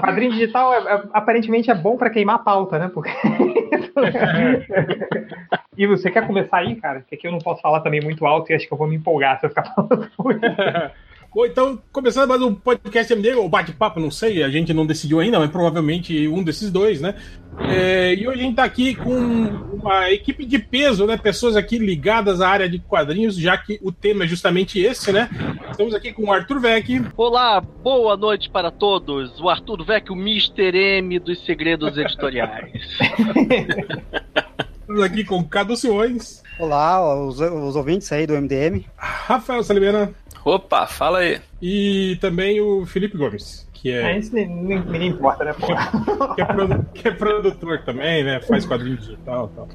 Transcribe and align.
quadrinho 0.00 0.32
digital 0.32 0.74
é, 0.74 0.94
é, 0.94 1.02
aparentemente 1.12 1.70
é 1.70 1.74
bom 1.74 1.96
para 1.96 2.10
queimar 2.10 2.36
a 2.36 2.40
pauta, 2.40 2.78
né? 2.78 2.90
Porque... 2.92 3.10
e 5.76 5.86
você 5.86 6.10
quer 6.10 6.26
começar 6.26 6.58
aí, 6.58 6.76
cara? 6.76 7.00
Porque 7.00 7.14
aqui 7.14 7.26
eu 7.26 7.32
não 7.32 7.38
posso 7.38 7.60
falar 7.60 7.80
também 7.80 8.00
muito 8.00 8.26
alto 8.26 8.50
e 8.50 8.54
acho 8.54 8.66
que 8.66 8.72
eu 8.72 8.78
vou 8.78 8.88
me 8.88 8.96
empolgar 8.96 9.38
se 9.38 9.46
eu 9.46 9.50
ficar 9.50 9.64
falando 9.64 10.10
muito. 10.18 10.40
Então, 11.36 11.80
começando 11.92 12.28
mais 12.28 12.42
um 12.42 12.52
podcast 12.52 13.12
MD, 13.12 13.34
ou 13.34 13.48
bate-papo, 13.48 14.00
não 14.00 14.10
sei, 14.10 14.42
a 14.42 14.50
gente 14.50 14.74
não 14.74 14.84
decidiu 14.84 15.20
ainda, 15.20 15.38
mas 15.38 15.48
provavelmente 15.48 16.26
um 16.26 16.42
desses 16.42 16.72
dois, 16.72 17.00
né? 17.00 17.14
É, 17.60 18.14
e 18.14 18.26
hoje 18.26 18.40
a 18.40 18.42
gente 18.42 18.56
tá 18.56 18.64
aqui 18.64 18.96
com 18.96 19.12
uma 19.12 20.10
equipe 20.10 20.44
de 20.44 20.58
peso, 20.58 21.06
né? 21.06 21.16
Pessoas 21.16 21.54
aqui 21.54 21.78
ligadas 21.78 22.40
à 22.40 22.48
área 22.48 22.68
de 22.68 22.80
quadrinhos, 22.80 23.36
já 23.36 23.56
que 23.56 23.78
o 23.80 23.92
tema 23.92 24.24
é 24.24 24.26
justamente 24.26 24.80
esse, 24.80 25.12
né? 25.12 25.30
Estamos 25.70 25.94
aqui 25.94 26.12
com 26.12 26.24
o 26.24 26.32
Arthur 26.32 26.60
Vec. 26.60 27.00
Olá, 27.16 27.60
boa 27.60 28.16
noite 28.16 28.50
para 28.50 28.72
todos. 28.72 29.38
O 29.40 29.48
Arthur 29.48 29.84
Vec, 29.84 30.10
o 30.10 30.16
Mr. 30.16 30.76
M 30.98 31.18
dos 31.20 31.44
segredos 31.46 31.96
editoriais. 31.96 32.72
Estamos 34.80 35.02
aqui 35.02 35.22
com 35.22 35.44
Cadu 35.44 35.76
Simões. 35.76 36.42
Olá, 36.60 37.02
os, 37.24 37.40
os 37.40 37.74
ouvintes 37.74 38.12
aí 38.12 38.26
do 38.26 38.34
MDM. 38.34 38.84
Rafael 38.96 39.62
Salimena. 39.62 40.12
Opa, 40.44 40.86
fala 40.86 41.20
aí. 41.20 41.40
E 41.60 42.18
também 42.20 42.60
o 42.60 42.84
Felipe 42.84 43.16
Gomes. 43.16 43.66
Que 43.72 43.90
é, 43.92 44.12
É, 44.12 44.18
isso 44.18 44.34
nem, 44.34 44.46
nem, 44.46 44.78
nem 44.84 45.08
importa, 45.08 45.42
né, 45.42 45.54
porra? 45.54 45.90
que, 46.36 46.42
é 46.42 46.44
produ- 46.44 46.86
que 46.92 47.08
é 47.08 47.10
produtor 47.12 47.82
também, 47.82 48.22
né? 48.22 48.40
Faz 48.42 48.66
quadrinhos 48.66 49.00
digital 49.06 49.50
e 49.52 49.56
tal. 49.56 49.68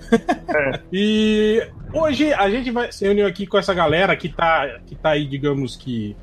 É. 0.55 0.79
E 0.93 1.67
hoje 1.91 2.31
a 2.33 2.47
gente 2.51 2.69
vai 2.69 2.91
se 2.91 3.03
reunir 3.03 3.23
aqui 3.23 3.47
com 3.47 3.57
essa 3.57 3.73
galera 3.73 4.15
que 4.15 4.29
tá, 4.29 4.79
que 4.85 4.95
tá 4.95 5.09
aí, 5.11 5.25
digamos 5.27 5.75
que 5.75 6.15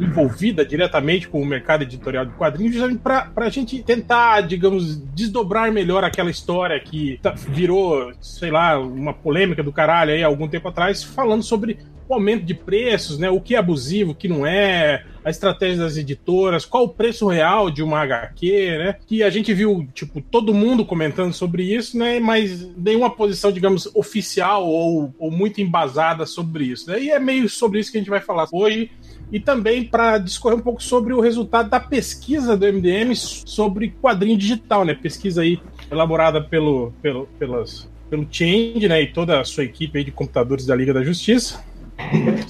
envolvida 0.00 0.64
diretamente 0.64 1.28
com 1.28 1.40
o 1.40 1.46
mercado 1.46 1.82
editorial 1.82 2.24
de 2.24 2.32
quadrinhos, 2.32 2.74
justamente 2.74 3.00
para 3.00 3.30
a 3.36 3.50
gente 3.50 3.82
tentar, 3.82 4.40
digamos, 4.42 4.96
desdobrar 5.14 5.70
melhor 5.70 6.02
aquela 6.04 6.30
história 6.30 6.78
que 6.80 7.18
tá- 7.22 7.34
virou, 7.36 8.12
sei 8.20 8.50
lá, 8.50 8.78
uma 8.78 9.12
polêmica 9.12 9.62
do 9.62 9.72
caralho 9.72 10.12
aí 10.12 10.22
há 10.22 10.26
algum 10.26 10.48
tempo 10.48 10.68
atrás, 10.68 11.02
falando 11.02 11.42
sobre 11.42 11.78
o 12.10 12.14
aumento 12.14 12.44
de 12.44 12.54
preços, 12.54 13.18
né? 13.18 13.30
O 13.30 13.40
que 13.40 13.54
é 13.54 13.58
abusivo, 13.58 14.12
o 14.12 14.14
que 14.14 14.28
não 14.28 14.46
é, 14.46 15.04
a 15.24 15.30
estratégia 15.30 15.84
das 15.84 15.96
editoras, 15.96 16.64
qual 16.64 16.84
o 16.84 16.88
preço 16.88 17.28
real 17.28 17.70
de 17.70 17.82
uma 17.82 18.00
HQ, 18.00 18.78
né? 18.78 18.96
Que 19.06 19.22
a 19.22 19.30
gente 19.30 19.54
viu, 19.54 19.88
tipo, 19.94 20.20
todo 20.20 20.54
mundo 20.54 20.84
comentando 20.84 21.32
sobre 21.32 21.62
isso, 21.62 21.96
né? 21.96 22.18
Mas 22.18 22.68
nenhuma 22.76 23.10
posição, 23.10 23.52
digamos, 23.52 23.88
oficial 23.94 24.66
ou, 24.66 25.14
ou 25.18 25.30
muito 25.30 25.60
embasada 25.60 26.26
sobre 26.26 26.64
isso. 26.64 26.90
Né? 26.90 27.02
E 27.02 27.10
é 27.10 27.18
meio 27.18 27.48
sobre 27.48 27.80
isso 27.80 27.90
que 27.90 27.98
a 27.98 28.00
gente 28.00 28.10
vai 28.10 28.20
falar 28.20 28.46
hoje 28.52 28.90
e 29.32 29.38
também 29.38 29.84
para 29.84 30.18
discorrer 30.18 30.58
um 30.58 30.62
pouco 30.62 30.82
sobre 30.82 31.12
o 31.12 31.20
resultado 31.20 31.70
da 31.70 31.78
pesquisa 31.78 32.56
do 32.56 32.66
MDM 32.66 33.14
sobre 33.14 33.94
quadrinho 34.02 34.36
digital, 34.36 34.84
né? 34.84 34.94
Pesquisa 34.94 35.42
aí 35.42 35.60
elaborada 35.90 36.42
pelo, 36.42 36.92
pelo, 37.00 37.26
pelas, 37.38 37.88
pelo 38.08 38.26
Change, 38.30 38.88
né? 38.88 39.02
E 39.02 39.06
toda 39.06 39.40
a 39.40 39.44
sua 39.44 39.64
equipe 39.64 40.02
de 40.02 40.10
computadores 40.10 40.66
da 40.66 40.74
Liga 40.74 40.92
da 40.92 41.04
Justiça. 41.04 41.62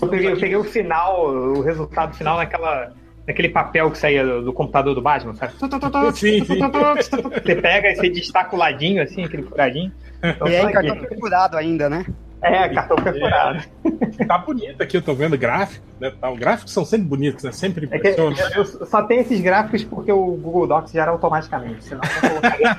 Eu 0.01 0.09
peguei, 0.09 0.33
eu 0.33 0.39
peguei 0.39 0.56
o 0.56 0.65
final, 0.65 1.27
o 1.31 1.61
resultado 1.61 2.17
final 2.17 2.37
naquela. 2.37 2.93
Naquele 3.27 3.51
papel 3.51 3.91
que 3.91 3.98
saía 3.98 4.25
do, 4.25 4.43
do 4.43 4.53
computador 4.53 4.95
do 4.95 5.03
Batman, 5.03 5.34
sabe? 5.34 5.53
Sim, 6.17 6.45
sim. 6.45 6.59
Você 7.45 7.55
pega 7.55 7.91
e 7.91 7.95
você 7.95 8.09
destaca 8.09 8.56
o 8.56 8.59
ladinho, 8.59 9.01
assim, 9.03 9.25
aquele 9.25 9.43
furadinho. 9.45 9.93
Então, 10.23 10.48
E 10.48 10.56
aí, 10.56 10.73
cartão 10.73 10.97
perfurado 10.97 11.56
ainda, 11.56 11.89
né? 11.89 12.05
É, 12.43 12.69
cartão 12.71 12.97
perfurado. 12.97 13.62
Tá 14.27 14.39
bonito 14.39 14.83
aqui, 14.83 14.97
eu 14.97 15.03
tô 15.03 15.15
vendo 15.15 15.37
gráfico, 15.37 15.84
né? 16.01 16.11
Tá, 16.19 16.31
os 16.31 16.39
gráficos 16.39 16.73
são 16.73 16.84
sempre 16.84 17.06
bonitos, 17.06 17.45
né? 17.45 17.53
Sempre 17.53 17.89
É 17.91 17.98
que 17.98 18.09
eu, 18.19 18.33
eu 18.56 18.65
só 18.65 19.03
tenho 19.03 19.21
esses 19.21 19.41
gráficos 19.41 19.84
porque 19.84 20.11
o 20.11 20.33
Google 20.33 20.67
Docs 20.67 20.93
gera 20.93 21.11
automaticamente. 21.11 21.84
Senão 21.84 22.01
eu 22.03 22.23
não 22.23 22.41
colocaria. 22.41 22.77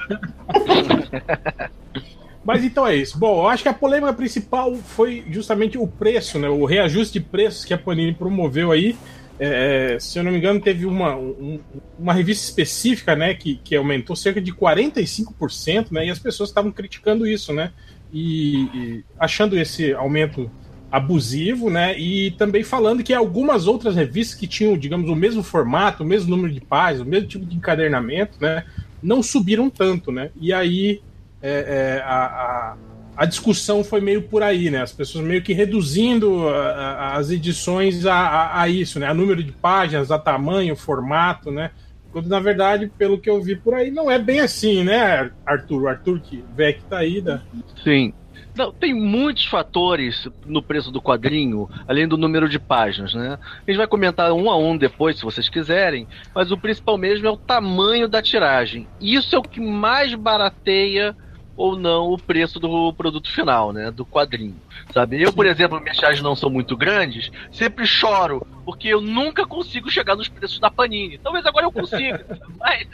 Mas 2.44 2.64
então 2.64 2.88
é 2.88 2.95
isso. 2.95 3.20
Bom, 3.20 3.44
eu 3.44 3.47
acho 3.47 3.61
que 3.64 3.70
a 3.70 3.73
polêmica 3.73 4.14
principal 4.14 4.75
foi 4.75 5.23
justamente 5.30 5.78
o 5.78 5.88
preço, 5.88 6.40
né? 6.40 6.50
O 6.50 6.66
reajuste 6.66 7.19
de 7.19 7.25
preços 7.25 7.63
que 7.66 7.74
a 7.74 7.78
Panini 7.78 8.13
promoveu 8.13 8.72
aí. 8.72 8.97
É, 9.38 9.97
se 10.00 10.18
eu 10.19 10.24
não 10.24 10.31
me 10.31 10.38
engano, 10.38 10.59
teve 10.59 10.85
uma, 10.85 11.16
um- 11.16 11.59
uma 11.97 12.13
revista 12.13 12.44
específica, 12.46 13.16
né, 13.16 13.34
que, 13.34 13.56
que 13.63 13.75
aumentou 13.75 14.16
cerca 14.16 14.40
de 14.41 14.51
45%, 14.53 15.91
né? 15.91 16.06
E 16.06 16.09
as 16.12 16.19
pessoas 16.19 16.50
estavam 16.50 16.72
criticando 16.72 17.28
isso, 17.28 17.53
né? 17.53 17.72
E, 18.13 18.63
e 18.74 19.03
achando 19.19 19.57
esse 19.57 19.94
aumento 19.94 20.50
abusivo, 20.91 21.69
né? 21.69 21.97
E 21.97 22.31
também 22.31 22.63
falando 22.63 23.03
que 23.03 23.13
algumas 23.13 23.66
outras 23.68 23.96
revistas 23.96 24.38
que 24.40 24.47
tinham, 24.47 24.78
digamos, 24.78 25.09
o 25.09 25.16
mesmo 25.16 25.41
formato, 25.44 26.03
o 26.03 26.06
mesmo 26.06 26.30
número 26.30 26.53
de 26.53 26.59
páginas, 26.62 27.07
o 27.07 27.09
mesmo 27.09 27.28
tipo 27.28 27.46
de 27.46 27.56
encadernamento, 27.56 28.38
né? 28.41 28.66
Não 29.01 29.24
subiram 29.24 29.69
tanto, 29.69 30.12
né? 30.12 30.31
E 30.40 30.51
aí 30.53 31.01
é, 31.41 31.97
é, 31.97 32.03
a, 32.06 32.25
a, 32.25 32.75
a 33.18 33.25
discussão 33.25 33.84
foi 33.84 34.00
meio 34.02 34.24
por 34.24 34.44
aí, 34.44 34.69
né? 34.69 34.81
As 34.81 34.91
pessoas 34.91 35.24
meio 35.25 35.41
que 35.41 35.53
reduzindo 35.53 36.47
a- 36.50 36.66
a- 36.66 37.16
as 37.18 37.29
edições 37.31 38.06
a, 38.06 38.68
isso, 38.68 39.00
né? 39.00 39.07
A 39.07 39.13
número 39.13 39.44
de 39.44 39.51
páginas, 39.51 40.12
a 40.12 40.19
tamanho, 40.19 40.75
formato, 40.75 41.51
né? 41.51 41.72
Quando 42.12 42.28
na 42.28 42.40
verdade, 42.40 42.91
pelo 42.97 43.18
que 43.19 43.30
eu 43.30 43.41
vi 43.41 43.56
por 43.56 43.74
aí, 43.74 43.90
não 43.90 44.12
é 44.12 44.19
bem 44.19 44.41
assim, 44.41 44.84
né, 44.84 45.31
Arthur? 45.46 45.88
Arthur 45.88 46.19
que 46.19 46.44
vê 46.56 46.74
que 46.74 46.84
tá 46.84 46.97
aí, 47.00 47.22
da... 47.22 47.41
Sim. 47.84 48.13
Não, 48.53 48.69
tem 48.74 48.94
muitos 48.94 49.46
fatores 49.46 50.28
no 50.46 50.62
preço 50.62 50.91
do 50.91 51.01
quadrinho, 51.01 51.69
além 51.88 52.06
do 52.06 52.18
número 52.18 52.50
de 52.50 52.59
páginas, 52.59 53.13
né? 53.13 53.40
A 53.66 53.72
gente 53.72 53.78
vai 53.78 53.88
comentar 53.88 54.34
um 54.34 54.50
a 54.51 54.57
um 54.57 54.75
depois, 54.78 55.18
se 55.18 55.24
vocês 55.24 55.47
quiserem, 55.47 56.06
mas 56.35 56.51
o 56.51 56.57
principal 56.57 56.97
mesmo 56.97 57.25
é 57.25 57.31
o 57.31 57.38
tamanho 57.38 58.09
da 58.09 58.22
tiragem. 58.22 58.85
Isso 59.00 59.34
é 59.34 59.40
o 59.40 59.44
que 59.44 59.62
mais 59.62 60.13
barateia 60.16 61.16
ou 61.62 61.78
não 61.78 62.12
o 62.12 62.18
preço 62.18 62.60
do 62.60 62.92
produto 62.94 63.32
final, 63.32 63.72
né? 63.72 63.92
Do 63.92 64.06
quadrinho. 64.06 64.56
Sabe? 64.94 65.22
Eu, 65.22 65.32
por 65.32 65.46
exemplo, 65.46 65.80
minhas 65.80 65.98
tiragens 65.98 66.24
não 66.24 66.36
são 66.36 66.50
muito 66.50 66.76
grandes, 66.76 67.30
sempre 67.52 67.86
choro, 67.86 68.46
porque 68.66 68.88
eu 68.88 69.00
nunca 69.00 69.46
consigo 69.46 69.90
chegar 69.90 70.16
nos 70.16 70.28
preços 70.28 70.60
da 70.60 70.72
Panini. 70.72 71.20
Talvez 71.20 71.46
agora 71.46 71.66
eu 71.68 71.72
consiga, 71.72 72.26
mas 72.60 72.88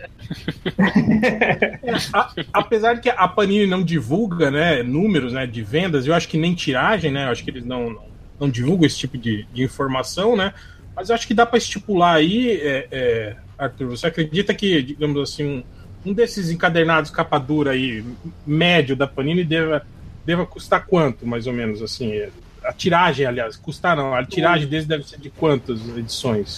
A- 2.13 2.31
apesar 2.53 2.95
de 2.95 3.01
que 3.01 3.09
a 3.09 3.27
Panini 3.27 3.65
não 3.65 3.83
divulga, 3.83 4.51
né, 4.51 4.83
números, 4.83 5.33
né, 5.33 5.45
de 5.47 5.61
vendas, 5.61 6.05
eu 6.05 6.13
acho 6.13 6.27
que 6.27 6.37
nem 6.37 6.53
tiragem, 6.53 7.11
né, 7.11 7.25
eu 7.25 7.31
acho 7.31 7.43
que 7.43 7.49
eles 7.49 7.65
não, 7.65 7.89
não, 7.89 8.05
não 8.39 8.49
divulgam 8.49 8.85
esse 8.85 8.97
tipo 8.97 9.17
de, 9.17 9.45
de 9.53 9.63
informação, 9.63 10.35
né, 10.35 10.53
mas 10.95 11.09
eu 11.09 11.15
acho 11.15 11.27
que 11.27 11.33
dá 11.33 11.45
para 11.45 11.57
estipular 11.57 12.15
aí, 12.15 12.51
é, 12.61 12.87
é, 12.91 13.35
Arthur, 13.57 13.87
você 13.87 14.07
acredita 14.07 14.53
que, 14.53 14.81
digamos 14.81 15.21
assim, 15.21 15.45
um, 15.45 15.63
um 16.07 16.13
desses 16.13 16.49
encadernados 16.49 17.11
capa 17.11 17.37
dura 17.37 17.71
aí, 17.71 18.03
médio 18.45 18.95
da 18.95 19.05
Panini, 19.05 19.43
deva, 19.43 19.85
deva 20.25 20.45
custar 20.45 20.85
quanto, 20.85 21.25
mais 21.27 21.47
ou 21.47 21.53
menos, 21.53 21.81
assim, 21.81 22.13
a 22.63 22.71
tiragem, 22.71 23.25
aliás, 23.25 23.55
custar 23.57 23.95
não, 23.95 24.13
a 24.13 24.23
tiragem 24.25 24.67
deles 24.67 24.85
deve 24.85 25.03
ser 25.07 25.19
de 25.19 25.29
quantas 25.29 25.79
edições? 25.97 26.55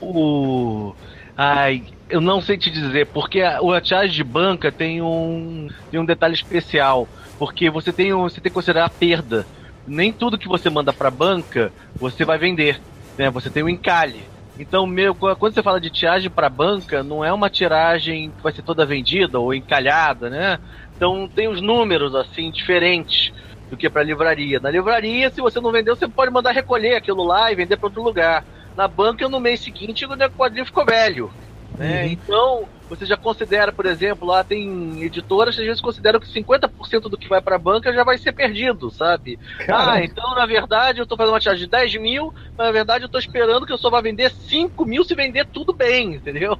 O. 0.00 0.94
Ai, 1.36 1.84
eu 2.08 2.20
não 2.20 2.40
sei 2.40 2.56
te 2.56 2.70
dizer, 2.70 3.06
porque 3.06 3.40
a, 3.40 3.60
o 3.60 3.78
tiragem 3.80 4.14
de 4.14 4.24
banca 4.24 4.72
tem 4.72 5.02
um, 5.02 5.68
tem 5.90 6.00
um 6.00 6.04
detalhe 6.04 6.34
especial. 6.34 7.08
Porque 7.38 7.70
você 7.70 7.92
tem, 7.92 8.12
um- 8.12 8.22
você 8.22 8.40
tem 8.40 8.50
que 8.50 8.54
considerar 8.54 8.86
a 8.86 8.90
perda. 8.90 9.46
Nem 9.86 10.12
tudo 10.12 10.36
que 10.38 10.48
você 10.48 10.68
manda 10.68 10.92
pra 10.92 11.10
banca 11.10 11.72
você 11.94 12.24
vai 12.24 12.36
vender. 12.38 12.80
Né? 13.16 13.30
Você 13.30 13.48
tem 13.48 13.62
o 13.62 13.68
encalhe. 13.68 14.20
Então, 14.58 14.86
meu, 14.86 15.14
quando 15.14 15.54
você 15.54 15.62
fala 15.62 15.80
de 15.80 15.88
tiragem 15.88 16.28
para 16.28 16.48
banca, 16.48 17.02
não 17.02 17.24
é 17.24 17.32
uma 17.32 17.48
tiragem 17.48 18.30
que 18.30 18.42
vai 18.42 18.52
ser 18.52 18.62
toda 18.62 18.84
vendida 18.84 19.38
ou 19.38 19.54
encalhada, 19.54 20.28
né? 20.28 20.58
Então 20.96 21.28
tem 21.28 21.46
os 21.46 21.60
números 21.60 22.12
assim 22.14 22.50
diferentes 22.50 23.32
do 23.70 23.76
que 23.76 23.88
para 23.88 24.02
livraria. 24.02 24.58
Na 24.58 24.68
livraria, 24.68 25.30
se 25.30 25.40
você 25.40 25.60
não 25.60 25.70
vendeu, 25.70 25.94
você 25.94 26.08
pode 26.08 26.32
mandar 26.32 26.50
recolher 26.50 26.96
aquilo 26.96 27.22
lá 27.22 27.52
e 27.52 27.54
vender 27.54 27.76
para 27.76 27.86
outro 27.86 28.02
lugar. 28.02 28.44
Na 28.76 28.88
banca, 28.88 29.28
no 29.28 29.38
mês 29.38 29.60
seguinte, 29.60 30.04
o 30.04 30.30
quadrinho 30.30 30.66
ficou 30.66 30.84
velho. 30.84 31.30
Né? 31.76 32.02
Uhum. 32.02 32.10
Então, 32.10 32.68
você 32.88 33.04
já 33.06 33.16
considera, 33.16 33.72
por 33.72 33.86
exemplo, 33.86 34.26
lá 34.26 34.42
tem 34.44 35.02
editoras 35.04 35.54
que 35.54 35.60
às 35.60 35.66
vezes 35.66 35.80
consideram 35.80 36.18
que 36.20 36.28
50% 36.28 37.08
do 37.08 37.18
que 37.18 37.28
vai 37.28 37.40
para 37.42 37.56
a 37.56 37.58
banca 37.58 37.92
já 37.92 38.04
vai 38.04 38.16
ser 38.18 38.32
perdido, 38.32 38.90
sabe? 38.90 39.38
Ah, 39.68 40.02
então 40.02 40.34
na 40.34 40.46
verdade 40.46 41.00
eu 41.00 41.06
tô 41.06 41.16
fazendo 41.16 41.34
uma 41.34 41.40
tiragem 41.40 41.64
de 41.64 41.70
10 41.70 41.94
mil, 41.96 42.32
mas 42.56 42.66
na 42.66 42.72
verdade 42.72 43.04
eu 43.04 43.08
tô 43.08 43.18
esperando 43.18 43.66
que 43.66 43.72
eu 43.72 43.78
só 43.78 43.90
vá 43.90 44.00
vender 44.00 44.30
5 44.30 44.84
mil 44.86 45.04
se 45.04 45.14
vender 45.14 45.46
tudo 45.52 45.74
bem, 45.76 46.14
entendeu? 46.14 46.56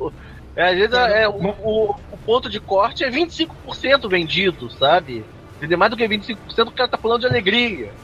É, 0.54 0.64
às 0.70 0.74
vezes 0.76 0.92
é, 0.94 1.28
o, 1.28 1.34
o- 1.58 1.94
o 2.10 2.18
ponto 2.18 2.48
de 2.50 2.60
corte 2.60 3.04
é 3.04 3.10
25% 3.10 4.08
vendido, 4.08 4.68
sabe? 4.70 5.28
Vender 5.60 5.76
mais 5.76 5.90
do 5.90 5.96
que 5.96 6.06
25% 6.08 6.68
o 6.68 6.74
cara 6.74 6.88
tá 6.90 6.98
falando 6.98 7.20
de 7.20 7.26
alegria. 7.26 7.96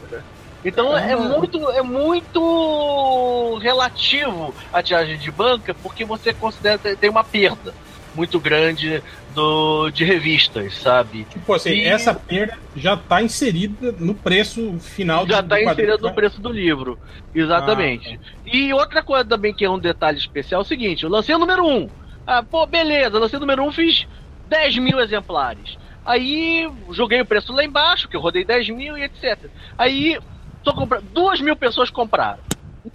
Então 0.63 0.97
é 0.97 1.15
muito, 1.17 1.71
é 1.73 1.83
muito 1.83 3.59
relativo 3.59 4.55
a 4.73 4.83
tiragem 4.83 5.19
de 5.19 5.31
banca, 5.31 5.75
porque 5.75 6.05
você 6.07 6.33
considera 6.33 6.79
que 6.79 6.97
tem 6.97 7.11
uma 7.11 7.25
perda 7.25 7.77
muito 8.15 8.39
grande 8.39 9.03
do, 9.35 9.91
de 9.91 10.05
revistas, 10.05 10.75
sabe? 10.79 11.25
Tipo 11.25 11.53
assim, 11.55 11.71
E- 11.71 11.85
essa 11.87 12.15
perda 12.15 12.57
já 12.77 12.97
tá 12.97 13.21
inserida 13.23 13.93
no 13.99 14.15
preço 14.15 14.79
final 14.79 15.27
Já 15.27 15.41
do- 15.41 15.45
está 15.47 15.57
do 15.57 15.63
quadrinho, 15.65 15.87
inserido 15.89 16.03
né? 16.05 16.09
no 16.09 16.15
preço 16.15 16.41
do 16.41 16.49
livro. 16.53 16.99
Exatamente. 17.35 18.21
E 18.47 18.73
outra 18.73 19.03
coisa 19.03 19.25
também 19.25 19.53
que 19.53 19.65
é 19.65 19.71
um 19.71 19.79
detalhe 19.79 20.19
especial 20.19 20.61
é 20.61 20.65
o 20.65 20.67
seguinte: 20.67 21.05
eu 21.05 21.11
lancei 21.11 21.35
o 21.35 21.39
número 21.39 21.67
1. 21.67 21.89
Ah, 22.27 22.43
pô, 22.43 22.65
beleza, 22.67 23.19
lancei 23.19 23.37
o 23.37 23.41
número 23.41 23.63
1, 23.65 23.67
um, 23.69 23.73
fiz 23.73 24.07
10 24.49 24.79
mil 24.79 24.99
exemplares. 25.01 25.77
Aí 26.05 26.71
joguei 26.91 27.21
o 27.21 27.27
preço 27.27 27.53
lá 27.53 27.65
embaixo, 27.65 28.09
que 28.09 28.17
eu 28.17 28.21
rodei 28.21 28.45
10 28.45 28.69
mil 28.71 28.97
e 28.97 29.03
etc. 29.05 29.39
Aí 29.77 30.19
tô 30.63 30.73
comprando. 30.75 31.05
2 31.13 31.41
mil 31.41 31.57
pessoas 31.57 31.91
compraram. 31.91 32.39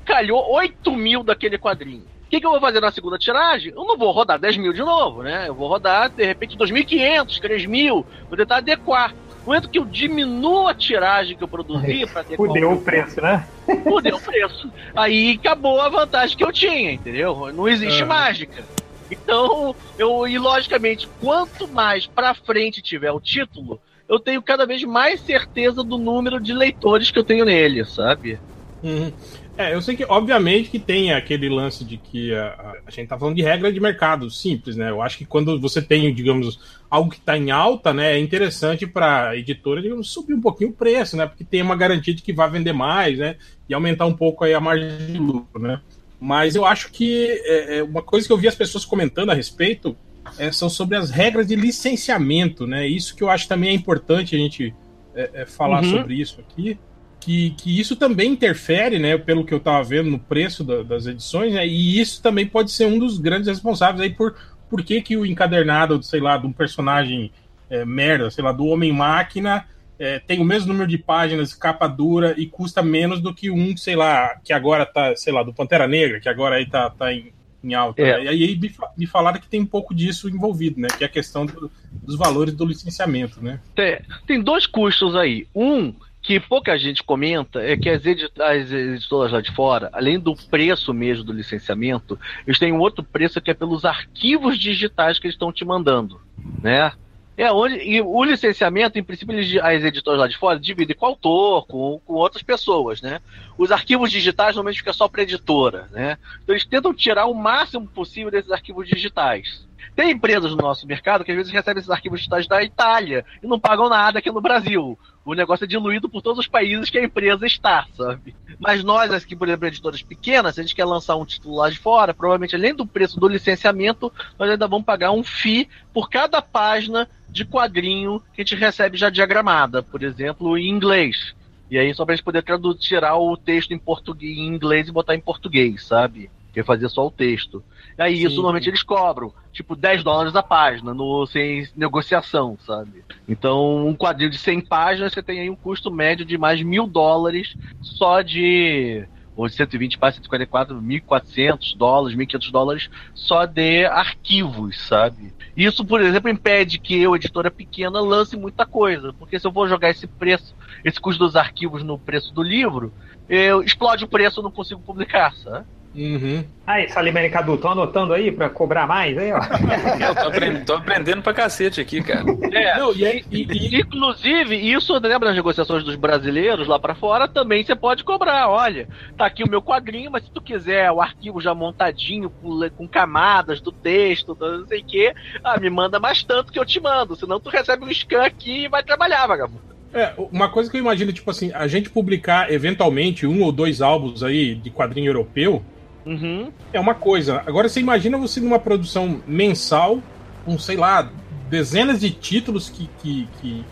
Calhou 0.05 0.51
8 0.53 0.91
mil 0.91 1.23
daquele 1.23 1.57
quadrinho. 1.57 2.03
O 2.29 2.31
que, 2.31 2.39
que, 2.39 2.45
eu 2.45 2.51
vou 2.51 2.61
fazer 2.61 2.79
na 2.79 2.91
segunda 2.91 3.17
tiragem? 3.17 3.73
Eu 3.75 3.83
não 3.85 3.97
vou 3.97 4.11
rodar 4.11 4.37
10 4.37 4.57
mil 4.57 4.71
de 4.71 4.81
novo, 4.81 5.23
né? 5.23 5.47
Eu 5.47 5.55
vou 5.55 5.67
rodar, 5.67 6.11
de 6.11 6.23
repente, 6.23 6.55
2.500, 6.55 7.39
3 7.39 7.65
mil. 7.65 8.05
Vou 8.27 8.37
tentar 8.37 8.57
adequar. 8.57 9.15
No 9.39 9.47
momento 9.47 9.67
que 9.67 9.79
eu 9.79 9.83
diminuo 9.85 10.67
a 10.67 10.75
tiragem 10.75 11.35
que 11.35 11.43
eu 11.43 11.47
produzi 11.47 12.05
para 12.05 12.21
adequar. 12.21 12.47
Fudeu 12.47 12.71
o 12.73 12.81
preço, 12.81 13.19
né? 13.19 13.47
Fudeu 13.83 14.17
o 14.17 14.21
preço. 14.21 14.71
Aí 14.95 15.39
acabou 15.41 15.81
a 15.81 15.89
vantagem 15.89 16.37
que 16.37 16.43
eu 16.43 16.53
tinha, 16.53 16.91
entendeu? 16.91 17.51
Não 17.51 17.67
existe 17.67 18.03
uhum. 18.03 18.09
mágica. 18.09 18.63
Então, 19.09 19.75
eu, 19.97 20.27
e 20.27 20.37
logicamente, 20.37 21.09
quanto 21.19 21.67
mais 21.67 22.05
pra 22.05 22.35
frente 22.35 22.79
tiver 22.79 23.11
o 23.11 23.19
título, 23.19 23.81
eu 24.07 24.19
tenho 24.19 24.39
cada 24.43 24.67
vez 24.67 24.83
mais 24.83 25.19
certeza 25.21 25.83
do 25.83 25.97
número 25.97 26.39
de 26.39 26.53
leitores 26.53 27.09
que 27.09 27.17
eu 27.17 27.23
tenho 27.23 27.43
nele, 27.43 27.83
sabe? 27.85 28.39
Uhum. 28.83 29.11
É, 29.59 29.73
eu 29.73 29.81
sei 29.81 29.93
que, 29.93 30.05
obviamente, 30.05 30.69
que 30.69 30.79
tem 30.79 31.11
aquele 31.11 31.49
lance 31.49 31.83
de 31.83 31.97
que 31.97 32.33
a, 32.33 32.45
a, 32.45 32.75
a, 32.87 32.91
gente 32.91 33.09
tá 33.09 33.19
falando 33.19 33.35
de 33.35 33.41
regra 33.41 33.73
de 33.73 33.77
mercado 33.77 34.29
simples, 34.29 34.77
né? 34.77 34.89
Eu 34.89 35.01
acho 35.01 35.17
que 35.17 35.25
quando 35.25 35.59
você 35.59 35.81
tem, 35.81 36.13
digamos, 36.13 36.57
algo 36.89 37.09
que 37.09 37.17
está 37.17 37.37
em 37.37 37.51
alta, 37.51 37.93
né, 37.93 38.13
é 38.13 38.19
interessante 38.19 38.87
para 38.87 39.31
a 39.31 39.35
editora, 39.35 39.81
digamos, 39.81 40.09
subir 40.09 40.33
um 40.33 40.39
pouquinho 40.39 40.69
o 40.69 40.73
preço, 40.73 41.17
né? 41.17 41.27
Porque 41.27 41.43
tem 41.43 41.61
uma 41.61 41.75
garantia 41.75 42.13
de 42.13 42.21
que 42.21 42.31
vai 42.31 42.49
vender 42.49 42.71
mais, 42.71 43.19
né? 43.19 43.35
E 43.67 43.73
aumentar 43.73 44.05
um 44.05 44.15
pouco 44.15 44.45
aí 44.45 44.53
a 44.53 44.61
margem 44.61 44.97
de 45.11 45.19
lucro, 45.19 45.61
né? 45.61 45.81
Mas 46.21 46.55
eu 46.55 46.65
acho 46.65 46.89
que 46.89 47.27
é, 47.43 47.79
é 47.79 47.83
uma 47.83 48.01
coisa 48.01 48.25
que 48.25 48.31
eu 48.31 48.37
vi 48.37 48.47
as 48.47 48.55
pessoas 48.55 48.85
comentando 48.85 49.31
a 49.31 49.33
respeito 49.33 49.93
é, 50.37 50.53
são 50.53 50.69
sobre 50.69 50.95
as 50.95 51.09
regras 51.09 51.45
de 51.45 51.57
licenciamento, 51.57 52.65
né? 52.65 52.87
Isso 52.87 53.13
que 53.13 53.21
eu 53.21 53.29
acho 53.29 53.45
também 53.45 53.71
é 53.71 53.73
importante 53.73 54.37
a 54.37 54.39
gente 54.39 54.73
é, 55.13 55.41
é 55.41 55.45
falar 55.45 55.83
uhum. 55.83 55.91
sobre 55.91 56.13
isso 56.13 56.39
aqui 56.39 56.79
que, 57.19 57.51
que 57.51 57.79
isso 57.79 57.95
também 57.95 58.31
interfere, 58.31 58.97
né, 58.97 59.17
pelo 59.17 59.45
que 59.45 59.53
eu 59.53 59.57
estava 59.57 59.83
vendo 59.83 60.09
no 60.09 60.19
preço 60.19 60.63
da, 60.63 60.83
das 60.83 61.05
edições, 61.05 61.53
né, 61.53 61.67
e 61.67 61.99
isso 61.99 62.21
também 62.21 62.47
pode 62.47 62.71
ser 62.71 62.85
um 62.85 62.97
dos 62.97 63.17
grandes 63.17 63.47
responsáveis 63.47 64.01
aí 64.01 64.09
por 64.09 64.35
por 64.69 64.83
que, 64.83 65.01
que 65.01 65.17
o 65.17 65.25
encadernado, 65.25 66.01
sei 66.03 66.19
lá, 66.19 66.37
de 66.37 66.45
um 66.45 66.53
personagem 66.53 67.31
é, 67.69 67.83
merda, 67.83 68.29
sei 68.29 68.43
lá, 68.43 68.51
do 68.51 68.67
Homem-Máquina, 68.67 69.65
é, 69.97 70.19
tem 70.19 70.39
o 70.39 70.45
mesmo 70.45 70.71
número 70.71 70.87
de 70.87 70.97
páginas, 70.97 71.53
capa 71.53 71.87
dura 71.87 72.33
e 72.37 72.45
custa 72.45 72.81
menos 72.81 73.19
do 73.19 73.33
que 73.33 73.49
um, 73.49 73.75
sei 73.75 73.95
lá, 73.95 74.39
que 74.43 74.53
agora 74.53 74.85
tá, 74.85 75.15
sei 75.15 75.33
lá, 75.33 75.43
do 75.43 75.53
Pantera 75.53 75.87
Negra, 75.87 76.19
que 76.19 76.29
agora 76.29 76.55
aí 76.55 76.65
tá, 76.65 76.89
tá 76.89 77.11
em, 77.11 77.33
em 77.63 77.73
alta. 77.73 78.01
É. 78.01 78.17
Né? 78.17 78.25
E 78.25 78.27
aí 78.45 78.59
me, 78.95 79.05
falaram 79.07 79.41
que 79.41 79.49
tem 79.49 79.59
um 79.59 79.65
pouco 79.65 79.93
disso 79.93 80.29
envolvido, 80.29 80.79
né? 80.79 80.87
Que 80.97 81.03
é 81.03 81.07
a 81.07 81.09
questão 81.09 81.45
do, 81.45 81.69
dos 81.91 82.15
valores 82.15 82.53
do 82.53 82.65
licenciamento, 82.65 83.43
né? 83.43 83.59
Tem, 83.75 83.99
tem 84.25 84.41
dois 84.41 84.65
custos 84.65 85.15
aí. 85.15 85.47
Um 85.53 85.93
que 86.21 86.39
pouca 86.39 86.77
gente 86.77 87.03
comenta 87.03 87.61
é 87.61 87.77
que 87.77 87.89
as, 87.89 88.01
as, 88.39 88.71
editoras 88.71 89.31
lá 89.31 89.41
de 89.41 89.51
fora, 89.51 89.89
além 89.93 90.19
do 90.19 90.35
preço 90.35 90.93
mesmo 90.93 91.23
do 91.23 91.33
licenciamento, 91.33 92.19
eles 92.45 92.59
têm 92.59 92.73
um 92.73 92.79
outro 92.79 93.03
preço 93.03 93.39
que 93.41 93.51
é 93.51 93.53
pelos 93.53 93.85
arquivos 93.85 94.57
digitais 94.57 95.17
que 95.17 95.27
eles 95.27 95.35
estão 95.35 95.51
te 95.51 95.63
mandando, 95.63 96.19
né? 96.61 96.91
É 97.37 97.53
onde 97.53 97.75
e 97.75 98.01
o 98.01 98.21
licenciamento, 98.25 98.99
em 98.99 99.03
princípio, 99.03 99.33
eles, 99.33 99.55
as 99.63 99.81
editoras 99.81 100.19
lá 100.19 100.27
de 100.27 100.37
fora 100.37 100.59
dividem 100.59 100.93
com 100.93 101.05
o 101.05 101.09
autor, 101.09 101.65
com, 101.67 102.01
com 102.05 102.13
outras 102.15 102.43
pessoas, 102.43 103.01
né? 103.01 103.21
Os 103.57 103.71
arquivos 103.71 104.11
digitais 104.11 104.55
normalmente 104.55 104.79
fica 104.79 104.91
só 104.91 105.07
para 105.07 105.23
editora, 105.23 105.87
né? 105.91 106.17
Então 106.43 106.53
eles 106.53 106.65
tentam 106.65 106.93
tirar 106.93 107.27
o 107.27 107.33
máximo 107.33 107.87
possível 107.87 108.29
desses 108.29 108.51
arquivos 108.51 108.89
digitais. 108.89 109.65
Tem 109.95 110.11
empresas 110.11 110.51
no 110.51 110.57
nosso 110.57 110.85
mercado 110.85 111.23
que 111.23 111.31
às 111.31 111.37
vezes 111.37 111.51
recebem 111.51 111.79
esses 111.79 111.89
arquivos 111.89 112.19
digitais 112.19 112.45
da 112.45 112.61
Itália 112.61 113.25
e 113.41 113.47
não 113.47 113.59
pagam 113.59 113.87
nada 113.87 114.19
aqui 114.19 114.29
no 114.29 114.41
Brasil. 114.41 114.99
O 115.29 115.35
negócio 115.35 115.63
é 115.63 115.67
diluído 115.67 116.09
por 116.09 116.23
todos 116.23 116.39
os 116.39 116.47
países 116.47 116.89
que 116.89 116.97
a 116.97 117.03
empresa 117.03 117.45
está, 117.45 117.85
sabe? 117.95 118.35
Mas 118.57 118.83
nós, 118.83 119.11
aqui, 119.11 119.35
por 119.35 119.47
exemplo, 119.47 119.67
editoras 119.67 120.01
pequenas, 120.01 120.55
se 120.55 120.59
a 120.59 120.63
gente 120.63 120.73
quer 120.73 120.85
lançar 120.85 121.15
um 121.17 121.25
título 121.25 121.57
lá 121.57 121.69
de 121.69 121.77
fora, 121.77 122.15
provavelmente 122.15 122.55
além 122.55 122.73
do 122.73 122.83
preço 122.83 123.19
do 123.19 123.27
licenciamento, 123.27 124.11
nós 124.39 124.49
ainda 124.49 124.67
vamos 124.67 124.87
pagar 124.87 125.11
um 125.11 125.23
FII 125.23 125.69
por 125.93 126.09
cada 126.09 126.41
página 126.41 127.07
de 127.29 127.45
quadrinho 127.45 128.19
que 128.33 128.41
a 128.41 128.43
gente 128.43 128.55
recebe 128.55 128.97
já 128.97 129.11
diagramada, 129.11 129.83
por 129.83 130.01
exemplo, 130.01 130.57
em 130.57 130.67
inglês. 130.67 131.35
E 131.69 131.77
aí 131.77 131.93
só 131.93 132.05
pra 132.05 132.15
gente 132.15 132.25
poder 132.25 132.41
traduzir, 132.41 132.79
tirar 132.79 133.15
o 133.15 133.37
texto 133.37 133.71
em 133.71 133.77
português, 133.77 134.35
em 134.35 134.47
inglês 134.47 134.87
e 134.87 134.91
botar 134.91 135.13
em 135.13 135.21
português, 135.21 135.85
sabe? 135.85 136.31
Que 136.51 136.63
fazer 136.63 136.89
só 136.89 137.05
o 137.05 137.11
texto. 137.11 137.63
E 137.99 138.01
aí 138.01 138.15
Sim. 138.15 138.27
isso 138.27 138.35
normalmente 138.37 138.69
eles 138.69 138.81
cobram, 138.81 139.33
tipo 139.51 139.75
10 139.75 140.05
dólares 140.05 140.33
a 140.33 140.41
página, 140.41 140.93
no, 140.93 141.25
sem 141.25 141.67
negociação, 141.75 142.57
sabe? 142.65 143.03
Então, 143.27 143.85
um 143.85 143.93
quadrinho 143.93 144.29
de 144.29 144.37
100 144.37 144.61
páginas, 144.61 145.11
você 145.11 145.21
tem 145.21 145.41
aí 145.41 145.49
um 145.49 145.55
custo 145.55 145.91
médio 145.91 146.25
de 146.25 146.37
mais 146.37 146.61
mil 146.63 146.87
dólares 146.87 147.57
só 147.81 148.21
de 148.21 149.05
ou 149.35 149.47
de 149.47 149.53
120 149.53 149.97
para 149.97 150.13
144, 150.13 150.81
1.400 150.81 151.75
dólares, 151.75 152.17
1.500 152.17 152.51
dólares 152.51 152.89
só 153.13 153.45
de 153.45 153.85
arquivos, 153.85 154.77
sabe? 154.79 155.33
Isso, 155.55 155.85
por 155.85 156.01
exemplo, 156.01 156.29
impede 156.29 156.77
que 156.77 157.01
eu, 157.01 157.15
editora 157.15 157.51
pequena, 157.51 158.01
lance 158.01 158.35
muita 158.37 158.65
coisa, 158.65 159.13
porque 159.13 159.39
se 159.39 159.47
eu 159.47 159.51
vou 159.51 159.67
jogar 159.67 159.89
esse 159.89 160.07
preço, 160.07 160.53
esse 160.83 160.99
custo 160.99 161.23
dos 161.23 161.35
arquivos 161.35 161.83
no 161.83 161.97
preço 161.97 162.33
do 162.33 162.43
livro, 162.43 162.93
eu 163.29 163.61
explode 163.61 164.03
o 164.03 164.09
preço, 164.09 164.39
eu 164.39 164.43
não 164.43 164.51
consigo 164.51 164.81
publicar, 164.81 165.33
sabe? 165.35 165.65
Uhum. 165.95 166.43
Aí, 166.67 166.87
Salimene 166.89 167.29
Cadu, 167.29 167.57
tô 167.57 167.67
anotando 167.67 168.13
aí 168.13 168.31
pra 168.31 168.47
cobrar 168.47 168.85
mais 168.85 169.17
aí, 169.17 169.31
ó. 169.31 169.39
Eu 169.99 170.15
tô 170.15 170.27
aprendendo, 170.27 170.65
tô 170.65 170.73
aprendendo 170.73 171.21
pra 171.23 171.33
cacete 171.33 171.81
aqui, 171.81 172.01
cara. 172.03 172.25
É, 172.51 172.77
Não, 172.77 172.93
e, 172.93 173.25
e, 173.31 173.47
e, 173.49 173.79
inclusive, 173.81 174.55
isso 174.55 174.93
lembra 174.93 175.29
das 175.29 175.35
negociações 175.35 175.83
dos 175.83 175.95
brasileiros 175.95 176.67
lá 176.67 176.77
pra 176.77 176.93
fora, 176.93 177.27
também 177.27 177.63
você 177.63 177.75
pode 177.75 178.03
cobrar. 178.03 178.49
Olha, 178.49 178.87
tá 179.17 179.25
aqui 179.25 179.43
o 179.43 179.49
meu 179.49 179.61
quadrinho, 179.61 180.11
mas 180.11 180.23
se 180.23 180.31
tu 180.31 180.41
quiser 180.41 180.91
o 180.91 181.01
arquivo 181.01 181.41
já 181.41 181.55
montadinho, 181.55 182.29
com, 182.29 182.69
com 182.69 182.87
camadas 182.87 183.59
do 183.59 183.71
texto, 183.71 184.37
não 184.39 184.67
sei 184.67 184.81
o 184.81 184.85
quê, 184.85 185.13
ah, 185.43 185.59
me 185.59 185.69
manda 185.71 185.99
mais 185.99 186.21
tanto 186.23 186.51
que 186.51 186.59
eu 186.59 186.65
te 186.65 186.79
mando. 186.79 187.15
Senão 187.15 187.39
tu 187.39 187.49
recebe 187.49 187.83
um 187.83 187.91
scan 187.91 188.23
aqui 188.23 188.65
e 188.65 188.69
vai 188.69 188.83
trabalhar, 188.83 189.25
vagabundo. 189.25 189.69
É, 189.91 190.13
uma 190.31 190.49
coisa 190.49 190.69
que 190.69 190.77
eu 190.77 190.81
imagino, 190.81 191.11
tipo 191.11 191.31
assim, 191.31 191.51
a 191.51 191.67
gente 191.67 191.89
publicar 191.89 192.51
eventualmente 192.51 193.25
um 193.25 193.41
ou 193.41 193.51
dois 193.51 193.81
álbuns 193.81 194.21
aí 194.21 194.53
de 194.53 194.69
quadrinho 194.69 195.09
europeu, 195.09 195.63
Uhum. 196.09 196.51
É 196.73 196.79
uma 196.79 196.95
coisa. 196.95 197.43
Agora 197.45 197.69
você 197.69 197.79
imagina 197.79 198.17
você 198.17 198.39
numa 198.39 198.57
produção 198.57 199.21
mensal, 199.27 200.01
com, 200.43 200.57
sei 200.57 200.75
lá, 200.75 201.07
dezenas 201.49 201.99
de 201.99 202.09
títulos 202.09 202.67
que. 202.67 202.89
que, 202.99 203.27
que, 203.39 203.63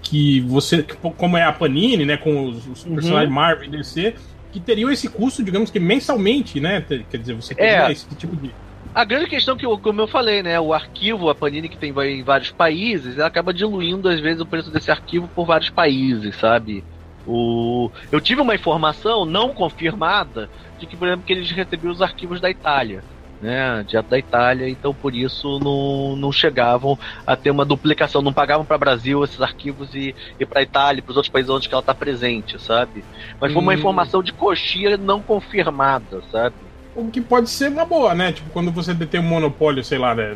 que, 0.00 0.40
você. 0.42 0.84
Como 1.16 1.36
é 1.36 1.42
a 1.42 1.52
Panini, 1.52 2.04
né? 2.04 2.16
Com 2.16 2.46
os, 2.46 2.68
os 2.68 2.84
uhum. 2.84 2.94
personagens 2.94 3.32
Marvel 3.32 3.64
e 3.64 3.70
DC, 3.70 4.14
que 4.52 4.60
teriam 4.60 4.88
esse 4.88 5.08
custo, 5.08 5.42
digamos 5.42 5.70
que 5.70 5.80
mensalmente, 5.80 6.60
né? 6.60 6.80
Quer 7.10 7.18
dizer, 7.18 7.34
você 7.34 7.52
teria 7.52 7.88
é. 7.88 7.92
esse 7.92 8.06
tipo 8.14 8.36
de. 8.36 8.52
A 8.94 9.04
grande 9.04 9.26
questão 9.26 9.56
que, 9.56 9.66
como 9.66 10.00
eu 10.00 10.06
falei, 10.06 10.42
né, 10.42 10.58
o 10.58 10.72
arquivo, 10.72 11.28
a 11.28 11.34
Panini 11.34 11.68
que 11.68 11.76
tem 11.76 11.90
em 11.90 12.22
vários 12.22 12.50
países, 12.50 13.18
ela 13.18 13.26
acaba 13.26 13.52
diluindo 13.52 14.08
às 14.08 14.20
vezes 14.20 14.40
o 14.40 14.46
preço 14.46 14.70
desse 14.70 14.90
arquivo 14.90 15.28
por 15.34 15.44
vários 15.44 15.68
países, 15.68 16.34
sabe? 16.36 16.82
O... 17.26 17.90
Eu 18.12 18.20
tive 18.20 18.40
uma 18.40 18.54
informação 18.54 19.24
não 19.24 19.52
confirmada 19.52 20.48
de 20.78 20.86
que, 20.86 20.96
por 20.96 21.08
exemplo, 21.08 21.24
que 21.24 21.32
eles 21.32 21.50
recebiam 21.50 21.92
os 21.92 22.00
arquivos 22.00 22.40
da 22.40 22.50
Itália. 22.50 23.02
Né, 23.38 23.84
direto 23.84 24.08
da 24.08 24.18
Itália, 24.18 24.66
então 24.66 24.94
por 24.94 25.14
isso 25.14 25.58
não, 25.58 26.16
não 26.16 26.32
chegavam 26.32 26.98
a 27.26 27.36
ter 27.36 27.50
uma 27.50 27.66
duplicação, 27.66 28.22
não 28.22 28.32
pagavam 28.32 28.64
para 28.64 28.76
o 28.76 28.78
Brasil 28.78 29.22
esses 29.22 29.42
arquivos 29.42 29.94
e, 29.94 30.16
e 30.40 30.46
para 30.46 30.60
a 30.60 30.62
Itália, 30.62 31.02
para 31.02 31.10
os 31.10 31.18
outros 31.18 31.30
países 31.30 31.50
onde 31.50 31.68
ela 31.70 31.80
está 31.80 31.94
presente, 31.94 32.58
sabe? 32.58 33.04
Mas 33.38 33.52
foi 33.52 33.60
uma 33.60 33.72
hum. 33.72 33.74
informação 33.74 34.22
de 34.22 34.32
coxinha 34.32 34.96
não 34.96 35.20
confirmada, 35.20 36.22
sabe? 36.32 36.65
O 36.96 37.10
que 37.10 37.20
pode 37.20 37.50
ser 37.50 37.68
uma 37.68 37.84
boa, 37.84 38.14
né? 38.14 38.32
Tipo, 38.32 38.48
quando 38.50 38.72
você 38.72 38.94
detém 38.94 39.20
um 39.20 39.24
monopólio, 39.24 39.84
sei 39.84 39.98
lá, 39.98 40.14
né, 40.14 40.34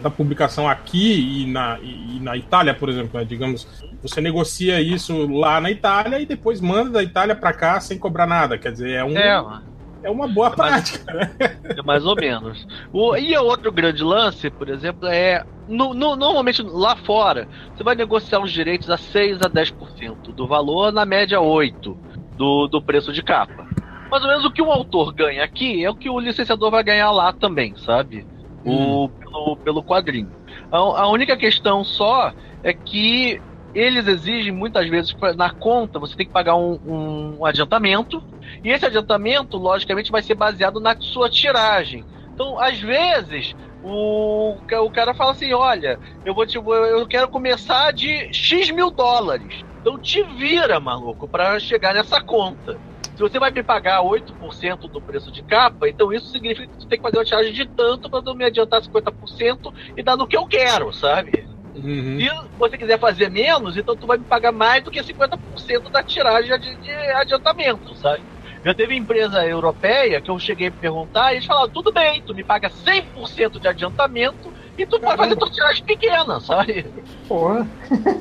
da 0.00 0.10
publicação 0.10 0.68
aqui 0.68 1.44
e 1.44 1.46
na, 1.46 1.78
e 1.80 2.18
na 2.20 2.36
Itália, 2.36 2.74
por 2.74 2.88
exemplo, 2.88 3.20
né? 3.20 3.24
digamos, 3.24 3.68
você 4.02 4.20
negocia 4.20 4.80
isso 4.80 5.26
lá 5.32 5.60
na 5.60 5.70
Itália 5.70 6.18
e 6.18 6.26
depois 6.26 6.60
manda 6.60 6.90
da 6.90 7.02
Itália 7.04 7.36
para 7.36 7.52
cá 7.52 7.80
sem 7.80 7.98
cobrar 7.98 8.26
nada. 8.26 8.58
Quer 8.58 8.72
dizer, 8.72 8.90
é 8.90 9.04
um. 9.04 9.16
É, 9.16 9.62
é 10.02 10.10
uma 10.10 10.26
boa 10.26 10.48
é 10.48 10.50
prática, 10.50 11.14
mais, 11.14 11.28
né? 11.38 11.58
É 11.78 11.82
mais 11.82 12.04
ou 12.04 12.16
menos. 12.16 12.66
O, 12.92 13.16
e 13.16 13.36
o 13.36 13.44
outro 13.44 13.70
grande 13.70 14.02
lance, 14.02 14.50
por 14.50 14.68
exemplo, 14.68 15.06
é. 15.06 15.44
No, 15.68 15.94
no, 15.94 16.16
normalmente 16.16 16.60
lá 16.62 16.96
fora, 16.96 17.46
você 17.74 17.84
vai 17.84 17.94
negociar 17.94 18.40
os 18.40 18.50
direitos 18.50 18.90
a 18.90 18.96
6 18.96 19.40
a 19.42 19.48
10% 19.48 20.34
do 20.34 20.46
valor, 20.48 20.92
na 20.92 21.06
média 21.06 21.38
8% 21.38 21.96
do, 22.36 22.66
do 22.66 22.82
preço 22.82 23.12
de 23.12 23.22
capa. 23.22 23.71
Mais 24.12 24.22
ou 24.24 24.28
menos 24.28 24.44
o 24.44 24.52
que 24.52 24.60
o 24.60 24.70
autor 24.70 25.14
ganha 25.14 25.42
aqui 25.42 25.82
é 25.82 25.88
o 25.88 25.96
que 25.96 26.10
o 26.10 26.20
licenciador 26.20 26.70
vai 26.70 26.84
ganhar 26.84 27.10
lá 27.10 27.32
também, 27.32 27.74
sabe? 27.76 28.26
O, 28.62 29.06
hum. 29.06 29.10
pelo, 29.18 29.56
pelo 29.64 29.82
quadrinho. 29.82 30.36
A, 30.70 30.76
a 30.76 31.08
única 31.08 31.34
questão 31.34 31.82
só 31.82 32.34
é 32.62 32.74
que 32.74 33.40
eles 33.72 34.06
exigem 34.06 34.52
muitas 34.52 34.86
vezes 34.86 35.14
na 35.34 35.50
conta 35.50 35.98
você 35.98 36.14
tem 36.14 36.26
que 36.26 36.32
pagar 36.32 36.56
um, 36.56 36.78
um, 36.84 37.46
adiantamento 37.46 38.22
e 38.62 38.68
esse 38.68 38.84
adiantamento 38.84 39.56
logicamente 39.56 40.12
vai 40.12 40.22
ser 40.22 40.34
baseado 40.34 40.78
na 40.78 40.94
sua 41.00 41.30
tiragem 41.30 42.04
Então, 42.34 42.58
às 42.58 42.78
vezes, 42.78 43.54
o, 43.80 44.58
o 44.70 44.90
cara 44.92 45.14
fala 45.14 45.32
assim: 45.32 45.54
olha, 45.54 45.98
eu 46.22 46.34
vou 46.34 46.46
te, 46.46 46.56
eu 46.58 47.06
quero 47.06 47.28
começar 47.30 47.92
de 47.94 48.28
X 48.32 48.70
mil 48.70 48.90
dólares. 48.90 49.62
Então 49.80 49.98
te 49.98 50.22
vira, 50.36 50.78
maluco, 50.78 51.26
para 51.28 51.58
chegar 51.58 51.94
nessa 51.94 52.20
conta. 52.20 52.78
Se 53.14 53.20
você 53.20 53.38
vai 53.38 53.50
me 53.50 53.62
pagar 53.62 54.00
8% 54.00 54.90
do 54.90 55.00
preço 55.00 55.30
de 55.30 55.42
capa, 55.42 55.88
então 55.88 56.12
isso 56.12 56.26
significa 56.28 56.66
que 56.66 56.82
você 56.82 56.88
tem 56.88 56.98
que 56.98 57.02
fazer 57.02 57.18
uma 57.18 57.24
tiragem 57.24 57.52
de 57.52 57.66
tanto 57.66 58.08
para 58.08 58.22
não 58.22 58.34
me 58.34 58.44
adiantar 58.44 58.80
50% 58.80 59.72
e 59.96 60.02
dar 60.02 60.16
no 60.16 60.26
que 60.26 60.36
eu 60.36 60.46
quero, 60.46 60.92
sabe? 60.92 61.46
Uhum. 61.74 62.18
Se 62.20 62.58
você 62.58 62.76
quiser 62.78 62.98
fazer 62.98 63.30
menos, 63.30 63.76
então 63.76 63.96
tu 63.96 64.06
vai 64.06 64.18
me 64.18 64.24
pagar 64.24 64.52
mais 64.52 64.82
do 64.82 64.90
que 64.90 65.00
50% 65.00 65.90
da 65.90 66.02
tiragem 66.02 66.58
de, 66.58 66.74
de 66.76 66.92
adiantamento, 66.92 67.94
sabe? 67.96 68.22
Já 68.64 68.72
teve 68.72 68.94
empresa 68.94 69.44
europeia 69.44 70.20
que 70.20 70.30
eu 70.30 70.38
cheguei 70.38 70.68
a 70.68 70.72
perguntar 70.72 71.32
e 71.32 71.36
eles 71.36 71.46
falaram: 71.46 71.68
tudo 71.68 71.92
bem, 71.92 72.22
tu 72.22 72.34
me 72.34 72.44
paga 72.44 72.70
100% 72.70 73.58
de 73.58 73.68
adiantamento 73.68 74.52
e 74.76 74.86
tu 74.86 74.98
pode 74.98 75.16
fazer 75.16 75.36
tua 75.36 75.50
tiragem 75.50 75.84
pequena, 75.84 76.40
sabe? 76.40 76.86
Porra. 77.28 77.66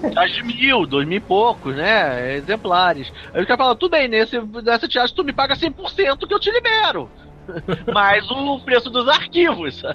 Tiragem 0.09 0.35
de 0.35 0.43
mil, 0.43 0.85
dois 0.85 1.07
mil 1.07 1.17
e 1.17 1.21
poucos, 1.21 1.75
né? 1.75 2.35
Exemplares. 2.35 3.11
Aí 3.33 3.43
o 3.43 3.47
cara 3.47 3.57
fala: 3.57 3.75
tudo 3.75 3.91
bem, 3.91 4.07
nesse, 4.07 4.39
nessa 4.63 4.87
tiragem 4.87 5.15
tu 5.15 5.23
me 5.23 5.33
paga 5.33 5.55
100% 5.55 6.27
que 6.27 6.33
eu 6.33 6.39
te 6.39 6.51
libero. 6.51 7.09
Mais 7.93 8.29
o 8.29 8.59
preço 8.59 8.89
dos 8.89 9.07
arquivos. 9.07 9.81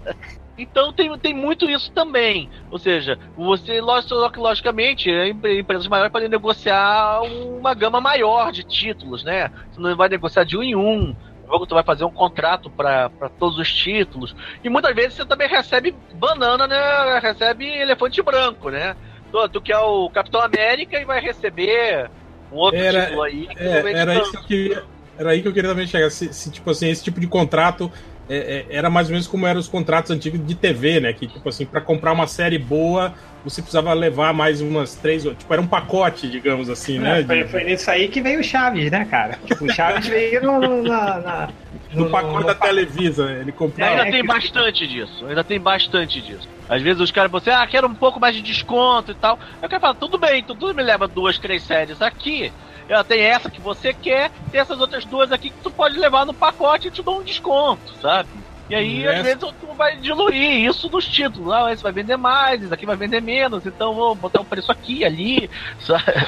Então 0.59 0.93
tem, 0.93 1.17
tem 1.19 1.35
muito 1.35 1.69
isso 1.71 1.93
também. 1.93 2.49
Ou 2.71 2.79
seja, 2.79 3.19
você, 3.37 3.79
logicamente, 3.81 5.11
empresas 5.11 5.87
maiores 5.87 6.11
podem 6.11 6.29
negociar 6.29 7.21
uma 7.23 7.75
gama 7.75 8.01
maior 8.01 8.51
de 8.51 8.65
títulos, 8.65 9.23
né? 9.23 9.51
Você 9.71 9.81
não 9.81 9.95
vai 9.95 10.09
negociar 10.09 10.45
de 10.45 10.57
um 10.57 10.63
em 10.63 10.75
um. 10.75 11.15
Logo 11.49 11.67
tu 11.67 11.75
vai 11.75 11.85
fazer 11.85 12.05
um 12.05 12.11
contrato 12.11 12.69
para 12.71 13.11
todos 13.39 13.59
os 13.59 13.73
títulos. 13.73 14.35
E 14.63 14.69
muitas 14.69 14.95
vezes 14.95 15.15
você 15.15 15.25
também 15.25 15.49
recebe 15.49 15.95
banana, 16.15 16.67
né? 16.67 17.19
Recebe 17.21 17.67
elefante 17.67 18.21
branco, 18.23 18.71
né? 18.71 18.97
Tu, 19.31 19.49
tu 19.51 19.61
quer 19.61 19.79
o 19.79 20.11
Capitão 20.11 20.41
América 20.41 21.01
e 21.01 21.05
vai 21.05 21.21
receber 21.21 22.11
um 22.53 22.57
outro 22.57 22.81
era, 22.81 23.05
título 23.05 23.23
aí. 23.23 23.49
É, 23.57 23.93
era, 23.93 24.15
isso 24.17 24.31
que 24.31 24.37
eu 24.37 24.45
queria, 24.45 24.85
era 25.19 25.31
aí 25.31 25.43
que 25.43 25.49
eu 25.49 25.53
queria 25.53 25.71
também 25.71 25.87
chegar. 25.87 26.11
Se, 26.11 26.33
se, 26.33 26.51
tipo 26.51 26.71
assim, 26.71 26.89
esse 26.89 27.05
tipo 27.05 27.21
de 27.21 27.27
contrato 27.27 27.91
é, 28.29 28.67
é, 28.71 28.77
era 28.77 28.91
mais 28.91 29.07
ou 29.09 29.13
menos 29.13 29.27
como 29.27 29.47
eram 29.47 29.61
os 29.61 29.69
contratos 29.69 30.11
antigos 30.11 30.45
de 30.45 30.55
TV, 30.55 31.01
né? 31.01 31.13
Que, 31.13 31.27
tipo 31.27 31.49
assim, 31.49 31.65
para 31.65 31.81
comprar 31.81 32.13
uma 32.13 32.27
série 32.27 32.59
boa, 32.59 33.15
você 33.49 33.63
precisava 33.63 33.93
levar 33.95 34.35
mais 34.35 34.61
umas 34.61 34.97
três. 34.97 35.23
Tipo, 35.23 35.53
era 35.53 35.63
um 35.63 35.67
pacote, 35.69 36.29
digamos 36.29 36.69
assim, 36.69 36.99
né? 36.99 37.21
É, 37.21 37.25
foi, 37.25 37.45
foi 37.47 37.65
nisso 37.65 37.89
aí 37.89 38.09
que 38.09 38.21
veio 38.21 38.41
o 38.41 38.43
Chaves, 38.43 38.91
né, 38.91 39.05
cara? 39.05 39.39
Tipo, 39.47 39.67
o 39.67 39.73
Chaves 39.73 40.09
veio 40.09 40.43
no, 40.43 40.59
no, 40.59 40.83
na, 40.83 41.19
na, 41.19 41.49
no, 41.93 42.05
no 42.05 42.11
pacote 42.11 42.41
no, 42.41 42.47
da 42.47 42.55
Televisa. 42.57 43.31
Ele 43.31 43.53
comprou. 43.53 43.87
Ainda 43.87 44.11
tem 44.11 44.25
bastante 44.25 44.89
disso. 44.89 45.25
Ainda 45.27 45.45
tem 45.45 45.61
bastante 45.61 46.21
disso. 46.21 46.49
Às 46.69 46.83
vezes 46.83 47.01
os 47.01 47.13
caras 47.13 47.31
você, 47.31 47.51
ah, 47.51 47.65
quero 47.69 47.87
um 47.87 47.95
pouco 47.95 48.19
mais 48.19 48.35
de 48.35 48.43
desconto 48.43 49.13
e 49.13 49.15
tal. 49.15 49.39
Aí 49.63 49.67
o 49.67 49.71
cara 49.71 49.81
fala, 49.81 49.95
tudo 49.95 50.19
bem, 50.19 50.41
então 50.41 50.57
tudo 50.57 50.75
me 50.75 50.83
leva 50.83 51.07
duas, 51.07 51.39
três 51.39 51.63
séries 51.63 52.03
aqui. 52.03 52.53
Ela 52.89 53.05
tem 53.05 53.21
essa 53.21 53.49
que 53.49 53.61
você 53.61 53.93
quer, 53.93 54.31
tem 54.51 54.61
essas 54.61 54.81
outras 54.81 55.05
duas 55.05 55.31
aqui 55.31 55.51
que 55.51 55.63
tu 55.63 55.71
pode 55.71 55.97
levar 55.97 56.27
no 56.27 56.35
pacote 56.35 56.89
e 56.89 56.91
te 56.91 57.03
dou 57.03 57.21
um 57.21 57.23
desconto, 57.23 57.95
sabe? 58.03 58.29
E 58.69 58.75
aí, 58.75 59.07
às 59.07 59.23
vezes, 59.23 59.39
tu 59.39 59.67
vai 59.77 59.97
diluir 59.97 60.67
isso 60.67 60.91
nos 60.91 61.07
títulos. 61.07 61.53
Ah, 61.53 61.73
esse 61.73 61.83
vai 61.83 61.93
vender 61.93 62.17
mais, 62.17 62.63
esse 62.63 62.75
aqui 62.75 62.85
vai 62.85 62.97
vender 62.97 63.23
menos, 63.23 63.65
então 63.65 63.95
vou 63.95 64.15
botar 64.15 64.41
um 64.41 64.45
preço 64.45 64.73
aqui, 64.73 65.05
ali, 65.05 65.49
sabe? 65.81 66.27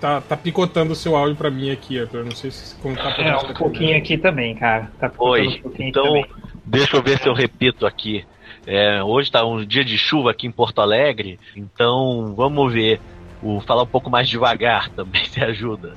Tá, 0.00 0.20
tá 0.20 0.36
picotando 0.36 0.92
o 0.92 0.96
seu 0.96 1.16
áudio 1.16 1.36
pra 1.36 1.50
mim 1.50 1.70
aqui, 1.70 2.00
Arthur. 2.00 2.24
Não 2.24 2.32
sei 2.32 2.50
se 2.50 2.74
como 2.76 2.96
tá 2.96 3.14
É, 3.18 3.36
um 3.36 3.54
pouquinho 3.54 3.96
aqui 3.96 4.18
também, 4.18 4.54
cara. 4.54 4.90
Tá 4.98 5.10
Oi, 5.18 5.62
um 5.64 5.72
então, 5.78 6.24
deixa 6.64 6.96
eu 6.96 7.02
ver 7.02 7.18
se 7.18 7.28
eu 7.28 7.32
repito 7.32 7.86
aqui. 7.86 8.24
É, 8.66 9.02
hoje 9.02 9.30
tá 9.30 9.44
um 9.44 9.64
dia 9.64 9.84
de 9.84 9.96
chuva 9.96 10.32
aqui 10.32 10.46
em 10.46 10.50
Porto 10.50 10.80
Alegre, 10.80 11.38
então 11.56 12.34
vamos 12.36 12.72
ver. 12.72 13.00
O, 13.42 13.60
falar 13.60 13.82
um 13.82 13.86
pouco 13.86 14.10
mais 14.10 14.28
devagar 14.28 14.88
também 14.90 15.24
se 15.28 15.42
ajuda. 15.42 15.94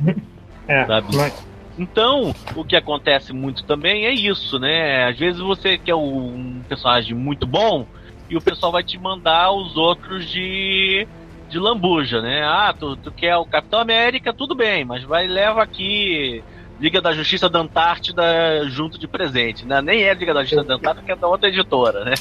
É, 0.67 0.85
sabe? 0.85 1.15
Mas... 1.15 1.48
Então, 1.79 2.35
o 2.57 2.65
que 2.65 2.75
acontece 2.75 3.31
muito 3.31 3.63
também 3.63 4.05
é 4.05 4.11
isso, 4.11 4.59
né? 4.59 5.05
Às 5.05 5.17
vezes 5.17 5.39
você 5.39 5.77
quer 5.77 5.95
um 5.95 6.61
personagem 6.67 7.15
muito 7.15 7.47
bom 7.47 7.87
e 8.29 8.35
o 8.35 8.41
pessoal 8.41 8.73
vai 8.73 8.83
te 8.83 8.97
mandar 8.99 9.53
os 9.53 9.77
outros 9.77 10.29
de 10.29 11.07
de 11.49 11.57
lambuja, 11.57 12.21
né? 12.21 12.43
Ah, 12.43 12.75
tu, 12.77 12.95
tu 12.95 13.11
quer 13.11 13.35
o 13.37 13.45
Capitão 13.45 13.79
América, 13.79 14.31
tudo 14.31 14.53
bem, 14.53 14.85
mas 14.85 15.03
vai 15.03 15.25
leva 15.25 15.63
aqui 15.63 16.43
Liga 16.79 17.01
da 17.01 17.11
Justiça 17.11 17.49
da 17.49 17.59
Antártida 17.59 18.23
junto 18.67 18.99
de 18.99 19.07
presente, 19.07 19.65
né? 19.65 19.81
Nem 19.81 20.03
é 20.03 20.13
Liga 20.13 20.33
da 20.33 20.41
Justiça 20.41 20.63
da 20.63 20.75
Antártida, 20.75 21.05
que 21.05 21.11
é 21.11 21.15
da 21.15 21.27
outra 21.27 21.49
editora, 21.49 22.05
né? 22.05 22.13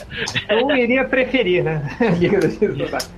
Eu 0.48 0.74
iria 0.74 1.04
preferir, 1.04 1.62
né? 1.62 1.82
Liga 2.18 2.40
da 2.40 2.48
Justiça 2.48 2.74
da 2.74 2.84
Antártida. 2.84 3.14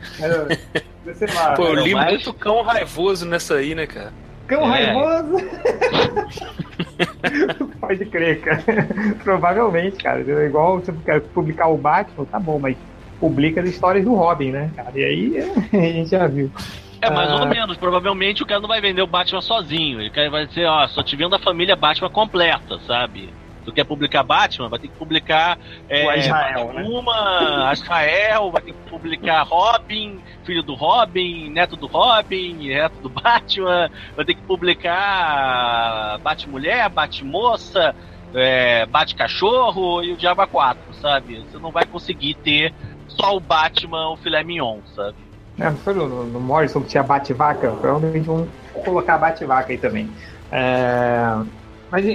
Pô, 1.54 1.64
eu 1.68 1.84
li 1.84 1.94
mas... 1.94 2.10
muito 2.12 2.34
cão 2.34 2.62
raivoso 2.62 3.24
nessa 3.24 3.54
aí, 3.54 3.74
né, 3.74 3.86
cara? 3.86 4.12
Cão 4.50 4.74
é. 4.74 4.84
raivoso. 4.84 5.38
Pode 7.80 8.04
crer, 8.06 8.40
cara. 8.40 8.88
Provavelmente, 9.22 10.02
cara. 10.02 10.20
Igual 10.44 10.80
você 10.80 10.92
quer 11.04 11.20
publicar 11.20 11.68
o 11.68 11.76
Batman, 11.76 12.24
tá 12.24 12.40
bom, 12.40 12.58
mas 12.58 12.76
publica 13.20 13.60
as 13.60 13.68
histórias 13.68 14.04
do 14.04 14.14
Robin, 14.14 14.50
né, 14.50 14.68
cara? 14.74 14.90
E 14.96 15.04
aí 15.04 15.38
a 15.72 15.92
gente 15.92 16.10
já 16.10 16.26
viu. 16.26 16.50
É, 17.00 17.08
mais 17.08 17.30
ah. 17.30 17.36
ou 17.36 17.46
menos. 17.46 17.76
Provavelmente 17.76 18.42
o 18.42 18.46
cara 18.46 18.60
não 18.60 18.68
vai 18.68 18.80
vender 18.80 19.02
o 19.02 19.06
Batman 19.06 19.40
sozinho. 19.40 20.00
Ele 20.00 20.28
vai 20.28 20.46
dizer, 20.46 20.66
ó, 20.66 20.88
só 20.88 21.00
te 21.00 21.14
vendo 21.14 21.36
a 21.36 21.38
família 21.38 21.76
Batman 21.76 22.10
completa, 22.10 22.80
sabe? 22.88 23.28
Tu 23.64 23.72
quer 23.72 23.84
publicar 23.84 24.22
Batman, 24.22 24.68
vai 24.68 24.78
ter 24.78 24.88
que 24.88 24.96
publicar 24.96 25.58
é, 25.88 26.18
Israel, 26.18 26.72
né? 26.72 26.82
uma, 26.82 27.70
Israel, 27.72 28.50
vai 28.50 28.62
ter 28.62 28.72
que 28.72 28.90
publicar 28.90 29.42
Robin, 29.42 30.20
filho 30.44 30.62
do 30.62 30.74
Robin, 30.74 31.50
neto 31.50 31.76
do 31.76 31.86
Robin, 31.86 32.68
neto 32.68 33.00
do 33.00 33.08
Batman, 33.08 33.90
vai 34.16 34.24
ter 34.24 34.34
que 34.34 34.42
publicar 34.42 36.18
Batmulher, 36.22 36.88
Batmoça, 36.90 37.94
é, 38.34 38.86
Bate-Cachorro 38.86 40.02
e 40.02 40.12
o 40.12 40.16
Diabo 40.16 40.46
4, 40.46 40.80
sabe? 40.94 41.44
Você 41.50 41.58
não 41.58 41.70
vai 41.70 41.84
conseguir 41.84 42.34
ter 42.34 42.72
só 43.08 43.36
o 43.36 43.40
Batman, 43.40 44.10
o 44.10 44.16
filé 44.16 44.42
mignon, 44.42 44.78
sabe? 44.94 45.16
É, 45.58 45.64
não 45.64 45.76
foi 45.76 45.92
no, 45.92 46.24
no 46.24 46.40
Morrison 46.40 46.80
que 46.80 46.88
tinha 46.88 47.02
Bate-Vaca? 47.02 47.70
Provavelmente 47.72 48.24
vão 48.24 48.48
colocar 48.84 49.18
Bate-Vaca 49.18 49.72
aí 49.72 49.78
também. 49.78 50.10
É... 50.50 51.20
Mas 51.90 52.06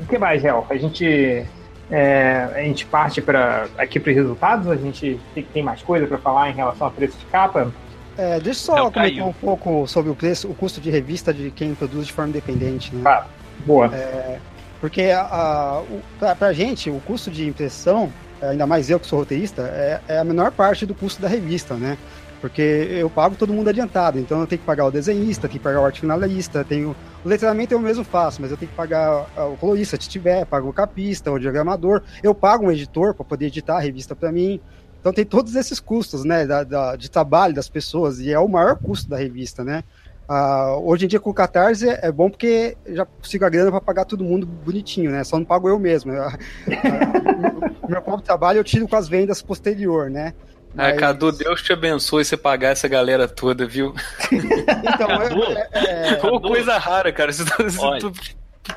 o 0.00 0.06
que 0.06 0.18
mais, 0.18 0.42
Real? 0.42 0.66
A 0.68 0.76
gente, 0.76 1.44
é, 1.90 2.48
a 2.54 2.62
gente 2.62 2.86
parte 2.86 3.20
para 3.20 3.66
aqui 3.76 4.00
para 4.00 4.10
os 4.10 4.16
resultados? 4.16 4.68
A 4.68 4.76
gente 4.76 5.20
tem, 5.34 5.44
tem 5.44 5.62
mais 5.62 5.82
coisa 5.82 6.06
para 6.06 6.18
falar 6.18 6.50
em 6.50 6.54
relação 6.54 6.86
ao 6.86 6.92
preço 6.92 7.18
de 7.18 7.26
capa? 7.26 7.72
É, 8.16 8.40
deixa 8.40 8.60
eu 8.60 8.64
só 8.64 8.76
Não, 8.76 8.92
comentar 8.92 9.26
um 9.26 9.32
pouco 9.32 9.86
sobre 9.86 10.10
o 10.10 10.14
preço, 10.14 10.48
o 10.48 10.54
custo 10.54 10.80
de 10.80 10.90
revista 10.90 11.32
de 11.32 11.50
quem 11.50 11.74
produz 11.74 12.06
de 12.06 12.12
forma 12.12 12.30
independente. 12.30 12.94
Né? 12.94 13.02
Ah, 13.04 13.24
boa. 13.64 13.86
É, 13.94 14.38
porque 14.80 15.02
a, 15.10 15.82
a, 16.40 16.52
gente, 16.52 16.90
o 16.90 17.00
custo 17.00 17.30
de 17.30 17.46
impressão, 17.46 18.12
ainda 18.42 18.66
mais 18.66 18.90
eu 18.90 18.98
que 18.98 19.06
sou 19.06 19.18
roteirista, 19.18 19.62
é, 19.62 20.00
é 20.08 20.18
a 20.18 20.24
menor 20.24 20.50
parte 20.52 20.86
do 20.86 20.94
custo 20.94 21.20
da 21.20 21.28
revista, 21.28 21.74
né? 21.74 21.96
Porque 22.40 22.62
eu 22.62 23.10
pago 23.10 23.36
todo 23.36 23.52
mundo 23.52 23.68
adiantado, 23.68 24.18
então 24.18 24.40
eu 24.40 24.46
tenho 24.46 24.60
que 24.60 24.64
pagar 24.64 24.86
o 24.86 24.90
desenhista, 24.90 25.42
tenho 25.42 25.58
que 25.58 25.64
pagar 25.64 25.80
o 25.80 25.84
arte 25.84 26.00
finalista, 26.00 26.64
tenho. 26.64 26.96
O 27.22 27.28
letramento 27.28 27.74
eu 27.74 27.78
mesmo 27.78 28.02
faço, 28.02 28.40
mas 28.40 28.50
eu 28.50 28.56
tenho 28.56 28.70
que 28.70 28.76
pagar 28.76 29.26
o 29.52 29.56
colorista, 29.58 30.00
se 30.00 30.08
tiver, 30.08 30.46
pago 30.46 30.68
o 30.68 30.72
capista, 30.72 31.30
o 31.30 31.38
diagramador, 31.38 32.02
eu 32.22 32.34
pago 32.34 32.66
um 32.66 32.72
editor 32.72 33.14
para 33.14 33.26
poder 33.26 33.46
editar 33.46 33.76
a 33.76 33.80
revista 33.80 34.16
para 34.16 34.32
mim. 34.32 34.58
Então 34.98 35.12
tem 35.12 35.24
todos 35.24 35.54
esses 35.54 35.78
custos, 35.80 36.24
né, 36.24 36.46
da, 36.46 36.64
da, 36.64 36.96
de 36.96 37.10
trabalho 37.10 37.54
das 37.54 37.68
pessoas, 37.68 38.20
e 38.20 38.32
é 38.32 38.38
o 38.38 38.48
maior 38.48 38.76
custo 38.76 39.08
da 39.08 39.18
revista, 39.18 39.62
né? 39.62 39.84
Uh, 40.30 40.88
hoje 40.88 41.06
em 41.06 41.08
dia 41.08 41.18
com 41.18 41.30
o 41.30 41.34
Catarse 41.34 41.88
é 41.88 42.12
bom 42.12 42.30
porque 42.30 42.76
já 42.86 43.04
consigo 43.04 43.44
a 43.44 43.48
grana 43.48 43.68
para 43.68 43.80
pagar 43.80 44.04
todo 44.04 44.22
mundo 44.22 44.46
bonitinho, 44.46 45.10
né? 45.10 45.24
Só 45.24 45.36
não 45.36 45.44
pago 45.44 45.68
eu 45.68 45.76
mesmo. 45.78 46.12
o 46.12 47.90
meu 47.90 48.00
próprio 48.00 48.24
trabalho 48.24 48.60
eu 48.60 48.64
tiro 48.64 48.86
com 48.86 48.94
as 48.94 49.08
vendas 49.08 49.42
posterior, 49.42 50.08
né? 50.08 50.32
Mas... 50.74 50.94
Ah, 50.94 50.96
Cadu, 50.96 51.32
Deus 51.32 51.62
te 51.62 51.72
abençoe 51.72 52.24
você 52.24 52.36
pagar 52.36 52.70
essa 52.70 52.88
galera 52.88 53.26
toda, 53.26 53.66
viu? 53.66 53.94
então, 54.30 55.10
é, 55.56 55.68
é, 55.72 56.14
é... 56.14 56.20
Uma 56.22 56.40
coisa 56.40 56.78
rara, 56.78 57.12
cara. 57.12 57.32
Se, 57.32 57.44
tu, 57.44 57.70
se 57.70 58.00
tu 58.00 58.12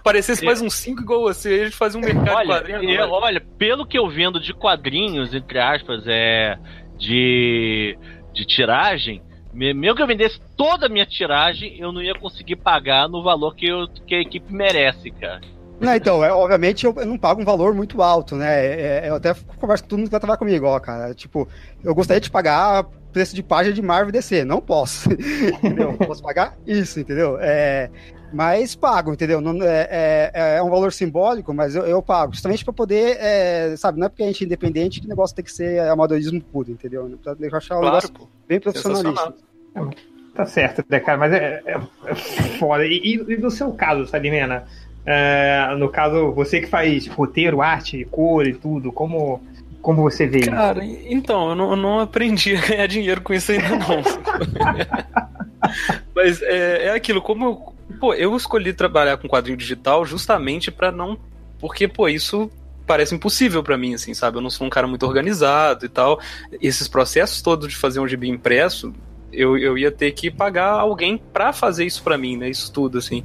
parecesse 0.04 0.44
mais 0.44 0.62
um 0.62 0.70
5 0.70 1.02
igual 1.02 1.22
você, 1.22 1.62
a 1.62 1.64
gente 1.66 1.76
fazia 1.76 2.00
um 2.00 2.04
mercado 2.04 2.36
olha, 2.36 2.62
de 2.62 2.72
quadrinhos. 2.72 3.00
Eu, 3.00 3.12
olha, 3.12 3.42
pelo 3.58 3.86
que 3.86 3.98
eu 3.98 4.10
vendo 4.10 4.40
de 4.40 4.54
quadrinhos, 4.54 5.34
entre 5.34 5.60
aspas, 5.60 6.04
é 6.08 6.58
de, 6.98 7.98
de 8.34 8.46
tiragem, 8.46 9.22
mesmo 9.54 9.96
que 9.96 10.02
eu 10.02 10.08
vendesse 10.08 10.42
toda 10.58 10.88
a 10.88 10.90
minha 10.90 11.06
tiragem, 11.06 11.80
eu 11.80 11.92
não 11.92 12.02
ia 12.02 12.16
conseguir 12.16 12.56
pagar 12.56 13.08
no 13.08 13.22
valor 13.22 13.56
que, 13.56 13.68
eu, 13.68 13.88
que 13.88 14.16
a 14.16 14.22
equipe 14.22 14.52
merece, 14.52 15.12
cara. 15.12 15.42
Não, 15.84 15.96
então, 15.96 16.24
é, 16.24 16.32
obviamente 16.32 16.86
eu, 16.86 16.94
eu, 16.98 17.06
não 17.06 17.18
pago 17.18 17.42
um 17.42 17.46
valor 17.46 17.74
muito 17.74 18.02
alto, 18.02 18.36
né? 18.36 18.66
É, 18.66 19.06
é 19.06 19.10
eu 19.10 19.16
até 19.16 19.36
converso 19.60 19.84
com 19.84 19.90
todo 19.90 20.00
mundo 20.00 20.08
que 20.08 20.12
vai 20.12 20.20
trabalhar 20.20 20.38
comigo, 20.38 20.66
ó, 20.66 20.80
cara. 20.80 21.14
Tipo, 21.14 21.48
eu 21.84 21.94
gostaria 21.94 22.22
de 22.22 22.32
pagar 22.32 22.86
preço 23.12 23.36
de 23.36 23.44
página 23.44 23.74
de 23.74 23.82
Marvel 23.82 24.12
DC. 24.12 24.44
Não 24.44 24.60
posso. 24.60 25.10
entendeu? 25.14 25.94
Posso 25.94 26.24
pagar 26.24 26.58
isso, 26.66 27.00
entendeu? 27.00 27.38
É, 27.40 27.90
mas 28.34 28.76
pago, 28.76 29.14
entendeu? 29.14 29.40
Não, 29.40 29.62
é, 29.62 30.32
é, 30.34 30.58
é, 30.58 30.64
um 30.64 30.70
valor 30.70 30.92
simbólico, 30.92 31.54
mas 31.54 31.76
eu, 31.76 31.84
eu 31.84 32.02
pago. 32.02 32.34
Justamente 32.34 32.66
para 32.66 32.74
poder, 32.74 33.18
é, 33.20 33.76
sabe, 33.78 34.00
não 34.00 34.08
é 34.08 34.10
porque 34.10 34.24
a 34.24 34.28
gente 34.28 34.44
é 34.44 34.48
independente 34.48 35.00
que 35.00 35.06
o 35.06 35.10
negócio 35.10 35.36
tem 35.36 35.46
que 35.46 35.54
ser 35.54 35.80
amadorismo 35.82 36.42
puro, 36.42 36.72
entendeu? 36.72 37.08
Pra 37.22 37.36
achar 37.58 37.76
um 37.76 37.82
claro, 37.82 37.96
negócio 37.96 38.12
pô. 38.12 38.28
bem 38.48 38.60
profissionalista. 38.60 39.34
Tá 40.34 40.48
certo, 40.48 40.84
né, 40.90 41.00
cara? 41.00 41.18
Mas 41.18 41.32
é, 41.32 41.62
é, 41.64 41.80
é 42.08 42.16
foda. 42.58 42.84
E, 42.86 43.24
e, 43.28 43.38
no 43.38 43.52
seu 43.52 43.72
caso, 43.72 44.08
Salimena? 44.08 44.66
É, 45.06 45.76
no 45.78 45.90
caso, 45.90 46.32
você 46.32 46.62
que 46.62 46.68
faz 46.68 47.08
roteiro, 47.08 47.62
arte, 47.62 48.06
cor 48.10 48.48
e 48.48 48.54
tudo, 48.54 48.92
como, 48.92 49.42
como 49.82 50.02
você 50.02 50.26
vê 50.26 50.42
Cara, 50.42 50.84
então, 50.86 51.50
eu 51.50 51.56
não, 51.56 51.72
eu 51.72 51.76
não 51.76 52.00
aprendi 52.00 52.56
a 52.56 52.62
ganhar 52.62 52.88
dinheiro 52.88 53.22
com 53.22 53.34
isso 53.34 53.52
ainda 53.52 53.70
não. 53.70 54.02
Mas 56.16 56.42
é, 56.42 56.88
é 56.88 56.90
aquilo, 56.92 57.22
como 57.22 57.46
eu, 57.46 57.74
pô, 58.00 58.14
eu 58.14 58.36
escolhi 58.36 58.74
trabalhar 58.74 59.18
com 59.18 59.28
quadrinho 59.28 59.58
digital 59.58 60.06
justamente 60.06 60.72
para 60.72 60.92
não. 60.92 61.18
Porque, 61.60 61.88
pô, 61.88 62.08
isso 62.08 62.50
parece 62.86 63.16
impossível 63.16 63.64
para 63.64 63.78
mim, 63.78 63.94
assim, 63.94 64.14
sabe? 64.14 64.38
Eu 64.38 64.42
não 64.42 64.50
sou 64.50 64.68
um 64.68 64.70
cara 64.70 64.88
muito 64.88 65.06
organizado 65.06 65.86
e 65.86 65.90
tal. 65.90 66.20
Esses 66.62 66.88
processos 66.88 67.42
todos 67.42 67.68
de 67.68 67.76
fazer 67.76 68.00
um 68.00 68.08
gibi 68.08 68.30
impresso, 68.30 68.94
eu, 69.34 69.58
eu 69.58 69.78
ia 69.78 69.92
ter 69.92 70.12
que 70.12 70.32
pagar 70.32 70.72
alguém 70.72 71.18
para 71.18 71.52
fazer 71.52 71.86
isso 71.86 72.04
para 72.04 72.18
mim, 72.18 72.38
né? 72.38 72.50
Isso 72.50 72.72
tudo, 72.72 72.98
assim. 72.98 73.24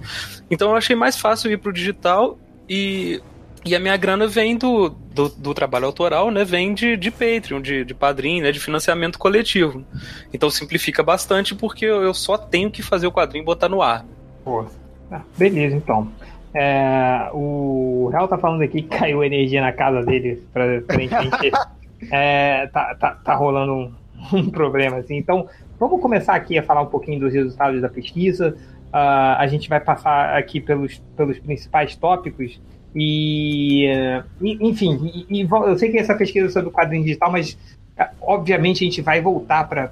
Então 0.51 0.71
eu 0.71 0.77
achei 0.77 0.97
mais 0.97 1.19
fácil 1.19 1.51
ir 1.51 1.59
pro 1.59 1.73
digital 1.73 2.39
e, 2.69 3.23
e 3.65 3.75
a 3.75 3.81
minha 3.81 3.97
grana 3.97 4.27
vem 4.27 4.57
do, 4.57 4.89
do, 4.89 5.29
do 5.29 5.55
trabalho 5.55 5.87
autoral, 5.87 6.31
né? 6.31 6.45
Vem 6.45 6.75
de, 6.75 6.97
de 6.97 7.11
Patreon, 7.11 7.61
de, 7.61 7.85
de 7.85 7.95
padrinho, 7.95 8.43
né? 8.43 8.53
De 8.53 8.61
financiamento 8.61 9.19
coletivo. 9.19 9.85
Então 10.33 10.51
simplifica 10.51 11.03
bastante 11.03 11.55
porque 11.55 11.85
eu 11.85 12.15
só 12.15 12.37
tenho 12.37 12.71
que 12.71 12.83
fazer 12.83 13.07
o 13.07 13.13
quadrinho 13.13 13.43
e 13.43 13.47
botar 13.47 13.69
no 13.69 13.83
ar. 13.83 14.05
Pô, 14.45 14.67
ah, 15.11 15.23
beleza, 15.37 15.77
então. 15.77 16.09
É, 16.55 17.29
o 17.33 18.09
Real 18.11 18.27
tá 18.27 18.39
falando 18.39 18.63
aqui 18.63 18.83
que 18.83 18.97
caiu 18.97 19.23
energia 19.23 19.61
na 19.61 19.73
casa 19.73 20.03
dele 20.03 20.43
gente. 20.91 21.53
é, 22.11 22.67
tá, 22.69 22.95
tá, 22.95 23.11
tá 23.23 23.35
rolando 23.35 23.73
um, 23.73 23.93
um 24.33 24.51
problema 24.51 24.99
assim. 24.99 25.17
Então, 25.17 25.49
Vamos 25.79 26.01
começar 26.01 26.35
aqui 26.35 26.59
a 26.59 26.63
falar 26.63 26.83
um 26.83 26.87
pouquinho 26.87 27.21
dos 27.21 27.33
resultados 27.33 27.81
da 27.81 27.89
pesquisa. 27.89 28.57
Uh, 28.89 29.37
a 29.39 29.47
gente 29.47 29.69
vai 29.69 29.81
passar 29.81 30.37
aqui 30.37 30.61
pelos, 30.61 31.01
pelos 31.17 31.39
principais 31.39 31.95
tópicos. 31.95 32.61
E, 32.95 33.87
uh, 33.87 34.25
enfim, 34.41 35.27
e, 35.29 35.43
e, 35.43 35.49
eu 35.49 35.79
sei 35.79 35.91
que 35.91 35.99
essa 35.99 36.15
pesquisa 36.15 36.47
é 36.47 36.51
sobre 36.51 36.71
o 36.71 36.73
quadrinho 36.73 37.05
digital, 37.05 37.31
mas 37.31 37.53
uh, 37.99 38.07
obviamente 38.21 38.83
a 38.83 38.87
gente 38.87 39.03
vai 39.03 39.21
voltar 39.21 39.69
para 39.69 39.91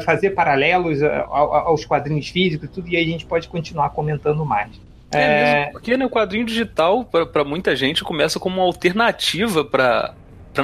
fazer 0.00 0.30
paralelos 0.30 1.00
aos 1.02 1.84
quadrinhos 1.84 2.28
físicos 2.28 2.68
tudo, 2.70 2.88
e 2.88 2.96
aí 2.96 3.04
a 3.04 3.08
gente 3.08 3.24
pode 3.24 3.48
continuar 3.48 3.90
comentando 3.90 4.44
mais. 4.44 4.80
É, 5.12 5.22
é... 5.22 5.54
mesmo, 5.58 5.72
porque 5.72 5.96
né, 5.96 6.04
o 6.04 6.10
quadrinho 6.10 6.44
digital, 6.44 7.04
para 7.04 7.44
muita 7.44 7.74
gente, 7.74 8.04
começa 8.04 8.38
como 8.38 8.56
uma 8.56 8.64
alternativa 8.64 9.64
para 9.64 10.14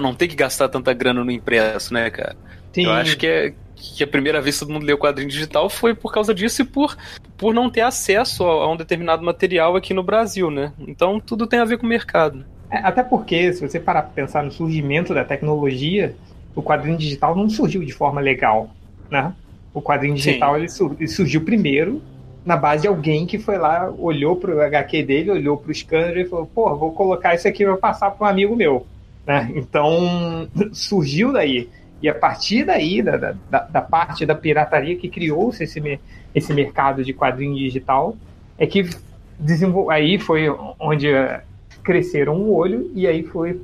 não 0.02 0.14
ter 0.14 0.28
que 0.28 0.36
gastar 0.36 0.68
tanta 0.68 0.92
grana 0.92 1.24
no 1.24 1.30
impresso, 1.30 1.94
né, 1.94 2.10
cara? 2.10 2.36
Sim. 2.72 2.86
Eu 2.86 2.92
acho 2.92 3.16
que 3.16 3.26
é, 3.26 3.54
que 3.96 4.02
a 4.02 4.06
primeira 4.06 4.40
vez 4.40 4.58
todo 4.58 4.72
mundo 4.72 4.86
leu 4.86 4.96
quadrinho 4.96 5.28
digital 5.28 5.68
foi 5.68 5.94
por 5.94 6.12
causa 6.12 6.34
disso 6.34 6.62
e 6.62 6.64
por, 6.64 6.96
por 7.36 7.52
não 7.52 7.68
ter 7.68 7.82
acesso 7.82 8.44
a, 8.44 8.64
a 8.64 8.72
um 8.72 8.76
determinado 8.76 9.24
material 9.24 9.76
aqui 9.76 9.92
no 9.92 10.02
Brasil, 10.02 10.50
né? 10.50 10.72
Então 10.78 11.20
tudo 11.20 11.46
tem 11.46 11.58
a 11.58 11.64
ver 11.64 11.78
com 11.78 11.86
o 11.86 11.88
mercado. 11.88 12.44
É, 12.70 12.78
até 12.78 13.02
porque, 13.02 13.52
se 13.52 13.60
você 13.60 13.78
parar 13.78 14.02
para 14.02 14.12
pensar 14.12 14.42
no 14.42 14.50
surgimento 14.50 15.12
da 15.14 15.24
tecnologia, 15.24 16.16
o 16.54 16.62
quadrinho 16.62 16.96
digital 16.96 17.36
não 17.36 17.48
surgiu 17.48 17.84
de 17.84 17.92
forma 17.92 18.20
legal, 18.20 18.70
né? 19.10 19.32
O 19.72 19.82
quadrinho 19.82 20.14
digital 20.14 20.56
ele, 20.56 20.68
sur 20.68 20.96
ele, 20.98 21.08
surgiu 21.08 21.42
primeiro 21.42 22.00
na 22.44 22.56
base 22.56 22.82
de 22.82 22.88
alguém 22.88 23.26
que 23.26 23.38
foi 23.38 23.56
lá, 23.56 23.90
olhou 23.98 24.36
para 24.36 24.54
o 24.54 24.60
HQ 24.60 25.02
dele, 25.02 25.30
olhou 25.30 25.56
para 25.56 25.70
o 25.70 25.74
scanner 25.74 26.18
e 26.18 26.24
falou: 26.28 26.46
pô, 26.46 26.74
vou 26.76 26.92
colocar 26.92 27.34
isso 27.34 27.48
aqui 27.48 27.64
para 27.64 27.76
passar 27.76 28.10
para 28.10 28.26
um 28.26 28.30
amigo 28.30 28.54
meu. 28.54 28.86
Né? 29.26 29.50
Então 29.54 30.48
surgiu 30.72 31.32
daí. 31.32 31.68
E 32.04 32.08
a 32.10 32.14
partir 32.14 32.66
daí, 32.66 33.00
da, 33.00 33.16
da, 33.16 33.60
da 33.60 33.80
parte 33.80 34.26
da 34.26 34.34
pirataria 34.34 34.94
que 34.94 35.08
criou-se 35.08 35.64
esse, 35.64 35.98
esse 36.34 36.52
mercado 36.52 37.02
de 37.02 37.14
quadrinho 37.14 37.54
digital, 37.54 38.14
é 38.58 38.66
que 38.66 38.90
desenvol... 39.38 39.90
aí 39.90 40.18
foi 40.18 40.50
onde 40.78 41.08
eh, 41.08 41.40
cresceram 41.82 42.36
o 42.36 42.52
olho 42.52 42.90
e 42.94 43.06
aí 43.06 43.22
foi 43.22 43.58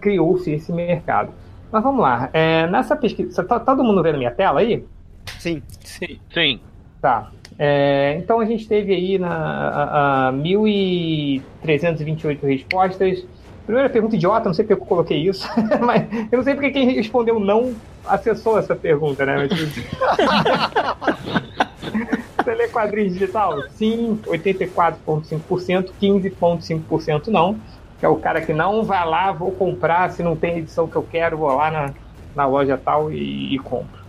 criou-se 0.00 0.50
esse 0.50 0.72
mercado. 0.72 1.34
Mas 1.70 1.82
vamos 1.82 2.00
lá, 2.00 2.30
é, 2.32 2.66
nessa 2.66 2.96
pesquisa, 2.96 3.44
tá, 3.44 3.60
todo 3.60 3.84
mundo 3.84 4.02
vendo 4.02 4.16
minha 4.16 4.30
tela 4.30 4.60
aí? 4.60 4.82
Sim, 5.38 5.62
sim, 5.84 6.18
sim. 6.32 6.60
Tá. 6.98 7.30
É, 7.58 8.16
então 8.16 8.40
a 8.40 8.46
gente 8.46 8.66
teve 8.66 8.94
aí 8.94 9.18
na, 9.18 9.28
a, 9.28 10.28
a 10.28 10.32
1.328 10.32 12.42
respostas, 12.42 13.22
Primeira 13.72 13.88
pergunta 13.88 14.16
idiota, 14.16 14.50
não 14.50 14.52
sei 14.52 14.66
porque 14.66 14.82
eu 14.82 14.86
coloquei 14.86 15.16
isso, 15.26 15.48
mas 15.80 16.06
eu 16.30 16.36
não 16.36 16.44
sei 16.44 16.52
porque 16.52 16.72
quem 16.72 16.90
respondeu 16.90 17.40
não 17.40 17.74
acessou 18.04 18.58
essa 18.58 18.76
pergunta, 18.76 19.24
né? 19.24 19.48
Você 22.36 22.54
lê 22.54 22.68
quadrinho 22.68 23.08
digital? 23.08 23.62
Sim, 23.70 24.20
84,5%, 24.26 25.90
15,5% 26.02 27.28
não. 27.28 27.56
Que 27.98 28.04
é 28.04 28.08
o 28.10 28.16
cara 28.16 28.42
que 28.42 28.52
não 28.52 28.84
vai 28.84 29.08
lá, 29.08 29.32
vou 29.32 29.52
comprar, 29.52 30.10
se 30.10 30.22
não 30.22 30.36
tem 30.36 30.58
edição 30.58 30.86
que 30.86 30.96
eu 30.96 31.02
quero, 31.10 31.38
vou 31.38 31.56
lá 31.56 31.70
na, 31.70 31.94
na 32.36 32.44
loja 32.44 32.76
tal 32.76 33.10
e, 33.10 33.54
e 33.54 33.58
compro. 33.58 34.02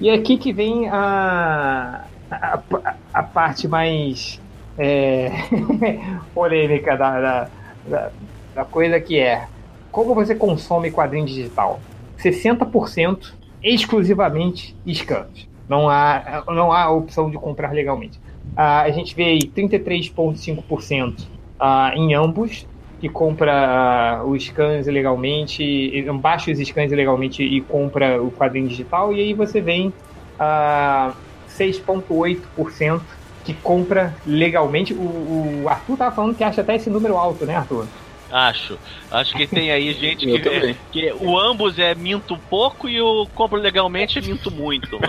E 0.00 0.10
é 0.10 0.14
aqui 0.14 0.38
que 0.38 0.52
vem 0.52 0.88
a, 0.88 2.04
a, 2.30 2.60
a 3.12 3.22
parte 3.24 3.66
mais 3.66 4.40
é, 4.78 5.32
polêmica 6.32 6.96
da, 6.96 7.20
da, 7.20 7.48
da 7.88 8.10
da 8.54 8.64
coisa 8.64 9.00
que 9.00 9.18
é 9.18 9.46
como 9.90 10.14
você 10.14 10.34
consome 10.34 10.90
quadrinho 10.90 11.26
digital. 11.26 11.80
60% 12.18 13.34
exclusivamente 13.62 14.76
scans. 14.86 15.48
Não 15.68 15.88
há, 15.88 16.42
não 16.48 16.72
há 16.72 16.90
opção 16.90 17.30
de 17.30 17.36
comprar 17.36 17.72
legalmente. 17.72 18.18
Uh, 18.52 18.84
a 18.84 18.90
gente 18.90 19.14
vê 19.14 19.24
aí 19.24 19.38
33,5% 19.40 21.20
uh, 21.20 21.26
em 21.96 22.14
ambos, 22.14 22.66
que 23.00 23.08
compra 23.08 24.20
uh, 24.22 24.28
os 24.28 24.44
scans 24.44 24.86
ilegalmente, 24.86 26.04
baixa 26.20 26.50
os 26.50 26.58
scans 26.58 26.92
ilegalmente 26.92 27.42
e 27.42 27.60
compra 27.60 28.20
o 28.22 28.30
quadrinho 28.30 28.68
digital, 28.68 29.12
e 29.12 29.20
aí 29.20 29.34
você 29.34 29.60
vem 29.60 29.88
uh, 29.88 31.14
6,8% 31.48 33.00
que 33.44 33.54
compra 33.54 34.14
legalmente. 34.26 34.92
O, 34.92 35.62
o 35.64 35.68
Arthur 35.68 35.94
estava 35.94 36.14
falando 36.14 36.36
que 36.36 36.44
acha 36.44 36.60
até 36.60 36.76
esse 36.76 36.90
número 36.90 37.16
alto, 37.16 37.44
né, 37.46 37.56
Arthur? 37.56 37.86
Acho. 38.32 38.78
Acho 39.10 39.36
que 39.36 39.46
tem 39.46 39.70
aí 39.70 39.92
gente 39.92 40.24
que, 40.40 40.48
é, 40.48 40.74
que 40.90 41.12
o 41.20 41.38
ambos 41.38 41.78
é 41.78 41.94
minto 41.94 42.38
pouco 42.48 42.88
e 42.88 42.98
o 43.00 43.26
compro 43.34 43.60
legalmente 43.60 44.18
é 44.18 44.22
minto 44.22 44.50
muito. 44.50 44.98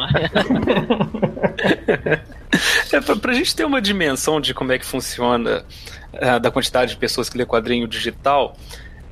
é, 2.92 3.00
pra, 3.00 3.16
pra 3.16 3.34
gente 3.34 3.56
ter 3.56 3.64
uma 3.64 3.82
dimensão 3.82 4.42
de 4.42 4.54
como 4.54 4.74
é 4.74 4.78
que 4.78 4.86
funciona 4.86 5.64
uh, 6.14 6.40
da 6.40 6.52
quantidade 6.52 6.92
de 6.92 6.98
pessoas 6.98 7.30
que 7.30 7.38
lê 7.38 7.46
quadrinho 7.46 7.88
digital 7.88 8.58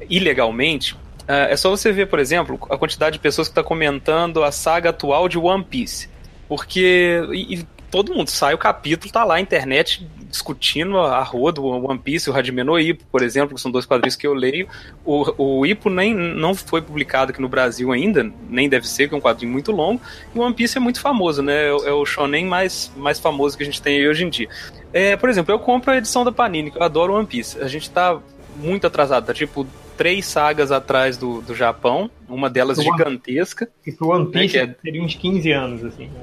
ilegalmente, 0.10 0.94
uh, 0.94 1.48
é 1.50 1.56
só 1.56 1.70
você 1.70 1.94
ver, 1.94 2.08
por 2.08 2.20
exemplo, 2.20 2.60
a 2.70 2.78
quantidade 2.78 3.14
de 3.14 3.20
pessoas 3.20 3.48
que 3.48 3.54
está 3.54 3.64
comentando 3.64 4.44
a 4.44 4.52
saga 4.52 4.90
atual 4.90 5.30
de 5.30 5.38
One 5.38 5.64
Piece. 5.64 6.10
Porque. 6.50 7.22
E, 7.32 7.60
e 7.60 7.68
todo 7.92 8.14
mundo 8.14 8.30
sai 8.30 8.54
o 8.54 8.58
capítulo, 8.58 9.12
tá 9.12 9.24
lá 9.24 9.36
a 9.36 9.42
internet 9.42 10.08
discutindo 10.32 10.98
a 10.98 11.22
rua 11.22 11.52
do 11.52 11.66
One 11.66 12.00
Piece, 12.00 12.30
o 12.30 12.34
Hajime 12.34 12.64
no 12.64 12.80
Ippo, 12.80 13.04
por 13.12 13.22
exemplo, 13.22 13.54
que 13.54 13.62
são 13.62 13.70
dois 13.70 13.86
quadrinhos 13.86 14.16
que 14.16 14.26
eu 14.26 14.34
leio. 14.34 14.68
O, 15.06 15.60
o 15.60 15.66
Ippo 15.66 15.90
nem 15.90 16.16
não 16.16 16.56
foi 16.56 16.82
publicado 16.82 17.32
aqui 17.32 17.42
no 17.42 17.50
Brasil 17.50 17.92
ainda, 17.92 18.32
nem 18.50 18.70
deve 18.70 18.88
ser, 18.88 19.10
que 19.10 19.14
é 19.14 19.18
um 19.18 19.22
quadrinho 19.22 19.52
muito 19.52 19.74
longo. 19.74 20.02
E 20.34 20.40
o 20.40 20.42
One 20.42 20.56
Piece 20.56 20.78
é 20.78 20.80
muito 20.80 21.02
famoso, 21.02 21.44
né? 21.44 21.66
É, 21.66 21.70
é 21.70 21.92
o 21.92 22.06
shonen 22.06 22.46
mais, 22.46 22.92
mais 22.96 23.20
famoso 23.20 23.58
que 23.58 23.64
a 23.64 23.66
gente 23.66 23.82
tem 23.82 23.98
aí 23.98 24.08
hoje 24.08 24.24
em 24.24 24.30
dia. 24.30 24.48
É, 24.94 25.18
por 25.18 25.30
exemplo, 25.30 25.54
eu 25.54 25.60
compro 25.60 25.92
a 25.92 25.98
edição 25.98 26.24
da 26.24 26.32
Panini, 26.32 26.72
que 26.72 26.78
eu 26.78 26.84
adoro 26.84 27.14
One 27.14 27.28
Piece. 27.28 27.62
A 27.62 27.68
gente 27.68 27.90
tá 27.90 28.18
muito 28.56 28.88
atrasado, 28.88 29.26
tá 29.26 29.34
tipo 29.34 29.68
três 29.98 30.26
sagas 30.26 30.72
atrás 30.72 31.18
do, 31.18 31.42
do 31.42 31.54
Japão, 31.54 32.10
uma 32.28 32.50
delas 32.50 32.78
Isso 32.78 32.90
gigantesca. 32.90 33.70
Isso 33.86 34.08
One 34.08 34.26
né, 34.26 34.32
Piece 34.32 34.58
né, 34.58 34.64
é... 34.64 34.68
teria 34.68 35.04
uns 35.04 35.14
15 35.14 35.52
anos, 35.52 35.84
assim. 35.84 36.06
Né? 36.06 36.22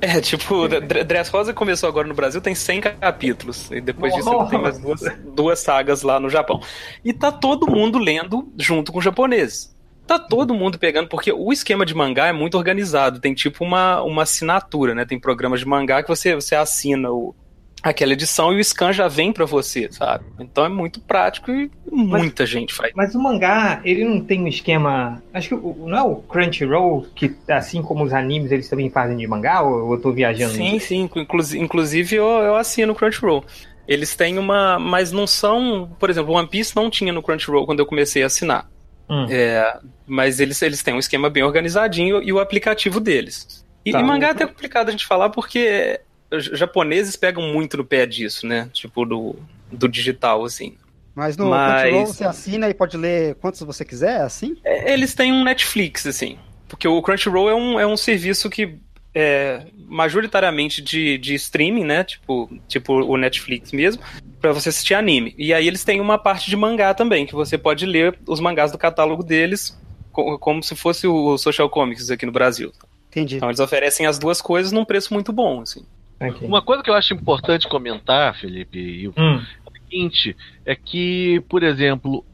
É, 0.10 0.20
tipo, 0.20 0.66
Dress 0.66 1.30
Rosa 1.30 1.52
começou 1.52 1.88
agora 1.88 2.08
no 2.08 2.14
Brasil, 2.14 2.40
tem 2.40 2.54
100 2.54 2.80
capítulos. 2.80 3.70
E 3.70 3.80
depois 3.80 4.14
disso 4.14 4.30
tem 4.48 4.58
mais 4.58 4.78
duas, 4.78 5.00
duas 5.34 5.58
sagas 5.60 6.02
lá 6.02 6.18
no 6.18 6.30
Japão. 6.30 6.60
E 7.04 7.12
tá 7.12 7.30
todo 7.30 7.70
mundo 7.70 7.98
lendo 7.98 8.50
junto 8.56 8.92
com 8.92 8.98
os 8.98 9.04
japoneses. 9.04 9.76
Tá 10.06 10.18
todo 10.18 10.54
mundo 10.54 10.78
pegando, 10.78 11.08
porque 11.08 11.30
o 11.32 11.52
esquema 11.52 11.86
de 11.86 11.94
mangá 11.94 12.26
é 12.26 12.32
muito 12.32 12.56
organizado. 12.56 13.20
Tem 13.20 13.34
tipo 13.34 13.62
uma, 13.62 14.02
uma 14.02 14.22
assinatura, 14.22 14.94
né? 14.94 15.04
Tem 15.04 15.20
programas 15.20 15.60
de 15.60 15.66
mangá 15.66 16.02
que 16.02 16.08
você, 16.08 16.34
você 16.34 16.56
assina 16.56 17.10
o, 17.10 17.34
aquela 17.82 18.12
edição 18.12 18.52
e 18.52 18.60
o 18.60 18.64
scan 18.64 18.92
já 18.92 19.08
vem 19.08 19.32
para 19.32 19.44
você, 19.44 19.88
sabe? 19.90 20.24
Então 20.38 20.64
é 20.64 20.68
muito 20.68 21.00
prático 21.00 21.50
e 21.50 21.70
muita 21.90 22.42
mas, 22.42 22.50
gente 22.50 22.74
faz. 22.74 22.92
Mas 22.94 23.14
o 23.14 23.22
mangá, 23.22 23.80
ele 23.84 24.04
não 24.04 24.20
tem 24.20 24.42
um 24.42 24.48
esquema. 24.48 25.22
Acho 25.32 25.48
que 25.48 25.54
não 25.54 25.96
é 25.96 26.02
o 26.02 26.16
Crunchyroll, 26.16 27.06
que 27.14 27.34
assim 27.48 27.82
como 27.82 28.04
os 28.04 28.12
animes, 28.12 28.52
eles 28.52 28.68
também 28.68 28.90
fazem 28.90 29.16
de 29.16 29.26
mangá, 29.26 29.62
ou 29.62 29.92
eu 29.92 30.00
tô 30.00 30.12
viajando? 30.12 30.54
Sim, 30.54 30.78
sim. 30.78 31.10
Inclusive 31.56 32.16
eu, 32.16 32.26
eu 32.26 32.56
assino 32.56 32.92
o 32.92 32.96
Crunchyroll. 32.96 33.44
Eles 33.88 34.14
têm 34.14 34.38
uma. 34.38 34.78
Mas 34.78 35.10
não 35.10 35.26
são. 35.26 35.90
Por 35.98 36.10
exemplo, 36.10 36.34
One 36.34 36.48
Piece 36.48 36.76
não 36.76 36.90
tinha 36.90 37.12
no 37.12 37.22
Crunchyroll 37.22 37.66
quando 37.66 37.80
eu 37.80 37.86
comecei 37.86 38.22
a 38.22 38.26
assinar. 38.26 38.68
Hum. 39.08 39.26
É, 39.28 39.78
mas 40.06 40.38
eles, 40.38 40.62
eles 40.62 40.82
têm 40.82 40.94
um 40.94 40.98
esquema 40.98 41.28
bem 41.28 41.42
organizadinho 41.42 42.22
e 42.22 42.32
o 42.32 42.38
aplicativo 42.38 43.00
deles. 43.00 43.64
E, 43.84 43.90
tá. 43.90 44.00
e 44.00 44.02
mangá 44.04 44.28
é 44.28 44.30
até 44.30 44.46
complicado 44.46 44.88
a 44.88 44.92
gente 44.92 45.06
falar 45.06 45.30
porque 45.30 46.00
japoneses 46.38 47.16
pegam 47.16 47.42
muito 47.52 47.76
no 47.76 47.84
pé 47.84 48.06
disso, 48.06 48.46
né? 48.46 48.68
Tipo, 48.72 49.04
do, 49.04 49.36
do 49.70 49.88
digital, 49.88 50.44
assim. 50.44 50.76
Mas 51.14 51.36
no 51.36 51.50
Mas... 51.50 51.82
Crunchyroll 51.82 52.06
você 52.06 52.24
assina 52.24 52.68
e 52.68 52.74
pode 52.74 52.96
ler 52.96 53.34
quantos 53.36 53.60
você 53.60 53.84
quiser, 53.84 54.20
assim? 54.20 54.56
É, 54.64 54.92
eles 54.92 55.14
têm 55.14 55.32
um 55.32 55.44
Netflix, 55.44 56.06
assim. 56.06 56.38
Porque 56.68 56.86
o 56.86 57.02
Crunchyroll 57.02 57.50
é 57.50 57.54
um, 57.54 57.80
é 57.80 57.86
um 57.86 57.96
serviço 57.96 58.48
que 58.48 58.78
é 59.12 59.66
majoritariamente 59.88 60.80
de, 60.80 61.18
de 61.18 61.34
streaming, 61.34 61.84
né? 61.84 62.04
Tipo, 62.04 62.48
tipo 62.68 62.94
o 62.94 63.16
Netflix 63.16 63.72
mesmo, 63.72 64.02
para 64.40 64.52
você 64.52 64.68
assistir 64.68 64.94
anime. 64.94 65.34
E 65.36 65.52
aí 65.52 65.66
eles 65.66 65.82
têm 65.82 66.00
uma 66.00 66.16
parte 66.16 66.48
de 66.48 66.56
mangá 66.56 66.94
também, 66.94 67.26
que 67.26 67.34
você 67.34 67.58
pode 67.58 67.84
ler 67.86 68.16
os 68.26 68.38
mangás 68.38 68.70
do 68.70 68.78
catálogo 68.78 69.24
deles 69.24 69.76
como 70.12 70.62
se 70.62 70.74
fosse 70.74 71.06
o 71.06 71.38
Social 71.38 71.70
Comics 71.70 72.10
aqui 72.10 72.26
no 72.26 72.32
Brasil. 72.32 72.72
Entendi. 73.08 73.36
Então 73.36 73.48
eles 73.48 73.60
oferecem 73.60 74.06
as 74.06 74.18
duas 74.18 74.40
coisas 74.40 74.72
num 74.72 74.84
preço 74.84 75.12
muito 75.14 75.32
bom, 75.32 75.62
assim. 75.62 75.84
Okay. 76.20 76.46
Uma 76.46 76.60
coisa 76.60 76.82
que 76.82 76.90
eu 76.90 76.94
acho 76.94 77.14
importante 77.14 77.66
comentar, 77.66 78.34
Felipe, 78.34 79.08
hum. 79.16 79.36
é 79.36 79.68
o 79.68 79.72
seguinte, 79.72 80.36
é 80.66 80.76
que, 80.76 81.42
por 81.48 81.62
exemplo, 81.62 82.24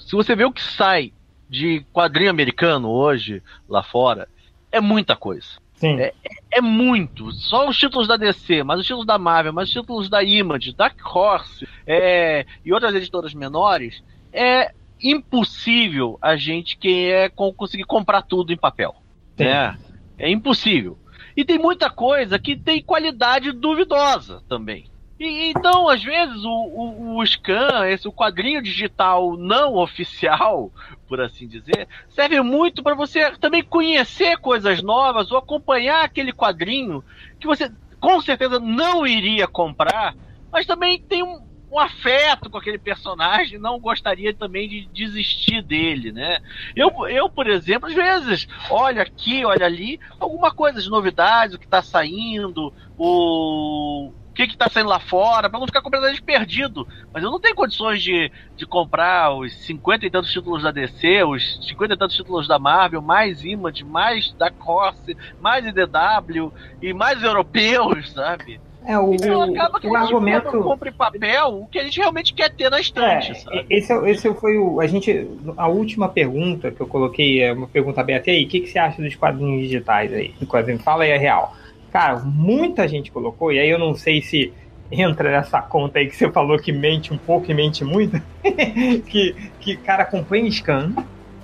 se 0.00 0.16
você 0.16 0.34
vê 0.34 0.44
o 0.44 0.52
que 0.52 0.62
sai 0.62 1.12
de 1.48 1.84
quadrinho 1.92 2.30
americano 2.30 2.88
hoje, 2.88 3.42
lá 3.68 3.82
fora, 3.82 4.28
é 4.72 4.80
muita 4.80 5.14
coisa. 5.14 5.46
Sim. 5.74 6.00
É, 6.00 6.14
é, 6.52 6.60
muito. 6.60 7.30
Só 7.32 7.68
os 7.68 7.76
títulos 7.76 8.08
da 8.08 8.16
DC, 8.16 8.62
mas 8.62 8.80
os 8.80 8.86
títulos 8.86 9.06
da 9.06 9.18
Marvel, 9.18 9.52
mas 9.52 9.68
os 9.68 9.74
títulos 9.74 10.08
da 10.08 10.22
Image, 10.22 10.74
Dark 10.74 10.98
Horse 11.04 11.68
é, 11.86 12.46
e 12.64 12.72
outras 12.72 12.94
editoras 12.94 13.34
menores, 13.34 14.02
é 14.32 14.72
impossível 15.02 16.18
a 16.22 16.36
gente 16.36 16.78
que 16.78 17.10
é 17.10 17.28
conseguir 17.28 17.84
comprar 17.84 18.22
tudo 18.22 18.52
em 18.52 18.56
papel. 18.56 18.94
Né? 19.38 19.76
É 20.18 20.30
impossível. 20.30 20.96
E 21.36 21.44
tem 21.44 21.58
muita 21.58 21.90
coisa 21.90 22.38
que 22.38 22.56
tem 22.56 22.82
qualidade 22.82 23.52
duvidosa 23.52 24.42
também. 24.48 24.86
E, 25.18 25.50
então, 25.50 25.88
às 25.88 26.02
vezes, 26.02 26.44
o, 26.44 26.50
o, 26.50 27.16
o, 27.18 27.26
scan, 27.26 27.86
esse, 27.88 28.06
o 28.06 28.12
quadrinho 28.12 28.62
digital 28.62 29.36
não 29.36 29.74
oficial, 29.78 30.72
por 31.08 31.20
assim 31.20 31.46
dizer, 31.46 31.88
serve 32.08 32.40
muito 32.40 32.82
para 32.82 32.94
você 32.94 33.30
também 33.38 33.62
conhecer 33.62 34.36
coisas 34.38 34.82
novas 34.82 35.30
ou 35.30 35.38
acompanhar 35.38 36.04
aquele 36.04 36.32
quadrinho 36.32 37.02
que 37.38 37.46
você 37.46 37.70
com 38.00 38.20
certeza 38.20 38.60
não 38.60 39.06
iria 39.06 39.46
comprar, 39.48 40.14
mas 40.52 40.66
também 40.66 41.00
tem 41.00 41.22
um, 41.22 41.40
um 41.74 41.78
afeto 41.78 42.48
com 42.48 42.56
aquele 42.56 42.78
personagem, 42.78 43.58
não 43.58 43.80
gostaria 43.80 44.32
também 44.32 44.68
de 44.68 44.86
desistir 44.86 45.60
dele, 45.60 46.12
né? 46.12 46.38
Eu, 46.76 46.90
eu 47.08 47.28
por 47.28 47.48
exemplo, 47.48 47.88
às 47.88 47.94
vezes 47.94 48.46
olho 48.70 49.02
aqui, 49.02 49.44
olho 49.44 49.64
ali, 49.64 49.98
alguma 50.20 50.52
coisa 50.52 50.80
de 50.80 50.88
novidades, 50.88 51.54
o 51.54 51.58
que 51.58 51.64
está 51.64 51.82
saindo, 51.82 52.72
o 52.96 54.12
o 54.34 54.36
que 54.36 54.42
está 54.42 54.68
saindo 54.68 54.88
lá 54.88 54.98
fora, 54.98 55.48
para 55.48 55.60
não 55.60 55.66
ficar 55.66 55.80
completamente 55.80 56.20
perdido. 56.20 56.88
Mas 57.12 57.22
eu 57.22 57.30
não 57.30 57.38
tenho 57.38 57.54
condições 57.54 58.02
de, 58.02 58.32
de 58.56 58.66
comprar 58.66 59.32
os 59.32 59.54
50 59.64 60.06
e 60.06 60.10
tantos 60.10 60.32
títulos 60.32 60.64
da 60.64 60.72
DC, 60.72 61.22
os 61.22 61.64
50 61.68 61.94
e 61.94 61.96
tantos 61.96 62.16
títulos 62.16 62.48
da 62.48 62.58
Marvel, 62.58 63.00
mais 63.00 63.44
Image, 63.44 63.84
mais 63.84 64.32
da 64.32 64.50
Corse, 64.50 65.16
mais 65.38 65.64
IDW 65.64 66.52
e 66.82 66.92
mais 66.92 67.22
europeus, 67.22 68.10
sabe? 68.10 68.60
É, 68.86 68.98
o, 68.98 69.14
então 69.14 69.42
acaba 69.42 69.80
que 69.80 69.86
o 69.86 69.96
a 69.96 70.00
gente 70.00 70.14
argumento... 70.14 70.62
compra 70.62 70.88
em 70.90 70.92
papel 70.92 71.60
o 71.62 71.66
que 71.66 71.78
a 71.78 71.84
gente 71.84 71.98
realmente 71.98 72.34
quer 72.34 72.50
ter 72.50 72.70
na 72.70 72.78
estante. 72.78 73.32
É, 73.50 73.64
esse, 73.70 73.92
é 73.92 74.10
esse 74.10 74.34
foi 74.34 74.58
o. 74.58 74.80
A 74.80 74.86
gente. 74.86 75.26
A 75.56 75.68
última 75.68 76.08
pergunta 76.08 76.70
que 76.70 76.80
eu 76.80 76.86
coloquei 76.86 77.42
é 77.42 77.52
uma 77.52 77.66
pergunta 77.66 78.00
aberta 78.00 78.30
aí. 78.30 78.44
O 78.44 78.48
que, 78.48 78.60
que 78.60 78.68
você 78.68 78.78
acha 78.78 79.00
dos 79.00 79.14
quadrinhos 79.14 79.62
digitais 79.62 80.12
aí? 80.12 80.34
quadrinho, 80.46 80.78
fala 80.78 81.04
aí 81.04 81.12
a 81.12 81.18
real. 81.18 81.56
Cara, 81.90 82.18
muita 82.18 82.86
gente 82.86 83.10
colocou, 83.10 83.52
e 83.52 83.58
aí 83.58 83.70
eu 83.70 83.78
não 83.78 83.94
sei 83.94 84.20
se 84.20 84.52
entra 84.90 85.30
nessa 85.30 85.62
conta 85.62 85.98
aí 85.98 86.06
que 86.08 86.16
você 86.16 86.30
falou 86.30 86.58
que 86.58 86.72
mente 86.72 87.12
um 87.12 87.18
pouco 87.18 87.50
e 87.50 87.54
mente 87.54 87.84
muito. 87.84 88.20
que, 89.06 89.34
que, 89.60 89.76
cara, 89.76 90.02
acompanha 90.02 90.50
scan 90.50 90.92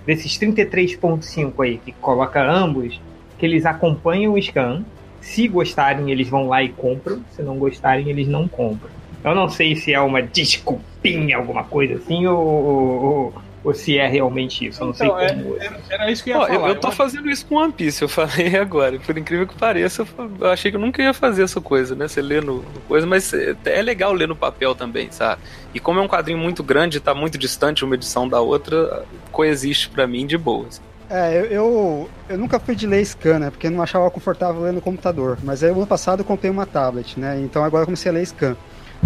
desses 0.04 0.38
33.5 0.38 1.52
aí, 1.64 1.78
que 1.78 1.92
coloca 1.92 2.42
ambos, 2.42 3.00
que 3.38 3.46
eles 3.46 3.64
acompanham 3.64 4.34
o 4.34 4.42
scan 4.42 4.84
se 5.20 5.46
gostarem, 5.48 6.10
eles 6.10 6.28
vão 6.28 6.48
lá 6.48 6.62
e 6.62 6.68
compram. 6.70 7.22
Se 7.30 7.42
não 7.42 7.58
gostarem, 7.58 8.08
eles 8.08 8.26
não 8.26 8.48
compram. 8.48 8.90
Eu 9.22 9.34
não 9.34 9.48
sei 9.48 9.76
se 9.76 9.92
é 9.92 10.00
uma 10.00 10.22
desculpinha, 10.22 11.36
alguma 11.36 11.62
coisa 11.64 11.94
assim, 11.94 12.26
ou, 12.26 12.38
ou, 12.38 13.34
ou 13.62 13.74
se 13.74 13.98
é 13.98 14.08
realmente 14.08 14.66
isso. 14.66 14.82
Eu 14.82 14.86
não 14.86 14.94
então, 14.94 15.18
sei 15.18 15.28
como. 15.28 15.56
É, 15.56 15.80
era 15.90 16.10
isso 16.10 16.24
que 16.24 16.30
eu 16.30 16.40
ia 16.40 16.46
falar. 16.46 16.54
Eu, 16.54 16.68
eu 16.68 16.80
tô 16.80 16.90
fazendo 16.90 17.28
isso 17.28 17.44
com 17.46 17.56
One 17.56 17.72
Piece, 17.72 18.00
eu 18.00 18.08
falei 18.08 18.56
agora. 18.56 18.98
Por 18.98 19.18
incrível 19.18 19.46
que 19.46 19.54
pareça, 19.54 20.06
eu 20.40 20.46
achei 20.48 20.70
que 20.70 20.76
eu 20.78 20.80
nunca 20.80 21.02
ia 21.02 21.12
fazer 21.12 21.42
essa 21.42 21.60
coisa, 21.60 21.94
né? 21.94 22.08
Você 22.08 22.22
lê 22.22 22.40
no, 22.40 22.56
no 22.56 22.80
coisa, 22.88 23.06
mas 23.06 23.32
é, 23.34 23.54
é 23.66 23.82
legal 23.82 24.14
ler 24.14 24.26
no 24.26 24.36
papel 24.36 24.74
também, 24.74 25.10
sabe? 25.10 25.42
E 25.74 25.78
como 25.78 26.00
é 26.00 26.02
um 26.02 26.08
quadrinho 26.08 26.38
muito 26.38 26.62
grande, 26.62 26.98
tá 26.98 27.14
muito 27.14 27.36
distante 27.36 27.84
uma 27.84 27.94
edição 27.94 28.26
da 28.26 28.40
outra, 28.40 29.04
coexiste 29.30 29.90
para 29.90 30.06
mim 30.06 30.26
de 30.26 30.38
boas. 30.38 30.80
É, 31.10 31.36
eu, 31.36 31.44
eu, 31.46 32.10
eu, 32.28 32.38
nunca 32.38 32.60
fui 32.60 32.76
de 32.76 32.86
ler 32.86 33.04
scan, 33.04 33.40
né? 33.40 33.50
Porque 33.50 33.68
não 33.68 33.82
achava 33.82 34.08
confortável 34.12 34.62
ler 34.62 34.72
no 34.72 34.80
computador. 34.80 35.36
Mas 35.42 35.60
aí, 35.60 35.70
ano 35.70 35.84
passado, 35.84 36.20
eu 36.20 36.24
comprei 36.24 36.48
uma 36.48 36.64
tablet, 36.64 37.18
né? 37.18 37.40
Então 37.40 37.64
agora 37.64 37.82
eu 37.82 37.86
comecei 37.86 38.10
a 38.10 38.14
ler 38.14 38.24
scan. 38.24 38.56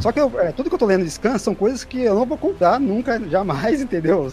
Só 0.01 0.13
que 0.13 0.21
eu, 0.21 0.39
é, 0.39 0.53
tudo 0.53 0.69
que 0.69 0.75
eu 0.75 0.79
tô 0.79 0.85
lendo 0.85 1.05
de 1.05 1.11
scan 1.11 1.39
são 1.39 1.55
coisas 1.55 1.83
que 1.83 2.03
eu 2.03 2.15
não 2.15 2.27
vou 2.27 2.37
comprar 2.37 2.79
nunca, 2.79 3.19
jamais, 3.31 3.81
entendeu? 3.81 4.29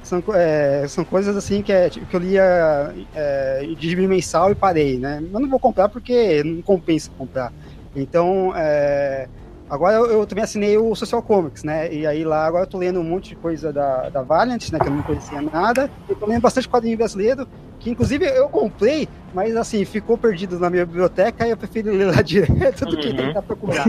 São, 0.00 0.22
é, 0.32 0.86
são 0.86 1.04
coisas 1.04 1.36
assim 1.36 1.60
que, 1.60 1.72
é, 1.72 1.90
tipo, 1.90 2.06
que 2.06 2.14
eu 2.14 2.20
lia 2.20 2.94
é, 3.12 3.66
de 3.76 3.96
mensal 3.96 4.52
e 4.52 4.54
parei, 4.54 4.96
né? 5.00 5.20
Mas 5.20 5.42
não 5.42 5.48
vou 5.48 5.58
comprar 5.58 5.88
porque 5.88 6.44
não 6.44 6.62
compensa 6.62 7.10
comprar. 7.18 7.52
Então, 7.96 8.52
é, 8.54 9.28
Agora 9.70 9.96
eu, 9.96 10.06
eu, 10.06 10.26
também 10.26 10.44
assinei 10.44 10.78
o 10.78 10.94
Social 10.94 11.22
Comics, 11.22 11.62
né? 11.62 11.92
E 11.92 12.06
aí 12.06 12.24
lá 12.24 12.46
agora 12.46 12.64
eu 12.64 12.68
tô 12.68 12.78
lendo 12.78 13.00
um 13.00 13.04
monte 13.04 13.30
de 13.30 13.36
coisa 13.36 13.72
da, 13.72 14.08
da 14.08 14.22
Valiant, 14.22 14.70
né? 14.70 14.78
Que 14.78 14.88
eu 14.88 14.92
não 14.92 15.02
conhecia 15.02 15.42
nada. 15.42 15.90
E 16.08 16.14
tô 16.14 16.26
lendo 16.26 16.40
bastante 16.40 16.68
quadrinho 16.68 16.96
brasileiro, 16.96 17.46
que 17.78 17.90
inclusive 17.90 18.24
eu 18.26 18.48
comprei, 18.48 19.08
mas 19.34 19.56
assim, 19.56 19.84
ficou 19.84 20.16
perdido 20.16 20.58
na 20.58 20.70
minha 20.70 20.84
biblioteca 20.84 21.46
e 21.46 21.50
eu 21.50 21.56
prefiro 21.56 21.92
ler 21.92 22.06
lá 22.06 22.20
direto 22.22 22.84
do 22.86 22.96
que 22.96 23.08
uhum. 23.08 23.16
tentar 23.16 23.42
procurar. 23.42 23.86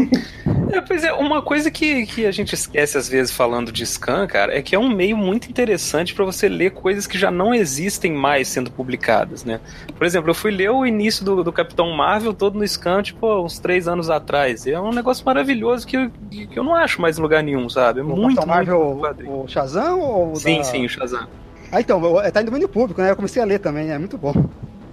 É, 0.71 0.81
pois 0.81 1.03
é, 1.03 1.11
uma 1.13 1.41
coisa 1.41 1.71
que, 1.71 2.05
que 2.05 2.25
a 2.25 2.31
gente 2.31 2.53
esquece 2.53 2.97
às 2.97 3.09
vezes 3.09 3.31
falando 3.31 3.71
de 3.71 3.85
scan, 3.85 4.27
cara, 4.27 4.55
é 4.55 4.61
que 4.61 4.75
é 4.75 4.79
um 4.79 4.89
meio 4.89 5.17
muito 5.17 5.49
interessante 5.49 6.13
para 6.13 6.23
você 6.23 6.47
ler 6.47 6.71
coisas 6.71 7.07
que 7.07 7.17
já 7.17 7.31
não 7.31 7.53
existem 7.53 8.11
mais 8.11 8.47
sendo 8.47 8.69
publicadas, 8.69 9.43
né? 9.43 9.59
Por 9.97 10.05
exemplo, 10.05 10.29
eu 10.29 10.35
fui 10.35 10.51
ler 10.51 10.69
o 10.69 10.85
início 10.85 11.25
do, 11.25 11.43
do 11.43 11.51
Capitão 11.51 11.91
Marvel 11.91 12.33
todo 12.33 12.57
no 12.57 12.67
scan, 12.67 13.01
tipo, 13.01 13.43
uns 13.43 13.57
três 13.57 13.87
anos 13.87 14.09
atrás. 14.09 14.67
É 14.67 14.79
um 14.79 14.91
negócio 14.91 15.25
maravilhoso 15.25 15.87
que 15.87 15.97
eu, 15.97 16.11
que 16.29 16.59
eu 16.59 16.63
não 16.63 16.75
acho 16.75 17.01
mais 17.01 17.17
em 17.17 17.21
lugar 17.21 17.41
nenhum, 17.41 17.67
sabe? 17.69 18.01
É 18.01 18.03
o 18.03 18.05
muito, 18.07 18.35
Capitão 18.35 18.45
Marvel, 18.45 18.95
muito 18.95 19.25
o, 19.27 19.43
o 19.45 19.47
Shazam 19.47 19.99
ou 19.99 20.35
Sim, 20.35 20.57
da... 20.57 20.63
sim, 20.63 20.85
o 20.85 20.89
Shazam. 20.89 21.27
Ah, 21.71 21.81
então, 21.81 22.01
tá 22.31 22.41
em 22.41 22.45
domínio 22.45 22.69
público, 22.69 23.01
né? 23.01 23.11
Eu 23.11 23.15
comecei 23.15 23.41
a 23.41 23.45
ler 23.45 23.59
também, 23.59 23.91
é 23.91 23.97
muito 23.97 24.17
bom. 24.17 24.33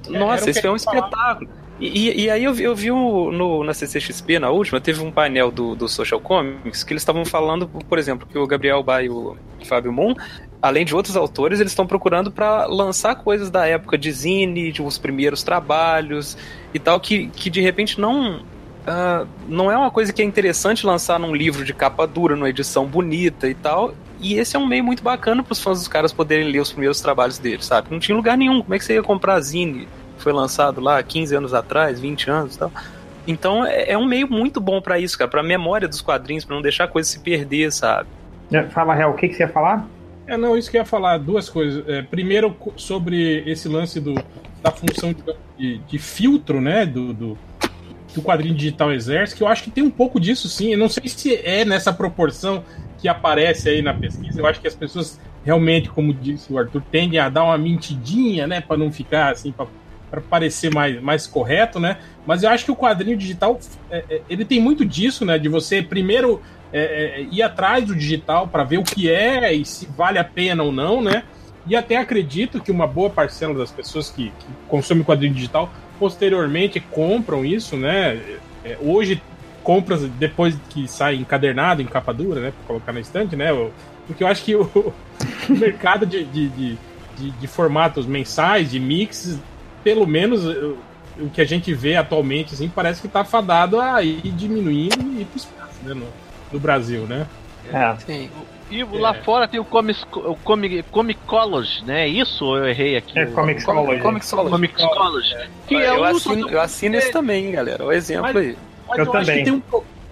Nossa, 0.08 0.50
esse 0.50 0.60
foi 0.60 0.70
um 0.70 0.76
espetáculo. 0.76 1.48
E, 1.78 2.24
e, 2.24 2.30
aí 2.30 2.42
eu 2.42 2.54
vi, 2.54 2.64
eu 2.64 2.74
vi 2.74 2.88
no, 2.88 3.62
na 3.62 3.74
CCXP, 3.74 4.38
na 4.38 4.48
última, 4.48 4.80
teve 4.80 5.02
um 5.02 5.12
painel 5.12 5.50
do, 5.50 5.74
do 5.74 5.86
Social 5.86 6.18
Comics 6.18 6.82
que 6.82 6.94
eles 6.94 7.02
estavam 7.02 7.22
falando, 7.24 7.68
por 7.68 7.98
exemplo, 7.98 8.26
que 8.26 8.38
o 8.38 8.46
Gabriel 8.46 8.82
Ba 8.82 9.02
e 9.02 9.10
o 9.10 9.36
Fábio 9.66 9.92
Moon, 9.92 10.14
além 10.62 10.86
de 10.86 10.94
outros 10.94 11.16
autores, 11.16 11.60
eles 11.60 11.72
estão 11.72 11.86
procurando 11.86 12.30
para 12.30 12.64
lançar 12.64 13.16
coisas 13.16 13.50
da 13.50 13.66
época 13.66 13.98
de 13.98 14.10
Zine, 14.10 14.72
de 14.72 14.82
os 14.82 14.96
primeiros 14.96 15.42
trabalhos 15.42 16.38
e 16.72 16.78
tal, 16.78 16.98
que, 16.98 17.28
que 17.28 17.50
de 17.50 17.60
repente 17.60 18.00
não. 18.00 18.40
Uh, 18.86 19.26
não 19.48 19.70
é 19.70 19.76
uma 19.76 19.90
coisa 19.90 20.12
que 20.12 20.22
é 20.22 20.24
interessante 20.24 20.86
lançar 20.86 21.18
num 21.18 21.34
livro 21.34 21.64
de 21.64 21.74
capa 21.74 22.06
dura, 22.06 22.36
numa 22.36 22.48
edição 22.48 22.86
bonita 22.86 23.48
e 23.48 23.54
tal. 23.54 23.92
E 24.20 24.34
esse 24.34 24.56
é 24.56 24.58
um 24.58 24.66
meio 24.66 24.82
muito 24.82 25.02
bacana 25.02 25.42
para 25.42 25.52
os 25.52 25.60
fãs 25.60 25.78
dos 25.78 25.88
caras 25.88 26.12
poderem 26.12 26.50
ler 26.50 26.60
os 26.60 26.70
primeiros 26.70 27.00
trabalhos 27.00 27.38
deles, 27.38 27.66
sabe? 27.66 27.88
Não 27.90 27.98
tinha 27.98 28.16
lugar 28.16 28.36
nenhum. 28.36 28.62
Como 28.62 28.74
é 28.74 28.78
que 28.78 28.84
você 28.84 28.94
ia 28.94 29.02
comprar 29.02 29.40
Zine? 29.40 29.88
Foi 30.18 30.32
lançado 30.32 30.80
lá 30.80 31.02
15 31.02 31.34
anos 31.34 31.54
atrás, 31.54 32.00
20 32.00 32.30
anos 32.30 32.54
e 32.54 32.58
tal. 32.58 32.72
Então 33.26 33.64
é, 33.64 33.90
é 33.90 33.98
um 33.98 34.06
meio 34.06 34.30
muito 34.30 34.60
bom 34.60 34.80
para 34.80 34.98
isso, 34.98 35.18
cara, 35.18 35.30
para 35.30 35.42
memória 35.42 35.88
dos 35.88 36.00
quadrinhos, 36.00 36.44
para 36.44 36.54
não 36.54 36.62
deixar 36.62 36.84
a 36.84 36.88
coisa 36.88 37.08
se 37.08 37.18
perder, 37.18 37.72
sabe? 37.72 38.08
É, 38.52 38.62
fala, 38.64 38.94
Real, 38.94 39.10
o 39.10 39.14
que, 39.14 39.28
que 39.28 39.34
você 39.34 39.42
ia 39.42 39.48
falar? 39.48 39.86
É, 40.26 40.36
não, 40.36 40.56
isso 40.56 40.70
que 40.70 40.76
eu 40.76 40.80
ia 40.80 40.86
falar, 40.86 41.18
duas 41.18 41.48
coisas. 41.48 41.86
É, 41.88 42.02
primeiro, 42.02 42.56
sobre 42.76 43.42
esse 43.48 43.68
lance 43.68 44.00
do, 44.00 44.14
da 44.62 44.70
função 44.70 45.12
de, 45.12 45.22
de, 45.56 45.78
de 45.78 45.98
filtro, 45.98 46.60
né, 46.60 46.86
do, 46.86 47.12
do 47.12 47.38
que 48.08 48.18
o 48.18 48.22
quadrinho 48.22 48.54
digital 48.54 48.92
exerce, 48.92 49.36
que 49.36 49.42
eu 49.42 49.46
acho 49.46 49.64
que 49.64 49.70
tem 49.70 49.84
um 49.84 49.90
pouco 49.90 50.18
disso 50.18 50.48
sim. 50.48 50.72
Eu 50.72 50.78
não 50.78 50.88
sei 50.88 51.08
se 51.08 51.36
é 51.36 51.64
nessa 51.64 51.92
proporção 51.92 52.64
que 52.98 53.08
aparece 53.08 53.68
aí 53.68 53.82
na 53.82 53.94
pesquisa. 53.94 54.40
Eu 54.40 54.46
acho 54.46 54.60
que 54.60 54.68
as 54.68 54.74
pessoas 54.74 55.20
realmente, 55.44 55.88
como 55.88 56.12
disse 56.12 56.52
o 56.52 56.58
Arthur, 56.58 56.82
tendem 56.90 57.20
a 57.20 57.28
dar 57.28 57.44
uma 57.44 57.56
mentidinha, 57.56 58.48
né, 58.48 58.60
para 58.60 58.76
não 58.76 58.90
ficar 58.90 59.30
assim, 59.30 59.52
para 59.52 60.20
parecer 60.20 60.74
mais, 60.74 61.00
mais 61.00 61.26
correto, 61.26 61.78
né? 61.78 61.98
Mas 62.26 62.42
eu 62.42 62.50
acho 62.50 62.64
que 62.64 62.70
o 62.72 62.76
quadrinho 62.76 63.16
digital 63.16 63.58
é, 63.90 64.04
é, 64.10 64.22
ele 64.28 64.44
tem 64.44 64.60
muito 64.60 64.84
disso, 64.84 65.24
né? 65.24 65.38
De 65.38 65.48
você 65.48 65.82
primeiro 65.82 66.42
é, 66.72 67.20
é 67.20 67.22
ir 67.30 67.42
atrás 67.42 67.84
do 67.84 67.94
digital 67.94 68.48
para 68.48 68.64
ver 68.64 68.78
o 68.78 68.82
que 68.82 69.10
é 69.10 69.52
e 69.52 69.64
se 69.64 69.86
vale 69.86 70.18
a 70.18 70.24
pena 70.24 70.62
ou 70.62 70.72
não, 70.72 71.00
né? 71.00 71.22
E 71.66 71.74
até 71.74 71.96
acredito 71.96 72.60
que 72.60 72.70
uma 72.70 72.86
boa 72.86 73.10
parcela 73.10 73.54
das 73.54 73.70
pessoas 73.70 74.10
que, 74.10 74.30
que 74.30 74.46
consomem 74.68 75.04
quadrinho 75.04 75.34
digital 75.34 75.70
posteriormente 75.98 76.80
compram 76.80 77.44
isso, 77.44 77.76
né? 77.76 78.20
É, 78.64 78.76
hoje, 78.80 79.22
compras 79.66 80.02
depois 80.02 80.56
que 80.70 80.86
sai 80.86 81.16
encadernado, 81.16 81.82
em 81.82 81.86
capa 81.86 82.14
dura, 82.14 82.40
né? 82.40 82.52
Pra 82.52 82.66
colocar 82.68 82.92
na 82.92 83.00
estante, 83.00 83.34
né? 83.34 83.48
Porque 84.06 84.22
eu 84.22 84.28
acho 84.28 84.44
que 84.44 84.54
o, 84.54 84.62
o 85.50 85.52
mercado 85.52 86.06
de, 86.06 86.24
de, 86.24 86.48
de, 86.48 86.78
de, 87.16 87.30
de 87.32 87.46
formatos 87.48 88.06
mensais, 88.06 88.70
de 88.70 88.78
mix, 88.78 89.40
pelo 89.82 90.06
menos 90.06 90.44
o 91.18 91.28
que 91.32 91.40
a 91.40 91.44
gente 91.44 91.74
vê 91.74 91.96
atualmente, 91.96 92.54
assim, 92.54 92.68
parece 92.68 93.02
que 93.02 93.08
tá 93.08 93.24
fadado 93.24 93.80
a 93.80 94.00
ir 94.04 94.30
diminuindo 94.30 95.02
e 95.02 95.22
ir 95.22 95.24
pro 95.24 95.36
espaço, 95.36 95.80
né? 95.82 95.94
No, 95.94 96.06
no 96.52 96.60
Brasil, 96.60 97.02
né? 97.02 97.26
É. 97.72 97.96
Sim. 98.06 98.30
E 98.70 98.84
lá 98.84 99.16
é. 99.16 99.22
fora 99.22 99.48
tem 99.48 99.58
o, 99.58 99.64
comics, 99.64 100.04
o 100.12 100.36
comic, 100.44 100.84
Comicology, 100.92 101.84
né? 101.84 102.06
Isso 102.06 102.44
ou 102.44 102.58
eu 102.58 102.68
errei 102.68 102.96
aqui? 102.96 103.18
É 103.18 103.26
Comixology. 103.26 104.00
Comixology. 104.00 104.50
Comixology. 104.50 105.36
Que 105.66 105.74
é 105.74 105.88
eu, 105.88 106.04
assino, 106.04 106.50
eu 106.50 106.60
assino 106.60 106.96
esse 106.96 107.10
também, 107.10 107.50
galera. 107.50 107.84
O 107.84 107.92
exemplo 107.92 108.22
mas, 108.22 108.36
aí. 108.36 108.56
Mas 108.88 108.98
eu, 108.98 109.04
eu 109.04 109.12
também. 109.12 109.44
tem 109.44 109.52
um, 109.52 109.62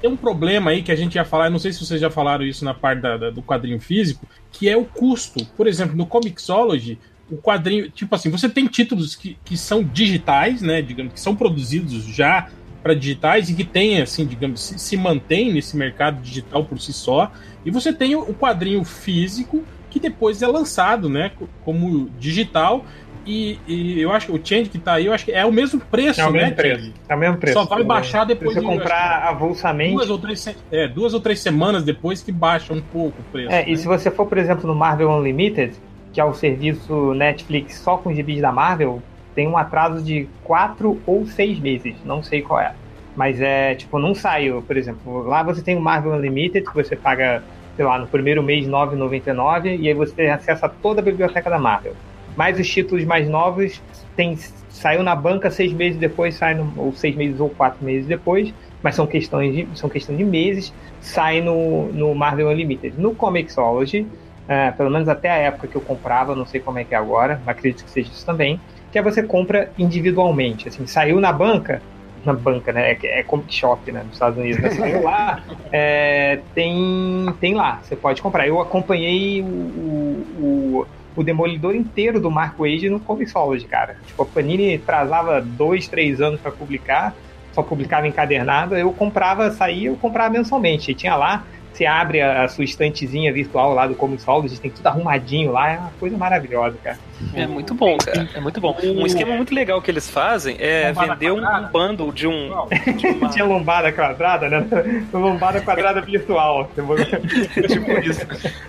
tem 0.01 0.11
um 0.11 0.17
problema 0.17 0.71
aí 0.71 0.83
que 0.83 0.93
a 0.93 0.97
gente 0.97 1.15
ia 1.15 1.25
falar, 1.25 1.49
não 1.49 1.59
sei 1.59 1.73
se 1.73 1.85
vocês 1.85 2.01
já 2.01 2.11
falaram 2.11 2.45
isso 2.45 2.65
na 2.65 2.75
parte 2.75 3.01
da, 3.01 3.17
da, 3.17 3.31
do 3.31 3.43
quadrinho 3.43 3.81
físico, 3.81 4.27
que 4.53 4.69
é 4.69 4.77
o 4.77 4.85
custo. 4.85 5.45
Por 5.57 5.67
exemplo, 5.67 5.97
no 5.97 6.07
Comixology, 6.07 6.99
o 7.31 7.37
quadrinho, 7.37 7.91
tipo 7.91 8.15
assim, 8.15 8.31
você 8.31 8.49
tem 8.49 8.67
títulos 8.67 9.15
que, 9.15 9.39
que 9.45 9.57
são 9.57 9.83
digitais, 9.83 10.61
né? 10.61 10.83
Digamos, 10.83 11.15
que 11.15 11.21
são 11.21 11.35
produzidos 11.35 12.05
já 12.05 12.51
para 12.83 12.95
digitais 12.95 13.49
e 13.49 13.55
que 13.55 13.65
tem, 13.65 14.03
assim, 14.03 14.27
digamos, 14.27 14.61
se, 14.61 14.79
se 14.79 14.97
mantém 14.97 15.51
nesse 15.53 15.75
mercado 15.75 16.21
digital 16.21 16.65
por 16.65 16.79
si 16.79 16.93
só. 16.93 17.33
E 17.65 17.71
você 17.71 17.91
tem 17.93 18.15
o 18.15 18.35
quadrinho 18.35 18.85
físico 18.85 19.65
que 19.89 19.99
depois 19.99 20.43
é 20.43 20.47
lançado, 20.47 21.09
né, 21.09 21.31
como 21.65 22.11
digital. 22.19 22.85
E, 23.27 23.59
e, 23.67 24.01
eu 24.01 24.13
acho 24.13 24.27
que 24.27 24.33
o 24.33 24.41
change 24.43 24.69
que 24.69 24.79
tá 24.79 24.95
aí, 24.95 25.07
eu 25.07 25.13
acho 25.13 25.25
que 25.25 25.33
é 25.33 25.45
o 25.45 25.53
mesmo 25.53 25.81
preço, 25.81 26.21
é 26.21 26.27
o 26.27 26.31
né? 26.31 26.41
Mesmo 26.41 26.57
preço. 26.57 26.93
É 27.09 27.15
o 27.15 27.19
mesmo 27.19 27.37
preço. 27.39 27.59
Só 27.59 27.65
vai 27.65 27.83
baixar 27.83 28.25
depois 28.25 28.53
Se 28.53 28.61
você 28.61 28.67
de, 28.67 28.67
comprar 28.67 29.29
avulsamente. 29.29 29.95
Duas 29.95 30.11
ou, 30.11 30.19
três, 30.19 30.57
é, 30.71 30.89
duas 30.89 31.15
ou 31.15 31.21
três 31.21 31.41
semanas 31.41 31.85
depois 31.85 32.23
que 32.23 32.31
baixa 32.31 32.73
um 32.73 32.83
pouco 32.83 33.21
o 33.21 33.25
preço. 33.33 33.51
É, 33.51 33.65
né? 33.65 33.71
e 33.71 33.77
se 33.77 33.87
você 33.87 34.11
for, 34.11 34.27
por 34.27 34.37
exemplo, 34.37 34.67
no 34.67 34.75
Marvel 34.75 35.11
Unlimited, 35.11 35.75
que 36.13 36.21
é 36.21 36.25
o 36.25 36.35
serviço 36.35 37.15
Netflix 37.15 37.77
só 37.77 37.97
com 37.97 38.11
os 38.11 38.17
gibis 38.17 38.41
da 38.41 38.53
Marvel, 38.53 39.03
tem 39.35 39.49
um 39.49 39.57
atraso 39.57 40.03
de 40.03 40.29
quatro 40.43 41.01
ou 41.07 41.27
seis 41.27 41.59
meses, 41.59 41.97
não 42.05 42.23
sei 42.23 42.43
qual 42.43 42.61
é. 42.61 42.75
Mas 43.17 43.41
é, 43.41 43.75
tipo, 43.75 43.99
não 43.99 44.15
saiu, 44.15 44.63
por 44.63 44.77
exemplo, 44.77 45.23
lá 45.23 45.43
você 45.43 45.63
tem 45.63 45.77
o 45.77 45.81
Marvel 45.81 46.13
Unlimited, 46.13 46.67
que 46.67 46.75
você 46.75 46.95
paga, 46.95 47.43
sei 47.77 47.85
lá, 47.85 47.99
no 47.99 48.07
primeiro 48.07 48.43
mês 48.43 48.67
R$ 48.67 48.73
9,99, 48.73 49.79
e 49.81 49.89
aí 49.89 49.95
você 49.95 50.13
tem 50.15 50.31
acesso 50.31 50.67
a 50.67 50.69
toda 50.69 51.01
a 51.01 51.05
biblioteca 51.05 51.49
da 51.49 51.59
Marvel. 51.59 51.95
Mas 52.37 52.59
os 52.59 52.69
títulos 52.69 53.05
mais 53.05 53.29
novos 53.29 53.81
tem, 54.17 54.37
saiu 54.69 55.03
na 55.03 55.15
banca 55.15 55.51
seis 55.51 55.73
meses 55.73 55.99
depois, 55.99 56.35
sai 56.35 56.55
no, 56.55 56.73
ou 56.77 56.93
seis 56.93 57.15
meses 57.15 57.41
ou 57.41 57.49
quatro 57.49 57.85
meses 57.85 58.07
depois, 58.07 58.53
mas 58.83 58.95
são 58.95 59.07
questões 59.07 59.55
de, 59.55 59.69
são 59.75 59.89
questão 59.89 60.15
de 60.15 60.25
meses, 60.25 60.73
sai 61.01 61.41
no, 61.41 61.87
no 61.93 62.15
Marvel 62.15 62.49
Unlimited. 62.49 62.95
No 62.99 63.15
Comixology, 63.15 64.07
é, 64.47 64.71
pelo 64.73 64.91
menos 64.91 65.09
até 65.09 65.31
a 65.31 65.37
época 65.37 65.69
que 65.69 65.77
eu 65.77 65.81
comprava, 65.81 66.35
não 66.35 66.45
sei 66.45 66.61
como 66.61 66.79
é 66.79 66.85
que 66.85 66.95
é 66.95 66.99
agora, 66.99 67.41
mas 67.45 67.57
acredito 67.57 67.85
que 67.85 67.91
seja 67.91 68.11
isso 68.11 68.27
também, 68.27 68.61
que 68.93 68.99
é 68.99 69.03
você 69.03 69.23
compra 69.23 69.71
individualmente. 69.79 70.69
Assim, 70.69 70.87
saiu 70.87 71.19
na 71.19 71.33
banca, 71.33 71.81
na 72.25 72.33
banca, 72.33 72.73
né? 72.73 72.93
É, 72.93 73.21
é 73.21 73.23
Comic 73.23 73.55
Shop, 73.55 73.91
né? 73.91 74.03
Nos 74.03 74.15
Estados 74.15 74.39
Unidos. 74.39 74.61
Né? 74.61 74.71
Saiu 74.71 75.03
lá, 75.03 75.43
é, 75.73 76.41
tem, 76.55 77.27
tem 77.41 77.55
lá, 77.55 77.81
você 77.83 77.97
pode 77.97 78.21
comprar. 78.21 78.47
Eu 78.47 78.61
acompanhei 78.61 79.41
o, 79.43 79.47
o 79.47 80.87
Demolidor 81.23 81.75
inteiro 81.75 82.21
do 82.21 82.31
Mark 82.31 82.59
Wade 82.59 82.91
no 82.91 82.99
Comixology, 82.99 83.67
cara. 83.67 83.97
Tipo, 84.07 84.23
a 84.23 84.27
Panini 84.27 84.79
trazava 84.79 85.41
dois, 85.41 85.87
três 85.87 86.21
anos 86.21 86.41
para 86.41 86.51
publicar, 86.51 87.15
só 87.53 87.63
publicava 87.63 88.09
encadernado, 88.09 88.77
eu 88.77 88.93
comprava, 88.93 89.51
saía, 89.51 89.89
eu 89.89 89.97
comprava 89.97 90.33
mensalmente. 90.33 90.91
E 90.91 90.95
tinha 90.95 91.15
lá 91.15 91.45
você 91.75 91.87
abre 91.87 92.23
a, 92.23 92.45
a, 92.45 92.49
sua 92.49 92.65
estantezinha 92.65 93.33
virtual 93.33 93.75
lá 93.75 93.87
do 93.87 93.97
Comixology, 93.97 94.61
tem 94.61 94.71
tudo 94.71 94.87
arrumadinho 94.87 95.51
lá, 95.51 95.73
é 95.73 95.79
uma 95.79 95.91
coisa 95.99 96.17
maravilhosa, 96.17 96.77
cara. 96.83 96.99
É 97.35 97.47
muito 97.47 97.75
bom, 97.75 97.99
cara. 97.99 98.29
É 98.33 98.41
muito 98.41 98.61
bom. 98.61 98.77
Um 98.83 99.05
esquema 99.05 99.35
muito 99.35 99.53
legal 99.53 99.83
que 99.83 99.91
eles 99.91 100.09
fazem 100.09 100.57
é 100.61 100.93
vender 100.93 101.33
um, 101.33 101.39
um 101.39 101.69
bundle 101.69 102.13
de 102.13 102.29
um. 102.29 102.69
De 102.97 103.07
uma... 103.09 103.29
Tinha 103.29 103.45
lombada 103.45 103.91
quadrada, 103.91 104.49
né? 104.49 104.67
lombada 105.13 105.61
quadrada 105.61 106.01
virtual. 106.01 106.71
tipo 106.75 107.91
isso. 108.05 108.21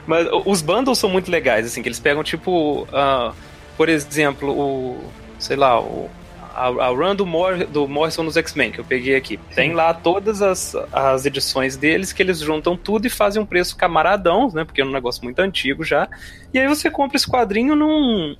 Mas 0.07 0.27
os 0.45 0.61
bundles 0.61 0.97
são 0.97 1.09
muito 1.09 1.29
legais, 1.29 1.65
assim, 1.67 1.83
que 1.83 1.87
eles 1.87 1.99
pegam, 1.99 2.23
tipo, 2.23 2.83
uh, 2.83 3.33
por 3.77 3.87
exemplo, 3.87 4.49
o. 4.51 5.03
sei 5.37 5.57
lá, 5.57 5.79
o 5.79 6.09
a, 6.55 6.67
a 6.67 6.87
run 6.87 7.15
do, 7.15 7.25
Mor 7.25 7.65
do 7.65 7.87
Morrison 7.87 8.23
nos 8.23 8.37
X-Men, 8.37 8.71
que 8.71 8.79
eu 8.79 8.85
peguei 8.85 9.15
aqui. 9.15 9.37
Tem 9.53 9.73
lá 9.73 9.93
todas 9.93 10.41
as, 10.41 10.73
as 10.91 11.25
edições 11.25 11.75
deles 11.75 12.13
que 12.13 12.23
eles 12.23 12.39
juntam 12.39 12.77
tudo 12.77 13.05
e 13.05 13.09
fazem 13.09 13.41
um 13.41 13.45
preço 13.45 13.75
camaradão, 13.75 14.49
né? 14.53 14.63
Porque 14.63 14.81
é 14.81 14.85
um 14.85 14.91
negócio 14.91 15.23
muito 15.23 15.39
antigo 15.39 15.83
já. 15.83 16.07
E 16.53 16.59
aí 16.59 16.67
você 16.67 16.89
compra 16.89 17.17
esse 17.17 17.29
quadrinho 17.29 17.75
num. 17.75 18.35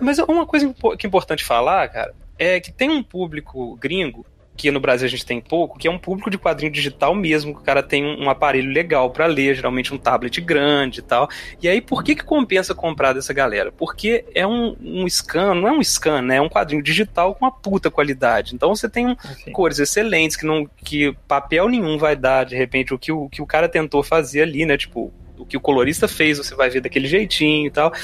Mas 0.00 0.18
uma 0.20 0.46
coisa 0.46 0.72
que 0.96 1.06
é 1.06 1.08
importante 1.08 1.44
falar, 1.44 1.88
cara, 1.88 2.14
é 2.38 2.60
que 2.60 2.70
tem 2.70 2.88
um 2.88 3.02
público 3.02 3.76
gringo 3.76 4.24
que 4.60 4.70
no 4.70 4.78
Brasil 4.78 5.06
a 5.06 5.10
gente 5.10 5.24
tem 5.24 5.40
pouco, 5.40 5.78
que 5.78 5.88
é 5.88 5.90
um 5.90 5.98
público 5.98 6.28
de 6.28 6.36
quadrinho 6.36 6.70
digital 6.70 7.14
mesmo, 7.14 7.54
que 7.54 7.60
o 7.62 7.64
cara 7.64 7.82
tem 7.82 8.04
um, 8.04 8.24
um 8.24 8.28
aparelho 8.28 8.70
legal 8.70 9.08
para 9.08 9.24
ler, 9.24 9.54
geralmente 9.54 9.94
um 9.94 9.96
tablet 9.96 10.38
grande 10.38 11.00
e 11.00 11.02
tal. 11.02 11.30
E 11.62 11.66
aí, 11.66 11.80
por 11.80 12.04
que 12.04 12.14
que 12.14 12.22
compensa 12.22 12.74
comprar 12.74 13.14
dessa 13.14 13.32
galera? 13.32 13.72
Porque 13.72 14.22
é 14.34 14.46
um, 14.46 14.76
um 14.78 15.08
scan, 15.08 15.54
não 15.54 15.66
é 15.66 15.72
um 15.72 15.82
scan, 15.82 16.20
né? 16.20 16.36
É 16.36 16.42
um 16.42 16.48
quadrinho 16.48 16.82
digital 16.82 17.34
com 17.34 17.46
uma 17.46 17.50
puta 17.50 17.90
qualidade. 17.90 18.54
Então 18.54 18.74
você 18.74 18.86
tem 18.86 19.16
assim. 19.24 19.50
cores 19.50 19.78
excelentes, 19.78 20.36
que 20.36 20.44
não 20.44 20.68
que 20.84 21.16
papel 21.26 21.66
nenhum 21.66 21.96
vai 21.96 22.14
dar, 22.14 22.44
de 22.44 22.54
repente, 22.54 22.92
o 22.92 22.98
que 22.98 23.10
o, 23.10 23.30
que 23.30 23.40
o 23.40 23.46
cara 23.46 23.66
tentou 23.66 24.02
fazer 24.02 24.42
ali, 24.42 24.66
né? 24.66 24.76
Tipo, 24.76 25.10
o 25.38 25.46
que 25.46 25.56
o 25.56 25.60
colorista 25.60 26.06
fez, 26.06 26.36
você 26.36 26.54
vai 26.54 26.68
ver 26.68 26.82
daquele 26.82 27.08
jeitinho 27.08 27.66
e 27.66 27.70
tal. 27.70 27.94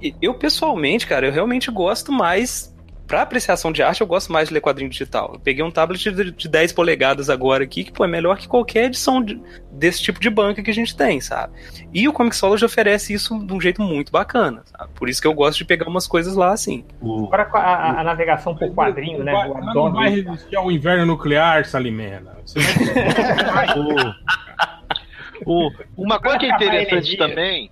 E 0.00 0.14
eu, 0.22 0.34
pessoalmente, 0.34 1.04
cara, 1.04 1.26
eu 1.26 1.32
realmente 1.32 1.68
gosto 1.68 2.12
mais 2.12 2.75
Pra 3.06 3.22
apreciação 3.22 3.70
de 3.70 3.82
arte, 3.82 4.00
eu 4.00 4.06
gosto 4.06 4.32
mais 4.32 4.48
de 4.48 4.54
ler 4.54 4.60
quadrinho 4.60 4.90
digital. 4.90 5.30
Eu 5.34 5.40
peguei 5.40 5.62
um 5.62 5.70
tablet 5.70 6.10
de, 6.10 6.32
de 6.32 6.48
10 6.48 6.72
polegadas 6.72 7.30
agora 7.30 7.62
aqui, 7.62 7.84
que 7.84 7.92
pô, 7.92 8.04
é 8.04 8.08
melhor 8.08 8.36
que 8.36 8.48
qualquer 8.48 8.86
edição 8.86 9.22
de, 9.22 9.40
desse 9.70 10.02
tipo 10.02 10.18
de 10.18 10.28
banca 10.28 10.62
que 10.62 10.70
a 10.70 10.74
gente 10.74 10.96
tem, 10.96 11.20
sabe? 11.20 11.52
E 11.92 12.08
o 12.08 12.12
Comixology 12.12 12.64
oferece 12.64 13.12
isso 13.12 13.38
de 13.38 13.52
um 13.52 13.60
jeito 13.60 13.80
muito 13.80 14.10
bacana, 14.10 14.62
sabe? 14.64 14.90
Por 14.94 15.08
isso 15.08 15.20
que 15.20 15.26
eu 15.26 15.34
gosto 15.34 15.58
de 15.58 15.64
pegar 15.64 15.88
umas 15.88 16.06
coisas 16.08 16.34
lá 16.34 16.52
assim. 16.52 16.84
Agora 17.00 17.48
a, 17.52 17.58
a, 17.58 18.00
a 18.00 18.04
navegação 18.04 18.56
por 18.56 18.74
quadrinho, 18.74 19.22
né? 19.22 19.32
Vai, 19.32 19.48
não 19.74 19.92
vai 19.92 20.10
resistir 20.10 20.56
ao 20.56 20.70
inverno 20.72 21.06
nuclear, 21.06 21.64
Salimena. 21.64 22.36
Você 22.44 22.58
vai... 22.58 23.66
o, 25.46 25.70
uma 25.96 26.18
coisa 26.18 26.38
que 26.38 26.46
é 26.46 26.54
interessante 26.54 27.16
também 27.16 27.70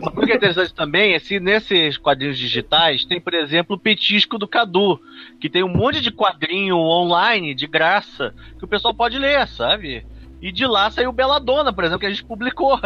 uma 0.00 0.10
coisa 0.10 0.26
que 0.26 0.32
é 0.32 0.36
interessante 0.36 0.74
também 0.74 1.14
é 1.14 1.18
se 1.18 1.38
nesses 1.38 1.96
quadrinhos 1.96 2.38
digitais 2.38 3.04
tem, 3.04 3.20
por 3.20 3.34
exemplo, 3.34 3.76
o 3.76 3.78
petisco 3.78 4.38
do 4.38 4.48
Cadu, 4.48 5.00
que 5.40 5.50
tem 5.50 5.62
um 5.62 5.68
monte 5.68 6.00
de 6.00 6.10
quadrinho 6.10 6.76
online 6.76 7.54
de 7.54 7.66
graça 7.66 8.34
que 8.58 8.64
o 8.64 8.68
pessoal 8.68 8.94
pode 8.94 9.18
ler, 9.18 9.46
sabe? 9.48 10.06
E 10.40 10.50
de 10.50 10.66
lá 10.66 10.90
saiu 10.90 11.12
Beladona, 11.12 11.72
por 11.72 11.84
exemplo, 11.84 12.00
que 12.00 12.06
a 12.06 12.10
gente 12.10 12.24
publicou. 12.24 12.78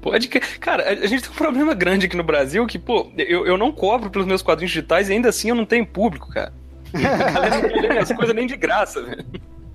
Pode 0.00 0.28
que. 0.28 0.40
Cara, 0.40 0.90
a 0.90 1.06
gente 1.06 1.22
tem 1.22 1.30
um 1.30 1.34
problema 1.34 1.74
grande 1.74 2.06
aqui 2.06 2.16
no 2.16 2.24
Brasil 2.24 2.66
que, 2.66 2.78
pô, 2.78 3.10
eu, 3.16 3.46
eu 3.46 3.56
não 3.56 3.70
cobro 3.70 4.10
pelos 4.10 4.26
meus 4.26 4.42
quadrinhos 4.42 4.72
digitais 4.72 5.08
e 5.08 5.12
ainda 5.12 5.28
assim 5.28 5.50
eu 5.50 5.54
não 5.54 5.64
tenho 5.64 5.86
público, 5.86 6.28
cara. 6.28 6.52
As 8.00 8.12
coisas 8.12 8.34
nem 8.34 8.46
de 8.46 8.56
graça, 8.56 9.00
velho. 9.00 9.24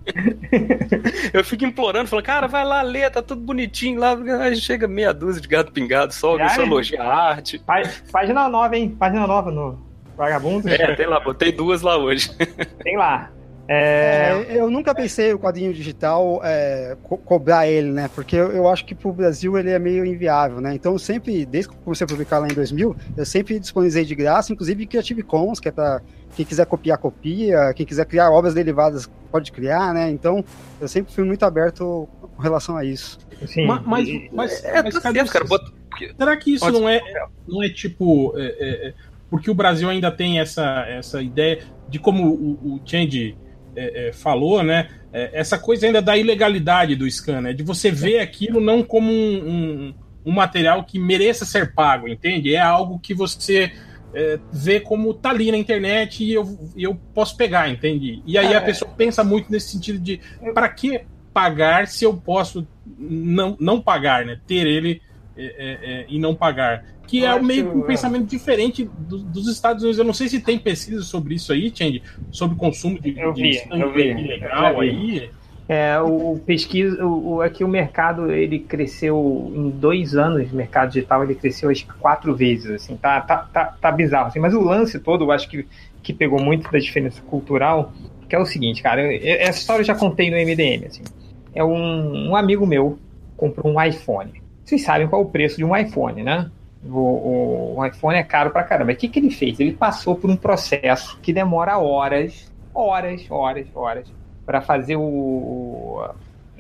eu 1.34 1.43
fico 1.43 1.65
implorando, 1.65 2.08
falando, 2.08 2.26
cara, 2.26 2.48
vai 2.48 2.63
lá 2.63 2.82
ler, 2.82 3.10
tá 3.12 3.22
tudo 3.22 3.41
bonitinho 3.41 4.00
lá. 4.00 4.17
Aí 4.41 4.56
chega 4.56 4.88
meia 4.88 5.13
dúzia 5.13 5.41
de 5.41 5.48
gato 5.48 5.72
pingado, 5.72 6.13
só 6.13 6.32
alguém 6.32 6.50
só 6.50 6.63
elogia 6.63 7.02
a 7.02 7.30
arte. 7.30 7.62
Página 8.12 8.50
nova, 8.50 8.78
hein? 8.78 8.96
Página 8.98 9.28
nova 9.28 9.52
no 9.52 9.86
Vagabundo. 10.15 10.67
É, 10.67 10.96
tem 10.96 11.06
lá, 11.08 11.20
botei 11.20 11.52
duas 11.52 11.82
lá 11.82 11.98
hoje. 11.98 12.32
Tem 12.84 12.98
lá. 12.98 13.32
É... 13.70 14.46
É, 14.48 14.58
eu 14.58 14.70
nunca 14.70 14.96
pensei 14.96 15.34
o 15.34 15.39
quadrinho 15.39 15.74
digital 15.74 16.39
é, 16.41 16.96
co 17.04 17.17
cobrar 17.17 17.67
ele, 17.67 17.91
né? 17.91 18.10
Porque 18.15 18.36
eu, 18.36 18.52
eu 18.54 18.67
acho 18.67 18.86
que 18.86 18.96
pro 18.96 19.12
Brasil 19.12 19.58
ele 19.58 19.70
é 19.70 19.78
meio 19.78 20.06
inviável, 20.06 20.62
né? 20.62 20.74
Então 20.74 20.98
sempre, 20.98 21.46
desde 21.46 21.70
que 21.70 21.76
eu 21.76 21.80
comecei 21.82 22.06
a 22.06 22.08
publicar 22.08 22.39
lá 22.39 22.48
em 22.48 22.54
2000, 22.54 22.96
eu 23.17 23.26
sempre 23.26 23.60
disponibilizei 23.60 24.06
de 24.06 24.15
graça, 24.15 24.54
inclusive 24.54 24.86
Creative 24.86 25.22
Commons, 25.22 25.60
que 25.60 25.67
é 25.67 25.72
para 25.72 26.02
quem 26.38 26.45
quiser 26.45 26.67
copiar, 26.67 27.00
copia, 27.00 27.73
quem 27.73 27.84
quiser 27.84 28.06
criar 28.06 28.30
obras 28.30 28.54
derivadas 28.54 29.10
pode 29.32 29.52
criar, 29.52 29.91
né? 29.91 30.12
Então 30.12 30.45
eu 30.80 30.88
sempre 30.88 31.12
fui 31.12 31.23
muito 31.23 31.43
aberto 31.43 32.08
com 32.21 32.41
relação 32.43 32.78
a 32.78 32.86
isso. 32.86 33.17
Sim, 33.47 33.65
mas, 33.65 33.82
mas, 33.84 34.08
mas, 34.32 34.63
é, 34.63 34.84
mas 34.84 35.00
cadê 35.00 35.26
cara, 35.26 35.45
bota... 35.45 35.71
Será 36.15 36.38
que 36.38 36.54
isso 36.54 36.71
não 36.71 36.88
é, 36.88 37.02
não 37.47 37.63
é 37.63 37.69
tipo. 37.69 38.38
É, 38.38 38.45
é, 38.45 38.88
é, 38.89 38.93
porque 39.32 39.50
o 39.50 39.56
Brasil 39.56 39.89
ainda 39.89 40.12
tem 40.12 40.39
essa, 40.39 40.86
essa 40.88 41.23
ideia 41.23 41.63
de 41.89 41.97
como 41.97 42.28
o, 42.28 42.76
o 42.76 42.82
Change 42.86 43.36
é, 43.76 44.10
é, 44.10 44.13
falou, 44.13 44.62
né? 44.62 44.89
É, 45.12 45.32
essa 45.34 45.58
coisa 45.58 45.88
ainda 45.88 46.04
da 46.04 46.15
ilegalidade 46.15 46.95
do 46.95 47.10
scan, 47.10 47.41
né? 47.41 47.52
De 47.52 47.63
você 47.63 47.89
ver 47.89 48.19
aquilo 48.19 48.62
não 48.62 48.84
como 48.84 49.12
um, 49.12 49.50
um, 49.50 49.95
um 50.23 50.32
material 50.32 50.84
que 50.84 51.00
mereça 51.00 51.45
ser 51.45 51.73
pago, 51.73 52.08
entende? 52.08 52.54
É 52.54 52.62
algo 52.62 53.00
que 53.00 53.15
você 53.15 53.71
é, 54.17 54.39
vê 54.51 54.80
como 54.80 55.13
tá 55.13 55.30
ali 55.30 55.51
na 55.51 55.58
internet 55.58 56.23
e 56.23 56.34
eu, 56.34 56.58
eu 56.75 56.95
posso 57.13 57.38
pegar, 57.38 57.69
entende? 57.69 58.23
E 58.25 58.36
aí 58.36 58.47
a 58.47 58.58
é. 58.58 58.62
pessoa 58.62 58.91
pensa 58.91 59.23
muito 59.23 59.51
nesse 59.51 59.69
sentido 59.69 59.99
de 59.99 60.19
para 60.56 60.67
que 60.69 61.01
pagar 61.32 61.88
se 61.88 62.03
eu 62.03 62.15
posso 62.15 62.67
não, 62.97 63.56
não 63.60 63.80
pagar, 63.80 64.25
né? 64.25 64.39
Ter 64.47 64.65
ele 64.65 65.03
é, 65.38 66.06
e 66.10 66.17
não 66.17 66.34
pagar 66.34 66.84
que 67.08 67.19
eu 67.19 67.32
é 67.32 67.41
meio 67.41 67.71
que 67.71 67.77
um 67.77 67.82
pensamento 67.84 68.27
diferente 68.27 68.84
do, 68.84 69.19
dos 69.19 69.47
Estados 69.47 69.84
Unidos. 69.84 69.99
Eu 69.99 70.06
não 70.06 70.13
sei 70.13 70.27
se 70.27 70.41
tem 70.41 70.60
pesquisa 70.60 71.03
sobre 71.03 71.36
isso 71.36 71.53
aí, 71.53 71.71
Change, 71.73 72.01
sobre 72.32 72.56
o 72.56 72.60
consumo 72.60 72.99
de, 72.99 73.17
eu 73.17 73.34
vi, 73.34 73.51
de 73.51 73.82
eu 73.82 73.93
vi. 73.93 74.10
ilegal 74.10 74.82
aí. 74.82 75.30
É, 75.69 75.99
o 75.99 76.39
pesquisa, 76.45 77.06
o, 77.06 77.41
aqui 77.41 77.62
o 77.62 77.67
mercado 77.67 78.32
ele 78.32 78.60
cresceu 78.60 79.51
em 79.53 79.69
dois 79.69 80.15
anos, 80.15 80.49
o 80.51 80.56
mercado 80.56 80.93
digital 80.93 81.23
ele 81.23 81.36
cresceu 81.36 81.69
acho 81.69 81.86
que 81.86 81.93
quatro 81.95 82.34
vezes, 82.34 82.71
assim, 82.71 82.95
tá, 82.95 83.19
tá, 83.19 83.38
tá, 83.51 83.65
tá 83.65 83.91
bizarro, 83.91 84.27
assim, 84.27 84.39
mas 84.39 84.53
o 84.53 84.62
lance 84.62 84.97
todo, 84.97 85.25
eu 85.25 85.32
acho 85.32 85.49
que, 85.49 85.67
que 86.01 86.13
pegou 86.13 86.41
muito 86.41 86.71
da 86.71 86.80
diferença 86.80 87.21
cultural, 87.23 87.91
que 88.30 88.36
é 88.36 88.39
o 88.39 88.45
seguinte, 88.45 88.82
cara, 88.82 89.13
essa 89.13 89.60
história 89.60 89.82
eu 89.82 89.86
já 89.86 89.95
contei 89.95 90.30
no 90.30 90.38
MDM, 90.38 90.86
assim, 90.88 91.03
é 91.53 91.62
um, 91.62 92.30
um 92.30 92.36
amigo 92.38 92.65
meu 92.65 92.97
comprou 93.36 93.73
um 93.73 93.82
iPhone, 93.82 94.41
vocês 94.67 94.84
sabem 94.84 95.08
qual 95.08 95.21
é 95.21 95.25
o 95.25 95.30
preço 95.30 95.56
de 95.56 95.63
um 95.63 95.75
iPhone, 95.75 96.23
né? 96.23 96.51
O, 96.86 97.77
o, 97.77 97.86
iPhone 97.86 98.17
é 98.17 98.23
caro 98.23 98.51
pra 98.51 98.63
caramba. 98.63 98.91
O 98.91 98.95
que, 98.95 99.08
que 99.08 99.17
ele 99.17 99.32
fez? 99.32 99.60
Ele 99.62 99.71
passou 99.71 100.13
por 100.15 100.30
um 100.30 100.36
processo 100.36 101.17
que 101.21 101.32
demora 101.32 101.77
horas, 101.77 102.51
horas, 102.73 103.25
horas, 103.30 103.67
horas, 103.73 104.13
para 104.47 104.62
fazer 104.62 104.95
o. 104.95 106.10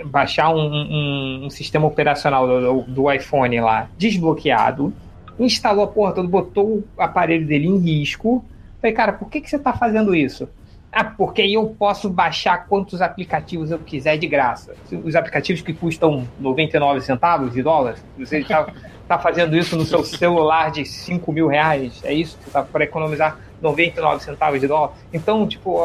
baixar 0.07 0.53
um, 0.53 0.59
um, 0.59 1.45
um 1.45 1.49
sistema 1.49 1.87
operacional 1.87 2.45
do, 2.45 2.81
do, 2.81 3.11
iPhone 3.11 3.61
lá 3.61 3.89
desbloqueado, 3.97 4.93
instalou 5.39 5.85
a 5.85 5.87
porra 5.87 6.11
toda, 6.11 6.27
botou 6.27 6.67
o 6.67 7.01
aparelho 7.01 7.47
dele 7.47 7.67
em 7.67 7.77
risco. 7.77 8.43
Falei, 8.81 8.93
cara, 8.93 9.13
por 9.13 9.29
que, 9.29 9.39
que 9.39 9.49
você 9.49 9.57
tá 9.57 9.71
fazendo 9.71 10.13
isso? 10.13 10.49
Ah, 10.91 11.03
porque 11.05 11.41
aí 11.41 11.53
eu 11.53 11.65
posso 11.79 12.09
baixar 12.09 12.67
quantos 12.67 13.01
aplicativos 13.01 13.71
eu 13.71 13.79
quiser 13.79 14.17
de 14.17 14.27
graça. 14.27 14.75
Os 15.03 15.15
aplicativos 15.15 15.61
que 15.61 15.73
custam 15.73 16.27
99 16.39 17.01
centavos 17.01 17.53
de 17.53 17.63
dólar, 17.63 17.95
você 18.17 18.39
está 18.39 18.67
tá 19.07 19.17
fazendo 19.17 19.55
isso 19.55 19.77
no 19.77 19.85
seu 19.85 20.03
celular 20.03 20.71
de 20.71 20.85
5 20.85 21.31
mil 21.31 21.47
reais, 21.47 22.01
é 22.03 22.13
isso? 22.13 22.37
Você 22.43 22.51
tá 22.51 22.63
para 22.63 22.83
economizar 22.83 23.37
99 23.61 24.23
centavos 24.23 24.59
de 24.59 24.67
dólar? 24.67 24.93
Então, 25.11 25.47
tipo, 25.47 25.79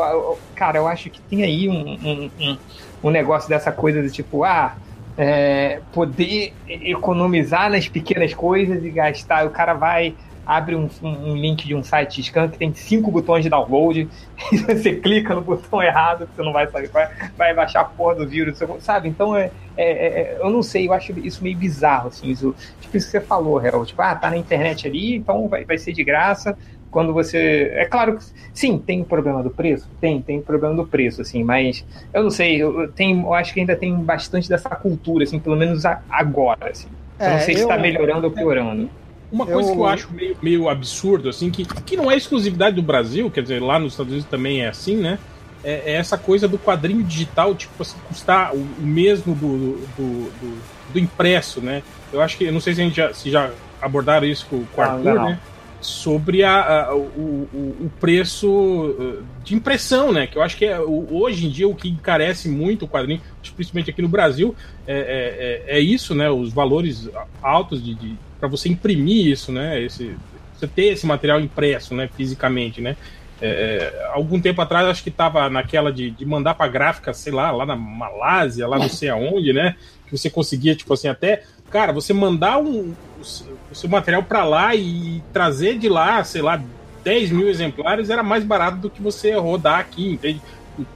cara, 0.55 0.79
eu 0.79 0.87
acho 0.87 1.11
que 1.11 1.21
tem 1.23 1.43
aí 1.43 1.69
um, 1.69 2.31
um, 2.41 2.59
um, 3.05 3.11
negócio 3.11 3.49
dessa 3.49 3.73
coisa 3.73 4.03
de 4.03 4.11
tipo, 4.11 4.45
ah, 4.45 4.77
é, 5.17 5.81
poder 5.93 6.53
economizar 6.69 7.71
nas 7.71 7.89
pequenas 7.89 8.35
coisas 8.35 8.85
e 8.85 8.91
gastar. 8.91 9.47
O 9.47 9.51
cara 9.51 9.75
vai 9.75 10.15
abre 10.47 10.75
um, 10.75 10.89
um, 11.03 11.37
link 11.37 11.67
de 11.67 11.75
um 11.75 11.83
site 11.83 12.17
de 12.17 12.25
scan 12.25 12.49
que 12.49 12.59
tem 12.59 12.75
cinco 12.75 13.11
botões 13.11 13.45
de 13.45 13.51
download, 13.51 14.09
e 14.53 14.59
você 14.59 14.97
clica 14.97 15.35
no 15.35 15.41
botão 15.41 15.83
errado, 15.83 16.29
você 16.35 16.43
não 16.43 16.53
vai 16.53 16.67
saber, 16.69 16.89
vai, 16.89 17.09
vai 17.37 17.55
baixar 17.55 17.81
a 17.81 17.85
porra 17.85 18.17
do 18.17 18.29
vírus, 18.29 18.59
sabe? 18.81 19.09
Então, 19.09 19.37
é, 19.37 19.51
é, 19.77 19.91
é, 19.91 20.39
eu 20.41 20.51
não 20.51 20.63
sei, 20.63 20.89
eu 20.89 20.93
acho 20.93 21.13
isso 21.21 21.43
meio 21.43 21.57
bizarro, 21.57 22.09
assim, 22.09 22.29
isso, 22.29 22.55
tipo 22.81 22.97
isso 22.97 23.07
que 23.07 23.13
você 23.13 23.21
falou, 23.21 23.59
Harold, 23.59 23.89
tipo, 23.89 24.03
ah, 24.03 24.15
tá 24.15 24.31
na 24.31 24.37
internet 24.37 24.87
ali, 24.87 25.17
então 25.17 25.49
vai, 25.49 25.65
vai 25.65 25.79
ser 25.79 25.93
de 25.93 26.03
graça, 26.03 26.57
quando 26.93 27.13
você. 27.13 27.73
É 27.75 27.87
claro 27.87 28.19
que 28.19 28.25
sim, 28.53 28.79
tem 28.79 29.01
o 29.01 29.05
problema 29.05 29.43
do 29.43 29.51
preço? 29.51 29.89
Tem, 30.01 30.21
tem 30.21 30.39
o 30.39 30.43
problema 30.43 30.77
do 30.77 30.87
preço, 30.87 31.23
assim, 31.23 31.43
mas 31.43 31.85
eu 32.13 32.23
não 32.23 32.31
sei, 32.31 32.63
eu, 32.63 32.93
tenho, 32.93 33.23
eu 33.23 33.35
acho 33.35 33.53
que 33.53 33.61
ainda 33.61 33.75
tem 33.75 33.93
bastante 33.97 34.49
dessa 34.49 34.69
cultura, 34.69 35.25
assim, 35.25 35.41
pelo 35.41 35.57
menos 35.57 35.85
agora, 36.09 36.71
assim. 36.71 36.89
Eu 37.19 37.29
não 37.29 37.37
é, 37.37 37.41
sei 37.41 37.57
se 37.57 37.63
está 37.63 37.79
melhorando 37.79 38.27
ou 38.27 38.33
piorando. 38.33 38.89
Uma 39.33 39.47
coisa 39.47 39.71
eu... 39.71 39.75
que 39.75 39.81
eu 39.81 39.87
acho 39.87 40.13
meio, 40.13 40.37
meio 40.43 40.69
absurdo, 40.69 41.31
assim, 41.31 41.51
que, 41.51 41.65
que 41.65 41.97
não 41.97 42.11
é 42.11 42.17
exclusividade 42.17 42.77
do 42.77 42.83
Brasil, 42.83 43.31
quer 43.31 43.43
dizer, 43.43 43.63
lá 43.63 43.79
nos 43.79 43.95
Estados 43.95 44.13
Unidos 44.13 44.31
também 44.31 44.63
é 44.63 44.69
assim, 44.69 44.97
né? 44.97 45.19
É, 45.65 45.93
é 45.93 45.95
essa 45.95 46.19
coisa 46.19 46.47
do 46.47 46.59
quadrinho 46.59 47.03
digital, 47.03 47.55
tipo, 47.55 47.83
assim, 47.83 47.97
custar 48.07 48.55
o, 48.55 48.59
o 48.59 48.83
mesmo 48.83 49.35
do, 49.35 49.79
do, 49.97 50.31
do, 50.31 50.63
do, 50.93 50.99
impresso, 50.99 51.63
né? 51.63 51.83
Eu 52.13 52.21
acho 52.21 52.37
que, 52.37 52.45
eu 52.45 52.53
não 52.53 52.61
sei 52.61 52.75
se 52.75 52.83
a 52.83 52.85
gente 52.85 52.97
já, 52.97 53.15
se 53.15 53.31
já 53.31 53.51
abordaram 53.81 54.27
isso 54.27 54.47
com, 54.51 54.65
com 54.67 54.81
o 54.81 54.85
Arthur, 54.85 55.05
não, 55.05 55.15
não. 55.15 55.29
né? 55.31 55.41
Sobre 55.83 56.45
a, 56.45 56.85
a 56.85 56.95
o, 56.95 57.49
o, 57.53 57.91
preço 58.01 58.49
uh, 58.49 59.25
de 59.43 59.55
impressão, 59.55 60.13
né? 60.13 60.29
Que 60.29 60.39
eu 60.39 60.43
acho 60.43 60.57
que 60.57 60.65
é, 60.65 60.79
hoje 60.81 61.47
em 61.47 61.51
dia 61.51 61.69
o 61.69 61.75
que 61.75 61.89
encarece 61.89 62.49
muito 62.49 62.85
o 62.85 62.89
quadrinho, 62.89 63.21
principalmente 63.57 63.91
aqui 63.91 64.01
no 64.01 64.09
Brasil, 64.09 64.55
é, 64.87 65.65
é, 65.67 65.79
é 65.79 65.81
isso, 65.81 66.15
né? 66.15 66.31
Os 66.31 66.53
valores 66.53 67.11
altos 67.43 67.83
de, 67.83 67.95
de 67.95 68.17
para 68.39 68.49
você 68.49 68.69
imprimir 68.69 69.27
isso, 69.27 69.53
né? 69.53 69.83
Esse, 69.83 70.17
você 70.55 70.67
ter 70.67 70.93
esse 70.93 71.07
material 71.07 71.41
impresso, 71.41 71.95
né? 71.95 72.09
Fisicamente, 72.17 72.81
né? 72.81 72.97
É, 73.41 73.49
é 73.49 74.11
algum 74.13 74.41
tempo 74.41 74.61
atrás, 74.63 74.87
acho 74.87 75.03
que 75.03 75.09
estava 75.09 75.51
naquela 75.51 75.93
de, 75.93 76.11
de 76.11 76.25
mandar 76.25 76.55
para 76.55 76.71
gráfica, 76.71 77.13
sei 77.13 77.33
lá, 77.33 77.51
lá 77.51 77.67
na 77.67 77.75
Malásia, 77.75 78.69
lá 78.69 78.79
não 78.79 78.89
sei 78.89 79.09
aonde, 79.09 79.53
né? 79.53 79.77
Que 80.07 80.17
você 80.17 80.31
conseguia, 80.31 80.77
tipo 80.77 80.93
assim, 80.95 81.09
até. 81.09 81.43
Cara, 81.71 81.93
você 81.93 82.13
mandar 82.13 82.59
um, 82.59 82.95
o 83.23 83.75
seu 83.75 83.89
material 83.89 84.23
para 84.23 84.45
lá 84.45 84.75
e 84.75 85.23
trazer 85.33 85.79
de 85.79 85.89
lá, 85.89 86.23
sei 86.25 86.43
lá, 86.43 86.63
10 87.03 87.31
mil 87.31 87.49
exemplares 87.49 88.11
era 88.11 88.23
mais 88.23 88.45
barato 88.45 88.79
do 88.79 88.91
que 88.91 89.03
você 89.03 89.33
rodar 89.35 89.81
aqui, 89.81 90.13
entende? 90.13 90.41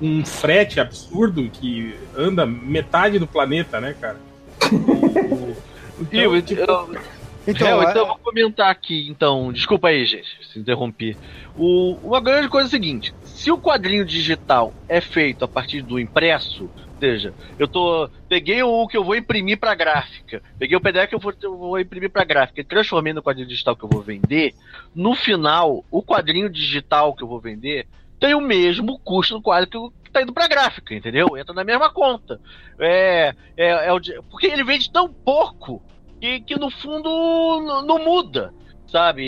Um 0.01 0.25
frete 0.25 0.81
absurdo 0.81 1.49
que 1.51 1.95
anda 2.17 2.47
metade 2.47 3.19
do 3.19 3.27
planeta, 3.27 3.81
né, 3.81 3.95
cara? 4.01 4.19
Então, 5.99 6.43
tipo, 6.43 6.61
eu, 6.61 7.01
então, 7.47 7.83
é, 7.83 7.91
então 7.91 8.03
eu 8.03 8.07
vou 8.07 8.19
comentar 8.19 8.71
aqui, 8.71 9.09
então. 9.09 9.53
Desculpa 9.53 9.89
aí, 9.89 10.05
gente, 10.05 10.27
se 10.53 10.59
interrompi. 10.59 11.17
O, 11.57 11.97
uma 12.03 12.21
grande 12.21 12.49
coisa 12.49 12.67
é 12.67 12.69
a 12.69 12.71
seguinte: 12.71 13.15
se 13.25 13.51
o 13.51 13.59
quadrinho 13.59 14.05
digital 14.05 14.75
é 14.89 15.01
feito 15.01 15.45
a 15.45 15.49
partir 15.49 15.83
do 15.83 15.99
impresso, 15.99 16.69
seja, 16.99 17.35
eu 17.59 17.69
tô. 17.69 18.09
Peguei 18.29 18.63
o 18.63 18.87
que 18.87 18.97
eu 18.97 19.05
vou 19.05 19.17
imprimir 19.17 19.59
para 19.59 19.75
gráfica, 19.75 20.43
peguei 20.59 20.77
o 20.77 20.81
PDF 20.81 21.09
que 21.09 21.15
eu 21.15 21.19
vou, 21.19 21.35
eu 21.43 21.57
vou 21.57 21.81
imprimir 21.81 22.11
para 22.11 22.25
gráfica 22.25 22.61
e 22.61 22.65
transformei 22.65 23.13
no 23.13 23.23
quadrinho 23.23 23.49
digital 23.49 23.77
que 23.77 23.85
eu 23.85 23.89
vou 23.89 24.03
vender. 24.03 24.55
No 24.95 25.15
final, 25.15 25.85
o 25.91 26.03
quadrinho 26.03 26.49
digital 26.49 27.15
que 27.15 27.23
eu 27.23 27.29
vou 27.29 27.41
vender 27.41 27.87
tem 28.19 28.35
o 28.35 28.41
mesmo 28.41 28.99
custo 28.99 29.35
do 29.35 29.43
quadro 29.43 29.93
que, 30.03 30.11
tá 30.11 30.23
indo 30.23 30.33
pra 30.33 30.49
gráfica, 30.49 30.95
entendeu? 30.95 31.37
Entra 31.37 31.55
na 31.55 31.65
mesma 31.65 31.91
conta. 31.91 32.41
É, 32.79 33.35
é, 33.57 33.89
é 33.89 33.93
o, 33.93 34.01
porque 34.31 34.47
ele 34.47 34.65
vende 34.65 34.91
tão 34.91 35.09
pouco 35.09 35.83
que, 36.21 36.41
que 36.41 36.59
no 36.59 36.71
fundo 36.71 37.83
não 37.87 37.99
muda, 37.99 38.53
sabe? 38.87 39.27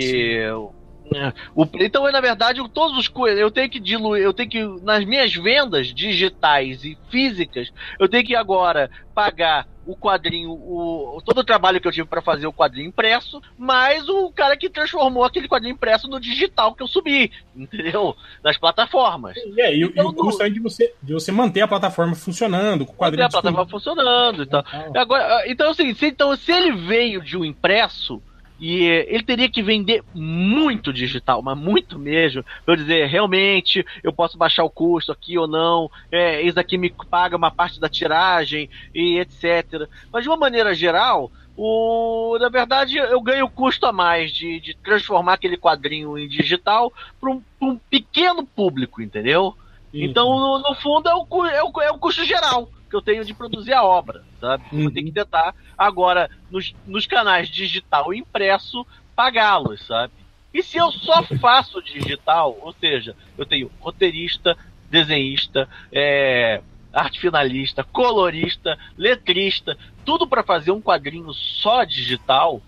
O, 1.54 1.66
então, 1.74 2.10
na 2.10 2.20
verdade, 2.20 2.60
todos 2.72 2.96
os 2.98 3.10
eu 3.36 3.50
tenho 3.50 3.70
que 3.70 3.80
diluir, 3.80 4.22
eu 4.22 4.32
tenho 4.32 4.48
que 4.48 4.64
nas 4.82 5.04
minhas 5.04 5.32
vendas 5.34 5.88
digitais 5.88 6.84
e 6.84 6.96
físicas, 7.10 7.72
eu 7.98 8.08
tenho 8.08 8.24
que 8.24 8.36
agora 8.36 8.90
pagar 9.14 9.66
o 9.88 9.96
quadrinho, 9.96 10.50
o, 10.50 11.18
todo 11.24 11.38
o 11.38 11.44
trabalho 11.44 11.80
que 11.80 11.88
eu 11.88 11.92
tive 11.92 12.06
para 12.06 12.20
fazer 12.20 12.46
o 12.46 12.52
quadrinho 12.52 12.88
impresso, 12.88 13.40
mais 13.56 14.06
o 14.06 14.30
cara 14.30 14.54
que 14.54 14.68
transformou 14.68 15.24
aquele 15.24 15.48
quadrinho 15.48 15.72
impresso 15.72 16.06
no 16.06 16.20
digital 16.20 16.74
que 16.74 16.82
eu 16.82 16.86
subi, 16.86 17.32
entendeu? 17.56 18.14
Nas 18.44 18.58
plataformas. 18.58 19.34
É, 19.56 19.74
e, 19.74 19.84
então, 19.84 20.04
e 20.04 20.06
o 20.08 20.12
custo 20.12 20.42
aí 20.42 20.50
de 20.50 20.60
você, 20.60 20.92
de 21.02 21.14
você 21.14 21.32
manter 21.32 21.62
a 21.62 21.68
plataforma 21.68 22.14
funcionando, 22.14 22.84
com 22.84 22.92
o 22.92 22.96
quadrinho. 22.96 23.24
Manter 23.24 23.38
a 23.38 23.40
plataforma 23.40 23.70
funcionando 23.70 24.42
e 24.42 24.46
tal. 24.46 24.62
Agora, 24.94 25.50
então, 25.50 25.70
assim, 25.70 25.94
se, 25.94 26.06
então, 26.06 26.36
se 26.36 26.52
ele 26.52 26.72
veio 26.72 27.22
de 27.22 27.38
um 27.38 27.44
impresso, 27.44 28.22
e 28.58 28.84
ele 28.84 29.22
teria 29.22 29.48
que 29.48 29.62
vender 29.62 30.02
muito 30.12 30.92
digital, 30.92 31.42
mas 31.42 31.56
muito 31.56 31.98
mesmo, 31.98 32.42
para 32.64 32.74
eu 32.74 32.76
dizer, 32.76 33.06
realmente, 33.06 33.86
eu 34.02 34.12
posso 34.12 34.36
baixar 34.36 34.64
o 34.64 34.70
custo 34.70 35.12
aqui 35.12 35.38
ou 35.38 35.46
não, 35.46 35.90
é, 36.10 36.42
isso 36.42 36.58
aqui 36.58 36.76
me 36.76 36.92
paga 37.08 37.36
uma 37.36 37.50
parte 37.50 37.78
da 37.78 37.88
tiragem 37.88 38.68
e 38.94 39.18
etc. 39.18 39.88
Mas 40.12 40.24
de 40.24 40.28
uma 40.28 40.36
maneira 40.36 40.74
geral, 40.74 41.30
o, 41.56 42.36
na 42.40 42.48
verdade, 42.48 42.96
eu 42.96 43.20
ganho 43.20 43.48
custo 43.48 43.86
a 43.86 43.92
mais 43.92 44.32
de, 44.32 44.61
de 44.61 44.76
transformar 44.76 45.34
aquele 45.34 45.56
quadrinho 45.56 46.18
em 46.18 46.28
digital 46.28 46.92
para 47.20 47.30
um, 47.30 47.42
um, 47.61 47.76
pequeno 47.76 48.44
público, 48.44 49.00
entendeu? 49.00 49.54
Então, 49.92 50.38
no, 50.38 50.59
no 50.59 50.74
fundo, 50.74 51.09
é 51.09 51.14
o, 51.14 51.46
é, 51.46 51.62
o, 51.62 51.82
é 51.82 51.90
o 51.90 51.98
custo 51.98 52.24
geral 52.24 52.68
que 52.89 52.97
eu 52.97 53.03
tenho 53.03 53.24
de 53.24 53.34
produzir 53.34 53.72
a 53.72 53.84
obra, 53.84 54.24
sabe? 54.41 54.64
Uhum. 54.72 54.82
Vou 54.84 54.91
ter 54.91 55.03
que 55.03 55.12
tentar, 55.12 55.55
agora, 55.76 56.30
nos, 56.51 56.74
nos 56.86 57.07
canais 57.07 57.49
digital 57.49 58.12
e 58.12 58.18
impresso, 58.18 58.86
pagá-los, 59.14 59.86
sabe? 59.86 60.12
E 60.53 60.62
se 60.62 60.78
eu 60.78 60.91
só 60.91 61.22
faço 61.41 61.82
digital, 61.82 62.57
ou 62.62 62.72
seja, 62.72 63.14
eu 63.36 63.45
tenho 63.45 63.70
roteirista, 63.78 64.57
desenhista, 64.91 65.68
é, 65.93 66.62
arte 66.93 67.20
finalista, 67.20 67.84
colorista, 67.84 68.78
letrista, 68.97 69.76
tudo 70.05 70.26
para 70.26 70.43
fazer 70.43 70.70
um 70.70 70.80
quadrinho 70.80 71.32
só 71.34 71.84
digital, 71.84 72.62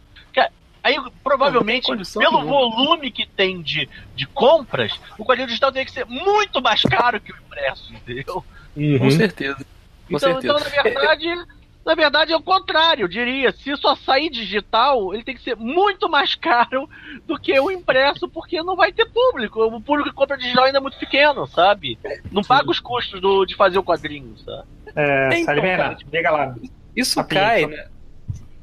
Aí, 0.82 0.96
provavelmente, 1.22 1.88
pelo 2.18 2.44
volume 2.44 3.10
que 3.10 3.26
tem 3.26 3.60
de, 3.60 3.88
de 4.16 4.26
compras, 4.26 4.98
o 5.18 5.24
quadrinho 5.24 5.48
digital 5.48 5.70
tem 5.70 5.84
que 5.84 5.92
ser 5.92 6.06
muito 6.06 6.62
mais 6.62 6.82
caro 6.82 7.20
que 7.20 7.32
o 7.32 7.36
impresso, 7.36 7.92
entendeu? 7.92 8.44
Uhum. 8.74 8.98
Com 8.98 9.10
certeza. 9.10 9.66
Com 10.10 10.16
então, 10.16 10.40
certeza. 10.40 10.58
então, 10.58 10.58
na 10.58 10.82
verdade, 10.82 11.46
na 11.86 11.94
verdade 11.94 12.32
é 12.32 12.36
o 12.36 12.42
contrário, 12.42 13.04
eu 13.04 13.08
diria. 13.08 13.52
Se 13.52 13.74
só 13.76 13.94
sair 13.94 14.28
digital, 14.28 15.14
ele 15.14 15.22
tem 15.22 15.34
que 15.34 15.42
ser 15.42 15.56
muito 15.56 16.08
mais 16.08 16.34
caro 16.34 16.88
do 17.26 17.38
que 17.38 17.58
o 17.58 17.70
impresso, 17.70 18.28
porque 18.28 18.62
não 18.62 18.76
vai 18.76 18.92
ter 18.92 19.06
público. 19.06 19.64
O 19.64 19.80
público 19.80 20.10
que 20.10 20.14
compra 20.14 20.36
digital 20.36 20.64
ainda 20.64 20.78
é 20.78 20.80
muito 20.80 20.98
pequeno, 20.98 21.46
sabe? 21.46 21.98
Não 22.30 22.42
paga 22.42 22.70
os 22.70 22.80
custos 22.80 23.20
do, 23.20 23.44
de 23.44 23.54
fazer 23.54 23.78
o 23.78 23.84
quadrinho, 23.84 24.36
sabe? 24.38 24.68
É, 24.96 25.28
então, 25.28 25.44
Salimena, 25.44 25.96
liga 26.12 26.30
lá. 26.30 26.54
Isso 26.96 27.24
cai, 27.24 27.66
né? 27.66 27.86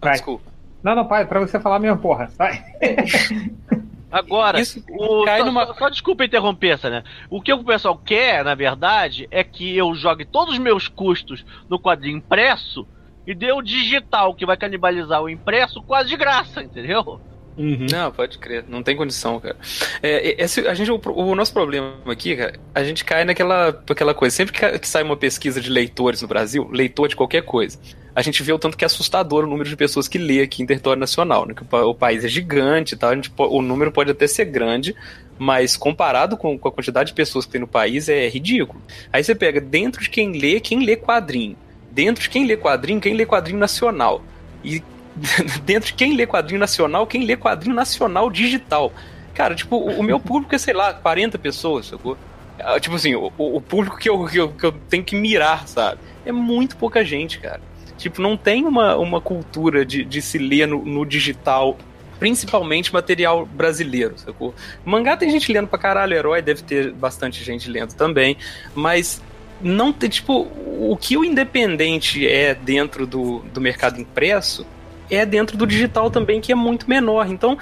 Ah, 0.01 0.11
desculpa. 0.11 0.51
Não, 0.83 0.95
não, 0.95 1.07
pai, 1.07 1.25
pra 1.25 1.39
você 1.39 1.59
falar 1.59 1.79
mesmo, 1.79 1.97
porra. 1.97 2.29
Vai. 2.37 2.63
Agora, 4.11 4.59
Isso 4.59 4.83
o, 4.89 5.25
cai 5.25 5.39
só, 5.39 5.45
numa... 5.45 5.65
só, 5.67 5.73
só, 5.73 5.89
desculpa 5.89 6.23
interromper, 6.23 6.79
né? 6.89 7.03
O 7.29 7.41
que 7.41 7.51
o 7.51 7.63
pessoal 7.63 7.97
quer, 7.97 8.43
na 8.43 8.55
verdade, 8.55 9.27
é 9.29 9.43
que 9.43 9.75
eu 9.75 9.93
jogue 9.95 10.23
todos 10.23 10.53
os 10.53 10.59
meus 10.59 10.87
custos 10.87 11.45
no 11.69 11.79
quadrinho 11.79 12.17
impresso 12.17 12.87
e 13.25 13.35
dê 13.35 13.51
o 13.51 13.61
digital, 13.61 14.33
que 14.33 14.45
vai 14.45 14.55
canibalizar 14.55 15.21
o 15.21 15.29
impresso 15.29 15.81
quase 15.81 16.07
de 16.07 16.15
graça, 16.15 16.63
entendeu? 16.63 17.19
Uhum. 17.57 17.87
Não, 17.91 18.11
pode 18.11 18.37
crer, 18.37 18.63
não 18.67 18.83
tem 18.83 18.95
condição, 18.95 19.39
cara. 19.39 19.57
É, 20.03 20.43
esse, 20.43 20.65
a 20.67 20.75
gente, 20.75 20.91
o, 20.91 21.01
o, 21.05 21.33
nosso 21.33 21.51
problema 21.51 21.95
aqui, 22.05 22.35
cara, 22.35 22.53
a 22.73 22.83
gente 22.83 23.03
cai 23.03 23.25
naquela 23.25 23.69
aquela 23.89 24.13
coisa. 24.13 24.35
Sempre 24.35 24.53
que, 24.53 24.87
sai 24.87 25.01
uma 25.01 25.17
pesquisa 25.17 25.59
de 25.59 25.69
leitores 25.69 26.21
no 26.21 26.27
Brasil, 26.27 26.69
leitor 26.71 27.07
de 27.07 27.15
qualquer 27.15 27.41
coisa, 27.41 27.79
a 28.15 28.21
gente 28.21 28.43
vê 28.43 28.53
o 28.53 28.59
tanto 28.59 28.77
que 28.77 28.85
é 28.85 28.87
assustador 28.87 29.43
o 29.43 29.47
número 29.47 29.67
de 29.67 29.75
pessoas 29.75 30.07
que 30.07 30.19
lê 30.19 30.41
aqui 30.41 30.61
em 30.61 30.67
território 30.67 30.99
nacional, 30.99 31.47
né? 31.47 31.55
Que 31.55 31.63
o, 31.63 31.89
o 31.89 31.95
país 31.95 32.23
é 32.23 32.27
gigante 32.27 32.93
e 32.93 32.97
tal, 32.97 33.15
gente, 33.15 33.31
o 33.35 33.61
número 33.61 33.91
pode 33.91 34.11
até 34.11 34.27
ser 34.27 34.45
grande, 34.45 34.95
mas 35.39 35.75
comparado 35.75 36.37
com, 36.37 36.59
com, 36.59 36.67
a 36.67 36.71
quantidade 36.71 37.09
de 37.09 37.15
pessoas 37.15 37.47
que 37.47 37.53
tem 37.53 37.61
no 37.61 37.67
país 37.67 38.07
é 38.07 38.29
ridículo. 38.29 38.79
Aí 39.11 39.23
você 39.23 39.33
pega 39.33 39.59
dentro 39.59 40.01
de 40.01 40.11
quem 40.11 40.33
lê, 40.33 40.59
quem 40.59 40.85
lê 40.85 40.95
quadrinho. 40.95 41.57
Dentro 41.91 42.21
de 42.21 42.29
quem 42.29 42.45
lê 42.45 42.55
quadrinho, 42.55 43.01
quem 43.01 43.15
lê 43.15 43.25
quadrinho 43.25 43.57
nacional. 43.57 44.23
E 44.63 44.83
dentro 45.65 45.87
de 45.87 45.93
quem 45.93 46.15
lê 46.15 46.25
quadrinho 46.25 46.59
nacional, 46.59 47.07
quem 47.07 47.25
lê 47.25 47.35
quadrinho 47.35 47.75
nacional 47.75 48.29
digital. 48.29 48.91
Cara, 49.33 49.53
tipo, 49.53 49.77
o, 49.77 50.01
meu 50.01 50.19
público 50.19 50.55
é, 50.55 50.57
sei 50.57 50.73
lá, 50.73 50.93
40 50.93 51.37
pessoas, 51.37 51.87
sacou? 51.87 52.17
Ah, 52.59 52.79
tipo 52.79 52.95
assim, 52.95 53.13
o, 53.13 53.31
o 53.37 53.61
público 53.61 53.97
que 53.97 54.09
eu, 54.09 54.25
que 54.25 54.37
eu, 54.37 54.49
que 54.49 54.65
eu 54.65 54.71
tenho 54.89 55.03
que 55.03 55.15
mirar, 55.15 55.67
sabe? 55.67 55.99
É 56.25 56.31
muito 56.31 56.75
pouca 56.75 57.05
gente, 57.05 57.39
cara. 57.39 57.61
Tipo, 57.97 58.21
não 58.21 58.35
tem 58.35 58.65
uma, 58.65 58.95
uma 58.95 59.21
cultura 59.21 59.85
de, 59.85 60.03
de 60.03 60.21
se 60.21 60.37
ler 60.37 60.67
no, 60.67 60.83
no 60.83 61.05
digital 61.05 61.77
principalmente 62.19 62.91
material 62.91 63.45
brasileiro, 63.45 64.17
sacou? 64.17 64.53
Mangá 64.83 65.15
tem 65.15 65.29
gente 65.29 65.53
lendo 65.53 65.67
pra 65.67 65.77
caralho, 65.77 66.15
herói 66.15 66.41
deve 66.41 66.63
ter 66.63 66.91
bastante 66.91 67.43
gente 67.43 67.69
lendo 67.69 67.93
também, 67.93 68.35
mas 68.73 69.21
não 69.61 69.93
tem, 69.93 70.09
tipo, 70.09 70.47
o 70.65 70.97
que 70.99 71.15
o 71.15 71.23
independente 71.23 72.27
é 72.27 72.55
dentro 72.55 73.05
do, 73.05 73.39
do 73.53 73.61
mercado 73.61 73.99
impresso 73.99 74.65
é 75.09 75.25
dentro 75.25 75.57
do 75.57 75.65
digital 75.65 76.09
também, 76.09 76.41
que 76.41 76.51
é 76.51 76.55
muito 76.55 76.89
menor. 76.89 77.27
Então, 77.29 77.57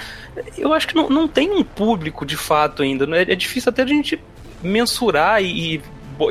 eu 0.57 0.73
acho 0.73 0.87
que 0.87 0.95
não, 0.95 1.09
não 1.09 1.27
tem 1.27 1.51
um 1.51 1.63
público 1.63 2.25
de 2.25 2.37
fato 2.37 2.83
ainda. 2.83 3.05
É, 3.17 3.33
é 3.33 3.35
difícil 3.35 3.69
até 3.69 3.83
a 3.83 3.87
gente 3.87 4.19
mensurar 4.61 5.43
e, 5.43 5.81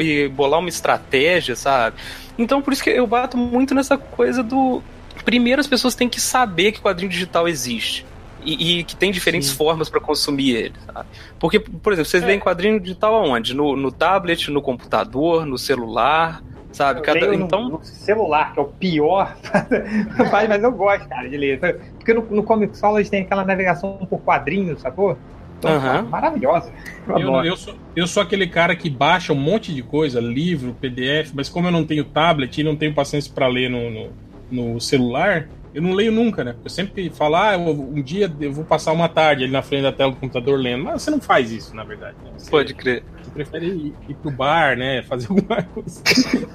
e 0.01 0.29
bolar 0.29 0.61
uma 0.61 0.69
estratégia, 0.69 1.55
sabe? 1.55 1.97
Então 2.39 2.61
por 2.61 2.73
isso 2.73 2.83
que 2.83 2.91
eu 2.91 3.07
bato 3.07 3.37
muito 3.37 3.75
nessa 3.75 3.97
coisa 3.97 4.43
do. 4.43 4.83
Primeiro 5.25 5.61
as 5.61 5.67
pessoas 5.67 5.95
têm 5.95 6.09
que 6.09 6.21
saber 6.21 6.73
que 6.73 6.81
quadrinho 6.81 7.11
digital 7.11 7.49
existe. 7.49 8.05
E, 8.47 8.81
e 8.81 8.85
que 8.85 8.95
tem 8.95 9.11
diferentes 9.11 9.49
Sim. 9.49 9.57
formas 9.57 9.89
para 9.89 9.99
consumir 10.01 10.55
ele, 10.55 10.75
sabe? 10.85 11.09
Porque, 11.41 11.59
por 11.59 11.95
exemplo, 11.95 12.11
vocês 12.11 12.23
é. 12.23 12.27
veem 12.27 12.39
quadrinho 12.39 12.79
digital 12.79 13.15
aonde? 13.15 13.55
No, 13.55 13.75
no 13.75 13.91
tablet, 13.91 14.51
no 14.51 14.61
computador, 14.61 15.47
no 15.47 15.57
celular, 15.57 16.43
sabe? 16.75 17.01
Cada, 17.03 17.27
no, 17.27 17.35
então... 17.35 17.69
no 17.69 17.85
celular, 17.85 18.53
que 18.53 18.59
é 18.59 18.63
o 18.63 18.67
pior, 18.67 19.37
mas 20.49 20.63
eu 20.63 20.73
gosto, 20.73 21.09
cara, 21.09 21.29
de 21.29 21.37
ler. 21.37 21.59
Porque 21.97 22.13
no, 22.13 22.23
no 22.23 22.43
Comic 22.43 22.77
Solace 22.77 23.11
tem 23.11 23.23
aquela 23.23 23.45
navegação 23.45 23.99
por 24.11 24.21
quadrinhos, 24.21 24.81
sacou? 24.81 25.17
Uhum. 25.63 26.09
Maravilhosa. 26.11 26.71
Eu, 27.09 27.19
eu, 27.19 27.45
eu, 27.45 27.57
sou, 27.57 27.75
eu 27.97 28.07
sou 28.07 28.23
aquele 28.23 28.47
cara 28.47 28.77
que 28.77 28.91
baixa 28.91 29.33
um 29.33 29.37
monte 29.37 29.73
de 29.73 29.83
coisa, 29.83 30.21
livro, 30.21 30.77
PDF, 30.79 31.33
mas 31.33 31.49
como 31.49 31.69
eu 31.69 31.73
não 31.73 31.87
tenho 31.87 32.05
tablet 32.05 32.61
e 32.61 32.65
não 32.65 32.77
tenho 32.77 32.93
paciência 32.93 33.33
para 33.33 33.47
ler 33.47 33.71
no, 33.71 33.91
no, 33.91 34.11
no, 34.51 34.81
celular, 34.81 35.49
eu 35.75 35.83
não 35.83 35.93
leio 35.93 36.13
nunca, 36.13 36.45
né? 36.45 36.55
Eu 36.63 36.71
sempre 36.71 37.11
falo, 37.11 37.35
ah, 37.35 37.55
eu, 37.55 37.61
um 37.61 38.01
dia 38.01 38.33
eu 38.41 38.53
vou 38.53 38.65
passar 38.65 38.93
uma 38.93 39.09
tarde 39.09 39.43
ali 39.43 39.53
na 39.53 39.61
frente 39.61 39.83
da 39.83 39.93
tela 39.93 40.13
do 40.13 40.17
computador 40.19 40.57
lendo. 40.57 40.85
Mas 40.85 41.03
você 41.03 41.11
não 41.11 41.21
faz 41.21 41.51
isso, 41.51 41.75
na 41.75 41.83
verdade. 41.83 42.17
Né? 42.25 42.31
Você, 42.39 42.49
Pode 42.49 42.75
crer. 42.75 43.03
Você 43.21 43.31
prefere 43.31 43.67
ir, 43.67 43.95
ir 44.09 44.15
pro 44.15 44.31
bar, 44.31 44.77
né? 44.77 45.03
Fazer 45.03 45.27
alguma 45.31 45.63
coisa. 45.63 46.01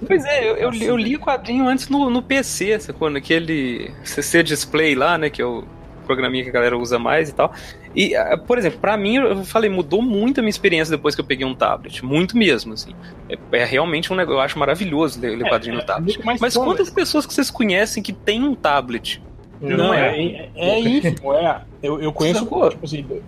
Pois 0.08 0.24
é, 0.24 0.50
eu, 0.50 0.56
eu, 0.56 0.74
eu 0.74 0.98
li 0.98 1.18
o 1.18 1.20
quadrinho 1.20 1.68
antes 1.68 1.90
no, 1.90 2.10
no 2.10 2.24
PC, 2.24 2.80
quando 2.98 3.18
aquele 3.18 3.92
CC 4.06 4.42
Display 4.42 4.96
lá, 4.96 5.18
né? 5.18 5.30
Que 5.30 5.44
eu 5.44 5.68
programinha 6.10 6.44
que 6.44 6.50
a 6.50 6.54
galera 6.54 6.76
usa 6.76 6.98
mais 6.98 7.30
e 7.30 7.36
tal. 7.36 7.54
E, 7.96 8.16
ah, 8.16 8.38
por 8.38 8.58
exemplo, 8.58 8.80
para 8.80 8.96
mim, 8.96 9.16
eu 9.16 9.44
falei, 9.44 9.70
mudou 9.70 10.02
muito 10.02 10.40
a 10.40 10.42
minha 10.42 10.50
experiência 10.50 10.96
depois 10.96 11.16
que 11.16 11.22
eu 11.22 11.26
peguei 11.26 11.46
um 11.46 11.56
tablet. 11.56 12.06
Muito 12.06 12.38
mesmo, 12.38 12.74
assim. 12.74 12.94
É, 13.28 13.38
é 13.58 13.66
realmente 13.66 14.14
um 14.14 14.16
negócio, 14.16 14.38
eu 14.38 14.42
acho 14.42 14.60
maravilhoso 14.60 15.20
ler, 15.20 15.38
ler 15.38 15.48
é, 15.48 15.50
quadrinho 15.50 15.76
no 15.76 15.82
é 15.82 15.86
tablet. 15.86 16.20
Mas 16.24 16.56
quantas 16.56 16.90
pessoas 16.90 17.26
que 17.26 17.34
vocês 17.34 17.50
conhecem 17.50 18.04
que 18.04 18.14
tem 18.14 18.44
um 18.44 18.54
tablet? 18.54 19.22
Não, 19.60 19.78
não 19.78 19.94
é, 19.94 20.18
é, 20.18 20.50
é 20.56 20.80
ínfimo, 20.80 21.34
é. 21.36 21.62
Eu, 21.82 22.02
eu 22.02 22.14
conheço, 22.14 22.46
tipo 22.46 22.86
assim, 22.86 23.02
do, 23.02 23.22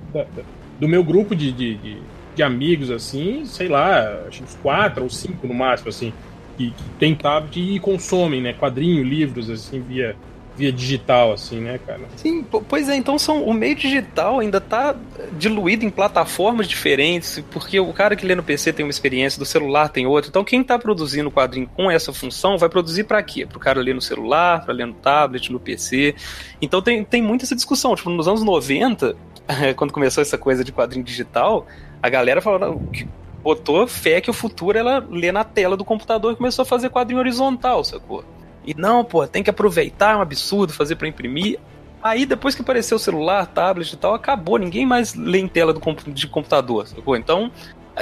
do 0.80 0.88
meu 0.88 1.03
grupo 1.03 1.36
de, 1.36 1.51
de, 1.51 1.76
de, 1.76 1.97
de, 2.36 2.43
amigos, 2.43 2.89
assim, 2.89 3.45
sei 3.45 3.68
lá, 3.68 4.24
acho 4.28 4.43
uns 4.43 4.55
quatro 4.55 5.03
ou 5.03 5.09
cinco 5.09 5.47
no 5.47 5.53
máximo, 5.53 5.89
assim, 5.89 6.14
que, 6.57 6.72
que 6.72 6.84
tem 6.99 7.16
tablet 7.16 7.57
e 7.57 7.80
consomem, 7.80 8.41
né, 8.41 8.53
quadrinho, 8.53 9.03
livros, 9.03 9.49
assim, 9.49 9.82
via 9.82 10.16
via 10.62 10.72
digital, 10.72 11.34
assim, 11.34 11.59
né, 11.59 11.80
cara? 11.80 12.01
Sim, 12.16 12.43
pois 12.43 12.88
é, 12.88 12.95
então 12.95 13.18
são, 13.18 13.43
o 13.43 13.51
meio 13.51 13.76
digital 13.76 14.39
ainda 14.39 14.62
tá 14.62 14.95
diluído 15.34 15.84
em 15.84 15.89
plataformas 15.89 16.68
diferentes, 16.68 17.43
porque 17.49 17.80
o 17.80 17.91
cara 17.91 18.16
que 18.16 18.24
lê 18.24 18.36
no 18.36 18.43
PC 18.43 18.72
tem 18.72 18.86
uma 18.86 18.91
experiência, 18.91 19.39
do 19.39 19.45
celular 19.45 19.89
tem 19.89 20.05
outra. 20.05 20.30
Então 20.30 20.43
quem 20.43 20.64
tá 20.64 20.78
produzindo 20.78 21.30
o 21.30 21.32
quadrinho 21.32 21.68
com 21.76 21.89
essa 21.89 22.14
função 22.14 22.59
vai 22.59 22.70
produzir 22.70 23.05
para 23.05 23.24
quê? 23.24 23.43
Pro 23.43 23.59
cara 23.59 23.82
ler 23.82 23.95
no 23.95 24.01
celular, 24.01 24.64
para 24.64 24.72
ler 24.72 24.86
no 24.86 24.93
tablet, 24.93 25.51
no 25.51 25.59
PC. 25.59 26.14
Então 26.62 26.80
tem, 26.80 27.03
tem 27.03 27.24
muita 27.24 27.43
essa 27.43 27.55
discussão. 27.55 27.95
Tipo, 27.95 28.12
nos 28.12 28.28
anos 28.28 28.43
90, 28.43 29.16
quando 29.76 29.91
começou 29.91 30.22
essa 30.22 30.38
coisa 30.38 30.64
de 30.64 30.72
quadrinho 30.72 31.03
digital, 31.03 31.66
a 32.03 32.07
galera 32.07 32.39
falou 32.39 32.80
que 32.93 33.07
botou 33.41 33.88
fé 33.88 34.22
que 34.22 34.30
o 34.30 34.34
futuro 34.34 34.78
ela 34.78 35.03
lê 35.09 35.32
na 35.32 35.43
tela 35.43 35.76
do 35.76 35.84
computador 35.84 36.34
e 36.34 36.36
começou 36.36 36.62
a 36.62 36.66
fazer 36.68 36.91
quadrinho 36.91 37.20
horizontal, 37.20 37.84
sacou? 37.84 38.24
E 38.66 38.74
não, 38.74 39.03
pô, 39.03 39.26
tem 39.28 39.43
que 39.43 39.49
aproveitar, 39.49 40.14
é 40.14 40.18
um 40.18 40.22
absurdo 40.22 40.74
fazer 40.74 40.95
para 40.95 41.07
imprimir. 41.07 41.59
Aí 42.01 42.26
depois 42.26 42.55
que 42.55 42.62
apareceu 42.62 42.97
o 42.97 42.99
celular, 42.99 43.45
tablet 43.45 43.93
e 43.93 43.97
tal, 43.97 44.14
acabou, 44.14 44.57
ninguém 44.57 44.86
mais 44.86 45.14
lê 45.14 45.39
em 45.39 45.47
tela 45.47 45.74
de 46.07 46.28
computador, 46.28 46.88
sacou? 46.88 47.16
Então, 47.16 47.51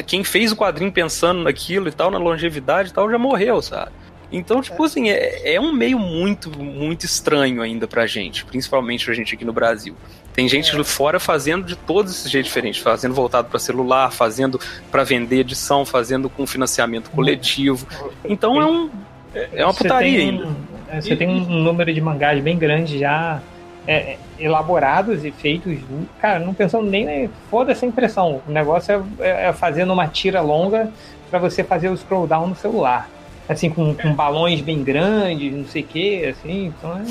quem 0.05 0.23
fez 0.23 0.51
o 0.51 0.55
quadrinho 0.55 0.91
pensando 0.91 1.43
naquilo 1.43 1.89
e 1.89 1.91
tal, 1.91 2.09
na 2.09 2.17
longevidade 2.17 2.89
e 2.89 2.93
tal, 2.93 3.09
já 3.09 3.17
morreu, 3.17 3.61
sabe? 3.61 3.91
Então, 4.31 4.61
tipo 4.61 4.81
é. 4.81 4.85
assim, 4.85 5.09
é, 5.09 5.55
é 5.55 5.59
um 5.59 5.73
meio 5.73 5.97
muito, 5.97 6.51
muito 6.57 7.05
estranho 7.05 7.61
ainda 7.61 7.87
pra 7.87 8.05
gente, 8.05 8.45
principalmente 8.45 9.05
pra 9.05 9.13
gente 9.13 9.33
aqui 9.33 9.43
no 9.43 9.51
Brasil. 9.51 9.95
Tem 10.33 10.47
gente 10.47 10.79
é. 10.79 10.83
fora 10.83 11.19
fazendo 11.19 11.65
de 11.65 11.75
todos 11.75 12.11
esses 12.11 12.31
jeitos 12.31 12.49
diferentes, 12.49 12.81
fazendo 12.81 13.13
voltado 13.13 13.49
para 13.49 13.59
celular, 13.59 14.11
fazendo 14.11 14.59
para 14.91 15.03
vender 15.03 15.39
edição, 15.39 15.83
fazendo 15.83 16.29
com 16.29 16.45
financiamento 16.45 17.09
coletivo. 17.09 17.87
Então 18.23 18.61
é 18.61 18.65
um 18.65 18.89
é 19.33 19.63
uma 19.63 19.73
putaria 19.73 20.19
ainda. 20.19 20.47
É, 20.89 21.01
você 21.01 21.15
tem 21.15 21.27
um 21.27 21.39
número 21.39 21.93
de 21.93 22.01
mangás 22.01 22.41
bem 22.41 22.57
grande 22.57 22.97
já 22.97 23.41
é, 23.85 23.93
é, 23.95 24.17
elaborados 24.39 25.23
e 25.23 25.31
feitos. 25.31 25.77
Cara, 26.19 26.39
não 26.39 26.53
pensando 26.53 26.89
nem. 26.89 27.29
Foda 27.49 27.71
essa 27.71 27.85
impressão. 27.85 28.41
O 28.47 28.51
negócio 28.51 29.05
é, 29.19 29.27
é, 29.27 29.45
é 29.47 29.53
fazendo 29.53 29.93
uma 29.93 30.07
tira 30.07 30.41
longa 30.41 30.91
para 31.29 31.39
você 31.39 31.63
fazer 31.63 31.89
o 31.89 31.97
scroll 31.97 32.27
down 32.27 32.47
no 32.47 32.55
celular. 32.55 33.09
Assim, 33.47 33.69
com, 33.69 33.95
com 33.95 34.13
balões 34.13 34.61
bem 34.61 34.83
grandes, 34.83 35.53
não 35.53 35.65
sei 35.65 35.81
o 35.81 35.85
que, 35.85 36.25
assim. 36.25 36.65
Então 36.67 36.97
é. 36.97 37.03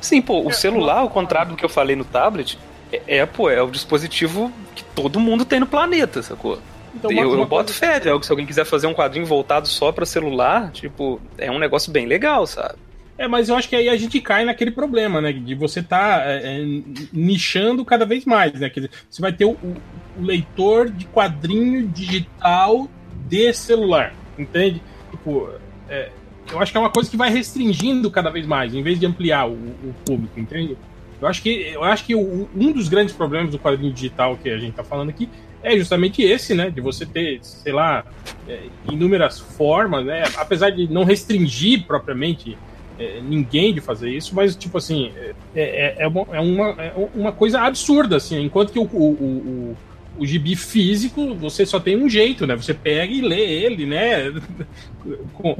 Sim, 0.00 0.22
pô, 0.22 0.46
o 0.46 0.52
celular, 0.52 0.98
ao 0.98 1.10
contrário 1.10 1.52
do 1.52 1.56
que 1.56 1.64
eu 1.64 1.68
falei 1.68 1.94
no 1.94 2.04
tablet, 2.04 2.58
é, 2.92 3.18
é, 3.18 3.26
pô, 3.26 3.50
é 3.50 3.62
o 3.62 3.70
dispositivo 3.70 4.50
que 4.74 4.82
todo 4.82 5.20
mundo 5.20 5.44
tem 5.44 5.60
no 5.60 5.66
planeta, 5.66 6.22
sacou? 6.22 6.58
Então, 6.94 7.10
eu, 7.10 7.38
eu 7.38 7.46
boto 7.46 7.72
fé, 7.72 7.96
é 7.96 8.22
se 8.22 8.30
alguém 8.30 8.46
quiser 8.46 8.64
fazer 8.64 8.86
um 8.86 8.94
quadrinho 8.94 9.26
voltado 9.26 9.68
só 9.68 9.92
para 9.92 10.04
celular, 10.04 10.70
tipo, 10.72 11.20
é 11.38 11.50
um 11.50 11.58
negócio 11.58 11.92
bem 11.92 12.06
legal, 12.06 12.46
sabe? 12.46 12.74
É, 13.20 13.28
mas 13.28 13.50
eu 13.50 13.54
acho 13.54 13.68
que 13.68 13.76
aí 13.76 13.88
a 13.88 13.96
gente 13.98 14.18
cai 14.18 14.46
naquele 14.46 14.70
problema, 14.70 15.20
né? 15.20 15.30
De 15.30 15.54
você 15.54 15.82
tá 15.82 16.22
é, 16.24 16.62
é, 16.62 16.64
nichando 17.12 17.84
cada 17.84 18.06
vez 18.06 18.24
mais, 18.24 18.58
né? 18.58 18.70
Quer 18.70 18.80
dizer, 18.80 18.92
você 19.10 19.20
vai 19.20 19.30
ter 19.30 19.44
o, 19.44 19.50
o, 19.50 20.22
leitor 20.22 20.90
de 20.90 21.04
quadrinho 21.04 21.86
digital 21.86 22.88
de 23.28 23.52
celular, 23.52 24.14
entende? 24.38 24.82
Tipo, 25.10 25.50
é, 25.88 26.08
eu 26.50 26.58
acho 26.60 26.72
que 26.72 26.78
é 26.78 26.80
uma 26.80 26.90
coisa 26.90 27.10
que 27.10 27.16
vai 27.16 27.28
restringindo 27.30 28.10
cada 28.10 28.30
vez 28.30 28.46
mais, 28.46 28.74
em 28.74 28.82
vez 28.82 28.98
de 28.98 29.04
ampliar 29.04 29.46
o, 29.46 29.52
o 29.52 29.94
público, 30.04 30.40
entende? 30.40 30.78
Eu 31.20 31.28
acho 31.28 31.42
que, 31.42 31.50
eu 31.50 31.84
acho 31.84 32.06
que 32.06 32.14
o, 32.14 32.48
um 32.56 32.72
dos 32.72 32.88
grandes 32.88 33.14
problemas 33.14 33.50
do 33.50 33.58
quadrinho 33.58 33.92
digital 33.92 34.38
que 34.42 34.48
a 34.48 34.56
gente 34.56 34.70
está 34.70 34.82
falando 34.82 35.10
aqui 35.10 35.28
é 35.62 35.76
justamente 35.76 36.22
esse, 36.22 36.54
né? 36.54 36.70
De 36.70 36.80
você 36.80 37.04
ter, 37.04 37.38
sei 37.42 37.72
lá, 37.72 38.04
é, 38.48 38.60
inúmeras 38.90 39.38
formas, 39.38 40.04
né? 40.04 40.24
Apesar 40.36 40.70
de 40.70 40.90
não 40.92 41.04
restringir 41.04 41.86
propriamente 41.86 42.56
é, 42.98 43.20
ninguém 43.20 43.72
de 43.72 43.80
fazer 43.80 44.10
isso, 44.10 44.34
mas, 44.34 44.54
tipo 44.54 44.78
assim, 44.78 45.12
é, 45.16 45.34
é, 45.54 45.94
é 46.00 46.08
uma, 46.08 46.26
é 46.32 46.40
uma, 46.40 47.28
é 47.28 47.32
coisa 47.32 47.60
absurda, 47.60 48.16
assim. 48.16 48.42
Enquanto 48.42 48.72
que 48.72 48.78
o, 48.78 48.84
o, 48.84 49.12
o, 49.12 49.76
o 50.18 50.26
gibi 50.26 50.54
físico, 50.56 51.34
você 51.34 51.64
só 51.64 51.80
tem 51.80 51.96
um 51.96 52.08
jeito, 52.08 52.46
né? 52.46 52.56
Você 52.56 52.74
pega 52.74 53.12
e 53.12 53.20
lê 53.20 53.40
ele, 53.40 53.86
né? 53.86 54.32
Com, 55.34 55.56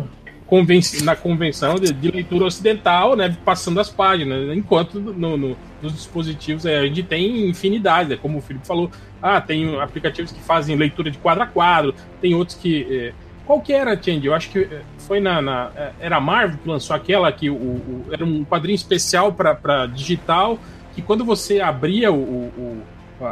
conven 0.50 0.80
na 1.04 1.14
convenção 1.14 1.76
de, 1.76 1.92
de, 1.92 2.10
leitura 2.10 2.44
ocidental, 2.44 3.14
né, 3.14 3.34
passando 3.44 3.78
as 3.78 3.88
páginas, 3.88 4.54
enquanto 4.54 4.98
no, 4.98 5.36
no, 5.36 5.56
nos 5.80 5.94
dispositivos 5.94 6.66
é, 6.66 6.80
a 6.80 6.86
gente 6.86 7.04
tem 7.04 7.48
infinidade, 7.48 8.10
né, 8.10 8.18
como 8.20 8.38
o 8.38 8.42
Felipe 8.42 8.66
falou, 8.66 8.90
ah, 9.22 9.40
tem 9.40 9.80
aplicativos 9.80 10.32
que 10.32 10.40
fazem 10.40 10.74
leitura 10.74 11.08
de 11.08 11.18
quadro 11.18 11.44
a 11.44 11.46
quadro, 11.46 11.94
tem 12.20 12.34
outros 12.34 12.58
que... 12.58 12.82
É, 12.90 13.12
qual 13.46 13.60
que 13.60 13.72
era? 13.72 13.98
Eu 14.22 14.32
acho 14.32 14.48
que 14.50 14.60
é, 14.60 14.82
foi 14.98 15.18
na, 15.18 15.42
na, 15.42 15.70
Era 15.98 16.16
a 16.16 16.20
Marvel 16.20 16.58
que 16.62 16.68
lançou 16.68 16.94
aquela 16.94 17.32
que 17.32 17.50
o, 17.50 17.54
o 17.54 18.04
era 18.12 18.24
um 18.24 18.44
quadrinho 18.44 18.76
especial 18.76 19.32
para 19.32 19.86
digital, 19.86 20.56
que 20.94 21.02
quando 21.02 21.24
você 21.24 21.60
abria 21.60 22.12
o, 22.12 22.16
o 22.16 22.82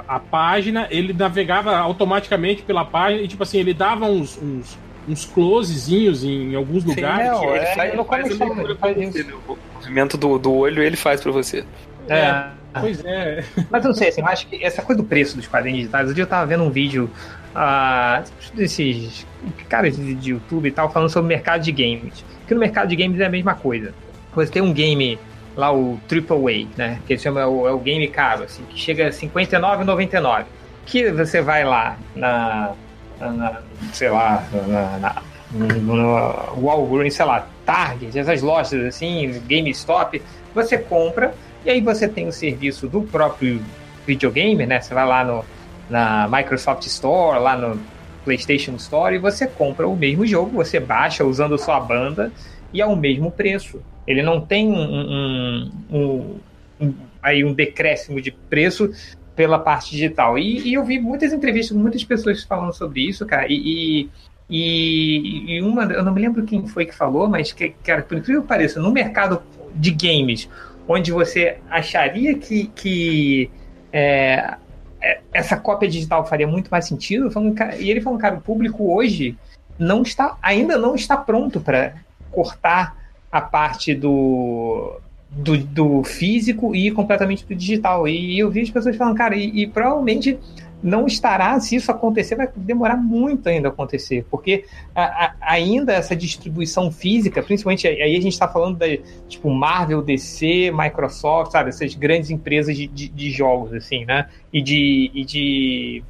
a 0.07 0.19
página, 0.19 0.87
ele 0.91 1.12
navegava 1.12 1.77
automaticamente 1.77 2.62
pela 2.62 2.85
página 2.85 3.23
e, 3.23 3.29
tipo 3.29 3.43
assim, 3.43 3.59
ele 3.59 3.73
dava 3.73 4.07
uns, 4.07 4.37
uns 4.37 4.79
uns 5.09 5.25
closezinhos 5.25 6.23
em, 6.23 6.55
alguns 6.55 6.83
Sim, 6.83 6.91
lugares. 6.91 7.27
Não, 7.27 7.55
ele 7.55 7.65
é, 7.65 7.75
faz, 7.75 7.93
ele 7.93 8.05
faz, 8.05 8.27
ele 8.27 8.75
faz 8.75 8.97
você, 8.97 9.23
né? 9.25 9.33
O 9.49 9.59
movimento 9.75 10.17
do, 10.17 10.39
do 10.39 10.55
olho 10.55 10.83
ele 10.83 10.97
faz 10.97 11.21
para 11.21 11.33
você. 11.33 11.65
É. 12.09 12.19
é. 12.19 12.45
Pois 12.81 13.05
é. 13.05 13.45
Mas 13.71 13.85
eu 13.85 13.89
não 13.89 13.95
sei, 13.95 14.09
assim, 14.09 14.21
eu 14.21 14.27
acho 14.27 14.47
que 14.47 14.63
essa 14.63 14.83
coisa 14.83 15.03
do 15.03 15.09
preço 15.09 15.37
dos 15.37 15.47
quadrinhos 15.47 15.81
digitais, 15.81 16.17
eu 16.17 16.27
tava 16.27 16.47
vendo 16.47 16.65
um 16.65 16.71
vídeo 16.71 17.11
uh, 17.55 18.25
desses 18.55 19.27
caras 19.69 19.97
de 19.97 20.31
YouTube 20.31 20.69
e 20.69 20.73
tal, 20.73 20.91
falando 20.91 21.09
sobre 21.09 21.27
o 21.27 21.29
mercado 21.29 21.63
de 21.63 21.73
games. 21.73 22.25
Que 22.47 22.55
no 22.55 22.61
mercado 22.61 22.89
de 22.89 22.97
games 22.97 23.21
é 23.21 23.27
a 23.27 23.31
mesma 23.31 23.55
coisa. 23.55 23.95
Você 24.35 24.53
tem 24.53 24.63
um 24.63 24.73
game 24.73 25.19
lá, 25.57 25.73
o 25.73 25.99
AAA, 26.11 26.69
né? 26.77 27.01
Que 27.07 27.17
chama, 27.19 27.41
é 27.41 27.47
o, 27.47 27.67
é 27.67 27.73
o 27.73 27.79
game 27.79 28.07
caro, 28.09 28.45
assim, 28.45 28.63
que 28.69 28.79
chega 28.79 29.05
a 29.05 29.11
R$ 29.11 29.13
59,99. 29.13 30.45
Que 30.87 31.11
você 31.11 31.43
vai 31.43 31.65
lá 31.65 31.99
na 32.15 32.75
na, 33.21 33.61
sei 33.93 34.11
lá, 34.11 34.47
na, 34.66 34.99
na, 34.99 35.23
no 35.53 36.61
Walgreens, 36.61 37.14
sei 37.14 37.25
lá, 37.25 37.47
Target, 37.64 38.19
essas 38.19 38.43
lojas 38.43 38.73
assim, 38.85 39.41
GameStop, 39.47 40.23
você 40.55 40.79
compra 40.79 41.35
e 41.64 41.71
aí 41.71 41.81
você 41.81 42.09
tem 42.09 42.27
o 42.27 42.33
serviço 42.33 42.89
do 42.89 43.03
próprio 43.03 43.61
videogame, 44.07 44.64
né? 44.66 44.81
Você 44.81 44.95
vai 44.95 45.07
lá 45.07 45.25
no, 45.25 45.45
na 45.91 46.29
Microsoft 46.29 46.87
Store, 46.87 47.39
lá 47.39 47.57
no 47.57 47.79
PlayStation 48.25 48.75
Store 48.77 49.14
e 49.14 49.19
você 49.19 49.47
compra 49.47 49.87
o 49.87 49.97
mesmo 49.97 50.27
jogo, 50.27 50.51
você 50.53 50.79
baixa 50.79 51.25
usando 51.25 51.59
sua 51.59 51.81
banda 51.81 52.33
e 52.73 52.81
é 52.81 52.87
o 52.87 52.97
mesmo 52.97 53.31
preço. 53.31 53.81
Ele 54.07 54.23
não 54.23 54.41
tem 54.41 54.69
um, 54.69 54.81
um, 54.81 55.71
um, 55.91 56.41
um 56.81 56.95
aí 57.23 57.45
um 57.45 57.53
decréscimo 57.53 58.21
de 58.21 58.31
preço 58.31 58.91
pela 59.39 59.57
parte 59.57 59.93
digital. 59.93 60.36
E, 60.36 60.68
e, 60.68 60.74
eu 60.74 60.84
vi 60.84 60.99
muitas 60.99 61.32
entrevistas 61.32 61.76
muitas 61.76 62.03
pessoas 62.03 62.43
falando 62.43 62.72
sobre 62.72 63.09
isso, 63.09 63.24
cara, 63.24 63.47
e, 63.49 64.11
e, 64.51 65.55
e, 65.55 65.62
uma, 65.62 65.84
eu 65.84 66.03
não 66.03 66.12
me 66.12 66.20
lembro 66.20 66.45
quem 66.45 66.66
foi 66.66 66.84
que 66.84 66.93
falou, 66.93 67.28
mas 67.28 67.53
que, 67.53 67.68
cara, 67.84 68.03
por 68.03 68.18
incrível 68.18 68.43
que 68.43 68.49
pareça, 68.49 68.80
no 68.80 68.91
mercado 68.91 69.41
de 69.76 69.93
games, 69.93 70.49
onde 70.89 71.12
você 71.12 71.59
acharia 71.70 72.36
que, 72.36 72.66
que 72.74 73.49
é, 73.93 74.57
é 75.01 75.20
essa 75.32 75.57
cópia 75.57 75.89
digital 75.89 76.26
faria 76.26 76.49
muito 76.49 76.68
mais 76.68 76.89
sentido, 76.89 77.30
falando, 77.30 77.55
e 77.78 77.93
ele 77.93 78.01
falou, 78.01 78.18
cara, 78.18 78.34
o 78.34 78.41
público 78.41 78.93
hoje 78.93 79.39
não 79.78 80.03
está, 80.03 80.36
ainda 80.43 80.76
não 80.76 80.97
está 80.97 81.16
pronto 81.16 81.61
para 81.61 81.95
cortar 82.32 82.97
a 83.30 83.41
parte 83.41 83.95
do 83.95 85.01
do, 85.31 85.59
do 85.59 86.03
físico 86.03 86.74
e 86.74 86.91
completamente 86.91 87.45
do 87.45 87.55
digital. 87.55 88.09
E 88.09 88.39
eu 88.39 88.51
vi 88.51 88.62
as 88.62 88.70
pessoas 88.70 88.97
falando, 88.97 89.16
cara, 89.16 89.37
e, 89.37 89.62
e, 89.62 89.66
provavelmente 89.66 90.39
não 90.83 91.07
estará, 91.07 91.59
se 91.59 91.74
isso 91.74 91.91
acontecer, 91.91 92.37
vai 92.37 92.49
demorar 92.55 92.97
muito 92.97 93.49
ainda 93.49 93.68
a 93.68 93.70
acontecer, 93.72 94.24
porque 94.31 94.64
a, 94.95 95.03
a, 95.03 95.35
ainda 95.41 95.93
essa 95.93 96.14
distribuição 96.14 96.91
física, 96.93 97.43
principalmente 97.43 97.89
aí 97.89 98.16
a 98.16 98.20
gente 98.20 98.33
está 98.33 98.47
falando 98.47 98.79
da 98.79 98.87
tipo 99.29 99.51
Marvel, 99.51 100.01
DC, 100.03 100.70
Microsoft, 100.72 101.51
sabe, 101.51 101.70
essas 101.70 101.95
grandes 101.97 102.31
empresas 102.31 102.76
de, 102.76 102.87
de, 102.87 103.09
de 103.09 103.31
jogos, 103.31 103.72
assim, 103.74 104.05
né? 104.05 104.29
E 104.53 104.62
de, 104.62 105.11
e 105.12 105.24
de, 105.24 106.05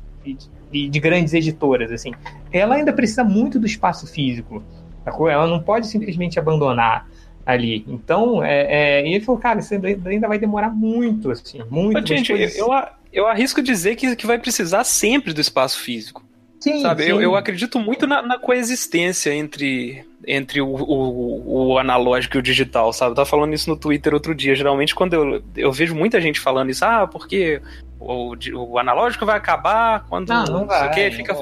de, 0.71 0.89
de 0.89 1.01
grandes 1.01 1.33
editoras, 1.33 1.91
assim. 1.91 2.13
Ela 2.53 2.75
ainda 2.75 2.93
precisa 2.93 3.25
muito 3.25 3.59
do 3.59 3.67
espaço 3.67 4.07
físico. 4.07 4.63
Ela 5.07 5.47
não 5.47 5.63
pode 5.63 5.87
simplesmente 5.87 6.39
abandonar 6.39 7.09
ali. 7.49 7.83
Então, 7.89 8.45
é, 8.45 9.01
é, 9.01 9.09
ele 9.09 9.25
falou, 9.25 9.41
cara, 9.41 9.61
isso 9.61 9.73
ainda 9.73 10.29
vai 10.29 10.39
demorar 10.39 10.69
muito, 10.69 11.31
assim, 11.31 11.63
muito. 11.71 12.07
gente, 12.07 12.31
eu, 12.31 12.69
eu 13.11 13.27
arrisco 13.27 13.63
dizer 13.63 13.97
que, 13.97 14.15
que 14.15 14.27
vai 14.27 14.39
precisar 14.39 14.85
sempre 14.85 15.33
do 15.33 15.41
espaço 15.41 15.81
físico. 15.81 16.23
Sim, 16.61 16.83
sabe? 16.83 17.05
Sim. 17.05 17.11
Eu, 17.11 17.23
eu 17.23 17.37
acredito 17.37 17.81
muito 17.81 18.07
na, 18.07 18.21
na 18.21 18.39
coexistência 18.39 19.33
entre, 19.33 20.05
entre 20.27 20.61
o, 20.61 20.69
o, 20.69 21.71
o, 21.71 21.79
analógico 21.79 22.37
e 22.37 22.41
o 22.41 22.43
digital, 22.43 22.93
sabe? 22.93 23.13
Eu 23.13 23.17
tava 23.17 23.31
falando 23.31 23.55
isso 23.55 23.71
no 23.71 23.79
Twitter 23.79 24.13
outro 24.13 24.35
dia. 24.35 24.55
Geralmente, 24.55 24.95
quando 24.95 25.15
eu, 25.15 25.43
eu 25.57 25.73
vejo 25.73 25.95
muita 25.95 26.21
gente 26.21 26.41
falando 26.41 26.69
isso, 26.69 26.85
ah, 26.85 27.07
porque 27.07 27.63
o, 27.99 28.35
o 28.55 28.79
analógico 28.79 29.25
vai 29.25 29.39
acabar 29.39 30.05
quando 30.07 30.29
não, 30.29 30.45
não, 30.45 30.67
vai, 30.67 30.81
sei 30.81 30.89
o 30.89 31.11
que, 31.11 31.17
fica. 31.17 31.35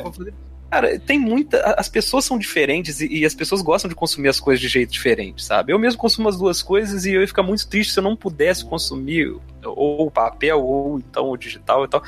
Cara, 0.70 0.98
tem 0.98 1.18
muita. 1.18 1.62
As 1.78 1.88
pessoas 1.88 2.24
são 2.24 2.36
diferentes 2.36 3.00
e, 3.00 3.06
e, 3.06 3.24
as 3.24 3.34
pessoas 3.34 3.62
gostam 3.62 3.88
de 3.88 3.94
consumir 3.94 4.28
as 4.28 4.40
coisas 4.40 4.60
de 4.60 4.68
jeito 4.68 4.90
diferente, 4.90 5.44
sabe? 5.44 5.72
Eu 5.72 5.78
mesmo 5.78 5.98
consumo 5.98 6.28
as 6.28 6.36
duas 6.36 6.60
coisas 6.60 7.04
e 7.04 7.12
eu 7.12 7.20
ia 7.20 7.26
ficar 7.26 7.44
muito 7.44 7.68
triste 7.68 7.92
se 7.92 7.98
eu 7.98 8.02
não 8.02 8.16
pudesse 8.16 8.64
consumir 8.64 9.36
ou 9.64 10.10
papel 10.10 10.60
ou 10.60 10.98
então 10.98 11.30
o 11.30 11.36
digital 11.36 11.84
e 11.84 11.88
tal. 11.88 12.02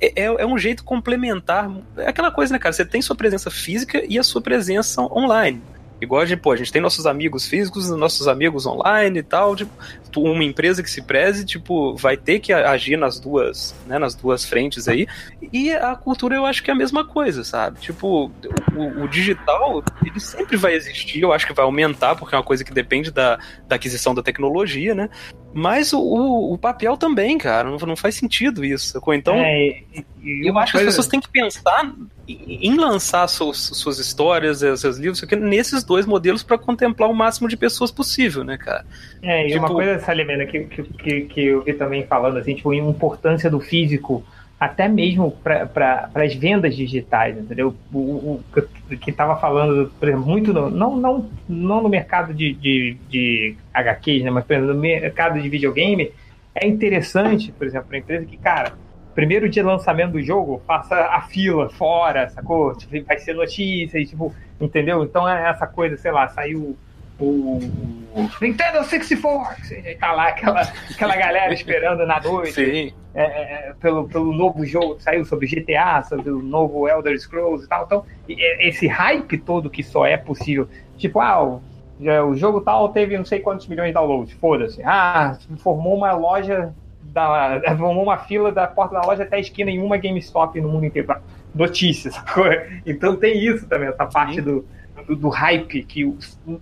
É, 0.00 0.22
é, 0.22 0.24
é 0.24 0.46
um 0.46 0.58
jeito 0.58 0.84
complementar. 0.84 1.70
É 1.96 2.08
aquela 2.08 2.30
coisa, 2.30 2.52
né, 2.52 2.58
cara? 2.58 2.72
Você 2.72 2.84
tem 2.84 3.00
sua 3.00 3.16
presença 3.16 3.50
física 3.50 4.02
e 4.06 4.18
a 4.18 4.22
sua 4.22 4.42
presença 4.42 5.00
online. 5.02 5.62
Igual 6.02 6.22
a 6.22 6.26
gente, 6.26 6.40
pô, 6.40 6.50
a 6.50 6.56
gente 6.56 6.72
tem 6.72 6.82
nossos 6.82 7.06
amigos 7.06 7.46
físicos, 7.46 7.88
nossos 7.90 8.26
amigos 8.26 8.66
online 8.66 9.20
e 9.20 9.22
tal. 9.22 9.54
Tipo, 9.54 9.72
uma 10.16 10.42
empresa 10.42 10.82
que 10.82 10.90
se 10.90 11.00
preze, 11.00 11.44
tipo, 11.44 11.94
vai 11.96 12.16
ter 12.16 12.40
que 12.40 12.52
agir 12.52 12.96
nas 12.96 13.20
duas, 13.20 13.72
né, 13.86 13.98
nas 13.98 14.14
duas 14.14 14.44
frentes 14.44 14.88
aí. 14.88 15.06
E 15.52 15.70
a 15.70 15.94
cultura 15.94 16.34
eu 16.34 16.44
acho 16.44 16.62
que 16.62 16.70
é 16.70 16.74
a 16.74 16.76
mesma 16.76 17.06
coisa, 17.06 17.44
sabe? 17.44 17.78
Tipo, 17.78 18.32
o, 18.76 19.04
o 19.04 19.08
digital, 19.08 19.82
ele 20.04 20.18
sempre 20.18 20.56
vai 20.56 20.74
existir, 20.74 21.20
eu 21.20 21.32
acho 21.32 21.46
que 21.46 21.52
vai 21.52 21.64
aumentar, 21.64 22.16
porque 22.16 22.34
é 22.34 22.38
uma 22.38 22.44
coisa 22.44 22.64
que 22.64 22.72
depende 22.72 23.12
da, 23.12 23.38
da 23.68 23.76
aquisição 23.76 24.12
da 24.12 24.22
tecnologia, 24.22 24.94
né? 24.94 25.08
Mas 25.54 25.92
o, 25.92 26.00
o, 26.00 26.56
papel 26.56 26.96
também, 26.96 27.36
cara, 27.36 27.68
não, 27.68 27.76
não 27.76 27.96
faz 27.96 28.14
sentido 28.14 28.64
isso, 28.64 28.86
sacou? 28.92 29.12
Então, 29.12 29.34
é, 29.36 29.82
eu 30.24 30.58
acho 30.58 30.72
coisa... 30.72 30.84
que 30.84 30.88
as 30.88 30.94
pessoas 30.94 31.08
têm 31.08 31.20
que 31.20 31.28
pensar 31.28 31.92
em 32.26 32.76
lançar 32.76 33.28
suas, 33.28 33.58
suas 33.58 33.98
histórias, 33.98 34.60
seus 34.80 34.96
livros, 34.96 35.22
nesses 35.40 35.84
dois 35.84 36.06
modelos 36.06 36.42
para 36.42 36.56
contemplar 36.56 37.10
o 37.10 37.14
máximo 37.14 37.48
de 37.48 37.56
pessoas 37.56 37.90
possível, 37.90 38.44
né, 38.44 38.56
cara? 38.56 38.86
É, 39.22 39.44
e 39.44 39.52
tipo... 39.52 39.58
uma 39.58 39.68
coisa, 39.68 39.98
Salimena, 40.00 40.46
que, 40.46 40.64
que, 40.64 41.20
que 41.22 41.44
eu 41.44 41.62
vi 41.62 41.74
também 41.74 42.06
falando, 42.06 42.38
assim, 42.38 42.54
tipo, 42.54 42.70
a 42.70 42.76
importância 42.76 43.50
do 43.50 43.60
físico 43.60 44.24
até 44.62 44.86
mesmo 44.86 45.32
para 45.42 46.08
as 46.14 46.36
vendas 46.36 46.76
digitais, 46.76 47.36
entendeu? 47.36 47.74
O, 47.92 47.98
o, 47.98 48.44
o 48.54 48.96
que 48.96 49.10
estava 49.10 49.34
falando, 49.34 49.90
por 49.98 50.08
exemplo, 50.08 50.24
muito 50.24 50.52
no, 50.52 50.70
não, 50.70 50.96
não, 50.96 51.28
não 51.48 51.82
no 51.82 51.88
mercado 51.88 52.32
de, 52.32 52.54
de, 52.54 52.96
de 53.08 53.56
HQs, 53.74 54.22
né, 54.22 54.30
mas 54.30 54.44
por 54.44 54.52
exemplo, 54.52 54.72
no 54.72 54.80
mercado 54.80 55.42
de 55.42 55.48
videogame, 55.48 56.12
é 56.54 56.64
interessante, 56.64 57.50
por 57.50 57.66
exemplo, 57.66 57.88
uma 57.90 57.98
empresa 57.98 58.24
que, 58.24 58.36
cara, 58.36 58.74
primeiro 59.16 59.48
dia 59.48 59.64
de 59.64 59.68
lançamento 59.68 60.12
do 60.12 60.22
jogo, 60.22 60.62
passa 60.64 60.94
a 61.06 61.22
fila 61.22 61.68
fora, 61.68 62.28
sacou? 62.28 62.72
Tipo, 62.76 63.04
vai 63.04 63.18
ser 63.18 63.34
notícia, 63.34 64.04
tipo, 64.04 64.32
entendeu? 64.60 65.02
Então 65.02 65.28
é 65.28 65.50
essa 65.50 65.66
coisa, 65.66 65.96
sei 65.96 66.12
lá, 66.12 66.28
saiu 66.28 66.76
o, 67.24 67.60
Nintendo 68.40 68.84
64, 68.84 69.74
e 69.74 69.94
tá 69.94 70.12
lá 70.12 70.28
aquela, 70.28 70.60
aquela 70.90 71.16
galera 71.16 71.54
esperando 71.54 72.04
na 72.04 72.20
noite 72.20 72.52
Sim. 72.52 72.92
é, 73.14 73.22
é, 73.22 73.74
pelo, 73.80 74.08
pelo 74.08 74.32
novo 74.32 74.66
jogo 74.66 74.96
que 74.96 75.02
saiu 75.02 75.24
sobre 75.24 75.46
GTA, 75.46 76.02
sobre 76.02 76.30
o 76.30 76.42
novo 76.42 76.88
Elder 76.88 77.18
Scrolls 77.18 77.64
e 77.64 77.68
tal. 77.68 77.84
Então, 77.84 78.04
e- 78.28 78.68
esse 78.68 78.86
hype 78.86 79.38
todo 79.38 79.70
que 79.70 79.82
só 79.82 80.04
é 80.04 80.16
possível. 80.16 80.68
Tipo, 80.98 81.20
ah, 81.20 81.42
o, 81.42 81.62
o 82.28 82.36
jogo 82.36 82.60
tal 82.60 82.88
teve 82.90 83.16
não 83.16 83.24
sei 83.24 83.40
quantos 83.40 83.66
milhões 83.66 83.88
de 83.88 83.94
downloads, 83.94 84.34
foda-se. 84.34 84.82
Ah, 84.84 85.38
formou 85.58 85.96
uma 85.96 86.12
loja, 86.12 86.74
da, 87.02 87.60
formou 87.78 88.02
uma 88.02 88.18
fila 88.18 88.52
da 88.52 88.66
porta 88.66 88.94
da 88.94 89.06
loja 89.06 89.22
até 89.22 89.36
a 89.36 89.40
esquina 89.40 89.70
em 89.70 89.80
uma 89.80 89.96
GameStop 89.96 90.60
no 90.60 90.68
mundo 90.68 90.84
inteiro. 90.84 91.14
Notícias. 91.54 92.14
Então 92.84 93.16
tem 93.16 93.38
isso 93.38 93.66
também, 93.66 93.88
essa 93.88 94.06
parte 94.06 94.40
do, 94.40 94.66
do, 95.06 95.16
do 95.16 95.28
hype 95.28 95.82
que, 95.84 96.04
o- 96.04 96.16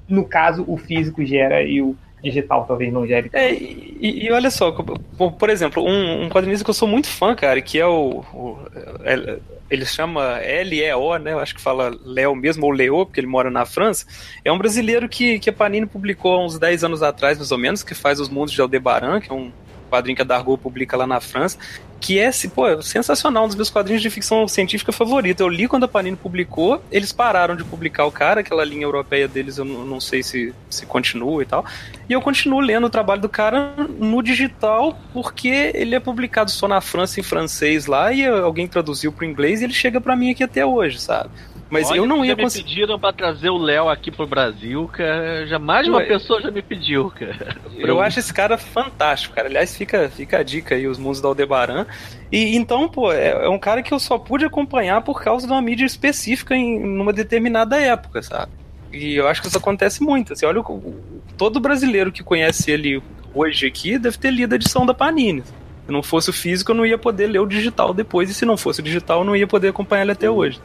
no 0.08 0.24
caso, 0.24 0.64
o 0.66 0.76
físico 0.76 1.24
gera 1.24 1.62
e 1.62 1.80
o 1.82 1.96
digital 2.22 2.64
talvez 2.66 2.92
não 2.92 3.06
gere. 3.06 3.30
É, 3.32 3.52
e, 3.52 4.26
e- 4.26 4.30
olha 4.32 4.50
só, 4.50 4.70
por, 4.72 5.32
por 5.32 5.48
exemplo, 5.50 5.82
um, 5.82 6.24
um 6.24 6.28
quadrinista 6.28 6.62
que 6.64 6.70
eu 6.70 6.74
sou 6.74 6.86
muito 6.88 7.08
fã, 7.08 7.34
cara, 7.34 7.60
que 7.62 7.78
é 7.78 7.86
o. 7.86 8.22
o- 8.34 8.58
é- 9.04 9.38
ele 9.70 9.86
chama 9.86 10.38
L-E-O, 10.40 11.16
né? 11.18 11.32
Eu 11.32 11.38
acho 11.38 11.54
que 11.54 11.60
fala 11.60 11.96
Léo 12.04 12.34
mesmo, 12.34 12.66
ou 12.66 12.72
Leo, 12.72 13.06
porque 13.06 13.20
ele 13.20 13.28
mora 13.28 13.48
na 13.52 13.64
França. 13.64 14.04
É 14.44 14.50
um 14.50 14.58
brasileiro 14.58 15.08
que, 15.08 15.38
que 15.38 15.48
a 15.48 15.52
Panini 15.52 15.86
publicou 15.86 16.34
há 16.34 16.44
uns 16.44 16.58
10 16.58 16.82
anos 16.82 17.04
atrás, 17.04 17.38
mais 17.38 17.52
ou 17.52 17.58
menos, 17.58 17.84
que 17.84 17.94
faz 17.94 18.18
Os 18.18 18.28
Mundos 18.28 18.52
de 18.52 18.60
Aldebaran, 18.60 19.20
que 19.20 19.30
é 19.30 19.34
um 19.34 19.52
quadrinho 19.90 20.16
que 20.16 20.22
a 20.22 20.24
Dargaud 20.24 20.62
publica 20.62 20.96
lá 20.96 21.06
na 21.06 21.20
França, 21.20 21.58
que 22.00 22.18
é, 22.18 22.30
pô, 22.54 22.66
é 22.66 22.80
sensacional, 22.80 23.44
um 23.44 23.46
dos 23.46 23.56
meus 23.56 23.68
quadrinhos 23.68 24.00
de 24.00 24.08
ficção 24.08 24.48
científica 24.48 24.90
favorito. 24.90 25.40
Eu 25.40 25.48
li 25.48 25.68
quando 25.68 25.84
a 25.84 25.88
Panini 25.88 26.16
publicou, 26.16 26.82
eles 26.90 27.12
pararam 27.12 27.54
de 27.54 27.62
publicar 27.62 28.06
o 28.06 28.12
cara, 28.12 28.40
aquela 28.40 28.64
linha 28.64 28.84
europeia 28.84 29.28
deles 29.28 29.58
eu 29.58 29.64
não, 29.64 30.00
sei 30.00 30.22
se, 30.22 30.54
se 30.70 30.86
continua 30.86 31.42
e 31.42 31.46
tal. 31.46 31.64
E 32.08 32.12
eu 32.12 32.22
continuo 32.22 32.60
lendo 32.60 32.86
o 32.86 32.90
trabalho 32.90 33.20
do 33.20 33.28
cara 33.28 33.74
no 33.98 34.22
digital, 34.22 34.98
porque 35.12 35.72
ele 35.74 35.94
é 35.94 36.00
publicado 36.00 36.50
só 36.50 36.66
na 36.66 36.80
França 36.80 37.20
em 37.20 37.22
francês 37.22 37.84
lá, 37.86 38.12
e 38.12 38.26
alguém 38.26 38.66
traduziu 38.66 39.12
pro 39.12 39.26
inglês 39.26 39.60
e 39.60 39.64
ele 39.64 39.74
chega 39.74 40.00
pra 40.00 40.16
mim 40.16 40.30
aqui 40.30 40.42
até 40.42 40.64
hoje, 40.64 40.98
sabe? 40.98 41.30
Mas 41.70 41.88
Olha, 41.88 41.98
eu 41.98 42.06
não 42.06 42.24
ia 42.24 42.32
já 42.32 42.36
me 42.36 42.42
conseguir. 42.42 42.64
pediram 42.68 42.98
pra 42.98 43.12
trazer 43.12 43.48
o 43.48 43.56
Léo 43.56 43.88
aqui 43.88 44.10
pro 44.10 44.26
Brasil, 44.26 44.88
cara. 44.92 45.46
Já 45.46 45.56
mais 45.58 45.84
de 45.84 45.90
uma 45.90 46.00
pessoa 46.02 46.40
já 46.42 46.50
me 46.50 46.60
pediu, 46.60 47.10
cara. 47.10 47.56
Eu 47.78 48.00
acho 48.00 48.18
esse 48.18 48.34
cara 48.34 48.58
fantástico, 48.58 49.34
cara. 49.36 49.46
Aliás, 49.46 49.76
fica, 49.76 50.08
fica 50.10 50.38
a 50.38 50.42
dica 50.42 50.74
aí, 50.74 50.88
os 50.88 50.98
mundos 50.98 51.20
da 51.20 51.28
Aldebaran. 51.28 51.86
E 52.32 52.56
então, 52.56 52.88
pô, 52.88 53.12
é, 53.12 53.44
é 53.44 53.48
um 53.48 53.58
cara 53.58 53.82
que 53.82 53.94
eu 53.94 54.00
só 54.00 54.18
pude 54.18 54.44
acompanhar 54.44 55.00
por 55.02 55.22
causa 55.22 55.46
de 55.46 55.52
uma 55.52 55.62
mídia 55.62 55.84
específica 55.86 56.56
em 56.56 56.80
numa 56.80 57.12
determinada 57.12 57.76
época, 57.80 58.20
sabe? 58.20 58.50
E 58.92 59.14
eu 59.14 59.28
acho 59.28 59.40
que 59.40 59.46
isso 59.46 59.56
acontece 59.58 60.02
muito. 60.02 60.32
Assim, 60.32 60.46
olha, 60.46 60.60
o- 60.60 60.72
o- 60.72 61.22
todo 61.38 61.60
brasileiro 61.60 62.10
que 62.10 62.24
conhece 62.24 62.68
ele 62.72 63.00
hoje 63.32 63.64
aqui 63.66 63.96
deve 63.96 64.18
ter 64.18 64.32
lido 64.32 64.52
a 64.52 64.56
edição 64.56 64.84
da 64.84 64.92
Panini. 64.92 65.44
Se 65.86 65.92
não 65.92 66.02
fosse 66.02 66.30
o 66.30 66.32
físico, 66.32 66.72
eu 66.72 66.74
não 66.76 66.84
ia 66.84 66.98
poder 66.98 67.28
ler 67.28 67.38
o 67.38 67.46
digital 67.46 67.94
depois. 67.94 68.28
E 68.28 68.34
se 68.34 68.44
não 68.44 68.56
fosse 68.56 68.80
o 68.80 68.82
digital, 68.82 69.20
eu 69.20 69.24
não 69.24 69.36
ia 69.36 69.46
poder 69.46 69.68
acompanhar 69.68 70.02
ele 70.02 70.12
até 70.12 70.28
hoje. 70.28 70.60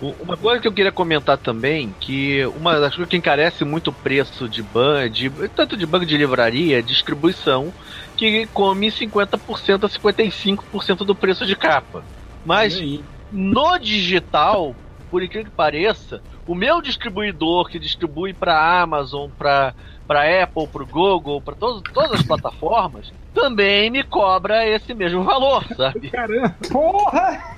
U- 0.00 0.16
Uma 0.22 0.36
coisa 0.36 0.60
que 0.60 0.68
eu 0.68 0.74
queria 0.74 0.92
comentar 0.92 1.38
também, 1.38 1.94
que 2.00 2.44
uma 2.46 2.78
das 2.80 2.94
coisas 2.94 3.08
que 3.10 3.16
encarece 3.16 3.64
muito 3.64 3.88
o 3.88 3.94
preço 3.94 4.48
de 4.48 4.62
ban, 4.62 5.10
de, 5.10 5.30
tanto 5.50 5.76
de 5.76 5.86
banco 5.86 6.06
de 6.06 6.16
livraria, 6.16 6.78
é 6.78 6.82
distribuição, 6.82 7.74
que 8.16 8.46
come 8.48 8.90
50% 8.90 9.84
a 9.84 9.88
55% 9.88 11.04
do 11.04 11.16
preço 11.16 11.46
de 11.46 11.56
capa. 11.56 12.06
Mas 12.44 12.84
no 13.30 13.78
digital, 13.78 14.78
por 15.10 15.22
incrível 15.22 15.46
que 15.50 15.56
pareça, 15.56 16.22
o 16.46 16.54
meu 16.54 16.82
distribuidor 16.82 17.68
que 17.68 17.78
distribui 17.78 18.34
para 18.34 18.82
Amazon, 18.82 19.30
para 19.36 19.74
para 20.06 20.42
Apple, 20.42 20.68
para 20.70 20.84
Google, 20.84 21.40
para 21.42 21.54
todas 21.56 22.12
as 22.12 22.22
plataformas, 22.22 23.14
também 23.34 23.90
me 23.90 24.02
cobra 24.02 24.66
esse 24.66 24.94
mesmo 24.94 25.24
valor, 25.24 25.64
sabe? 25.74 26.10
Caramba! 26.10 26.56
Porra! 26.70 27.56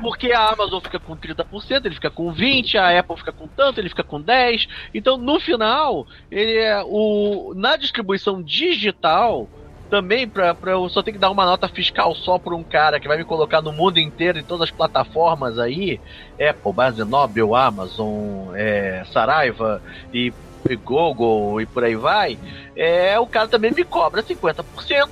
Porque 0.00 0.32
a 0.32 0.50
Amazon 0.50 0.80
fica 0.80 0.98
com 0.98 1.16
30%, 1.16 1.84
ele 1.84 1.94
fica 1.94 2.10
com 2.10 2.32
20%, 2.34 2.76
a 2.76 2.98
Apple 2.98 3.16
fica 3.16 3.32
com 3.32 3.46
tanto, 3.46 3.80
ele 3.80 3.88
fica 3.88 4.02
com 4.02 4.22
10%. 4.22 4.68
Então, 4.92 5.16
no 5.16 5.40
final, 5.40 6.06
ele 6.30 6.58
é 6.58 6.82
o 6.84 7.52
na 7.56 7.76
distribuição 7.76 8.42
digital, 8.42 9.48
também 9.88 10.28
para 10.28 10.56
eu 10.66 10.88
só 10.88 11.02
ter 11.02 11.12
que 11.12 11.18
dar 11.18 11.30
uma 11.30 11.44
nota 11.44 11.68
fiscal 11.68 12.14
só 12.14 12.38
para 12.38 12.54
um 12.54 12.62
cara 12.62 12.98
que 12.98 13.06
vai 13.06 13.16
me 13.16 13.24
colocar 13.24 13.62
no 13.62 13.72
mundo 13.72 13.98
inteiro, 13.98 14.38
em 14.38 14.42
todas 14.42 14.64
as 14.68 14.70
plataformas 14.70 15.58
aí, 15.58 16.00
Apple, 16.32 16.72
Base 16.72 17.04
Nobel, 17.04 17.54
Amazon, 17.54 18.54
é, 18.54 19.04
Saraiva 19.12 19.80
e 20.12 20.32
e 20.70 20.76
Google 20.76 21.60
e 21.60 21.66
por 21.66 21.84
aí 21.84 21.94
vai, 21.94 22.38
é, 22.76 23.18
o 23.18 23.26
cara 23.26 23.48
também 23.48 23.72
me 23.72 23.84
cobra 23.84 24.22
50%, 24.22 24.64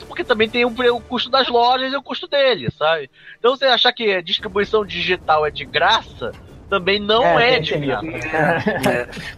porque 0.06 0.24
também 0.24 0.48
tem 0.48 0.64
o, 0.64 0.68
o 0.68 1.00
custo 1.00 1.30
das 1.30 1.48
lojas 1.48 1.92
e 1.92 1.96
o 1.96 2.02
custo 2.02 2.26
dele, 2.26 2.70
sabe? 2.78 3.10
Então 3.38 3.56
você 3.56 3.66
achar 3.66 3.92
que 3.92 4.12
a 4.14 4.22
distribuição 4.22 4.84
digital 4.84 5.46
é 5.46 5.50
de 5.50 5.64
graça, 5.64 6.32
também 6.68 6.98
não 6.98 7.38
é, 7.38 7.52
tem 7.52 7.62
de 7.62 7.76
graça. 7.78 8.06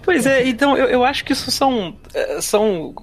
Pois 0.02 0.26
é, 0.26 0.46
então 0.46 0.76
eu, 0.76 0.86
eu 0.86 1.04
acho 1.04 1.24
que 1.24 1.32
isso 1.32 1.50
são, 1.50 1.96
eh, 2.14 2.40
são 2.40 2.94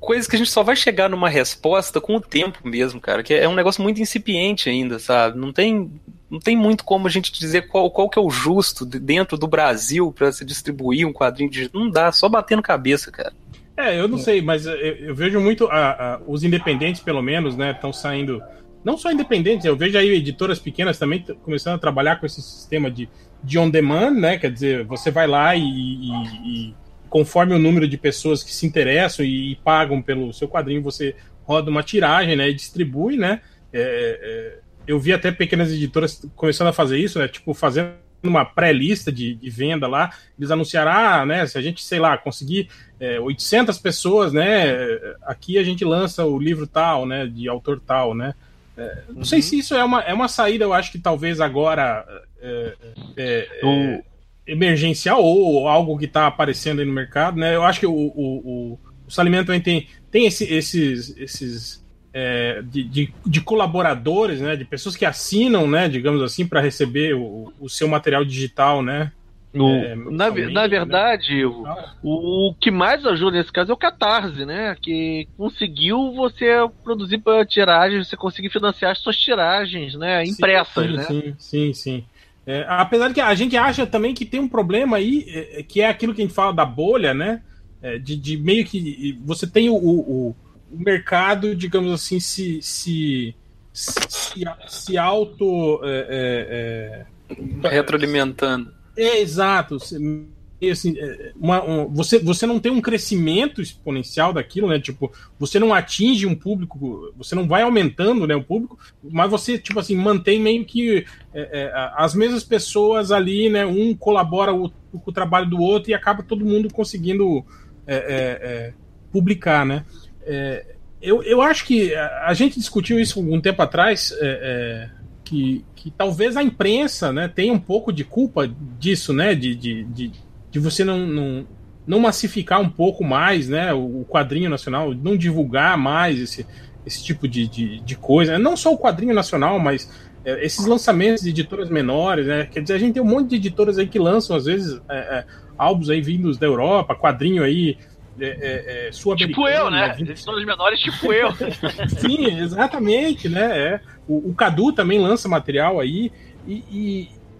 coisas 0.00 0.26
que 0.26 0.34
a 0.34 0.38
gente 0.38 0.50
só 0.50 0.62
vai 0.62 0.74
chegar 0.74 1.08
numa 1.08 1.28
resposta 1.28 2.00
com 2.00 2.16
o 2.16 2.20
tempo 2.20 2.66
mesmo, 2.66 3.00
cara. 3.00 3.22
Que 3.22 3.34
é 3.34 3.48
um 3.48 3.54
negócio 3.54 3.82
muito 3.82 4.00
incipiente 4.00 4.68
ainda, 4.68 4.98
sabe? 4.98 5.38
Não 5.38 5.52
tem, 5.52 5.92
não 6.30 6.38
tem 6.38 6.56
muito 6.56 6.84
como 6.84 7.06
a 7.06 7.10
gente 7.10 7.32
dizer 7.32 7.68
qual, 7.68 7.90
qual 7.90 8.08
que 8.08 8.18
é 8.18 8.22
o 8.22 8.30
justo 8.30 8.86
de- 8.86 8.98
dentro 9.00 9.36
do 9.36 9.46
Brasil 9.48 10.12
para 10.12 10.30
se 10.30 10.44
distribuir 10.44 11.06
um 11.06 11.12
quadrinho 11.12 11.50
de. 11.50 11.70
Não 11.74 11.90
dá, 11.90 12.12
só 12.12 12.28
batendo 12.28 12.62
cabeça, 12.62 13.10
cara. 13.10 13.32
É, 13.76 13.98
eu 13.98 14.06
não 14.06 14.18
sei, 14.18 14.42
mas 14.42 14.66
eu, 14.66 14.74
eu 14.74 15.14
vejo 15.14 15.40
muito 15.40 15.66
a- 15.66 15.90
a- 16.14 16.20
os 16.26 16.44
independentes, 16.44 17.00
pelo 17.02 17.22
menos, 17.22 17.56
né, 17.56 17.70
estão 17.72 17.92
saindo. 17.92 18.42
Não 18.84 18.96
só 18.96 19.10
independentes, 19.10 19.64
eu 19.66 19.76
vejo 19.76 19.96
aí 19.98 20.10
editoras 20.10 20.58
pequenas 20.58 20.98
também 20.98 21.24
começando 21.42 21.74
a 21.74 21.78
trabalhar 21.78 22.16
com 22.20 22.26
esse 22.26 22.40
sistema 22.42 22.90
de, 22.90 23.08
de 23.42 23.58
on 23.58 23.68
demand, 23.70 24.12
né? 24.12 24.38
Quer 24.38 24.50
dizer, 24.52 24.84
você 24.84 25.10
vai 25.10 25.26
lá 25.26 25.54
e, 25.56 25.62
e- 25.62 26.68
e 26.70 26.74
conforme 27.08 27.54
o 27.54 27.58
número 27.58 27.88
de 27.88 27.96
pessoas 27.98 28.42
que 28.44 28.54
se 28.54 28.64
interessam 28.66 29.24
e, 29.24 29.52
e 29.52 29.56
pagam 29.56 30.00
pelo 30.00 30.32
seu 30.32 30.46
quadrinho, 30.48 30.82
você 30.82 31.14
roda 31.44 31.70
uma 31.70 31.82
tiragem, 31.82 32.36
né? 32.36 32.48
E 32.50 32.54
distribui, 32.54 33.16
né? 33.16 33.40
É, 33.72 33.80
é, 33.82 34.59
eu 34.86 34.98
vi 34.98 35.12
até 35.12 35.30
pequenas 35.30 35.70
editoras 35.72 36.24
começando 36.34 36.68
a 36.68 36.72
fazer 36.72 36.98
isso, 36.98 37.18
né? 37.18 37.28
Tipo, 37.28 37.54
fazendo 37.54 37.94
uma 38.22 38.44
pré-lista 38.44 39.10
de, 39.10 39.34
de 39.34 39.50
venda 39.50 39.86
lá, 39.86 40.10
eles 40.38 40.50
anunciaram, 40.50 40.92
ah, 40.92 41.26
né, 41.26 41.46
se 41.46 41.56
a 41.56 41.62
gente, 41.62 41.82
sei 41.82 41.98
lá, 41.98 42.16
conseguir 42.18 42.68
é, 42.98 43.18
800 43.18 43.78
pessoas, 43.78 44.32
né, 44.32 44.74
aqui 45.22 45.58
a 45.58 45.62
gente 45.62 45.84
lança 45.84 46.24
o 46.24 46.38
livro 46.38 46.66
tal, 46.66 47.06
né, 47.06 47.26
de 47.26 47.48
autor 47.48 47.80
tal, 47.80 48.14
né. 48.14 48.34
É, 48.76 49.02
não 49.08 49.24
sei 49.24 49.42
se 49.42 49.58
isso 49.58 49.74
é 49.74 49.84
uma, 49.84 50.00
é 50.02 50.12
uma 50.12 50.28
saída, 50.28 50.64
eu 50.64 50.72
acho 50.72 50.92
que 50.92 50.98
talvez 50.98 51.40
agora 51.40 52.04
é, 52.40 52.74
é, 53.16 53.48
é, 53.62 54.02
emergencial 54.46 55.22
ou 55.22 55.68
algo 55.68 55.98
que 55.98 56.04
está 56.06 56.26
aparecendo 56.26 56.80
aí 56.80 56.86
no 56.86 56.92
mercado, 56.92 57.38
né. 57.38 57.54
Eu 57.54 57.62
acho 57.62 57.80
que 57.80 57.86
o, 57.86 57.92
o, 57.92 58.74
o, 58.74 58.78
o 59.06 59.10
Salimento 59.10 59.46
também 59.46 59.60
tem, 59.60 59.86
tem 60.10 60.26
esse, 60.26 60.44
esses, 60.44 61.16
esses 61.16 61.79
é, 62.12 62.62
de, 62.62 62.82
de, 62.84 63.14
de 63.24 63.40
colaboradores, 63.40 64.40
né, 64.40 64.56
de 64.56 64.64
pessoas 64.64 64.96
que 64.96 65.04
assinam, 65.04 65.68
né, 65.68 65.88
digamos 65.88 66.22
assim, 66.22 66.46
para 66.46 66.60
receber 66.60 67.14
o, 67.14 67.52
o 67.60 67.68
seu 67.68 67.88
material 67.88 68.24
digital, 68.24 68.82
né. 68.82 69.12
No- 69.52 69.66
É, 69.66 69.94
na, 69.96 70.30
na 70.30 70.30
né? 70.30 70.68
verdade, 70.68 71.44
o, 71.44 71.64
o 72.02 72.54
que 72.60 72.70
mais 72.70 73.04
ajuda 73.04 73.36
nesse 73.36 73.52
caso 73.52 73.72
é 73.72 73.74
o 73.74 73.76
Catarse, 73.76 74.44
né? 74.44 74.76
Que 74.80 75.26
conseguiu 75.36 76.12
você 76.12 76.46
produzir 76.84 77.18
para 77.18 77.44
tiragem, 77.44 78.02
você 78.02 78.16
conseguir 78.16 78.48
financiar 78.50 78.92
as 78.92 78.98
suas 78.98 79.16
tiragens, 79.16 79.94
né? 79.94 80.24
Impressas, 80.24 80.86
sim, 80.86 80.96
né? 80.96 81.02
Sim, 81.02 81.34
sim, 81.38 81.74
sim. 81.74 82.04
É, 82.46 82.64
apesar 82.68 83.08
de 83.08 83.14
que 83.14 83.20
a 83.20 83.34
gente 83.34 83.56
acha 83.56 83.86
também 83.86 84.14
que 84.14 84.24
tem 84.24 84.40
um 84.40 84.48
problema 84.48 84.96
aí, 84.96 85.24
é, 85.28 85.62
que 85.62 85.80
é 85.80 85.88
aquilo 85.88 86.14
que 86.14 86.22
a 86.22 86.24
gente 86.24 86.34
fala 86.34 86.52
da 86.52 86.64
bolha, 86.64 87.12
né? 87.12 87.42
É, 87.82 87.98
de, 87.98 88.16
de 88.16 88.36
meio 88.36 88.64
que 88.64 89.18
você 89.24 89.46
tem 89.50 89.68
o, 89.68 89.74
o, 89.74 90.36
o 90.70 90.78
mercado, 90.82 91.54
digamos 91.54 91.92
assim, 91.92 92.20
se 92.20 92.60
se, 92.62 93.34
se, 93.72 94.44
se 94.68 94.98
auto 94.98 95.80
é, 95.84 97.04
é, 97.30 97.70
Retroalimentando. 97.70 98.72
é, 98.96 99.20
exato. 99.20 99.76
Assim, 99.76 100.94
é, 100.98 101.32
uma- 101.36 101.64
um- 101.64 101.88
você, 101.88 102.18
você 102.18 102.44
não 102.44 102.58
tem 102.60 102.70
um 102.70 102.82
crescimento 102.82 103.62
exponencial 103.62 104.30
daquilo, 104.32 104.68
né? 104.68 104.78
Tipo, 104.78 105.10
você 105.38 105.58
não 105.58 105.72
atinge 105.72 106.26
um 106.26 106.34
público, 106.34 107.14
você 107.16 107.34
não 107.34 107.48
vai 107.48 107.62
aumentando 107.62 108.26
né, 108.26 108.34
o 108.36 108.44
público, 108.44 108.78
mas 109.02 109.30
você, 109.30 109.56
tipo 109.58 109.80
assim, 109.80 109.96
mantém 109.96 110.38
meio 110.38 110.64
que 110.66 111.06
é, 111.32 111.40
é, 111.62 111.72
as 111.96 112.14
mesmas 112.14 112.44
pessoas 112.44 113.10
ali, 113.10 113.48
né? 113.48 113.64
Um 113.64 113.94
colabora 113.94 114.52
o- 114.52 114.68
com 114.92 115.00
o 115.10 115.12
trabalho 115.12 115.48
do 115.48 115.58
outro 115.60 115.90
e 115.90 115.94
acaba 115.94 116.22
todo 116.22 116.44
mundo 116.44 116.68
conseguindo 116.72 117.42
é, 117.86 117.94
é, 117.94 117.98
é, 118.42 118.72
publicar, 119.10 119.64
né? 119.64 119.84
É, 120.24 120.64
eu, 121.00 121.22
eu 121.22 121.40
acho 121.40 121.64
que 121.64 121.94
a, 121.94 122.32
gente 122.34 122.58
discutiu 122.58 122.98
isso 122.98 123.18
algum 123.18 123.40
tempo 123.40 123.62
atrás, 123.62 124.12
é, 124.20 124.88
é, 124.90 124.90
que, 125.24 125.64
que 125.74 125.90
talvez 125.90 126.36
a 126.36 126.42
imprensa 126.42 127.12
né, 127.12 127.26
tenha 127.26 127.52
um 127.52 127.58
pouco 127.58 127.92
de 127.92 128.04
culpa 128.04 128.50
disso, 128.78 129.12
né? 129.12 129.34
De, 129.34 129.54
de, 129.54 129.84
de, 129.84 130.12
de 130.50 130.58
você 130.58 130.84
não, 130.84 131.06
não, 131.06 131.46
não 131.86 132.00
massificar 132.00 132.60
um 132.60 132.68
pouco 132.68 133.02
mais, 133.02 133.48
né, 133.48 133.72
o, 133.72 134.00
o 134.00 134.06
quadrinho 134.08 134.50
nacional, 134.50 134.94
não 134.94 135.16
divulgar 135.16 135.78
mais 135.78 136.20
esse, 136.20 136.46
esse 136.84 137.02
tipo 137.02 137.26
de, 137.26 137.48
de, 137.48 137.80
de 137.80 137.96
coisa. 137.96 138.38
Não 138.38 138.56
só 138.56 138.72
o 138.72 138.78
quadrinho 138.78 139.14
nacional, 139.14 139.58
mas 139.58 139.90
é, 140.24 140.44
esses 140.44 140.66
lançamentos 140.66 141.22
de 141.22 141.30
editoras 141.30 141.70
menores, 141.70 142.26
né? 142.26 142.46
Quer 142.46 142.60
dizer, 142.60 142.74
a 142.74 142.78
gente 142.78 142.94
tem 142.94 143.02
um 143.02 143.06
monte 143.06 143.30
de 143.30 143.36
editoras 143.36 143.78
aí 143.78 143.86
que 143.86 143.98
lançam, 143.98 144.36
às 144.36 144.44
vezes, 144.44 144.80
é, 144.88 144.96
é, 144.96 145.24
álbuns 145.56 145.88
aí 145.88 146.00
vindos 146.02 146.36
da 146.36 146.46
Europa, 146.46 146.94
quadrinho 146.94 147.42
aí 147.42 147.78
é, 148.20 148.38
é, 148.40 148.88
é 148.88 148.92
sul-americano. 148.92 149.46
Tipo 149.46 149.48
eu, 149.48 149.70
né? 149.70 149.88
né? 149.88 149.96
Editoras 149.98 150.44
menores, 150.44 150.80
tipo 150.80 151.12
eu. 151.12 151.30
Sim, 151.98 152.26
exatamente, 152.40 153.28
né? 153.28 153.58
É. 153.58 153.80
O, 154.08 154.30
o, 154.30 154.34
Cadu 154.34 154.72
também 154.72 154.98
lança 154.98 155.28
material 155.28 155.80
aí, 155.80 156.10
e, 156.46 156.64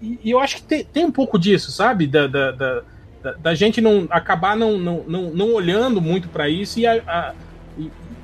e, 0.01 0.19
e, 0.23 0.31
eu 0.31 0.39
acho 0.39 0.57
que 0.57 0.63
tem, 0.63 0.85
tem 0.85 1.05
um 1.05 1.13
pouco 1.13 1.39
disso, 1.39 1.73
sabe? 1.73 2.07
Da, 2.07 2.27
da, 2.27 2.51
da, 2.53 2.83
da 3.39 3.55
gente 3.55 3.81
não 3.81 4.07
acabar 4.11 4.57
não, 4.57 4.79
não, 4.79 5.05
não, 5.07 5.23
não 5.31 5.53
olhando 5.53 6.01
muito 6.01 6.29
para 6.29 6.49
isso 6.49 6.79
e 6.79 6.87
a, 6.87 7.03
a 7.07 7.35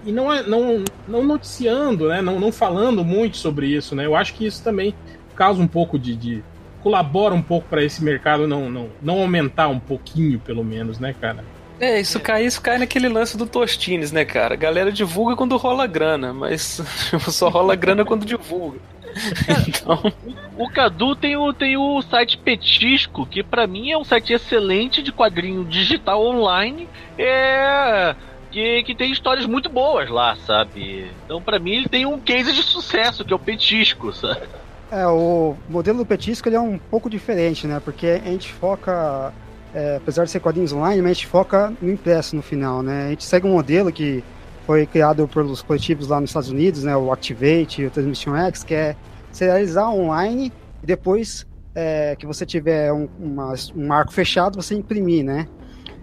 e 0.06 0.12
não, 0.12 0.32
é, 0.32 0.42
não, 0.44 0.84
não 1.08 1.24
noticiando, 1.24 2.08
né? 2.08 2.22
Não, 2.22 2.38
não 2.38 2.52
falando 2.52 3.04
muito 3.04 3.36
sobre 3.36 3.66
isso, 3.66 3.96
né? 3.96 4.06
Eu 4.06 4.14
acho 4.14 4.34
que 4.34 4.46
isso 4.46 4.62
também 4.62 4.94
causa 5.34 5.60
um 5.60 5.66
pouco 5.66 5.98
de, 5.98 6.14
de 6.14 6.44
colabora 6.80 7.34
um 7.34 7.42
pouco 7.42 7.68
para 7.68 7.82
esse 7.82 8.02
mercado 8.04 8.46
não, 8.46 8.70
não, 8.70 8.88
não 9.02 9.20
aumentar 9.20 9.66
um 9.66 9.80
pouquinho, 9.80 10.38
pelo 10.38 10.62
menos, 10.62 11.00
né, 11.00 11.12
cara? 11.20 11.44
É, 11.78 12.00
isso 12.00 12.18
cai, 12.20 12.46
isso 12.46 12.60
cai 12.60 12.78
naquele 12.78 13.08
lance 13.08 13.36
do 13.36 13.46
Tostines, 13.46 14.10
né, 14.12 14.24
cara? 14.24 14.54
A 14.54 14.56
galera 14.56 14.90
divulga 14.90 15.36
quando 15.36 15.56
rola 15.56 15.86
grana, 15.86 16.32
mas 16.32 16.82
só 17.28 17.48
rola 17.48 17.74
grana 17.74 18.04
quando 18.04 18.24
divulga. 18.24 18.78
então... 19.68 20.12
O 20.58 20.70
Cadu 20.70 21.14
tem 21.14 21.36
o, 21.36 21.52
tem 21.52 21.76
o 21.76 22.00
site 22.00 22.38
Petisco, 22.38 23.26
que 23.26 23.42
para 23.42 23.66
mim 23.66 23.90
é 23.90 23.98
um 23.98 24.04
site 24.04 24.32
excelente 24.32 25.02
de 25.02 25.12
quadrinho 25.12 25.64
digital 25.64 26.24
online. 26.24 26.88
É 27.18 28.16
que, 28.56 28.82
que 28.84 28.94
tem 28.94 29.12
histórias 29.12 29.44
muito 29.44 29.68
boas 29.68 30.08
lá, 30.08 30.34
sabe? 30.46 31.10
Então, 31.24 31.42
para 31.42 31.58
mim, 31.58 31.72
ele 31.72 31.88
tem 31.90 32.06
um 32.06 32.18
case 32.18 32.54
de 32.54 32.62
sucesso, 32.62 33.22
que 33.22 33.30
é 33.30 33.36
o 33.36 33.38
Petisco, 33.38 34.14
sabe? 34.14 34.46
É, 34.90 35.06
o 35.06 35.54
modelo 35.68 35.98
do 35.98 36.06
Petisco 36.06 36.48
ele 36.48 36.56
é 36.56 36.60
um 36.60 36.78
pouco 36.78 37.10
diferente, 37.10 37.66
né? 37.66 37.82
Porque 37.84 38.06
a 38.06 38.30
gente 38.30 38.50
foca, 38.54 39.30
é, 39.76 39.96
apesar 39.96 40.24
de 40.24 40.30
ser 40.30 40.40
quadrinhos 40.40 40.72
online, 40.72 41.04
a 41.04 41.12
gente 41.12 41.26
foca 41.26 41.70
no 41.82 41.92
impresso 41.92 42.34
no 42.34 42.40
final, 42.40 42.82
né? 42.82 43.08
A 43.08 43.10
gente 43.10 43.24
segue 43.24 43.46
um 43.46 43.52
modelo 43.52 43.92
que 43.92 44.24
foi 44.64 44.86
criado 44.86 45.28
pelos 45.28 45.60
coletivos 45.60 46.08
lá 46.08 46.18
nos 46.18 46.30
Estados 46.30 46.48
Unidos, 46.48 46.82
né? 46.82 46.96
O 46.96 47.12
Activate 47.12 47.82
e 47.82 47.86
o 47.86 47.90
Transmission 47.90 48.34
X, 48.34 48.64
que 48.64 48.74
é 48.74 48.96
serializar 49.30 49.92
online 49.92 50.50
e 50.82 50.86
depois 50.86 51.46
é, 51.74 52.16
que 52.16 52.24
você 52.24 52.46
tiver 52.46 52.90
um, 52.90 53.06
uma, 53.20 53.52
um 53.76 53.86
marco 53.86 54.14
fechado, 54.14 54.56
você 54.56 54.74
imprimir, 54.74 55.22
né? 55.22 55.46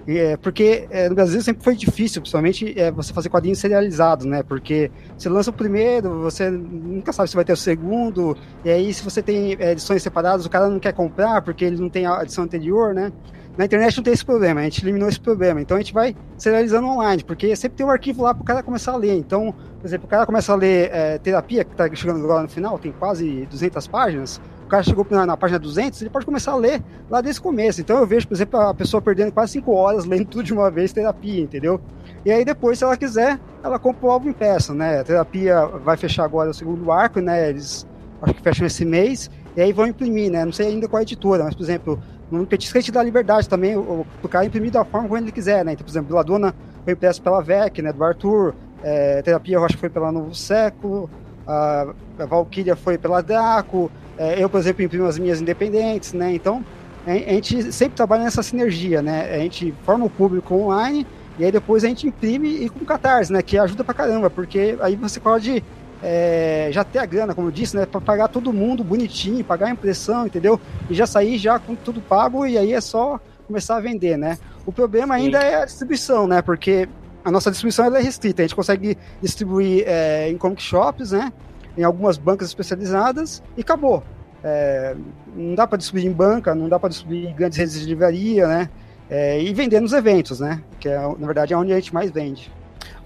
É, 0.06 0.38
porque 0.38 0.86
é, 0.92 1.10
no 1.10 1.16
Brasil 1.16 1.42
sempre 1.42 1.64
foi 1.64 1.76
difícil, 1.76 2.22
principalmente 2.22 2.80
é, 2.80 2.92
você 2.92 3.12
fazer 3.12 3.30
quadrinhos 3.30 3.58
serializados, 3.58 4.28
né? 4.28 4.44
Porque 4.44 4.92
você 5.18 5.30
lança 5.30 5.50
o 5.50 5.54
primeiro, 5.54 6.22
você 6.22 6.48
nunca 6.48 7.12
sabe 7.12 7.28
se 7.28 7.36
vai 7.36 7.44
ter 7.44 7.54
o 7.54 7.58
segundo, 7.58 8.38
e 8.64 8.70
aí 8.70 8.94
se 8.94 9.04
você 9.04 9.24
tem 9.24 9.58
é, 9.60 9.72
edições 9.72 10.04
separadas, 10.04 10.46
o 10.46 10.50
cara 10.50 10.70
não 10.70 10.80
quer 10.80 10.94
comprar 10.94 11.42
porque 11.42 11.66
ele 11.66 11.82
não 11.82 11.90
tem 11.90 12.06
a 12.06 12.22
edição 12.22 12.44
anterior, 12.44 12.94
né? 12.94 13.12
Na 13.58 13.66
internet 13.66 13.98
não 13.98 14.04
tem 14.04 14.14
esse 14.14 14.26
problema, 14.26 14.62
a 14.62 14.64
gente 14.64 14.84
eliminou 14.84 15.08
esse 15.08 15.20
problema. 15.20 15.62
Então 15.62 15.78
a 15.78 15.80
gente 15.80 15.94
vai 15.94 16.16
serializando 16.38 16.88
online, 16.88 17.24
porque 17.24 17.56
sempre 17.56 17.78
tem 17.78 17.86
um 17.86 17.92
arquivo 17.92 18.24
lá 18.24 18.34
para 18.34 18.42
o 18.42 18.46
cara 18.46 18.64
começar 18.64 18.94
a 18.94 18.98
ler. 18.98 19.16
Então, 19.16 19.54
por 19.80 19.86
exemplo, 19.86 20.08
o 20.08 20.10
cara 20.10 20.26
começa 20.26 20.52
a 20.52 20.56
ler 20.56 20.90
é, 20.92 21.18
Terapia, 21.20 21.64
que 21.64 21.72
está 21.72 21.94
chegando 21.94 22.24
agora 22.24 22.44
no 22.44 22.50
final, 22.50 22.80
tem 22.80 22.92
quase 22.92 23.46
200 23.46 23.88
páginas 23.88 24.42
cara 24.74 24.84
chegou 24.84 25.06
na, 25.12 25.26
na, 25.26 25.38
página 25.38 25.60
200, 25.60 26.02
ele 26.02 26.10
pode 26.10 26.26
começar 26.26 26.52
a 26.52 26.56
ler 26.56 26.82
lá 27.08 27.22
desde 27.22 27.40
o 27.40 27.44
começo. 27.44 27.80
Então 27.80 28.00
eu 28.00 28.08
vejo, 28.08 28.28
por 28.28 28.34
exemplo, 28.34 28.60
a 28.60 28.74
pessoa 28.74 29.00
perdendo 29.02 29.32
quase 29.32 29.54
5 29.54 29.72
horas 29.72 30.06
lendo 30.06 30.26
tudo 30.26 30.44
de 30.44 30.52
uma 30.52 30.72
vez 30.72 30.92
terapia, 30.92 31.42
entendeu? 31.42 31.80
E 32.26 32.32
aí 32.32 32.44
depois, 32.44 32.80
se 32.80 32.84
ela 32.84 32.98
quiser, 32.98 33.40
ela 33.64 33.78
compra 33.78 34.08
o 34.08 34.10
álbum 34.10 34.30
em 34.30 34.34
peça, 34.34 34.74
né? 34.74 35.02
A 35.02 35.04
terapia 35.04 35.66
vai 35.66 35.96
fechar 35.96 36.24
agora 36.24 36.50
o 36.50 36.54
segundo 36.54 36.92
arco, 36.92 37.20
né? 37.20 37.50
Eles 37.50 37.88
acho 38.22 38.34
que 38.34 38.42
fecham 38.42 38.66
esse 38.66 38.84
mês, 38.84 39.30
e 39.56 39.62
aí 39.62 39.72
vão 39.72 39.86
imprimir, 39.86 40.32
né? 40.32 40.44
Não 40.44 40.54
sei 40.54 40.68
ainda 40.68 40.88
qual 40.88 41.00
é 41.00 41.04
editora, 41.04 41.44
mas, 41.44 41.54
por 41.54 41.64
exemplo, 41.64 42.00
no 42.38 42.46
Petisca 42.46 42.80
a 42.80 42.82
gente 42.82 42.92
dá 42.92 43.04
liberdade 43.04 43.48
também, 43.48 43.76
o, 43.76 44.06
o 44.22 44.28
cara 44.28 44.46
imprimir 44.46 44.72
da 44.72 44.84
forma 44.84 45.08
como 45.08 45.18
ele 45.18 45.32
quiser, 45.32 45.64
né? 45.64 45.74
Então, 45.74 45.86
por 45.86 45.92
exemplo, 45.92 46.18
a 46.18 46.24
Dona 46.24 46.54
foi 46.84 46.94
impresso 46.94 47.22
pela 47.22 47.42
VEC, 47.42 47.82
né? 47.82 47.94
Do 47.94 48.04
Arthur, 48.04 48.54
é, 48.84 49.22
terapia 49.22 49.60
que 49.68 49.78
foi 49.78 49.90
pela 49.90 50.12
Novo 50.12 50.34
Século, 50.36 51.10
a, 51.48 51.94
a 52.20 52.26
Valkyria 52.26 52.76
foi 52.76 52.98
pela 52.98 53.22
Draco, 53.22 53.92
é, 54.18 54.42
eu, 54.42 54.50
por 54.50 54.60
exemplo, 54.60 54.84
imprimo 54.84 55.06
as 55.06 55.18
minhas 55.18 55.42
independentes, 55.42 56.14
né? 56.14 56.34
Então, 56.34 56.64
a 57.06 57.12
gente 57.12 57.72
sempre 57.74 57.96
trabalha 57.96 58.24
nessa 58.24 58.42
sinergia, 58.42 59.02
né? 59.02 59.36
A 59.36 59.40
gente 59.40 59.74
forma 59.84 60.06
o 60.06 60.10
público 60.10 60.56
online 60.56 61.06
e 61.38 61.44
aí 61.44 61.52
depois 61.52 61.84
a 61.84 61.88
gente 61.88 62.08
imprime 62.08 62.64
e 62.64 62.70
com 62.70 62.86
catarse, 62.86 63.32
né? 63.32 63.42
Que 63.42 63.58
ajuda 63.58 63.84
pra 63.84 63.94
caramba, 63.94 64.30
porque 64.30 64.78
aí 64.80 64.96
você 64.96 65.20
pode 65.20 65.64
é, 66.04 66.70
já 66.72 66.84
ter 66.84 67.00
a 67.00 67.06
grana, 67.06 67.34
como 67.34 67.48
eu 67.48 67.52
disse, 67.52 67.76
né? 67.76 67.86
Pra 67.86 68.02
pagar 68.02 68.28
todo 68.28 68.52
mundo 68.52 68.84
bonitinho, 68.84 69.44
pagar 69.44 69.68
a 69.68 69.72
impressão, 69.72 70.28
entendeu? 70.28 70.60
E 70.90 70.94
já 70.94 71.08
sair 71.08 71.38
já 71.38 71.58
com 71.58 71.74
tudo 71.74 72.02
pago 72.02 72.46
e 72.46 72.58
aí 72.58 72.74
é 72.74 72.82
só 72.82 73.20
começar 73.48 73.78
a 73.78 73.80
vender, 73.80 74.18
né? 74.18 74.38
O 74.66 74.72
problema 74.72 75.16
ainda 75.16 75.40
Sim. 75.40 75.48
é 75.48 75.56
a 75.56 75.66
distribuição, 75.66 76.28
né? 76.28 76.42
Porque 76.42 76.88
a 77.24 77.32
nossa 77.32 77.50
distribuição 77.50 77.86
é 77.96 78.02
restrita, 78.02 78.42
a 78.42 78.46
gente 78.46 78.56
consegue 78.56 78.98
distribuir 79.22 79.86
é, 79.88 80.30
em 80.30 80.38
comic 80.38 80.62
shops, 80.62 81.12
né? 81.12 81.32
em 81.78 81.84
algumas 81.84 82.18
bancas 82.18 82.48
especializadas 82.48 83.42
e 83.58 83.62
acabou. 83.62 84.04
É, 84.44 84.96
não 85.36 85.56
dá 85.56 85.66
para 85.66 85.78
distribuir 85.78 86.10
em 86.10 86.14
banca, 86.14 86.54
não 86.54 86.68
dá 86.68 86.78
para 86.78 86.90
distribuir 86.90 87.30
em 87.30 87.34
grandes 87.34 87.58
redes 87.58 87.80
de 87.80 87.86
livraria, 87.86 88.48
né? 88.48 88.70
É, 89.10 89.42
e 89.42 89.54
vender 89.54 89.80
nos 89.80 89.94
eventos, 89.94 90.40
né? 90.40 90.62
Que 90.80 90.90
é, 90.90 91.00
na 91.00 91.26
verdade 91.26 91.54
é 91.54 91.58
onde 91.58 91.72
a 91.72 91.76
gente 91.76 91.94
mais 91.94 92.12
vende. 92.12 92.52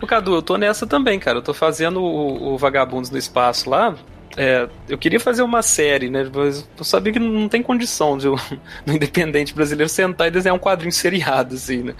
O 0.01 0.07
Cadu, 0.07 0.35
eu 0.35 0.41
tô 0.41 0.57
nessa 0.57 0.85
também, 0.85 1.19
cara. 1.19 1.39
Eu 1.39 1.41
tô 1.41 1.53
fazendo 1.53 2.01
o, 2.01 2.53
o 2.53 2.57
Vagabundos 2.57 3.09
no 3.09 3.17
Espaço 3.17 3.69
lá. 3.69 3.95
É, 4.39 4.69
eu 4.87 4.99
queria 4.99 5.19
fazer 5.19 5.41
uma 5.41 5.63
série, 5.63 6.11
né? 6.11 6.29
Mas 6.33 6.69
eu 6.77 6.83
sabia 6.83 7.11
que 7.11 7.17
não 7.17 7.49
tem 7.49 7.63
condição 7.63 8.17
de 8.17 8.27
no 8.27 8.37
Independente 8.93 9.53
Brasileiro 9.53 9.89
sentar 9.89 10.27
e 10.27 10.31
desenhar 10.31 10.55
um 10.55 10.59
quadrinho 10.59 10.91
seriado, 10.91 11.55
assim, 11.55 11.77
né? 11.81 11.95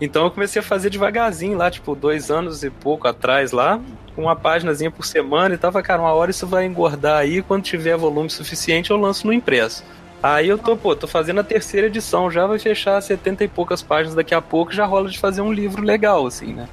Então 0.00 0.24
eu 0.24 0.30
comecei 0.32 0.58
a 0.58 0.64
fazer 0.64 0.90
devagarzinho 0.90 1.56
lá, 1.56 1.70
tipo, 1.70 1.94
dois 1.94 2.28
anos 2.28 2.64
e 2.64 2.70
pouco 2.70 3.06
atrás 3.06 3.52
lá, 3.52 3.80
com 4.16 4.22
uma 4.22 4.34
páginazinha 4.34 4.90
por 4.90 5.06
semana 5.06 5.54
e 5.54 5.58
tava, 5.58 5.80
cara, 5.80 6.02
uma 6.02 6.12
hora 6.12 6.30
isso 6.30 6.46
vai 6.46 6.66
engordar 6.66 7.18
aí, 7.18 7.40
quando 7.40 7.62
tiver 7.62 7.96
volume 7.96 8.28
suficiente 8.28 8.90
eu 8.90 8.96
lanço 8.96 9.26
no 9.26 9.32
impresso. 9.32 9.84
Aí 10.22 10.48
eu 10.48 10.58
tô, 10.58 10.76
pô, 10.76 10.96
tô 10.96 11.06
fazendo 11.06 11.40
a 11.40 11.44
terceira 11.44 11.86
edição, 11.86 12.30
já 12.30 12.46
vai 12.46 12.58
fechar 12.58 13.00
70 13.00 13.44
e 13.44 13.48
poucas 13.48 13.80
páginas 13.80 14.14
daqui 14.14 14.34
a 14.34 14.42
pouco, 14.42 14.72
já 14.72 14.84
rola 14.84 15.08
de 15.08 15.18
fazer 15.18 15.40
um 15.40 15.52
livro 15.52 15.82
legal, 15.82 16.26
assim, 16.26 16.52
né? 16.52 16.68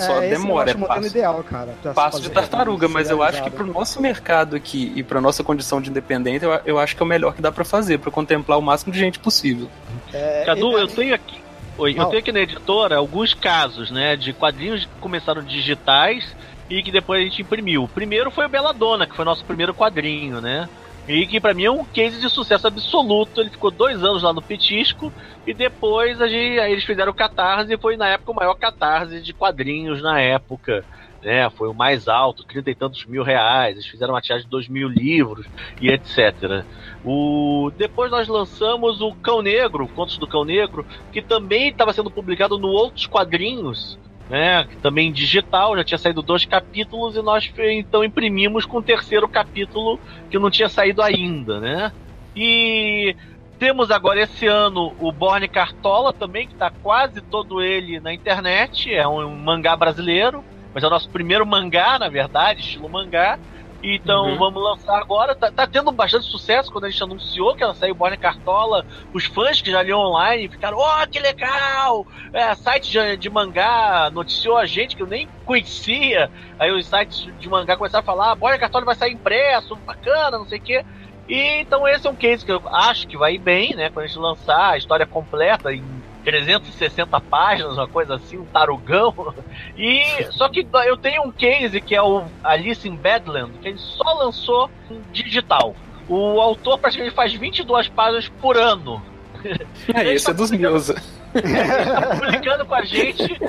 Só 0.00 0.22
é, 0.22 0.30
demora, 0.30 0.70
é 0.70 0.74
passo, 0.74 1.06
ideal, 1.06 1.44
cara, 1.44 1.74
passo 1.94 2.20
de 2.20 2.30
tartaruga, 2.30 2.88
mas 2.88 3.10
eu 3.10 3.22
acho 3.22 3.42
que 3.42 3.50
pro 3.50 3.66
nosso 3.66 4.00
mercado 4.00 4.56
aqui 4.56 4.92
e 4.96 5.02
pra 5.02 5.20
nossa 5.20 5.44
condição 5.44 5.80
de 5.80 5.90
independente, 5.90 6.44
eu, 6.44 6.60
eu 6.64 6.78
acho 6.78 6.96
que 6.96 7.02
é 7.02 7.04
o 7.04 7.08
melhor 7.08 7.34
que 7.34 7.42
dá 7.42 7.52
para 7.52 7.64
fazer, 7.64 7.98
para 7.98 8.10
contemplar 8.10 8.58
o 8.58 8.62
máximo 8.62 8.92
de 8.92 8.98
gente 8.98 9.18
possível. 9.18 9.68
É, 10.12 10.44
Cadu, 10.44 10.78
eu 10.78 10.88
tenho 10.88 11.14
aqui, 11.14 11.40
Oi, 11.78 11.94
eu 11.96 12.04
tenho 12.06 12.18
aqui 12.18 12.32
na 12.32 12.40
editora 12.40 12.96
alguns 12.96 13.32
casos, 13.32 13.90
né, 13.90 14.16
de 14.16 14.32
quadrinhos 14.32 14.84
que 14.84 14.90
começaram 15.00 15.42
digitais 15.42 16.36
e 16.68 16.82
que 16.82 16.92
depois 16.92 17.20
a 17.20 17.24
gente 17.24 17.42
imprimiu. 17.42 17.84
O 17.84 17.88
primeiro 17.88 18.30
foi 18.30 18.46
o 18.46 18.48
Belladonna, 18.48 19.06
que 19.06 19.16
foi 19.16 19.24
nosso 19.24 19.44
primeiro 19.44 19.74
quadrinho, 19.74 20.40
né? 20.40 20.68
E 21.10 21.26
que 21.26 21.40
para 21.40 21.52
mim 21.52 21.64
é 21.64 21.70
um 21.70 21.84
case 21.84 22.20
de 22.20 22.28
sucesso 22.28 22.68
absoluto. 22.68 23.40
Ele 23.40 23.50
ficou 23.50 23.72
dois 23.72 24.02
anos 24.04 24.22
lá 24.22 24.32
no 24.32 24.40
Petisco 24.40 25.12
e 25.44 25.52
depois 25.52 26.22
a 26.22 26.28
gente, 26.28 26.60
aí 26.60 26.70
eles 26.70 26.84
fizeram 26.84 27.10
o 27.10 27.14
Catarse 27.14 27.74
e 27.74 27.76
foi 27.76 27.96
na 27.96 28.08
época 28.08 28.30
o 28.30 28.34
maior 28.34 28.54
Catarse 28.54 29.20
de 29.20 29.32
quadrinhos 29.32 30.00
na 30.00 30.20
época. 30.20 30.84
Né, 31.20 31.50
foi 31.50 31.68
o 31.68 31.74
mais 31.74 32.08
alto, 32.08 32.44
trinta 32.44 32.70
e 32.70 32.74
tantos 32.74 33.04
mil 33.04 33.24
reais. 33.24 33.74
Eles 33.74 33.86
fizeram 33.86 34.14
uma 34.14 34.22
tiragem 34.22 34.44
de 34.44 34.50
dois 34.50 34.68
mil 34.68 34.88
livros 34.88 35.46
e 35.80 35.88
etc. 35.88 36.64
O... 37.04 37.72
Depois 37.76 38.10
nós 38.10 38.28
lançamos 38.28 39.02
o 39.02 39.12
Cão 39.16 39.42
Negro, 39.42 39.88
Contos 39.88 40.16
do 40.16 40.28
Cão 40.28 40.44
Negro, 40.44 40.86
que 41.12 41.20
também 41.20 41.68
estava 41.68 41.92
sendo 41.92 42.10
publicado 42.10 42.56
no 42.56 42.68
Outros 42.68 43.06
Quadrinhos, 43.06 43.98
né? 44.30 44.64
Também 44.80 45.12
digital, 45.12 45.76
já 45.76 45.82
tinha 45.82 45.98
saído 45.98 46.22
dois 46.22 46.44
capítulos 46.44 47.16
e 47.16 47.22
nós 47.22 47.52
então 47.58 48.04
imprimimos 48.04 48.64
com 48.64 48.78
o 48.78 48.82
terceiro 48.82 49.28
capítulo 49.28 49.98
que 50.30 50.38
não 50.38 50.50
tinha 50.50 50.68
saído 50.68 51.02
ainda, 51.02 51.58
né? 51.58 51.92
E 52.34 53.16
temos 53.58 53.90
agora 53.90 54.22
esse 54.22 54.46
ano 54.46 54.94
o 55.00 55.10
Borne 55.10 55.48
Cartola 55.48 56.12
também, 56.12 56.46
que 56.46 56.52
está 56.52 56.70
quase 56.70 57.20
todo 57.20 57.60
ele 57.60 57.98
na 57.98 58.14
internet, 58.14 58.94
é 58.94 59.06
um 59.06 59.36
mangá 59.36 59.76
brasileiro, 59.76 60.44
mas 60.72 60.84
é 60.84 60.86
o 60.86 60.90
nosso 60.90 61.10
primeiro 61.10 61.44
mangá, 61.44 61.98
na 61.98 62.08
verdade, 62.08 62.60
estilo 62.60 62.88
mangá. 62.88 63.36
Então 63.82 64.30
uhum. 64.30 64.36
vamos 64.36 64.62
lançar 64.62 64.98
agora. 64.98 65.34
Tá, 65.34 65.50
tá, 65.50 65.66
tendo 65.66 65.90
bastante 65.90 66.26
sucesso 66.26 66.70
quando 66.70 66.84
a 66.84 66.90
gente 66.90 67.02
anunciou 67.02 67.54
que 67.54 67.62
ela 67.62 67.74
saiu 67.74 67.94
Borne 67.94 68.16
Cartola. 68.16 68.84
Os 69.12 69.24
fãs 69.24 69.62
que 69.62 69.70
já 69.70 69.82
liam 69.82 69.98
online 69.98 70.48
ficaram, 70.48 70.78
oh, 70.78 71.06
que 71.08 71.18
legal! 71.18 72.06
É, 72.32 72.54
site 72.54 72.90
de, 72.90 73.16
de, 73.16 73.30
mangá 73.30 74.10
noticiou 74.12 74.56
a 74.56 74.66
gente 74.66 74.96
que 74.96 75.02
eu 75.02 75.06
nem 75.06 75.28
conhecia. 75.44 76.30
Aí 76.58 76.70
os 76.70 76.86
sites 76.86 77.28
de 77.38 77.48
mangá 77.48 77.76
começaram 77.76 78.02
a 78.02 78.06
falar, 78.06 78.32
ah, 78.32 78.34
Borne 78.34 78.58
Cartola 78.58 78.84
vai 78.84 78.94
sair 78.94 79.12
impresso, 79.12 79.76
bacana, 79.76 80.38
não 80.38 80.46
sei 80.46 80.58
o 80.58 80.62
quê. 80.62 80.84
E 81.28 81.60
então 81.60 81.86
esse 81.86 82.06
é 82.06 82.10
um 82.10 82.16
case 82.16 82.44
que 82.44 82.52
eu 82.52 82.60
acho 82.66 83.06
que 83.06 83.16
vai 83.16 83.38
bem, 83.38 83.74
né? 83.74 83.88
Quando 83.88 84.04
a 84.04 84.08
gente 84.08 84.18
lançar 84.18 84.72
a 84.72 84.76
história 84.76 85.06
completa 85.06 85.72
em 85.72 85.99
360 86.24 87.20
páginas, 87.20 87.74
uma 87.74 87.88
coisa 87.88 88.14
assim, 88.14 88.38
um 88.38 88.44
tarugão. 88.44 89.34
E 89.76 90.24
só 90.32 90.48
que 90.48 90.66
eu 90.86 90.96
tenho 90.96 91.22
um 91.22 91.32
case 91.32 91.80
que 91.80 91.94
é 91.94 92.02
o 92.02 92.24
Alice 92.42 92.86
in 92.88 92.96
Badland, 92.96 93.52
que 93.58 93.68
ele 93.68 93.78
só 93.78 94.12
lançou 94.14 94.70
digital. 95.12 95.74
O 96.08 96.40
autor 96.40 96.78
praticamente 96.78 97.14
faz 97.14 97.32
22 97.32 97.88
páginas 97.88 98.28
por 98.40 98.56
ano. 98.56 99.02
É, 99.94 100.12
esse 100.12 100.26
tá 100.26 100.32
é 100.32 100.34
dos 100.34 100.50
meus. 100.50 100.90
Ele 100.90 101.00
tá 101.00 102.16
publicando 102.16 102.66
com 102.66 102.74
a 102.74 102.82
gente 102.82 103.40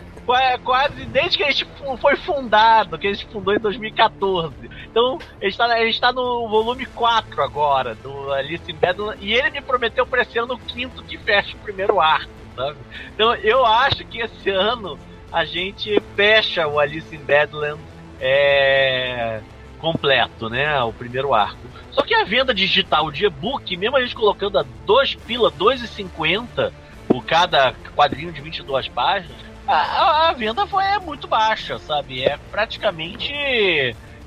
quase 0.64 1.06
desde 1.06 1.38
que 1.38 1.44
a 1.44 1.52
gente 1.52 1.68
foi 2.00 2.16
fundado, 2.18 2.98
que 2.98 3.08
a 3.08 3.14
gente 3.14 3.28
fundou 3.28 3.54
em 3.54 3.60
2014. 3.60 4.54
Então, 4.90 5.20
a 5.42 5.46
gente 5.46 5.58
tá, 5.58 5.86
gente 5.86 6.02
tá 6.02 6.12
no 6.12 6.48
volume 6.48 6.86
4 6.86 7.42
agora, 7.42 7.96
do 7.96 8.32
Alice 8.34 8.70
in 8.72 8.76
Badland, 8.76 9.18
e 9.22 9.34
ele 9.34 9.50
me 9.50 9.62
prometeu 9.62 10.06
para 10.06 10.22
esse 10.22 10.38
ano 10.38 10.54
o 10.54 10.60
quinto 10.60 11.04
que 11.04 11.18
fecha 11.18 11.56
o 11.56 11.60
primeiro 11.60 12.00
arco, 12.00 12.32
sabe? 12.56 12.78
Então, 13.14 13.34
eu 13.36 13.66
acho 13.66 14.06
que 14.06 14.20
esse 14.20 14.50
ano 14.50 14.98
a 15.32 15.46
gente 15.46 16.02
fecha 16.16 16.68
o 16.68 16.80
Alice 16.80 17.16
in 17.16 17.20
Badland 17.20 17.80
é, 18.20 19.42
completo, 19.80 20.50
né? 20.50 20.82
O 20.84 20.94
primeiro 20.94 21.34
arco. 21.34 21.60
Só 21.92 22.04
que 22.04 22.14
a 22.14 22.24
venda 22.24 22.54
digital 22.54 23.12
de 23.12 23.26
e-book, 23.26 23.76
mesmo 23.76 23.98
a 23.98 24.02
gente 24.02 24.16
colocando 24.16 24.60
a 24.60 24.66
2 24.86 25.16
pila, 25.16 25.52
2,50 25.52 26.72
por 27.08 27.26
cada 27.26 27.74
quadrinho 27.96 28.32
de 28.32 28.42
22 28.42 28.88
páginas, 28.90 29.36
a, 29.68 30.30
a 30.30 30.34
venda 30.34 30.66
foi 30.68 30.84
é 30.84 31.00
muito 31.00 31.28
baixa, 31.28 31.78
sabe? 31.80 32.24
É 32.24 32.38
praticamente 32.52 33.34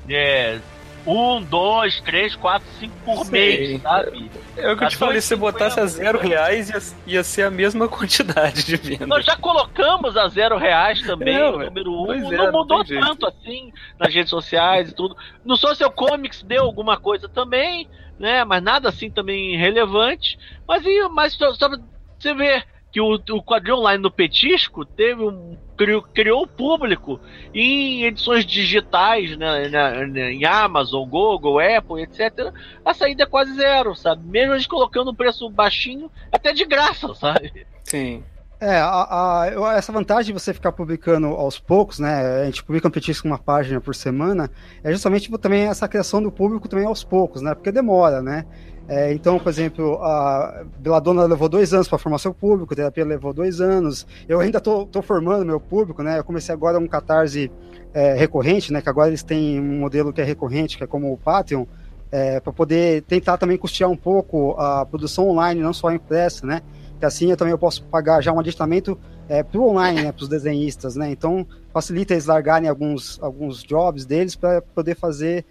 é, 0.09 0.59
um, 1.05 1.41
dois, 1.41 2.01
três, 2.01 2.35
quatro, 2.35 2.67
cinco 2.79 2.95
por 3.05 3.25
Sim. 3.25 3.31
mês, 3.31 3.81
sabe? 3.81 4.31
É 4.57 4.71
o 4.71 4.77
que 4.77 4.83
eu 4.83 4.89
te 4.89 4.97
falei, 4.97 5.21
se 5.21 5.35
botasse 5.35 5.79
a 5.79 5.85
zero 5.85 6.19
reais, 6.19 6.69
ia, 6.69 7.15
ia 7.15 7.23
ser 7.23 7.43
a 7.43 7.51
mesma 7.51 7.87
quantidade 7.89 8.65
de 8.65 8.75
venda. 8.75 9.05
Nós 9.05 9.25
já 9.25 9.35
colocamos 9.35 10.17
a 10.17 10.27
zero 10.27 10.57
reais 10.57 11.01
também, 11.01 11.35
é, 11.35 11.51
número 11.51 11.91
um. 11.91 12.11
É, 12.11 12.19
não 12.19 12.51
mudou 12.51 12.83
não 12.83 12.85
tanto 12.85 13.27
assim 13.27 13.71
nas 13.99 14.13
redes 14.13 14.29
sociais 14.29 14.89
e 14.89 14.95
tudo. 14.95 15.15
No 15.43 15.55
Social 15.55 15.91
Comics 15.91 16.41
deu 16.41 16.63
alguma 16.63 16.97
coisa 16.97 17.29
também, 17.29 17.87
né? 18.17 18.43
Mas 18.43 18.63
nada 18.63 18.89
assim 18.89 19.09
também 19.09 19.57
relevante. 19.57 20.39
Mas, 20.67 20.83
mas 21.11 21.37
sabe, 21.59 21.77
você 22.17 22.33
vê 22.33 22.63
que 22.95 23.01
o, 23.01 23.15
o 23.15 23.43
quadrinho 23.43 23.79
online 23.79 24.01
no 24.01 24.09
Petisco 24.09 24.85
teve 24.85 25.21
um 25.21 25.57
criou, 25.75 26.01
criou 26.01 26.47
público 26.47 27.19
em 27.53 28.05
edições 28.05 28.45
digitais, 28.45 29.35
né, 29.35 29.67
na, 29.67 30.07
na, 30.07 30.31
em 30.31 30.45
Amazon, 30.45 31.05
Google, 31.05 31.59
Apple, 31.59 32.01
etc. 32.01 32.53
A 32.85 32.93
saída 32.93 33.23
é 33.23 33.25
quase 33.25 33.53
zero, 33.53 33.93
sabe? 33.95 34.25
Mesmo 34.25 34.53
a 34.53 34.57
gente 34.57 34.69
colocando 34.69 35.11
um 35.11 35.13
preço 35.13 35.49
baixinho, 35.49 36.09
até 36.31 36.53
de 36.53 36.63
graça, 36.63 37.13
sabe? 37.19 37.67
Sim. 37.83 38.23
É, 38.61 38.77
a, 38.77 39.41
a, 39.41 39.73
essa 39.75 39.91
vantagem 39.91 40.33
de 40.33 40.39
você 40.41 40.53
ficar 40.53 40.71
publicando 40.71 41.27
aos 41.27 41.59
poucos, 41.59 41.99
né? 41.99 42.43
A 42.43 42.45
gente 42.45 42.63
publica 42.63 42.87
um 42.87 42.91
petisco 42.91 43.27
uma 43.27 43.37
página 43.37 43.81
por 43.81 43.93
semana, 43.93 44.49
é 44.81 44.89
justamente 44.89 45.29
também 45.37 45.63
essa 45.67 45.85
criação 45.89 46.23
do 46.23 46.31
público 46.31 46.69
também 46.69 46.85
aos 46.85 47.03
poucos, 47.03 47.41
né? 47.41 47.53
Porque 47.53 47.73
demora, 47.73 48.21
né? 48.21 48.45
É, 48.87 49.11
então, 49.13 49.39
por 49.39 49.49
exemplo, 49.49 49.95
a 50.03 50.63
Beladona 50.77 51.23
levou 51.23 51.49
dois 51.49 51.73
anos 51.73 51.87
para 51.87 51.97
formar 51.97 52.19
seu 52.19 52.33
público, 52.33 52.75
terapia 52.75 53.03
levou 53.03 53.33
dois 53.33 53.59
anos. 53.59 54.05
Eu 54.29 54.39
ainda 54.39 54.59
estou 54.59 55.01
formando 55.01 55.43
meu 55.43 55.59
público, 55.59 56.03
né? 56.03 56.19
Eu 56.19 56.23
comecei 56.23 56.53
agora 56.53 56.77
um 56.77 56.87
catarse 56.87 57.51
é, 57.93 58.13
recorrente, 58.13 58.71
né? 58.71 58.81
Que 58.81 58.89
agora 58.89 59.07
eles 59.07 59.23
têm 59.23 59.59
um 59.59 59.79
modelo 59.79 60.13
que 60.13 60.21
é 60.21 60.23
recorrente, 60.23 60.77
que 60.77 60.83
é 60.83 60.87
como 60.87 61.11
o 61.11 61.17
Patreon, 61.17 61.65
é, 62.11 62.39
para 62.39 62.53
poder 62.53 63.01
tentar 63.03 63.37
também 63.37 63.57
custear 63.57 63.89
um 63.89 63.97
pouco 63.97 64.51
a 64.59 64.85
produção 64.85 65.27
online, 65.29 65.61
não 65.61 65.73
só 65.73 65.91
impressa, 65.91 66.45
né? 66.45 66.61
Que 66.99 67.05
assim 67.05 67.31
eu 67.31 67.37
também 67.37 67.51
eu 67.51 67.57
posso 67.57 67.83
pagar 67.85 68.21
já 68.21 68.31
um 68.31 68.39
aditamento 68.39 68.97
é, 69.27 69.41
para 69.41 69.59
o 69.59 69.67
online, 69.67 70.03
né? 70.03 70.11
Para 70.11 70.21
os 70.21 70.29
desenhistas, 70.29 70.95
né? 70.95 71.09
Então 71.09 71.47
facilita 71.73 72.13
eles 72.13 72.27
largarem 72.27 72.69
alguns, 72.69 73.17
alguns 73.19 73.63
jobs 73.63 74.05
deles 74.05 74.35
para 74.35 74.61
poder 74.61 74.95
fazer 74.95 75.43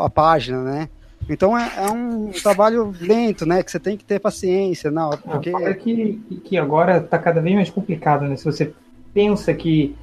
a 0.00 0.08
página, 0.08 0.62
né? 0.62 0.88
Então 1.28 1.58
é, 1.58 1.70
é, 1.76 1.90
um 1.90 2.30
trabalho 2.30 2.94
lento, 3.00 3.44
né? 3.44 3.62
Que 3.62 3.70
você 3.70 3.80
tem 3.80 3.96
que 3.96 4.04
ter 4.04 4.20
paciência, 4.20 4.90
não, 4.90 5.10
ah, 5.10 5.16
porque 5.16 5.50
é 5.50 5.74
que, 5.74 6.20
que 6.44 6.56
agora 6.56 6.98
está 6.98 7.18
cada 7.18 7.40
vez 7.40 7.54
mais 7.54 7.70
complicado, 7.70 8.26
né? 8.26 8.36
Se 8.36 8.44
você 8.44 8.72
pensa 9.12 9.52
que 9.52 9.96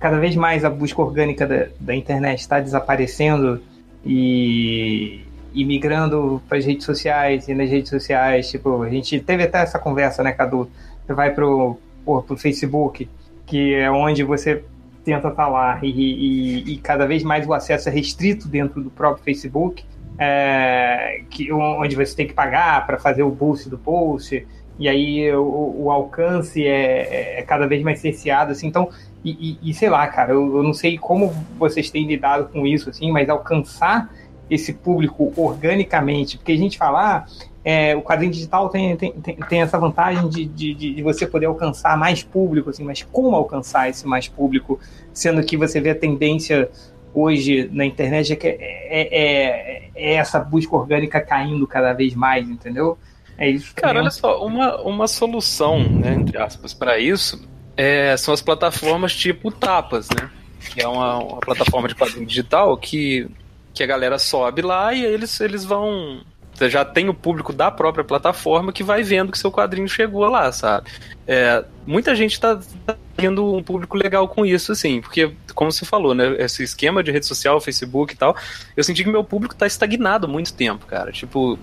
cada 0.00 0.18
vez 0.18 0.34
mais 0.34 0.64
a 0.64 0.70
busca 0.70 1.02
orgânica 1.02 1.46
da, 1.46 1.66
da 1.78 1.94
internet 1.94 2.40
está 2.40 2.58
desaparecendo 2.58 3.60
e, 4.04 5.20
e 5.52 5.64
migrando 5.64 6.42
para 6.48 6.58
as 6.58 6.64
redes 6.64 6.84
sociais 6.84 7.48
e 7.48 7.54
nas 7.54 7.68
redes 7.68 7.90
sociais, 7.90 8.50
tipo, 8.50 8.82
a 8.82 8.88
gente 8.88 9.20
teve 9.20 9.42
até 9.42 9.58
essa 9.58 9.78
conversa, 9.78 10.22
né, 10.22 10.32
Cadu? 10.32 10.68
Você 11.06 11.12
vai 11.12 11.34
pro, 11.34 11.76
pro, 12.04 12.22
pro 12.22 12.36
Facebook, 12.36 13.08
que 13.46 13.74
é 13.74 13.90
onde 13.90 14.22
você 14.22 14.64
tenta 15.04 15.28
estar 15.28 15.46
tá 15.46 15.78
e, 15.82 15.88
e, 15.88 16.72
e 16.74 16.78
cada 16.78 17.06
vez 17.06 17.22
mais 17.22 17.46
o 17.46 17.52
acesso 17.52 17.88
é 17.88 17.92
restrito 17.92 18.48
dentro 18.48 18.82
do 18.82 18.90
próprio 18.90 19.24
Facebook 19.24 19.84
é, 20.18 21.22
que, 21.30 21.52
onde 21.52 21.94
você 21.94 22.14
tem 22.14 22.26
que 22.26 22.34
pagar 22.34 22.86
para 22.86 22.98
fazer 22.98 23.22
o 23.22 23.30
boost 23.30 23.68
do 23.68 23.78
post, 23.78 24.46
e 24.78 24.88
aí 24.88 25.32
o, 25.34 25.84
o 25.84 25.90
alcance 25.90 26.64
é, 26.66 27.38
é, 27.38 27.42
cada 27.42 27.66
vez 27.66 27.82
mais 27.82 28.00
cerceado, 28.00 28.52
assim, 28.52 28.66
então, 28.66 28.88
e, 29.24 29.58
e, 29.62 29.70
e 29.70 29.74
sei 29.74 29.90
lá, 29.90 30.06
cara, 30.06 30.32
eu, 30.32 30.56
eu, 30.56 30.62
não 30.62 30.72
sei 30.72 30.96
como 30.96 31.32
vocês 31.58 31.90
têm 31.90 32.06
lidado 32.06 32.48
com 32.48 32.66
isso, 32.66 32.90
assim, 32.90 33.10
mas 33.10 33.28
alcançar 33.28 34.12
esse 34.48 34.72
público 34.72 35.32
organicamente, 35.36 36.38
porque 36.38 36.52
a 36.52 36.56
gente 36.56 36.78
falar, 36.78 37.26
ah, 37.26 37.48
é, 37.64 37.94
o 37.94 38.02
quadrinho 38.02 38.32
digital 38.32 38.68
tem, 38.68 38.96
tem, 38.96 39.12
tem, 39.12 39.36
tem 39.36 39.62
essa 39.62 39.78
vantagem 39.78 40.28
de, 40.28 40.46
de, 40.46 40.74
de, 40.74 41.02
você 41.02 41.26
poder 41.26 41.46
alcançar 41.46 41.98
mais 41.98 42.22
público, 42.22 42.70
assim, 42.70 42.84
mas 42.84 43.02
como 43.02 43.36
alcançar 43.36 43.90
esse 43.90 44.06
mais 44.06 44.26
público, 44.26 44.80
sendo 45.12 45.42
que 45.42 45.56
você 45.56 45.80
vê 45.80 45.90
a 45.90 45.94
tendência 45.94 46.70
hoje 47.18 47.68
na 47.72 47.84
internet 47.84 48.32
é, 48.32 48.36
que 48.36 48.46
é, 48.46 48.58
é, 48.58 49.90
é, 49.94 50.14
essa 50.14 50.38
busca 50.38 50.74
orgânica 50.76 51.20
caindo 51.20 51.66
cada 51.66 51.92
vez 51.92 52.14
mais, 52.14 52.48
entendeu? 52.48 52.98
É 53.36 53.48
isso. 53.48 53.72
Cara, 53.74 54.00
olha 54.00 54.10
só, 54.10 54.44
uma, 54.44 54.80
uma 54.82 55.06
solução, 55.06 55.78
né, 55.78 56.14
entre 56.14 56.36
aspas, 56.38 56.74
para 56.74 56.98
isso 56.98 57.48
é, 57.78 58.16
são 58.16 58.34
as 58.34 58.42
plataformas 58.42 59.14
tipo 59.14 59.52
Tapas, 59.52 60.08
né? 60.10 60.28
Que 60.74 60.82
é 60.82 60.88
uma, 60.88 61.18
uma 61.18 61.40
plataforma 61.40 61.86
de 61.86 61.94
quadrinho 61.94 62.26
digital 62.26 62.76
que, 62.76 63.28
que 63.72 63.84
a 63.84 63.86
galera 63.86 64.18
sobe 64.18 64.62
lá 64.62 64.92
e 64.92 65.04
eles, 65.04 65.40
eles 65.40 65.64
vão 65.64 66.20
você 66.58 66.68
já 66.68 66.84
tem 66.84 67.08
o 67.08 67.14
público 67.14 67.52
da 67.52 67.70
própria 67.70 68.02
plataforma 68.02 68.72
que 68.72 68.82
vai 68.82 69.04
vendo 69.04 69.30
que 69.30 69.38
seu 69.38 69.50
quadrinho 69.50 69.86
chegou 69.88 70.26
lá, 70.26 70.50
sabe? 70.50 70.90
É, 71.24 71.64
muita 71.86 72.16
gente 72.16 72.32
está 72.32 72.58
tá 72.84 72.96
tendo 73.16 73.54
um 73.54 73.62
público 73.62 73.96
legal 73.96 74.26
com 74.26 74.44
isso, 74.44 74.72
assim, 74.72 75.00
porque, 75.00 75.30
como 75.54 75.70
você 75.70 75.84
falou, 75.84 76.16
né, 76.16 76.34
esse 76.38 76.64
esquema 76.64 77.00
de 77.02 77.12
rede 77.12 77.26
social, 77.26 77.60
Facebook 77.60 78.12
e 78.12 78.16
tal, 78.16 78.36
eu 78.76 78.82
senti 78.82 79.04
que 79.04 79.10
meu 79.10 79.22
público 79.22 79.54
está 79.54 79.68
estagnado 79.68 80.26
há 80.26 80.28
muito 80.28 80.52
tempo, 80.52 80.84
cara. 80.84 81.12
Tipo, 81.12 81.56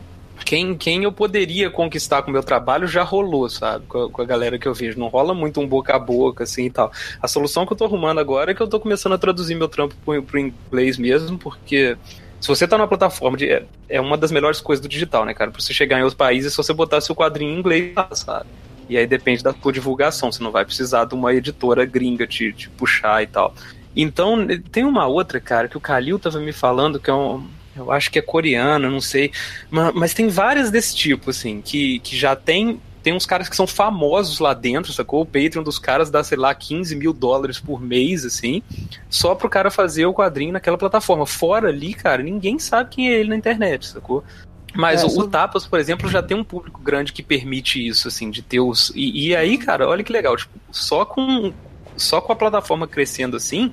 quem, 0.46 0.78
quem 0.78 1.04
eu 1.04 1.12
poderia 1.12 1.70
conquistar 1.70 2.22
com 2.22 2.30
o 2.30 2.34
meu 2.34 2.44
trabalho 2.44 2.88
já 2.88 3.04
rolou, 3.04 3.50
sabe? 3.50 3.86
Com 3.88 4.04
a, 4.04 4.10
com 4.10 4.22
a, 4.22 4.26
galera 4.26 4.58
que 4.58 4.68
eu 4.68 4.74
vejo. 4.74 4.98
Não 4.98 5.08
rola 5.08 5.34
muito 5.34 5.60
um 5.60 5.68
boca 5.68 5.94
a 5.94 6.00
boca, 6.00 6.46
assim 6.46 6.68
e 6.68 6.70
tal. 6.70 6.90
A 7.22 7.28
solução 7.28 7.66
que 7.66 7.74
eu 7.74 7.78
tô 7.78 7.84
arrumando 7.84 8.20
agora 8.20 8.52
é 8.52 8.54
que 8.54 8.62
eu 8.62 8.68
tô 8.68 8.80
começando 8.80 9.14
a 9.14 9.18
traduzir 9.18 9.56
meu 9.56 9.68
trampo 9.68 9.94
pro, 10.06 10.24
pro 10.24 10.40
inglês 10.40 10.98
mesmo, 10.98 11.38
porque 11.38 11.98
se 12.46 12.48
você 12.48 12.68
tá 12.68 12.78
numa 12.78 12.88
plataforma 12.88 13.36
de. 13.36 13.50
É, 13.50 13.66
é 13.90 14.00
uma 14.00 14.16
das 14.16 14.32
melhores 14.32 14.62
coisas 14.62 14.80
do 14.80 14.88
digital, 14.88 15.26
né, 15.26 15.34
cara? 15.34 15.50
Pra 15.50 15.60
você 15.60 15.74
chegar 15.74 15.98
em 15.98 16.04
outros 16.04 16.16
países, 16.16 16.54
se 16.54 16.58
você 16.58 16.72
botar 16.74 17.02
seu 17.02 17.16
quadrinho 17.16 17.56
em 17.56 17.58
inglês, 17.58 17.96
sabe? 18.14 18.46
E 18.88 18.96
aí 18.96 19.08
depende 19.08 19.42
da 19.42 19.52
sua 19.52 19.74
divulgação. 19.74 20.32
Você 20.32 20.44
não 20.44 20.52
vai 20.52 20.64
precisar 20.64 21.06
de 21.06 21.16
uma 21.16 21.34
editora 21.34 21.84
gringa 21.86 22.28
te, 22.28 22.54
te 22.54 22.70
puxar 22.70 23.24
e 23.24 23.26
tal. 23.26 23.56
Então, 23.96 24.46
tem 24.72 24.84
uma 24.84 25.08
outra, 25.08 25.40
cara, 25.40 25.68
que 25.68 25.76
o 25.76 25.82
Kalil 25.82 26.20
tava 26.20 26.40
me 26.40 26.54
falando, 26.54 27.00
que 27.00 27.10
é 27.10 27.14
um. 27.14 27.48
Eu 27.76 27.92
acho 27.92 28.12
que 28.12 28.20
é 28.20 28.22
coreano, 28.22 28.92
não 28.92 29.02
sei. 29.02 29.32
Mas, 29.72 29.94
mas 29.96 30.14
tem 30.14 30.28
várias 30.28 30.70
desse 30.70 30.96
tipo, 30.96 31.32
assim, 31.32 31.62
que, 31.62 31.98
que 32.00 32.16
já 32.16 32.36
tem 32.36 32.80
tem 33.06 33.14
uns 33.14 33.28
caras 33.28 33.48
que 33.48 33.56
são 33.56 33.68
famosos 33.68 34.40
lá 34.40 34.52
dentro, 34.52 34.92
sacou? 34.92 35.22
O 35.22 35.26
Patreon 35.28 35.62
dos 35.62 35.78
caras 35.78 36.10
dá, 36.10 36.24
sei 36.24 36.40
lá, 36.40 36.56
15 36.56 36.96
mil 36.96 37.14
dólares 37.14 37.60
por 37.60 37.80
mês, 37.80 38.26
assim, 38.26 38.64
só 39.08 39.36
pro 39.36 39.48
cara 39.48 39.70
fazer 39.70 40.08
o 40.08 40.14
quadrinho 40.14 40.54
naquela 40.54 40.76
plataforma. 40.76 41.24
Fora 41.24 41.70
ali, 41.70 41.94
cara, 41.94 42.24
ninguém 42.24 42.58
sabe 42.58 42.90
quem 42.90 43.10
é 43.10 43.20
ele 43.20 43.30
na 43.30 43.36
internet, 43.36 43.86
sacou? 43.86 44.24
Mas 44.74 45.04
é, 45.04 45.06
o, 45.06 45.20
o, 45.20 45.28
Tapas, 45.28 45.68
por 45.68 45.80
exemplo, 45.80 46.10
já 46.10 46.24
tem 46.24 46.36
um 46.36 46.44
público 46.44 46.82
grande 46.82 47.14
que 47.14 47.22
permite 47.22 47.86
isso, 47.86 48.08
assim, 48.08 48.32
de 48.32 48.42
ter 48.42 48.60
os. 48.60 48.92
E, 48.96 49.28
e 49.28 49.36
aí, 49.36 49.60
cara, 49.60 49.88
olha 49.88 50.04
que 50.04 50.12
legal, 50.12 50.36
tipo, 50.36 50.58
só 50.72 51.06
com, 51.06 51.54
só 51.96 52.20
com 52.20 52.34
a 52.34 52.36
plataforma 52.36 52.88
crescendo 52.88 53.38
assim, 53.38 53.72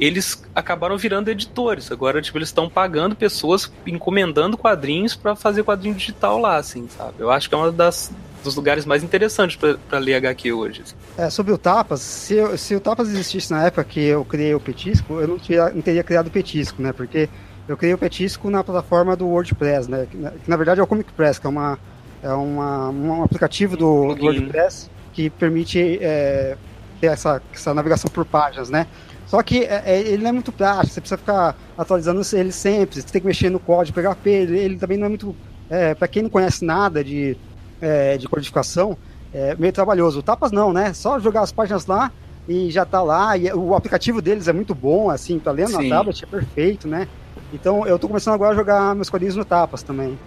eles 0.00 0.42
acabaram 0.54 0.96
virando 0.96 1.28
editores. 1.28 1.92
Agora, 1.92 2.22
tipo, 2.22 2.38
eles 2.38 2.48
estão 2.48 2.70
pagando 2.70 3.14
pessoas, 3.14 3.70
encomendando 3.86 4.56
quadrinhos 4.56 5.14
para 5.14 5.36
fazer 5.36 5.62
quadrinho 5.62 5.94
digital 5.94 6.38
lá, 6.38 6.56
assim, 6.56 6.88
sabe? 6.88 7.16
Eu 7.18 7.30
acho 7.30 7.50
que 7.50 7.54
é 7.54 7.58
uma 7.58 7.70
das, 7.70 8.10
dos 8.42 8.56
lugares 8.56 8.84
mais 8.84 9.02
interessantes 9.02 9.56
para 9.56 9.98
ler 9.98 10.14
HQ 10.14 10.52
hoje. 10.52 10.82
É, 11.16 11.30
sobre 11.30 11.52
o 11.52 11.58
Tapas, 11.58 12.00
se, 12.00 12.36
se 12.58 12.74
o 12.74 12.80
Tapas 12.80 13.08
existisse 13.08 13.50
na 13.50 13.66
época 13.66 13.84
que 13.84 14.00
eu 14.00 14.24
criei 14.24 14.54
o 14.54 14.60
Petisco, 14.60 15.20
eu 15.20 15.28
não, 15.28 15.38
tinha, 15.38 15.70
não 15.70 15.82
teria 15.82 16.02
criado 16.02 16.26
o 16.26 16.30
Petisco, 16.30 16.82
né? 16.82 16.92
Porque 16.92 17.28
eu 17.68 17.76
criei 17.76 17.94
o 17.94 17.98
Petisco 17.98 18.50
na 18.50 18.64
plataforma 18.64 19.16
do 19.16 19.26
WordPress, 19.26 19.90
né? 19.90 20.06
Que, 20.10 20.16
na, 20.16 20.30
que 20.30 20.50
na 20.50 20.56
verdade 20.56 20.80
é 20.80 20.82
o 20.82 20.86
Comic 20.86 21.12
Press, 21.12 21.38
que 21.38 21.46
é, 21.46 21.50
uma, 21.50 21.78
é 22.22 22.32
uma, 22.32 22.90
um 22.90 23.22
aplicativo 23.22 23.76
do, 23.76 24.14
do 24.14 24.24
WordPress. 24.24 24.90
que 25.12 25.30
permite 25.30 25.98
é, 26.00 26.56
ter 27.00 27.08
essa, 27.08 27.40
essa 27.52 27.72
navegação 27.72 28.10
por 28.10 28.24
páginas, 28.24 28.70
né? 28.70 28.86
Só 29.26 29.42
que 29.42 29.64
é, 29.64 29.82
é, 29.86 30.00
ele 30.00 30.22
não 30.22 30.28
é 30.28 30.32
muito 30.32 30.52
prático, 30.52 30.92
você 30.92 31.00
precisa 31.00 31.16
ficar 31.16 31.56
atualizando 31.78 32.20
ele 32.34 32.52
sempre, 32.52 33.00
você 33.00 33.08
tem 33.08 33.20
que 33.20 33.26
mexer 33.26 33.48
no 33.48 33.58
código 33.58 33.98
PHP, 33.98 34.28
ele, 34.28 34.58
ele 34.58 34.76
também 34.76 34.98
não 34.98 35.06
é 35.06 35.08
muito. 35.08 35.34
É, 35.70 35.94
para 35.94 36.06
quem 36.06 36.22
não 36.22 36.28
conhece 36.28 36.62
nada 36.62 37.02
de, 37.02 37.34
é, 37.82 38.16
de 38.16 38.28
codificação, 38.28 38.96
é 39.34 39.54
meio 39.56 39.72
trabalhoso. 39.72 40.20
O 40.20 40.22
Tapas 40.22 40.52
não, 40.52 40.72
né? 40.72 40.94
Só 40.94 41.18
jogar 41.18 41.42
as 41.42 41.52
páginas 41.52 41.84
lá 41.86 42.10
e 42.48 42.70
já 42.70 42.84
tá 42.84 43.02
lá. 43.02 43.36
E 43.36 43.52
o 43.52 43.74
aplicativo 43.74 44.22
deles 44.22 44.48
é 44.48 44.52
muito 44.52 44.74
bom, 44.74 45.10
assim, 45.10 45.38
tá 45.38 45.50
lendo 45.50 45.70
Sim. 45.70 45.88
na 45.88 45.96
tablet, 45.96 46.24
é 46.24 46.26
perfeito, 46.26 46.88
né? 46.88 47.08
Então 47.52 47.86
eu 47.86 47.98
tô 47.98 48.08
começando 48.08 48.34
agora 48.34 48.52
a 48.52 48.56
jogar 48.56 48.94
meus 48.94 49.10
quadrinhos 49.10 49.36
no 49.36 49.44
Tapas 49.44 49.82
também. 49.82 50.18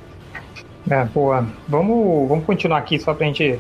É, 0.90 1.04
boa. 1.06 1.48
Vamos, 1.68 2.30
vamos 2.30 2.46
continuar 2.46 2.78
aqui 2.78 3.00
só 3.00 3.14
pra 3.14 3.26
gente 3.26 3.60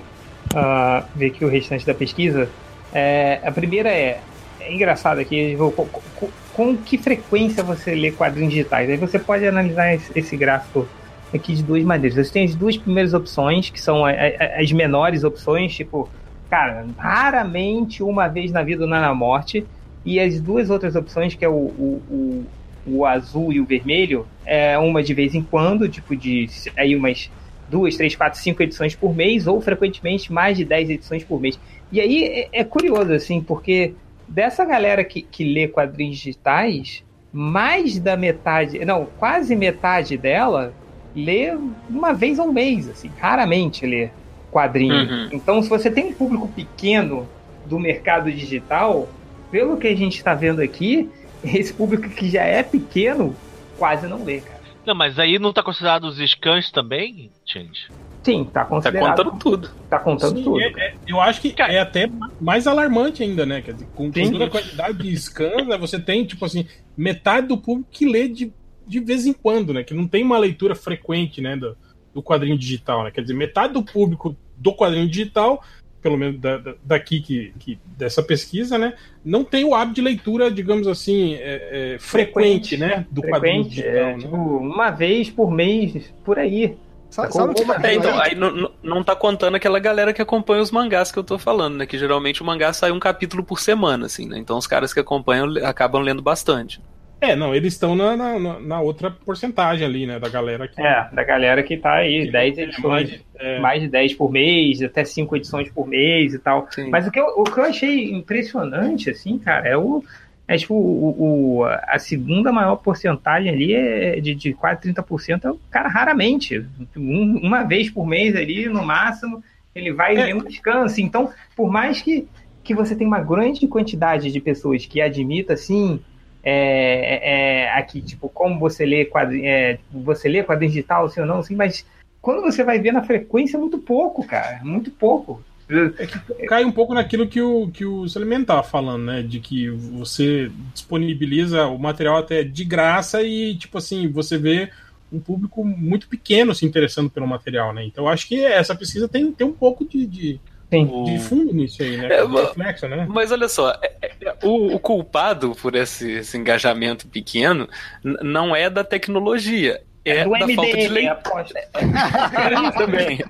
uh, 0.53 1.03
ver 1.15 1.27
aqui 1.27 1.43
o 1.43 1.49
restante 1.49 1.85
da 1.85 1.93
pesquisa. 1.93 2.47
É, 2.93 3.41
a 3.43 3.51
primeira 3.51 3.89
é, 3.89 4.19
é 4.59 4.73
engraçado 4.73 5.19
aqui, 5.19 5.55
com, 5.57 5.71
com, 5.71 6.29
com, 6.53 6.77
que 6.77 6.97
frequência 6.97 7.63
você 7.63 7.95
lê 7.95 8.11
quadrinhos 8.11 8.53
digitais? 8.53 8.89
Aí 8.89 8.97
você 8.97 9.17
pode 9.17 9.45
analisar 9.45 9.93
esse, 9.93 10.11
esse, 10.17 10.37
gráfico 10.37 10.87
aqui 11.33 11.53
de 11.55 11.63
duas 11.63 11.83
maneiras. 11.83 12.27
Você 12.27 12.33
tem 12.33 12.45
as 12.45 12.55
duas 12.55 12.77
primeiras 12.77 13.13
opções, 13.13 13.69
que 13.69 13.79
são 13.79 14.03
as 14.05 14.71
menores 14.71 15.23
opções, 15.23 15.75
tipo, 15.75 16.09
cara, 16.49 16.85
raramente 16.97 18.03
uma 18.03 18.27
vez 18.27 18.51
na 18.51 18.63
vida 18.63 18.83
ou 18.83 18.89
na 18.89 19.13
morte, 19.13 19.65
e 20.05 20.19
as 20.19 20.39
duas 20.39 20.69
outras 20.69 20.95
opções, 20.95 21.33
que 21.33 21.43
é 21.43 21.49
o, 21.49 21.53
o, 21.53 22.01
o, 22.09 22.45
o 22.87 23.05
azul 23.05 23.51
e 23.51 23.59
o 23.59 23.65
vermelho, 23.65 24.27
é 24.45 24.77
uma 24.77 25.01
de 25.01 25.13
vez 25.13 25.33
em 25.33 25.41
quando, 25.41 25.89
tipo 25.89 26.15
de 26.15 26.47
aí 26.77 26.95
umas 26.95 27.31
duas, 27.69 27.97
três, 27.97 28.15
quatro, 28.15 28.39
cinco 28.39 28.61
edições 28.61 28.95
por 28.95 29.15
mês, 29.15 29.47
ou 29.47 29.59
frequentemente 29.59 30.31
mais 30.31 30.55
de 30.55 30.63
dez 30.63 30.89
edições 30.89 31.23
por 31.23 31.41
mês. 31.41 31.59
E 31.91 31.99
aí 31.99 32.23
é, 32.23 32.49
é 32.51 32.63
curioso, 32.63 33.11
assim, 33.11 33.41
porque 33.41 33.93
dessa 34.27 34.63
galera 34.63 35.03
que, 35.03 35.21
que 35.21 35.43
lê 35.43 35.67
quadrinhos 35.67 36.17
digitais, 36.17 37.03
mais 37.33 37.99
da 37.99 38.15
metade, 38.15 38.85
não, 38.85 39.07
quase 39.17 39.55
metade 39.55 40.15
dela 40.15 40.73
lê 41.15 41.57
uma 41.89 42.13
vez 42.13 42.39
ao 42.39 42.51
mês, 42.51 42.89
assim, 42.89 43.09
raramente 43.17 43.85
lê 43.85 44.09
quadrinho. 44.51 44.93
Uhum. 44.93 45.29
Então, 45.31 45.61
se 45.61 45.69
você 45.69 45.89
tem 45.89 46.07
um 46.07 46.13
público 46.13 46.47
pequeno 46.47 47.27
do 47.65 47.79
mercado 47.79 48.31
digital, 48.31 49.07
pelo 49.51 49.77
que 49.77 49.87
a 49.87 49.95
gente 49.95 50.17
está 50.17 50.33
vendo 50.33 50.61
aqui, 50.61 51.09
esse 51.43 51.73
público 51.73 52.09
que 52.09 52.29
já 52.29 52.43
é 52.43 52.63
pequeno 52.63 53.35
quase 53.77 54.07
não 54.07 54.23
lê, 54.23 54.41
cara. 54.41 54.55
Não, 54.85 54.93
mas 54.93 55.17
aí 55.17 55.39
não 55.39 55.49
está 55.49 55.63
considerado 55.63 56.03
os 56.05 56.17
scans 56.17 56.69
também, 56.71 57.31
Change? 57.43 57.87
Sim, 58.23 58.43
tá 58.45 58.65
considerado. 58.65 59.15
Tá 59.15 59.23
contando 59.23 59.39
tudo. 59.39 59.71
Tá 59.89 59.99
contando 59.99 60.37
Sim, 60.37 60.43
tudo. 60.43 60.61
É, 60.61 60.67
é, 60.77 60.93
eu 61.07 61.21
acho 61.21 61.41
que 61.41 61.53
é 61.59 61.79
até 61.79 62.09
mais 62.39 62.65
alarmante 62.65 63.21
ainda, 63.21 63.45
né? 63.45 63.61
Quer 63.61 63.73
dizer, 63.73 63.87
com, 63.95 64.11
com 64.11 64.31
toda 64.31 64.45
a 64.45 64.49
quantidade 64.49 64.97
de 64.97 65.15
scans, 65.15 65.67
né, 65.67 65.77
você 65.77 65.99
tem, 65.99 66.25
tipo 66.25 66.43
assim, 66.45 66.67
metade 66.97 67.47
do 67.47 67.57
público 67.57 67.89
que 67.91 68.07
lê 68.07 68.27
de, 68.27 68.51
de 68.87 68.99
vez 68.99 69.25
em 69.25 69.33
quando, 69.33 69.73
né? 69.73 69.83
Que 69.83 69.93
não 69.93 70.07
tem 70.07 70.23
uma 70.23 70.37
leitura 70.37 70.75
frequente, 70.75 71.41
né? 71.41 71.55
Do, 71.55 71.77
do 72.13 72.23
quadrinho 72.23 72.57
digital, 72.57 73.03
né? 73.03 73.11
Quer 73.11 73.21
dizer, 73.21 73.33
metade 73.33 73.73
do 73.73 73.83
público 73.83 74.35
do 74.57 74.73
quadrinho 74.73 75.07
digital, 75.07 75.61
pelo 76.01 76.17
menos 76.17 76.39
da, 76.39 76.57
da, 76.57 76.75
daqui 76.83 77.19
que, 77.19 77.53
que, 77.59 77.79
dessa 77.97 78.23
pesquisa, 78.23 78.77
né? 78.77 78.93
Não 79.23 79.43
tem 79.43 79.65
o 79.65 79.73
hábito 79.75 79.95
de 79.95 80.01
leitura, 80.01 80.51
digamos 80.51 80.87
assim, 80.87 81.33
é, 81.35 81.95
é, 81.95 81.99
frequente, 81.99 82.75
frequente, 82.75 82.77
né? 82.77 83.05
Do 83.09 83.21
frequente, 83.21 83.31
quadrinho 83.31 83.63
digital. 83.69 83.91
É, 83.91 84.13
né? 84.13 84.17
tipo, 84.19 84.35
uma 84.35 84.91
vez 84.91 85.29
por 85.29 85.51
mês, 85.51 86.13
por 86.23 86.39
aí. 86.39 86.77
Sabe, 87.09 87.33
sabe 87.33 87.53
que 87.53 87.61
é, 87.85 87.95
então, 87.95 88.19
aí 88.19 88.35
não, 88.35 88.71
não 88.83 89.03
tá 89.03 89.15
contando 89.15 89.55
aquela 89.55 89.79
galera 89.79 90.11
que 90.11 90.21
acompanha 90.21 90.61
os 90.61 90.71
mangás 90.71 91.11
que 91.11 91.19
eu 91.19 91.23
tô 91.23 91.37
falando, 91.37 91.77
né? 91.77 91.85
Que 91.85 91.97
geralmente 91.97 92.41
o 92.41 92.45
mangá 92.45 92.73
sai 92.73 92.91
um 92.91 92.99
capítulo 92.99 93.43
por 93.43 93.59
semana, 93.59 94.05
assim, 94.05 94.27
né? 94.27 94.37
Então 94.37 94.57
os 94.57 94.67
caras 94.67 94.93
que 94.93 94.99
acompanham 94.99 95.53
acabam 95.63 96.01
lendo 96.01 96.21
bastante. 96.21 96.81
É, 97.25 97.35
não, 97.35 97.55
eles 97.55 97.73
estão 97.73 97.95
na, 97.95 98.15
na, 98.15 98.59
na, 98.59 98.81
outra 98.81 99.09
porcentagem 99.09 99.85
ali, 99.85 100.05
né? 100.05 100.19
Da 100.19 100.29
galera 100.29 100.67
que. 100.67 100.81
É, 100.81 101.07
da 101.11 101.23
galera 101.23 101.63
que 101.63 101.77
tá 101.77 101.95
aí, 101.95 102.29
10 102.29 102.57
edições, 102.57 103.09
mais, 103.09 103.25
é... 103.39 103.59
mais 103.59 103.81
de 103.81 103.87
10 103.87 104.13
por 104.13 104.31
mês, 104.31 104.81
até 104.81 105.03
5 105.03 105.35
edições 105.35 105.69
por 105.69 105.87
mês 105.87 106.33
e 106.33 106.39
tal. 106.39 106.67
Sim. 106.71 106.89
Mas 106.89 107.07
o 107.07 107.11
que, 107.11 107.19
eu, 107.19 107.25
o 107.37 107.43
que 107.43 107.57
eu 107.59 107.63
achei 107.63 108.11
impressionante, 108.11 109.09
assim, 109.09 109.37
cara, 109.39 109.67
é 109.67 109.75
o 109.75 110.03
é 110.47 110.57
tipo, 110.57 110.75
o, 110.75 111.57
o, 111.57 111.63
a 111.63 111.97
segunda 111.97 112.51
maior 112.51 112.75
porcentagem 112.75 113.51
ali 113.51 113.73
é 113.73 114.19
de, 114.19 114.35
de 114.35 114.53
quase 114.53 114.81
30% 114.81 115.43
é 115.43 115.51
o 115.51 115.59
cara 115.71 115.89
raramente. 115.89 116.63
Um, 116.95 117.39
uma 117.41 117.63
vez 117.63 117.89
por 117.89 118.05
mês 118.05 118.35
ali, 118.35 118.69
no 118.69 118.85
máximo, 118.85 119.43
ele 119.73 119.91
vai 119.91 120.15
é. 120.15 120.35
um 120.35 120.43
descanso. 120.43 121.01
Então, 121.01 121.31
por 121.55 121.71
mais 121.71 122.01
que, 122.01 122.27
que 122.63 122.75
você 122.75 122.95
tenha 122.95 123.07
uma 123.07 123.21
grande 123.21 123.67
quantidade 123.67 124.31
de 124.31 124.39
pessoas 124.39 124.85
que 124.85 125.01
admita 125.01 125.53
assim. 125.53 125.99
É, 126.47 127.63
é, 127.63 127.71
aqui, 127.71 128.01
tipo, 128.01 128.29
como 128.29 128.59
você 128.59 128.85
lê 128.85 129.05
quadrinho, 129.05 129.45
é, 129.47 129.79
você 129.91 130.29
lê 130.29 130.43
quadrinho 130.43 130.71
digital, 130.71 131.09
sim 131.09 131.21
ou 131.21 131.25
não, 131.25 131.41
sim, 131.41 131.55
mas 131.55 131.83
quando 132.21 132.41
você 132.41 132.63
vai 132.63 132.79
ver 132.79 132.91
na 132.91 133.03
frequência, 133.03 133.57
é 133.57 133.59
muito 133.59 133.79
pouco, 133.79 134.25
cara, 134.25 134.59
muito 134.63 134.91
pouco. 134.91 135.43
É 135.67 136.45
cai 136.45 136.63
um 136.63 136.71
pouco 136.71 136.93
naquilo 136.93 137.27
que 137.27 137.41
o, 137.41 137.69
que 137.71 137.83
o 137.83 138.07
Suleiman 138.07 138.41
estava 138.41 138.61
falando, 138.61 139.05
né? 139.05 139.23
De 139.23 139.39
que 139.39 139.69
você 139.69 140.51
disponibiliza 140.71 141.65
o 141.65 141.79
material 141.79 142.17
até 142.17 142.43
de 142.43 142.63
graça 142.63 143.23
e, 143.23 143.55
tipo 143.55 143.79
assim, 143.79 144.07
você 144.07 144.37
vê 144.37 144.69
um 145.11 145.19
público 145.19 145.63
muito 145.65 146.07
pequeno 146.07 146.53
se 146.53 146.65
interessando 146.65 147.09
pelo 147.09 147.27
material, 147.27 147.73
né? 147.73 147.83
Então 147.83 148.07
acho 148.07 148.27
que 148.27 148.43
essa 148.43 148.75
pesquisa 148.75 149.07
tem, 149.07 149.31
tem 149.31 149.47
um 149.47 149.53
pouco 149.53 149.83
de, 149.83 150.05
de, 150.05 150.39
de 150.83 151.19
fundo 151.19 151.53
nisso 151.53 151.81
aí, 151.81 151.97
né? 151.97 152.07
É, 152.07 152.25
reflexo, 152.25 152.87
né? 152.87 153.05
Mas 153.09 153.31
olha 153.31 153.47
só, 153.47 153.71
é, 153.81 153.93
é, 154.01 154.35
o, 154.43 154.75
o, 154.75 154.79
culpado 154.79 155.55
por 155.61 155.75
esse, 155.75 156.11
esse 156.11 156.37
engajamento 156.37 157.07
pequeno 157.07 157.69
não 158.03 158.55
é 158.55 158.69
da 158.69 158.83
tecnologia, 158.83 159.81
é, 160.05 160.19
é 160.19 160.23
da 160.23 160.45
MDM, 160.45 160.55
falta 160.55 160.77
de 160.77 160.87
leitura. 160.87 161.35
É, 162.45 162.71
também. 162.71 163.25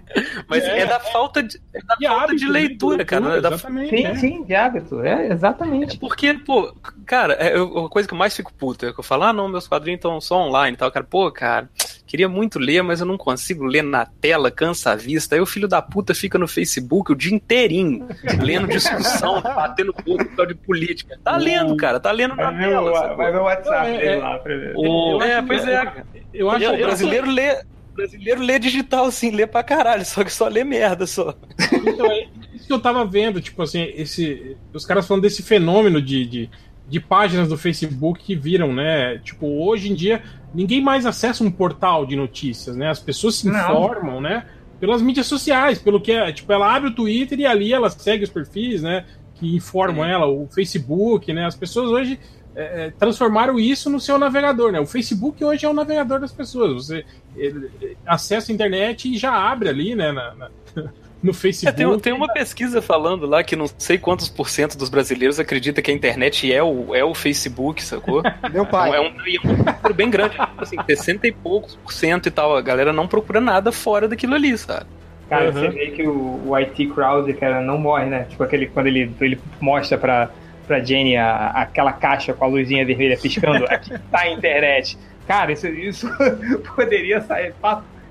Mas 0.47 0.63
é, 0.63 0.79
é, 0.79 0.85
da 0.85 0.99
falta 0.99 1.41
de, 1.41 1.57
é 1.73 1.79
da 1.81 1.95
de 1.95 2.05
falta 2.05 2.23
hábito, 2.23 2.39
de 2.39 2.47
leitura, 2.47 2.97
de 2.97 3.05
cara. 3.05 3.41
Da... 3.41 3.57
Sim, 3.57 4.05
é. 4.05 4.15
sim, 4.15 4.43
de 4.43 4.53
hábito. 4.53 5.01
É, 5.01 5.27
exatamente. 5.31 5.97
porque, 5.97 6.33
pô, 6.33 6.75
cara, 7.05 7.33
é, 7.33 7.55
a 7.55 7.89
coisa 7.89 8.07
que 8.07 8.13
eu 8.13 8.17
mais 8.17 8.35
fico 8.35 8.53
puto 8.53 8.85
é 8.85 8.93
que 8.93 8.99
eu 8.99 9.03
falo, 9.03 9.23
ah, 9.23 9.33
não, 9.33 9.47
meus 9.47 9.67
quadrinhos 9.67 9.99
estão 9.99 10.19
só 10.19 10.37
online 10.37 10.75
e 10.75 10.77
tal. 10.77 10.91
Cara, 10.91 11.05
pô, 11.09 11.31
cara, 11.31 11.69
queria 12.05 12.27
muito 12.27 12.59
ler, 12.59 12.81
mas 12.81 12.99
eu 12.99 13.05
não 13.05 13.17
consigo 13.17 13.63
ler 13.63 13.83
na 13.83 14.05
tela, 14.05 14.51
cansa 14.51 14.91
a 14.91 14.95
vista. 14.95 15.35
Aí 15.35 15.41
o 15.41 15.45
filho 15.45 15.67
da 15.67 15.81
puta 15.81 16.13
fica 16.13 16.37
no 16.37 16.47
Facebook 16.47 17.11
o 17.11 17.15
dia 17.15 17.33
inteirinho, 17.33 18.07
lendo 18.41 18.67
discussão, 18.67 19.41
batendo 19.43 19.93
pouco 19.93 20.45
de 20.45 20.55
política. 20.55 21.17
Tá 21.23 21.37
lendo, 21.37 21.75
cara, 21.77 21.99
tá 21.99 22.11
lendo 22.11 22.35
na 22.35 22.51
vai 22.51 22.69
tela. 22.69 23.15
vai 23.15 23.31
ver 23.31 23.37
o 23.37 23.43
WhatsApp 23.43 23.91
dele 23.91 24.15
lá 24.17 24.37
pra 24.39 24.55
ver. 24.55 24.73
O... 24.75 25.21
É, 25.21 25.41
pois 25.41 25.67
é. 25.67 26.03
Eu 26.35 26.49
acho 26.49 26.59
que 26.65 26.71
o 26.71 26.85
brasileiro 26.85 27.29
lê. 27.29 27.61
brasileiro 27.93 28.41
lê 28.41 28.59
digital, 28.59 29.09
sim, 29.11 29.31
lê 29.31 29.47
pra 29.47 29.63
caralho, 29.63 30.03
só 30.05 30.23
que 30.23 30.31
só 30.31 30.47
lê 30.47 30.63
merda 30.63 31.07
só. 31.07 31.33
Então, 31.71 32.05
é 32.11 32.27
isso 32.53 32.67
que 32.67 32.73
eu 32.73 32.79
tava 32.79 33.05
vendo, 33.05 33.41
tipo 33.41 33.61
assim, 33.61 33.91
esse, 33.95 34.57
os 34.73 34.85
caras 34.85 35.07
falando 35.07 35.23
desse 35.23 35.41
fenômeno 35.41 36.01
de, 36.01 36.25
de, 36.25 36.49
de 36.87 36.99
páginas 36.99 37.49
do 37.49 37.57
Facebook 37.57 38.23
que 38.23 38.35
viram, 38.35 38.73
né? 38.73 39.19
Tipo, 39.19 39.47
hoje 39.47 39.91
em 39.91 39.95
dia, 39.95 40.21
ninguém 40.53 40.81
mais 40.81 41.05
acessa 41.05 41.43
um 41.43 41.51
portal 41.51 42.05
de 42.05 42.15
notícias, 42.15 42.75
né? 42.75 42.89
As 42.89 42.99
pessoas 42.99 43.35
se 43.35 43.47
informam, 43.47 44.15
Não. 44.15 44.21
né? 44.21 44.45
Pelas 44.79 45.01
mídias 45.01 45.25
sociais, 45.25 45.79
pelo 45.79 46.01
que 46.01 46.11
é, 46.11 46.31
tipo, 46.31 46.51
ela 46.51 46.73
abre 46.75 46.89
o 46.89 46.93
Twitter 46.93 47.39
e 47.39 47.45
ali 47.45 47.73
ela 47.73 47.89
segue 47.89 48.23
os 48.23 48.29
perfis, 48.29 48.81
né? 48.81 49.05
Que 49.35 49.55
informam 49.55 50.05
ela, 50.05 50.27
o 50.27 50.47
Facebook, 50.47 51.31
né? 51.33 51.45
As 51.45 51.55
pessoas 51.55 51.89
hoje 51.89 52.19
é, 52.55 52.85
é, 52.85 52.91
transformaram 52.97 53.59
isso 53.59 53.89
no 53.89 53.99
seu 53.99 54.17
navegador, 54.17 54.71
né? 54.71 54.79
O 54.79 54.85
Facebook 54.85 55.43
hoje 55.43 55.65
é 55.65 55.69
o 55.69 55.73
navegador 55.73 56.19
das 56.19 56.31
pessoas. 56.31 56.73
Você 56.73 57.05
ele, 57.35 57.69
acessa 58.05 58.51
a 58.51 58.55
internet 58.55 59.11
e 59.11 59.17
já 59.17 59.33
abre 59.33 59.67
ali, 59.67 59.93
né? 59.93 60.11
Na, 60.11 60.33
na, 60.35 60.49
no 61.21 61.33
Facebook. 61.33 61.81
É, 61.81 61.85
tem, 61.85 61.99
tem, 61.99 62.13
uma 62.13 62.31
pesquisa 62.31 62.81
falando 62.81 63.25
lá 63.25 63.43
que 63.43 63.55
não 63.55 63.65
sei 63.77 63.97
quantos 63.97 64.29
por 64.29 64.49
cento 64.49 64.77
dos 64.77 64.87
brasileiros 64.87 65.39
acredita 65.39 65.81
que 65.81 65.91
a 65.91 65.93
internet 65.93 66.51
é 66.51 66.63
o, 66.63 66.95
é 66.95 67.03
o 67.03 67.13
Facebook, 67.13 67.83
sacou? 67.83 68.23
Meu 68.53 68.65
pai. 68.65 68.95
É 68.95 69.01
um, 69.01 69.05
é 69.05 69.09
um 69.09 69.57
número 69.57 69.93
bem 69.93 70.09
grande, 70.09 70.35
tipo 70.35 70.63
assim, 70.63 70.77
60 70.85 71.27
e 71.27 71.31
poucos 71.33 71.75
por 71.75 71.91
cento 71.91 72.27
e 72.27 72.31
tal. 72.31 72.55
A 72.55 72.61
galera 72.61 72.93
não 72.93 73.07
procura 73.07 73.41
nada 73.41 73.71
fora 73.71 74.07
daquilo 74.07 74.33
ali, 74.33 74.57
sabe? 74.57 74.85
Cara, 75.27 75.47
uhum. 75.47 75.53
você 75.53 75.67
vê 75.69 75.87
que 75.87 76.07
o, 76.07 76.41
o 76.45 76.55
IT 76.55 76.87
Crowd, 76.87 77.33
cara, 77.33 77.59
não 77.59 77.77
morre, 77.77 78.05
né? 78.05 78.27
Tipo 78.29 78.43
aquele 78.43 78.67
quando 78.67 78.87
ele, 78.87 79.11
ele 79.19 79.39
mostra 79.59 79.97
pra 79.97 80.29
pra 80.65 80.83
Jenny 80.83 81.15
a, 81.15 81.47
aquela 81.47 81.93
caixa 81.93 82.33
com 82.33 82.45
a 82.45 82.47
luzinha 82.47 82.85
vermelha 82.85 83.17
piscando, 83.17 83.65
aqui 83.65 83.91
tá 84.11 84.21
a 84.21 84.29
internet. 84.29 84.97
Cara, 85.27 85.51
isso, 85.51 85.67
isso 85.67 86.09
poderia 86.75 87.21
sair. 87.21 87.53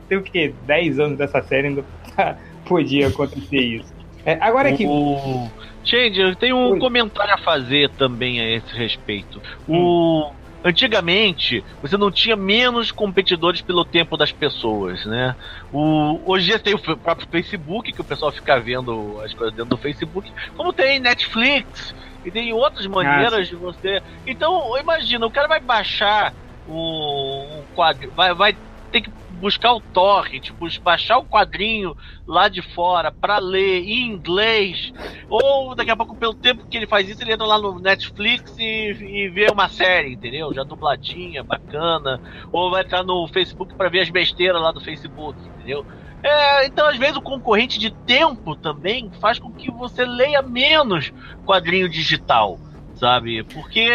Tem 0.08 0.18
o 0.18 0.22
que? 0.22 0.54
10 0.66 0.98
anos 0.98 1.18
dessa 1.18 1.42
série 1.42 1.68
ainda 1.68 1.84
podia 2.64 3.08
acontecer 3.08 3.60
isso. 3.60 3.94
É, 4.24 4.38
agora 4.40 4.70
aqui. 4.70 4.86
O... 4.86 5.48
Change, 5.84 6.18
eu 6.18 6.34
tenho 6.34 6.56
um 6.56 6.72
Oi. 6.72 6.78
comentário 6.78 7.34
a 7.34 7.38
fazer 7.38 7.90
também 7.90 8.40
a 8.40 8.56
esse 8.56 8.74
respeito. 8.74 9.40
Hum. 9.68 9.76
O 9.76 10.32
antigamente 10.64 11.62
você 11.82 11.98
não 11.98 12.10
tinha 12.10 12.34
menos 12.34 12.90
competidores 12.90 13.60
pelo 13.60 13.84
tempo 13.84 14.16
das 14.16 14.32
pessoas, 14.32 15.04
né? 15.04 15.36
O, 15.70 16.18
hoje 16.24 16.58
tem 16.58 16.74
o 16.74 16.78
próprio 16.78 17.28
Facebook, 17.28 17.92
que 17.92 18.00
o 18.00 18.04
pessoal 18.04 18.32
fica 18.32 18.58
vendo 18.58 19.20
as 19.22 19.34
coisas 19.34 19.54
dentro 19.54 19.76
do 19.76 19.76
Facebook, 19.76 20.32
como 20.56 20.72
tem 20.72 20.98
Netflix, 20.98 21.94
e 22.24 22.32
tem 22.32 22.52
outras 22.52 22.86
maneiras 22.86 23.48
de 23.48 23.56
você. 23.56 24.02
Então, 24.26 24.76
imagina, 24.78 25.26
o 25.26 25.30
cara 25.30 25.48
vai 25.48 25.60
baixar 25.60 26.34
o, 26.64 27.62
o 27.62 27.66
quadro, 27.68 28.12
vai, 28.14 28.34
vai 28.34 28.58
ter 28.90 29.02
que 29.02 29.12
buscar 29.28 29.72
o 29.72 29.80
torrent, 29.80 30.50
baixar 30.80 31.18
o 31.18 31.26
quadrinho 31.26 31.96
lá 32.24 32.48
de 32.48 32.62
fora 32.62 33.10
para 33.10 33.38
ler 33.38 33.82
em 33.82 34.06
inglês, 34.06 34.92
ou 35.28 35.74
daqui 35.74 35.90
a 35.90 35.96
pouco, 35.96 36.16
pelo 36.16 36.34
tempo 36.34 36.64
que 36.70 36.76
ele 36.76 36.86
faz 36.86 37.08
isso, 37.08 37.20
ele 37.22 37.32
entra 37.32 37.44
lá 37.44 37.58
no 37.58 37.80
Netflix 37.80 38.56
e, 38.56 38.92
e 39.24 39.28
vê 39.30 39.48
uma 39.50 39.68
série, 39.68 40.12
entendeu? 40.14 40.54
Já 40.54 40.62
dubladinha, 40.62 41.42
bacana, 41.42 42.20
ou 42.52 42.70
vai 42.70 42.82
entrar 42.82 43.02
no 43.02 43.26
Facebook 43.26 43.74
para 43.76 43.90
ver 43.90 44.00
as 44.00 44.10
besteiras 44.10 44.62
lá 44.62 44.70
do 44.70 44.80
Facebook, 44.80 45.48
entendeu? 45.48 45.84
É, 46.24 46.66
então, 46.66 46.88
às 46.88 46.96
vezes, 46.96 47.16
o 47.16 47.22
concorrente 47.22 47.78
de 47.78 47.90
tempo 47.90 48.56
também 48.56 49.10
faz 49.20 49.38
com 49.38 49.52
que 49.52 49.70
você 49.70 50.06
leia 50.06 50.40
menos 50.40 51.12
quadrinho 51.44 51.88
digital 51.88 52.58
sabe? 52.96 53.42
Porque 53.44 53.90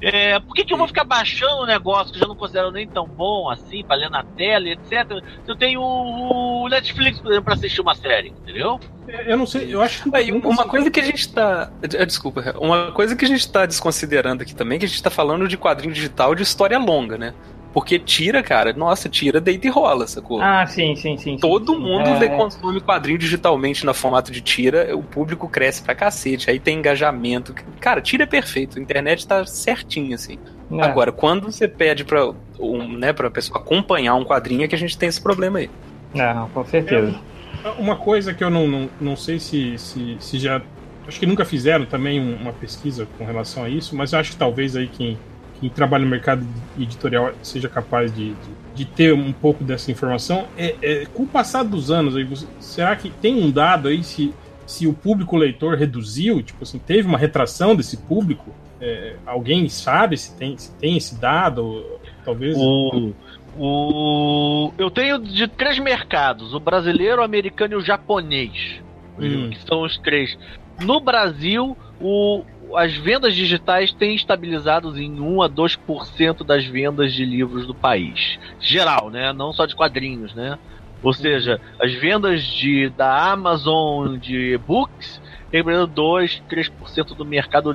é, 0.00 0.38
por 0.38 0.54
que, 0.54 0.64
que 0.64 0.72
eu 0.72 0.78
vou 0.78 0.86
ficar 0.86 1.04
baixando 1.04 1.62
um 1.62 1.66
negócio 1.66 2.12
que 2.12 2.18
eu 2.18 2.20
já 2.20 2.26
não 2.26 2.36
considero 2.36 2.70
nem 2.70 2.86
tão 2.86 3.06
bom 3.06 3.50
assim, 3.50 3.82
pra 3.82 3.96
ler 3.96 4.10
na 4.10 4.22
tela, 4.22 4.68
etc. 4.68 5.22
Se 5.44 5.50
eu 5.50 5.56
tenho 5.56 5.80
o 5.80 6.68
Netflix, 6.68 7.18
por 7.18 7.28
exemplo, 7.28 7.44
pra 7.46 7.54
assistir 7.54 7.80
uma 7.80 7.94
série, 7.94 8.28
entendeu? 8.28 8.78
É, 9.08 9.32
eu 9.32 9.36
não 9.36 9.46
sei, 9.46 9.74
eu 9.74 9.82
acho 9.82 10.02
que. 10.02 10.16
Aí, 10.16 10.30
uma 10.30 10.64
coisa 10.66 10.90
que 10.90 11.00
a 11.00 11.04
gente 11.04 11.32
tá. 11.32 11.70
É, 11.82 12.06
desculpa, 12.06 12.54
uma 12.60 12.92
coisa 12.92 13.16
que 13.16 13.24
a 13.24 13.28
gente 13.28 13.50
tá 13.50 13.66
desconsiderando 13.66 14.42
aqui 14.42 14.54
também, 14.54 14.78
que 14.78 14.84
a 14.84 14.88
gente 14.88 15.02
tá 15.02 15.10
falando 15.10 15.48
de 15.48 15.56
quadrinho 15.56 15.92
digital 15.92 16.34
de 16.34 16.42
história 16.42 16.78
longa, 16.78 17.18
né? 17.18 17.34
Porque 17.74 17.98
tira, 17.98 18.40
cara, 18.40 18.72
nossa, 18.72 19.08
tira, 19.08 19.40
deita 19.40 19.66
e 19.66 19.70
rola, 19.70 20.06
sacou? 20.06 20.40
Ah, 20.40 20.64
sim, 20.64 20.94
sim, 20.94 21.18
sim. 21.18 21.36
Todo 21.36 21.74
sim, 21.74 21.80
mundo 21.80 22.08
é... 22.22 22.28
consome 22.28 22.80
quadrinho 22.80 23.18
digitalmente 23.18 23.84
na 23.84 23.92
formato 23.92 24.30
de 24.30 24.40
tira, 24.40 24.96
o 24.96 25.02
público 25.02 25.48
cresce 25.48 25.82
pra 25.82 25.92
cacete, 25.92 26.48
aí 26.48 26.60
tem 26.60 26.78
engajamento. 26.78 27.52
Cara, 27.80 28.00
tira 28.00 28.22
é 28.22 28.26
perfeito, 28.26 28.78
a 28.78 28.80
internet 28.80 29.26
tá 29.26 29.44
certinho, 29.44 30.14
assim. 30.14 30.38
É. 30.70 30.82
Agora, 30.82 31.10
quando 31.10 31.50
você 31.50 31.66
pede 31.66 32.04
pra, 32.04 32.32
um, 32.60 32.96
né, 32.96 33.12
pra 33.12 33.28
pessoa 33.28 33.58
acompanhar 33.58 34.14
um 34.14 34.24
quadrinho, 34.24 34.62
é 34.62 34.68
que 34.68 34.76
a 34.76 34.78
gente 34.78 34.96
tem 34.96 35.08
esse 35.08 35.20
problema 35.20 35.58
aí. 35.58 35.68
Não, 36.14 36.48
com 36.50 36.64
certeza. 36.64 37.20
É, 37.64 37.70
uma 37.70 37.96
coisa 37.96 38.32
que 38.32 38.44
eu 38.44 38.50
não, 38.50 38.68
não, 38.68 38.90
não 39.00 39.16
sei 39.16 39.40
se, 39.40 39.76
se, 39.78 40.16
se 40.20 40.38
já. 40.38 40.62
Acho 41.08 41.18
que 41.18 41.26
nunca 41.26 41.44
fizeram 41.44 41.84
também 41.84 42.20
uma 42.20 42.52
pesquisa 42.52 43.06
com 43.18 43.24
relação 43.24 43.64
a 43.64 43.68
isso, 43.68 43.96
mas 43.96 44.12
eu 44.12 44.20
acho 44.20 44.30
que 44.30 44.36
talvez 44.36 44.76
aí 44.76 44.86
quem 44.86 45.18
quem 45.64 45.70
trabalha 45.70 46.04
no 46.04 46.10
mercado 46.10 46.46
editorial 46.78 47.32
seja 47.42 47.70
capaz 47.70 48.14
de, 48.14 48.34
de, 48.34 48.34
de 48.74 48.84
ter 48.84 49.14
um 49.14 49.32
pouco 49.32 49.64
dessa 49.64 49.90
informação. 49.90 50.46
É, 50.58 50.76
é, 50.82 51.06
com 51.06 51.22
o 51.22 51.26
passar 51.26 51.62
dos 51.62 51.90
anos, 51.90 52.14
aí, 52.16 52.24
você, 52.24 52.46
será 52.60 52.94
que 52.94 53.08
tem 53.08 53.42
um 53.42 53.50
dado 53.50 53.88
aí 53.88 54.04
se, 54.04 54.34
se 54.66 54.86
o 54.86 54.92
público 54.92 55.36
leitor 55.38 55.78
reduziu? 55.78 56.42
Tipo 56.42 56.64
assim, 56.64 56.78
teve 56.78 57.08
uma 57.08 57.16
retração 57.16 57.74
desse 57.74 57.96
público? 57.96 58.54
É, 58.78 59.16
alguém 59.24 59.66
sabe 59.70 60.18
se 60.18 60.36
tem, 60.36 60.58
se 60.58 60.70
tem 60.76 60.98
esse 60.98 61.18
dado? 61.18 61.82
Talvez. 62.26 62.54
O, 62.58 63.14
o, 63.56 64.72
eu 64.76 64.90
tenho 64.90 65.18
de 65.18 65.48
três 65.48 65.78
mercados: 65.78 66.52
o 66.52 66.60
brasileiro, 66.60 67.22
o 67.22 67.24
americano 67.24 67.72
e 67.72 67.76
o 67.76 67.80
japonês. 67.80 68.82
Hum. 69.18 69.48
Que 69.48 69.58
são 69.66 69.82
os 69.82 69.96
três. 69.98 70.36
No 70.82 71.00
Brasil, 71.00 71.74
o, 72.00 72.42
as 72.76 72.94
vendas 72.94 73.34
digitais 73.34 73.92
têm 73.92 74.14
estabilizado 74.14 74.98
em 74.98 75.20
1 75.20 75.42
a 75.42 75.48
2% 75.48 76.44
das 76.44 76.64
vendas 76.64 77.12
de 77.12 77.24
livros 77.24 77.66
do 77.66 77.74
país. 77.74 78.38
Geral, 78.60 79.10
né? 79.10 79.32
Não 79.32 79.52
só 79.52 79.66
de 79.66 79.74
quadrinhos, 79.74 80.34
né? 80.34 80.58
Ou 81.02 81.12
seja, 81.12 81.60
as 81.80 81.92
vendas 81.92 82.42
de, 82.42 82.88
da 82.90 83.30
Amazon 83.30 84.16
de 84.16 84.54
e-books 84.54 85.20
representando 85.52 85.92
2, 85.92 86.42
3% 86.50 87.14
do 87.14 87.24
mercado 87.24 87.72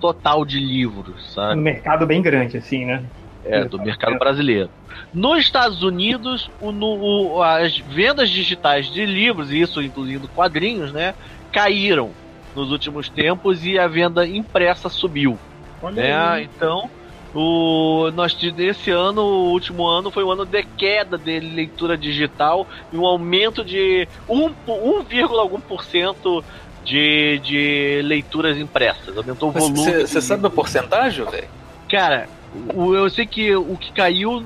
total 0.00 0.44
de 0.44 0.58
livros, 0.58 1.34
sabe? 1.34 1.58
Um 1.58 1.62
mercado 1.62 2.06
bem 2.06 2.22
grande, 2.22 2.56
assim, 2.56 2.86
né? 2.86 3.04
É, 3.44 3.64
do 3.64 3.78
mercado 3.78 4.18
brasileiro. 4.18 4.70
Nos 5.12 5.38
Estados 5.40 5.82
Unidos, 5.82 6.50
o, 6.60 6.72
no, 6.72 7.36
o, 7.36 7.42
as 7.42 7.78
vendas 7.78 8.30
digitais 8.30 8.86
de 8.92 9.04
livros, 9.04 9.50
isso 9.50 9.82
incluindo 9.82 10.28
quadrinhos, 10.28 10.92
né, 10.92 11.14
caíram 11.50 12.10
nos 12.54 12.70
últimos 12.70 13.08
tempos 13.08 13.64
e 13.64 13.78
a 13.78 13.86
venda 13.86 14.26
impressa 14.26 14.88
subiu. 14.88 15.38
Olha 15.82 16.02
né? 16.02 16.16
Aí. 16.16 16.44
Então, 16.44 16.90
o 17.34 18.10
nós 18.12 18.36
esse 18.58 18.90
ano, 18.90 19.22
o 19.22 19.50
último 19.50 19.86
ano 19.86 20.10
foi 20.10 20.24
o 20.24 20.30
ano 20.30 20.44
de 20.44 20.62
queda 20.62 21.16
de 21.16 21.38
leitura 21.38 21.96
digital 21.96 22.66
e 22.92 22.96
um 22.96 23.06
aumento 23.06 23.64
de 23.64 24.08
1, 24.28 24.52
1, 24.66 25.38
algum 25.38 25.60
por 25.60 25.84
cento 25.84 26.44
de, 26.84 27.38
de 27.38 28.02
leituras 28.02 28.58
impressas. 28.58 29.16
Aumentou 29.16 29.50
o 29.50 29.52
volume. 29.52 29.76
Você 29.76 30.20
sabe 30.20 30.46
a 30.46 30.50
porcentagem, 30.50 31.24
velho? 31.24 31.48
Cara, 31.88 32.28
o, 32.74 32.94
eu 32.94 33.08
sei 33.10 33.26
que 33.26 33.54
o 33.54 33.76
que 33.76 33.92
caiu 33.92 34.44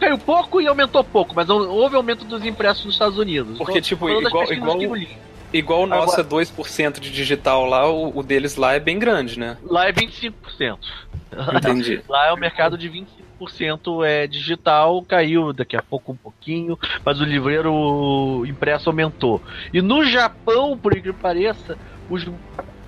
caiu 0.00 0.18
pouco 0.18 0.60
e 0.60 0.66
aumentou 0.66 1.02
pouco, 1.02 1.34
mas 1.34 1.48
houve 1.48 1.96
aumento 1.96 2.24
dos 2.24 2.44
impressos 2.44 2.84
nos 2.84 2.94
Estados 2.94 3.18
Unidos. 3.18 3.56
Porque, 3.56 3.80
tipo, 3.80 4.08
igual, 4.10 4.52
igual, 4.52 4.78
Igual 5.58 5.82
o 5.82 5.86
nosso 5.86 6.20
Agora, 6.20 6.42
é 6.42 6.46
2% 6.46 7.00
de 7.00 7.10
digital 7.10 7.66
lá, 7.66 7.88
o, 7.90 8.18
o, 8.18 8.22
deles 8.22 8.56
lá 8.56 8.74
é 8.74 8.80
bem 8.80 8.98
grande, 8.98 9.38
né? 9.38 9.56
Lá 9.64 9.88
é 9.88 9.92
25%. 9.92 10.78
Entendi. 11.54 12.02
lá 12.08 12.28
é 12.28 12.32
o 12.32 12.36
mercado 12.36 12.76
de 12.76 12.90
25% 12.90 14.04
é 14.04 14.26
digital, 14.26 15.02
caiu 15.02 15.52
daqui 15.52 15.76
a 15.76 15.82
pouco 15.82 16.12
um 16.12 16.16
pouquinho, 16.16 16.78
mas 17.04 17.20
o 17.20 17.24
livreiro 17.24 18.44
impresso 18.46 18.88
aumentou. 18.88 19.42
E 19.72 19.80
no 19.80 20.04
Japão, 20.04 20.76
por 20.76 20.92
incrível 20.92 21.14
que 21.14 21.20
pareça, 21.20 21.78
os, 22.08 22.26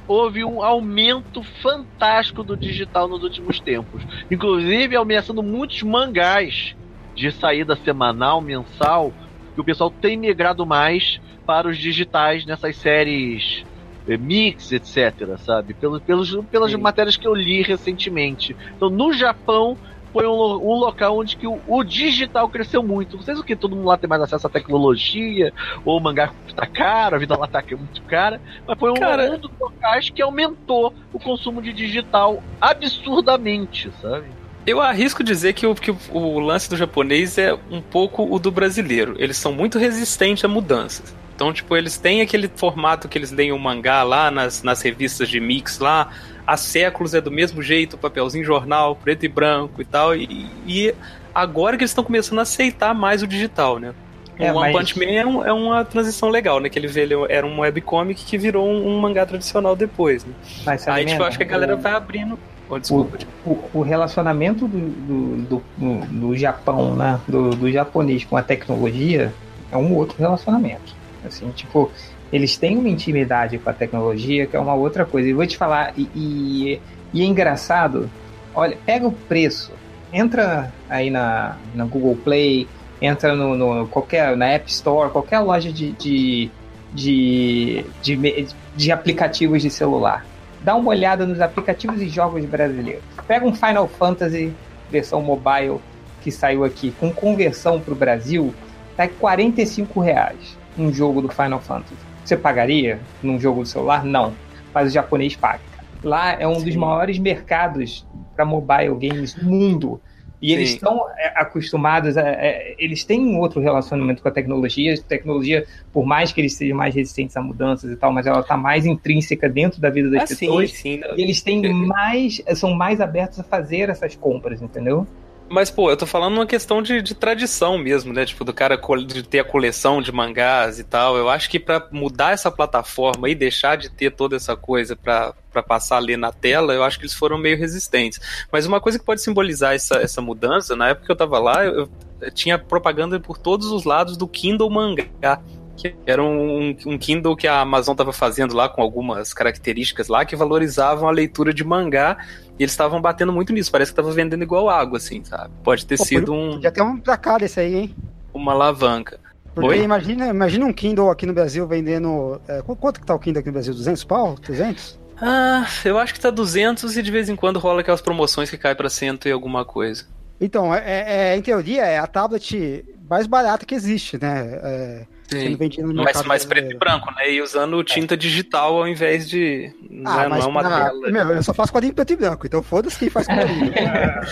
houve 0.07 0.43
um 0.43 0.63
aumento 0.63 1.43
fantástico 1.63 2.43
do 2.43 2.57
digital 2.57 3.07
nos 3.07 3.23
últimos 3.23 3.61
tempos. 3.61 4.03
Inclusive 4.31 4.97
ameaçando 4.97 5.43
muitos 5.43 5.83
mangás 5.83 6.75
de 7.15 7.31
saída 7.33 7.77
semanal, 7.77 8.41
mensal, 8.41 9.13
que 9.59 9.63
o 9.63 9.65
pessoal 9.65 9.91
tem 9.91 10.17
migrado 10.17 10.65
mais 10.65 11.21
para 11.45 11.67
os 11.67 11.77
digitais 11.77 12.47
nessas 12.47 12.77
séries 12.77 13.65
eh, 14.07 14.17
mix, 14.17 14.71
etc, 14.71 15.37
sabe? 15.37 15.75
Pelos, 15.75 16.01
pelos, 16.03 16.37
pelas 16.47 16.71
Sim. 16.71 16.77
matérias 16.77 17.17
que 17.17 17.27
eu 17.27 17.35
li 17.35 17.63
recentemente. 17.63 18.57
Então, 18.77 18.89
no 18.89 19.13
Japão, 19.13 19.77
foi 20.13 20.29
um, 20.29 20.31
um 20.31 20.75
local 20.75 21.19
onde 21.19 21.37
que 21.37 21.49
o, 21.49 21.61
o, 21.67 21.83
digital 21.83 22.49
cresceu 22.49 22.85
muito. 22.85 23.17
Não 23.17 23.23
sei 23.25 23.35
se 23.35 23.43
que 23.43 23.57
todo 23.57 23.75
mundo 23.75 23.89
lá 23.89 23.99
tem 23.99 24.09
mais 24.09 24.23
acesso 24.23 24.47
à 24.47 24.51
tecnologia, 24.51 25.53
ou 25.85 25.99
o 25.99 26.01
mangá 26.01 26.33
tá 26.55 26.65
caro, 26.65 27.17
a 27.17 27.19
vida 27.19 27.37
lá 27.37 27.49
tá 27.49 27.63
muito 27.73 28.03
cara, 28.03 28.41
mas 28.65 28.79
foi 28.79 28.93
um, 28.93 28.95
Cara... 28.95 29.29
um 29.33 29.39
dos 29.39 29.51
locais 29.59 30.09
que 30.09 30.23
aumentou 30.23 30.95
o 31.13 31.19
consumo 31.19 31.61
de 31.61 31.73
digital 31.73 32.43
absurdamente, 32.61 33.91
sabe? 34.01 34.38
Eu 34.69 34.83
arrisco 34.83 35.25
dizer 35.25 35.55
que, 35.55 35.67
o, 35.67 35.75
que 35.75 35.91
o 36.11 36.39
lance 36.41 36.69
do 36.69 36.77
japonês 36.77 37.39
é 37.39 37.57
um 37.71 37.81
pouco 37.81 38.23
o 38.31 38.39
do 38.39 38.51
brasileiro. 38.51 39.15
Eles 39.19 39.39
são 39.39 39.51
muito 39.51 39.79
resistentes 39.79 40.45
a 40.45 40.49
mudanças. 40.49 41.15
Então, 41.35 41.55
tipo, 41.55 41.75
eles 41.75 41.97
têm 41.97 42.21
aquele 42.21 42.51
formato 42.55 43.09
que 43.09 43.17
eles 43.17 43.31
leem 43.31 43.51
o 43.51 43.59
mangá 43.59 44.03
lá 44.03 44.31
nas, 44.31 44.63
nas 44.63 44.83
revistas 44.83 45.27
de 45.31 45.41
mix 45.41 45.79
lá. 45.79 46.11
Há 46.47 46.59
séculos 46.59 47.15
é 47.15 47.21
do 47.21 47.31
mesmo 47.31 47.63
jeito, 47.63 47.97
papelzinho 47.97 48.45
jornal, 48.45 48.95
preto 48.95 49.25
e 49.25 49.29
branco 49.29 49.81
e 49.81 49.87
tal. 49.87 50.15
E, 50.15 50.47
e 50.67 50.95
agora 51.35 51.79
que 51.79 51.83
eles 51.83 51.91
estão 51.91 52.05
começando 52.05 52.41
a 52.41 52.43
aceitar 52.43 52.93
mais 52.93 53.23
o 53.23 53.27
digital, 53.27 53.79
né? 53.79 53.95
É, 54.39 54.53
o 54.53 54.57
One 54.57 54.71
mas... 54.75 54.93
Punch 54.93 54.99
Man 54.99 55.13
é, 55.13 55.25
um, 55.25 55.47
é, 55.47 55.53
uma 55.53 55.83
transição 55.83 56.29
legal, 56.29 56.61
né? 56.61 56.69
Que 56.69 56.79
ele, 56.79 57.01
ele 57.01 57.15
era 57.31 57.47
um 57.47 57.61
webcomic 57.61 58.23
que 58.23 58.37
virou 58.37 58.69
um, 58.69 58.87
um 58.87 59.01
mangá 59.01 59.25
tradicional 59.25 59.75
depois, 59.75 60.27
né? 60.27 60.35
Mas, 60.67 60.87
Aí, 60.87 61.07
tipo, 61.07 61.23
eu 61.23 61.27
acho 61.27 61.39
que 61.39 61.45
a 61.45 61.47
galera 61.47 61.75
vai 61.75 61.93
abrindo. 61.93 62.39
Oh, 62.71 62.79
desculpa, 62.79 63.19
o, 63.47 63.51
o, 63.51 63.71
o, 63.75 63.83
relacionamento 63.83 64.69
do, 64.69 64.79
do, 64.79 65.63
do, 65.77 66.07
do 66.07 66.37
Japão, 66.37 66.95
né? 66.95 67.19
Do, 67.27 67.51
do 67.51 67.71
japonês 67.73 68.25
com 68.25 68.37
a 68.37 68.43
tecnologia 68.43 69.33
é 69.73 69.77
um 69.77 69.95
outro 69.95 70.19
relacionamento. 70.19 70.95
Assim, 71.27 71.51
tipo, 71.51 71.91
eles 72.33 72.57
têm 72.57 72.77
uma 72.77 72.89
intimidade 72.89 73.59
com 73.59 73.71
a 73.71 73.73
tecnologia 73.73 74.47
que 74.47 74.57
é 74.57 74.61
uma 74.61 74.75
outra 74.75 75.05
coisa. 75.05 75.29
E 75.29 75.33
vou 75.33 75.47
te 75.47 75.57
falar, 75.57 75.95
e, 75.97 76.09
e, 76.15 76.81
e 77.13 77.23
é 77.23 77.25
engraçado, 77.25 78.11
olha, 78.55 78.77
pega 78.85 79.07
o 79.07 79.13
preço, 79.13 79.73
entra 80.13 80.73
aí 80.89 81.11
na, 81.11 81.57
na 81.75 81.85
Google 81.85 82.17
Play, 82.17 82.69
entra 83.01 83.35
no, 83.35 83.57
no, 83.57 83.89
qualquer 83.89 84.37
na 84.37 84.47
App 84.47 84.71
Store, 84.71 85.11
qualquer 85.11 85.39
loja 85.41 85.73
de, 85.73 85.93
de, 85.93 86.51
de, 86.93 87.85
de, 88.03 88.47
de 88.77 88.93
aplicativos 88.93 89.63
de 89.63 89.71
celular. 89.71 90.25
Dá 90.63 90.75
uma 90.75 90.91
olhada 90.91 91.27
nos 91.27 91.41
aplicativos 91.41 92.01
e 92.03 92.09
jogos 92.09 92.45
brasileiros. 92.45 93.05
Pega 93.27 93.47
um 93.47 93.55
Final 93.55 93.89
Fantasy 93.89 94.53
versão 94.91 95.23
mobile 95.23 95.79
que 96.23 96.31
saiu 96.31 96.65
aqui 96.65 96.93
com 96.99 97.13
conversão 97.13 97.81
para 97.81 97.93
o 97.93 97.97
Brasil, 97.97 98.55
tá 98.97 99.07
45 99.07 100.01
reais 100.01 100.59
um 100.79 100.93
jogo 100.93 101.21
do 101.21 101.29
Final 101.29 101.61
Fantasy. 101.61 101.97
Você 102.25 102.37
pagaria 102.37 103.01
num 103.23 103.39
jogo 103.39 103.63
do 103.63 103.69
celular? 103.69 104.05
Não. 104.05 104.33
Mas 104.73 104.89
o 104.89 104.91
japonês 104.91 105.35
paga. 105.35 105.61
lá 106.03 106.33
é 106.33 106.47
um 106.47 106.63
dos 106.63 106.77
maiores 106.77 107.19
mercados 107.19 108.07
para 108.37 108.45
mobile 108.45 108.95
games 108.95 109.35
do 109.35 109.45
mundo. 109.45 110.01
E 110.41 110.49
Sim. 110.49 110.55
eles 110.55 110.71
estão 110.71 111.05
é, 111.17 111.33
acostumados 111.35 112.17
a, 112.17 112.23
a, 112.23 112.29
é, 112.29 112.75
Eles 112.79 113.05
têm 113.05 113.21
um 113.21 113.39
outro 113.39 113.61
relacionamento 113.61 114.23
com 114.23 114.29
a 114.29 114.33
tecnologia. 114.33 114.95
A 114.95 114.97
tecnologia, 114.97 115.67
por 115.93 116.07
mais 116.07 116.33
que 116.33 116.41
eles 116.41 116.55
sejam 116.55 116.77
mais 116.77 116.95
resistentes 116.95 117.37
a 117.37 117.43
mudanças 117.43 117.91
e 117.91 117.97
tal, 117.97 118.13
mas 118.13 118.27
ela 118.27 118.41
está 118.41 118.57
mais 118.57 118.87
intrínseca 118.87 119.49
dentro 119.49 119.81
da 119.81 119.91
vida 119.91 120.11
das 120.11 120.23
ah, 120.23 120.27
pessoas. 120.27 120.71
Sim, 120.71 121.01
sim. 121.01 121.01
E 121.17 121.23
eles 121.23 121.43
têm 121.43 121.73
mais. 121.73 122.43
são 122.55 122.73
mais 122.75 123.01
abertos 123.01 123.41
a 123.41 123.43
fazer 123.43 123.89
essas 123.89 124.15
compras, 124.15 124.63
entendeu? 124.63 125.07
Mas, 125.51 125.71
pô, 125.71 125.91
eu 125.91 125.97
tô 125.97 126.07
falando 126.07 126.35
uma 126.35 126.47
questão 126.47 126.83
de, 126.83 127.01
de 127.01 127.15
tradição 127.15 127.79
mesmo, 127.79 128.13
né? 128.13 128.27
Tipo, 128.27 128.45
do 128.45 128.53
cara 128.53 128.79
de 129.07 129.23
ter 129.23 129.41
a 129.41 129.45
coleção 129.45 130.03
de 130.03 130.13
mangás 130.13 130.79
e 130.79 130.85
tal. 130.85 131.17
Eu 131.17 131.29
acho 131.29 131.49
que 131.49 131.59
para 131.59 131.87
mudar 131.91 132.33
essa 132.33 132.51
plataforma 132.51 133.29
e 133.29 133.35
deixar 133.35 133.77
de 133.77 133.89
ter 133.89 134.11
toda 134.11 134.37
essa 134.37 134.55
coisa 134.57 134.95
pra, 134.95 135.35
pra 135.51 135.63
passar 135.63 135.97
ali 135.97 136.17
na 136.17 136.31
tela, 136.31 136.75
eu 136.75 136.85
acho 136.85 136.99
que 136.99 137.05
eles 137.05 137.15
foram 137.15 137.39
meio 137.39 137.57
resistentes. 137.57 138.21
Mas 138.53 138.67
uma 138.67 138.81
coisa 138.81 138.99
que 138.99 139.05
pode 139.05 139.23
simbolizar 139.23 139.75
essa, 139.75 139.97
essa 139.97 140.21
mudança, 140.21 140.77
na 140.77 140.89
época 140.89 141.07
que 141.07 141.13
eu 141.13 141.17
tava 141.17 141.39
lá, 141.39 141.65
eu, 141.65 141.89
eu 142.21 142.31
tinha 142.31 142.59
propaganda 142.59 143.19
por 143.19 143.39
todos 143.39 143.71
os 143.71 143.85
lados 143.85 144.17
do 144.17 144.29
Kindle 144.29 144.69
Mangá 144.69 145.41
que 145.79 145.95
era 146.05 146.23
um, 146.23 146.77
um 146.87 146.99
Kindle 146.99 147.37
que 147.37 147.47
a 147.47 147.61
Amazon 147.61 147.93
estava 147.93 148.13
fazendo 148.13 148.55
lá 148.55 148.69
com 148.69 148.83
algumas 148.83 149.33
características 149.33 150.09
lá 150.09 150.25
que 150.25 150.35
valorizavam 150.35 151.09
a 151.09 151.13
leitura 151.13 151.55
de 151.55 151.63
mangá 151.63 152.19
e 152.59 152.65
eles 152.65 152.73
estavam 152.73 153.01
batendo 153.01 153.33
muito 153.33 153.53
nisso. 153.53 153.71
Parece 153.71 153.93
que 153.93 154.01
estava 154.01 154.13
vendendo 154.13 154.43
igual 154.43 154.69
água, 154.69 154.99
assim, 154.99 155.23
sabe? 155.25 155.51
Pode 155.63 155.87
ter 155.87 155.97
Pô, 155.97 156.05
sido 156.05 156.33
um. 156.33 156.61
Já 156.61 156.73
tem 156.73 156.83
um 156.83 156.99
pra 156.99 157.17
cá 157.17 157.39
desse 157.39 157.61
aí, 157.61 157.75
hein? 157.75 157.97
Uma 158.35 158.53
alavanca. 158.53 159.21
Porque 159.55 159.71
Oi? 159.71 159.83
imagina, 159.83 160.27
imagina 160.29 160.67
um 160.67 160.73
Kindle 160.73 161.11
aqui 161.11 161.25
no 161.25 161.33
Brasil 161.33 161.67
vendendo. 161.67 162.41
É, 162.49 162.61
quanto 162.63 163.01
que 163.01 163.07
tá 163.07 163.15
o 163.15 163.19
Kindle 163.19 163.41
aqui 163.41 163.49
no 163.49 163.55
Brasil? 163.55 163.73
200 163.73 164.05
pau? 164.05 164.35
300? 164.35 164.99
Ah, 165.21 165.67
eu 165.85 165.99
acho 165.99 166.15
que 166.15 166.21
tá 166.21 166.31
200 166.31 166.97
e 166.97 167.03
de 167.03 167.11
vez 167.11 167.29
em 167.29 167.37
quando 167.37 167.59
rola 167.59 167.81
aquelas 167.81 168.01
promoções 168.01 168.51
que 168.51 168.57
cai 168.57 168.75
para 168.75 168.89
cento 168.89 169.29
e 169.29 169.33
alguma 169.33 169.65
coisa. 169.65 170.07
Então, 170.41 170.73
é, 170.73 171.33
é, 171.33 171.37
em 171.37 171.43
teoria, 171.43 171.85
é 171.85 171.99
a 171.99 172.07
tablet 172.07 172.85
mais 173.09 173.27
barata 173.27 173.67
que 173.67 173.75
existe, 173.75 174.17
né? 174.21 174.61
É, 174.63 175.07
Sim. 175.29 175.59
Mas 175.95 176.23
mais 176.25 176.45
preto 176.47 176.73
e 176.73 176.75
branco, 176.75 177.13
né? 177.15 177.31
E 177.31 177.43
usando 177.43 177.85
tinta 177.85 178.17
digital 178.17 178.79
ao 178.79 178.89
invés 178.89 179.29
de. 179.29 179.71
Ah, 180.05 180.23
né? 180.23 180.29
mas, 180.29 180.39
não 180.41 180.47
é 180.47 180.47
uma 180.47 180.63
tela. 180.63 181.11
Meu, 181.11 181.29
eu 181.35 181.43
só 181.43 181.53
faço 181.53 181.71
quadrinho 181.71 181.93
preto 181.93 182.15
e 182.15 182.17
branco, 182.17 182.47
então 182.47 182.63
foda-se 182.63 182.99
quem 182.99 183.11
faz 183.11 183.27
quadrinho. 183.27 183.71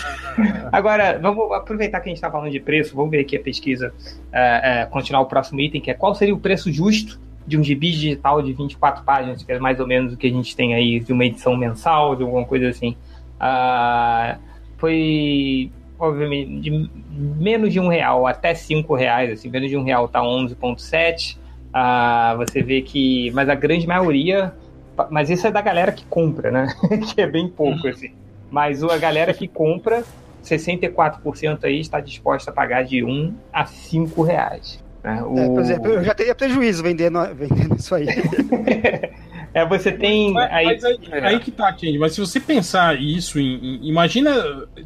Agora, 0.72 1.18
vamos 1.20 1.52
aproveitar 1.52 2.00
que 2.00 2.08
a 2.08 2.10
gente 2.10 2.16
está 2.16 2.30
falando 2.30 2.50
de 2.50 2.60
preço, 2.60 2.96
vamos 2.96 3.10
ver 3.10 3.20
aqui 3.20 3.36
a 3.36 3.40
pesquisa, 3.40 3.92
é, 4.32 4.82
é, 4.82 4.86
continuar 4.86 5.20
o 5.20 5.26
próximo 5.26 5.60
item, 5.60 5.82
que 5.82 5.90
é 5.90 5.94
qual 5.94 6.14
seria 6.14 6.34
o 6.34 6.38
preço 6.38 6.72
justo 6.72 7.20
de 7.46 7.58
um 7.58 7.62
gibi 7.62 7.92
digital 7.92 8.40
de 8.40 8.54
24 8.54 9.04
páginas, 9.04 9.42
que 9.42 9.52
é 9.52 9.58
mais 9.58 9.78
ou 9.78 9.86
menos 9.86 10.14
o 10.14 10.16
que 10.16 10.26
a 10.26 10.30
gente 10.30 10.56
tem 10.56 10.74
aí 10.74 10.98
de 10.98 11.12
uma 11.12 11.26
edição 11.26 11.54
mensal, 11.56 12.16
de 12.16 12.22
alguma 12.22 12.46
coisa 12.46 12.70
assim. 12.70 12.96
Uh, 13.36 14.38
foi 14.78 15.70
obviamente, 15.98 16.60
de 16.60 16.90
menos 17.10 17.72
de 17.72 17.80
um 17.80 17.88
real 17.88 18.26
até 18.26 18.54
cinco 18.54 18.94
reais, 18.94 19.32
assim, 19.32 19.48
menos 19.48 19.70
de 19.70 19.76
um 19.76 19.82
real 19.82 20.08
tá 20.08 20.20
11,7. 20.20 21.38
Ah, 21.72 22.34
você 22.38 22.62
vê 22.62 22.82
que, 22.82 23.30
mas 23.32 23.48
a 23.48 23.54
grande 23.54 23.86
maioria, 23.86 24.52
mas 25.10 25.30
isso 25.30 25.46
é 25.46 25.50
da 25.50 25.60
galera 25.60 25.92
que 25.92 26.04
compra, 26.06 26.50
né? 26.50 26.68
que 27.14 27.20
é 27.20 27.26
bem 27.26 27.48
pouco, 27.48 27.84
uhum. 27.84 27.90
assim. 27.90 28.12
Mas 28.50 28.82
a 28.82 28.96
galera 28.96 29.34
que 29.34 29.46
compra, 29.46 30.04
64% 30.44 31.64
aí 31.64 31.80
está 31.80 32.00
disposta 32.00 32.50
a 32.50 32.54
pagar 32.54 32.84
de 32.84 33.04
1 33.04 33.34
a 33.52 33.66
5 33.66 34.22
reais. 34.22 34.82
Né? 35.02 35.22
O... 35.22 35.38
É, 35.38 35.46
por 35.48 35.60
exemplo, 35.60 35.92
eu 35.92 36.04
já 36.04 36.14
teria 36.14 36.34
prejuízo 36.34 36.82
vendendo, 36.82 37.18
vendendo 37.34 37.76
isso 37.76 37.94
aí. 37.94 38.06
É, 39.56 39.64
você 39.64 39.90
tem. 39.90 40.34
Mas, 40.34 40.52
aí, 40.52 40.66
mas 40.66 40.84
aí, 40.84 40.98
é. 41.10 41.26
aí, 41.28 41.40
que 41.40 41.50
tá, 41.50 41.72
Kenny. 41.72 41.96
Mas 41.96 42.12
se 42.12 42.20
você 42.20 42.38
pensar 42.38 43.00
isso 43.00 43.40
em, 43.40 43.54
em 43.54 43.88
imagina, 43.88 44.30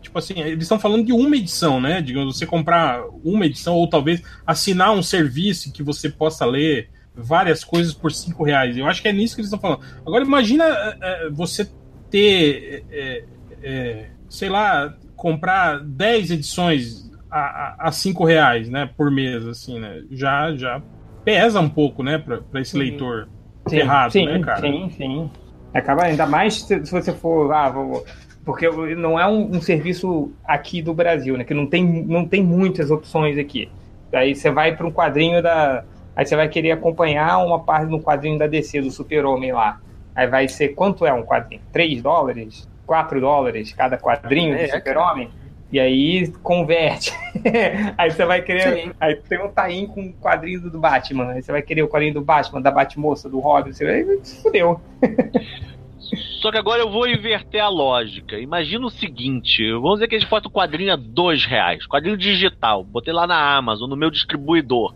tipo 0.01 0.17
assim, 0.17 0.39
eles 0.39 0.63
estão 0.63 0.79
falando 0.79 1.05
de 1.05 1.13
uma 1.13 1.37
edição, 1.37 1.81
né? 1.81 2.01
Digamos, 2.01 2.39
você 2.39 2.47
comprar 2.47 3.03
uma 3.25 3.47
edição, 3.47 3.75
ou 3.75 3.91
talvez 3.91 4.23
assinar 4.47 4.93
um 4.93 5.03
serviço 5.03 5.73
que 5.73 5.83
você 5.83 6.09
possa 6.09 6.47
ler 6.47 6.89
várias 7.13 7.65
coisas 7.65 7.93
por 7.93 8.13
cinco 8.13 8.45
reais. 8.45 8.77
Eu 8.77 8.87
acho 8.87 9.03
que 9.03 9.09
é 9.09 9.13
nisso 9.13 9.35
que 9.35 9.41
eles 9.41 9.53
estão 9.53 9.59
falando. 9.59 9.81
Agora 10.07 10.23
imagina 10.23 10.65
é, 10.65 11.27
é 11.27 11.31
você 11.31 11.69
ter, 12.09 12.85
é, 12.93 13.25
é, 13.65 14.07
sei 14.29 14.49
lá, 14.49 14.97
comprar 15.17 15.81
10 15.81 16.31
edições 16.31 17.11
a, 17.29 17.41
a, 17.41 17.77
a 17.89 17.91
cinco 17.91 18.25
reais, 18.25 18.69
né, 18.69 18.89
por 18.97 19.11
mês, 19.11 19.45
assim, 19.49 19.81
né? 19.81 20.05
Já, 20.13 20.55
já 20.55 20.81
pesa 21.25 21.59
um 21.59 21.69
pouco, 21.69 22.05
né, 22.05 22.19
para 22.19 22.61
esse 22.61 22.77
uhum. 22.77 22.83
leitor 22.83 23.29
sim, 23.67 23.79
errado, 23.79 24.13
sim, 24.13 24.27
né, 24.27 24.39
cara? 24.41 24.61
Sim, 24.61 24.91
sim. 24.97 25.31
Acaba 25.73 26.05
ainda 26.05 26.27
mais 26.27 26.63
se, 26.63 26.85
se 26.85 26.91
você 26.91 27.13
for. 27.13 27.53
Ah, 27.53 27.69
vou, 27.69 28.05
porque 28.45 28.69
não 28.97 29.19
é 29.19 29.27
um, 29.27 29.57
um, 29.57 29.61
serviço 29.61 30.33
aqui 30.45 30.83
do 30.83 30.95
Brasil, 30.95 31.37
né? 31.37 31.45
Que 31.45 31.55
não 31.55 31.67
tem, 31.67 31.85
não 31.85 32.27
tem 32.27 32.43
muitas 32.43 32.91
opções 32.91 33.39
aqui. 33.39 33.71
Aí 34.13 34.35
você 34.35 34.51
vai 34.51 34.77
para 34.77 34.87
um 34.87 34.93
quadrinho 34.93 35.43
da. 35.43 35.85
Aí 36.17 36.27
você 36.27 36.35
vai 36.35 36.49
querer 36.49 36.73
acompanhar 36.73 37.39
uma 37.39 37.61
parte 37.61 37.91
no 37.91 38.01
quadrinho 38.01 38.39
da 38.39 38.47
DC, 38.47 38.81
do 38.81 38.91
Super-Homem 38.91 39.53
lá. 39.53 39.81
Aí 40.15 40.27
vai 40.27 40.49
ser 40.49 40.71
quanto 40.71 41.07
é 41.07 41.13
um 41.13 41.23
quadrinho? 41.23 41.63
3 41.73 42.03
dólares? 42.03 42.69
4 42.87 43.21
dólares 43.21 43.73
cada 43.73 43.97
quadrinho 43.97 44.55
é, 44.55 44.67
do 44.67 44.73
Super-Homem? 44.73 45.31
E 45.73 45.79
aí 45.79 46.33
converte. 46.43 47.13
aí 47.97 48.11
você 48.11 48.25
vai 48.25 48.43
querer. 48.43 48.85
Sim. 48.85 48.93
Aí 48.99 49.17
tem 49.17 49.41
um 49.41 49.49
taim 49.49 49.87
com 49.87 50.03
o 50.03 50.13
quadrinho 50.15 50.69
do 50.69 50.79
Batman. 50.79 51.31
Aí 51.31 51.43
você 51.43 51.53
vai 51.53 51.63
querer 51.63 51.83
o 51.83 51.89
quadrinho 51.89 52.15
do 52.15 52.21
Batman, 52.21 52.61
da 52.61 52.71
Batmoça, 52.71 53.29
do 53.29 53.39
Robin. 53.39 53.73
Você 53.73 53.85
vai. 53.85 54.19
Fudeu. 54.43 54.81
Só 56.41 56.51
que 56.51 56.59
agora 56.59 56.81
eu 56.81 56.91
vou 56.91 57.07
inverter 57.07 57.63
a 57.63 57.69
lógica. 57.69 58.39
Imagina 58.39 58.85
o 58.85 58.91
seguinte: 58.91 59.71
vamos 59.73 59.95
dizer 59.95 60.09
que 60.09 60.17
a 60.17 60.19
gente 60.19 60.29
bota 60.29 60.49
o 60.49 60.51
quadrinho 60.51 60.93
a 60.93 60.97
dois 60.97 61.45
reais, 61.45 61.87
quadrinho 61.87 62.17
digital. 62.17 62.83
Botei 62.83 63.13
lá 63.13 63.27
na 63.27 63.57
Amazon, 63.57 63.89
no 63.89 63.97
meu 63.97 64.11
distribuidor. 64.11 64.95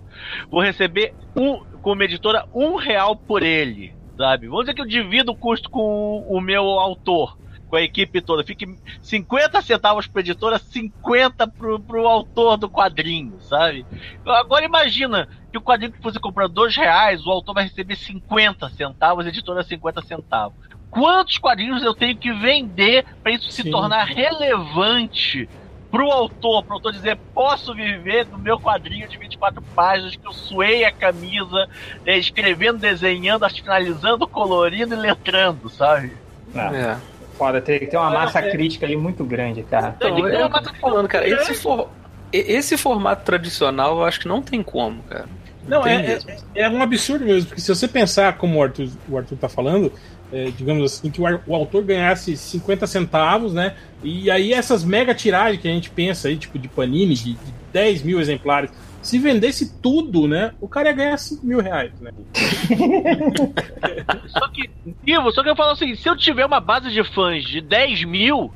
Vou 0.50 0.60
receber 0.60 1.14
um, 1.36 1.60
como 1.82 2.02
editora 2.02 2.46
um 2.52 2.74
real 2.74 3.14
por 3.14 3.44
ele, 3.44 3.92
sabe? 4.16 4.48
Vamos 4.48 4.64
dizer 4.64 4.74
que 4.74 4.80
eu 4.80 4.86
divido 4.86 5.30
o 5.30 5.36
custo 5.36 5.70
com 5.70 6.26
o 6.28 6.40
meu 6.40 6.64
autor 6.64 7.36
com 7.74 7.78
a 7.78 7.82
equipe 7.82 8.20
toda. 8.20 8.44
Fique 8.44 8.78
50 9.02 9.60
centavos 9.62 10.06
para 10.06 10.20
editora, 10.20 10.60
50 10.60 11.48
pro, 11.48 11.80
pro 11.80 12.06
autor 12.06 12.56
do 12.56 12.70
quadrinho, 12.70 13.40
sabe? 13.40 13.84
Agora 14.24 14.64
imagina 14.64 15.28
que 15.50 15.58
o 15.58 15.60
quadrinho 15.60 15.90
que 15.90 16.00
você 16.00 16.20
comprar 16.20 16.46
dois 16.46 16.76
reais, 16.76 17.26
o 17.26 17.30
autor 17.32 17.52
vai 17.52 17.64
receber 17.64 17.96
50 17.96 18.70
centavos, 18.70 19.26
a 19.26 19.28
editora 19.28 19.64
50 19.64 20.02
centavos. 20.02 20.56
Quantos 20.88 21.36
quadrinhos 21.38 21.82
eu 21.82 21.92
tenho 21.92 22.16
que 22.16 22.32
vender 22.32 23.04
para 23.20 23.32
isso 23.32 23.50
Sim. 23.50 23.64
se 23.64 23.70
tornar 23.72 24.04
relevante 24.04 25.48
pro 25.90 26.12
autor, 26.12 26.62
pro 26.62 26.74
autor 26.74 26.92
dizer, 26.92 27.18
posso 27.34 27.74
viver 27.74 28.24
do 28.26 28.38
meu 28.38 28.60
quadrinho 28.60 29.08
de 29.08 29.18
24 29.18 29.60
páginas, 29.74 30.14
que 30.14 30.26
eu 30.26 30.32
suei 30.32 30.84
a 30.84 30.92
camisa, 30.92 31.68
né, 32.06 32.16
escrevendo, 32.18 32.78
desenhando, 32.78 33.48
finalizando, 33.50 34.28
colorindo 34.28 34.94
e 34.94 34.96
letrando, 34.96 35.68
sabe? 35.68 36.12
É. 36.54 37.13
Foda, 37.36 37.60
tem 37.60 37.78
que 37.78 37.86
ter 37.86 37.96
uma 37.96 38.10
massa 38.10 38.38
é. 38.38 38.50
crítica 38.50 38.86
ali 38.86 38.96
muito 38.96 39.24
grande, 39.24 39.62
cara. 39.62 39.94
Então, 39.96 40.18
eu, 40.18 40.28
eu 40.28 40.50
tô 40.50 40.74
falando, 40.74 41.08
cara, 41.08 41.28
esse, 41.28 41.54
for, 41.54 41.88
esse 42.32 42.76
formato 42.76 43.24
tradicional 43.24 43.98
eu 43.98 44.04
acho 44.04 44.20
que 44.20 44.28
não 44.28 44.40
tem 44.40 44.62
como, 44.62 45.02
cara. 45.04 45.26
Não, 45.66 45.80
não 45.80 45.86
é, 45.86 46.18
é, 46.54 46.62
é, 46.62 46.68
um 46.68 46.82
absurdo 46.82 47.24
mesmo, 47.24 47.48
porque 47.48 47.60
se 47.60 47.74
você 47.74 47.88
pensar 47.88 48.36
como 48.36 48.58
o 48.58 48.62
Arthur, 48.62 48.88
o 49.08 49.16
Arthur 49.16 49.36
tá 49.36 49.48
falando, 49.48 49.90
é, 50.32 50.50
digamos 50.56 50.84
assim, 50.84 51.10
que 51.10 51.20
o, 51.20 51.24
o, 51.46 51.54
autor 51.54 51.82
ganhasse 51.82 52.36
50 52.36 52.86
centavos, 52.86 53.54
né? 53.54 53.74
E 54.02 54.30
aí 54.30 54.52
essas 54.52 54.84
mega 54.84 55.14
tiragens 55.14 55.60
que 55.60 55.68
a 55.68 55.70
gente 55.70 55.90
pensa 55.90 56.28
aí, 56.28 56.36
tipo 56.36 56.58
de 56.58 56.68
Panini, 56.68 57.14
de, 57.14 57.32
de 57.32 57.54
10 57.72 58.02
mil 58.02 58.20
exemplares, 58.20 58.70
se 59.04 59.18
vendesse 59.18 59.78
tudo, 59.80 60.26
né? 60.26 60.52
O 60.60 60.66
cara 60.66 60.88
ia 60.88 60.94
ganhar 60.94 61.16
5 61.18 61.46
mil 61.46 61.60
reais, 61.60 61.92
né? 62.00 62.10
só 64.28 64.48
que, 64.48 64.70
Ivo, 65.06 65.30
só 65.30 65.42
que 65.42 65.50
eu 65.50 65.56
falo 65.56 65.72
assim: 65.72 65.94
se 65.94 66.08
eu 66.08 66.16
tiver 66.16 66.46
uma 66.46 66.58
base 66.58 66.90
de 66.90 67.04
fãs 67.04 67.44
de 67.44 67.60
10 67.60 68.04
mil, 68.04 68.50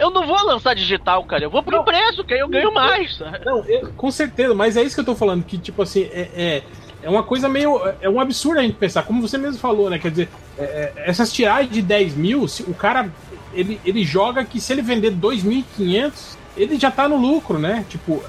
eu 0.00 0.10
não 0.10 0.24
vou 0.24 0.40
lançar 0.44 0.74
digital, 0.74 1.24
cara. 1.24 1.44
Eu 1.44 1.50
vou 1.50 1.62
pro 1.62 1.78
não, 1.78 1.84
preço, 1.84 2.24
que 2.24 2.32
aí 2.32 2.40
eu 2.40 2.48
ganho 2.48 2.72
mais. 2.72 3.20
Não, 3.44 3.64
eu, 3.64 3.92
com 3.96 4.10
certeza, 4.10 4.54
mas 4.54 4.76
é 4.76 4.82
isso 4.82 4.94
que 4.94 5.00
eu 5.00 5.04
tô 5.04 5.16
falando, 5.16 5.44
que, 5.44 5.58
tipo 5.58 5.82
assim, 5.82 6.04
é, 6.12 6.28
é, 6.34 6.62
é, 7.02 7.10
uma 7.10 7.24
coisa 7.24 7.48
meio. 7.48 7.80
É 8.00 8.08
um 8.08 8.20
absurdo 8.20 8.60
a 8.60 8.62
gente 8.62 8.76
pensar, 8.76 9.02
como 9.02 9.20
você 9.20 9.36
mesmo 9.36 9.58
falou, 9.58 9.90
né? 9.90 9.98
Quer 9.98 10.12
dizer, 10.12 10.28
é, 10.56 10.62
é 10.62 10.92
essas 11.06 11.32
tiragens 11.32 11.72
de 11.72 11.82
10 11.82 12.14
mil, 12.14 12.46
se, 12.46 12.62
o 12.62 12.74
cara. 12.74 13.10
Ele, 13.52 13.80
ele 13.82 14.04
joga 14.04 14.44
que 14.44 14.60
se 14.60 14.72
ele 14.72 14.82
vender 14.82 15.10
2.500, 15.10 16.36
ele 16.56 16.78
já 16.78 16.90
tá 16.90 17.08
no 17.08 17.16
lucro, 17.16 17.58
né? 17.58 17.84
Tipo, 17.88 18.22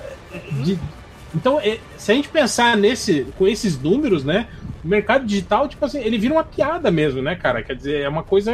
de, 0.64 0.80
então, 1.36 1.60
é, 1.60 1.80
se 1.98 2.12
a 2.12 2.16
gente 2.16 2.30
pensar 2.30 2.76
nesse, 2.76 3.26
com 3.38 3.48
esses 3.48 3.80
números, 3.80 4.24
né? 4.24 4.48
O 4.84 4.88
mercado 4.88 5.26
digital, 5.26 5.68
tipo 5.68 5.84
assim, 5.86 6.00
ele 6.00 6.18
vira 6.18 6.34
uma 6.34 6.44
piada 6.44 6.90
mesmo, 6.90 7.22
né, 7.22 7.36
cara? 7.36 7.62
Quer 7.62 7.76
dizer, 7.76 8.02
é 8.02 8.10
uma 8.10 8.24
coisa 8.24 8.52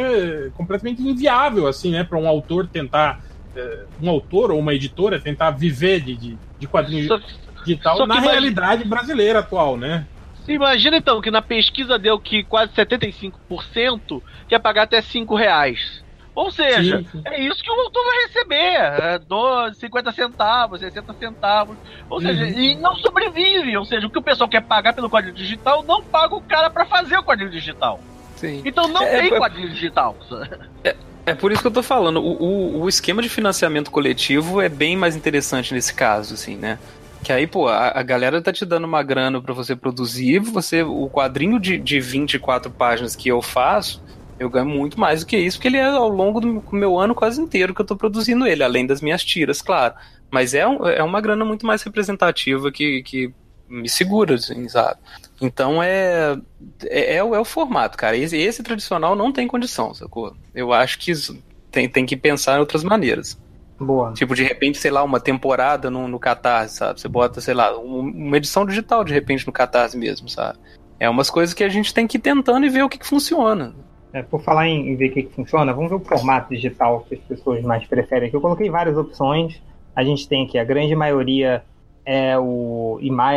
completamente 0.54 1.00
inviável, 1.00 1.66
assim, 1.66 1.92
né, 1.92 2.04
para 2.04 2.18
um 2.18 2.28
autor 2.28 2.66
tentar. 2.66 3.20
É, 3.54 3.84
um 4.02 4.10
autor 4.10 4.50
ou 4.50 4.58
uma 4.58 4.74
editora 4.74 5.18
tentar 5.18 5.50
viver 5.50 6.00
de, 6.00 6.14
de, 6.14 6.38
de 6.58 6.66
quadrinho 6.66 7.08
só, 7.08 7.18
digital 7.64 7.96
só 7.96 8.06
na 8.06 8.20
realidade 8.20 8.84
brasileira 8.84 9.38
atual, 9.38 9.78
né? 9.78 10.06
Imagina 10.46 10.98
então 10.98 11.20
que 11.20 11.30
na 11.30 11.40
pesquisa 11.40 11.98
deu 11.98 12.20
que 12.20 12.44
quase 12.44 12.72
75% 12.72 14.22
quer 14.46 14.58
pagar 14.58 14.82
até 14.82 15.00
5 15.00 15.34
reais. 15.34 16.04
Ou 16.36 16.50
seja, 16.50 16.98
sim, 16.98 17.08
sim. 17.10 17.22
é 17.24 17.40
isso 17.40 17.62
que 17.62 17.70
o 17.70 17.80
autor 17.80 18.04
vai 18.04 18.26
receber: 18.26 18.54
é 18.54 19.18
12, 19.18 19.80
50 19.80 20.12
centavos, 20.12 20.80
60 20.80 21.14
centavos. 21.14 21.76
Ou 22.10 22.20
seja, 22.20 22.44
uhum. 22.44 22.60
e 22.60 22.74
não 22.74 22.94
sobrevive. 22.96 23.74
Ou 23.74 23.86
seja, 23.86 24.06
o 24.06 24.10
que 24.10 24.18
o 24.18 24.22
pessoal 24.22 24.46
quer 24.46 24.60
pagar 24.60 24.92
pelo 24.92 25.08
quadrinho 25.08 25.34
digital 25.34 25.82
não 25.82 26.02
paga 26.02 26.34
o 26.34 26.42
cara 26.42 26.68
para 26.68 26.84
fazer 26.84 27.16
o 27.16 27.24
quadrinho 27.24 27.50
digital. 27.50 27.98
Sim. 28.36 28.60
Então 28.66 28.86
não 28.86 29.02
é, 29.02 29.22
tem 29.22 29.32
é, 29.32 29.38
quadrinho 29.38 29.70
digital. 29.70 30.14
É, 30.84 30.94
é 31.24 31.34
por 31.34 31.50
isso 31.50 31.62
que 31.62 31.68
eu 31.68 31.72
tô 31.72 31.82
falando. 31.82 32.20
O, 32.20 32.32
o, 32.34 32.82
o, 32.82 32.88
esquema 32.88 33.22
de 33.22 33.30
financiamento 33.30 33.90
coletivo 33.90 34.60
é 34.60 34.68
bem 34.68 34.94
mais 34.94 35.16
interessante 35.16 35.72
nesse 35.72 35.94
caso, 35.94 36.34
assim, 36.34 36.54
né? 36.54 36.78
Que 37.24 37.32
aí, 37.32 37.46
pô, 37.46 37.66
a, 37.66 37.98
a 37.98 38.02
galera 38.02 38.42
tá 38.42 38.52
te 38.52 38.66
dando 38.66 38.84
uma 38.84 39.02
grana 39.02 39.40
para 39.40 39.54
você 39.54 39.74
produzir, 39.74 40.38
você, 40.38 40.82
o 40.82 41.08
quadrinho 41.08 41.58
de, 41.58 41.78
de 41.78 41.98
24 41.98 42.70
páginas 42.70 43.16
que 43.16 43.26
eu 43.30 43.40
faço, 43.40 44.02
eu 44.38 44.50
ganho 44.50 44.66
muito 44.66 44.98
mais 45.00 45.20
do 45.20 45.26
que 45.26 45.36
isso, 45.36 45.56
porque 45.58 45.68
ele 45.68 45.78
é 45.78 45.86
ao 45.86 46.08
longo 46.08 46.40
do 46.40 46.62
meu 46.72 46.98
ano 46.98 47.14
quase 47.14 47.40
inteiro 47.40 47.74
que 47.74 47.80
eu 47.80 47.86
tô 47.86 47.96
produzindo 47.96 48.46
ele, 48.46 48.62
além 48.62 48.86
das 48.86 49.00
minhas 49.00 49.24
tiras, 49.24 49.62
claro. 49.62 49.94
Mas 50.30 50.54
é, 50.54 50.66
um, 50.66 50.86
é 50.86 51.02
uma 51.02 51.20
grana 51.20 51.44
muito 51.44 51.66
mais 51.66 51.82
representativa 51.82 52.70
que, 52.70 53.02
que 53.02 53.32
me 53.68 53.88
segura, 53.88 54.34
assim, 54.34 54.68
sabe? 54.68 54.98
Então 55.40 55.82
é, 55.82 56.36
é, 56.84 57.16
é, 57.16 57.24
o, 57.24 57.34
é 57.34 57.40
o 57.40 57.44
formato, 57.44 57.96
cara. 57.96 58.16
Esse, 58.16 58.36
esse 58.36 58.62
tradicional 58.62 59.14
não 59.16 59.32
tem 59.32 59.46
condição, 59.46 59.94
sacou? 59.94 60.34
Eu 60.54 60.72
acho 60.72 60.98
que 60.98 61.12
tem, 61.70 61.88
tem 61.88 62.06
que 62.06 62.16
pensar 62.16 62.56
em 62.56 62.60
outras 62.60 62.84
maneiras. 62.84 63.38
Boa. 63.78 64.12
Tipo, 64.14 64.34
de 64.34 64.42
repente, 64.42 64.78
sei 64.78 64.90
lá, 64.90 65.02
uma 65.02 65.20
temporada 65.20 65.90
no, 65.90 66.08
no 66.08 66.18
Catarse, 66.18 66.76
sabe? 66.76 67.00
Você 67.00 67.08
bota, 67.08 67.40
sei 67.40 67.54
lá, 67.54 67.76
uma 67.78 68.36
edição 68.36 68.64
digital 68.64 69.04
de 69.04 69.12
repente 69.12 69.46
no 69.46 69.52
Catarse 69.52 69.96
mesmo, 69.96 70.28
sabe? 70.28 70.58
É 70.98 71.08
umas 71.10 71.28
coisas 71.28 71.54
que 71.54 71.62
a 71.62 71.68
gente 71.68 71.92
tem 71.92 72.06
que 72.06 72.16
ir 72.16 72.20
tentando 72.20 72.64
e 72.64 72.70
ver 72.70 72.82
o 72.82 72.88
que, 72.88 72.98
que 72.98 73.06
funciona. 73.06 73.74
É, 74.16 74.22
por 74.22 74.40
falar 74.40 74.66
em, 74.66 74.88
em 74.88 74.96
ver 74.96 75.10
o 75.10 75.12
que, 75.12 75.22
que, 75.24 75.34
funciona, 75.34 75.74
vamos 75.74 75.90
ver 75.90 75.96
o 75.96 76.00
formato 76.00 76.48
digital 76.48 77.04
que 77.06 77.16
as 77.16 77.20
pessoas 77.20 77.62
mais 77.62 77.86
preferem 77.86 78.28
aqui. 78.28 78.34
Eu 78.34 78.40
coloquei 78.40 78.70
várias 78.70 78.96
opções. 78.96 79.60
A 79.94 80.02
gente 80.02 80.26
tem 80.26 80.46
aqui, 80.46 80.58
a 80.58 80.64
grande 80.64 80.96
maioria 80.96 81.62
é 82.02 82.38
o 82.38 82.98
ima 83.02 83.32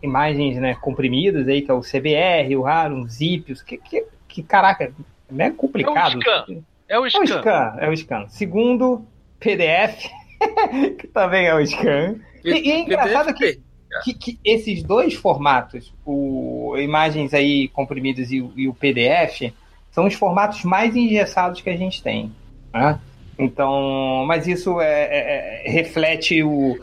imagens 0.00 0.58
né, 0.58 0.76
comprimidas, 0.76 1.48
aí, 1.48 1.62
que 1.62 1.70
é 1.72 1.74
o 1.74 1.80
CBR, 1.80 2.56
o 2.56 2.62
RAR, 2.62 2.92
um 2.92 3.08
zip, 3.08 3.52
que, 3.64 3.76
que, 3.78 4.06
que 4.28 4.42
caraca, 4.44 4.92
é 5.36 5.50
complicado. 5.50 6.14
É 6.14 6.16
o 6.16 6.20
scan. 6.20 6.62
É 6.88 6.98
o 7.00 7.06
scan. 7.10 7.18
É 7.18 7.22
o 7.22 7.26
scan, 7.26 7.76
é 7.80 7.88
o 7.88 7.96
scan. 7.96 8.28
Segundo, 8.28 9.04
PDF, 9.40 10.08
que 11.00 11.08
também 11.08 11.46
é 11.46 11.54
o 11.54 11.66
scan. 11.66 12.14
E, 12.44 12.50
e 12.50 12.70
é 12.70 12.78
engraçado 12.78 13.34
que, 13.34 13.60
que, 14.04 14.14
que, 14.14 14.38
esses 14.44 14.84
dois 14.84 15.14
formatos, 15.14 15.92
o 16.06 16.76
imagens 16.78 17.34
aí 17.34 17.66
comprimidas 17.68 18.30
e, 18.30 18.36
e 18.54 18.68
o 18.68 18.74
PDF, 18.74 19.52
são 19.92 20.06
os 20.06 20.14
formatos 20.14 20.64
mais 20.64 20.96
engessados 20.96 21.60
que 21.60 21.70
a 21.70 21.76
gente 21.76 22.02
tem. 22.02 22.32
Né? 22.74 22.98
Então, 23.38 24.24
mas 24.26 24.46
isso 24.46 24.80
é, 24.80 25.04
é, 25.04 25.62
é, 25.66 25.70
reflete 25.70 26.42
o 26.42 26.78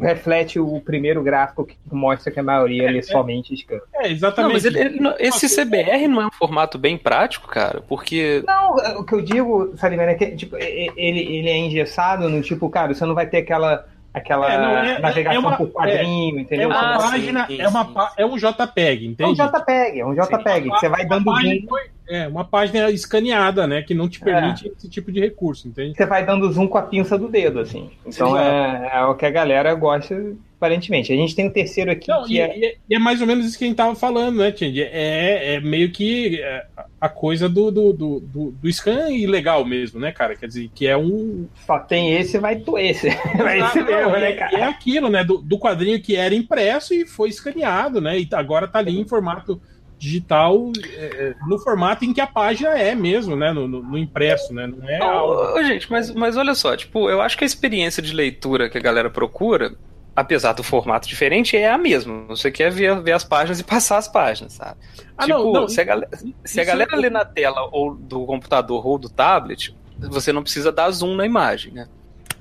reflete 0.00 0.58
o 0.58 0.80
primeiro 0.80 1.22
gráfico 1.22 1.64
que 1.64 1.76
mostra 1.90 2.32
que 2.32 2.40
a 2.40 2.42
maioria 2.42 2.90
é, 2.90 2.98
é 2.98 3.02
somente 3.02 3.54
scan. 3.54 3.78
É, 3.94 4.10
exatamente. 4.10 4.48
Não, 4.48 4.52
mas 4.52 4.64
ele, 4.64 4.78
ele, 4.78 5.14
esse 5.20 5.48
CBR 5.48 6.08
não 6.08 6.22
é 6.22 6.26
um 6.26 6.32
formato 6.32 6.78
bem 6.78 6.96
prático, 6.96 7.46
cara, 7.48 7.82
porque 7.82 8.42
Não, 8.46 8.74
o 8.98 9.04
que 9.04 9.14
eu 9.14 9.22
digo, 9.22 9.74
Salimena, 9.76 10.12
é 10.12 10.14
que 10.14 10.34
tipo, 10.34 10.56
ele, 10.56 11.20
ele 11.20 11.48
é 11.48 11.56
engessado 11.56 12.28
no 12.28 12.42
tipo, 12.42 12.68
cara, 12.68 12.94
você 12.94 13.04
não 13.04 13.14
vai 13.14 13.26
ter 13.26 13.38
aquela 13.38 13.86
aquela 14.12 14.52
é, 14.52 14.58
não, 14.58 14.78
é, 14.78 14.98
navegação 14.98 15.36
é 15.36 15.46
uma, 15.46 15.56
por 15.56 15.70
quadrinho, 15.70 16.40
entendeu? 16.40 16.70
É 16.70 16.74
uma 16.74 16.98
página, 16.98 17.46
sim, 17.46 17.56
sim, 17.56 17.62
é, 17.62 17.68
uma, 17.68 18.12
é 18.16 18.26
um 18.26 18.36
JPEG, 18.36 19.06
entende? 19.06 19.40
É 19.40 19.44
um 19.44 19.48
JPEG, 19.48 20.00
é 20.00 20.06
um 20.06 20.14
JPEG, 20.14 20.70
que 20.70 20.78
você 20.78 20.88
vai 20.88 21.06
dando 21.06 21.24
zoom. 21.24 21.66
É, 22.12 22.28
uma 22.28 22.44
página 22.44 22.90
escaneada, 22.90 23.66
né, 23.66 23.82
que 23.82 23.94
não 23.94 24.08
te 24.08 24.20
permite 24.20 24.68
esse 24.68 24.88
tipo 24.88 25.10
de 25.10 25.20
recurso, 25.20 25.66
entende? 25.66 25.96
Você 25.96 26.04
vai 26.04 26.26
dando 26.26 26.50
zoom 26.52 26.68
com 26.68 26.76
a 26.76 26.82
pinça 26.82 27.16
do 27.16 27.28
dedo, 27.28 27.60
assim. 27.60 27.90
Então 28.04 28.38
é, 28.38 28.90
é, 28.92 29.04
o 29.04 29.14
que 29.14 29.24
a 29.24 29.30
galera 29.30 29.74
gosta 29.74 30.14
aparentemente. 30.62 31.12
A 31.12 31.16
gente 31.16 31.34
tem 31.34 31.46
o 31.46 31.48
um 31.48 31.52
terceiro 31.52 31.90
aqui 31.90 32.08
Não, 32.08 32.24
que 32.24 32.34
e, 32.34 32.40
é... 32.40 32.76
E 32.88 32.94
é 32.94 32.98
mais 32.98 33.20
ou 33.20 33.26
menos 33.26 33.46
isso 33.46 33.58
que 33.58 33.64
a 33.64 33.66
gente 33.66 33.76
tava 33.76 33.96
falando, 33.96 34.38
né, 34.38 34.52
Tindy? 34.52 34.82
É, 34.82 35.54
é 35.54 35.60
meio 35.60 35.90
que 35.90 36.40
é, 36.40 36.66
a 37.00 37.08
coisa 37.08 37.48
do, 37.48 37.70
do, 37.70 37.92
do, 37.92 38.20
do, 38.20 38.50
do 38.52 38.72
scan 38.72 39.10
ilegal 39.10 39.64
mesmo, 39.64 39.98
né, 39.98 40.12
cara? 40.12 40.36
Quer 40.36 40.46
dizer, 40.46 40.70
que 40.72 40.86
é 40.86 40.96
um... 40.96 41.48
Só 41.66 41.80
tem 41.80 42.14
esse, 42.14 42.38
vai 42.38 42.56
tu 42.56 42.78
esse. 42.78 43.08
Vai 43.36 43.60
ah, 43.60 43.66
esse 43.66 43.82
mesmo, 43.82 44.12
né, 44.12 44.32
cara? 44.32 44.58
É 44.58 44.62
aquilo, 44.62 45.08
né, 45.08 45.24
do, 45.24 45.38
do 45.38 45.58
quadrinho 45.58 46.00
que 46.00 46.14
era 46.14 46.34
impresso 46.34 46.94
e 46.94 47.06
foi 47.06 47.28
escaneado, 47.28 48.00
né, 48.00 48.20
e 48.20 48.28
agora 48.32 48.68
tá 48.68 48.78
ali 48.78 49.00
em 49.00 49.04
formato 49.06 49.60
digital 50.02 50.72
é, 50.96 51.04
é, 51.04 51.34
no 51.46 51.58
formato 51.60 52.04
em 52.04 52.12
que 52.12 52.20
a 52.20 52.26
página 52.26 52.70
é 52.70 52.92
mesmo, 52.92 53.36
né? 53.36 53.52
No, 53.52 53.68
no, 53.68 53.82
no 53.82 53.96
impresso, 53.96 54.52
né? 54.52 54.66
Não 54.66 54.88
é 54.88 55.64
gente, 55.64 55.88
mas, 55.90 56.12
mas 56.12 56.36
olha 56.36 56.56
só, 56.56 56.76
tipo, 56.76 57.08
eu 57.08 57.20
acho 57.20 57.38
que 57.38 57.44
a 57.44 57.46
experiência 57.46 58.02
de 58.02 58.12
leitura 58.12 58.68
que 58.68 58.76
a 58.76 58.80
galera 58.80 59.08
procura 59.08 59.76
apesar 60.14 60.52
do 60.52 60.62
formato 60.62 61.08
diferente, 61.08 61.56
é 61.56 61.70
a 61.70 61.78
mesma. 61.78 62.26
Você 62.26 62.50
quer 62.50 62.70
ver, 62.70 63.00
ver 63.00 63.12
as 63.12 63.24
páginas 63.24 63.60
e 63.60 63.64
passar 63.64 63.96
as 63.96 64.06
páginas, 64.06 64.52
sabe? 64.52 64.78
Ah, 65.16 65.24
tipo, 65.24 65.38
não, 65.38 65.52
não, 65.52 65.68
se 65.68 65.80
a 65.80 65.84
galera, 65.84 66.10
se 66.44 66.60
a 66.60 66.64
galera 66.64 66.90
é... 66.92 66.96
lê 66.96 67.08
na 67.08 67.24
tela 67.24 67.66
ou 67.72 67.94
do 67.94 68.26
computador 68.26 68.86
ou 68.86 68.98
do 68.98 69.08
tablet, 69.08 69.74
você 69.98 70.30
não 70.30 70.42
precisa 70.42 70.70
dar 70.70 70.90
zoom 70.90 71.14
na 71.14 71.24
imagem, 71.24 71.72
né? 71.72 71.88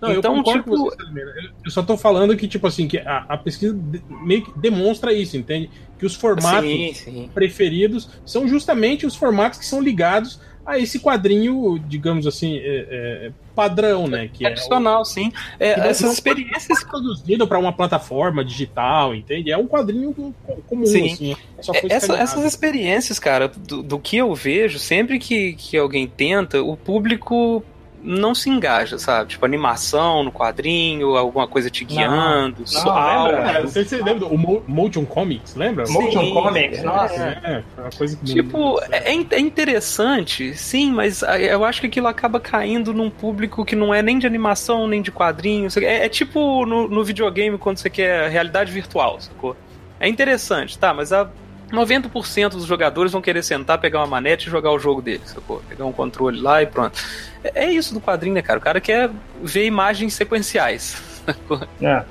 Não, 0.01 0.11
então, 0.13 0.37
eu 0.37 0.43
tipo... 0.43 0.75
Você, 0.75 0.97
eu 1.63 1.71
só 1.71 1.83
tô 1.83 1.95
falando 1.95 2.35
que, 2.35 2.47
tipo 2.47 2.65
assim, 2.65 2.87
que 2.87 2.97
a, 2.97 3.25
a, 3.29 3.37
pesquisa 3.37 3.77
meio 4.09 4.43
que 4.43 4.59
demonstra 4.59 5.13
isso, 5.13 5.37
entende? 5.37 5.69
Que 5.99 6.05
os 6.05 6.15
formatos 6.15 6.69
sim, 6.69 6.93
sim. 6.93 7.29
preferidos 7.31 8.09
são 8.25 8.47
justamente 8.47 9.05
os 9.05 9.15
formatos 9.15 9.59
que 9.59 9.65
são 9.65 9.79
ligados 9.79 10.39
a 10.65 10.79
esse 10.79 10.99
quadrinho, 10.99 11.77
digamos 11.79 12.25
assim, 12.27 12.57
é, 12.57 12.87
é, 12.89 13.31
padrão, 13.55 14.07
né? 14.07 14.29
Que 14.31 14.43
Tradicional, 14.43 14.99
é 14.99 15.01
o, 15.01 15.05
sim. 15.05 15.31
É, 15.59 15.89
essas 15.89 16.13
experiências 16.13 16.83
produzido 16.83 17.47
para 17.47 17.59
uma 17.59 17.73
plataforma 17.73 18.43
digital, 18.43 19.13
entende? 19.13 19.51
É 19.51 19.57
um 19.57 19.67
quadrinho 19.67 20.13
comum, 20.67 20.85
sim. 20.85 21.11
assim. 21.11 21.35
É 21.57 21.93
Essa, 21.93 22.15
essas 22.15 22.43
experiências, 22.45 23.19
cara, 23.19 23.47
do, 23.47 23.83
do, 23.83 23.99
que 23.99 24.17
eu 24.17 24.33
vejo, 24.33 24.79
sempre 24.79 25.19
que, 25.19 25.53
que 25.53 25.77
alguém 25.77 26.07
tenta, 26.07 26.61
o 26.61 26.75
público 26.77 27.63
não 28.03 28.33
se 28.33 28.49
engaja, 28.49 28.97
sabe? 28.97 29.31
Tipo, 29.31 29.45
animação 29.45 30.23
no 30.23 30.31
quadrinho, 30.31 31.15
alguma 31.15 31.47
coisa 31.47 31.69
te 31.69 31.85
guiando. 31.85 32.59
Não, 32.59 32.65
só 32.67 32.93
não, 32.93 33.25
lembra? 33.25 33.61
Você, 33.61 33.83
você 33.83 33.97
lembra 33.97 34.27
do 34.27 34.63
Motion 34.67 35.05
Comics, 35.05 35.55
lembra? 35.55 35.85
Sim, 35.85 35.93
Motion 35.93 36.33
Comics, 36.33 36.83
nossa. 36.83 37.23
É, 37.43 37.63
é 37.77 37.81
uma 37.81 37.89
coisa 37.91 38.17
que 38.17 38.25
Tipo, 38.25 38.79
é, 38.91 39.13
é 39.13 39.39
interessante, 39.39 40.55
sim, 40.55 40.91
mas 40.91 41.21
eu 41.21 41.63
acho 41.63 41.81
que 41.81 41.87
aquilo 41.87 42.07
acaba 42.07 42.39
caindo 42.39 42.93
num 42.93 43.09
público 43.09 43.63
que 43.65 43.75
não 43.75 43.93
é 43.93 44.01
nem 44.01 44.17
de 44.17 44.27
animação, 44.27 44.87
nem 44.87 45.01
de 45.01 45.11
quadrinhos. 45.11 45.77
É, 45.77 46.05
é 46.05 46.09
tipo 46.09 46.65
no, 46.65 46.87
no 46.87 47.03
videogame 47.03 47.57
quando 47.57 47.77
você 47.77 47.89
quer 47.89 48.29
realidade 48.29 48.71
virtual, 48.71 49.19
sacou? 49.19 49.55
É 49.99 50.07
interessante, 50.07 50.77
tá, 50.77 50.93
mas 50.93 51.13
a 51.13 51.29
90% 51.71 52.49
dos 52.49 52.65
jogadores 52.65 53.11
vão 53.11 53.21
querer 53.21 53.43
sentar, 53.43 53.79
pegar 53.79 53.99
uma 53.99 54.07
manete 54.07 54.47
e 54.47 54.51
jogar 54.51 54.71
o 54.71 54.79
jogo 54.79 55.01
deles, 55.01 55.29
sacou? 55.29 55.61
Pegar 55.67 55.85
um 55.85 55.91
controle 55.91 56.39
lá 56.39 56.61
e 56.61 56.65
pronto. 56.65 56.99
É, 57.43 57.65
é 57.65 57.71
isso 57.71 57.93
do 57.93 58.01
quadrinho, 58.01 58.35
né, 58.35 58.41
cara? 58.41 58.59
O 58.59 58.61
cara 58.61 58.81
quer 58.81 59.09
ver 59.41 59.65
imagens 59.65 60.13
sequenciais. 60.13 61.01
É. 61.81 62.03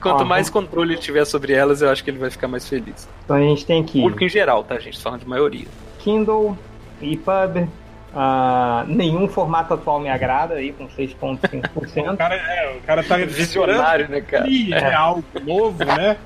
Quanto 0.00 0.22
ah, 0.22 0.24
mais 0.24 0.48
controle 0.48 0.94
ele 0.94 1.00
tiver 1.00 1.24
sobre 1.24 1.52
elas, 1.52 1.82
eu 1.82 1.90
acho 1.90 2.02
que 2.02 2.10
ele 2.10 2.18
vai 2.18 2.30
ficar 2.30 2.48
mais 2.48 2.66
feliz. 2.66 3.08
Então 3.24 3.36
a 3.36 3.40
gente 3.40 3.64
tem 3.64 3.82
aqui. 3.82 4.00
Público 4.00 4.24
em 4.24 4.28
geral, 4.28 4.64
tá, 4.64 4.78
gente? 4.78 5.00
Falando 5.00 5.20
de 5.20 5.28
maioria. 5.28 5.66
Kindle, 5.98 6.56
EPUB, 7.00 7.68
Uh, 8.14 8.86
nenhum 8.86 9.26
formato 9.26 9.74
atual 9.74 9.98
me 9.98 10.08
agrada 10.08 10.54
aí, 10.54 10.72
com 10.72 10.86
6,5%. 10.86 11.64
o, 12.14 12.16
cara, 12.16 12.36
é, 12.36 12.76
o 12.76 12.80
cara 12.82 13.02
tá 13.02 13.16
visionário, 13.16 14.08
né, 14.08 14.20
cara? 14.20 14.46
É 14.48 14.94
algo 14.94 15.24
novo, 15.44 15.84
né? 15.84 16.16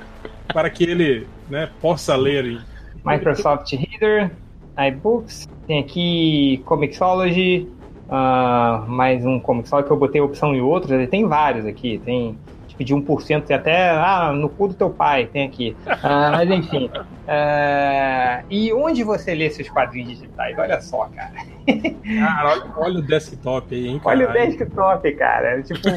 Para 0.53 0.71
que 0.71 0.85
ele 0.85 1.27
né, 1.49 1.69
possa 1.81 2.17
ler. 2.17 2.61
Microsoft 3.05 3.73
Reader, 3.73 4.31
iBooks, 4.77 5.49
tem 5.67 5.81
aqui 5.81 6.63
Comixology, 6.65 7.69
uh, 8.09 8.89
mais 8.89 9.25
um 9.25 9.39
Comixology 9.39 9.87
que 9.87 9.93
eu 9.93 9.97
botei 9.97 10.21
opção 10.21 10.55
e 10.55 10.61
outros, 10.61 11.09
tem 11.09 11.27
vários 11.27 11.65
aqui, 11.67 11.99
tem 12.05 12.37
tipo 12.79 12.85
de 12.85 12.95
1%, 12.95 13.43
tem 13.43 13.57
até 13.57 13.91
ah, 13.91 14.33
no 14.33 14.49
cu 14.49 14.69
do 14.69 14.75
teu 14.75 14.91
pai, 14.91 15.27
tem 15.27 15.47
aqui. 15.47 15.77
Uh, 15.87 16.33
mas 16.33 16.51
enfim. 16.51 16.87
Uh, 16.87 18.45
e 18.51 18.73
onde 18.73 19.03
você 19.03 19.35
lê 19.35 19.51
seus 19.51 19.69
quadrinhos 19.69 20.19
digitais? 20.19 20.57
Olha 20.59 20.81
só, 20.81 21.09
cara. 21.15 21.33
Cara, 22.19 22.51
olha, 22.51 22.73
olha 22.77 22.99
o 23.01 23.03
desktop 23.03 23.75
aí, 23.75 23.89
hein, 23.89 23.99
cara. 23.99 24.17
Olha 24.17 24.29
o 24.29 24.33
desktop, 24.33 25.13
cara. 25.13 25.63
Tipo, 25.63 25.89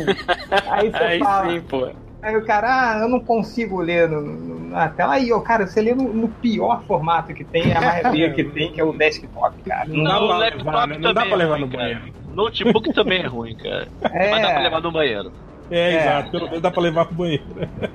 aí 0.69 0.90
você 0.90 0.98
aí 0.98 1.19
fala. 1.19 1.52
Sim, 1.52 1.61
pô. 1.61 1.90
Aí 2.22 2.38
o 2.38 2.45
cara, 2.45 2.68
ah, 2.69 2.99
eu 2.99 3.10
não 3.10 3.19
consigo 3.19 3.81
ler 3.81 4.07
no, 4.07 4.22
no, 4.22 4.69
na 4.69 4.89
tela. 4.89 5.14
Aí, 5.14 5.31
ó, 5.31 5.39
cara, 5.39 5.65
você 5.65 5.81
lê 5.81 5.95
no, 5.95 6.14
no, 6.14 6.27
pior 6.27 6.84
formato 6.84 7.34
que 7.34 7.43
tem, 7.43 7.73
a 7.73 7.81
maioria 7.81 8.31
que 8.31 8.43
tem, 8.43 8.72
que 8.72 8.80
é 8.80 8.84
o 8.84 8.93
desktop, 8.93 9.60
cara. 9.64 9.88
Não, 9.88 10.03
não, 10.03 10.27
dá, 10.27 10.27
pra 10.27 10.38
levar, 10.38 10.88
né? 10.88 10.98
não 10.99 11.14
dá 11.14 11.26
pra 11.26 11.35
levar, 11.35 11.60
no 11.60 11.68
banheiro. 11.68 12.02
Notebook 12.34 12.93
também 12.93 13.23
é 13.23 13.27
ruim, 13.27 13.56
cara. 13.56 13.88
É... 14.03 14.31
Mas 14.31 14.41
dá 14.41 14.52
pra 14.52 14.61
levar 14.61 14.81
no 14.81 14.91
banheiro. 14.91 15.31
É, 15.72 15.80
é, 15.80 16.02
exato. 16.02 16.31
Pelo 16.31 16.45
menos 16.45 16.61
dá 16.61 16.69
pra 16.69 16.81
levar 16.81 17.06
pro 17.06 17.15
banheiro. 17.15 17.43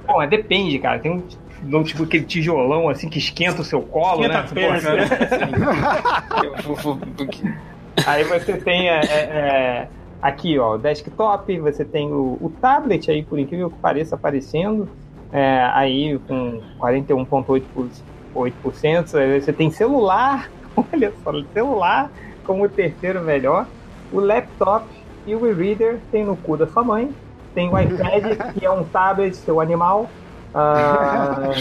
Bom, 0.06 0.26
depende, 0.26 0.78
cara. 0.78 0.98
Tem 0.98 1.12
um 1.12 1.82
tipo 1.84 2.04
aquele 2.04 2.24
tijolão 2.24 2.88
assim 2.88 3.08
que 3.08 3.18
esquenta 3.18 3.62
o 3.62 3.64
seu 3.64 3.82
colo, 3.82 4.22
esquenta 4.22 4.42
né? 4.42 4.48
Perna, 4.52 4.94
né? 4.94 5.02
Assim. 7.32 7.56
Aí 8.04 8.24
você 8.24 8.56
tem 8.58 8.88
é, 8.88 9.00
é, 9.00 9.18
é, 9.18 9.88
aqui, 10.20 10.58
ó, 10.58 10.74
o 10.74 10.78
desktop, 10.78 11.58
você 11.60 11.84
tem 11.84 12.12
o, 12.12 12.36
o, 12.40 12.52
tablet 12.60 13.08
aí, 13.10 13.22
por 13.22 13.38
incrível 13.38 13.70
que 13.70 13.78
pareça, 13.78 14.14
aparecendo. 14.14 14.88
É, 15.32 15.68
aí 15.72 16.18
com 16.26 16.60
41,8%. 16.78 19.18
Aí 19.18 19.40
você 19.40 19.52
tem 19.52 19.70
celular, 19.70 20.50
olha 20.92 21.12
só, 21.22 21.32
celular 21.52 22.10
como 22.44 22.64
o 22.64 22.68
terceiro 22.68 23.22
melhor. 23.22 23.66
O 24.12 24.20
laptop 24.20 24.86
e 25.26 25.34
o 25.34 25.46
e-reader 25.46 25.98
tem 26.12 26.24
no 26.24 26.36
cu 26.36 26.56
da 26.56 26.66
sua 26.66 26.84
mãe. 26.84 27.12
Tem 27.54 27.68
o 27.68 27.78
iPad, 27.78 28.52
que 28.52 28.64
é 28.64 28.70
um 28.70 28.84
tablet, 28.84 29.36
seu 29.36 29.60
animal. 29.60 30.08
Uh, 30.56 31.52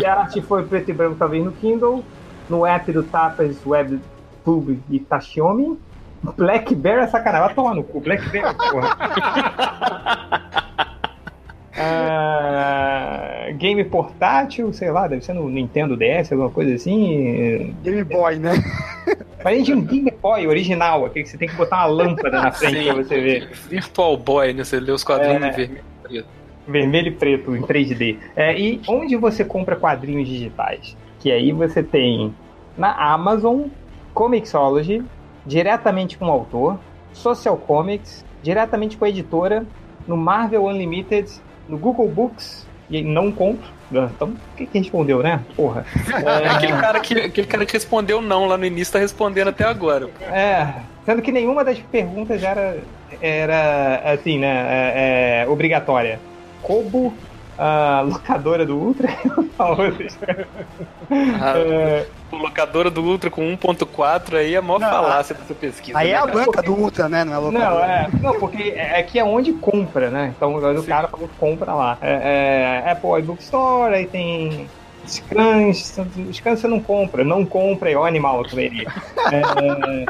se 0.00 0.04
a 0.04 0.22
arte 0.22 0.42
foi 0.42 0.64
preto 0.64 0.90
e 0.90 0.92
branco, 0.92 1.14
talvez 1.16 1.44
no 1.44 1.52
Kindle. 1.52 2.02
No 2.50 2.66
app 2.66 2.90
do 2.90 3.04
Tapas, 3.04 3.64
WebTube 3.64 4.82
e 4.90 4.98
Taxiome. 6.22 6.36
Blackberry 6.36 7.02
é 7.02 7.06
sacanagem. 7.06 7.46
Vai 7.46 7.54
tomar 7.54 7.74
no 7.74 7.82
cu. 7.84 8.00
Blackberry, 8.00 8.54
porra. 8.56 8.96
Uh, 11.72 13.54
game 13.58 13.84
portátil, 13.84 14.72
sei 14.72 14.90
lá, 14.90 15.08
deve 15.08 15.24
ser 15.24 15.32
no 15.32 15.48
Nintendo 15.48 15.96
DS, 15.96 16.32
alguma 16.32 16.50
coisa 16.50 16.74
assim. 16.74 17.74
Game 17.82 18.04
Boy, 18.04 18.36
né? 18.36 18.52
Mas 19.44 19.64
de 19.64 19.72
um 19.72 19.82
Game 19.82 20.12
Boy 20.22 20.46
original, 20.46 21.04
aquele 21.04 21.24
que 21.24 21.30
você 21.30 21.38
tem 21.38 21.48
que 21.48 21.56
botar 21.56 21.78
uma 21.78 21.86
lâmpada 21.86 22.40
na 22.40 22.52
frente 22.52 22.78
Sim, 22.78 22.84
pra 22.84 22.94
você 22.94 23.20
ver. 23.20 23.50
Virtual 23.68 24.16
Boy, 24.16 24.52
né? 24.52 24.64
Você 24.64 24.78
lê 24.78 24.92
os 24.92 25.02
quadrinhos 25.02 25.44
é... 25.44 25.50
vermelho 25.50 25.78
e 25.78 26.08
preto. 26.08 26.28
Vermelho 26.66 27.08
e 27.08 27.10
preto 27.10 27.56
em 27.56 27.62
3D. 27.62 28.18
É, 28.36 28.56
e 28.58 28.80
onde 28.86 29.16
você 29.16 29.44
compra 29.44 29.74
quadrinhos 29.74 30.28
digitais? 30.28 30.96
Que 31.18 31.32
aí 31.32 31.50
você 31.50 31.82
tem 31.82 32.32
na 32.78 32.92
Amazon, 32.92 33.64
Comixology, 34.14 35.02
diretamente 35.46 36.16
com 36.16 36.26
o 36.26 36.30
autor, 36.30 36.78
Social 37.12 37.56
Comics, 37.56 38.24
diretamente 38.42 38.96
com 38.96 39.04
a 39.04 39.08
editora, 39.08 39.66
no 40.06 40.16
Marvel 40.16 40.64
Unlimited 40.64 41.30
no 41.68 41.78
Google 41.78 42.08
Books 42.08 42.66
e 42.90 43.02
não 43.02 43.32
compro. 43.32 43.70
Então, 43.90 44.28
o 44.28 44.56
que, 44.56 44.66
que 44.66 44.78
respondeu, 44.78 45.22
né? 45.22 45.40
Porra. 45.54 45.84
É... 46.24 46.48
aquele, 46.48 46.72
cara 46.72 47.00
que, 47.00 47.14
aquele 47.14 47.46
cara 47.46 47.66
que 47.66 47.72
respondeu 47.72 48.20
não 48.20 48.46
lá 48.46 48.56
no 48.56 48.64
início 48.64 48.92
tá 48.92 48.98
respondendo 48.98 49.48
até 49.48 49.64
agora. 49.64 50.08
É, 50.20 50.80
sendo 51.04 51.20
que 51.20 51.32
nenhuma 51.32 51.64
das 51.64 51.78
perguntas 51.78 52.42
era, 52.42 52.78
era 53.20 54.02
assim, 54.12 54.38
né, 54.38 54.66
é, 54.68 55.42
é, 55.44 55.48
obrigatória. 55.48 56.18
Kobo, 56.62 57.12
a 57.58 58.02
locadora 58.06 58.64
do 58.64 58.78
Ultra, 58.78 59.08
ah, 59.58 61.54
é... 61.56 62.06
locadora 62.36 62.90
do 62.90 63.02
Ultra 63.02 63.30
com 63.30 63.42
1.4 63.56 64.36
aí 64.36 64.54
é 64.54 64.58
a 64.58 64.62
maior 64.62 64.80
não, 64.80 64.88
falácia 64.88 65.34
dessa 65.34 65.54
pesquisa. 65.54 65.98
Aí 65.98 66.08
né, 66.08 66.14
é 66.14 66.16
a 66.16 66.26
banca 66.26 66.62
do 66.62 66.72
Ultra, 66.72 67.08
né? 67.08 67.24
Não 67.24 67.34
é 67.34 67.38
locadora. 67.38 67.70
Não, 67.70 67.84
é, 67.84 68.10
não 68.20 68.40
porque 68.40 68.74
aqui 68.96 69.18
é 69.18 69.24
onde 69.24 69.52
compra, 69.52 70.10
né? 70.10 70.32
Então 70.36 70.56
o 70.56 70.84
cara 70.84 71.08
compra 71.38 71.74
lá. 71.74 71.98
É, 72.00 72.82
é 72.84 72.90
Apple 72.90 73.18
iBookstore, 73.18 73.94
aí 73.94 74.06
tem 74.06 74.68
scans, 75.06 75.98
scans 76.32 76.60
você 76.60 76.68
não 76.68 76.80
compra, 76.80 77.24
não 77.24 77.44
compra, 77.44 77.90
é 77.90 77.96
o 77.96 78.04
animal 78.04 78.44
também. 78.44 78.84
É, 79.30 80.06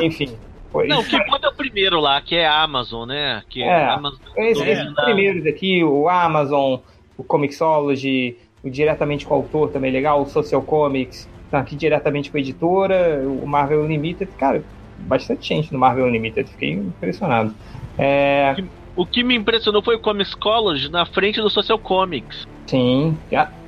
enfim. 0.04 0.36
Foi. 0.70 0.86
Não, 0.86 1.00
o 1.00 1.04
que 1.04 1.18
conta 1.24 1.46
é 1.46 1.50
o 1.50 1.54
primeiro 1.54 1.98
lá, 1.98 2.20
que 2.20 2.36
é 2.36 2.46
a 2.46 2.62
Amazon, 2.62 3.08
né? 3.08 3.42
Que 3.48 3.62
é, 3.62 3.84
a 3.84 3.94
Amazon 3.94 4.18
esses, 4.36 4.66
esses 4.66 4.94
primeiros 4.94 5.46
aqui, 5.46 5.82
o 5.82 6.08
Amazon, 6.08 6.80
o 7.16 7.24
Comixology, 7.24 8.36
o 8.62 8.70
diretamente 8.70 9.26
com 9.26 9.34
o 9.34 9.36
autor 9.38 9.70
também 9.70 9.90
legal, 9.90 10.22
o 10.22 10.26
Social 10.26 10.62
Comics, 10.62 11.28
tá 11.50 11.58
aqui 11.58 11.76
diretamente 11.76 12.30
com 12.30 12.36
a 12.36 12.40
editora, 12.40 13.22
o 13.24 13.46
Marvel 13.46 13.84
Unlimited, 13.84 14.30
cara, 14.38 14.62
bastante 14.98 15.48
gente 15.48 15.72
no 15.72 15.78
Marvel 15.78 16.06
Unlimited, 16.06 16.48
fiquei 16.50 16.72
impressionado. 16.72 17.54
É... 17.98 18.56
O 18.96 19.06
que 19.06 19.22
me 19.22 19.36
impressionou 19.36 19.80
foi 19.80 19.94
o 19.94 20.00
Comixology 20.00 20.90
na 20.90 21.06
frente 21.06 21.40
do 21.40 21.48
Social 21.48 21.78
Comics. 21.78 22.48
Sim, 22.66 23.16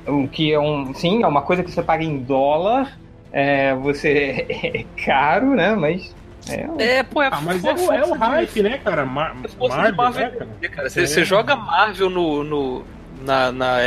o 0.05 0.27
que 0.27 0.51
é 0.51 0.59
um, 0.59 0.93
sim, 0.93 1.23
é 1.23 1.27
uma 1.27 1.41
coisa 1.41 1.63
que 1.63 1.71
você 1.71 1.81
paga 1.81 2.03
em 2.03 2.17
dólar, 2.17 2.97
é, 3.31 3.73
você 3.75 4.45
é 4.49 4.85
caro, 5.03 5.55
né? 5.55 5.73
Mas 5.73 6.13
é, 6.49 6.97
é, 6.97 7.03
pô, 7.03 7.21
é, 7.21 7.29
ah, 7.31 7.39
mas 7.41 7.63
é, 7.63 7.73
o, 7.73 7.93
é 7.93 8.05
o 8.05 8.13
hype, 8.13 8.63
né, 8.63 8.77
cara? 8.79 9.05
Mar 9.05 9.35
Marvel, 9.35 9.95
Marvel, 9.95 10.47
né, 10.61 10.67
cara? 10.67 10.89
Você, 10.89 11.21
é. 11.21 11.25
joga 11.25 11.55
Marvel 11.55 12.09
no, 12.09 12.43
no, 12.43 12.83
na, 13.23 13.51
na, 13.51 13.79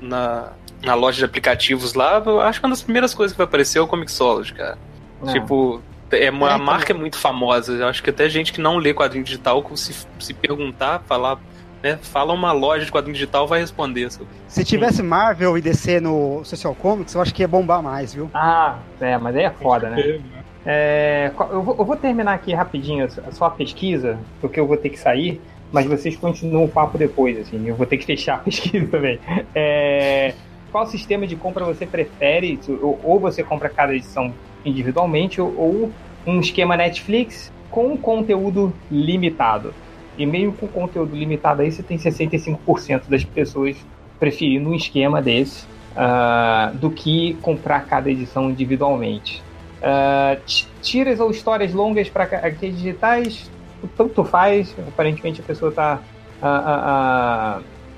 na, 0.00 0.52
na 0.82 0.94
loja 0.94 1.18
de 1.18 1.24
aplicativos 1.24 1.94
lá, 1.94 2.22
eu 2.24 2.40
acho 2.40 2.60
que 2.60 2.66
uma 2.66 2.70
das 2.70 2.82
primeiras 2.82 3.14
coisas 3.14 3.32
que 3.32 3.38
vai 3.38 3.46
aparecer 3.46 3.78
é 3.78 3.82
o 3.82 3.86
Comixology, 3.86 4.54
cara. 4.54 4.78
É. 5.26 5.32
Tipo, 5.32 5.82
é 6.10 6.30
uma 6.30 6.52
a 6.52 6.58
marca 6.58 6.92
é 6.92 6.96
muito 6.96 7.18
famosa. 7.18 7.72
Eu 7.72 7.86
acho 7.86 8.02
que 8.02 8.10
até 8.10 8.28
gente 8.28 8.52
que 8.52 8.60
não 8.60 8.76
lê 8.76 8.94
quadrinho 8.94 9.24
digital, 9.24 9.64
se, 9.74 10.06
se 10.18 10.34
perguntar, 10.34 11.02
falar, 11.06 11.38
né, 11.82 11.98
fala 12.00 12.32
uma 12.32 12.52
loja 12.52 12.84
de 12.84 12.92
quadrinho 12.92 13.14
digital, 13.14 13.46
vai 13.46 13.60
responder. 13.60 14.08
Se 14.46 14.64
tivesse 14.64 15.02
Marvel 15.02 15.58
e 15.58 15.60
DC 15.60 16.00
no 16.00 16.44
Social 16.44 16.74
Comics, 16.74 17.14
eu 17.14 17.20
acho 17.20 17.34
que 17.34 17.42
ia 17.42 17.48
bombar 17.48 17.82
mais, 17.82 18.14
viu? 18.14 18.30
Ah, 18.32 18.78
é, 19.00 19.18
mas 19.18 19.36
aí 19.36 19.44
é 19.44 19.50
foda, 19.50 19.90
né? 19.90 20.20
É, 20.66 21.32
eu, 21.50 21.62
vou, 21.62 21.76
eu, 21.78 21.84
vou, 21.84 21.96
terminar 21.96 22.34
aqui 22.34 22.52
rapidinho 22.52 23.06
a 23.06 23.32
sua 23.32 23.48
pesquisa, 23.48 24.18
porque 24.40 24.60
eu 24.60 24.66
vou 24.66 24.76
ter 24.76 24.90
que 24.90 24.98
sair, 24.98 25.40
mas 25.72 25.86
vocês 25.86 26.16
continuam 26.16 26.64
o 26.64 26.68
papo 26.68 26.96
depois, 26.96 27.38
assim, 27.38 27.66
eu 27.66 27.74
vou 27.74 27.86
ter 27.86 27.98
que 27.98 28.06
fechar 28.06 28.36
a 28.36 28.38
pesquisa 28.38 28.86
também. 28.90 29.18
É, 29.54 30.34
qual 30.70 30.86
sistema 30.86 31.26
de 31.26 31.36
compra 31.36 31.64
você 31.64 31.86
prefere? 31.86 32.58
Ou, 32.80 33.18
você 33.20 33.42
compra 33.42 33.68
cada 33.68 33.94
edição 33.94 34.32
individualmente, 34.64 35.40
ou, 35.40 35.54
ou 35.56 35.92
um 36.26 36.40
esquema 36.40 36.76
Netflix 36.76 37.52
com 37.70 37.96
conteúdo 37.96 38.72
limitado? 38.90 39.74
E 40.16 40.26
mesmo 40.26 40.52
com 40.52 40.66
conteúdo 40.66 41.14
limitado 41.14 41.62
aí, 41.62 41.70
você 41.70 41.82
tem 41.82 41.96
65% 41.96 43.02
das 43.08 43.22
pessoas 43.24 43.76
preferindo 44.18 44.70
um 44.70 44.74
esquema 44.74 45.22
desse 45.22 45.64
uh, 45.94 46.76
do 46.76 46.90
que 46.90 47.34
comprar 47.40 47.86
cada 47.86 48.10
edição 48.10 48.50
individualmente. 48.50 49.42
Uh, 49.78 50.40
tiras 50.82 51.20
ou 51.20 51.30
histórias 51.30 51.72
longas 51.72 52.08
para 52.08 52.24
aqueles 52.24 52.76
digitais, 52.76 53.48
tanto 53.96 54.24
faz. 54.24 54.74
Aparentemente 54.86 55.40
a 55.40 55.44
pessoa 55.44 55.70
está 55.70 56.00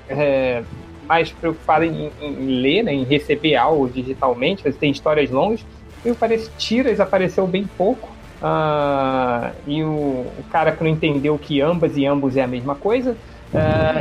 é, 0.09 0.63
mais 1.07 1.31
preocupada 1.31 1.85
em, 1.85 2.11
em, 2.21 2.61
ler, 2.61 2.83
né, 2.83 2.93
em 2.93 3.03
receber 3.03 3.55
algo 3.55 3.89
digitalmente. 3.89 4.69
Tem 4.73 4.91
histórias 4.91 5.29
longas. 5.29 5.65
E 6.05 6.13
parece 6.13 6.49
tiras 6.57 6.99
apareceu 6.99 7.45
bem 7.47 7.67
pouco. 7.77 8.09
e 9.67 9.83
o, 9.83 9.87
o, 9.87 10.43
cara 10.51 10.71
que 10.71 10.83
não 10.83 10.89
entendeu 10.89 11.37
que 11.37 11.61
ambas 11.61 11.95
e 11.97 12.05
ambos 12.05 12.37
é 12.37 12.41
a 12.41 12.47
mesma 12.47 12.75
coisa. 12.75 13.15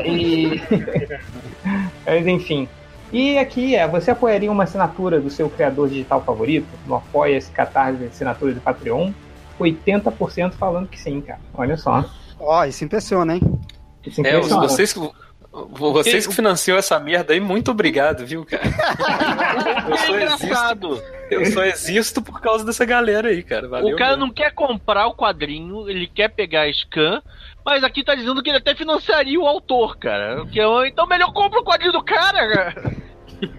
e... 0.04 0.60
Mas 2.06 2.26
enfim. 2.26 2.68
E 3.12 3.36
aqui 3.38 3.74
é, 3.74 3.88
você 3.88 4.12
apoiaria 4.12 4.50
uma 4.50 4.62
assinatura 4.62 5.20
do 5.20 5.28
seu 5.30 5.50
criador 5.50 5.88
digital 5.88 6.22
favorito? 6.22 6.68
No 6.86 6.94
Apoia-se, 6.94 7.50
Catarse, 7.50 8.04
assinatura 8.04 8.52
do 8.52 8.60
Patreon? 8.60 9.10
80% 9.64 10.52
falando 10.52 10.88
que 10.88 10.98
sim, 10.98 11.20
cara. 11.20 11.40
Olha 11.54 11.76
só. 11.76 12.04
Ó, 12.38 12.60
oh, 12.60 12.64
isso 12.64 12.84
impressiona, 12.84 13.36
hein? 13.36 13.42
Isso 14.04 14.20
impressiona. 14.20 14.64
É, 14.64 14.68
vocês, 14.68 14.94
vocês 15.70 16.26
que 16.26 16.34
financiou 16.34 16.78
essa 16.78 16.98
merda 16.98 17.32
aí, 17.32 17.40
muito 17.40 17.70
obrigado, 17.70 18.24
viu, 18.24 18.44
cara? 18.44 18.62
eu 19.90 19.96
sou 19.96 20.16
é 20.16 20.22
engraçado. 20.22 21.02
Eu 21.30 21.46
só 21.46 21.64
existo 21.64 22.22
por 22.22 22.40
causa 22.40 22.64
dessa 22.64 22.84
galera 22.84 23.28
aí, 23.28 23.42
cara. 23.42 23.68
Valeu, 23.68 23.94
o 23.94 23.98
cara 23.98 24.16
não 24.16 24.30
quer 24.30 24.52
comprar 24.52 25.06
o 25.06 25.14
quadrinho, 25.14 25.88
ele 25.88 26.06
quer 26.06 26.28
pegar 26.28 26.62
a 26.62 26.72
scan, 26.72 27.22
mas 27.64 27.84
aqui 27.84 28.04
tá 28.04 28.14
dizendo 28.14 28.42
que 28.42 28.50
ele 28.50 28.58
até 28.58 28.74
financiaria 28.74 29.38
o 29.38 29.46
autor, 29.46 29.98
cara. 29.98 30.44
Então 30.86 31.06
melhor 31.06 31.32
compra 31.32 31.60
o 31.60 31.64
quadrinho 31.64 31.92
do 31.92 32.02
cara, 32.02 32.48
cara. 32.48 32.96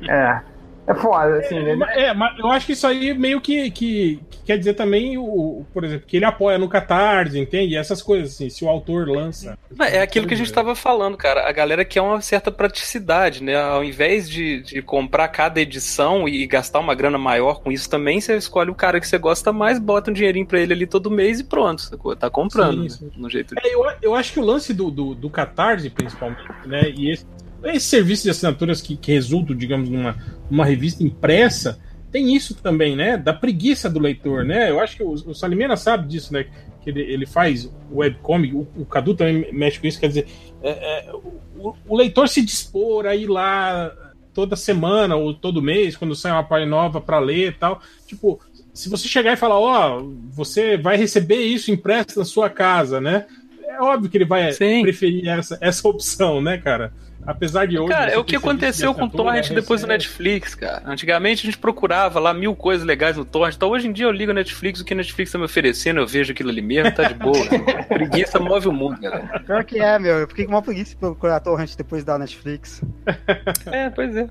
É. 0.10 0.52
É 0.88 0.96
foda, 0.96 1.38
assim, 1.38 1.58
é, 1.58 1.76
né? 1.76 1.88
É, 1.96 2.14
mas 2.14 2.38
eu 2.40 2.50
acho 2.50 2.66
que 2.66 2.74
isso 2.74 2.88
aí 2.88 3.14
meio 3.14 3.40
que, 3.40 3.70
que, 3.70 4.20
que, 4.30 4.40
quer 4.46 4.58
dizer 4.58 4.74
também, 4.74 5.18
o, 5.18 5.64
por 5.74 5.84
exemplo, 5.84 6.08
que 6.08 6.18
ele 6.18 6.26
apoia 6.26 6.58
no 6.58 6.68
Catarse, 6.68 7.40
entende? 7.40 7.76
Essas 7.76 8.02
coisas, 8.02 8.34
assim, 8.34 8.50
se 8.50 8.66
o 8.66 8.70
autor 8.70 9.08
lança. 9.08 9.58
É 9.80 10.02
aquilo 10.02 10.28
que 10.28 10.34
a 10.34 10.38
gente 10.38 10.52
tava 10.52 10.76
falando, 10.76 11.16
cara. 11.16 11.48
A 11.48 11.52
galera 11.52 11.86
quer 11.86 12.02
uma 12.02 12.20
certa 12.20 12.52
praticidade, 12.52 13.44
né? 13.44 13.56
Ao 13.56 13.84
invés 13.84 14.28
de, 14.30 14.64
de 14.64 14.82
comprar 14.82 15.28
cada 15.28 15.62
edição 15.62 16.28
e 16.28 16.46
gastar 16.48 16.80
uma 16.80 16.96
grana 16.96 17.18
maior 17.18 17.62
com 17.62 17.72
isso 17.72 17.90
também, 17.90 18.20
você 18.20 18.36
escolhe 18.36 18.72
o 18.72 18.76
cara 18.76 19.00
que 19.00 19.08
você 19.08 19.18
gosta 19.18 19.54
mais, 19.54 19.78
bota 19.78 20.10
um 20.10 20.14
dinheirinho 20.14 20.48
pra 20.48 20.60
ele 20.60 20.74
ali 20.74 20.88
todo 20.88 21.12
mês 21.12 21.40
e 21.40 21.44
pronto, 21.44 21.82
sacou? 21.82 22.16
Tá 22.16 22.30
comprando, 22.30 22.90
sim, 22.90 22.90
sim. 22.90 23.06
Né? 23.06 23.12
no 23.18 23.30
jeito 23.30 23.54
de... 23.54 23.68
é, 23.68 23.74
eu, 23.74 23.84
eu 24.02 24.16
acho 24.16 24.34
que 24.34 24.40
o 24.40 24.44
lance 24.44 24.74
do, 24.74 24.90
do, 24.90 25.14
do 25.14 25.30
Catarse, 25.30 25.90
principalmente, 25.90 26.42
né? 26.66 26.90
E 26.90 27.12
esse 27.12 27.26
esse 27.64 27.86
serviço 27.86 28.24
de 28.24 28.30
assinaturas 28.30 28.82
que, 28.82 28.96
que 28.96 29.12
resultam, 29.12 29.56
digamos, 29.56 29.90
numa 29.90 30.16
uma 30.50 30.66
revista 30.66 31.04
impressa, 31.04 31.80
tem 32.12 32.36
isso 32.36 32.56
também, 32.56 32.96
né? 32.96 33.18
Da 33.18 33.34
preguiça 33.34 33.90
do 33.90 34.00
leitor, 34.00 34.44
né? 34.44 34.70
Eu 34.70 34.80
acho 34.80 34.98
que 34.98 35.04
o, 35.04 35.12
o 35.12 35.34
Salimena 35.34 35.78
sabe 35.78 36.08
disso, 36.08 36.34
né? 36.34 36.46
Que 36.82 36.90
ele, 36.90 37.02
ele 37.02 37.26
faz 37.26 37.72
webcomic, 37.92 38.54
o, 38.54 38.68
o 38.76 38.86
Cadu 38.86 39.14
também 39.14 39.52
mexe 39.54 39.80
com 39.80 39.88
isso, 39.88 40.00
quer 40.00 40.08
dizer, 40.08 40.28
é, 40.62 40.70
é, 40.70 41.14
o, 41.14 41.76
o, 41.88 41.96
leitor 41.96 42.28
se 42.28 42.42
dispor 42.42 43.06
a 43.06 43.16
ir 43.16 43.28
lá 43.28 43.96
toda 44.34 44.56
semana 44.56 45.16
ou 45.16 45.34
todo 45.34 45.62
mês, 45.62 45.96
quando 45.96 46.16
sai 46.16 46.32
uma 46.32 46.44
página 46.44 46.72
nova 46.72 47.00
para 47.00 47.20
ler 47.20 47.50
e 47.50 47.54
tal. 47.54 47.82
Tipo, 48.06 48.42
se 48.74 48.90
você 48.90 49.08
chegar 49.08 49.34
e 49.34 49.38
falar, 49.38 49.60
ó, 49.60 50.00
oh, 50.00 50.14
você 50.32 50.78
vai 50.78 50.98
receber 50.98 51.42
isso 51.44 51.72
impresso 51.72 52.20
na 52.20 52.26
sua 52.26 52.50
casa, 52.50 53.00
né? 53.00 53.26
É 53.64 53.82
óbvio 53.82 54.10
que 54.10 54.18
ele 54.18 54.26
vai 54.26 54.52
Sim. 54.52 54.82
preferir 54.82 55.28
essa, 55.28 55.58
essa 55.62 55.88
opção, 55.88 56.42
né, 56.42 56.58
cara? 56.58 56.94
Apesar 57.26 57.68
de 57.68 57.78
hoje. 57.78 57.92
Cara, 57.92 58.12
é 58.12 58.18
o 58.18 58.24
que 58.24 58.36
aconteceu 58.36 58.94
com 58.94 59.06
o 59.06 59.10
Torrent 59.10 59.50
né, 59.50 59.56
depois 59.56 59.82
do 59.82 59.88
Netflix, 59.88 60.56
cara. 60.56 60.84
Antigamente 60.86 61.44
a 61.44 61.46
gente 61.46 61.58
procurava 61.58 62.20
lá 62.20 62.34
mil 62.34 62.56
coisas 62.56 62.86
legais 62.86 63.18
no 63.18 63.26
Torrent. 63.26 63.56
Então 63.56 63.70
hoje 63.70 63.88
em 63.88 63.92
dia 63.92 64.06
eu 64.06 64.12
ligo 64.12 64.32
o 64.32 64.36
Netflix, 64.36 64.82
o 64.82 64.86
que 64.86 64.94
o 64.94 64.98
Netflix 64.98 65.32
tá 65.32 65.38
me 65.38 65.46
oferecendo, 65.46 66.00
eu 66.00 66.08
vejo 66.08 66.32
aquilo 66.32 66.50
ali 66.50 66.62
mesmo, 66.62 66.92
tá 66.92 67.04
de 67.04 67.14
boa. 67.14 67.46
preguiça 67.88 68.40
move 68.40 68.68
o 68.68 68.72
mundo, 68.72 69.00
galera. 69.00 69.40
Pior 69.40 69.64
que 69.64 69.80
é, 69.80 70.00
meu. 70.00 70.20
Eu 70.20 70.28
fiquei 70.28 70.46
com 70.46 70.52
uma 70.52 70.62
preguiça 70.62 70.96
procurar 70.98 71.40
Torrent 71.40 71.76
depois 71.76 72.04
da 72.04 72.18
Netflix. 72.18 72.82
é, 73.68 73.90
pois 73.90 74.16
é. 74.16 74.28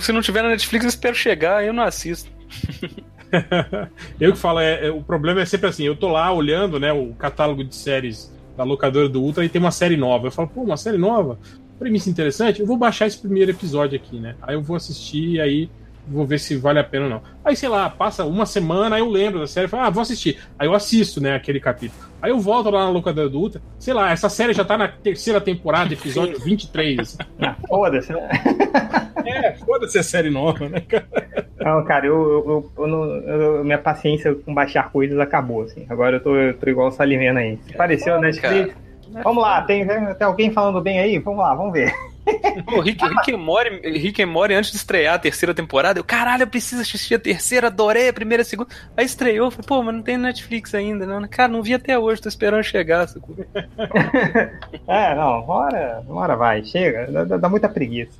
Se 0.00 0.12
não 0.12 0.20
tiver 0.20 0.42
na 0.42 0.50
Netflix, 0.50 0.84
eu 0.84 0.88
espero 0.90 1.14
chegar, 1.14 1.64
eu 1.64 1.72
não 1.72 1.84
assisto. 1.84 2.30
eu 4.20 4.32
que 4.32 4.38
falo, 4.38 4.60
é, 4.60 4.86
é, 4.86 4.90
o 4.90 5.02
problema 5.02 5.40
é 5.40 5.44
sempre 5.44 5.68
assim, 5.68 5.84
eu 5.84 5.94
tô 5.94 6.08
lá 6.08 6.32
olhando, 6.32 6.80
né, 6.80 6.92
o 6.92 7.12
catálogo 7.14 7.62
de 7.62 7.74
séries 7.74 8.32
da 8.56 8.64
locadora 8.64 9.08
do 9.08 9.22
Ultra 9.22 9.44
e 9.44 9.48
tem 9.48 9.60
uma 9.60 9.70
série 9.70 9.96
nova. 9.96 10.26
Eu 10.26 10.32
falo, 10.32 10.48
pô, 10.48 10.62
uma 10.62 10.76
série 10.76 10.98
nova? 10.98 11.38
Premissa 11.78 12.10
interessante, 12.10 12.60
eu 12.60 12.66
vou 12.66 12.76
baixar 12.76 13.06
esse 13.06 13.18
primeiro 13.18 13.50
episódio 13.50 13.96
aqui, 13.96 14.18
né? 14.18 14.34
Aí 14.42 14.54
eu 14.54 14.62
vou 14.62 14.76
assistir 14.76 15.34
e 15.34 15.40
aí 15.40 15.70
vou 16.10 16.24
ver 16.24 16.40
se 16.40 16.56
vale 16.56 16.78
a 16.78 16.84
pena 16.84 17.04
ou 17.04 17.10
não. 17.10 17.22
Aí, 17.44 17.54
sei 17.54 17.68
lá, 17.68 17.88
passa 17.88 18.24
uma 18.24 18.46
semana, 18.46 18.96
aí 18.96 19.02
eu 19.02 19.08
lembro 19.08 19.40
da 19.40 19.46
série 19.46 19.66
e 19.66 19.68
falo, 19.68 19.84
ah, 19.84 19.90
vou 19.90 20.02
assistir. 20.02 20.38
Aí 20.58 20.66
eu 20.66 20.74
assisto, 20.74 21.20
né, 21.20 21.34
aquele 21.34 21.60
capítulo. 21.60 22.02
Aí 22.20 22.30
eu 22.30 22.40
volto 22.40 22.70
lá 22.70 22.84
na 22.84 22.90
locadora 22.90 23.28
do 23.28 23.38
Ultra, 23.38 23.60
sei 23.78 23.94
lá, 23.94 24.10
essa 24.10 24.28
série 24.28 24.52
já 24.52 24.64
tá 24.64 24.76
na 24.76 24.88
terceira 24.88 25.40
temporada, 25.40 25.92
episódio 25.92 26.38
23. 26.40 26.98
Assim. 26.98 27.18
Ah, 27.40 27.54
foda-se, 27.68 28.12
né? 28.12 28.28
É, 29.24 29.52
foda-se 29.54 29.98
a 29.98 30.02
série 30.02 30.30
nova, 30.30 30.68
né, 30.68 30.80
cara? 30.80 31.06
Não, 31.60 31.84
cara, 31.84 32.06
eu, 32.06 32.16
eu, 32.16 32.72
eu, 32.78 32.86
não, 32.86 33.04
eu, 33.04 33.64
minha 33.64 33.78
paciência 33.78 34.34
com 34.34 34.54
baixar 34.54 34.90
coisas 34.90 35.18
acabou, 35.18 35.62
assim. 35.62 35.84
Agora 35.88 36.16
eu 36.16 36.20
tô, 36.20 36.34
eu 36.34 36.54
tô 36.54 36.68
igual 36.68 36.88
o 36.88 36.90
Salimena 36.90 37.40
aí. 37.40 37.58
Apareceu 37.74 38.14
na 38.14 38.22
Netflix. 38.22 38.72
Cara 38.72 38.87
Vamos 39.22 39.42
lá, 39.42 39.62
tem, 39.62 39.86
tem 39.86 40.26
alguém 40.26 40.52
falando 40.52 40.80
bem 40.80 40.98
aí? 40.98 41.18
Vamos 41.18 41.40
lá, 41.40 41.54
vamos 41.54 41.72
ver. 41.72 41.92
Pô, 42.66 42.80
Rick, 42.80 43.02
Rick, 43.04 43.34
and 43.34 43.38
Morty, 43.38 43.70
Rick 43.98 44.22
and 44.22 44.26
Morty, 44.26 44.54
antes 44.54 44.70
de 44.70 44.76
estrear 44.76 45.14
a 45.14 45.18
terceira 45.18 45.54
temporada, 45.54 45.98
eu, 45.98 46.04
caralho, 46.04 46.42
eu 46.42 46.46
preciso 46.46 46.82
assistir 46.82 47.14
a 47.14 47.18
terceira, 47.18 47.68
adorei 47.68 48.08
a 48.08 48.12
primeira, 48.12 48.42
a 48.42 48.44
segunda. 48.44 48.68
Aí 48.96 49.04
estreou, 49.04 49.50
falei, 49.50 49.66
pô, 49.66 49.82
mas 49.82 49.94
não 49.94 50.02
tem 50.02 50.18
Netflix 50.18 50.74
ainda, 50.74 51.06
não. 51.06 51.26
Cara, 51.28 51.50
não 51.50 51.62
vi 51.62 51.74
até 51.74 51.98
hoje, 51.98 52.20
tô 52.20 52.28
esperando 52.28 52.62
chegar. 52.62 53.08
é, 54.86 55.14
não, 55.14 55.48
hora, 55.48 56.04
hora 56.08 56.36
vai, 56.36 56.64
chega, 56.64 57.10
dá, 57.10 57.36
dá 57.38 57.48
muita 57.48 57.68
preguiça. 57.68 58.18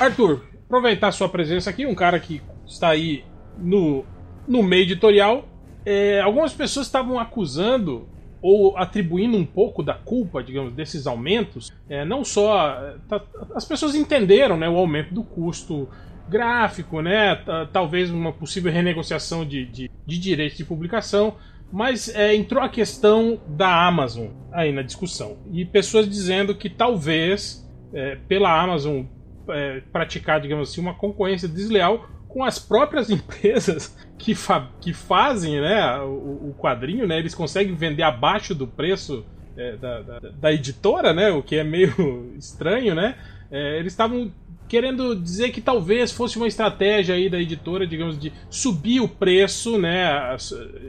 Arthur, 0.00 0.42
aproveitar 0.64 1.08
a 1.08 1.12
sua 1.12 1.28
presença 1.28 1.70
aqui, 1.70 1.86
um 1.86 1.94
cara 1.94 2.18
que 2.18 2.40
está 2.66 2.88
aí 2.88 3.24
no, 3.58 4.04
no 4.46 4.62
meio 4.62 4.82
editorial. 4.84 5.44
É, 5.84 6.20
algumas 6.20 6.52
pessoas 6.52 6.86
estavam 6.86 7.18
acusando 7.18 8.08
ou 8.46 8.76
atribuindo 8.76 9.36
um 9.36 9.44
pouco 9.44 9.82
da 9.82 9.94
culpa, 9.94 10.40
digamos, 10.40 10.72
desses 10.72 11.04
aumentos, 11.08 11.72
é, 11.88 12.04
não 12.04 12.24
só. 12.24 12.94
Tá, 13.08 13.20
as 13.56 13.64
pessoas 13.64 13.96
entenderam 13.96 14.56
né, 14.56 14.68
o 14.68 14.76
aumento 14.76 15.12
do 15.12 15.24
custo 15.24 15.88
gráfico, 16.28 17.02
né, 17.02 17.36
talvez 17.72 18.08
uma 18.10 18.32
possível 18.32 18.70
renegociação 18.72 19.44
de, 19.44 19.64
de, 19.66 19.90
de 20.04 20.18
direitos 20.18 20.56
de 20.56 20.64
publicação, 20.64 21.34
mas 21.72 22.08
é, 22.08 22.34
entrou 22.36 22.62
a 22.62 22.68
questão 22.68 23.40
da 23.48 23.86
Amazon 23.86 24.28
aí 24.52 24.72
na 24.72 24.82
discussão. 24.82 25.38
E 25.52 25.64
pessoas 25.64 26.08
dizendo 26.08 26.54
que 26.54 26.70
talvez, 26.70 27.68
é, 27.92 28.16
pela 28.28 28.60
Amazon 28.60 29.04
é, 29.48 29.80
praticar, 29.92 30.40
digamos 30.40 30.70
assim, 30.70 30.80
uma 30.80 30.94
concorrência 30.94 31.48
desleal 31.48 32.08
com 32.28 32.44
as 32.44 32.60
próprias 32.60 33.10
empresas 33.10 33.96
que, 34.18 34.34
fa 34.34 34.68
que 34.80 34.92
fazem 34.92 35.60
né, 35.60 35.98
o, 36.00 36.50
o, 36.50 36.54
quadrinho, 36.58 37.06
né, 37.06 37.18
eles 37.18 37.34
conseguem 37.34 37.74
vender 37.74 38.02
abaixo 38.02 38.54
do 38.54 38.66
preço 38.66 39.24
é, 39.56 39.76
da, 39.76 40.02
da, 40.02 40.18
da, 40.18 40.52
editora, 40.52 41.12
né, 41.12 41.30
o 41.30 41.42
que 41.42 41.56
é 41.56 41.64
meio 41.64 42.32
estranho, 42.38 42.94
né? 42.94 43.16
É, 43.50 43.78
eles 43.78 43.92
estavam 43.92 44.30
querendo 44.68 45.14
dizer 45.14 45.50
que 45.50 45.60
talvez 45.60 46.10
fosse 46.10 46.36
uma 46.36 46.48
estratégia 46.48 47.14
aí 47.14 47.30
da 47.30 47.38
editora, 47.38 47.86
digamos, 47.86 48.18
de 48.18 48.32
subir 48.50 49.00
o 49.00 49.08
preço, 49.08 49.78
né, 49.78 50.36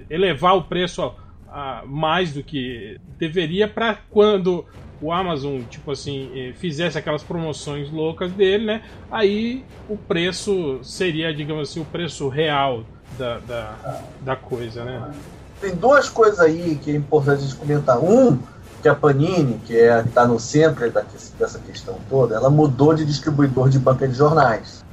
elevar 0.10 0.58
o 0.58 0.64
preço 0.64 1.04
a, 1.04 1.14
a 1.82 1.86
mais 1.86 2.34
do 2.34 2.44
que 2.44 2.98
deveria 3.20 3.68
para 3.68 3.96
quando 4.10 4.66
o 5.02 5.12
Amazon, 5.12 5.62
tipo 5.70 5.92
assim, 5.92 6.32
eh, 6.34 6.54
fizesse 6.54 6.98
aquelas 6.98 7.24
promoções 7.24 7.92
loucas 7.92 8.32
dele, 8.32 8.66
né? 8.66 8.82
Aí 9.12 9.64
o 9.88 9.96
preço 9.96 10.80
seria, 10.82 11.34
digamos 11.34 11.70
assim, 11.70 11.80
o 11.80 11.86
preço 11.86 12.28
real 12.30 12.84
da, 13.18 13.40
da, 13.40 14.02
da 14.22 14.36
coisa, 14.36 14.84
né? 14.84 15.12
Tem 15.60 15.76
duas 15.76 16.08
coisas 16.08 16.40
aí 16.40 16.80
que 16.82 16.92
é 16.92 16.96
importante 16.96 17.40
a 17.40 17.42
gente 17.42 17.56
comentar. 17.56 18.00
Um, 18.00 18.38
que 18.82 18.88
a 18.88 18.96
Panini, 18.96 19.60
que 19.66 19.76
é, 19.76 20.02
está 20.02 20.26
no 20.26 20.40
centro 20.40 20.92
dessa 21.40 21.60
questão 21.60 21.98
toda, 22.10 22.36
ela 22.36 22.50
mudou 22.50 22.94
de 22.94 23.06
distribuidor 23.06 23.70
de 23.70 23.80
banca 23.80 24.08
de 24.08 24.14
jornais. 24.14 24.86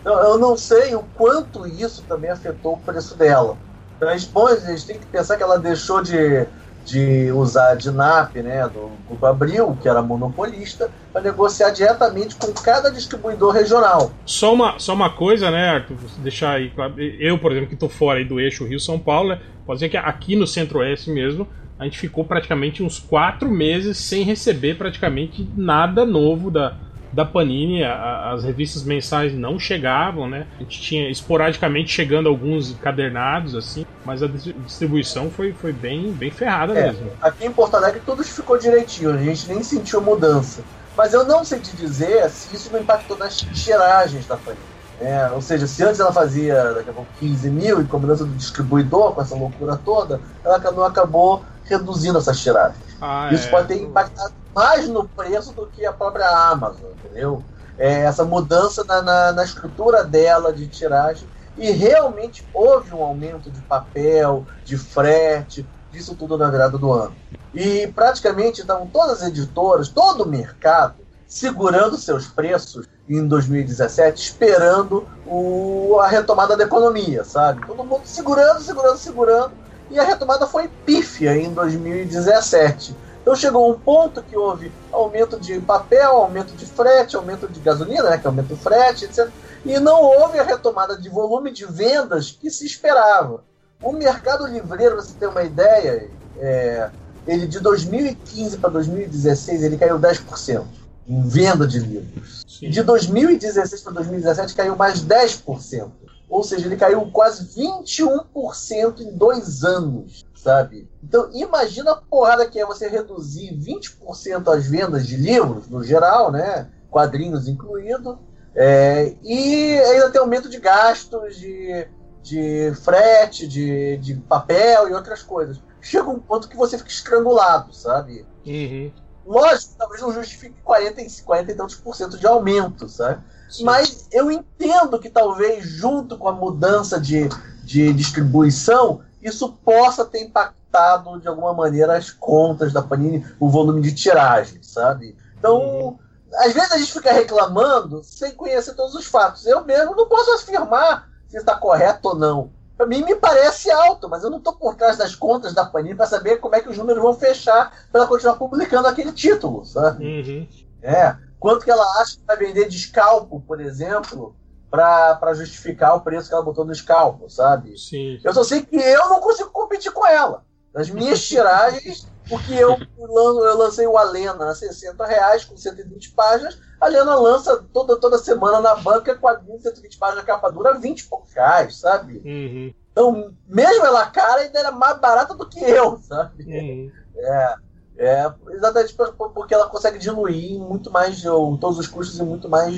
Então, 0.00 0.18
eu 0.22 0.38
não 0.38 0.56
sei 0.56 0.94
o 0.94 1.02
quanto 1.16 1.66
isso 1.66 2.02
também 2.08 2.30
afetou 2.30 2.74
o 2.74 2.78
preço 2.78 3.16
dela. 3.16 3.56
Então, 3.96 4.08
a 4.08 4.16
gente 4.16 4.86
tem 4.86 4.98
que 4.98 5.06
pensar 5.06 5.36
que 5.36 5.42
ela 5.42 5.58
deixou 5.58 6.02
de 6.02 6.46
de 6.88 7.30
usar 7.32 7.72
a 7.72 7.74
DINAP, 7.74 8.36
né, 8.36 8.66
do 8.66 8.90
Grupo 9.06 9.26
Abril, 9.26 9.76
que 9.80 9.88
era 9.88 10.00
monopolista, 10.00 10.90
para 11.12 11.20
negociar 11.20 11.70
diretamente 11.70 12.34
com 12.36 12.50
cada 12.52 12.90
distribuidor 12.90 13.52
regional. 13.52 14.10
Só 14.24 14.54
uma, 14.54 14.78
só 14.78 14.94
uma 14.94 15.10
coisa, 15.10 15.50
né, 15.50 15.68
Arthur, 15.68 15.96
deixar 16.18 16.52
aí 16.52 16.70
claro. 16.70 16.94
Eu, 16.98 17.38
por 17.38 17.52
exemplo, 17.52 17.68
que 17.68 17.74
estou 17.74 17.90
fora 17.90 18.24
do 18.24 18.40
eixo 18.40 18.64
Rio-São 18.64 18.98
Paulo, 18.98 19.30
né, 19.30 19.40
pode 19.66 19.80
dizer 19.80 19.90
que 19.90 19.96
aqui 19.98 20.34
no 20.34 20.46
Centro-Oeste 20.46 21.10
mesmo, 21.10 21.46
a 21.78 21.84
gente 21.84 21.98
ficou 21.98 22.24
praticamente 22.24 22.82
uns 22.82 22.98
quatro 22.98 23.50
meses 23.50 23.98
sem 23.98 24.24
receber 24.24 24.76
praticamente 24.76 25.46
nada 25.56 26.04
novo 26.04 26.50
da, 26.50 26.74
da 27.12 27.24
Panini, 27.24 27.82
a, 27.82 28.32
as 28.32 28.44
revistas 28.44 28.82
mensais 28.82 29.34
não 29.34 29.58
chegavam, 29.58 30.28
né? 30.28 30.46
A 30.56 30.62
gente 30.62 30.80
tinha 30.80 31.10
esporadicamente 31.10 31.90
chegando 31.90 32.28
alguns 32.28 32.70
encadernados, 32.70 33.54
assim, 33.54 33.86
mas 34.04 34.22
a 34.22 34.26
distribuição 34.26 35.30
foi, 35.30 35.52
foi 35.52 35.72
bem, 35.72 36.12
bem 36.12 36.30
ferrada 36.30 36.78
é, 36.78 36.86
mesmo. 36.88 37.10
Aqui 37.20 37.46
em 37.46 37.52
Porto 37.52 37.76
Alegre 37.76 38.00
tudo 38.04 38.22
ficou 38.22 38.58
direitinho, 38.58 39.12
a 39.12 39.16
gente 39.16 39.48
nem 39.48 39.62
sentiu 39.62 40.00
mudança. 40.00 40.62
Mas 40.96 41.14
eu 41.14 41.24
não 41.24 41.44
sei 41.44 41.60
te 41.60 41.76
dizer 41.76 42.28
se 42.28 42.54
isso 42.56 42.72
não 42.72 42.80
impactou 42.80 43.16
nas 43.16 43.36
tiragens 43.36 44.26
da 44.26 44.36
Panini. 44.36 44.78
É, 45.00 45.30
ou 45.32 45.40
seja, 45.40 45.66
se 45.66 45.84
antes 45.84 46.00
ela 46.00 46.12
fazia 46.12 46.74
daqui 46.74 46.90
a 46.90 46.92
pouco 46.92 47.08
15 47.20 47.50
mil 47.50 47.80
e 47.80 47.84
com 47.84 47.98
a 47.98 48.00
mudança 48.00 48.24
do 48.24 48.34
distribuidor, 48.34 49.12
com 49.12 49.22
essa 49.22 49.34
loucura 49.34 49.76
toda, 49.76 50.20
ela 50.44 50.58
não 50.72 50.82
acabou 50.82 51.44
reduzindo 51.64 52.18
essas 52.18 52.40
tiragens. 52.40 52.82
Ah, 53.00 53.30
isso 53.32 53.46
é. 53.46 53.50
pode 53.50 53.68
ter 53.68 53.80
impactado 53.80 54.32
mais 54.54 54.88
no 54.88 55.08
preço 55.08 55.52
do 55.52 55.66
que 55.66 55.84
a 55.86 55.92
própria 55.92 56.28
Amazon, 56.28 56.90
entendeu? 57.04 57.42
É, 57.78 58.00
essa 58.02 58.24
mudança 58.24 58.82
na, 58.84 59.02
na, 59.02 59.32
na, 59.32 59.44
estrutura 59.44 60.02
dela 60.02 60.52
de 60.52 60.66
tiragem 60.66 61.28
e 61.56 61.70
realmente 61.70 62.46
houve 62.52 62.92
um 62.92 63.02
aumento 63.02 63.50
de 63.50 63.60
papel, 63.62 64.46
de 64.64 64.76
frete, 64.76 65.66
disso 65.90 66.14
tudo 66.16 66.36
na 66.36 66.50
virada 66.50 66.76
do 66.76 66.92
ano. 66.92 67.14
E 67.54 67.86
praticamente 67.88 68.60
estavam 68.60 68.86
todas 68.86 69.22
as 69.22 69.28
editoras, 69.28 69.88
todo 69.88 70.24
o 70.24 70.28
mercado, 70.28 70.96
segurando 71.26 71.96
seus 71.96 72.26
preços 72.26 72.88
em 73.08 73.26
2017, 73.26 74.22
esperando 74.22 75.06
o, 75.26 75.98
a 76.00 76.08
retomada 76.08 76.56
da 76.56 76.64
economia, 76.64 77.22
sabe? 77.22 77.64
Todo 77.66 77.84
mundo 77.84 78.02
segurando, 78.04 78.60
segurando, 78.60 78.96
segurando, 78.96 79.52
e 79.90 79.98
a 79.98 80.04
retomada 80.04 80.46
foi 80.46 80.68
pífia 80.84 81.36
em 81.36 81.52
2017 81.52 82.94
então 83.28 83.36
chegou 83.36 83.70
um 83.70 83.78
ponto 83.78 84.22
que 84.22 84.34
houve 84.34 84.72
aumento 84.90 85.38
de 85.38 85.60
papel, 85.60 86.12
aumento 86.12 86.54
de 86.56 86.64
frete, 86.64 87.14
aumento 87.14 87.46
de 87.46 87.60
gasolina, 87.60 88.04
né, 88.04 88.16
que 88.16 88.26
aumenta 88.26 88.54
o 88.54 88.56
frete, 88.56 89.04
etc. 89.04 89.28
E 89.66 89.78
não 89.78 90.02
houve 90.02 90.38
a 90.38 90.42
retomada 90.42 90.96
de 90.96 91.10
volume 91.10 91.50
de 91.50 91.66
vendas 91.66 92.30
que 92.30 92.50
se 92.50 92.64
esperava. 92.64 93.44
O 93.82 93.92
mercado 93.92 94.46
livreiro, 94.46 94.96
você 94.96 95.12
tem 95.12 95.28
uma 95.28 95.42
ideia, 95.42 96.10
é, 96.38 96.88
ele 97.26 97.46
de 97.46 97.60
2015 97.60 98.56
para 98.56 98.70
2016 98.70 99.62
ele 99.62 99.76
caiu 99.76 99.98
10% 99.98 100.64
em 101.06 101.28
venda 101.28 101.66
de 101.66 101.80
livros. 101.80 102.46
Sim. 102.48 102.70
De 102.70 102.82
2016 102.82 103.82
para 103.82 103.92
2017 103.92 104.54
caiu 104.54 104.74
mais 104.74 105.04
10%. 105.04 105.90
Ou 106.28 106.42
seja, 106.42 106.66
ele 106.66 106.76
caiu 106.76 107.10
quase 107.10 107.44
21% 107.58 109.00
em 109.00 109.16
dois 109.16 109.64
anos 109.64 110.28
sabe? 110.38 110.88
Então, 111.02 111.28
imagina 111.34 111.92
a 111.92 111.96
porrada 111.96 112.48
que 112.48 112.58
é 112.58 112.64
você 112.64 112.88
reduzir 112.88 113.52
20% 113.54 114.48
as 114.48 114.66
vendas 114.66 115.06
de 115.06 115.16
livros, 115.16 115.68
no 115.68 115.82
geral, 115.82 116.30
né? 116.30 116.70
Quadrinhos 116.90 117.48
incluído, 117.48 118.18
É, 118.54 119.14
e 119.22 119.78
ainda 119.78 120.10
tem 120.10 120.20
aumento 120.20 120.48
de 120.48 120.58
gastos, 120.58 121.36
de, 121.36 121.86
de 122.22 122.72
frete, 122.82 123.46
de, 123.46 123.98
de 123.98 124.14
papel 124.14 124.88
e 124.88 124.94
outras 124.94 125.22
coisas. 125.22 125.60
Chega 125.80 126.08
um 126.08 126.18
ponto 126.18 126.48
que 126.48 126.56
você 126.56 126.76
fica 126.76 126.90
estrangulado, 126.90 127.72
sabe? 127.72 128.26
Uhum. 128.44 128.90
Lógico, 129.24 129.74
talvez 129.78 130.00
não 130.00 130.12
justifique 130.12 130.60
40, 130.62 131.02
e- 131.02 131.22
40 131.22 131.52
e 131.52 131.54
tantos 131.54 131.76
por 131.76 131.94
cento 131.94 132.18
de 132.18 132.26
aumento, 132.26 132.88
sabe? 132.88 133.22
Sim. 133.48 133.64
Mas 133.64 134.06
eu 134.12 134.30
entendo 134.30 134.98
que 134.98 135.08
talvez, 135.08 135.66
junto 135.66 136.16
com 136.16 136.28
a 136.28 136.32
mudança 136.32 137.00
de, 137.00 137.28
de 137.64 137.92
distribuição, 137.92 139.00
isso 139.22 139.52
possa 139.64 140.04
ter 140.04 140.22
impactado 140.22 141.18
de 141.20 141.26
alguma 141.26 141.52
maneira 141.52 141.96
as 141.96 142.10
contas 142.10 142.72
da 142.72 142.82
Panini, 142.82 143.24
o 143.40 143.48
volume 143.48 143.80
de 143.80 143.94
tiragem, 143.94 144.62
sabe? 144.62 145.16
Então, 145.38 145.98
às 146.34 146.52
vezes 146.52 146.72
a 146.72 146.78
gente 146.78 146.92
fica 146.92 147.12
reclamando 147.12 148.02
sem 148.04 148.32
conhecer 148.32 148.74
todos 148.74 148.94
os 148.94 149.06
fatos. 149.06 149.46
Eu 149.46 149.64
mesmo 149.64 149.96
não 149.96 150.06
posso 150.06 150.30
afirmar 150.32 151.08
se 151.26 151.36
está 151.36 151.54
correto 151.56 152.08
ou 152.08 152.14
não. 152.14 152.50
Para 152.76 152.86
mim 152.86 153.02
me 153.02 153.16
parece 153.16 153.70
alto, 153.70 154.08
mas 154.08 154.22
eu 154.22 154.30
não 154.30 154.38
estou 154.38 154.52
por 154.52 154.76
trás 154.76 154.96
das 154.96 155.14
contas 155.14 155.52
da 155.52 155.64
Panini 155.64 155.96
para 155.96 156.06
saber 156.06 156.36
como 156.36 156.54
é 156.54 156.60
que 156.60 156.68
os 156.68 156.78
números 156.78 157.02
vão 157.02 157.12
fechar 157.12 157.72
para 157.90 158.02
ela 158.02 158.08
continuar 158.08 158.36
publicando 158.36 158.86
aquele 158.86 159.10
título, 159.10 159.64
sabe? 159.64 160.04
Uhum. 160.04 160.48
É. 160.80 161.16
Quanto 161.38 161.64
que 161.64 161.70
ela 161.70 161.84
acha 162.00 162.16
que 162.16 162.24
vai 162.26 162.36
vender 162.36 162.68
de 162.68 162.78
scalpo, 162.78 163.40
por 163.40 163.60
exemplo, 163.60 164.34
para 164.70 165.34
justificar 165.34 165.96
o 165.96 166.00
preço 166.00 166.28
que 166.28 166.34
ela 166.34 166.44
botou 166.44 166.64
no 166.64 166.74
scalpo, 166.74 167.30
sabe? 167.30 167.78
Sim. 167.78 168.20
Eu 168.22 168.34
só 168.34 168.44
sei 168.44 168.62
que 168.62 168.76
eu 168.76 169.08
não 169.08 169.20
consigo 169.20 169.50
competir 169.50 169.92
com 169.92 170.06
ela. 170.06 170.44
Nas 170.74 170.90
minhas 170.90 171.26
tiragens, 171.26 172.06
porque 172.28 172.52
eu, 172.52 172.76
eu 172.98 173.56
lancei 173.56 173.86
o 173.86 173.96
Alena 173.96 174.50
a 174.50 174.54
60 174.54 175.06
reais 175.06 175.44
com 175.44 175.56
120 175.56 176.10
páginas. 176.10 176.58
A 176.80 176.86
Alena 176.86 177.14
lança 177.14 177.64
toda, 177.72 177.96
toda 177.96 178.18
semana 178.18 178.60
na 178.60 178.74
banca 178.74 179.16
quadrinho 179.16 179.60
120 179.60 179.96
páginas 179.96 180.24
capa 180.24 180.50
dura, 180.50 180.78
20 180.78 181.00
e 181.00 181.04
poucos 181.04 181.32
reais, 181.32 181.76
sabe? 181.78 182.18
Uhum. 182.24 182.74
Então, 182.92 183.32
mesmo 183.46 183.86
ela 183.86 184.06
cara, 184.06 184.42
ainda 184.42 184.58
era 184.58 184.72
mais 184.72 184.98
barata 184.98 185.34
do 185.34 185.48
que 185.48 185.60
eu, 185.60 185.98
sabe? 185.98 186.44
Uhum. 186.44 186.92
É, 187.16 187.54
é 187.98 188.32
exatamente 188.50 188.94
por- 188.94 189.12
por- 189.14 189.30
porque 189.30 189.52
ela 189.52 189.68
consegue 189.68 189.98
diluir 189.98 190.58
muito 190.58 190.90
mais, 190.90 191.24
ou, 191.24 191.58
todos 191.58 191.78
os 191.78 191.86
custos 191.86 192.18
em 192.18 192.24
muito 192.24 192.48
mais 192.48 192.74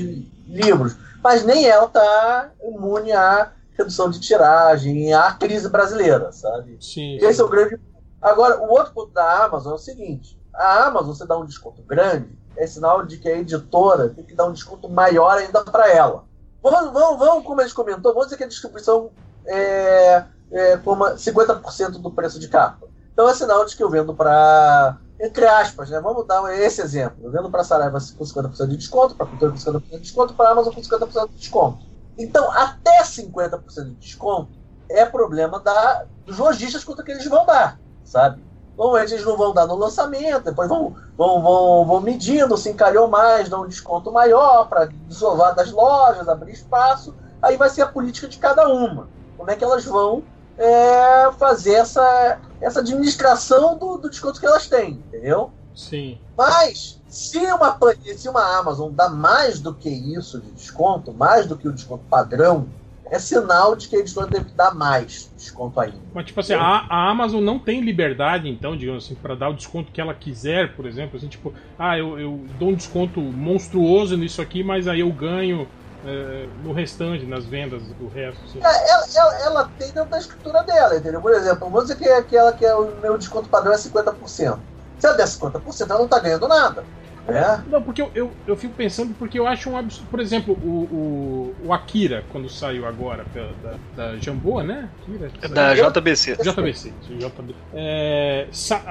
livros. 0.48 0.96
Mas 1.22 1.44
nem 1.44 1.66
ela 1.66 1.86
está 1.86 2.50
imune 2.62 3.12
à 3.12 3.52
redução 3.76 4.10
de 4.10 4.18
tiragem, 4.20 5.12
à 5.12 5.32
crise 5.32 5.68
brasileira, 5.68 6.32
sabe? 6.32 6.78
Sim. 6.80 7.16
Esse 7.20 7.40
é 7.40 7.44
o 7.44 7.48
grande. 7.48 7.78
Agora, 8.20 8.58
o 8.60 8.70
outro 8.70 8.92
ponto 8.92 9.12
da 9.12 9.44
Amazon 9.44 9.72
é 9.72 9.74
o 9.74 9.78
seguinte: 9.78 10.38
a 10.54 10.84
Amazon, 10.86 11.14
você 11.14 11.26
dá 11.26 11.38
um 11.38 11.44
desconto 11.46 11.82
grande, 11.82 12.38
é 12.56 12.66
sinal 12.66 13.04
de 13.04 13.18
que 13.18 13.28
a 13.28 13.38
editora 13.38 14.08
tem 14.08 14.24
que 14.24 14.34
dar 14.34 14.46
um 14.46 14.52
desconto 14.52 14.88
maior 14.88 15.36
ainda 15.38 15.62
para 15.64 15.88
ela. 15.90 16.24
Vamos, 16.62 16.92
vamos, 16.92 17.18
vamos, 17.18 17.44
como 17.44 17.60
a 17.60 17.64
gente 17.64 17.74
comentou, 17.74 18.12
vamos 18.12 18.26
dizer 18.26 18.36
que 18.36 18.44
a 18.44 18.48
distribuição 18.48 19.10
é, 19.46 20.24
é 20.52 20.76
como 20.78 21.04
50% 21.04 21.92
do 21.92 22.10
preço 22.10 22.38
de 22.38 22.48
capa. 22.48 22.86
Então 23.12 23.28
é 23.28 23.34
sinal 23.34 23.64
de 23.64 23.76
que 23.76 23.82
eu 23.82 23.90
vendo 23.90 24.14
para. 24.14 24.98
Entre 25.20 25.46
aspas, 25.46 25.90
né? 25.90 26.00
Vamos 26.00 26.26
dar 26.26 26.42
esse 26.58 26.80
exemplo. 26.80 27.30
Vendo 27.30 27.50
para 27.50 27.62
Saraiva 27.62 27.98
com 28.16 28.24
50% 28.24 28.68
de 28.68 28.76
desconto, 28.78 29.14
para 29.14 29.26
Cultura 29.26 29.52
com 29.52 29.58
50% 29.58 29.90
de 29.90 30.00
desconto, 30.00 30.34
para 30.34 30.50
Amazon 30.50 30.72
com 30.72 30.80
50% 30.80 31.28
de 31.28 31.36
desconto. 31.36 31.78
Então, 32.16 32.50
até 32.50 33.02
50% 33.02 33.60
de 33.84 33.94
desconto 33.96 34.48
é 34.88 35.04
problema 35.04 35.60
da, 35.60 36.06
dos 36.24 36.38
lojistas 36.38 36.82
quanto 36.82 37.04
que 37.04 37.12
eles 37.12 37.26
vão 37.26 37.44
dar, 37.44 37.78
sabe? 38.02 38.42
Normalmente 38.76 39.12
eles 39.12 39.26
não 39.26 39.36
vão 39.36 39.52
dar 39.52 39.66
no 39.66 39.76
lançamento, 39.76 40.44
depois 40.44 40.68
vão, 40.68 40.96
vão, 41.16 41.42
vão, 41.42 41.86
vão 41.86 42.00
medindo, 42.00 42.56
se 42.56 42.70
encalhou 42.70 43.06
mais, 43.06 43.48
dão 43.48 43.64
um 43.64 43.68
desconto 43.68 44.10
maior 44.10 44.68
para 44.68 44.86
desovar 45.06 45.54
das 45.54 45.70
lojas, 45.70 46.28
abrir 46.28 46.52
espaço. 46.52 47.14
Aí 47.42 47.58
vai 47.58 47.68
ser 47.68 47.82
a 47.82 47.86
política 47.86 48.26
de 48.26 48.38
cada 48.38 48.66
uma. 48.68 49.06
Como 49.36 49.50
é 49.50 49.54
que 49.54 49.62
elas 49.62 49.84
vão 49.84 50.22
é, 50.60 51.32
fazer 51.38 51.72
essa, 51.72 52.38
essa 52.60 52.80
administração 52.80 53.78
do, 53.78 53.96
do 53.96 54.10
desconto 54.10 54.38
que 54.38 54.46
elas 54.46 54.68
têm, 54.68 55.02
entendeu? 55.08 55.50
Sim. 55.74 56.18
Mas 56.36 57.00
se 57.08 57.38
uma, 57.38 57.78
se 58.14 58.28
uma 58.28 58.58
Amazon 58.58 58.92
dá 58.92 59.08
mais 59.08 59.58
do 59.58 59.74
que 59.74 59.88
isso 59.88 60.38
de 60.38 60.50
desconto, 60.50 61.12
mais 61.14 61.46
do 61.46 61.56
que 61.56 61.66
o 61.66 61.72
desconto 61.72 62.04
padrão, 62.10 62.68
é 63.10 63.18
sinal 63.18 63.74
de 63.74 63.88
que 63.88 63.96
a 63.96 63.98
editora 63.98 64.26
deve 64.26 64.50
dar 64.50 64.74
mais 64.74 65.32
desconto 65.36 65.80
ainda. 65.80 65.98
Mas, 66.14 66.26
tipo 66.26 66.38
assim, 66.38 66.52
a, 66.52 66.86
a 66.88 67.10
Amazon 67.10 67.42
não 67.42 67.58
tem 67.58 67.80
liberdade, 67.80 68.48
então, 68.48 68.76
digamos 68.76 69.04
assim, 69.04 69.16
para 69.16 69.34
dar 69.34 69.48
o 69.48 69.54
desconto 69.54 69.90
que 69.90 70.00
ela 70.00 70.14
quiser, 70.14 70.76
por 70.76 70.86
exemplo. 70.86 71.16
Assim, 71.16 71.26
tipo, 71.26 71.52
ah, 71.78 71.98
eu, 71.98 72.20
eu 72.20 72.40
dou 72.58 72.68
um 72.68 72.74
desconto 72.74 73.20
monstruoso 73.20 74.16
nisso 74.16 74.40
aqui, 74.40 74.62
mas 74.62 74.86
aí 74.86 75.00
eu 75.00 75.10
ganho 75.10 75.66
é, 76.06 76.46
no 76.64 76.72
restante, 76.72 77.24
nas 77.26 77.44
vendas 77.44 77.82
do 77.82 78.08
resto. 78.08 78.40
Assim. 78.46 78.58
É, 78.58 78.90
Ela, 78.90 79.04
ela, 79.14 79.44
ela 79.44 79.70
tem 79.78 79.88
dentro 79.92 80.10
da 80.10 80.18
escritura 80.18 80.62
dela, 80.62 80.96
entendeu? 80.96 81.20
Por 81.20 81.32
exemplo, 81.32 81.68
vamos 81.70 81.82
dizer 81.88 81.96
que, 81.96 82.08
é 82.08 82.22
que, 82.22 82.36
ela, 82.36 82.52
que 82.52 82.64
é 82.64 82.74
o 82.74 82.90
meu 83.00 83.16
desconto 83.18 83.48
padrão 83.48 83.72
é 83.72 83.76
50%. 83.76 84.58
Se 84.98 85.06
ela 85.06 85.16
der 85.16 85.26
50%, 85.26 85.86
ela 85.88 85.98
não 85.98 86.04
está 86.04 86.18
ganhando 86.18 86.46
nada. 86.48 86.84
Né? 87.28 87.64
Não, 87.68 87.82
porque 87.82 88.02
eu, 88.02 88.10
eu, 88.14 88.32
eu 88.46 88.56
fico 88.56 88.74
pensando, 88.74 89.14
porque 89.14 89.38
eu 89.38 89.46
acho 89.46 89.70
um 89.70 89.76
absurdo. 89.76 90.08
Por 90.10 90.20
exemplo, 90.20 90.54
o, 90.54 91.54
o, 91.62 91.66
o 91.68 91.72
Akira, 91.72 92.24
quando 92.32 92.48
saiu 92.48 92.86
agora 92.86 93.24
pela, 93.32 93.52
da, 93.62 93.76
da 94.10 94.16
Jambô, 94.16 94.62
né? 94.62 94.88
Akira, 95.02 95.30
É 95.42 95.48
Da 95.48 95.74
JBC. 95.74 96.36
JBC. 96.36 96.92
isso, 97.02 97.14
JB. 97.14 97.54
É, 97.74 98.46
sa- 98.50 98.82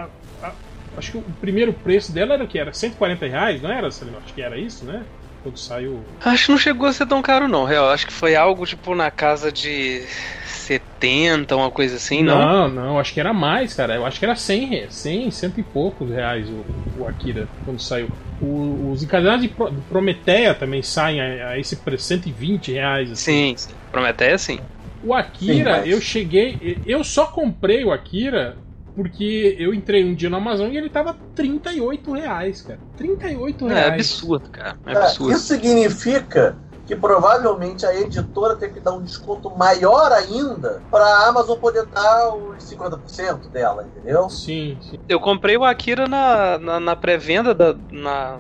a- 0.42 0.48
a- 0.48 0.54
acho 0.98 1.12
que 1.12 1.18
o 1.18 1.22
primeiro 1.42 1.74
preço 1.74 2.12
dela 2.12 2.36
era 2.36 2.44
o 2.44 2.48
que? 2.48 2.58
Era 2.58 2.72
140 2.72 3.26
reais, 3.26 3.62
não 3.62 3.72
era, 3.72 3.92
Celino? 3.92 4.18
Acho 4.24 4.34
que 4.34 4.42
era 4.42 4.58
isso, 4.58 4.86
né? 4.86 5.04
Quando 5.44 5.58
saiu. 5.58 6.02
Acho 6.24 6.46
que 6.46 6.52
não 6.52 6.58
chegou 6.58 6.88
a 6.88 6.94
ser 6.94 7.06
tão 7.08 7.22
caro, 7.22 7.48
não, 7.48 7.64
real. 7.66 7.90
Acho 7.90 8.06
que 8.08 8.14
foi 8.14 8.36
algo 8.36 8.66
tipo 8.66 8.94
na 8.94 9.10
casa 9.10 9.52
de 9.52 10.04
70, 10.46 11.56
uma 11.56 11.72
coisa 11.72 11.96
assim, 11.96 12.22
não? 12.24 12.40
Não, 12.40 12.70
não, 12.70 13.00
acho 13.00 13.14
que 13.14 13.20
era 13.20 13.34
mais, 13.34 13.74
cara. 13.74 13.96
Eu 13.96 14.06
acho 14.06 14.20
que 14.20 14.26
era 14.26 14.36
100, 14.36 14.66
re- 14.66 14.88
100 14.90 15.32
cento 15.32 15.60
e 15.60 15.64
poucos 15.64 16.10
reais 16.10 16.48
o, 16.50 16.66
o 17.02 17.08
Akira 17.08 17.48
quando 17.66 17.82
saiu. 17.82 18.10
O- 18.42 18.92
os 18.92 19.02
encadernados 19.04 19.42
de 19.44 19.50
Pro- 19.50 19.72
Prometeia 19.90 20.54
também 20.54 20.82
saem 20.82 21.20
a, 21.22 21.50
a 21.50 21.60
esse 21.60 21.76
preço, 21.78 22.06
120 22.06 22.72
reais. 22.74 23.12
Assim. 23.12 23.16
Sim, 23.16 23.54
sim. 23.58 23.74
Prometeia 23.92 24.38
sim. 24.38 24.60
O 25.04 25.14
Akira, 25.14 25.54
Sim, 25.76 25.80
mas- 25.82 25.88
eu 25.90 26.02
cheguei. 26.02 26.82
Eu 26.86 27.04
só 27.04 27.26
comprei 27.28 27.84
o 27.86 27.92
Akira 27.92 28.58
porque 29.02 29.56
eu 29.60 29.74
entrei 29.74 30.04
um 30.04 30.16
dia 30.16 30.30
no 30.30 30.38
Amazon 30.38 30.72
e 30.72 30.78
ele 30.78 30.90
tava 30.90 31.14
38 31.36 32.12
reais, 32.14 32.62
cara. 32.62 32.82
38 32.96 33.68
É 33.68 33.84
reais. 33.86 33.86
absurdo, 33.86 34.50
cara. 34.52 34.78
É 34.86 34.92
É, 34.94 34.94
absurdo. 34.94 35.32
isso 35.32 35.48
significa 35.48 36.62
que 36.86 36.96
provavelmente 36.96 37.86
a 37.86 37.96
editora 37.96 38.58
tem 38.58 38.74
que 38.74 38.82
dar 38.82 38.94
um 38.94 39.04
desconto 39.04 39.56
maior 39.58 40.12
ainda 40.12 40.86
para 40.92 41.06
a 41.06 41.28
Amazon 41.30 41.60
poder 41.60 41.86
dar 41.88 42.36
os 42.36 42.64
50% 42.68 43.50
dela, 43.50 43.86
entendeu? 43.86 44.32
Sim, 44.32 44.80
sim. 44.82 44.98
Eu 45.08 45.20
comprei 45.20 45.58
o 45.58 45.66
Akira 45.66 46.08
na, 46.08 46.60
na, 46.60 46.80
na 46.80 46.96
pré-venda 46.96 47.56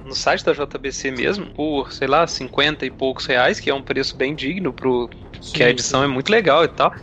no 0.06 0.14
site 0.15 0.44
da 0.45 0.53
JBC 0.53 1.10
mesmo, 1.11 1.48
por, 1.52 1.91
sei 1.91 2.07
lá, 2.07 2.27
50 2.27 2.86
e 2.86 2.91
poucos 2.91 3.26
reais, 3.26 3.60
que 3.60 3.69
é 3.72 3.73
um 3.73 3.81
preço 3.81 4.15
bem 4.15 4.36
digno 4.36 4.72
pro, 4.72 5.10
que 5.52 5.64
a 5.64 5.69
sim, 5.69 5.69
edição 5.69 6.03
é 6.03 6.07
muito 6.07 6.30
legal 6.31 6.64
e 6.64 6.68
tal. 6.68 6.94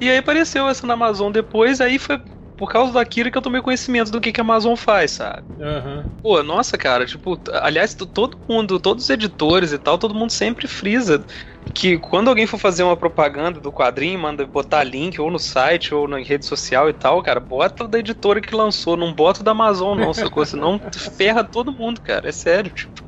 E 0.00 0.10
aí 0.10 0.18
apareceu 0.18 0.68
essa 0.68 0.86
na 0.86 0.94
Amazon 0.94 1.32
depois, 1.32 1.80
aí 1.80 1.98
foi 1.98 2.18
por 2.62 2.70
causa 2.70 3.00
Akira 3.00 3.28
que 3.28 3.36
eu 3.36 3.42
tomei 3.42 3.60
conhecimento 3.60 4.12
do 4.12 4.20
que, 4.20 4.30
que 4.30 4.40
a 4.40 4.44
Amazon 4.44 4.76
faz, 4.76 5.10
sabe? 5.10 5.42
Aham. 5.60 6.06
Pô, 6.22 6.40
nossa, 6.44 6.78
cara, 6.78 7.04
tipo, 7.04 7.36
aliás, 7.54 7.92
todo 7.92 8.38
mundo, 8.48 8.78
todos 8.78 9.02
os 9.02 9.10
editores 9.10 9.72
e 9.72 9.78
tal, 9.80 9.98
todo 9.98 10.14
mundo 10.14 10.30
sempre 10.30 10.68
frisa 10.68 11.26
que 11.74 11.98
quando 11.98 12.28
alguém 12.28 12.46
for 12.46 12.58
fazer 12.58 12.84
uma 12.84 12.96
propaganda 12.96 13.60
do 13.60 13.72
quadrinho, 13.72 14.16
manda 14.16 14.46
botar 14.46 14.84
link 14.84 15.20
ou 15.20 15.28
no 15.28 15.40
site 15.40 15.92
ou 15.92 16.06
na 16.06 16.18
rede 16.18 16.46
social 16.46 16.88
e 16.88 16.92
tal, 16.92 17.20
cara, 17.20 17.40
bota 17.40 17.82
o 17.82 17.88
da 17.88 17.98
editora 17.98 18.40
que 18.40 18.54
lançou, 18.54 18.96
não 18.96 19.12
bota 19.12 19.40
o 19.40 19.44
da 19.44 19.50
Amazon, 19.50 19.98
não, 19.98 20.14
sacou? 20.14 20.46
Senão 20.46 20.78
ferra 21.16 21.42
todo 21.42 21.72
mundo, 21.72 22.00
cara, 22.00 22.28
é 22.28 22.32
sério, 22.32 22.70
tipo, 22.70 23.02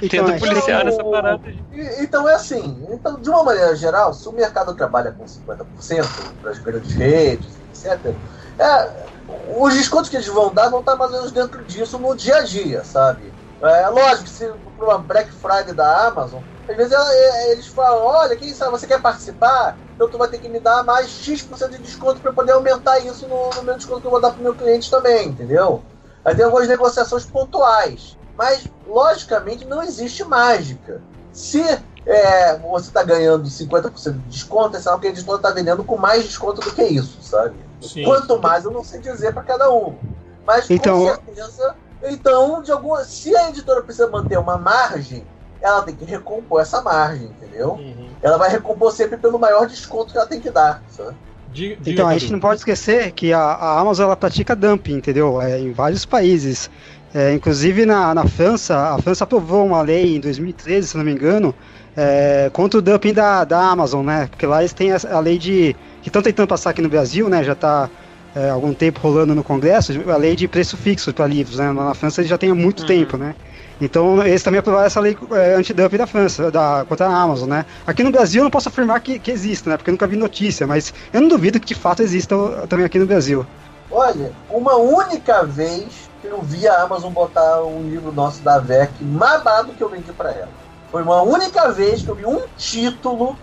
Então, 0.00 0.08
tenta 0.08 0.32
é- 0.32 0.38
policiar 0.38 0.80
Então, 0.82 0.88
essa 0.92 1.04
parada. 1.04 1.40
aí. 1.44 1.64
E- 1.72 2.04
Então 2.04 2.28
é 2.28 2.34
assim, 2.34 2.86
então, 2.90 3.20
de 3.20 3.28
uma 3.30 3.42
maneira 3.44 3.74
geral, 3.74 4.12
se 4.14 4.28
o 4.28 4.32
mercado 4.32 4.76
trabalha 4.76 5.12
com 5.12 5.26
50% 5.26 6.06
para 6.40 6.50
as 6.50 6.58
grandes 6.58 6.92
redes, 6.92 7.58
etc., 7.60 8.14
é, 8.62 9.10
os 9.56 9.74
descontos 9.74 10.08
que 10.10 10.16
eles 10.16 10.26
vão 10.28 10.52
dar 10.52 10.68
vão 10.70 10.80
estar 10.80 10.96
mais 10.96 11.10
ou 11.10 11.18
menos 11.18 11.32
dentro 11.32 11.64
disso 11.64 11.98
no 11.98 12.14
dia 12.16 12.36
a 12.36 12.42
dia, 12.42 12.84
sabe? 12.84 13.34
É 13.62 13.88
lógico 13.88 14.24
que 14.24 14.30
se 14.30 14.52
para 14.76 14.86
uma 14.86 14.98
Black 14.98 15.32
Friday 15.32 15.72
da 15.72 16.08
Amazon, 16.08 16.42
às 16.68 16.76
vezes 16.76 16.92
ela- 16.92 17.14
é, 17.14 17.52
eles 17.52 17.68
falam, 17.68 18.04
olha, 18.04 18.36
quem 18.36 18.52
sabe, 18.54 18.72
você 18.72 18.86
quer 18.86 19.00
participar? 19.00 19.78
Então 19.94 20.10
tu 20.10 20.18
vai 20.18 20.28
ter 20.28 20.38
que 20.38 20.48
me 20.48 20.58
dar 20.60 20.82
mais 20.84 21.10
X% 21.10 21.70
de 21.70 21.78
desconto 21.78 22.20
para 22.20 22.32
poder 22.32 22.52
aumentar 22.52 22.98
isso 23.00 23.28
no, 23.28 23.50
no 23.50 23.62
meu 23.62 23.76
desconto 23.76 24.00
que 24.00 24.06
eu 24.06 24.10
vou 24.10 24.20
dar 24.20 24.32
para 24.32 24.42
meu 24.42 24.54
cliente 24.56 24.90
também, 24.90 25.28
entendeu? 25.28 25.84
Aí 26.24 26.34
tem 26.34 26.44
algumas 26.44 26.68
negociações 26.68 27.24
pontuais. 27.24 28.18
Mas, 28.36 28.68
logicamente, 28.84 29.64
não 29.66 29.82
existe 29.82 30.24
mágica. 30.24 31.04
Se 31.32 31.62
é, 32.06 32.58
você 32.58 32.88
está 32.88 33.02
ganhando 33.04 33.48
50% 33.48 34.18
de 34.20 34.28
desconto, 34.28 34.76
é 34.76 34.80
sinal 34.80 34.98
que 34.98 35.06
a 35.06 35.10
editora 35.10 35.36
está 35.38 35.50
vendendo 35.50 35.84
com 35.84 35.96
mais 35.98 36.24
desconto 36.24 36.60
do 36.60 36.72
que 36.74 36.82
isso, 36.82 37.22
sabe? 37.22 37.71
Sim. 37.82 38.04
Quanto 38.04 38.40
mais, 38.40 38.64
eu 38.64 38.70
não 38.70 38.84
sei 38.84 39.00
dizer 39.00 39.32
para 39.32 39.42
cada 39.42 39.70
um. 39.72 39.94
Mas, 40.46 40.70
Então- 40.70 41.00
com 41.00 41.06
certeza, 41.06 41.74
então, 42.04 42.62
de 42.62 42.72
alguma, 42.72 43.04
se 43.04 43.34
a 43.36 43.48
editora 43.48 43.82
precisa 43.82 44.08
manter 44.08 44.38
uma 44.38 44.58
margem, 44.58 45.24
ela 45.60 45.82
tem 45.82 45.94
que 45.94 46.04
recompor 46.04 46.60
essa 46.60 46.82
margem, 46.82 47.26
entendeu? 47.26 47.72
Uhum. 47.72 48.08
Ela 48.20 48.36
vai 48.36 48.50
recompor 48.50 48.90
sempre 48.92 49.16
pelo 49.16 49.38
maior 49.38 49.66
desconto 49.66 50.10
que 50.12 50.18
ela 50.18 50.26
tem 50.26 50.40
que 50.40 50.50
dar, 50.50 50.82
sabe? 50.90 51.16
Diga, 51.52 51.76
diga 51.76 51.90
então, 51.90 52.08
a 52.08 52.16
gente 52.18 52.32
não 52.32 52.40
pode 52.40 52.60
esquecer 52.60 53.12
que 53.12 53.32
a, 53.32 53.38
a 53.38 53.78
Amazon 53.78 54.06
ela 54.06 54.16
pratica 54.16 54.56
dumping, 54.56 54.94
entendeu? 54.94 55.40
É, 55.40 55.58
em 55.60 55.72
vários 55.72 56.04
países. 56.04 56.70
É, 57.14 57.34
inclusive 57.34 57.84
na, 57.84 58.14
na 58.14 58.26
França, 58.26 58.94
a 58.94 58.98
França 58.98 59.24
aprovou 59.24 59.66
uma 59.66 59.82
lei 59.82 60.16
em 60.16 60.20
2013, 60.20 60.88
se 60.88 60.96
não 60.96 61.04
me 61.04 61.12
engano, 61.12 61.54
é, 61.96 62.50
contra 62.52 62.78
o 62.78 62.82
dumping 62.82 63.12
da, 63.12 63.44
da 63.44 63.58
Amazon, 63.58 64.04
né? 64.04 64.26
Porque 64.30 64.46
lá 64.46 64.60
eles 64.60 64.72
têm 64.72 64.92
a, 64.92 64.98
a 65.10 65.20
lei 65.20 65.38
de. 65.38 65.76
que 66.02 66.08
estão 66.08 66.22
tentando 66.22 66.48
passar 66.48 66.70
aqui 66.70 66.82
no 66.82 66.88
Brasil, 66.88 67.28
né? 67.28 67.44
Já 67.44 67.52
está 67.52 67.88
é, 68.34 68.50
algum 68.50 68.72
tempo 68.72 69.00
rolando 69.00 69.34
no 69.34 69.44
Congresso, 69.44 69.92
a 70.10 70.16
lei 70.16 70.34
de 70.34 70.48
preço 70.48 70.76
fixo 70.76 71.12
para 71.12 71.26
livros, 71.26 71.58
né? 71.58 71.70
Na 71.72 71.94
França 71.94 72.22
já 72.24 72.38
tem 72.38 72.50
há 72.50 72.54
muito 72.54 72.80
uhum. 72.80 72.86
tempo, 72.86 73.16
né? 73.16 73.34
Então, 73.80 74.24
eles 74.24 74.42
também 74.42 74.60
aprovaram 74.60 74.86
essa 74.86 75.00
lei 75.00 75.16
é, 75.32 75.54
antidumping 75.54 75.96
da 75.96 76.06
França, 76.06 76.50
da, 76.50 76.84
contra 76.88 77.06
a 77.06 77.22
Amazon, 77.22 77.48
né? 77.48 77.66
Aqui 77.86 78.02
no 78.04 78.12
Brasil 78.12 78.40
eu 78.40 78.44
não 78.44 78.50
posso 78.50 78.68
afirmar 78.68 79.00
que, 79.00 79.18
que 79.18 79.30
existe, 79.30 79.68
né? 79.68 79.76
Porque 79.76 79.90
eu 79.90 79.92
nunca 79.92 80.06
vi 80.06 80.16
notícia, 80.16 80.66
mas 80.66 80.94
eu 81.12 81.20
não 81.20 81.28
duvido 81.28 81.58
que 81.58 81.66
de 81.66 81.74
fato 81.74 82.02
exista 82.02 82.36
também 82.68 82.86
aqui 82.86 82.98
no 82.98 83.06
Brasil. 83.06 83.44
Olha, 83.90 84.32
uma 84.48 84.76
única 84.76 85.44
vez 85.44 86.08
que 86.20 86.28
eu 86.28 86.40
vi 86.40 86.66
a 86.66 86.82
Amazon 86.82 87.12
botar 87.12 87.62
um 87.62 87.82
livro 87.82 88.12
nosso 88.12 88.40
da 88.42 88.58
VEC 88.58 88.92
mais 89.00 89.42
barato 89.42 89.72
que 89.76 89.82
eu 89.82 89.88
vendi 89.88 90.12
para 90.12 90.30
ela. 90.30 90.61
Foi 90.92 91.02
uma 91.02 91.22
única 91.22 91.72
vez 91.72 92.02
que 92.02 92.10
eu 92.10 92.14
vi 92.14 92.26
um 92.26 92.46
título 92.56 93.36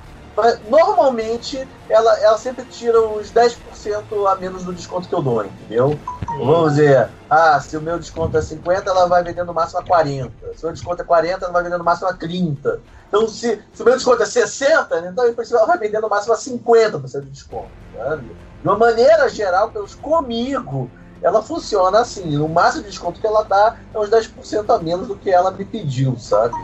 Normalmente, 0.70 1.68
ela, 1.90 2.18
ela 2.20 2.38
sempre 2.38 2.64
tira 2.66 3.00
uns 3.02 3.32
10% 3.32 4.28
a 4.28 4.36
menos 4.36 4.64
do 4.64 4.74
desconto 4.74 5.08
que 5.08 5.14
eu 5.14 5.22
dou, 5.22 5.44
entendeu? 5.44 6.00
Uhum. 6.30 6.46
Vamos 6.46 6.76
dizer, 6.76 7.10
ah, 7.30 7.60
se 7.60 7.76
o 7.76 7.82
meu 7.82 8.00
desconto 8.00 8.38
é 8.38 8.42
50, 8.42 8.90
ela 8.90 9.08
vai 9.08 9.24
vender 9.24 9.44
no 9.44 9.54
máximo 9.54 9.80
a 9.80 9.84
40. 9.84 10.32
Se 10.56 10.64
o 10.64 10.68
meu 10.68 10.74
desconto 10.74 11.02
é 11.02 11.06
40, 11.06 11.44
ela 11.44 11.54
vai 11.54 11.64
vender 11.64 11.78
no 11.78 11.84
máximo 11.84 12.08
a 12.08 12.14
30. 12.14 12.80
Então, 13.08 13.28
se, 13.28 13.62
se 13.74 13.82
o 13.82 13.86
meu 13.86 13.96
desconto 13.96 14.24
é 14.24 14.26
60, 14.26 15.00
então 15.00 15.26
ela 15.26 15.66
vai 15.66 15.78
vender 15.78 16.00
no 16.00 16.10
máximo 16.10 16.34
a 16.34 16.38
50% 16.38 17.22
de 17.22 17.30
desconto. 17.32 17.70
Sabe? 17.98 18.28
De 18.62 18.68
uma 18.68 18.78
maneira 18.78 19.28
geral, 19.28 19.72
pelos 19.72 19.96
comigo, 19.96 20.90
ela 21.22 21.42
funciona 21.42 22.00
assim. 22.00 22.38
O 22.38 22.48
máximo 22.48 22.84
de 22.84 22.90
desconto 22.90 23.20
que 23.20 23.28
ela 23.28 23.44
dá 23.44 23.76
é 23.94 24.00
uns 24.00 24.10
10% 24.10 24.70
a 24.70 24.80
menos 24.80 25.08
do 25.08 25.18
que 25.18 25.30
ela 25.30 25.52
me 25.52 25.66
pediu, 25.66 26.18
sabe? 26.18 26.56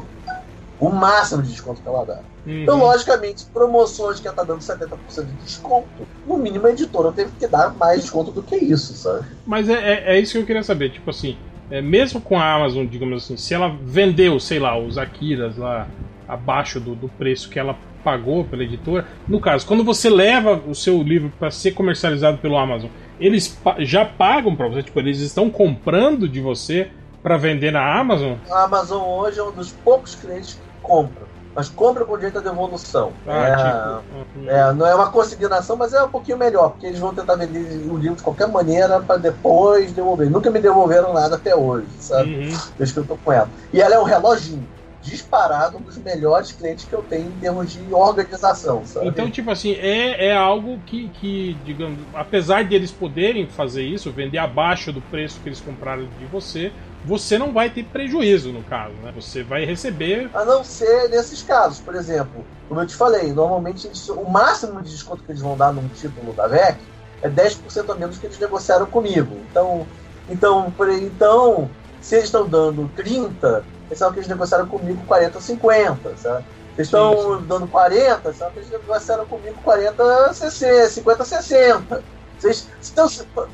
O 0.79 0.89
máximo 0.89 1.41
de 1.41 1.49
desconto 1.49 1.81
que 1.81 1.87
ela 1.87 2.05
dá. 2.05 2.19
Uhum. 2.45 2.63
Então, 2.63 2.77
logicamente, 2.77 3.45
promoções 3.45 4.19
que 4.19 4.27
ela 4.27 4.35
tá 4.35 4.43
dando 4.43 4.59
70% 4.59 4.97
de 5.25 5.33
desconto, 5.43 5.87
no 6.27 6.37
mínimo 6.37 6.67
a 6.67 6.71
editora 6.71 7.11
teve 7.11 7.31
que 7.39 7.47
dar 7.47 7.73
mais 7.75 8.01
desconto 8.01 8.31
do 8.31 8.43
que 8.43 8.55
isso, 8.55 8.93
sabe? 8.93 9.25
Mas 9.45 9.69
é, 9.69 9.73
é, 9.73 10.15
é 10.15 10.19
isso 10.19 10.33
que 10.33 10.39
eu 10.39 10.45
queria 10.45 10.63
saber, 10.63 10.91
tipo 10.91 11.09
assim, 11.09 11.37
é, 11.71 11.81
mesmo 11.81 12.21
com 12.21 12.37
a 12.37 12.53
Amazon, 12.53 12.85
digamos 12.85 13.23
assim, 13.23 13.37
se 13.37 13.53
ela 13.53 13.75
vendeu, 13.83 14.39
sei 14.39 14.59
lá, 14.59 14.77
os 14.77 14.97
Akiras 14.97 15.57
lá 15.57 15.87
abaixo 16.27 16.79
do, 16.79 16.95
do 16.95 17.07
preço 17.07 17.49
que 17.49 17.57
ela 17.57 17.77
pagou 18.03 18.43
pela 18.43 18.63
editora, 18.63 19.07
no 19.27 19.39
caso, 19.39 19.65
quando 19.65 19.83
você 19.83 20.09
leva 20.09 20.61
o 20.67 20.75
seu 20.75 21.01
livro 21.01 21.31
para 21.39 21.49
ser 21.49 21.71
comercializado 21.71 22.37
pelo 22.37 22.57
Amazon, 22.57 22.89
eles 23.19 23.47
pa 23.47 23.77
já 23.79 24.05
pagam 24.05 24.55
para 24.55 24.67
você, 24.67 24.83
tipo, 24.83 24.99
eles 24.99 25.19
estão 25.19 25.49
comprando 25.49 26.29
de 26.29 26.39
você 26.39 26.91
para 27.23 27.37
vender 27.37 27.71
na 27.71 27.99
Amazon? 27.99 28.33
A 28.51 28.65
Amazon 28.65 29.01
hoje 29.01 29.39
é 29.39 29.43
um 29.43 29.51
dos 29.51 29.71
poucos 29.71 30.13
clientes 30.13 30.59
que 30.85 30.87
compram 30.87 31.25
mas 31.55 31.69
compra 31.69 32.03
com 32.03 32.17
direito 32.17 32.37
à 32.37 32.41
devolução. 32.41 33.13
Ah, 33.25 33.47
é, 33.47 33.55
tipo... 33.55 34.49
é, 34.49 34.73
não 34.73 34.85
é 34.85 34.93
uma 34.93 35.09
consignação, 35.09 35.77
mas 35.77 35.93
é 35.93 36.03
um 36.03 36.09
pouquinho 36.09 36.37
melhor, 36.37 36.71
porque 36.71 36.85
eles 36.85 36.99
vão 36.99 37.15
tentar 37.15 37.35
vender 37.35 37.87
o 37.89 37.95
livro 37.95 38.17
de 38.17 38.23
qualquer 38.23 38.49
maneira 38.49 38.99
para 38.99 39.15
depois 39.15 39.93
devolver. 39.93 40.29
Nunca 40.29 40.51
me 40.51 40.59
devolveram 40.59 41.13
nada 41.13 41.37
até 41.37 41.55
hoje, 41.55 41.87
sabe? 41.97 42.35
Uhum. 42.35 42.57
Desde 42.77 42.93
que 42.93 42.99
eu 42.99 43.05
tô 43.05 43.15
com 43.15 43.31
ela. 43.31 43.49
E 43.71 43.81
ela 43.81 43.95
é 43.95 43.99
um 43.99 44.03
reloginho 44.03 44.67
disparado 45.01 45.77
um 45.77 45.81
dos 45.81 45.97
melhores 45.97 46.51
clientes 46.51 46.83
que 46.83 46.93
eu 46.93 47.03
tenho 47.03 47.27
em 47.27 47.39
termos 47.39 47.71
de 47.71 47.93
organização, 47.93 48.83
sabe? 48.85 49.07
Então, 49.07 49.29
tipo 49.29 49.49
assim, 49.51 49.73
é, 49.73 50.29
é 50.29 50.35
algo 50.35 50.79
que, 50.85 51.09
que, 51.09 51.55
digamos, 51.63 51.99
apesar 52.13 52.63
de 52.63 52.75
eles 52.75 52.91
poderem 52.91 53.47
fazer 53.47 53.83
isso, 53.83 54.11
vender 54.11 54.39
abaixo 54.39 54.91
do 54.91 54.99
preço 54.99 55.39
que 55.41 55.47
eles 55.47 55.61
compraram 55.61 56.05
de 56.19 56.25
você, 56.25 56.73
você 57.05 57.37
não 57.37 57.53
vai 57.53 57.69
ter 57.69 57.85
prejuízo 57.85 58.51
no 58.51 58.63
caso, 58.63 58.93
né? 59.03 59.11
Você 59.15 59.43
vai 59.43 59.63
receber. 59.65 60.29
A 60.33 60.43
não 60.43 60.63
ser 60.63 61.09
nesses 61.09 61.41
casos, 61.43 61.79
por 61.79 61.95
exemplo, 61.95 62.45
como 62.67 62.81
eu 62.81 62.87
te 62.87 62.95
falei, 62.95 63.31
normalmente 63.31 63.87
eles, 63.87 64.09
o 64.09 64.29
máximo 64.29 64.81
de 64.81 64.89
desconto 64.89 65.23
que 65.23 65.31
eles 65.31 65.41
vão 65.41 65.55
dar 65.55 65.71
num 65.71 65.87
título 65.89 66.33
da 66.33 66.47
VEC 66.47 66.77
é 67.21 67.29
10% 67.29 67.89
a 67.89 67.95
menos 67.95 68.17
que 68.17 68.25
eles 68.25 68.39
negociaram 68.39 68.85
comigo. 68.87 69.35
Então, 69.49 69.85
então, 70.29 70.71
por, 70.71 70.89
então 70.89 71.69
se 72.01 72.15
eles 72.15 72.25
estão 72.25 72.47
dando 72.47 72.89
30, 72.95 73.63
é 73.89 73.95
só 73.95 74.11
que 74.11 74.19
eles 74.19 74.27
negociaram 74.27 74.67
comigo 74.67 75.01
40 75.07 75.37
ou 75.37 75.41
50, 75.41 76.17
sabe? 76.17 76.45
Eles 76.77 76.87
estão 76.87 77.41
dando 77.43 77.67
40, 77.67 78.33
só 78.33 78.49
que 78.49 78.59
eles 78.59 78.69
negociaram 78.69 79.25
comigo 79.25 79.55
40, 79.63 80.33
60, 80.33 80.89
50, 80.89 81.25
60. 81.25 82.03
Vocês, 82.39 82.67
então, 82.91 83.07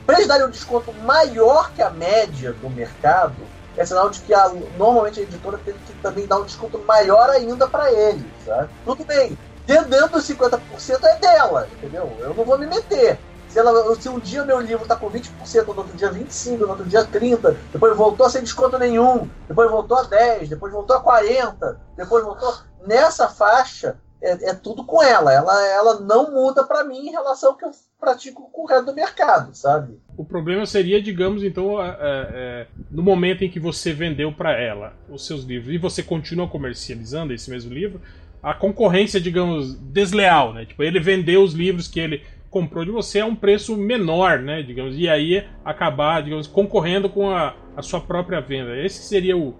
para 0.06 0.16
eles 0.16 0.28
darem 0.28 0.46
um 0.46 0.50
desconto 0.50 0.94
maior 0.94 1.72
que 1.74 1.82
a 1.82 1.90
média 1.90 2.54
do 2.54 2.70
mercado, 2.70 3.36
é 3.78 3.86
sinal 3.86 4.10
de 4.10 4.20
que 4.22 4.34
a, 4.34 4.50
normalmente 4.78 5.20
a 5.20 5.24
editora 5.24 5.58
tem 5.64 5.74
que 5.74 5.94
também 6.02 6.28
dar 6.28 6.40
um 6.40 6.46
desconto 6.46 6.80
maior 6.80 7.30
ainda 7.30 7.68
para 7.68 7.92
eles. 7.92 8.26
Sabe? 8.46 8.70
Tudo 8.86 9.06
bem, 9.06 9.38
dentro 9.66 10.10
dos 10.10 10.28
50% 10.28 10.60
é 11.04 11.16
dela, 11.20 11.68
entendeu? 11.78 12.12
Eu 12.20 12.34
não 12.34 12.44
vou 12.44 12.58
me 12.58 12.68
meter. 12.68 13.20
Se, 13.48 13.60
ela, 13.60 13.96
se 13.96 14.08
um 14.08 14.18
dia 14.18 14.46
meu 14.46 14.62
livro 14.62 14.84
está 14.84 14.96
com 14.96 15.10
20%, 15.10 15.30
no 15.68 15.78
outro 15.78 15.98
dia 15.98 16.10
25%, 16.10 16.58
no 16.58 16.70
outro 16.70 16.86
dia 16.86 17.06
30%, 17.06 17.58
depois 17.74 17.98
voltou 17.98 18.30
sem 18.30 18.42
desconto 18.42 18.78
nenhum, 18.78 19.30
depois 19.48 19.70
voltou 19.70 19.98
a 19.98 20.06
10%, 20.06 20.48
depois 20.48 20.72
voltou 20.72 20.96
a 20.96 21.04
40%, 21.04 21.76
depois 21.98 22.24
voltou. 22.24 22.54
Nessa 22.88 23.28
faixa, 23.28 23.98
é, 24.22 24.52
é 24.52 24.54
tudo 24.54 24.86
com 24.86 25.04
ela. 25.04 25.34
Ela, 25.34 25.68
ela 25.68 26.00
não 26.00 26.32
muda 26.32 26.64
para 26.64 26.84
mim 26.84 27.08
em 27.08 27.12
relação 27.12 27.50
ao 27.52 27.58
que 27.58 27.66
eu 27.66 27.72
pratico 28.02 28.50
com 28.52 28.64
o 28.64 28.66
resto 28.66 28.88
do 28.88 28.96
mercado, 28.96 29.56
sabe? 29.56 30.00
O 30.18 30.26
problema 30.26 30.66
seria, 30.66 31.00
digamos, 31.00 31.44
então, 31.44 31.80
é, 31.80 31.98
é, 32.02 32.68
no 32.90 33.04
momento 33.04 33.44
em 33.44 33.50
que 33.50 33.60
você 33.60 33.94
vendeu 33.94 34.34
para 34.34 34.60
ela 34.60 34.94
os 35.08 35.26
seus 35.26 35.44
livros 35.44 35.74
e 35.74 35.78
você 35.78 36.02
continua 36.02 36.48
comercializando 36.48 37.32
esse 37.32 37.50
mesmo 37.52 37.72
livro, 37.72 38.02
a 38.42 38.56
concorrência, 38.56 39.22
digamos, 39.22 39.76
desleal, 39.76 40.52
né? 40.52 40.66
Tipo, 40.66 40.82
ele 40.82 41.00
vendeu 41.00 41.44
os 41.44 41.54
livros 41.54 41.88
que 41.88 42.00
ele 42.00 42.24
comprou 42.50 42.84
de 42.84 42.92
você 42.92 43.20
a 43.20 43.26
um 43.26 43.36
preço 43.36 43.78
menor, 43.78 44.40
né? 44.40 44.64
Digamos, 44.64 44.98
e 44.98 45.08
aí 45.08 45.48
acabar, 45.64 46.24
digamos, 46.24 46.48
concorrendo 46.48 47.08
com 47.08 47.30
a, 47.30 47.56
a 47.78 47.84
sua 47.84 48.02
própria 48.02 48.42
venda. 48.42 48.76
Esse 48.78 49.04
seria 49.04 49.38
o, 49.38 49.56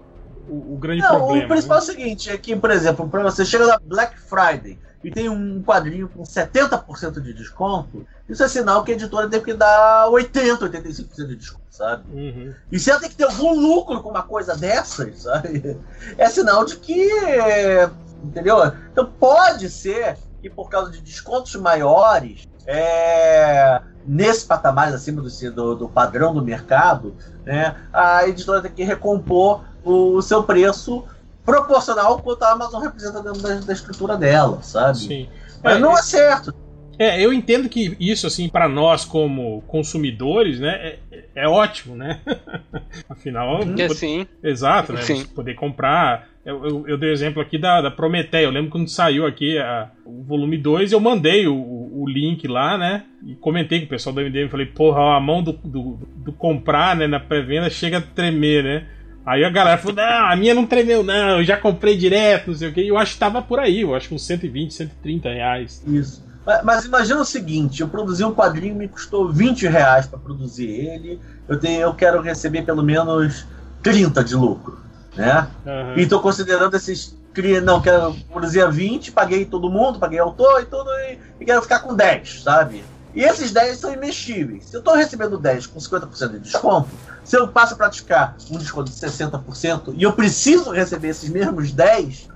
o, 0.48 0.74
o 0.74 0.76
grande 0.78 1.00
Não, 1.02 1.16
problema. 1.16 1.44
O 1.44 1.48
principal 1.48 1.78
né? 1.78 1.80
é 1.80 1.84
o 1.84 1.86
seguinte, 1.86 2.30
é 2.30 2.36
que, 2.36 2.56
por 2.56 2.72
exemplo, 2.72 3.08
para 3.08 3.22
você 3.22 3.44
chega 3.44 3.66
na 3.68 3.78
Black 3.78 4.18
Friday 4.20 4.76
e 5.02 5.10
tem 5.10 5.28
um 5.28 5.62
quadrinho 5.62 6.08
com 6.08 6.22
70% 6.22 7.20
de 7.20 7.32
desconto, 7.32 8.06
isso 8.28 8.42
é 8.42 8.48
sinal 8.48 8.84
que 8.84 8.92
a 8.92 8.94
editora 8.94 9.28
teve 9.28 9.44
que 9.44 9.54
dar 9.54 10.08
80%, 10.08 10.70
85% 10.70 11.26
de 11.26 11.36
desconto, 11.36 11.64
sabe? 11.70 12.04
Uhum. 12.12 12.54
E 12.70 12.78
se 12.78 12.90
ela 12.90 13.00
tem 13.00 13.10
que 13.10 13.16
ter 13.16 13.24
algum 13.24 13.58
lucro 13.58 14.00
com 14.02 14.10
uma 14.10 14.22
coisa 14.22 14.56
dessas, 14.56 15.22
sabe? 15.22 15.78
É 16.16 16.28
sinal 16.28 16.64
de 16.64 16.76
que. 16.76 17.10
Entendeu? 18.22 18.58
Então 18.92 19.10
pode 19.18 19.68
ser 19.68 20.16
que 20.40 20.48
por 20.48 20.68
causa 20.68 20.90
de 20.90 21.00
descontos 21.00 21.54
maiores, 21.56 22.48
é, 22.66 23.80
nesse 24.06 24.46
patamar 24.46 24.92
acima 24.92 25.22
do, 25.22 25.50
do, 25.52 25.74
do, 25.74 25.88
padrão 25.88 26.34
do 26.34 26.42
mercado, 26.42 27.14
né, 27.44 27.76
a 27.92 28.26
editora 28.26 28.60
tem 28.60 28.72
que 28.72 28.84
recompor 28.84 29.64
o, 29.84 30.16
o 30.16 30.22
seu 30.22 30.42
preço 30.42 31.04
proporcional 31.44 32.12
ao 32.12 32.18
quanto 32.20 32.42
a 32.42 32.52
Amazon 32.52 32.82
representa 32.82 33.22
dentro 33.22 33.42
da, 33.42 33.54
da 33.54 33.72
estrutura 33.72 34.16
dela, 34.16 34.62
sabe? 34.62 34.98
Sim. 34.98 35.28
Mas 35.62 35.76
é, 35.76 35.78
não 35.78 35.92
é 35.92 36.02
certo. 36.02 36.54
É, 36.98 37.20
eu 37.20 37.32
entendo 37.32 37.68
que 37.68 37.96
isso, 37.98 38.26
assim, 38.26 38.48
para 38.48 38.68
nós 38.68 39.04
como 39.04 39.62
consumidores, 39.62 40.60
né, 40.60 40.98
é, 41.10 41.24
é 41.34 41.48
ótimo, 41.48 41.96
né? 41.96 42.20
Afinal, 43.08 43.60
é 43.78 43.88
sim. 43.88 44.26
Exato, 44.42 44.92
né? 44.92 45.02
Sim. 45.02 45.24
Poder 45.34 45.54
comprar. 45.54 46.28
Eu, 46.44 46.64
eu, 46.64 46.88
eu, 46.88 46.98
dei 46.98 47.10
exemplo 47.10 47.40
aqui 47.40 47.56
da, 47.56 47.80
da 47.80 47.90
Prometeia. 47.90 48.44
Eu 48.44 48.50
lembro 48.50 48.70
quando 48.70 48.88
saiu 48.88 49.26
aqui 49.26 49.58
a, 49.58 49.90
o 50.04 50.22
volume 50.22 50.58
2, 50.58 50.92
eu 50.92 51.00
mandei 51.00 51.46
o, 51.46 51.54
o, 51.54 52.04
link 52.08 52.46
lá, 52.48 52.76
né? 52.76 53.04
E 53.24 53.34
comentei 53.36 53.80
com 53.80 53.86
o 53.86 53.88
pessoal 53.88 54.14
do 54.14 54.20
MDM. 54.20 54.48
Falei, 54.48 54.66
porra, 54.66 55.16
a 55.16 55.20
mão 55.20 55.42
do, 55.42 55.52
do, 55.52 55.98
do 56.16 56.32
comprar, 56.32 56.96
né, 56.96 57.06
na 57.06 57.20
pré-venda 57.20 57.70
chega 57.70 57.98
a 57.98 58.00
tremer, 58.00 58.64
né? 58.64 58.86
Aí 59.24 59.44
a 59.44 59.50
galera 59.50 59.78
falou: 59.78 59.96
não, 59.96 60.30
a 60.30 60.36
minha 60.36 60.54
não 60.54 60.66
tremeu, 60.66 61.02
não, 61.02 61.38
eu 61.38 61.44
já 61.44 61.56
comprei 61.56 61.96
direto, 61.96 62.48
não 62.48 62.56
sei 62.56 62.68
o 62.68 62.72
que. 62.72 62.86
Eu 62.86 62.98
acho 62.98 63.14
que 63.14 63.18
tava 63.18 63.40
por 63.40 63.60
aí, 63.60 63.82
eu 63.82 63.94
acho 63.94 64.08
que 64.08 64.14
uns 64.14 64.26
120, 64.26 64.74
130 64.74 65.28
reais. 65.28 65.82
Isso. 65.86 66.22
Mas, 66.44 66.64
mas 66.64 66.84
imagina 66.84 67.20
o 67.20 67.24
seguinte: 67.24 67.80
eu 67.80 67.88
produzi 67.88 68.24
um 68.24 68.34
quadrinho, 68.34 68.74
me 68.74 68.88
custou 68.88 69.32
20 69.32 69.66
reais 69.68 70.06
para 70.06 70.18
produzir 70.18 70.68
ele, 70.68 71.20
eu, 71.48 71.58
tenho, 71.58 71.80
eu 71.82 71.94
quero 71.94 72.20
receber 72.20 72.62
pelo 72.62 72.82
menos 72.82 73.46
30 73.82 74.24
de 74.24 74.34
lucro. 74.34 74.80
Né? 75.16 75.46
Uhum. 75.66 75.98
E 75.98 76.02
estou 76.02 76.20
considerando 76.20 76.76
esses. 76.76 77.16
Não, 77.64 77.80
quero 77.80 78.14
produzir 78.30 78.60
a 78.60 78.68
20, 78.68 79.12
paguei 79.12 79.46
todo 79.46 79.70
mundo, 79.70 79.98
paguei 79.98 80.18
autor 80.18 80.60
e 80.60 80.66
tudo, 80.66 80.90
e, 80.90 81.18
e 81.40 81.44
quero 81.46 81.62
ficar 81.62 81.78
com 81.78 81.94
10, 81.94 82.42
sabe? 82.42 82.84
E 83.14 83.22
esses 83.22 83.52
10 83.52 83.78
são 83.78 83.92
imexíveis. 83.92 84.66
Se 84.66 84.76
eu 84.76 84.80
estou 84.80 84.94
recebendo 84.94 85.38
10 85.38 85.66
com 85.66 85.78
50% 85.78 86.32
de 86.32 86.38
desconto, 86.40 86.90
se 87.24 87.36
eu 87.36 87.48
passo 87.48 87.74
a 87.74 87.76
praticar 87.76 88.36
um 88.50 88.58
desconto 88.58 88.90
de 88.90 88.98
60% 88.98 89.94
e 89.96 90.02
eu 90.02 90.12
preciso 90.12 90.70
receber 90.70 91.08
esses 91.08 91.28
mesmos 91.28 91.72
10, 91.72 92.28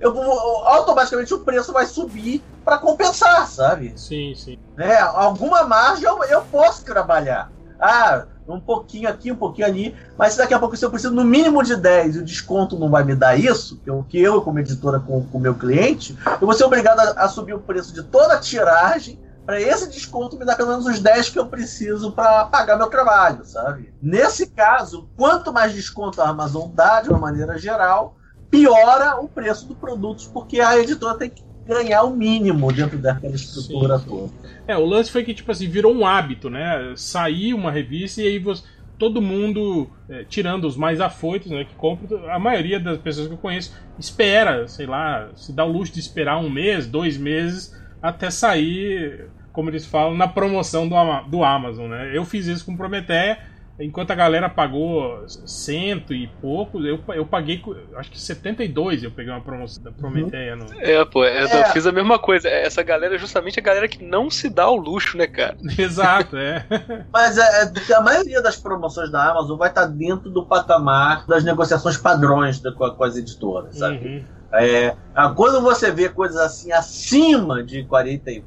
eu 0.00 0.12
vou, 0.12 0.24
automaticamente 0.66 1.32
o 1.34 1.40
preço 1.40 1.72
vai 1.72 1.86
subir 1.86 2.44
para 2.64 2.78
compensar, 2.78 3.46
sabe? 3.46 3.92
Sim, 3.96 4.34
sim. 4.34 4.58
É, 4.78 4.98
alguma 4.98 5.64
margem 5.64 6.04
eu, 6.04 6.22
eu 6.24 6.42
posso 6.42 6.84
trabalhar. 6.84 7.52
Ah, 7.78 8.24
um 8.46 8.60
pouquinho 8.60 9.08
aqui, 9.08 9.32
um 9.32 9.36
pouquinho 9.36 9.66
ali, 9.66 9.96
mas 10.16 10.32
se 10.32 10.38
daqui 10.38 10.54
a 10.54 10.58
pouco 10.58 10.76
se 10.76 10.84
eu 10.84 10.90
preciso 10.90 11.14
no 11.14 11.24
mínimo 11.24 11.62
de 11.62 11.76
10 11.76 12.16
e 12.16 12.18
o 12.18 12.24
desconto 12.24 12.78
não 12.78 12.90
vai 12.90 13.02
me 13.02 13.14
dar 13.14 13.38
isso, 13.38 13.78
que 13.78 13.90
eu, 13.90 14.04
que 14.08 14.18
eu 14.18 14.42
como 14.42 14.58
editora 14.58 15.00
com 15.00 15.26
o 15.32 15.38
meu 15.38 15.54
cliente, 15.54 16.16
eu 16.40 16.46
vou 16.46 16.52
ser 16.52 16.64
obrigado 16.64 17.00
a, 17.00 17.24
a 17.24 17.28
subir 17.28 17.54
o 17.54 17.60
preço 17.60 17.92
de 17.92 18.02
toda 18.02 18.34
a 18.34 18.40
tiragem 18.40 19.18
para 19.44 19.60
esse 19.60 19.90
desconto 19.90 20.38
me 20.38 20.44
dar 20.44 20.56
pelo 20.56 20.70
menos 20.70 20.86
os 20.86 21.00
10 21.00 21.30
que 21.30 21.38
eu 21.38 21.46
preciso 21.46 22.12
para 22.12 22.46
pagar 22.46 22.76
meu 22.76 22.88
trabalho, 22.88 23.44
sabe? 23.44 23.92
Nesse 24.00 24.48
caso, 24.48 25.08
quanto 25.16 25.52
mais 25.52 25.72
desconto 25.72 26.20
a 26.20 26.28
Amazon 26.28 26.70
dá 26.72 27.02
de 27.02 27.10
uma 27.10 27.18
maneira 27.18 27.58
geral, 27.58 28.16
piora 28.50 29.20
o 29.20 29.28
preço 29.28 29.66
do 29.66 29.74
produto, 29.74 30.30
porque 30.32 30.60
a 30.60 30.78
editora 30.78 31.18
tem 31.18 31.30
que 31.30 31.44
ganhar 31.66 32.02
o 32.02 32.14
mínimo 32.14 32.72
dentro 32.72 32.98
daquela 32.98 33.34
estrutura 33.34 33.98
sim, 33.98 34.04
sim. 34.04 34.10
toda. 34.10 34.32
É, 34.66 34.76
o 34.76 34.84
lance 34.84 35.10
foi 35.10 35.24
que, 35.24 35.34
tipo 35.34 35.50
assim, 35.50 35.68
virou 35.68 35.94
um 35.94 36.06
hábito, 36.06 36.48
né? 36.48 36.94
Sair 36.96 37.52
uma 37.52 37.70
revista 37.70 38.22
e 38.22 38.26
aí 38.26 38.38
você, 38.38 38.62
todo 38.98 39.20
mundo, 39.20 39.88
é, 40.08 40.24
tirando 40.24 40.66
os 40.66 40.76
mais 40.76 41.00
afoitos, 41.00 41.50
né, 41.50 41.64
que 41.64 41.74
compram, 41.74 42.30
a 42.30 42.38
maioria 42.38 42.78
das 42.78 42.98
pessoas 42.98 43.26
que 43.26 43.34
eu 43.34 43.38
conheço 43.38 43.72
espera, 43.98 44.66
sei 44.68 44.86
lá, 44.86 45.28
se 45.34 45.52
dá 45.52 45.64
o 45.64 45.72
luxo 45.72 45.92
de 45.92 46.00
esperar 46.00 46.38
um 46.38 46.48
mês, 46.50 46.86
dois 46.86 47.16
meses, 47.16 47.74
até 48.04 48.30
sair, 48.30 49.30
como 49.50 49.70
eles 49.70 49.86
falam, 49.86 50.14
na 50.14 50.28
promoção 50.28 50.86
do, 50.86 50.94
do 51.28 51.42
Amazon, 51.42 51.88
né? 51.88 52.10
Eu 52.14 52.24
fiz 52.26 52.46
isso 52.46 52.66
com 52.66 52.76
Prometeia, 52.76 53.38
Enquanto 53.78 54.12
a 54.12 54.14
galera 54.14 54.48
pagou 54.48 55.24
cento 55.26 56.14
e 56.14 56.28
poucos, 56.40 56.84
eu, 56.84 57.00
eu 57.08 57.26
paguei, 57.26 57.60
acho 57.96 58.08
que 58.08 58.20
72 58.20 59.02
eu 59.02 59.10
peguei 59.10 59.32
uma 59.32 59.40
promoção 59.40 59.82
da 59.82 59.90
Prometeia. 59.90 60.54
No... 60.54 60.66
É, 60.80 61.04
pô, 61.04 61.24
é, 61.24 61.38
é. 61.38 61.62
eu 61.62 61.64
fiz 61.72 61.84
a 61.84 61.90
mesma 61.90 62.16
coisa. 62.16 62.48
Essa 62.48 62.84
galera 62.84 63.16
é 63.16 63.18
justamente 63.18 63.58
a 63.58 63.62
galera 63.62 63.88
que 63.88 64.04
não 64.04 64.30
se 64.30 64.48
dá 64.48 64.70
o 64.70 64.76
luxo, 64.76 65.16
né, 65.16 65.26
cara? 65.26 65.56
Exato, 65.76 66.36
é. 66.36 66.64
Mas 67.12 67.36
é, 67.36 67.64
é, 67.64 67.94
a 67.94 68.00
maioria 68.00 68.40
das 68.40 68.56
promoções 68.56 69.10
da 69.10 69.32
Amazon 69.32 69.58
vai 69.58 69.70
estar 69.70 69.86
dentro 69.86 70.30
do 70.30 70.46
patamar 70.46 71.26
das 71.26 71.42
negociações 71.42 71.96
padrões 71.96 72.60
da, 72.60 72.70
com, 72.70 72.88
com, 72.90 73.04
as 73.04 73.16
editoras, 73.16 73.76
sabe? 73.76 74.06
Uhum. 74.06 74.24
É, 74.54 74.94
quando 75.34 75.60
você 75.60 75.90
vê 75.90 76.08
coisas 76.08 76.36
assim 76.36 76.72
acima 76.72 77.62
de 77.62 77.84
40%, 77.84 78.42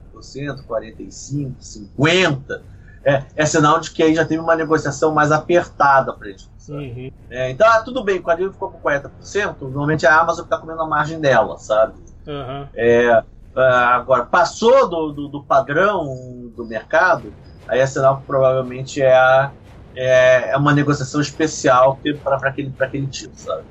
45%, 0.68 1.54
50%, 1.98 2.62
é, 3.04 3.24
é 3.36 3.46
sinal 3.46 3.80
de 3.80 3.92
que 3.92 4.04
aí 4.04 4.14
já 4.14 4.26
teve 4.26 4.42
uma 4.42 4.56
negociação 4.56 5.14
mais 5.14 5.32
apertada 5.32 6.12
para 6.14 6.30
isso. 6.30 6.52
Uhum. 6.70 7.10
É, 7.30 7.50
então, 7.50 7.66
ah, 7.70 7.82
tudo 7.82 8.04
bem, 8.04 8.20
o 8.20 8.24
quadrinho 8.24 8.52
ficou 8.52 8.70
com 8.70 8.80
40%, 8.82 9.56
normalmente 9.62 10.06
é 10.06 10.10
a 10.10 10.20
Amazon 10.20 10.44
está 10.44 10.58
comendo 10.58 10.82
a 10.82 10.88
margem 10.88 11.20
dela, 11.20 11.58
sabe? 11.58 11.94
Uhum. 12.28 12.68
É, 12.76 13.24
agora, 13.56 14.26
passou 14.26 14.90
do, 14.90 15.12
do, 15.14 15.28
do, 15.30 15.44
padrão 15.44 16.52
do 16.56 16.66
mercado, 16.66 17.34
aí 17.68 17.80
é 17.80 17.86
sinal 17.86 18.18
que 18.18 18.24
provavelmente 18.26 19.02
é, 19.02 19.14
a, 19.14 19.52
é, 19.96 20.50
é 20.52 20.58
uma 20.58 20.74
negociação 20.74 21.22
especial 21.22 21.98
para 22.24 22.50
aquele, 22.50 22.74
aquele 22.78 23.08
tipo, 23.08 23.36
sabe? 23.36 23.64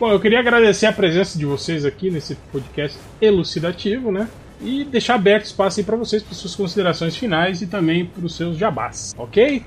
Bom, 0.00 0.10
eu 0.10 0.18
queria 0.18 0.40
agradecer 0.40 0.86
a 0.86 0.92
presença 0.94 1.38
de 1.38 1.44
vocês 1.44 1.84
aqui 1.84 2.10
nesse 2.10 2.34
podcast 2.50 2.98
elucidativo, 3.20 4.10
né? 4.10 4.26
e 4.62 4.82
deixar 4.82 5.16
aberto 5.16 5.44
espaço 5.44 5.78
aí 5.78 5.84
para 5.84 5.96
vocês, 5.96 6.22
para 6.22 6.34
suas 6.34 6.54
considerações 6.54 7.16
finais 7.16 7.60
e 7.60 7.66
também 7.66 8.06
para 8.06 8.24
os 8.24 8.34
seus 8.34 8.56
jabás. 8.56 9.14
Ok? 9.18 9.62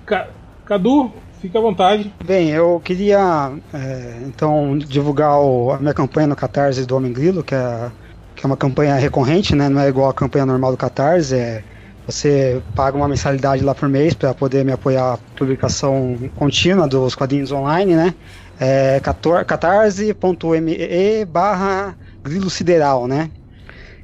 Cadu, 0.65 1.11
fica 1.39 1.59
à 1.59 1.61
vontade. 1.61 2.11
Bem, 2.25 2.49
eu 2.49 2.81
queria 2.83 3.51
é, 3.71 4.21
então 4.25 4.75
divulgar 4.75 5.39
o, 5.39 5.71
a 5.71 5.77
minha 5.77 5.93
campanha 5.93 6.25
no 6.25 6.35
Catarse 6.35 6.83
do 6.83 6.95
Homem 6.95 7.13
Grilo, 7.13 7.43
que 7.43 7.53
é, 7.53 7.91
que 8.35 8.43
é 8.43 8.47
uma 8.47 8.57
campanha 8.57 8.95
recorrente, 8.95 9.55
né? 9.55 9.69
Não 9.69 9.81
é 9.81 9.87
igual 9.87 10.09
a 10.09 10.13
campanha 10.15 10.47
normal 10.47 10.71
do 10.71 10.77
Catarse, 10.77 11.35
é 11.35 11.63
você 12.05 12.61
paga 12.75 12.97
uma 12.97 13.07
mensalidade 13.07 13.63
lá 13.63 13.73
por 13.73 13.87
mês 13.87 14.13
para 14.13 14.33
poder 14.33 14.65
me 14.65 14.73
apoiar 14.73 15.13
a 15.13 15.17
publicação 15.37 16.17
contínua 16.35 16.87
dos 16.87 17.15
quadrinhos 17.15 17.51
online, 17.51 17.95
né? 17.95 18.13
É 18.59 18.99
catarse.me 18.99 21.25
barra 21.25 21.97
grilo 22.23 22.49
sideral, 22.49 23.07
né? 23.07 23.31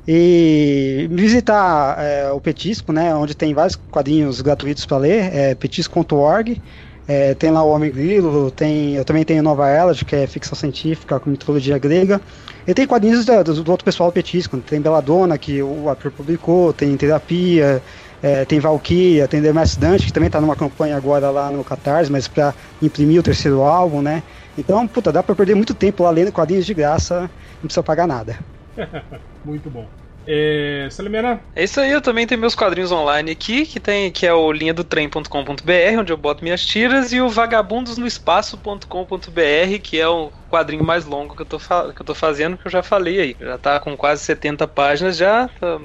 E 0.07 1.07
visitar 1.11 1.97
é, 1.99 2.31
o 2.31 2.41
Petisco, 2.41 2.91
né, 2.91 3.13
onde 3.13 3.35
tem 3.35 3.53
vários 3.53 3.75
quadrinhos 3.75 4.41
gratuitos 4.41 4.85
para 4.85 4.97
ler, 4.97 5.35
é 5.35 5.53
petisco.org. 5.53 6.59
É, 7.07 7.33
tem 7.33 7.51
lá 7.51 7.63
o 7.63 7.69
Homem 7.69 7.91
Grilo, 7.91 8.51
tem, 8.51 8.95
eu 8.95 9.03
também 9.03 9.23
tenho 9.23 9.41
Nova 9.41 9.67
Elad, 9.67 10.05
que 10.05 10.15
é 10.15 10.27
ficção 10.27 10.55
científica 10.55 11.19
com 11.19 11.29
mitologia 11.29 11.77
grega. 11.77 12.21
E 12.67 12.73
tem 12.73 12.85
quadrinhos 12.85 13.25
do, 13.25 13.63
do, 13.63 13.71
outro 13.71 13.83
pessoal 13.83 14.09
do 14.09 14.13
Petisco, 14.13 14.57
tem 14.57 14.79
Beladona, 14.79 15.37
que 15.37 15.61
o 15.61 15.89
ator 15.89 16.11
publicou, 16.11 16.71
tem 16.71 16.95
Terapia, 16.97 17.81
é, 18.21 18.45
tem 18.45 18.59
Valkyria, 18.59 19.27
tem 19.27 19.41
The 19.41 19.53
Mass 19.53 19.75
Dante, 19.75 20.05
que 20.05 20.13
também 20.13 20.27
está 20.27 20.41
numa 20.41 20.55
campanha 20.55 20.97
agora 20.97 21.29
lá 21.29 21.49
no 21.49 21.63
Catarse, 21.63 22.11
mas 22.11 22.27
para 22.27 22.53
imprimir 22.81 23.19
o 23.19 23.23
terceiro 23.23 23.61
álbum, 23.61 24.01
né? 24.01 24.23
Então, 24.57 24.85
puta, 24.87 25.11
dá 25.11 25.23
para 25.23 25.35
perder 25.35 25.55
muito 25.55 25.73
tempo 25.73 26.03
lá 26.03 26.09
lendo 26.09 26.31
quadrinhos 26.31 26.65
de 26.65 26.73
graça, 26.73 27.21
não 27.21 27.63
precisa 27.63 27.83
pagar 27.83 28.07
nada. 28.07 28.37
Muito 29.45 29.69
bom. 29.69 29.87
É, 30.27 30.87
Salimena? 30.91 31.39
É 31.55 31.63
isso 31.63 31.79
aí, 31.79 31.91
eu 31.91 32.01
também 32.01 32.27
tenho 32.27 32.39
meus 32.39 32.53
quadrinhos 32.53 32.91
online 32.91 33.31
aqui, 33.31 33.65
que 33.65 33.79
tem 33.79 34.11
que 34.11 34.27
é 34.27 34.33
o 34.33 34.51
linha 34.51 34.73
do 34.73 34.83
trem.com.br, 34.83 35.99
onde 35.99 36.13
eu 36.13 36.17
boto 36.17 36.43
minhas 36.43 36.63
tiras, 36.63 37.11
e 37.11 37.19
o 37.19 37.29
vagabundosnoespaço.com.br, 37.29 39.79
que 39.81 39.99
é 39.99 40.07
o 40.07 40.31
quadrinho 40.49 40.83
mais 40.83 41.05
longo 41.05 41.35
que 41.35 41.41
eu, 41.41 41.45
tô 41.45 41.59
que 41.59 42.01
eu 42.01 42.05
tô 42.05 42.15
fazendo, 42.15 42.57
que 42.57 42.67
eu 42.67 42.71
já 42.71 42.83
falei 42.83 43.19
aí. 43.19 43.35
Já 43.39 43.57
tá 43.57 43.79
com 43.79 43.95
quase 43.95 44.23
70 44.23 44.67
páginas 44.67 45.15
já, 45.15 45.47
tá, 45.59 45.79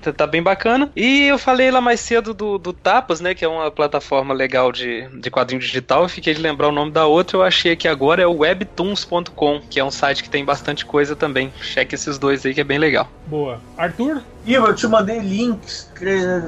tá, 0.00 0.12
tá 0.12 0.26
bem 0.26 0.42
bacana. 0.42 0.90
E 0.96 1.26
eu 1.26 1.38
falei 1.38 1.70
lá 1.70 1.80
mais 1.80 2.00
cedo 2.00 2.32
do, 2.32 2.58
do 2.58 2.72
Tapas, 2.72 3.20
né, 3.20 3.34
que 3.34 3.44
é 3.44 3.48
uma 3.48 3.70
plataforma 3.70 4.32
legal 4.32 4.72
de, 4.72 5.08
de 5.20 5.30
quadrinho 5.30 5.60
digital, 5.60 6.02
eu 6.02 6.08
fiquei 6.08 6.34
de 6.34 6.40
lembrar 6.40 6.68
o 6.68 6.72
nome 6.72 6.90
da 6.90 7.06
outra, 7.06 7.36
eu 7.36 7.42
achei 7.42 7.76
que 7.76 7.88
agora 7.88 8.22
é 8.22 8.26
o 8.26 8.38
webtoons.com, 8.38 9.60
que 9.68 9.78
é 9.78 9.84
um 9.84 9.90
site 9.90 10.22
que 10.22 10.30
tem 10.30 10.44
bastante 10.44 10.84
coisa 10.84 11.14
também. 11.14 11.52
Cheque 11.60 11.94
esses 11.94 12.18
dois 12.18 12.44
aí 12.46 12.54
que 12.54 12.60
é 12.60 12.64
bem 12.64 12.78
legal. 12.78 13.08
Boa. 13.26 13.60
Arthur? 13.76 14.22
Ivo, 14.44 14.68
eu 14.68 14.74
te 14.74 14.86
mandei 14.86 15.18
links 15.18 15.90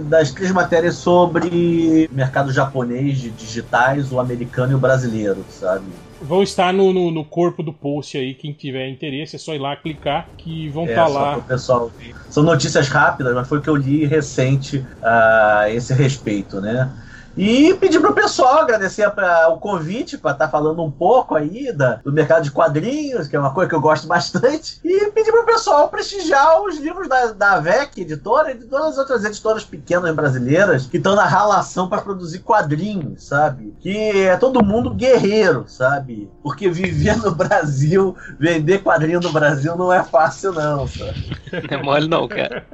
das 0.03 0.31
três 0.31 0.53
matérias 0.53 0.95
sobre 0.95 2.09
mercado 2.13 2.53
japonês 2.53 3.19
de 3.19 3.31
digitais, 3.31 4.13
o 4.13 4.21
americano 4.21 4.73
e 4.73 4.75
o 4.77 4.79
brasileiro, 4.79 5.45
sabe? 5.51 5.85
Vão 6.21 6.43
estar 6.43 6.73
no, 6.73 6.93
no, 6.93 7.11
no, 7.11 7.25
corpo 7.25 7.63
do 7.63 7.73
post 7.73 8.19
aí, 8.19 8.35
quem 8.35 8.53
tiver 8.53 8.89
interesse, 8.89 9.37
é 9.37 9.39
só 9.39 9.55
ir 9.55 9.59
lá 9.59 9.77
clicar 9.77 10.31
que 10.37 10.69
vão 10.71 10.85
estar 10.85 10.93
é, 10.93 11.05
tá 11.05 11.07
lá. 11.07 11.41
pessoal 11.43 11.93
São 12.29 12.43
notícias 12.43 12.89
rápidas, 12.89 13.35
mas 13.35 13.49
foi 13.49 13.59
o 13.59 13.63
que 13.63 13.71
eu 13.71 13.77
li 13.77 14.05
recente 14.05 14.85
a 15.01 15.67
uh, 15.67 15.71
esse 15.71 15.95
respeito, 15.95 16.61
né? 16.61 16.93
E 17.39 17.73
pedir 17.75 18.01
pro 18.01 18.13
pessoal 18.13 18.59
agradecer 18.59 19.09
pra, 19.11 19.49
o 19.49 19.59
convite 19.59 20.19
para 20.19 20.33
estar 20.33 20.47
tá 20.47 20.51
falando 20.51 20.83
um 20.83 20.91
pouco 20.91 21.37
aí 21.37 21.73
da, 21.73 21.95
do 22.05 22.13
mercado 22.13 22.43
de 22.43 22.51
quadrinhos, 22.51 23.29
que 23.29 23.37
é 23.37 23.39
uma 23.39 23.55
coisa 23.55 23.69
que 23.69 23.75
eu 23.77 23.81
gosto 23.81 24.07
bastante. 24.09 24.81
E 24.85 25.11
pedir 25.13 25.31
pro 25.31 25.47
pessoal 25.47 25.89
prestigiar 25.89 26.61
os 26.63 26.79
livros 26.79 27.09
da, 27.09 27.33
da 27.33 27.61
VEC, 27.61 28.01
editora, 28.01 28.51
e 28.51 28.59
de 28.59 28.65
todas 28.65 28.89
as 28.89 28.99
outras 28.99 29.25
editoras 29.25 29.65
pequenas 29.65 30.13
brasileiras 30.15 30.87
que 30.87 30.97
estão 30.97 31.15
na 31.15 31.27
relação 31.27 31.89
para 31.89 32.03
produzir 32.03 32.41
quadrinhos, 32.41 33.25
sabe? 33.25 33.73
Que 33.79 34.27
é 34.27 34.37
todo 34.37 34.65
mundo 34.65 34.91
guerreiro, 34.91 35.65
sabe? 35.69 36.29
Porque 36.43 36.69
viver 36.69 37.17
no 37.19 37.31
Brasil, 37.31 38.17
vender 38.39 38.83
quadrinho 38.83 39.21
no 39.21 39.33
Brasil 39.33 39.77
não 39.77 39.93
é 39.93 40.03
fácil, 40.03 40.53
não, 40.53 40.89
sabe? 40.89 41.39
É 41.71 41.77
mole, 41.77 42.09
não, 42.09 42.29
cara. 42.29 42.67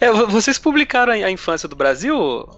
É, 0.00 0.10
vocês 0.10 0.58
publicaram 0.58 1.12
a 1.12 1.30
infância 1.30 1.68
do 1.68 1.76
Brasil? 1.76 2.48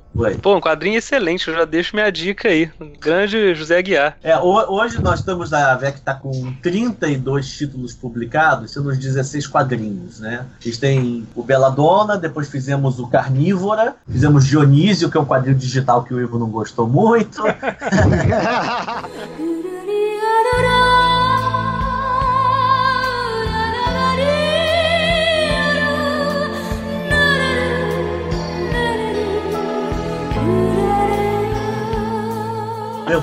Pô, 0.43 0.56
um 0.56 0.60
quadrinho 0.60 0.98
excelente, 0.98 1.48
eu 1.48 1.55
já 1.55 1.64
deixo 1.64 1.94
minha 1.94 2.10
dica 2.10 2.48
aí. 2.48 2.70
grande 3.01 3.55
José 3.55 3.78
Aguiar. 3.78 4.16
É, 4.22 4.36
hoje 4.39 5.01
nós 5.01 5.20
estamos, 5.20 5.52
a 5.52 5.74
VEC 5.76 5.98
está 5.98 6.14
com 6.14 6.52
32 6.62 7.56
títulos 7.56 7.94
publicados, 7.94 8.72
sendo 8.72 8.89
os 8.89 8.98
16 8.98 9.47
quadrinhos, 9.47 10.20
né? 10.20 10.47
Eles 10.64 10.78
têm 10.78 11.26
o 11.35 11.43
Beladona, 11.43 12.16
depois 12.16 12.48
fizemos 12.48 12.98
o 12.98 13.06
Carnívora, 13.06 13.97
fizemos 14.10 14.47
Dionísio, 14.47 15.10
que 15.10 15.16
é 15.16 15.20
um 15.20 15.26
quadrinho 15.26 15.56
digital 15.56 16.02
que 16.02 16.12
o 16.12 16.20
Ivo 16.20 16.39
não 16.39 16.51
gostou 16.51 16.89
muito. 16.89 17.43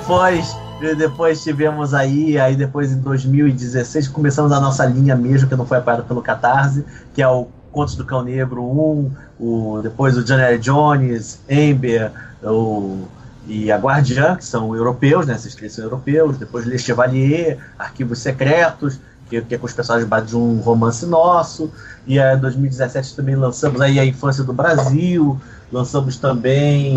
Depois, 0.06 0.56
depois 0.96 1.42
tivemos 1.42 1.92
aí, 1.92 2.38
aí 2.38 2.54
depois 2.54 2.92
em 2.92 3.00
2016 3.00 4.06
começamos 4.06 4.52
a 4.52 4.60
nossa 4.60 4.86
linha 4.86 5.16
mesmo, 5.16 5.48
que 5.48 5.56
não 5.56 5.66
foi 5.66 5.78
apoiada 5.78 6.04
pelo 6.04 6.22
Catarse, 6.22 6.84
que 7.12 7.20
é 7.20 7.26
o 7.26 7.48
Contos 7.72 7.96
do 7.96 8.04
Cão 8.04 8.22
Negro 8.22 8.62
1, 8.62 9.10
o, 9.40 9.80
depois 9.82 10.16
o 10.16 10.22
Johnny 10.22 10.58
Jones, 10.58 11.40
Amber, 11.50 12.12
o, 12.40 13.00
e 13.48 13.72
a 13.72 13.76
Guardiã, 13.78 14.36
que 14.36 14.44
são 14.44 14.76
europeus, 14.76 15.26
né? 15.26 15.34
Esses 15.34 15.56
três 15.56 15.72
são 15.72 15.84
europeus, 15.84 16.38
depois 16.38 16.64
Le 16.64 16.78
Chevalier, 16.78 17.58
Arquivos 17.76 18.20
Secretos, 18.20 19.00
que, 19.28 19.42
que 19.42 19.56
é 19.56 19.58
com 19.58 19.66
os 19.66 19.72
personagens 19.72 20.08
de 20.28 20.36
um 20.36 20.60
romance 20.60 21.04
nosso. 21.04 21.68
E 22.06 22.20
em 22.20 22.38
2017 22.38 23.16
também 23.16 23.34
lançamos 23.34 23.80
aí 23.80 23.98
a 23.98 24.04
Infância 24.04 24.44
do 24.44 24.52
Brasil, 24.52 25.36
lançamos 25.72 26.16
também 26.16 26.94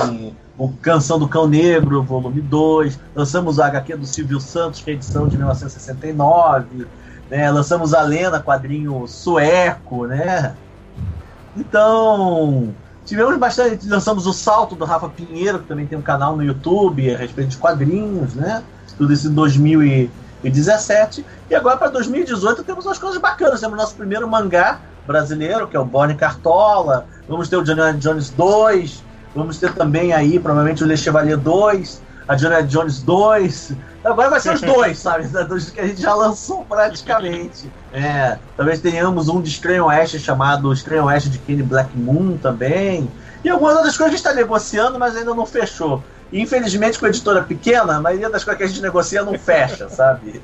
o 0.60 0.68
Canção 0.82 1.18
do 1.18 1.28
Cão 1.28 1.48
Negro, 1.48 2.04
volume 2.04 2.42
2, 2.42 3.00
lançamos 3.16 3.58
o 3.58 3.64
HQ 3.64 3.96
do 3.96 4.06
Silvio 4.06 4.42
Santos, 4.42 4.82
que 4.82 4.90
é 4.90 4.94
a 4.94 4.96
edição 4.98 5.26
de 5.26 5.38
1969, 5.38 6.86
né? 7.32 7.50
lançamos 7.50 7.94
a 7.94 8.02
Lena, 8.02 8.42
quadrinho 8.42 9.08
sueco, 9.08 10.06
né? 10.06 10.54
Então, 11.56 12.76
tivemos 13.06 13.38
bastante, 13.38 13.88
lançamos 13.88 14.28
o 14.28 14.34
Salto 14.34 14.76
do 14.76 14.84
Rafa 14.84 15.08
Pinheiro, 15.08 15.60
que 15.60 15.68
também 15.68 15.88
tem 15.88 15.98
um 15.98 16.02
canal 16.02 16.36
no 16.36 16.44
YouTube 16.44 17.16
a 17.16 17.18
respeito 17.18 17.52
de 17.52 17.58
quadrinhos, 17.58 18.36
né? 18.36 18.62
Tudo 18.98 19.14
isso 19.14 19.30
em 19.30 19.34
2017. 19.34 21.26
E 21.50 21.56
agora 21.56 21.78
para 21.78 21.88
2018 21.88 22.66
temos 22.66 22.86
umas 22.86 23.00
coisas 23.00 23.18
bacanas, 23.18 23.62
temos 23.62 23.78
nosso 23.78 23.96
primeiro 23.96 24.28
mangá, 24.28 24.82
brasileiro, 25.08 25.68
que 25.68 25.78
é 25.78 25.80
o 25.80 25.86
Bonnie 25.86 26.18
Cartola. 26.18 27.08
Vamos 27.30 27.48
ter 27.48 27.56
o 27.56 27.64
Johnny 27.64 27.98
Jones 27.98 28.30
2. 28.32 29.09
Vamos 29.40 29.58
ter 29.58 29.74
também 29.74 30.14
aí, 30.14 30.38
provavelmente, 30.38 30.84
o 30.84 30.88
Le 30.88 30.98
Chevalier 30.98 31.38
2. 31.38 32.02
A 32.28 32.36
Johnny 32.36 32.62
Jones 32.68 33.02
2. 33.02 33.74
Agora 34.04 34.30
vai 34.30 34.40
ser 34.40 34.54
os 34.54 34.62
dois, 34.62 35.00
sabe? 35.00 35.28
Dos 35.48 35.72
que 35.72 35.80
a 35.80 35.88
gente 35.88 36.02
já 36.02 36.14
lançou 36.14 36.64
praticamente. 36.64 37.72
É, 37.92 38.38
talvez 38.56 38.80
tenhamos 38.80 39.28
um 39.30 39.42
de 39.42 39.50
Estranho 39.50 39.86
Oeste 39.86 40.20
chamado 40.20 40.72
Estranho 40.72 41.06
Oeste 41.06 41.30
de 41.30 41.40
Kenny 41.40 41.64
Black 41.64 41.98
Moon 41.98 42.38
também. 42.38 43.10
E 43.44 43.50
algumas 43.50 43.76
outras 43.76 43.98
coisas 43.98 44.14
que 44.14 44.16
a 44.16 44.18
gente 44.18 44.28
está 44.28 44.34
negociando, 44.34 45.00
mas 45.00 45.16
ainda 45.16 45.34
não 45.34 45.46
fechou. 45.46 46.04
E, 46.32 46.40
infelizmente, 46.40 47.00
com 47.00 47.08
a 47.08 47.10
editora 47.10 47.42
pequena, 47.42 47.96
a 47.96 48.02
maioria 48.02 48.30
das 48.30 48.44
coisas 48.44 48.58
que 48.60 48.64
a 48.64 48.68
gente 48.68 48.82
negocia 48.82 49.24
não 49.24 49.40
fecha, 49.40 49.90
sabe? 49.90 50.40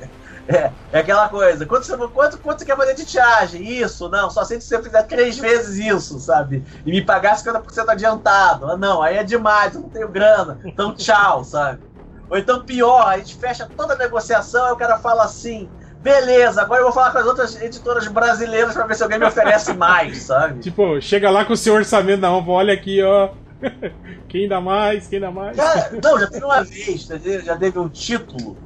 É, 0.48 0.70
é 0.92 0.98
aquela 1.00 1.28
coisa. 1.28 1.66
Quanto 1.66 1.86
você, 1.86 1.96
quanto, 1.96 2.38
quanto 2.38 2.58
você 2.58 2.64
quer 2.64 2.76
fazer 2.76 2.94
de 2.94 3.04
tiagem? 3.04 3.62
Isso, 3.62 4.08
não. 4.08 4.30
Só 4.30 4.44
sei 4.44 4.60
se 4.60 4.68
você 4.68 4.82
fizer 4.82 5.02
três 5.02 5.38
vezes 5.38 5.76
isso, 5.84 6.18
sabe? 6.20 6.64
E 6.84 6.90
me 6.90 7.02
pagar 7.02 7.36
50% 7.36 7.88
adiantado. 7.88 8.70
Ah, 8.70 8.76
não, 8.76 9.02
aí 9.02 9.16
é 9.16 9.24
demais, 9.24 9.74
eu 9.74 9.80
não 9.80 9.88
tenho 9.88 10.08
grana. 10.08 10.58
Então, 10.64 10.94
tchau, 10.94 11.42
sabe? 11.44 11.80
Ou 12.28 12.38
então, 12.38 12.64
pior, 12.64 13.08
a 13.08 13.18
gente 13.18 13.36
fecha 13.36 13.68
toda 13.76 13.94
a 13.94 13.98
negociação 13.98 14.68
e 14.68 14.72
o 14.72 14.76
cara 14.76 14.98
fala 14.98 15.24
assim. 15.24 15.68
Beleza, 16.00 16.62
agora 16.62 16.80
eu 16.80 16.84
vou 16.84 16.92
falar 16.92 17.10
com 17.10 17.18
as 17.18 17.26
outras 17.26 17.60
editoras 17.60 18.06
brasileiras 18.06 18.72
pra 18.72 18.86
ver 18.86 18.94
se 18.94 19.02
alguém 19.02 19.18
me 19.18 19.24
oferece 19.24 19.72
mais, 19.74 20.22
sabe? 20.22 20.60
Tipo, 20.60 21.00
chega 21.00 21.28
lá 21.30 21.44
com 21.44 21.52
o 21.52 21.56
seu 21.56 21.74
orçamento 21.74 22.20
na 22.20 22.30
mão, 22.30 22.48
olha 22.48 22.72
aqui, 22.72 23.02
ó. 23.02 23.30
Quem 24.28 24.48
dá 24.48 24.60
mais, 24.60 25.08
quem 25.08 25.18
dá 25.18 25.30
mais? 25.30 25.56
Cara, 25.56 25.90
não, 26.00 26.20
já 26.20 26.26
teve 26.28 26.44
uma 26.44 26.62
vez, 26.62 27.06
já 27.44 27.56
teve 27.56 27.78
um 27.78 27.88
título 27.88 28.56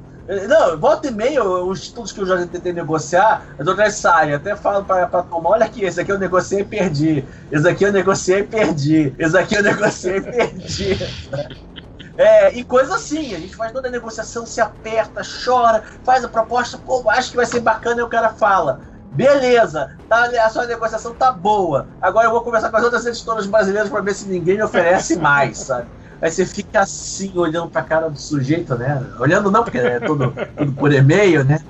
não, 0.48 0.78
volta 0.78 1.08
e 1.08 1.10
meia, 1.10 1.42
os 1.42 1.88
títulos 1.88 2.12
que 2.12 2.20
eu 2.20 2.26
já 2.26 2.46
tentei 2.46 2.72
negociar, 2.72 3.42
as 3.58 3.66
outras 3.66 3.94
saem. 3.94 4.34
Até 4.34 4.54
falo 4.54 4.84
pra, 4.84 5.06
pra 5.06 5.22
tomar, 5.22 5.50
olha 5.50 5.66
aqui, 5.66 5.84
esse 5.84 6.00
aqui 6.00 6.12
eu 6.12 6.18
negociei 6.18 6.60
e 6.60 6.64
perdi. 6.64 7.24
Esse 7.50 7.68
aqui 7.68 7.84
eu 7.84 7.92
negociei 7.92 8.40
e 8.40 8.44
perdi. 8.44 9.14
Esse 9.18 9.36
aqui 9.36 9.56
eu 9.56 9.62
negociei 9.62 10.18
e 10.18 10.20
perdi. 10.20 10.98
É, 12.18 12.52
e 12.52 12.62
coisa 12.62 12.96
assim, 12.96 13.34
a 13.34 13.38
gente 13.38 13.56
faz 13.56 13.72
toda 13.72 13.88
a 13.88 13.90
negociação, 13.90 14.44
se 14.44 14.60
aperta, 14.60 15.22
chora, 15.22 15.82
faz 16.04 16.22
a 16.22 16.28
proposta, 16.28 16.76
pô, 16.76 17.08
acho 17.08 17.30
que 17.30 17.36
vai 17.36 17.46
ser 17.46 17.60
bacana 17.60 18.02
e 18.02 18.04
o 18.04 18.08
cara 18.08 18.28
fala. 18.28 18.82
Beleza, 19.12 19.96
tá, 20.06 20.24
a 20.26 20.50
sua 20.50 20.66
negociação 20.66 21.14
tá 21.14 21.32
boa. 21.32 21.88
Agora 21.98 22.26
eu 22.26 22.30
vou 22.30 22.42
conversar 22.42 22.70
com 22.70 22.76
as 22.76 22.84
outras 22.84 23.06
editoras 23.06 23.46
brasileiras 23.46 23.88
para 23.88 24.02
ver 24.02 24.14
se 24.14 24.28
ninguém 24.28 24.56
me 24.56 24.62
oferece 24.62 25.16
mais, 25.16 25.58
sabe? 25.58 25.88
Aí 26.20 26.30
você 26.30 26.44
fica 26.44 26.80
assim, 26.80 27.32
olhando 27.34 27.70
pra 27.70 27.82
cara 27.82 28.10
do 28.10 28.18
sujeito, 28.18 28.74
né? 28.74 29.02
Olhando 29.18 29.50
não, 29.50 29.64
porque 29.64 29.78
é 29.78 30.00
tudo, 30.00 30.34
tudo 30.56 30.72
por 30.72 30.92
e-mail, 30.92 31.44
né? 31.44 31.60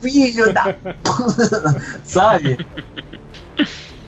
Filho 0.00 0.52
da. 0.52 0.74
Sabe? 2.04 2.58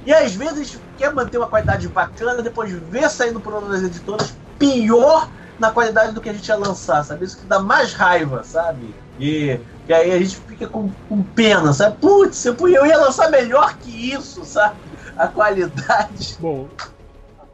E 0.04 0.12
às 0.12 0.34
vezes 0.34 0.78
quer 0.96 1.12
manter 1.12 1.38
uma 1.38 1.46
qualidade 1.46 1.86
bacana, 1.88 2.42
depois 2.42 2.72
vê 2.72 3.08
saindo 3.08 3.40
por 3.40 3.54
outras 3.54 3.82
editoras 3.82 4.34
pior 4.58 5.30
na 5.58 5.70
qualidade 5.70 6.12
do 6.12 6.20
que 6.20 6.30
a 6.30 6.32
gente 6.32 6.48
ia 6.48 6.56
lançar, 6.56 7.04
sabe? 7.04 7.24
Isso 7.24 7.38
que 7.38 7.46
dá 7.46 7.60
mais 7.60 7.92
raiva, 7.92 8.42
sabe? 8.42 8.94
E, 9.18 9.60
e 9.86 9.92
aí 9.92 10.10
a 10.10 10.18
gente 10.18 10.36
fica 10.36 10.66
com, 10.66 10.90
com 11.08 11.22
pena, 11.22 11.72
sabe? 11.72 11.98
Putz, 11.98 12.44
eu 12.44 12.86
ia 12.86 12.96
lançar 12.96 13.30
melhor 13.30 13.76
que 13.78 14.12
isso, 14.12 14.44
sabe? 14.44 14.76
A 15.16 15.28
qualidade. 15.28 16.36
Bom, 16.40 16.68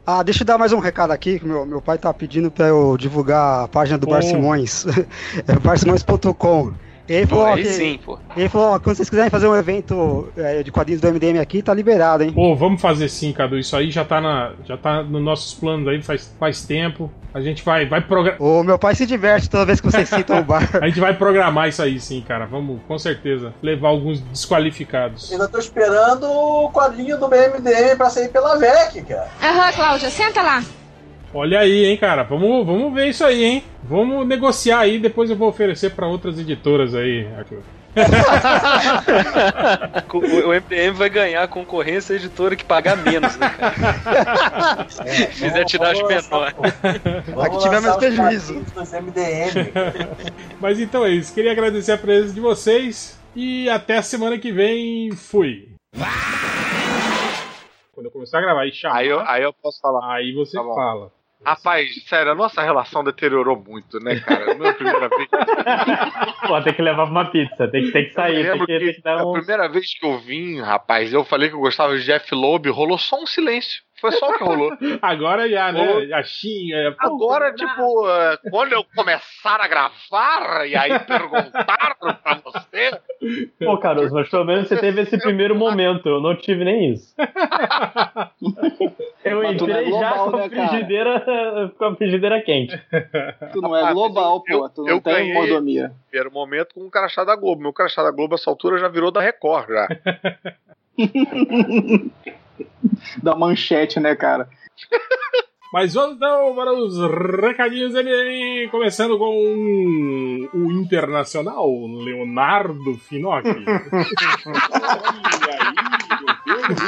ah, 0.09 0.23
deixa 0.23 0.43
eu 0.43 0.45
dar 0.45 0.57
mais 0.57 0.71
um 0.71 0.79
recado 0.79 1.11
aqui, 1.11 1.37
que 1.37 1.45
meu, 1.45 1.65
meu 1.65 1.81
pai 1.81 1.97
tá 1.97 2.13
pedindo 2.13 2.49
para 2.49 2.67
eu 2.67 2.95
divulgar 2.97 3.65
a 3.65 3.67
página 3.67 3.97
do. 3.97 4.07
Bar 4.07 4.23
Simões. 4.23 4.85
é 5.45 5.59
barsimões.com. 5.59 6.71
Ele 7.07 7.25
falou, 7.25 7.47
pô, 7.47 7.55
que, 7.55 7.65
sim, 7.65 7.99
pô. 8.03 8.19
ele 8.35 8.49
falou, 8.49 8.75
ó, 8.75 8.79
quando 8.79 8.97
vocês 8.97 9.09
quiserem 9.09 9.29
fazer 9.29 9.47
um 9.47 9.55
evento 9.55 10.29
é, 10.35 10.61
de 10.61 10.71
quadrinhos 10.71 11.01
do 11.01 11.11
MDM 11.11 11.39
aqui, 11.39 11.61
tá 11.61 11.73
liberado, 11.73 12.23
hein? 12.23 12.31
Pô, 12.33 12.55
vamos 12.55 12.81
fazer 12.81 13.07
sim, 13.07 13.31
Cadu. 13.31 13.57
Isso 13.57 13.75
aí 13.75 13.89
já 13.89 14.03
tá, 14.03 14.19
na, 14.19 14.51
já 14.65 14.75
tá 14.75 15.01
nos 15.03 15.21
nossos 15.21 15.53
planos 15.53 15.87
aí 15.87 16.01
faz, 16.01 16.35
faz 16.37 16.65
tempo. 16.65 17.11
A 17.33 17.39
gente 17.39 17.63
vai, 17.63 17.85
vai 17.85 18.01
programar. 18.01 18.41
O 18.41 18.63
meu 18.63 18.79
pai 18.79 18.95
se 18.95 19.05
diverte 19.05 19.49
toda 19.49 19.65
vez 19.65 19.79
que 19.79 19.85
vocês 19.85 20.09
citam 20.09 20.39
o 20.39 20.43
bar. 20.43 20.69
a 20.81 20.87
gente 20.87 20.99
vai 20.99 21.13
programar 21.13 21.69
isso 21.69 21.81
aí 21.81 21.99
sim, 21.99 22.21
cara. 22.27 22.45
Vamos, 22.45 22.81
com 22.87 22.97
certeza, 22.97 23.53
levar 23.61 23.89
alguns 23.89 24.19
desqualificados. 24.19 25.31
Ainda 25.31 25.47
tô 25.47 25.59
esperando 25.59 26.25
o 26.29 26.69
quadrinho 26.71 27.17
do 27.17 27.27
MDM 27.27 27.95
pra 27.95 28.09
sair 28.09 28.29
pela 28.29 28.57
VEC, 28.57 29.03
cara. 29.03 29.29
Aham, 29.41 29.71
Cláudia, 29.73 30.09
senta 30.09 30.41
lá. 30.41 30.63
Olha 31.37 31.59
aí, 31.59 31.85
hein, 31.85 31.95
cara. 31.97 32.23
Vamos, 32.23 32.65
vamos 32.65 32.91
ver 32.91 33.09
isso 33.09 33.23
aí, 33.23 33.43
hein? 33.43 33.63
Vamos 33.83 34.27
negociar 34.27 34.79
aí, 34.79 34.97
depois 34.97 35.29
eu 35.29 35.35
vou 35.35 35.47
oferecer 35.47 35.91
para 35.91 36.07
outras 36.07 36.39
editoras 36.39 36.95
aí, 36.95 37.27
o 40.13 40.49
MDM 40.49 40.95
vai 40.95 41.09
ganhar 41.09 41.43
a 41.43 41.47
concorrência 41.47 42.13
a 42.13 42.15
editora 42.15 42.55
que 42.55 42.65
pagar 42.65 42.97
menos, 42.97 43.37
né, 43.37 43.49
cara? 43.49 44.87
É, 45.05 45.25
quiser 45.29 45.63
tirar 45.65 45.91
as 45.91 46.01
menores. 46.01 46.55
Aqui 47.45 47.57
tivemos 47.61 47.95
prejuízo. 47.97 48.55
MDM. 48.55 49.71
Mas 50.59 50.79
então 50.79 51.05
é 51.05 51.11
isso. 51.11 51.35
Queria 51.35 51.51
agradecer 51.51 51.91
a 51.91 51.99
presença 51.99 52.33
de 52.33 52.39
vocês 52.39 53.19
e 53.35 53.69
até 53.69 53.97
a 53.97 54.03
semana 54.03 54.39
que 54.39 54.51
vem. 54.51 55.11
Fui. 55.11 55.69
Quando 57.93 58.07
eu 58.07 58.11
começar 58.11 58.39
a 58.39 58.41
gravar 58.41 58.65
e 58.65 58.71
chamar. 58.71 58.97
Aí 58.97 59.07
eu, 59.07 59.19
aí 59.19 59.43
eu 59.43 59.53
posso 59.53 59.79
falar. 59.79 60.15
Aí 60.15 60.33
você 60.33 60.57
tá 60.57 60.63
fala. 60.63 61.15
Rapaz, 61.45 62.03
sério, 62.05 62.31
a 62.31 62.35
nossa 62.35 62.61
relação 62.61 63.03
deteriorou 63.03 63.55
muito, 63.57 63.99
né, 63.99 64.19
cara? 64.19 64.55
Não 64.55 64.65
é 64.65 64.69
a 64.69 64.73
primeira 64.73 65.07
vez. 65.07 65.29
Pô, 66.45 66.61
tem 66.61 66.73
que 66.73 66.81
levar 66.81 67.05
uma 67.05 67.29
pizza, 67.29 67.67
tem 67.69 67.85
que, 67.85 67.91
tem 67.91 68.05
que 68.05 68.13
sair. 68.13 68.51
Tem 68.51 68.65
que, 68.65 68.79
que, 68.93 69.01
que 69.01 69.09
um... 69.09 69.35
A 69.35 69.39
primeira 69.39 69.69
vez 69.69 69.97
que 69.97 70.05
eu 70.05 70.19
vim, 70.19 70.59
rapaz, 70.59 71.13
eu 71.13 71.23
falei 71.23 71.49
que 71.49 71.55
eu 71.55 71.59
gostava 71.59 71.97
de 71.97 72.03
Jeff 72.03 72.33
Loeb, 72.33 72.69
rolou 72.69 72.97
só 72.97 73.21
um 73.21 73.27
silêncio. 73.27 73.86
Foi 73.99 74.11
só 74.11 74.29
o 74.29 74.33
que 74.33 74.43
rolou. 74.43 74.71
Agora 75.01 75.49
já, 75.49 75.71
né? 75.71 76.13
A 76.13 76.23
xinga. 76.23 76.95
Agora, 76.99 77.53
tipo, 77.53 78.09
é, 78.09 78.37
quando 78.49 78.73
eu 78.73 78.85
começar 78.95 79.59
a 79.59 79.67
gravar 79.67 80.67
e 80.67 80.75
aí 80.75 80.99
perguntaram 80.99 81.95
pra 81.99 82.41
você. 82.43 82.99
Pô, 83.59 83.77
Caruso, 83.77 84.13
mas 84.13 84.29
pelo 84.29 84.45
menos 84.45 84.67
você 84.67 84.77
teve 84.77 85.01
esse 85.01 85.17
primeiro 85.17 85.55
momento. 85.55 86.07
Eu 86.07 86.21
não 86.21 86.35
tive 86.35 86.63
nem 86.63 86.93
isso. 86.93 87.15
Eu 89.23 89.43
mas 89.43 89.55
entrei 89.55 89.75
é 89.75 89.89
global, 89.89 90.01
já 90.01 90.17
com 90.17 90.37
a, 90.37 90.37
né, 90.37 90.49
frigideira, 90.49 91.73
com 91.77 91.85
a 91.85 91.95
frigideira 91.95 92.41
quente. 92.41 92.81
Tu 93.51 93.61
não 93.61 93.75
é 93.75 93.91
global, 93.91 94.41
pô. 94.41 94.53
Eu, 94.53 94.69
tu 94.69 94.83
não 94.83 94.89
eu 94.89 95.01
tem 95.01 95.33
mordomia. 95.33 95.91
Primeiro 96.09 96.31
momento 96.31 96.75
com 96.75 96.81
um 96.81 96.89
crachá 96.89 97.23
da 97.25 97.35
Globo. 97.35 97.61
Meu 97.61 97.73
crachá 97.73 98.03
da 98.03 98.11
Globo, 98.11 98.35
essa 98.35 98.49
altura, 98.49 98.77
já 98.77 98.87
virou 98.87 99.11
da 99.11 99.19
Record, 99.21 99.67
já. 99.69 99.87
da 103.21 103.35
manchete, 103.35 103.99
né, 103.99 104.15
cara? 104.15 104.49
Mas 105.73 105.93
vamos 105.93 106.15
então 106.15 106.55
para 106.55 106.73
os 106.73 106.97
recadinhos 107.41 107.93
MDM, 107.93 108.69
começando 108.71 109.17
com 109.17 110.47
o 110.53 110.71
internacional, 110.71 111.67
Leonardo 112.03 112.97
Finocchi. 112.99 113.49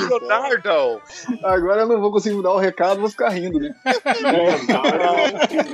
Leonardo! 0.09 1.01
Agora 1.43 1.81
eu 1.81 1.87
não 1.87 1.99
vou 1.99 2.11
conseguir 2.11 2.41
dar 2.41 2.53
o 2.53 2.57
recado, 2.57 3.01
vou 3.01 3.09
ficar 3.09 3.29
rindo, 3.29 3.59
né? 3.59 3.73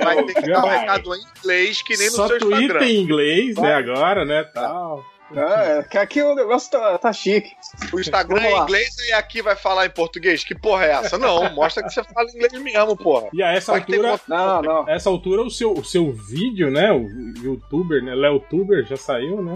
Vai 0.04 0.24
ter 0.26 0.34
que 0.34 0.50
dar 0.50 0.64
o 0.64 0.68
recado 0.68 1.16
em 1.16 1.22
inglês, 1.38 1.82
que 1.82 1.98
nem 1.98 2.08
no 2.08 2.14
Só 2.14 2.28
seu 2.28 2.40
Twitter 2.40 2.64
Instagram. 2.64 2.86
em 2.88 3.02
inglês, 3.02 3.56
né, 3.58 3.74
agora, 3.76 4.26
né, 4.26 4.44
tal. 4.44 5.04
É, 5.34 5.84
que 5.84 5.98
aqui 5.98 6.22
o 6.22 6.36
negócio 6.36 6.70
tá, 6.70 6.98
tá 7.00 7.12
chique. 7.12 7.56
O 7.92 8.00
Instagram 8.00 8.42
é 8.42 8.52
em 8.52 8.62
inglês 8.62 8.96
e 9.08 9.14
aqui 9.14 9.42
vai 9.42 9.56
falar 9.56 9.86
em 9.86 9.90
português. 9.90 10.44
Que 10.44 10.54
porra 10.54 10.86
é 10.86 10.92
essa? 10.92 11.18
Não, 11.18 11.50
mostra 11.54 11.84
que 11.84 11.90
você 11.90 12.04
fala 12.04 12.30
inglês 12.30 12.54
mesmo, 12.54 12.96
porra. 12.96 13.30
E 13.34 13.42
a 13.42 13.52
essa 13.52 13.74
altura, 13.74 14.20
Não, 14.28 14.62
não. 14.62 14.90
essa 14.90 15.10
altura 15.10 15.42
o 15.42 15.50
seu, 15.50 15.74
o 15.74 15.84
seu 15.84 16.12
vídeo, 16.12 16.70
né, 16.70 16.92
o 16.92 17.08
youtuber, 17.44 18.04
né, 18.04 18.14
Leotuber 18.14 18.86
já 18.86 18.98
saiu, 18.98 19.42
né? 19.42 19.54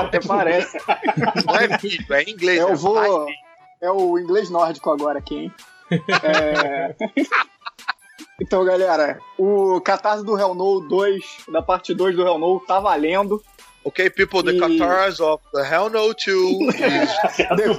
Até 0.00 0.20
parece. 0.20 0.78
Não 1.46 1.56
é 1.56 1.78
vídeo, 1.78 2.14
é 2.14 2.22
em 2.22 2.30
inglês. 2.30 2.60
Eu 2.60 2.70
é 2.70 2.74
vou. 2.74 3.26
É 3.80 3.90
o 3.90 4.18
inglês 4.18 4.50
nórdico 4.50 4.90
agora 4.90 5.18
aqui, 5.18 5.36
hein? 5.36 5.52
É... 6.22 6.94
Então, 8.40 8.64
galera, 8.64 9.18
o 9.36 9.80
Catarse 9.80 10.24
do 10.24 10.38
Hell 10.38 10.54
No 10.54 10.80
2, 10.80 11.24
da 11.52 11.60
parte 11.60 11.92
2 11.92 12.14
do 12.14 12.22
Hell 12.22 12.38
No, 12.38 12.60
tá 12.60 12.78
valendo. 12.78 13.42
Okay, 13.88 14.10
people, 14.10 14.42
the 14.42 14.52
E- 14.52 14.58
Catars 14.60 15.20
of 15.20 15.40
the 15.52 15.62
Hell 15.64 15.88
No 15.90 16.12
2 16.12 16.68
is 16.74 17.10
The 17.56 17.74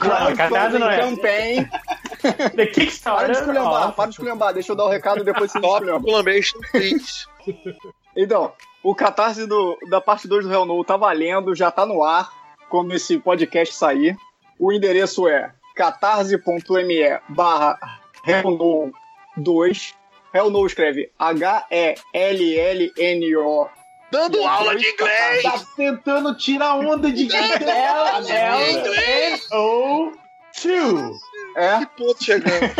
é. 0.91 0.98
Campaign. 0.99 1.69
The 2.22 2.31
Para 2.31 2.65
de 2.65 2.68
Kickstarter. 2.72 3.31
esculhambar, 3.31 3.94
para 3.94 4.06
de 4.06 4.11
esculhambar. 4.11 4.53
Deixa 4.53 4.72
eu 4.72 4.76
dar 4.76 4.86
o 4.86 4.90
recado 4.90 5.23
depois 5.23 5.52
você 5.52 5.60
esculhamba. 5.60 6.07
Então, 8.18 8.52
o 8.84 8.95
catarse 8.95 9.45
do, 9.45 9.77
da 9.90 10.02
parte 10.02 10.27
2 10.27 10.45
do 10.45 10.52
Hell 10.52 10.65
No 10.65 10.84
tá 10.84 10.98
valendo, 10.98 11.56
já 11.56 11.69
tá 11.72 11.86
no 11.86 12.03
ar 12.03 12.30
quando 12.69 12.94
esse 12.94 13.18
podcast 13.19 13.73
sair. 13.76 14.18
O 14.60 14.73
endereço 14.73 15.27
é 15.27 15.52
catarse.me 15.76 17.19
barra 17.30 17.77
Hell 18.27 18.91
2. 19.38 19.95
Hell 20.34 20.49
No 20.49 20.65
escreve 20.65 21.11
H-E-L-L-N-O. 22.40 23.69
Dando 24.11 24.41
aula 24.44 24.76
de 24.76 24.88
inglês! 24.88 25.44
Tá 25.44 25.61
tentando 25.76 26.36
tirar 26.36 26.76
onda 26.76 27.11
de 27.11 27.27
L-L-O-2. 29.52 31.15
É, 31.56 31.80
Que 31.80 31.86
ponto 31.98 32.23
chegando? 32.23 32.73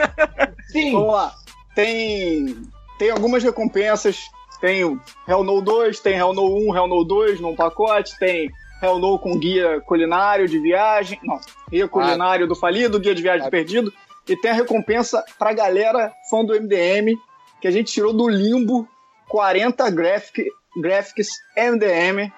Sim. 0.72 0.92
vamos 0.92 1.12
lá. 1.12 1.34
Tem, 1.74 2.56
tem 2.98 3.10
algumas 3.10 3.42
recompensas. 3.42 4.18
Tem 4.60 4.84
o 4.84 5.00
Hell 5.26 5.42
No 5.42 5.62
2, 5.62 6.00
tem 6.00 6.16
Hell 6.16 6.34
No 6.34 6.54
1, 6.70 6.76
Hell 6.76 6.86
No 6.86 7.02
2 7.02 7.40
num 7.40 7.56
pacote, 7.56 8.18
tem 8.18 8.50
Hell 8.82 8.98
No 8.98 9.18
com 9.18 9.38
guia 9.38 9.80
culinário 9.80 10.46
de 10.46 10.58
viagem. 10.58 11.18
Não, 11.22 11.40
guia 11.70 11.88
culinário 11.88 12.46
do 12.46 12.54
falido, 12.54 13.00
guia 13.00 13.14
de 13.14 13.22
viagem 13.22 13.44
do 13.44 13.50
perdido. 13.50 13.92
E 14.28 14.36
tem 14.36 14.50
a 14.50 14.54
recompensa 14.54 15.24
pra 15.38 15.52
galera 15.54 16.12
fã 16.28 16.44
do 16.44 16.54
MDM, 16.54 17.16
que 17.60 17.66
a 17.68 17.70
gente 17.70 17.90
tirou 17.92 18.12
do 18.12 18.28
limbo 18.28 18.86
40 19.28 19.88
graphic, 19.90 20.44
graphics 20.76 21.28
MDM 21.56 22.30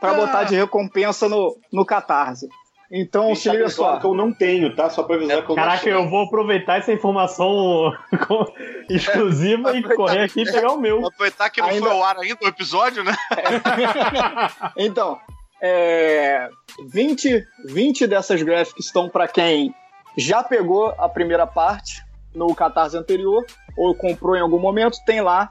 pra 0.00 0.14
botar 0.14 0.44
de 0.44 0.54
recompensa 0.56 1.28
no, 1.28 1.56
no 1.72 1.84
Catarse. 1.84 2.48
Então, 2.90 3.34
se 3.34 3.50
liga 3.50 3.68
só. 3.68 3.98
que 3.98 4.06
eu 4.06 4.14
não 4.14 4.32
tenho, 4.32 4.74
tá? 4.76 4.88
Só 4.88 5.02
pra 5.02 5.16
avisar 5.16 5.44
que 5.44 5.50
eu 5.50 5.56
não 5.56 5.62
Caraca, 5.64 5.88
eu 5.88 6.08
vou 6.08 6.24
aproveitar 6.26 6.78
essa 6.78 6.92
informação 6.92 7.92
exclusiva 8.88 9.76
e 9.76 9.82
correr 9.82 10.22
aqui 10.22 10.42
e 10.42 10.44
pegar 10.52 10.70
o 10.72 10.80
meu. 10.80 11.04
Aproveitar 11.04 11.50
que 11.50 11.60
não 11.60 11.68
Ainda- 11.68 11.86
foi 11.86 11.96
ao 11.96 12.04
ar 12.04 12.16
ainda 12.18 12.38
o 12.42 12.46
episódio, 12.46 13.02
né? 13.02 13.16
Então, 14.76 15.18
é, 15.60 16.48
20, 16.88 17.44
20 17.64 18.06
dessas 18.06 18.40
graphics 18.42 18.86
estão 18.86 19.08
para 19.08 19.26
quem 19.26 19.74
já 20.16 20.42
pegou 20.44 20.94
a 20.96 21.08
primeira 21.08 21.46
parte 21.46 22.04
no 22.34 22.54
Catarse 22.54 22.96
anterior 22.96 23.44
ou 23.76 23.94
comprou 23.94 24.36
em 24.36 24.40
algum 24.40 24.58
momento, 24.58 24.98
tem 25.04 25.20
lá 25.20 25.50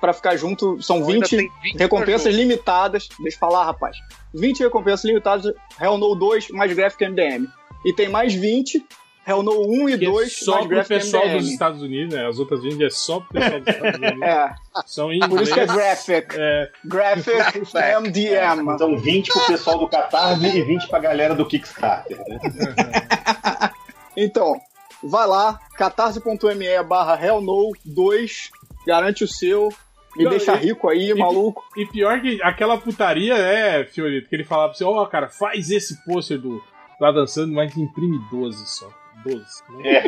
para 0.00 0.12
ficar 0.12 0.36
junto. 0.36 0.80
São 0.82 0.96
Ainda 0.96 1.12
20 1.12 1.28
tem 1.36 1.50
20 1.62 1.78
recompensas 1.78 2.34
limitadas. 2.34 3.08
Deixa 3.20 3.36
eu 3.36 3.40
falar, 3.40 3.64
rapaz. 3.64 3.96
20 4.34 4.60
recompensas 4.60 5.04
limitadas, 5.04 5.52
Hell 5.80 5.98
No 5.98 6.14
2 6.14 6.50
mais 6.50 6.72
Graphic 6.72 7.04
MDM. 7.08 7.46
E 7.84 7.92
tem 7.92 8.08
mais 8.08 8.34
20, 8.34 8.84
Hell 9.26 9.42
No 9.42 9.66
1 9.68 9.88
e 9.90 9.98
Que 9.98 10.04
é 10.06 10.10
2 10.10 10.38
só 10.38 10.52
mais 10.52 10.66
pro 10.66 10.74
Graphic 10.76 10.94
pessoal 11.00 11.24
MDM. 11.24 11.38
dos 11.38 11.50
Estados 11.50 11.82
Unidos, 11.82 12.14
né? 12.14 12.26
As 12.26 12.38
outras 12.38 12.62
20 12.62 12.84
é 12.84 12.90
só 12.90 13.20
pro 13.20 13.28
pessoal 13.40 13.60
dos 13.60 13.74
Estados 13.74 14.00
Unidos. 14.00 14.22
É, 14.22 14.54
São 14.86 15.12
em 15.12 15.20
por 15.20 15.42
isso 15.42 15.54
que 15.54 15.60
é. 15.60 15.66
Graphic. 15.66 16.36
É, 16.38 16.70
Graphic 16.84 17.60
MDM. 18.02 18.74
Então 18.74 18.96
20 18.98 19.32
pro 19.32 19.46
pessoal 19.46 19.78
do 19.78 19.88
Catarse 19.88 20.46
e 20.46 20.62
20 20.62 20.88
pra 20.88 20.98
galera 20.98 21.34
do 21.34 21.46
Kickstarter. 21.46 22.16
Né? 22.18 22.38
Então, 24.20 24.60
vai 25.00 25.28
lá, 25.28 25.60
catarse.me 25.76 26.82
barra 26.82 27.16
hellno2, 27.20 28.50
garante 28.88 29.22
o 29.22 29.28
seu, 29.28 29.68
me 30.16 30.24
Não, 30.24 30.30
deixa 30.30 30.54
e- 30.54 30.58
rico 30.58 30.88
aí, 30.88 31.12
maluco. 31.14 31.62
E 31.76 31.84
pior 31.86 32.20
que 32.22 32.40
aquela 32.42 32.78
putaria, 32.78 33.34
é, 33.36 33.84
Fiorito, 33.84 34.28
que 34.30 34.34
ele 34.34 34.44
falava 34.44 34.70
pra 34.70 34.78
você, 34.78 34.84
ó, 34.84 35.04
cara, 35.04 35.28
faz 35.28 35.70
esse 35.70 36.02
pôster 36.04 36.40
do 36.40 36.60
lá 36.98 37.12
dançando, 37.12 37.52
mas 37.52 37.76
imprime 37.76 38.18
12 38.30 38.66
só. 38.66 38.88
12. 39.24 39.44
né? 39.82 40.04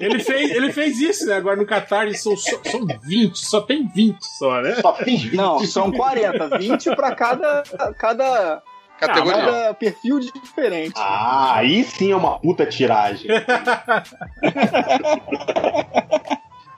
Ele, 0.00 0.18
fez, 0.18 0.50
ele 0.50 0.72
fez 0.72 0.98
isso, 0.98 1.26
né? 1.26 1.34
Agora 1.34 1.56
no 1.56 1.66
Qatar 1.66 2.10
são, 2.14 2.34
só- 2.36 2.58
são 2.64 2.86
20, 3.04 3.36
só 3.38 3.60
tem 3.60 3.86
20 3.86 4.18
só, 4.38 4.60
né? 4.62 4.74
Só 4.76 4.92
tem 4.92 5.16
20. 5.18 5.36
Não, 5.36 5.58
são 5.60 5.92
40, 5.92 6.58
20 6.58 6.96
pra 6.96 7.14
cada, 7.14 7.62
cada, 7.98 8.62
Categoria. 8.98 9.34
cada 9.44 9.74
perfil 9.74 10.18
diferente. 10.20 10.94
Ah, 10.96 11.56
aí 11.56 11.84
sim 11.84 12.12
é 12.12 12.16
uma 12.16 12.38
puta 12.40 12.64
tiragem. 12.66 13.28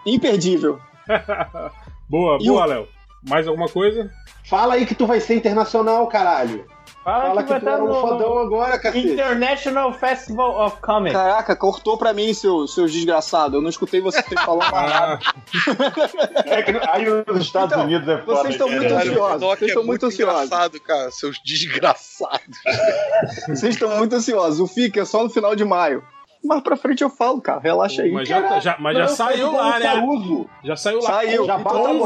Imperdível. 0.05 0.81
boa, 2.09 2.39
E 2.40 2.47
boa, 2.48 2.64
Léo. 2.64 2.89
Mais 3.28 3.47
alguma 3.48 3.68
coisa? 3.68 4.10
Fala 4.44 4.74
aí 4.74 4.86
que 4.86 4.94
tu 4.94 5.06
vai 5.06 5.20
ser 5.20 5.35
internacional, 5.35 6.06
caralho. 6.06 6.64
Fala, 7.05 7.22
Fala 7.28 7.43
que 7.43 7.47
que 7.47 7.51
vai 7.52 7.60
tu 7.60 7.64
estar 7.64 7.72
era 7.76 7.85
um 7.85 7.89
no 7.89 8.01
fodão 8.01 8.39
agora, 8.39 8.78
cacete. 8.78 9.09
International 9.12 9.93
Festival 9.93 10.66
of 10.66 10.76
Comics. 10.80 11.12
Caraca, 11.16 11.56
cortou 11.56 11.97
pra 11.98 12.12
mim, 12.12 12.32
seu, 12.35 12.66
seus 12.66 12.93
desgraçados. 12.93 13.55
Eu 13.55 13.60
não 13.62 13.68
escutei 13.70 14.01
vocês 14.01 14.24
falando 14.44 14.70
mais 14.70 14.90
nada. 14.90 15.18
Ah, 15.24 16.43
É 16.47 16.62
que 16.62 16.70
aí 16.89 17.05
nos 17.26 17.40
Estados 17.43 17.72
Então, 17.72 17.85
Unidos 17.86 18.09
é 18.09 18.18
foda. 18.18 18.36
vocês 18.36 18.55
estão 18.55 18.68
muito 18.68 18.94
ansiosos, 18.94 19.40
vocês 19.40 19.62
é 19.62 19.66
estão 19.66 19.85
muito 19.85 20.06
ansiosos. 20.06 20.44
engraçado, 20.47 20.80
cara. 20.80 21.10
Seus 21.10 21.40
desgraçados. 21.44 22.59
Vocês 23.48 23.74
estão 23.74 23.97
muito 23.97 24.14
ansiosos. 24.14 24.60
O 24.60 24.66
FIC 24.66 24.98
é 25.01 25.05
só 25.05 25.22
no 25.24 25.30
final 25.30 25.55
de 25.56 25.64
maio. 25.64 26.02
Mais 26.44 26.62
pra 26.62 26.77
frente 26.77 27.02
eu 27.02 27.10
falo, 27.10 27.40
cara. 27.40 27.60
Relaxa 27.60 28.02
aí. 28.02 28.10
mas 28.12 28.28
já, 28.28 28.60
já- 28.60 28.77
mas 28.78 28.97
já 28.97 29.09
saiu 29.09 29.52
lá, 29.52 29.78
né? 29.78 29.85
Caruso. 29.86 30.48
Já 30.65 30.77
saiu 30.77 31.01
lá. 31.01 31.06
Saiu. 31.06 31.44
Já 31.44 31.59
Convidado 31.59 31.98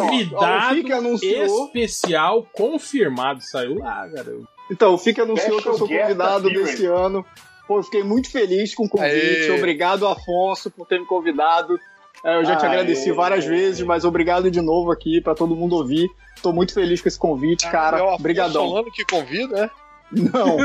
especial 1.66 2.46
confirmado. 2.52 3.40
Saiu 3.42 3.78
lá, 3.78 4.08
cara. 4.08 4.36
Então, 4.70 4.94
o 4.94 4.98
FIC 4.98 5.20
anunciou 5.20 5.60
que 5.60 5.68
eu 5.68 5.74
sou 5.74 5.86
convidado 5.88 6.48
desse 6.48 6.86
ano. 6.86 7.24
Pô, 7.68 7.78
eu 7.78 7.82
fiquei 7.82 8.02
muito 8.02 8.30
feliz 8.30 8.74
com 8.74 8.84
o 8.84 8.88
convite. 8.88 9.12
Aê. 9.50 9.50
Obrigado, 9.58 10.06
Afonso, 10.06 10.70
por 10.70 10.86
ter 10.86 10.98
me 10.98 11.06
convidado. 11.06 11.78
É, 12.24 12.36
eu 12.38 12.44
já 12.44 12.56
te 12.56 12.64
Aê. 12.64 12.70
agradeci 12.70 13.10
várias 13.12 13.44
vezes, 13.44 13.84
mas 13.84 14.04
obrigado 14.04 14.50
de 14.50 14.60
novo 14.60 14.90
aqui 14.92 15.20
pra 15.20 15.34
todo 15.34 15.54
mundo 15.56 15.76
ouvir. 15.76 16.08
Tô 16.42 16.52
muito 16.52 16.72
feliz 16.72 17.00
com 17.00 17.08
esse 17.08 17.18
convite, 17.18 17.66
o 17.66 17.70
cara. 17.70 18.02
Obrigadão. 18.14 18.68
Solano 18.68 18.90
que 18.92 19.04
convida, 19.04 19.62
né? 19.62 19.70
Não, 20.32 20.58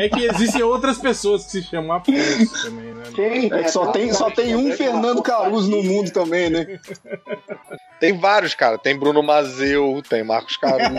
É 0.00 0.08
que 0.08 0.24
existem 0.24 0.62
outras 0.62 0.98
pessoas 0.98 1.44
que 1.44 1.50
se 1.50 1.62
chamam 1.62 1.96
Afonso 1.96 2.64
também, 2.64 2.94
né? 2.94 3.02
Quem? 3.14 3.52
é 3.52 3.62
que 3.64 3.68
só 3.70 3.86
tem, 3.92 4.12
só 4.12 4.30
tem 4.30 4.56
um 4.56 4.72
Fernando 4.72 5.22
Caruso 5.22 5.70
no 5.70 5.82
mundo 5.82 6.10
também, 6.10 6.48
né? 6.48 6.78
Tem 7.98 8.16
vários, 8.18 8.54
cara. 8.54 8.78
Tem 8.78 8.98
Bruno 8.98 9.22
Mazeu, 9.22 10.02
tem 10.08 10.24
Marcos 10.24 10.56
Caruso. 10.56 10.90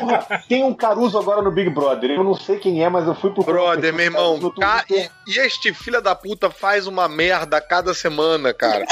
Porra, 0.00 0.42
tem 0.48 0.64
um 0.64 0.72
Caruso 0.72 1.18
agora 1.18 1.42
no 1.42 1.50
Big 1.50 1.68
Brother. 1.68 2.10
Eu 2.12 2.24
não 2.24 2.34
sei 2.34 2.58
quem 2.58 2.82
é, 2.82 2.88
mas 2.88 3.06
eu 3.06 3.14
fui 3.14 3.30
pro 3.32 3.44
Brother, 3.44 3.92
meu 3.92 4.06
irmão. 4.06 4.38
ca- 4.58 4.84
E, 4.88 5.10
e 5.26 5.38
este 5.38 5.74
filho 5.74 6.00
da 6.00 6.14
puta 6.14 6.48
faz 6.50 6.86
uma 6.86 7.06
merda 7.08 7.60
cada 7.60 7.92
semana, 7.92 8.54
cara. 8.54 8.86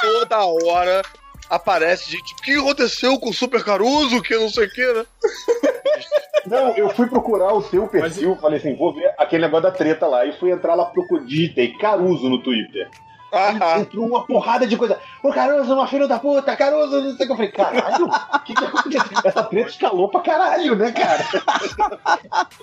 Toda 0.00 0.38
hora 0.44 1.02
aparece 1.50 2.10
gente. 2.10 2.32
O 2.32 2.36
que 2.36 2.52
aconteceu 2.52 3.18
com 3.18 3.30
o 3.30 3.34
Super 3.34 3.62
Caruso? 3.64 4.22
Que 4.22 4.36
não 4.36 4.48
sei 4.48 4.66
o 4.66 4.70
que, 4.70 4.92
né? 4.92 5.04
Não, 6.46 6.74
eu 6.74 6.88
fui 6.88 7.06
procurar 7.06 7.52
o 7.52 7.60
seu 7.60 7.86
perfil, 7.86 8.34
falei 8.36 8.58
assim, 8.58 8.74
vou 8.74 8.94
ver 8.94 9.12
aquele 9.18 9.44
negócio 9.44 9.64
da 9.64 9.70
treta 9.70 10.06
lá. 10.06 10.24
E 10.24 10.32
fui 10.38 10.50
entrar 10.50 10.74
lá, 10.74 10.86
procurei, 10.86 11.26
digitei 11.26 11.76
Caruso 11.76 12.30
no 12.30 12.42
Twitter. 12.42 12.88
Ah, 13.32 13.78
entrou 13.80 14.06
uma 14.06 14.24
porrada 14.26 14.66
de 14.66 14.76
coisa. 14.76 14.98
Ô 15.22 15.30
Caruso, 15.32 15.72
uma 15.74 15.86
filha 15.86 16.08
da 16.08 16.18
puta, 16.18 16.56
Caruso, 16.56 17.00
não 17.00 17.16
sei 17.16 17.26
o 17.26 17.26
que. 17.28 17.32
Eu 17.32 17.36
falei, 17.36 17.50
caralho, 17.52 18.06
o 18.06 18.38
que, 18.40 18.54
que 18.54 18.64
aconteceu? 18.64 19.02
Essa 19.24 19.42
treta 19.44 19.68
escalou 19.70 20.08
pra 20.08 20.20
caralho, 20.20 20.74
né, 20.76 20.90
cara? 20.92 21.24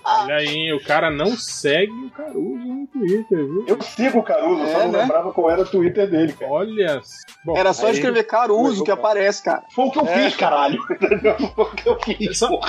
Olha 0.03 0.35
aí, 0.35 0.73
o 0.73 0.84
cara 0.84 1.10
não 1.10 1.35
segue 1.38 1.91
o 1.91 2.10
Caruso 2.10 2.65
no 2.65 2.88
Twitter, 2.88 3.38
viu? 3.38 3.65
Eu 3.68 3.81
sigo 3.81 4.19
o 4.19 4.23
Caruso, 4.23 4.64
É, 4.64 4.68
só 4.73 4.80
não 4.80 4.91
né? 4.91 5.02
lembrava 5.02 5.31
qual 5.31 5.49
era 5.52 5.61
o 5.61 5.65
Twitter 5.65 6.10
dele, 6.10 6.34
cara. 6.34 6.52
Olha. 6.52 7.02
Bom, 7.45 7.57
Era 7.57 7.73
só 7.73 7.89
escrever 7.89 8.23
Caruso 8.23 8.84
que 8.84 8.91
aparece, 8.91 9.44
cara. 9.44 9.64
Foi 9.73 9.85
o 9.85 9.91
que 9.91 9.99
eu 9.99 10.07
É. 10.07 10.23
fiz, 10.23 10.35
caralho. 10.35 10.81
Foi 11.56 11.65
o 11.65 11.72
que 11.72 11.88
eu 11.89 11.99
fiz. 12.02 12.38
Só- 12.38 12.60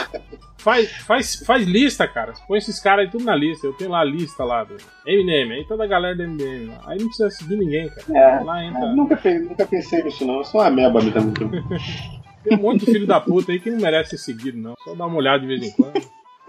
faz, 0.56 0.90
faz, 0.98 1.36
faz 1.44 1.64
lista, 1.66 2.06
cara. 2.06 2.34
Põe 2.46 2.58
esses 2.58 2.78
caras 2.80 3.06
aí 3.06 3.10
tudo 3.10 3.24
na 3.24 3.34
lista. 3.34 3.66
Eu 3.66 3.72
tenho 3.72 3.90
lá 3.90 4.00
a 4.00 4.04
lista 4.04 4.44
lá 4.44 4.64
do 4.64 4.76
MDM, 5.06 5.52
aí 5.54 5.64
toda 5.66 5.84
a 5.84 5.86
galera 5.86 6.14
do 6.16 6.22
MDM 6.22 6.68
lá. 6.68 6.80
Aí 6.86 6.98
não 6.98 7.06
precisa 7.06 7.30
seguir 7.30 7.56
ninguém, 7.56 7.87
cara. 7.90 8.18
É. 8.18 8.40
Lá 8.42 8.64
entra. 8.64 8.92
Nunca, 8.94 9.20
nunca 9.40 9.66
pensei 9.66 10.02
nisso, 10.02 10.24
não. 10.24 10.38
Eu 10.38 10.44
sou 10.44 10.60
uma 10.60 10.70
meba 10.70 11.00
mesmo. 11.00 11.32
Tem 12.44 12.56
um 12.56 12.62
monte 12.62 12.84
de 12.84 12.92
filho 12.92 13.06
da 13.06 13.20
puta 13.20 13.52
aí 13.52 13.60
que 13.60 13.70
não 13.70 13.80
merece 13.80 14.10
ser 14.10 14.18
seguido, 14.18 14.58
não. 14.58 14.74
Só 14.84 14.94
dá 14.94 15.06
uma 15.06 15.16
olhada 15.16 15.40
de 15.40 15.46
vez 15.46 15.62
em 15.62 15.70
quando. 15.72 16.00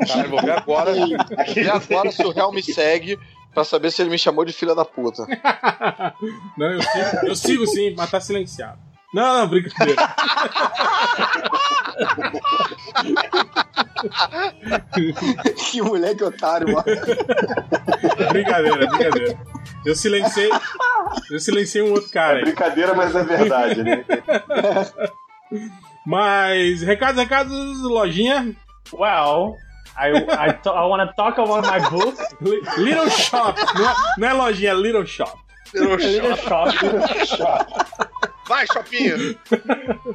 cara, 0.08 0.26
eu 0.26 0.30
vou 0.30 0.42
ver 0.42 0.52
agora. 0.52 0.94
Ver 1.54 1.70
agora 1.70 2.12
se 2.12 2.24
o 2.24 2.32
Real 2.32 2.52
me 2.52 2.62
segue 2.62 3.18
pra 3.54 3.64
saber 3.64 3.92
se 3.92 4.02
ele 4.02 4.10
me 4.12 4.18
chamou 4.18 4.46
de 4.46 4.54
filha 4.54 4.74
da 4.76 4.86
puta. 4.86 5.26
Não, 6.58 6.72
eu 6.72 6.82
sigo, 6.82 7.28
eu 7.28 7.36
sigo 7.36 7.68
sim, 7.68 7.94
mas 7.96 8.10
tá 8.12 8.20
silenciado. 8.20 8.80
Não, 9.12 9.40
não, 9.40 9.48
brincadeira. 9.48 10.04
que 15.72 15.82
moleque 15.82 16.24
otário, 16.24 16.68
mano. 16.68 16.86
Brincadeira, 18.32 18.88
brincadeira. 18.88 19.36
Eu 19.86 19.96
silenciei. 19.96 20.50
Eu 21.32 21.40
silenciei 21.40 21.84
um 21.84 21.94
outro 21.94 22.10
cara 22.12 22.40
É 22.40 22.42
brincadeira, 22.42 22.94
mas 22.94 23.16
é 23.16 23.24
verdade, 23.24 23.84
né? 23.84 24.06
Mas, 26.06 26.82
recados, 26.82 27.22
recados, 27.22 27.82
lojinha. 27.82 28.56
Well, 28.94 29.56
I, 29.98 30.10
I, 30.50 30.54
to- 30.64 30.70
I 30.70 30.86
want 30.88 31.08
to 31.10 31.16
talk 31.16 31.40
about 31.40 31.68
my 31.68 31.80
book. 31.90 32.18
Little 32.78 33.10
Shop. 33.10 33.56
Não 33.76 33.90
é, 33.90 33.94
não 34.18 34.28
é 34.28 34.34
lojinha, 34.34 34.72
é 34.72 34.76
Little 34.76 35.06
Shop. 35.06 35.38
Little 35.74 35.98
Little 35.98 36.36
Shop. 36.38 37.68
Vai, 38.48 38.66
Chopinho. 38.68 39.38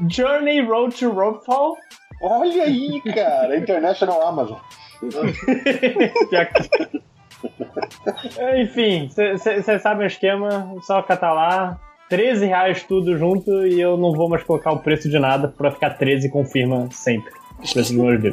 Journey 0.08 0.60
Road 0.66 0.96
to 0.96 1.10
Ropefall. 1.10 1.76
Olha 2.22 2.64
aí, 2.64 3.00
cara. 3.14 3.56
International 3.56 4.26
Amazon. 4.26 4.58
Enfim, 8.60 9.08
você 9.08 9.78
sabe 9.78 10.04
o 10.04 10.06
esquema, 10.06 10.74
só 10.82 11.02
catar 11.02 11.32
lá. 11.32 11.80
13 12.08 12.46
reais 12.46 12.82
tudo 12.82 13.16
junto 13.16 13.66
e 13.66 13.80
eu 13.80 13.96
não 13.96 14.12
vou 14.12 14.28
mais 14.28 14.42
colocar 14.42 14.72
o 14.72 14.78
preço 14.78 15.08
de 15.08 15.18
nada 15.18 15.48
pra 15.48 15.70
ficar 15.70 15.90
13 15.90 16.28
confirma 16.28 16.88
sempre. 16.90 17.32
O 17.58 17.72
preço 17.72 17.94
do 17.94 18.02
meu 18.02 18.14
livro. 18.14 18.32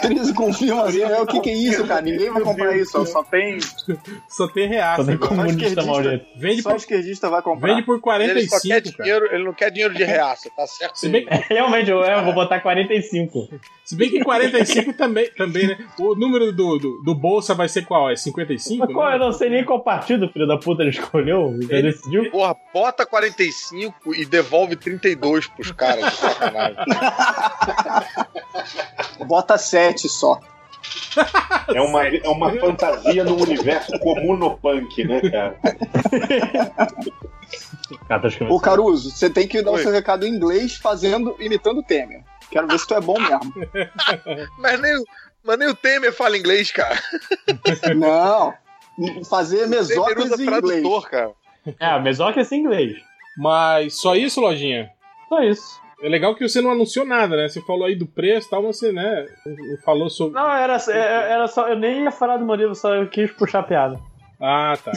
13 0.00 0.34
confirma 0.34 0.84
é, 0.88 1.20
o 1.20 1.26
que 1.26 1.40
que 1.40 1.50
é 1.50 1.54
isso, 1.54 1.86
cara? 1.86 2.02
Ninguém 2.02 2.30
vai 2.30 2.42
comprar 2.42 2.76
isso, 2.76 3.04
só 3.04 3.24
tem... 3.24 3.58
Só 4.28 4.46
tem 4.48 4.68
reaça. 4.68 5.02
Só 5.02 5.08
tem 5.08 5.18
comunista 5.18 5.82
maldito. 5.82 6.24
Vende 6.36 6.62
Só 6.62 6.70
por, 6.70 6.76
esquerdista 6.76 7.28
vai 7.28 7.42
comprar. 7.42 7.68
vende 7.68 7.82
por 7.82 7.94
Ele 7.94 8.46
só 8.46 8.60
quer 8.60 8.80
45, 8.80 8.96
cara. 8.96 9.04
dinheiro, 9.04 9.34
ele 9.34 9.44
não 9.44 9.52
quer 9.52 9.70
dinheiro 9.70 9.94
de 9.94 10.04
reaça, 10.04 10.50
tá 10.54 10.66
certo? 10.66 10.96
Se 10.96 11.08
bem, 11.08 11.26
Realmente, 11.50 11.90
eu, 11.90 12.00
eu 12.00 12.24
vou 12.24 12.32
botar 12.32 12.60
45. 12.60 13.48
Se 13.88 13.96
bem 13.96 14.10
que 14.10 14.22
45 14.22 14.92
também, 14.92 15.30
também, 15.30 15.66
né? 15.66 15.78
O 15.98 16.14
número 16.14 16.52
do, 16.52 16.78
do, 16.78 17.02
do 17.02 17.14
Bolsa 17.14 17.54
vai 17.54 17.70
ser 17.70 17.86
qual? 17.86 18.10
É 18.10 18.16
55? 18.16 18.84
Mas 18.84 18.94
qual, 18.94 19.08
né? 19.08 19.14
eu 19.14 19.18
não 19.18 19.32
sei 19.32 19.48
nem 19.48 19.64
qual 19.64 19.82
partido, 19.82 20.28
filho 20.28 20.46
da 20.46 20.58
puta, 20.58 20.82
ele 20.82 20.90
escolheu. 20.90 21.56
Já 21.62 21.78
Ele- 21.78 21.90
decidiu? 21.90 22.30
Porra, 22.30 22.54
bota 22.74 23.06
45 23.06 24.14
e 24.14 24.26
devolve 24.26 24.76
32 24.76 25.46
pros 25.46 25.72
caras 25.72 26.04
de 26.04 26.16
sacanagem. 26.18 26.84
Bota 29.26 29.56
7 29.56 30.06
só. 30.06 30.38
É 31.74 31.80
uma, 31.80 32.06
é 32.06 32.28
uma 32.28 32.52
fantasia 32.52 33.24
no 33.24 33.42
universo 33.42 33.98
comunopunk, 33.98 35.04
né, 35.04 35.20
cara? 35.30 35.58
Tá. 38.06 38.20
Ô 38.50 38.60
Caruso, 38.60 39.10
você 39.10 39.30
tem 39.30 39.48
que 39.48 39.62
dar 39.62 39.70
Oi. 39.72 39.80
o 39.80 39.82
seu 39.82 39.92
recado 39.92 40.26
em 40.26 40.30
inglês 40.30 40.76
fazendo, 40.76 41.34
imitando 41.38 41.78
o 41.78 41.82
Temer. 41.82 42.22
Quero 42.50 42.66
ver 42.66 42.78
se 42.78 42.86
tu 42.86 42.94
é 42.94 43.00
bom 43.00 43.18
mesmo. 43.18 43.52
Mas 44.58 44.80
nem, 44.80 44.96
o- 44.96 45.04
mas 45.44 45.58
nem 45.58 45.68
o 45.68 45.74
Temer 45.74 46.12
fala 46.12 46.36
inglês, 46.36 46.70
cara. 46.70 46.98
Não. 47.96 48.52
Fazer 49.30 49.66
mesóclise 49.68 50.42
em 50.42 50.46
inglês. 50.46 50.62
tradutor, 50.82 51.08
cara. 51.08 51.30
É, 51.78 51.98
Mesóclise 52.00 52.54
em 52.54 52.58
inglês. 52.60 52.96
Mas 53.36 54.00
só 54.00 54.14
isso, 54.16 54.40
lojinha? 54.40 54.90
Só 55.28 55.40
isso. 55.42 55.80
É 56.02 56.08
legal 56.08 56.34
que 56.34 56.46
você 56.48 56.60
não 56.60 56.70
anunciou 56.72 57.06
nada, 57.06 57.36
né? 57.36 57.48
Você 57.48 57.60
falou 57.62 57.84
aí 57.86 57.94
do 57.96 58.06
preço 58.06 58.46
e 58.48 58.50
tal, 58.50 58.62
você, 58.62 58.92
né? 58.92 59.26
não 59.46 59.78
falou 59.84 60.08
sobre. 60.10 60.34
Não, 60.34 60.50
era, 60.50 60.76
é- 60.88 61.32
era 61.32 61.46
só. 61.48 61.68
Eu 61.68 61.76
nem 61.76 62.02
ia 62.04 62.10
falar 62.10 62.36
do 62.36 62.44
meu 62.44 62.54
livro, 62.54 62.74
só 62.74 62.94
eu 62.94 63.08
quis 63.08 63.30
puxar 63.32 63.62
piada. 63.62 63.98
Ah, 64.40 64.74
tá. 64.84 64.92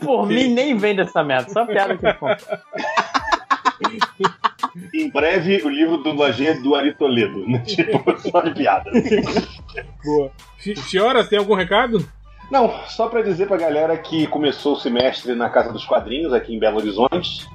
Por 0.00 0.26
mim, 0.26 0.48
nem 0.48 0.76
vende 0.76 1.02
essa 1.02 1.22
merda, 1.22 1.50
só 1.52 1.64
piada 1.66 1.96
que 1.96 2.06
eu 2.06 2.14
conto. 2.14 2.44
Em 4.94 5.10
breve, 5.10 5.62
o 5.62 5.68
livro 5.68 5.98
do 5.98 6.12
Lojinha 6.12 6.60
do 6.60 6.74
Ari 6.74 6.94
Toledo. 6.94 7.46
Né? 7.46 7.58
Tipo, 7.66 8.18
só 8.18 8.40
de 8.40 8.54
piada. 8.54 8.90
Boa. 10.04 10.30
Fioras, 10.58 11.28
tem 11.28 11.38
algum 11.38 11.54
recado? 11.54 12.06
Não, 12.50 12.70
só 12.86 13.08
pra 13.08 13.22
dizer 13.22 13.48
pra 13.48 13.56
galera 13.56 13.96
que 13.96 14.26
começou 14.26 14.74
o 14.74 14.78
semestre 14.78 15.34
na 15.34 15.48
Casa 15.48 15.72
dos 15.72 15.86
Quadrinhos, 15.86 16.34
aqui 16.34 16.54
em 16.54 16.58
Belo 16.58 16.78
Horizonte. 16.78 17.46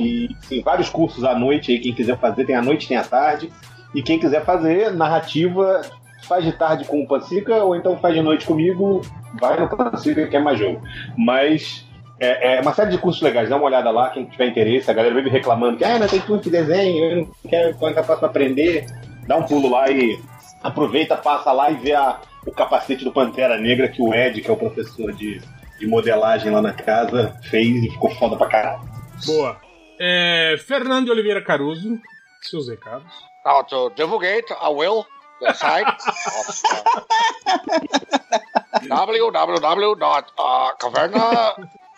E 0.00 0.28
tem 0.48 0.62
vários 0.62 0.88
cursos 0.88 1.24
à 1.24 1.38
noite 1.38 1.72
aí, 1.72 1.78
quem 1.78 1.94
quiser 1.94 2.18
fazer, 2.18 2.46
tem 2.46 2.56
à 2.56 2.62
noite, 2.62 2.88
tem 2.88 2.96
à 2.96 3.04
tarde. 3.04 3.52
E 3.94 4.02
quem 4.02 4.18
quiser 4.18 4.44
fazer 4.44 4.92
narrativa, 4.92 5.82
faz 6.26 6.44
de 6.44 6.52
tarde 6.52 6.84
com 6.86 7.02
o 7.02 7.06
Pancica, 7.06 7.62
ou 7.64 7.76
então 7.76 7.98
faz 7.98 8.14
de 8.14 8.22
noite 8.22 8.46
comigo, 8.46 9.02
vai 9.38 9.60
no 9.60 9.68
Pancica 9.68 10.26
que 10.26 10.36
é 10.36 10.40
mais 10.40 10.58
jogo. 10.58 10.80
Mas 11.16 11.85
é, 12.18 12.56
é 12.56 12.60
uma 12.60 12.72
série 12.72 12.90
de 12.90 12.98
cursos 12.98 13.22
legais, 13.22 13.48
dá 13.48 13.56
uma 13.56 13.66
olhada 13.66 13.90
lá, 13.90 14.10
quem 14.10 14.24
tiver 14.26 14.46
interesse. 14.46 14.90
A 14.90 14.94
galera 14.94 15.14
vive 15.14 15.28
reclamando 15.28 15.76
que 15.76 15.84
ah, 15.84 15.98
não 15.98 16.06
tem 16.06 16.20
curso 16.20 16.44
de 16.44 16.50
desenho, 16.50 17.04
eu 17.04 17.16
não 17.18 17.32
quero, 17.48 17.74
como 17.76 17.90
é 17.90 18.02
faço 18.02 18.20
pra 18.20 18.28
aprender? 18.28 18.86
Dá 19.26 19.36
um 19.36 19.42
pulo 19.42 19.70
lá 19.70 19.90
e 19.90 20.18
aproveita, 20.62 21.16
passa 21.16 21.52
lá 21.52 21.70
e 21.70 21.74
vê 21.74 21.92
a, 21.92 22.18
o 22.46 22.52
capacete 22.52 23.04
do 23.04 23.12
Pantera 23.12 23.58
Negra 23.58 23.88
que 23.88 24.00
o 24.00 24.14
Ed, 24.14 24.40
que 24.40 24.50
é 24.50 24.52
o 24.52 24.56
professor 24.56 25.12
de, 25.12 25.40
de 25.78 25.86
modelagem 25.86 26.50
lá 26.50 26.62
na 26.62 26.72
casa, 26.72 27.36
fez 27.50 27.84
e 27.84 27.90
ficou 27.90 28.10
foda 28.10 28.36
pra 28.36 28.46
caralho. 28.48 28.80
Boa. 29.26 29.56
É, 30.00 30.56
Fernando 30.66 31.06
de 31.06 31.10
Oliveira 31.10 31.42
Caruso, 31.42 31.98
seus 32.42 32.68
recados. 32.68 33.12
Now 33.44 33.62
to 33.64 33.90
divulgate, 33.94 34.52
I 34.52 34.68
will 34.68 35.06
the 35.40 35.52
site 35.52 35.86
of 35.86 36.46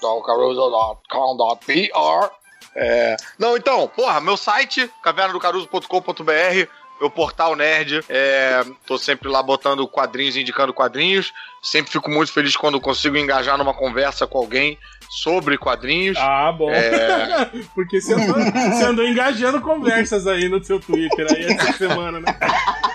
www.caverna.caruso.com.br 0.01 2.29
É, 2.75 3.17
Não, 3.39 3.57
então, 3.57 3.89
porra, 3.89 4.21
meu 4.21 4.37
site, 4.37 4.91
cavernadocaruso.com.br, 5.03 6.69
meu 7.01 7.11
portal 7.11 7.55
nerd, 7.55 8.05
é, 8.09 8.65
tô 8.87 8.99
sempre 8.99 9.29
lá 9.29 9.41
botando 9.43 9.87
quadrinhos, 9.87 10.37
indicando 10.37 10.73
quadrinhos. 10.75 11.33
Sempre 11.63 11.93
fico 11.93 12.11
muito 12.11 12.33
feliz 12.33 12.57
quando 12.57 12.81
consigo 12.81 13.17
engajar 13.17 13.57
numa 13.57 13.73
conversa 13.75 14.27
com 14.27 14.39
alguém 14.39 14.77
sobre 15.09 15.57
quadrinhos. 15.57 16.19
Ah, 16.19 16.53
bom. 16.53 16.71
É. 16.71 17.47
Porque 17.75 18.01
você 18.01 18.15
andou, 18.15 18.35
você 18.35 18.85
andou 18.85 19.07
engajando 19.07 19.61
conversas 19.61 20.27
aí 20.27 20.49
no 20.49 20.63
seu 20.63 20.81
Twitter 20.81 21.27
aí 21.31 21.45
essa 21.45 21.73
semana, 21.75 22.21
né? 22.21 22.37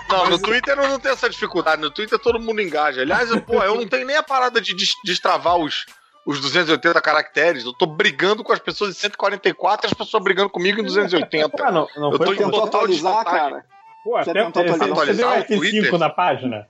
Não, 0.08 0.28
no 0.30 0.38
Twitter 0.38 0.78
eu 0.78 0.88
não 0.88 0.98
tenho 1.00 1.14
essa 1.14 1.28
dificuldade. 1.30 1.80
No 1.80 1.90
Twitter 1.90 2.18
todo 2.18 2.38
mundo 2.38 2.60
engaja. 2.60 3.00
Aliás, 3.00 3.30
eu, 3.30 3.40
pô, 3.40 3.62
eu 3.62 3.74
não 3.74 3.88
tenho 3.88 4.06
nem 4.06 4.16
a 4.16 4.22
parada 4.22 4.60
de 4.60 4.74
des- 4.74 4.94
destravar 5.04 5.56
os, 5.56 5.86
os 6.26 6.40
280 6.40 7.00
caracteres. 7.00 7.64
Eu 7.64 7.72
tô 7.72 7.86
brigando 7.86 8.42
com 8.44 8.52
as 8.52 8.58
pessoas 8.58 8.90
em 8.90 8.98
144 8.98 9.86
e 9.86 9.88
as 9.88 9.94
pessoas 9.94 10.22
brigando 10.22 10.50
comigo 10.50 10.80
em 10.80 10.84
280. 10.84 11.50
Ah, 11.66 11.70
não, 11.72 11.88
não 11.96 12.12
Eu 12.12 12.16
foi 12.18 12.26
tô 12.26 12.32
em 12.32 12.50
total 12.50 12.64
atualizar, 12.66 13.12
desvantagem. 13.12 13.40
cara. 13.50 13.64
Pô, 14.04 14.16
até 14.16 14.32
tentou 14.34 14.62
Você, 14.62 14.68
atualizar. 14.74 14.88
você 14.88 14.92
Atualizar 15.22 15.38
o 15.38 15.44
F5 15.44 15.56
Twitter? 15.58 15.98
na 15.98 16.10
página? 16.10 16.68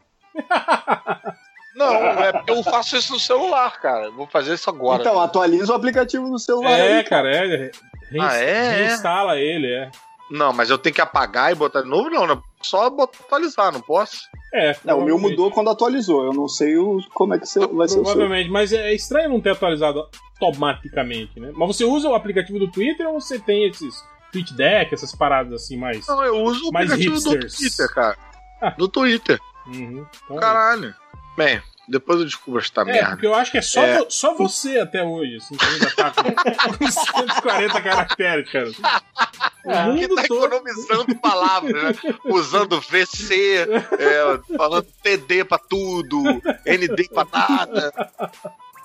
Não, 1.74 1.92
é 2.22 2.32
porque 2.32 2.52
eu 2.52 2.62
faço 2.62 2.96
isso 2.96 3.12
no 3.12 3.18
celular, 3.18 3.80
cara. 3.80 4.10
Vou 4.12 4.26
fazer 4.28 4.54
isso 4.54 4.70
agora. 4.70 5.00
Então, 5.02 5.20
atualiza 5.20 5.72
o 5.72 5.74
aplicativo 5.74 6.28
no 6.28 6.38
celular. 6.38 6.70
É, 6.78 6.98
aí, 6.98 7.04
cara, 7.04 7.28
é. 7.34 7.70
Reins- 8.10 8.24
Ah, 8.24 8.36
é? 8.36 8.70
Reinstala 8.86 9.36
ele, 9.38 9.66
é. 9.72 9.90
Não, 10.30 10.52
mas 10.52 10.70
eu 10.70 10.78
tenho 10.78 10.94
que 10.94 11.00
apagar 11.00 11.52
e 11.52 11.54
botar 11.54 11.82
de 11.82 11.88
novo? 11.88 12.08
Não, 12.10 12.26
né? 12.26 12.40
Só 12.62 12.88
botar, 12.88 13.18
atualizar, 13.24 13.72
não 13.72 13.80
posso? 13.80 14.16
É, 14.54 14.74
Não, 14.84 15.00
o 15.00 15.04
meu 15.04 15.18
mudou 15.18 15.50
quando 15.50 15.68
atualizou. 15.70 16.24
Eu 16.24 16.32
não 16.32 16.48
sei 16.48 16.76
o, 16.78 16.98
como 17.12 17.34
é 17.34 17.38
que 17.38 17.46
você- 17.46 17.60
vai 17.66 17.88
ser 17.88 17.94
o 18.00 18.04
seu. 18.04 18.14
Provavelmente, 18.14 18.48
mas 18.50 18.72
é 18.72 18.94
estranho 18.94 19.28
não 19.28 19.40
ter 19.40 19.50
atualizado 19.50 20.02
automaticamente, 20.40 21.38
né? 21.38 21.52
Mas 21.54 21.76
você 21.76 21.84
usa 21.84 22.08
o 22.08 22.14
aplicativo 22.14 22.58
do 22.58 22.70
Twitter 22.70 23.06
ou 23.08 23.20
você 23.20 23.38
tem 23.38 23.68
esses 23.68 23.94
tweet 24.32 24.54
deck, 24.54 24.92
essas 24.94 25.14
paradas 25.14 25.52
assim 25.62 25.76
mais. 25.76 26.06
Não, 26.06 26.24
eu 26.24 26.42
uso 26.42 26.68
o 26.68 26.72
Mais 26.72 26.90
aplicativo 26.90 27.20
do 27.20 27.30
hipsters. 27.38 27.56
Twitter, 27.76 27.94
cara. 27.94 28.16
Ah. 28.60 28.70
Do 28.70 28.88
Twitter. 28.88 29.38
Uhum. 29.66 30.06
Então, 30.24 30.36
Caralho. 30.36 30.94
Bem, 31.36 31.60
depois 31.88 32.18
eu 32.20 32.24
descubro 32.26 32.60
esta 32.60 32.82
É, 32.82 32.84
merda. 32.84 33.10
porque 33.10 33.26
eu 33.26 33.34
acho 33.34 33.50
que 33.50 33.58
é 33.58 33.62
só, 33.62 33.82
É. 33.82 33.98
vo- 33.98 34.06
só 34.10 34.34
você 34.34 34.78
até 34.78 35.02
hoje, 35.02 35.36
assim, 35.36 35.56
que 35.56 35.64
ainda 35.64 35.90
tá 35.94 36.10
com, 36.10 36.22
com 36.78 36.90
140 36.90 37.80
caracteres, 37.82 38.50
cara. 38.50 38.68
O 38.68 39.94
que 39.96 40.02
mundo 40.08 40.14
tá 40.16 40.24
todo. 40.28 40.44
economizando 40.46 41.14
palavras, 41.16 41.72
né? 42.02 42.14
Usando 42.26 42.80
VC, 42.80 43.66
é, 43.98 44.56
falando 44.56 44.86
TD 45.02 45.44
pra 45.44 45.58
tudo, 45.58 46.22
ND 46.66 47.08
pra 47.12 47.26
nada. 47.32 47.92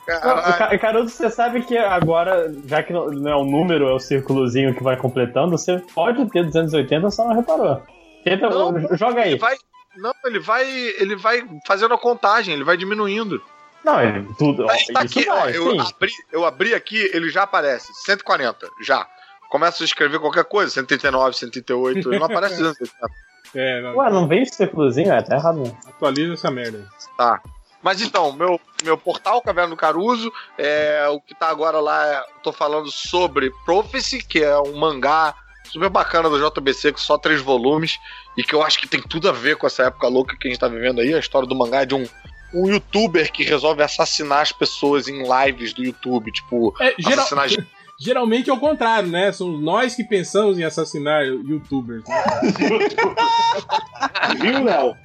Caralho. 0.06 0.58
Ca- 0.58 0.78
Caruso, 0.80 1.10
você 1.10 1.30
sabe 1.30 1.62
que 1.64 1.78
agora, 1.78 2.52
já 2.66 2.82
que 2.82 2.92
não 2.94 3.30
é 3.30 3.36
o 3.36 3.44
número, 3.44 3.88
é 3.90 3.94
o 3.94 4.00
círculozinho 4.00 4.74
que 4.74 4.82
vai 4.84 4.98
completando, 4.98 5.52
você 5.52 5.78
pode 5.94 6.26
ter 6.32 6.44
280, 6.46 7.12
só 7.12 7.28
não 7.28 7.36
reparou. 7.36 7.82
Tenta, 8.24 8.50
Não, 8.50 8.74
joga 8.98 9.22
aí. 9.22 9.38
Vai, 9.38 9.56
não, 9.98 10.14
ele 10.26 10.40
vai, 10.40 10.66
ele 10.68 11.16
vai 11.16 11.48
fazendo 11.66 11.94
a 11.94 11.98
contagem, 11.98 12.54
ele 12.54 12.64
vai 12.64 12.78
diminuindo. 12.78 13.42
Não, 13.84 14.02
ele, 14.02 14.28
tudo. 14.38 14.66
Tá, 14.66 14.74
tá 14.74 14.78
isso 14.78 14.98
aqui, 14.98 15.30
ó, 15.30 15.36
vai, 15.36 15.56
eu 15.56 15.80
abri, 15.82 16.12
eu 16.32 16.46
abri 16.46 16.74
aqui, 16.74 17.10
ele 17.14 17.30
já 17.30 17.44
aparece, 17.44 17.94
140, 18.06 18.68
já. 18.84 19.08
Começa 19.50 19.84
a 19.84 19.86
escrever 19.86 20.20
qualquer 20.20 20.46
coisa, 20.46 20.72
139, 20.72 21.36
138, 21.36 22.10
ele 22.10 22.20
não 22.20 22.26
aparece 22.26 22.58
280. 22.62 23.30
É, 23.56 23.82
não, 23.82 23.96
Ué, 23.96 24.10
não 24.12 24.28
vem 24.28 24.44
esse 24.44 24.56
círculozinho? 24.56 25.12
É, 25.12 25.22
tá 25.22 25.36
errado. 25.36 25.76
Atualiza 25.88 26.34
essa 26.34 26.52
merda. 26.52 26.88
Tá. 27.18 27.42
Mas 27.82 28.02
então, 28.02 28.32
meu, 28.34 28.60
meu 28.84 28.98
portal, 28.98 29.42
Caverna 29.42 29.70
do 29.70 29.78
Caruso, 29.78 30.32
é, 30.58 31.08
o 31.10 31.20
que 31.20 31.34
tá 31.34 31.50
agora 31.50 31.80
lá, 31.80 32.06
é, 32.06 32.24
tô 32.44 32.52
falando 32.52 32.92
sobre 32.92 33.52
Prophecy, 33.66 34.22
que 34.22 34.44
é 34.44 34.60
um 34.60 34.78
mangá 34.78 35.34
super 35.72 35.90
bacana 35.90 36.30
do 36.30 36.50
JBC, 36.50 36.92
com 36.92 36.98
só 36.98 37.18
três 37.18 37.42
volumes, 37.42 37.98
e 38.40 38.44
que 38.44 38.56
eu 38.56 38.64
acho 38.64 38.80
que 38.80 38.88
tem 38.88 39.02
tudo 39.02 39.28
a 39.28 39.34
ver 39.34 39.58
com 39.58 39.68
essa 39.68 39.84
época 39.84 40.08
louca 40.08 40.38
que 40.40 40.48
a 40.48 40.52
gente 40.52 40.60
tá 40.60 40.70
vivendo 40.70 41.02
aí. 41.02 41.14
A 41.14 41.20
história 41.20 41.46
do 41.46 41.54
mangá 41.54 41.82
é 41.82 41.86
de 41.86 41.94
um, 41.94 42.08
um 42.54 42.70
youtuber 42.70 43.30
que 43.34 43.44
resolve 43.44 43.84
assassinar 43.84 44.40
as 44.42 44.54
pessoas 44.54 45.10
em 45.10 45.24
lives 45.24 45.74
do 45.74 45.84
YouTube, 45.84 46.32
tipo, 46.32 46.74
É, 46.80 46.96
geral- 46.98 47.26
assassinar 47.26 47.50
Geralmente 48.02 48.50
é 48.50 48.54
o 48.54 48.58
contrário, 48.58 49.10
né? 49.10 49.30
Somos 49.34 49.62
nós 49.62 49.94
que 49.94 50.06
pensamos 50.06 50.58
em 50.58 50.64
assassinar 50.64 51.26
youtubers. 51.26 52.02
Né? 52.08 52.24
Viu, 54.40 54.64
Léo? 54.64 54.96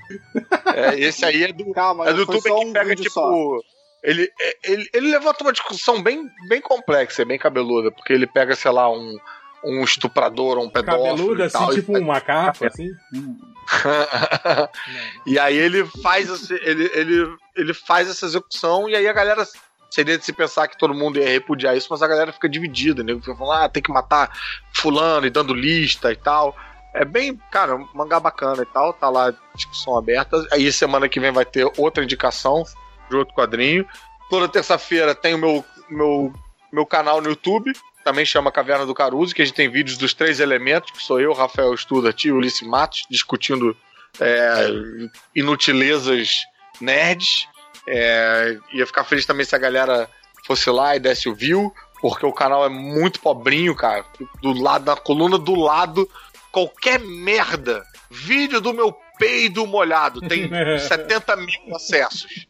É, 0.73 1.01
esse 1.01 1.25
aí 1.25 1.43
é 1.43 1.53
do, 1.53 1.73
Calma, 1.73 2.09
é 2.09 2.13
do 2.13 2.21
youtuber 2.21 2.53
só 2.53 2.59
que 2.61 2.67
um 2.67 2.73
pega, 2.73 2.95
tipo. 2.95 3.11
só. 3.11 3.33
Ele, 4.01 4.31
ele, 4.63 4.89
ele 4.95 5.11
levanta 5.11 5.43
uma 5.43 5.53
discussão 5.53 6.01
bem, 6.03 6.23
bem 6.49 6.61
complexa, 6.61 7.25
bem 7.25 7.37
cabeluda, 7.39 7.91
porque 7.91 8.13
ele 8.13 8.29
pega, 8.29 8.55
sei 8.55 8.71
lá, 8.71 8.89
um, 8.89 9.17
um 9.65 9.83
estuprador 9.83 10.59
ou 10.59 10.65
um 10.67 10.71
pedófilo. 10.71 11.05
Cabeludo, 11.09 11.41
e 11.41 11.45
assim, 11.45 11.59
tal, 11.59 11.73
e 11.73 11.75
tipo 11.77 11.99
uma 11.99 12.21
capa, 12.21 12.67
assim. 12.69 12.91
e 15.27 15.39
aí 15.39 15.57
ele 15.57 15.85
faz 16.03 16.29
esse- 16.29 16.55
ele, 16.63 16.91
ele, 16.95 17.37
ele 17.57 17.75
faz 17.75 18.09
essa 18.09 18.27
execução 18.27 18.89
e 18.89 18.95
aí 18.95 19.09
a 19.09 19.13
galera 19.13 19.45
seria 19.91 20.19
de 20.19 20.25
se 20.25 20.33
pensar 20.33 20.69
que 20.69 20.77
todo 20.79 20.93
mundo 20.95 21.19
ia 21.19 21.29
repudiar 21.29 21.77
isso, 21.77 21.87
mas 21.91 22.03
a 22.03 22.09
galera 22.09 22.33
fica 22.33 22.49
dividida, 22.49 23.03
né? 23.03 23.15
Fica 23.15 23.35
falando, 23.37 23.63
ah, 23.63 23.69
tem 23.69 23.83
que 23.83 23.93
matar 23.93 24.31
fulano 24.73 25.27
e 25.27 25.31
dando 25.31 25.55
lista 25.55 26.11
e 26.13 26.17
tal. 26.17 26.55
É 26.93 27.05
bem, 27.05 27.41
cara, 27.51 27.77
um 27.77 27.89
mangá 27.95 28.19
bacana 28.21 28.63
e 28.63 28.67
tal, 28.67 28.93
tá 28.93 29.09
lá 29.09 29.33
discussão 29.55 29.97
aberta. 29.97 30.47
Aí 30.53 30.71
semana 30.73 31.09
que 31.09 31.21
vem 31.21 31.31
vai 31.33 31.45
ter 31.45 31.71
outra 31.77 32.03
indicação 32.05 32.65
de 33.09 33.17
outro 33.17 33.35
quadrinho. 33.35 33.87
Toda 34.31 34.49
terça-feira 34.49 35.15
tem 35.15 35.35
o 35.35 35.39
meu, 35.39 35.65
meu, 35.89 36.33
meu 36.75 36.85
canal 36.85 37.21
no 37.21 37.31
YouTube, 37.31 37.73
também 38.05 38.27
chama 38.27 38.53
Caverna 38.53 38.85
do 38.85 38.95
Caruso, 38.95 39.35
que 39.35 39.41
a 39.41 39.45
gente 39.45 39.55
tem 39.55 39.71
vídeos 39.71 39.97
dos 39.97 40.13
três 40.13 40.41
elementos, 40.41 40.91
que 40.91 41.03
sou 41.03 41.21
eu, 41.21 41.33
Rafael 41.33 41.77
Studart 41.77 42.25
e 42.25 42.33
Ulisses 42.33 42.67
Matos, 42.67 43.07
discutindo 43.09 43.77
é, 44.21 45.09
inutilezas 45.35 46.43
nerds. 46.81 47.49
É, 47.89 48.57
ia 48.73 48.87
ficar 48.87 49.05
feliz 49.05 49.25
também 49.25 49.47
se 49.47 49.55
a 49.55 49.59
galera 49.59 50.09
fosse 50.47 50.69
lá 50.71 50.97
e 50.97 51.01
desse 51.01 51.29
o 51.29 51.35
view, 51.35 51.73
porque 52.01 52.27
o 52.27 52.33
canal 52.33 52.65
é 52.67 52.69
muito 52.69 53.21
pobrinho, 53.21 53.75
cara. 53.75 54.05
Do 54.43 54.53
lado, 54.53 54.85
na 54.85 54.97
coluna 54.97 55.39
do 55.39 55.55
lado, 55.55 56.09
qualquer 56.53 57.01
merda. 57.01 57.83
Vídeo 58.11 58.61
do 58.61 58.75
meu 58.75 58.95
peido 59.19 59.67
molhado 59.67 60.21
tem 60.21 60.51
70 60.79 61.37
mil 61.37 61.75
acessos. 61.75 62.47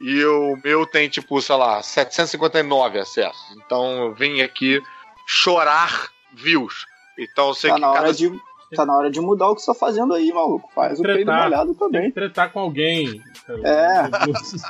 E 0.00 0.24
o 0.24 0.56
meu 0.64 0.86
tem, 0.86 1.08
tipo, 1.08 1.40
sei 1.42 1.56
lá, 1.56 1.82
759 1.82 2.98
acessos. 3.00 3.40
Então 3.64 4.04
eu 4.04 4.14
vim 4.14 4.40
aqui 4.42 4.80
chorar 5.26 6.08
views. 6.34 6.86
Então 7.18 7.48
eu 7.48 7.54
sei 7.54 7.70
Tá 7.70 7.74
que 7.76 7.80
na, 7.80 7.88
hora 7.90 8.00
cada 8.00 8.12
de, 8.14 8.32
tá 8.76 8.86
na 8.86 8.96
hora 8.96 9.10
de 9.10 9.20
mudar 9.20 9.48
o 9.48 9.54
que 9.56 9.60
você 9.62 9.72
tá 9.72 9.74
fazendo 9.78 10.14
aí, 10.14 10.32
maluco. 10.32 10.70
Faz 10.74 11.00
o 11.00 11.02
peido 11.02 11.32
molhado 11.32 11.74
também. 11.74 12.10
Tretar 12.12 12.52
com 12.52 12.60
alguém. 12.60 13.20
É. 13.64 14.08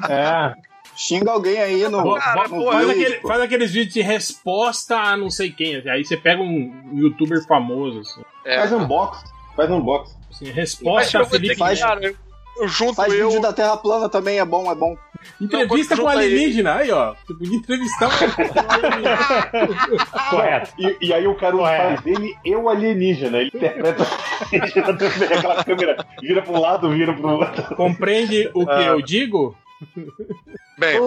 É. 0.13 0.55
Xinga 0.97 1.31
alguém 1.31 1.59
aí 1.61 1.87
no. 1.89 2.15
Cara, 2.17 2.49
no 2.49 2.71
vídeo, 2.73 2.91
aquele- 2.91 3.21
faz 3.21 3.41
aqueles 3.43 3.71
vídeos 3.71 3.95
de 3.95 4.01
resposta 4.01 4.97
a 4.97 5.17
não 5.17 5.31
sei 5.31 5.53
quem. 5.53 5.77
assim. 5.77 5.89
Aí 5.91 6.05
você 6.05 6.17
pega 6.17 6.43
um 6.43 6.91
youtuber 6.95 7.47
famoso, 7.47 8.01
assim. 8.01 8.23
É. 8.45 8.59
Faz 8.61 8.73
unbox. 8.73 9.23
Faz 9.55 9.71
unbox. 9.71 10.17
assim, 10.31 10.47
Mas 10.47 10.55
resposta 10.57 11.21
a 11.21 11.25
Felipe. 11.27 11.53
que, 11.55 11.59
Faz- 11.59 11.79
cara, 11.81 12.01
eu 12.05 12.17
junto 12.67 12.95
Faz 12.97 13.13
eu. 13.13 13.29
vídeo 13.29 13.43
da 13.43 13.53
Terra 13.53 13.77
plana 13.77 14.09
também, 14.09 14.39
é 14.39 14.45
bom, 14.45 14.71
é 14.71 14.75
bom. 14.75 14.97
Entrevista 15.41 15.97
Não, 15.97 16.05
com 16.05 16.11
alienígena. 16.11 16.77
Aí, 16.77 16.91
ó. 16.93 17.15
Você 17.27 17.35
podia 17.35 17.57
entrevistar 17.57 18.09
um 18.09 18.11
Correto. 20.31 20.73
E, 20.79 20.97
e 21.09 21.13
aí 21.13 21.27
o 21.27 21.35
cara 21.35 21.57
faz 21.59 22.01
dele 22.03 22.35
eu 22.45 22.69
alienígena. 22.69 23.39
Ele 23.39 23.51
interpreta 23.53 24.07
aquela 25.37 25.65
câmera 25.65 26.07
vira 26.21 26.43
pra 26.43 26.53
um 26.53 26.61
lado, 26.61 26.91
vira 26.91 27.13
pro 27.13 27.29
outro. 27.31 27.75
Compreende 27.77 28.49
o 28.55 28.65
que 28.65 28.73
Ah. 28.73 28.83
eu 28.87 29.03
digo? 29.03 29.57
Bem, 30.79 30.99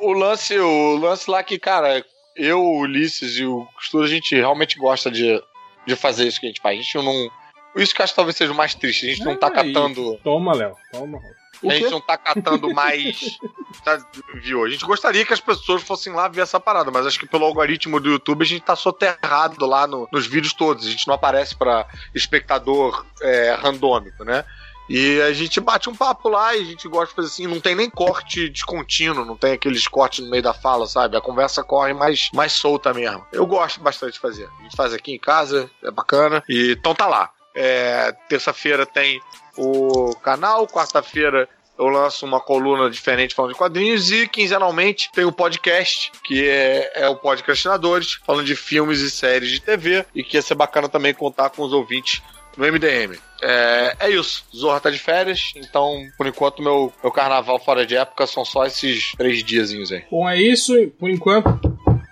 o 0.00 0.12
lance, 0.12 0.58
o 0.58 0.96
lance 0.96 1.30
lá 1.30 1.42
que, 1.44 1.58
cara, 1.58 2.04
eu, 2.36 2.60
o 2.60 2.80
Ulisses 2.80 3.36
e 3.38 3.44
o 3.44 3.66
Costura, 3.74 4.04
a 4.04 4.08
gente 4.08 4.34
realmente 4.34 4.76
gosta 4.78 5.10
de, 5.10 5.40
de 5.86 5.96
fazer 5.96 6.26
isso 6.26 6.40
que 6.40 6.46
a 6.46 6.48
gente 6.48 6.60
faz. 6.60 6.78
A 6.78 6.82
gente 6.82 6.94
não. 6.96 7.30
Isso 7.76 7.94
que 7.94 8.00
eu 8.00 8.04
acho 8.04 8.12
que 8.12 8.16
talvez 8.16 8.36
seja 8.36 8.52
o 8.52 8.56
mais 8.56 8.74
triste. 8.74 9.06
A 9.06 9.10
gente 9.10 9.24
não 9.24 9.36
tá 9.36 9.46
É, 9.48 9.50
e- 9.50 9.72
catando. 9.72 10.16
Toma, 10.24 10.54
Léo. 10.54 10.76
Toma. 10.92 11.18
A 11.62 11.74
gente 11.74 11.90
não 11.90 12.00
tá 12.00 12.16
catando 12.16 12.72
mais. 12.72 13.36
tá, 13.84 14.02
viu? 14.36 14.64
A 14.64 14.70
gente 14.70 14.82
gostaria 14.86 15.26
que 15.26 15.32
as 15.34 15.40
pessoas 15.40 15.82
fossem 15.82 16.10
lá 16.12 16.26
ver 16.26 16.40
essa 16.40 16.58
parada, 16.58 16.90
mas 16.90 17.06
acho 17.06 17.18
que 17.20 17.26
pelo 17.28 17.44
algoritmo 17.44 18.00
do 18.00 18.08
YouTube 18.08 18.42
a 18.42 18.46
gente 18.46 18.62
tá 18.62 18.74
soterrado 18.74 19.66
lá 19.66 19.86
no- 19.86 20.08
nos 20.10 20.26
vídeos 20.26 20.54
todos. 20.54 20.86
A 20.86 20.90
gente 20.90 21.06
não 21.06 21.14
aparece 21.14 21.54
pra 21.54 21.86
espectador 22.14 23.04
é, 23.22 23.52
randômico, 23.60 24.24
né? 24.24 24.44
E 24.88 25.20
a 25.20 25.32
gente 25.32 25.60
bate 25.60 25.88
um 25.88 25.94
papo 25.94 26.28
lá 26.28 26.56
e 26.56 26.62
a 26.62 26.64
gente 26.64 26.88
gosta 26.88 27.08
de 27.08 27.14
fazer 27.14 27.28
assim, 27.28 27.46
não 27.46 27.60
tem 27.60 27.76
nem 27.76 27.88
corte 27.88 28.48
descontínuo, 28.48 29.24
não 29.24 29.36
tem 29.36 29.52
aqueles 29.52 29.86
cortes 29.86 30.24
no 30.24 30.30
meio 30.30 30.42
da 30.42 30.52
fala, 30.52 30.86
sabe? 30.86 31.16
A 31.16 31.20
conversa 31.20 31.62
corre 31.62 31.92
mais, 31.92 32.28
mais 32.34 32.52
solta 32.52 32.92
mesmo. 32.92 33.24
Eu 33.32 33.46
gosto 33.46 33.80
bastante 33.80 34.14
de 34.14 34.18
fazer. 34.18 34.48
A 34.58 34.62
gente 34.64 34.74
faz 34.76 34.92
aqui 34.92 35.12
em 35.12 35.18
casa, 35.18 35.70
é 35.84 35.90
bacana. 35.92 36.42
E 36.48 36.72
então 36.72 36.92
tá 36.94 37.06
lá. 37.06 37.30
É, 37.54 38.12
Terça-feira 38.28 38.86
tem 38.86 39.20
o 39.56 40.14
canal, 40.16 40.66
quarta-feira 40.66 41.48
eu 41.80 41.88
lanço 41.88 42.26
uma 42.26 42.40
coluna 42.40 42.90
diferente 42.90 43.34
falando 43.34 43.52
de 43.52 43.58
quadrinhos 43.58 44.12
e 44.12 44.28
quinzenalmente 44.28 45.10
tem 45.12 45.24
o 45.24 45.32
podcast, 45.32 46.12
que 46.22 46.46
é, 46.46 46.92
é 46.94 47.08
o 47.08 47.16
Podcastinadores, 47.16 48.18
falando 48.26 48.44
de 48.44 48.54
filmes 48.54 49.00
e 49.00 49.10
séries 49.10 49.50
de 49.50 49.60
TV 49.60 50.04
e 50.14 50.22
que 50.22 50.36
ia 50.36 50.42
ser 50.42 50.54
bacana 50.54 50.90
também 50.90 51.14
contar 51.14 51.48
com 51.48 51.62
os 51.62 51.72
ouvintes 51.72 52.22
no 52.54 52.70
MDM. 52.70 53.18
É, 53.40 53.96
é 53.98 54.10
isso, 54.10 54.44
Zorra 54.54 54.78
tá 54.78 54.90
de 54.90 54.98
férias, 54.98 55.52
então 55.56 56.06
por 56.18 56.26
enquanto 56.26 56.62
meu, 56.62 56.92
meu 57.02 57.10
carnaval 57.10 57.58
fora 57.58 57.86
de 57.86 57.96
época 57.96 58.26
são 58.26 58.44
só 58.44 58.66
esses 58.66 59.12
três 59.12 59.42
diazinhos 59.42 59.90
aí. 59.90 60.04
Bom, 60.10 60.28
é 60.28 60.38
isso. 60.38 60.74
Por 60.98 61.08
enquanto. 61.08 61.48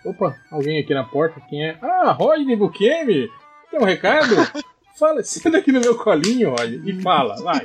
Opa, 0.02 0.34
alguém 0.50 0.80
aqui 0.80 0.94
na 0.94 1.04
porta. 1.04 1.42
Quem 1.50 1.66
é? 1.66 1.76
Ah, 1.82 2.12
Rodney 2.12 2.56
Bukemi. 2.56 3.28
Tem 3.70 3.78
um 3.78 3.84
recado? 3.84 4.34
Fala, 4.98 5.22
senta 5.22 5.58
aqui 5.58 5.70
no 5.70 5.80
meu 5.80 5.94
colinho, 5.96 6.50
Rodney, 6.50 6.80
e 6.84 7.02
fala, 7.02 7.36
vai. 7.42 7.64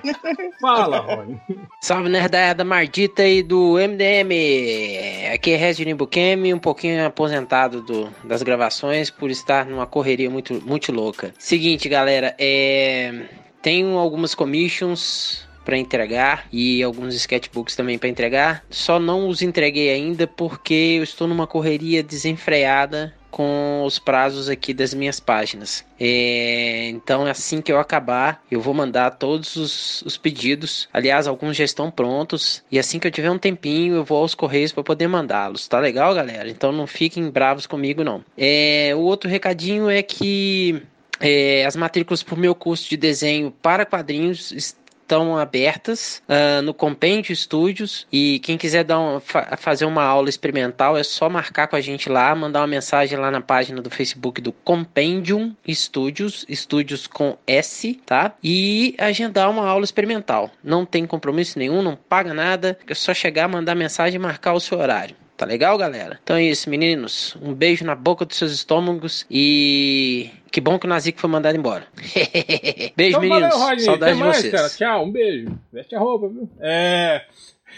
Fala, 0.62 1.00
Rodney. 1.00 1.40
Salve 1.82 2.08
nerdada 2.10 2.64
mardita 2.64 3.24
aí 3.24 3.42
do 3.42 3.78
MDM. 3.80 5.34
Aqui 5.34 5.52
é 5.52 5.56
Resident 5.56 5.98
Bukemi, 5.98 6.54
um 6.54 6.60
pouquinho 6.60 7.06
aposentado 7.06 7.82
do- 7.82 8.10
das 8.24 8.44
gravações 8.44 9.10
por 9.10 9.32
estar 9.32 9.66
numa 9.66 9.88
correria 9.88 10.30
muito, 10.30 10.62
muito 10.66 10.92
louca. 10.92 11.34
Seguinte, 11.40 11.90
galera, 11.90 12.36
é, 12.38 13.24
tenho 13.62 13.98
algumas 13.98 14.36
commissions 14.36 15.48
para 15.66 15.78
entregar 15.78 16.46
e 16.52 16.84
alguns 16.84 17.16
sketchbooks 17.16 17.76
também 17.76 17.98
para 17.98 18.10
entregar. 18.10 18.64
Só 18.70 19.00
não 19.00 19.28
os 19.30 19.42
entreguei 19.42 19.90
ainda 19.92 20.28
porque 20.28 20.98
eu 21.00 21.04
estou 21.04 21.28
numa 21.28 21.48
correria 21.48 22.04
desenfreada 22.04 23.14
com 23.34 23.84
os 23.84 23.98
prazos 23.98 24.48
aqui 24.48 24.76
das 24.76 24.94
minhas 24.94 25.20
páginas. 25.20 25.84
É, 26.00 26.88
então, 26.90 27.26
assim 27.26 27.62
que 27.62 27.72
eu 27.72 27.80
acabar, 27.80 28.44
eu 28.52 28.62
vou 28.62 28.76
mandar 28.76 29.10
todos 29.10 29.56
os, 29.56 30.04
os 30.04 30.18
pedidos. 30.18 30.88
Aliás, 30.94 31.26
alguns 31.26 31.58
já 31.58 31.64
estão 31.64 31.90
prontos. 31.90 32.64
E 32.72 32.78
assim 32.78 33.00
que 33.00 33.08
eu 33.08 33.12
tiver 33.12 33.32
um 33.32 33.40
tempinho, 33.40 33.96
eu 33.96 34.04
vou 34.04 34.20
aos 34.20 34.36
correios 34.36 34.72
para 34.72 34.84
poder 34.84 35.08
mandá-los. 35.08 35.68
Tá 35.68 35.80
legal, 35.80 36.14
galera? 36.14 36.48
Então 36.48 36.72
não 36.72 36.86
fiquem 36.86 37.28
bravos 37.32 37.66
comigo, 37.66 38.04
não. 38.04 38.24
É, 38.38 38.92
o 38.96 39.00
outro 39.00 39.28
recadinho 39.28 39.90
é 39.90 40.04
que 40.04 40.84
é, 41.20 41.66
as 41.66 41.76
matrículas 41.76 42.22
para 42.22 42.36
o 42.36 42.40
meu 42.40 42.54
curso 42.54 42.88
de 42.88 42.98
desenho 42.98 43.50
para 43.50 43.84
quadrinhos 43.84 44.76
estão 45.04 45.38
abertas 45.38 46.22
ah, 46.28 46.62
no 46.62 46.74
Compêndio 46.74 47.36
Studios 47.36 48.08
e 48.12 48.40
quem 48.40 48.58
quiser 48.58 48.84
dar 48.84 49.00
um- 49.00 49.20
fa- 49.20 49.56
fazer 49.58 49.86
uma 49.86 50.04
aula 50.04 50.30
experimental 50.30 50.98
é 50.98 51.04
só 51.04 51.30
marcar 51.30 51.68
com 51.68 51.76
a 51.76 51.82
gente 51.82 52.10
lá, 52.10 52.34
mandar 52.34 52.62
uma 52.62 52.68
mensagem 52.68 53.18
lá 53.18 53.30
na 53.30 53.42
página 53.42 53.82
do 53.82 53.90
Facebook 53.90 54.42
do 54.42 54.52
Compendium 54.52 55.56
Studios, 55.70 56.46
Studios 56.50 57.06
com 57.08 57.38
S, 57.46 58.02
tá? 58.06 58.34
E 58.44 58.96
agendar 58.98 59.50
uma 59.50 59.68
aula 59.68 59.84
experimental. 59.84 60.50
Não 60.64 60.86
tem 60.86 61.06
compromisso 61.06 61.60
nenhum, 61.60 61.82
não 61.82 61.96
paga 61.96 62.34
nada, 62.34 62.78
é 62.88 62.94
só 62.94 63.14
chegar, 63.14 63.48
mandar 63.48 63.76
mensagem 63.76 64.16
e 64.16 64.20
marcar 64.20 64.54
o 64.54 64.60
seu 64.60 64.80
horário. 64.80 65.16
Tá 65.36 65.46
legal, 65.48 65.78
galera? 65.78 66.20
Então 66.24 66.36
é 66.36 66.44
isso, 66.44 66.70
meninos. 66.70 67.36
Um 67.42 67.54
beijo 67.54 67.84
na 67.84 67.96
boca 67.96 68.24
dos 68.24 68.38
seus 68.38 68.52
estômagos 68.52 69.26
e 69.30 70.30
que 70.52 70.62
bom 70.62 70.78
que 70.78 70.86
o 70.86 70.90
Nazico 70.90 71.20
foi 71.20 71.30
mandado 71.30 71.58
embora. 71.58 71.88
beijo, 72.96 73.18
Então, 73.18 73.22
meninos. 73.22 73.50
valeu, 73.50 73.58
Rodney. 73.58 73.80
Saudade 73.86 74.12
Até 74.12 74.14
de 74.14 74.20
mais, 74.20 74.38
vocês. 74.38 74.54
cara. 74.54 74.70
Tchau, 74.70 75.06
um 75.06 75.12
beijo. 75.12 75.60
Veste 75.72 75.96
a 75.96 76.00
roupa, 76.00 76.30
viu? 76.30 76.50
É. 76.60 77.26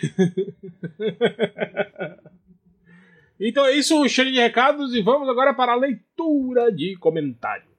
então 3.40 3.66
é 3.66 3.72
isso, 3.72 4.08
cheio 4.10 4.32
de 4.32 4.40
recados 4.40 4.94
e 4.94 5.02
vamos 5.02 5.28
agora 5.30 5.54
para 5.54 5.74
a 5.74 5.78
leitura 5.78 6.72
de 6.72 6.96
comentários. 6.98 7.75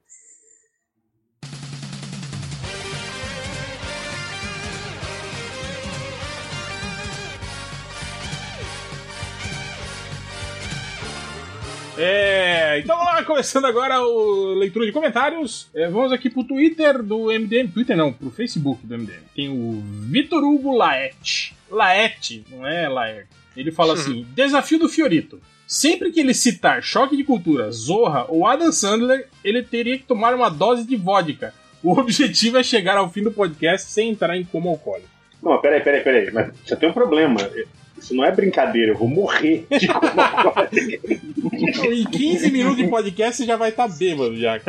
É, 11.99 12.79
então 12.79 12.97
vamos 12.97 13.13
lá, 13.13 13.25
começando 13.25 13.65
agora 13.65 14.03
o 14.03 14.55
leitura 14.55 14.85
de 14.85 14.93
comentários. 14.93 15.69
É, 15.75 15.89
vamos 15.89 16.13
aqui 16.13 16.29
pro 16.29 16.45
Twitter 16.45 17.03
do 17.03 17.27
MDM. 17.27 17.69
Twitter 17.69 17.97
não, 17.97 18.13
pro 18.13 18.31
Facebook 18.31 18.87
do 18.87 18.99
MDM. 18.99 19.23
Tem 19.35 19.49
o 19.49 19.83
Vitor 19.83 20.45
Hugo 20.45 20.77
Laete. 20.77 21.57
Laete, 21.71 22.45
não 22.51 22.67
é 22.67 22.89
Laerte. 22.89 23.29
Ele 23.57 23.73
fala 23.73 23.95
assim: 23.95 24.27
Desafio 24.35 24.79
do 24.79 24.89
Fiorito. 24.89 25.41
Sempre 25.67 26.13
que 26.13 26.21
ele 26.21 26.35
citar 26.35 26.83
Choque 26.83 27.17
de 27.17 27.25
Cultura, 27.25 27.73
Zorra 27.73 28.27
ou 28.29 28.47
Adam 28.47 28.71
Sandler, 28.71 29.29
ele 29.43 29.63
teria 29.63 29.99
que 29.99 30.05
tomar 30.05 30.35
uma 30.35 30.49
dose 30.49 30.87
de 30.87 30.97
vodka. 30.97 31.53
O 31.83 31.93
objetivo 31.99 32.59
é 32.59 32.63
chegar 32.63 32.97
ao 32.97 33.11
fim 33.11 33.23
do 33.23 33.33
podcast 33.33 33.91
sem 33.91 34.11
entrar 34.11 34.37
em 34.37 34.45
coma 34.45 34.71
alcoólico. 34.71 35.09
Não, 35.43 35.61
peraí, 35.61 35.81
peraí, 35.81 36.03
peraí. 36.03 36.31
Mas 36.33 36.53
já 36.65 36.77
tem 36.77 36.89
um 36.89 36.93
problema. 36.93 37.39
Isso 37.99 38.15
não 38.15 38.25
é 38.25 38.31
brincadeira, 38.31 38.93
eu 38.93 38.97
vou 38.99 39.09
morrer 39.09 39.67
de. 39.71 39.89
Em 41.91 42.05
15 42.05 42.51
minutos 42.51 42.77
de 42.77 42.89
podcast 42.89 43.37
você 43.39 43.47
já 43.47 43.57
vai 43.57 43.71
estar 43.71 43.89
bêbado 43.89 44.37
já. 44.37 44.61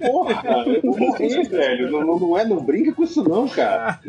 Porra, 0.00 0.42
eu 0.66 0.80
vou 0.82 0.98
morrer, 0.98 1.42
velho. 1.48 1.90
Não, 1.90 2.00
não, 2.04 2.18
não 2.18 2.38
é, 2.38 2.44
não 2.44 2.56
brinca 2.62 2.92
com 2.92 3.02
isso 3.04 3.22
não, 3.22 3.46
cara. 3.48 4.00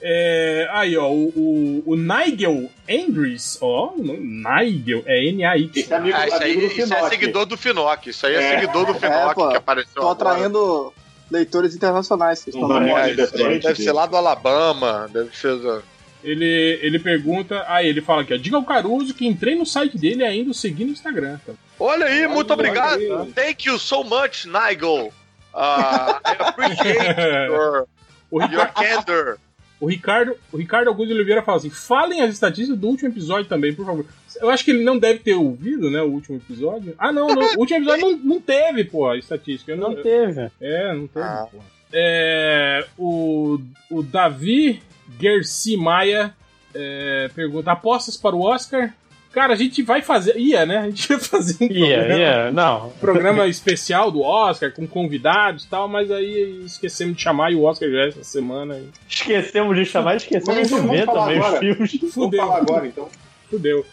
É, 0.00 0.68
aí, 0.70 0.96
ó, 0.96 1.08
o, 1.10 1.28
o, 1.34 1.82
o 1.86 1.96
Nigel 1.96 2.70
Andrews, 2.88 3.58
ó, 3.60 3.92
Nigel, 3.96 5.02
é 5.06 5.24
N-A-I. 5.24 5.70
Esse 5.74 5.92
amigo, 5.92 6.16
Ah, 6.16 6.28
isso 6.28 6.42
aí 6.42 6.66
isso 6.66 6.94
é 6.94 7.08
seguidor 7.08 7.46
do 7.46 7.56
Finoc. 7.56 8.06
Isso 8.06 8.24
aí 8.26 8.34
é, 8.34 8.42
É. 8.54 8.60
seguidor 8.60 8.86
do 8.86 8.92
É, 8.92 8.94
Finoc 8.94 9.34
pô. 9.34 9.48
que 9.48 9.56
apareceu 9.56 9.94
Tô 10.02 10.08
agora. 10.08 10.30
atraindo 10.34 10.92
leitores 11.30 11.74
internacionais. 11.74 12.38
Vocês 12.38 12.54
estão 12.54 12.80
É, 12.96 13.10
isso 13.10 13.32
deve 13.60 13.82
ser 13.82 13.92
lá 13.92 14.06
do 14.06 14.16
Alabama. 14.16 15.08
Deve 15.12 15.36
ser. 15.36 15.58
Ele, 16.22 16.78
ele 16.82 16.98
pergunta, 16.98 17.64
aí 17.68 17.86
ele 17.88 18.00
fala 18.00 18.22
aqui, 18.22 18.34
ó, 18.34 18.36
diga 18.36 18.56
ao 18.56 18.64
Caruso 18.64 19.14
que 19.14 19.26
entrei 19.26 19.54
no 19.54 19.64
site 19.64 19.96
dele 19.96 20.22
e 20.22 20.26
ainda 20.26 20.50
o 20.50 20.54
segui 20.54 20.84
no 20.84 20.90
Instagram. 20.90 21.38
Tá? 21.46 21.52
Olha 21.78 22.06
aí, 22.06 22.24
Olha 22.24 22.28
muito 22.34 22.52
obrigado. 22.52 22.98
aí. 22.98 23.32
Thank 23.34 23.68
you 23.68 23.78
so 23.78 24.02
much, 24.02 24.44
Nigel. 24.46 25.12
Uh, 25.54 26.20
I 26.24 26.36
appreciate 26.40 27.16
your, 27.48 27.86
O 28.30 28.40
your 28.42 28.50
Ricardo, 28.66 28.74
candor. 29.06 29.38
o, 29.80 29.86
Ricardo, 29.86 30.36
o 30.52 30.56
Ricardo 30.56 30.88
Augusto 30.88 31.12
Oliveira 31.14 31.42
fala 31.42 31.58
assim, 31.58 31.70
falem 31.70 32.20
as 32.20 32.32
estatísticas 32.34 32.78
do 32.78 32.88
último 32.88 33.08
episódio 33.10 33.46
também, 33.48 33.72
por 33.72 33.86
favor. 33.86 34.04
Eu 34.40 34.50
acho 34.50 34.64
que 34.64 34.70
ele 34.72 34.84
não 34.84 34.98
deve 34.98 35.20
ter 35.20 35.34
ouvido, 35.34 35.90
né, 35.90 36.00
o 36.02 36.10
último 36.10 36.36
episódio. 36.36 36.94
Ah, 36.98 37.12
não, 37.12 37.28
não 37.28 37.42
o 37.56 37.58
último 37.60 37.78
episódio 37.78 38.02
não, 38.10 38.16
não 38.18 38.40
teve, 38.40 38.84
pô, 38.84 39.08
a 39.08 39.16
estatística. 39.16 39.72
Eu 39.72 39.76
Não 39.76 39.94
teve. 40.02 40.50
É, 40.60 40.92
não 40.94 41.06
teve, 41.06 41.24
Ah. 41.26 41.46
pô. 41.50 41.58
É, 41.92 42.84
o, 42.98 43.58
o 43.90 44.02
Davi 44.02 44.82
Gersi 45.20 45.76
Maia 45.76 46.34
é, 46.74 47.30
pergunta: 47.34 47.72
apostas 47.72 48.16
para 48.16 48.34
o 48.36 48.42
Oscar? 48.42 48.92
Cara, 49.32 49.52
a 49.52 49.56
gente 49.56 49.82
vai 49.82 50.00
fazer. 50.00 50.36
Ia, 50.38 50.64
né? 50.64 50.78
A 50.78 50.84
gente 50.90 51.10
ia 51.10 51.18
fazer 51.18 51.56
um 51.64 51.66
Ia, 51.72 51.96
programa, 51.98 52.18
ia. 52.18 52.50
Não. 52.50 52.90
programa 52.98 53.46
especial 53.46 54.10
do 54.10 54.22
Oscar, 54.22 54.72
com 54.72 54.86
convidados 54.86 55.64
e 55.64 55.68
tal, 55.68 55.86
mas 55.86 56.10
aí 56.10 56.62
esquecemos 56.64 57.14
de 57.16 57.22
chamar 57.22 57.52
e 57.52 57.54
o 57.54 57.62
Oscar 57.64 57.88
já 57.90 57.98
é 58.00 58.08
essa 58.08 58.24
semana. 58.24 58.76
E 58.78 58.88
Esquecemos 59.08 59.76
de 59.76 59.84
chamar, 59.84 60.16
esquecemos 60.16 60.56
Mas 60.58 60.68
de 60.68 60.74
vamos 60.74 60.90
ver 60.90 61.04
falar 61.04 61.20
também 61.24 61.38
os 61.40 61.44
agora. 61.46 61.60
filmes. 61.60 61.94
Vamos 62.00 62.14
fudeu. 62.14 62.40
falar 62.40 62.56
agora, 62.56 62.86
então. 62.86 63.08
Fudeu. 63.50 63.86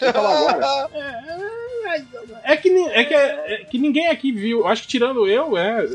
Vamos 0.00 0.12
falar 0.14 0.50
agora. 0.50 0.90
É 2.42 2.56
que, 2.56 2.68
ni- 2.70 2.88
é, 2.88 3.04
que, 3.04 3.14
é 3.14 3.64
que 3.70 3.78
ninguém 3.78 4.08
aqui 4.08 4.32
viu. 4.32 4.66
Acho 4.66 4.82
que 4.82 4.88
tirando 4.88 5.26
eu, 5.28 5.56
é. 5.56 5.86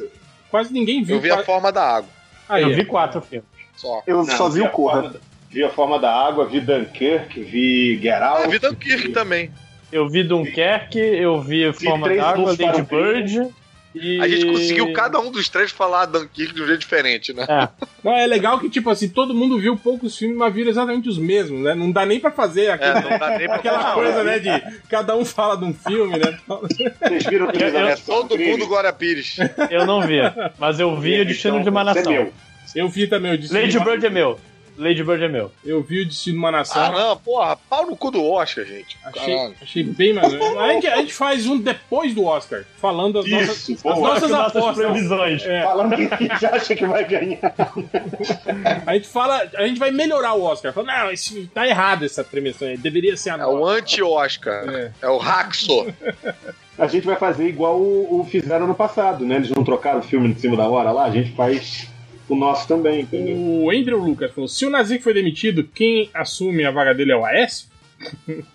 Quase 0.50 0.72
ninguém 0.74 1.04
viu. 1.04 1.18
Eu 1.18 1.22
vi 1.22 1.30
a 1.32 1.44
forma 1.44 1.72
da 1.72 1.84
água. 1.98 2.10
Aí, 2.48 2.64
Eu 2.64 2.70
é. 2.72 2.74
vi 2.74 2.86
quatro 2.86 3.22
filmes. 3.22 3.48
Só. 3.80 4.04
Eu 4.06 4.18
Não, 4.18 4.26
só 4.26 4.50
vi 4.50 4.62
o 4.62 4.66
a 4.66 4.70
Corra. 4.70 4.94
forma 4.96 5.10
da- 5.12 5.20
Vi 5.52 5.64
a 5.64 5.70
forma 5.70 5.98
da 6.00 6.14
água, 6.14 6.46
vi 6.46 6.60
Dunkirk, 6.60 7.42
vi 7.42 7.98
Get 8.00 8.22
Ah, 8.22 8.38
Out. 8.40 8.50
vi 8.50 8.60
Dunkirk 8.60 9.10
também. 9.10 9.50
Eu 9.92 10.08
vi 10.08 10.22
Dunkerque, 10.24 11.00
eu 11.00 11.42
vi 11.42 11.74
Forma 11.74 12.06
três 12.06 12.22
d'Água, 12.22 12.44
luzes 12.46 12.60
Lady 12.60 12.84
para 12.84 12.98
o 12.98 13.02
Bird. 13.04 13.48
E... 13.96 14.22
A 14.22 14.28
gente 14.28 14.46
conseguiu 14.46 14.94
cada 14.94 15.20
um 15.20 15.32
dos 15.32 15.50
três 15.50 15.72
falar 15.72 16.06
Dunkirk 16.06 16.54
de 16.54 16.62
um 16.62 16.68
jeito 16.68 16.82
diferente, 16.82 17.34
né? 17.34 17.48
Não, 18.04 18.14
é 18.16 18.28
legal 18.28 18.60
que, 18.60 18.70
tipo 18.70 18.88
assim, 18.92 19.10
todo 19.10 19.34
mundo 19.34 19.58
viu 19.58 19.76
poucos 19.76 20.16
filmes, 20.16 20.38
mas 20.38 20.54
viram 20.54 20.70
exatamente 20.70 21.10
os 21.10 21.18
mesmos, 21.18 21.64
né? 21.64 21.74
Não 21.74 21.92
dá 21.92 22.06
nem 22.06 22.20
pra 22.20 22.30
fazer 22.30 22.70
aquele- 22.70 22.92
É, 23.00 23.02
não 23.10 23.18
dá 23.18 23.36
nem 23.36 23.48
pra 23.48 23.56
aquela 23.56 23.80
falar. 23.82 23.94
coisa, 23.96 24.24
né? 24.24 24.38
De 24.38 24.80
cada 24.88 25.16
um 25.18 25.26
fala 25.26 25.58
de 25.58 25.66
um 25.66 25.74
filme, 25.74 26.16
né? 26.20 26.38
Vocês 26.48 27.26
viram 27.26 27.48
o 27.48 27.52
três 27.52 27.74
Eu- 27.74 27.88
É 27.88 27.96
todo 27.96 28.38
mundo 28.38 28.68
Glória 28.68 28.94
Pires. 28.94 29.38
Eu 29.72 29.88
não 29.88 30.02
vi, 30.02 30.20
mas 30.60 30.80
eu 30.80 30.96
vi 31.00 31.22
o 31.22 31.26
Destino 31.26 31.64
de 31.64 31.70
uma 31.72 31.82
Então, 31.82 31.96
Nação. 31.96 32.32
Eu 32.76 32.88
vi 32.90 33.08
também 33.08 33.34
o 33.34 33.38
Destino 33.38 33.60
Lady 33.60 33.72
de 33.72 33.78
uma- 33.78 33.86
Bird 33.86 34.06
é 34.06 34.10
meu. 34.10 34.40
Lady 34.78 35.04
Bird 35.04 35.22
é 35.26 35.28
meu. 35.28 35.52
Eu 35.66 35.84
vi 35.84 36.04
o 36.04 36.06
Destino 36.06 36.36
de 36.36 36.40
uma 36.40 36.48
Ah, 36.48 36.52
Nação. 36.54 36.92
não, 36.94 37.18
porra, 37.18 37.58
pau 37.70 37.86
no 37.86 37.98
cu 37.98 38.10
do 38.12 38.24
Oscar, 38.24 38.64
gente. 38.64 38.98
Achei, 39.04 39.36
Caralho. 39.36 39.56
achei 39.62 39.84
bem 39.84 40.14
maneiro. 40.14 40.42
A 40.58 40.72
gente, 40.72 40.88
a 40.88 40.96
gente 40.98 41.14
faz 41.14 41.46
um 41.48 41.58
depois 41.60 42.16
do 42.16 42.24
Oscar, 42.24 42.64
falando 42.80 43.20
as 43.20 43.30
nossas, 43.30 43.68
Isso, 43.68 43.74
as 43.90 43.96
boa. 43.96 44.08
nossas 44.14 44.30
Nossas 44.32 44.56
apostas. 44.56 44.86
previsões. 44.86 45.44
É, 45.46 45.64
Falando 45.64 45.96
que 45.98 46.14
a 46.14 46.18
gente 46.18 46.46
acha 46.46 46.76
que 46.78 46.86
vai 46.86 47.04
ganhar. 47.04 47.40
a 48.86 48.94
gente 48.94 49.08
fala, 49.10 49.44
a 49.56 49.68
gente 49.68 49.80
vai 49.80 49.92
melhorar 49.92 50.34
o 50.36 50.44
Oscar. 50.44 50.72
Fala, 50.72 50.88
não, 51.04 51.12
isso 51.12 51.46
tá 51.54 51.68
errado 51.68 52.06
essa 52.06 52.24
premiação 52.24 52.68
aí, 52.68 52.78
deveria 52.78 53.18
ser 53.18 53.32
a 53.32 53.38
É 53.38 53.46
o 53.46 53.66
anti-Oscar. 53.66 54.64
É. 54.70 54.92
É. 55.02 55.10
o 55.10 55.18
Raxo. 55.18 55.88
A 56.78 56.88
gente 56.88 57.06
vai 57.06 57.18
fazer 57.18 57.48
igual 57.50 57.78
o, 57.78 58.22
o 58.22 58.24
fizeram 58.24 58.66
no 58.66 58.74
passado, 58.76 59.26
né? 59.26 59.36
Eles 59.36 59.50
não 59.50 59.64
trocaram 59.66 60.00
o 60.00 60.04
filme 60.04 60.34
de 60.34 60.40
cima 60.40 60.56
da 60.56 60.68
hora 60.70 60.92
lá, 60.92 61.04
a 61.04 61.12
gente 61.12 61.34
faz 61.34 61.90
o 62.34 62.38
nosso 62.38 62.68
também, 62.68 63.02
entendeu? 63.02 63.36
O 63.38 63.72
Andrew 63.72 63.98
Lucas 63.98 64.32
falou: 64.32 64.48
se 64.48 64.66
o 64.66 64.70
Nazik 64.70 65.04
foi 65.04 65.14
demitido, 65.14 65.64
quem 65.64 66.10
assume 66.14 66.66
a 66.66 66.72
vaga 66.72 66.94
dele 66.94 67.12
é 67.12 67.18
o 67.18 67.26
Aécio? 67.26 67.68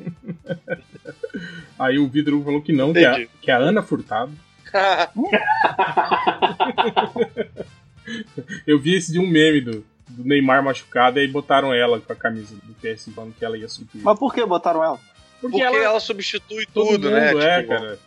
Aí 1.79 1.99
o 1.99 2.09
Vidro 2.09 2.43
falou 2.43 2.63
que 2.63 2.73
não, 2.73 2.93
que 2.93 3.05
é, 3.05 3.29
que 3.41 3.51
é 3.51 3.55
a 3.55 3.59
Ana 3.59 3.83
Furtado. 3.83 4.33
Eu 8.67 8.79
vi 8.79 8.97
esse 8.97 9.13
de 9.13 9.19
um 9.19 9.27
meme 9.27 9.61
do, 9.61 9.85
do 10.09 10.25
Neymar 10.25 10.63
machucado 10.63 11.19
e 11.19 11.23
aí 11.23 11.29
botaram 11.29 11.73
ela 11.73 12.01
com 12.01 12.13
a 12.13 12.17
camisa 12.17 12.55
do 12.63 12.75
PS 12.75 13.09
falando 13.15 13.35
que 13.35 13.45
ela 13.45 13.57
ia 13.57 13.69
subir. 13.69 14.03
Mas 14.03 14.19
por 14.19 14.35
que 14.35 14.45
botaram 14.45 14.85
ela? 14.85 14.99
Porque, 15.41 15.59
Porque 15.59 15.63
ela, 15.63 15.77
ela 15.77 16.01
substitui 16.01 16.67
tudo, 16.67 16.91
mundo 16.91 17.11
né? 17.11 17.33
é, 17.43 17.63
Tipo, 17.63 17.75
cara. 17.75 17.99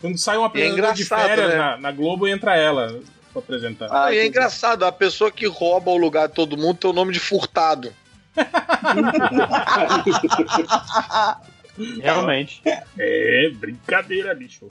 Quando 0.00 0.18
sai 0.18 0.38
um 0.38 0.40
E 0.40 0.44
é 0.44 0.46
apresentador 0.46 0.94
de 0.94 1.02
engraçado, 1.02 1.28
férias 1.28 1.48
né? 1.50 1.56
na, 1.56 1.76
na 1.78 1.92
Globo, 1.92 2.26
entra 2.26 2.56
ela 2.56 2.98
pra 3.42 3.56
apresentar. 3.56 3.88
Ah, 3.90 4.12
e 4.14 4.18
é 4.18 4.26
engraçado, 4.26 4.84
a 4.84 4.92
pessoa 4.92 5.30
que 5.30 5.46
rouba 5.46 5.90
o 5.90 5.96
lugar 5.96 6.28
de 6.28 6.34
todo 6.34 6.56
mundo 6.56 6.78
tem 6.78 6.90
o 6.90 6.94
nome 6.94 7.12
de 7.12 7.20
furtado. 7.20 7.92
Realmente. 12.00 12.62
É, 12.98 13.50
brincadeira, 13.54 14.34
bicho. 14.34 14.66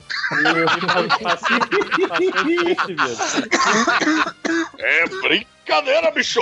É 4.78 5.04
brincadeira, 5.08 6.10
bicho! 6.10 6.40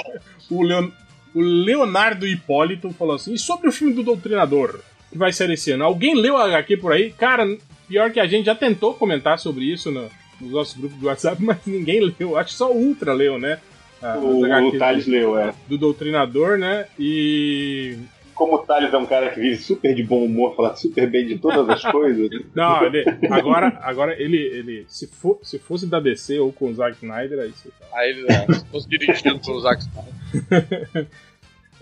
O, 0.50 0.62
Leon- 0.62 0.90
o 1.34 1.40
Leonardo 1.40 2.26
Hipólito 2.26 2.90
falou 2.98 3.16
assim: 3.16 3.34
e 3.34 3.38
sobre 3.38 3.68
o 3.68 3.72
filme 3.72 3.92
do 3.94 4.02
Doutrinador, 4.02 4.80
que 5.10 5.18
vai 5.18 5.32
ser 5.32 5.50
esse 5.50 5.70
ano? 5.72 5.84
Alguém 5.84 6.14
leu 6.14 6.36
a 6.38 6.44
HQ 6.46 6.78
por 6.78 6.92
aí? 6.92 7.10
Cara, 7.12 7.44
pior 7.86 8.10
que 8.10 8.20
a 8.20 8.26
gente 8.26 8.46
já 8.46 8.54
tentou 8.54 8.94
comentar 8.94 9.38
sobre 9.38 9.64
isso 9.70 9.90
no, 9.90 10.10
nos 10.44 10.52
nossos 10.52 10.76
grupos 10.76 10.98
do 10.98 11.06
WhatsApp, 11.06 11.40
mas 11.42 11.58
ninguém 11.66 12.00
leu. 12.18 12.36
Acho 12.36 12.50
que 12.50 12.56
só 12.56 12.72
o 12.72 12.76
Ultra 12.76 13.12
leu, 13.12 13.38
né? 13.38 13.58
O, 14.02 14.42
o 14.42 14.78
Thales 14.78 15.06
leu, 15.06 15.38
é. 15.38 15.54
do 15.66 15.78
Doutrinador, 15.78 16.58
né? 16.58 16.86
E. 16.98 17.96
Como 18.34 18.56
o 18.56 18.58
Thales 18.58 18.92
é 18.92 18.98
um 18.98 19.06
cara 19.06 19.30
que 19.30 19.40
vive 19.40 19.56
super 19.56 19.94
de 19.94 20.02
bom 20.02 20.24
humor, 20.24 20.54
fala 20.56 20.74
super 20.74 21.08
bem 21.08 21.26
de 21.26 21.38
todas 21.38 21.68
as 21.68 21.82
coisas. 21.90 22.28
Não, 22.54 22.84
ele, 22.84 23.04
agora, 23.30 23.78
agora 23.80 24.20
ele, 24.20 24.36
ele 24.36 24.84
se, 24.88 25.06
for, 25.06 25.38
se 25.40 25.58
fosse 25.58 25.86
da 25.86 26.00
DC 26.00 26.38
ou 26.40 26.52
com 26.52 26.68
o 26.68 26.74
Zack 26.74 26.96
Snyder, 26.96 27.38
aí 27.38 27.50
você 27.50 27.68
tá. 27.68 27.86
Aí 27.94 28.10
ele 28.10 28.26
é, 28.28 28.52
se 28.52 28.66
fosse 28.66 28.88
dirigido 28.88 29.38
pelo 29.38 29.60
Zack 29.60 29.82
Snyder. 29.82 31.06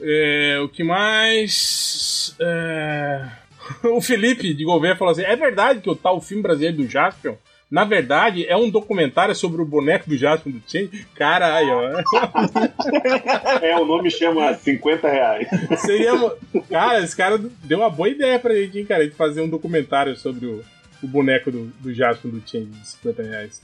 É, 0.04 0.58
o 0.58 0.68
que 0.68 0.82
mais? 0.82 2.34
É, 2.40 3.24
O 3.84 4.00
Felipe 4.00 4.52
de 4.52 4.64
Gouveia 4.64 4.96
falou 4.96 5.12
assim: 5.12 5.22
é 5.22 5.36
verdade 5.36 5.80
que 5.80 5.90
o 5.90 5.96
tal 5.96 6.20
filme 6.20 6.42
brasileiro 6.42 6.78
do 6.78 6.88
Jaspion, 6.88 7.34
na 7.72 7.84
verdade, 7.84 8.44
é 8.46 8.54
um 8.54 8.68
documentário 8.68 9.34
sobre 9.34 9.62
o 9.62 9.64
boneco 9.64 10.06
do 10.06 10.14
Jaspion 10.14 10.52
do 10.52 10.62
Chen? 10.66 10.90
Caralho, 11.14 11.70
ó. 11.70 12.02
É, 13.62 13.80
o 13.80 13.86
nome 13.86 14.10
chama 14.10 14.52
50 14.52 15.08
reais. 15.08 15.48
Seria. 15.78 16.12
Cara, 16.68 17.00
esse 17.00 17.16
cara 17.16 17.38
deu 17.64 17.78
uma 17.78 17.88
boa 17.88 18.10
ideia 18.10 18.38
pra 18.38 18.54
gente, 18.54 18.78
hein, 18.78 18.84
cara, 18.84 19.08
de 19.08 19.14
fazer 19.14 19.40
um 19.40 19.48
documentário 19.48 20.14
sobre 20.18 20.44
o, 20.44 20.62
o 21.02 21.08
boneco 21.08 21.50
do, 21.50 21.72
do 21.80 21.94
Jaspion 21.94 22.32
do 22.32 22.42
Chen 22.46 22.66
de 22.66 22.86
50 22.88 23.22
reais. 23.22 23.62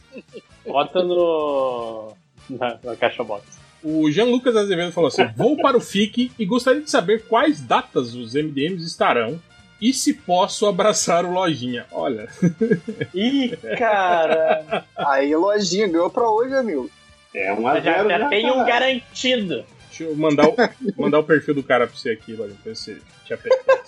Bota 0.67 1.03
no. 1.05 2.15
Na, 2.49 2.79
na 2.83 2.97
caixa 2.97 3.23
box. 3.23 3.59
O 3.85 4.11
Jean 4.11 4.25
Lucas 4.25 4.57
Azevedo 4.57 4.91
falou 4.91 5.09
assim: 5.09 5.27
Vou 5.37 5.55
para 5.59 5.77
o 5.77 5.83
FIC 5.83 6.33
e 6.39 6.47
gostaria 6.47 6.81
de 6.81 6.91
saber 6.91 7.25
quais 7.27 7.61
datas 7.61 8.15
os 8.15 8.33
MDMs 8.33 8.87
estarão 8.87 9.39
e 9.81 9.93
se 9.93 10.13
posso 10.15 10.67
abraçar 10.67 11.25
o 11.25 11.33
Lojinha. 11.33 11.87
Olha, 11.93 12.29
Ih, 13.15 13.57
cara! 13.79 14.85
Aí, 14.97 15.35
lojinha, 15.35 15.87
ganhou 15.89 16.11
pra 16.11 16.29
hoje, 16.29 16.55
amigo. 16.55 16.91
É 17.35 17.53
um 17.53 17.67
a 17.69 17.79
Já, 17.81 17.93
zero. 17.95 18.09
já 18.11 18.19
né, 18.19 18.29
tem 18.29 18.51
um 18.51 18.65
garantido. 18.65 19.65
deixa 19.89 20.05
eu 20.05 20.17
mandar 20.17 20.49
o, 20.49 20.57
mandar 20.97 21.19
o 21.21 21.25
perfil 21.25 21.55
do 21.55 21.63
cara 21.63 21.87
pra 21.87 21.97
você 21.97 22.11
aqui, 22.11 22.33
Lojinha, 22.35 22.59
pra 22.63 22.75
você 22.75 22.99
te 23.25 23.35
apertar. 23.35 23.79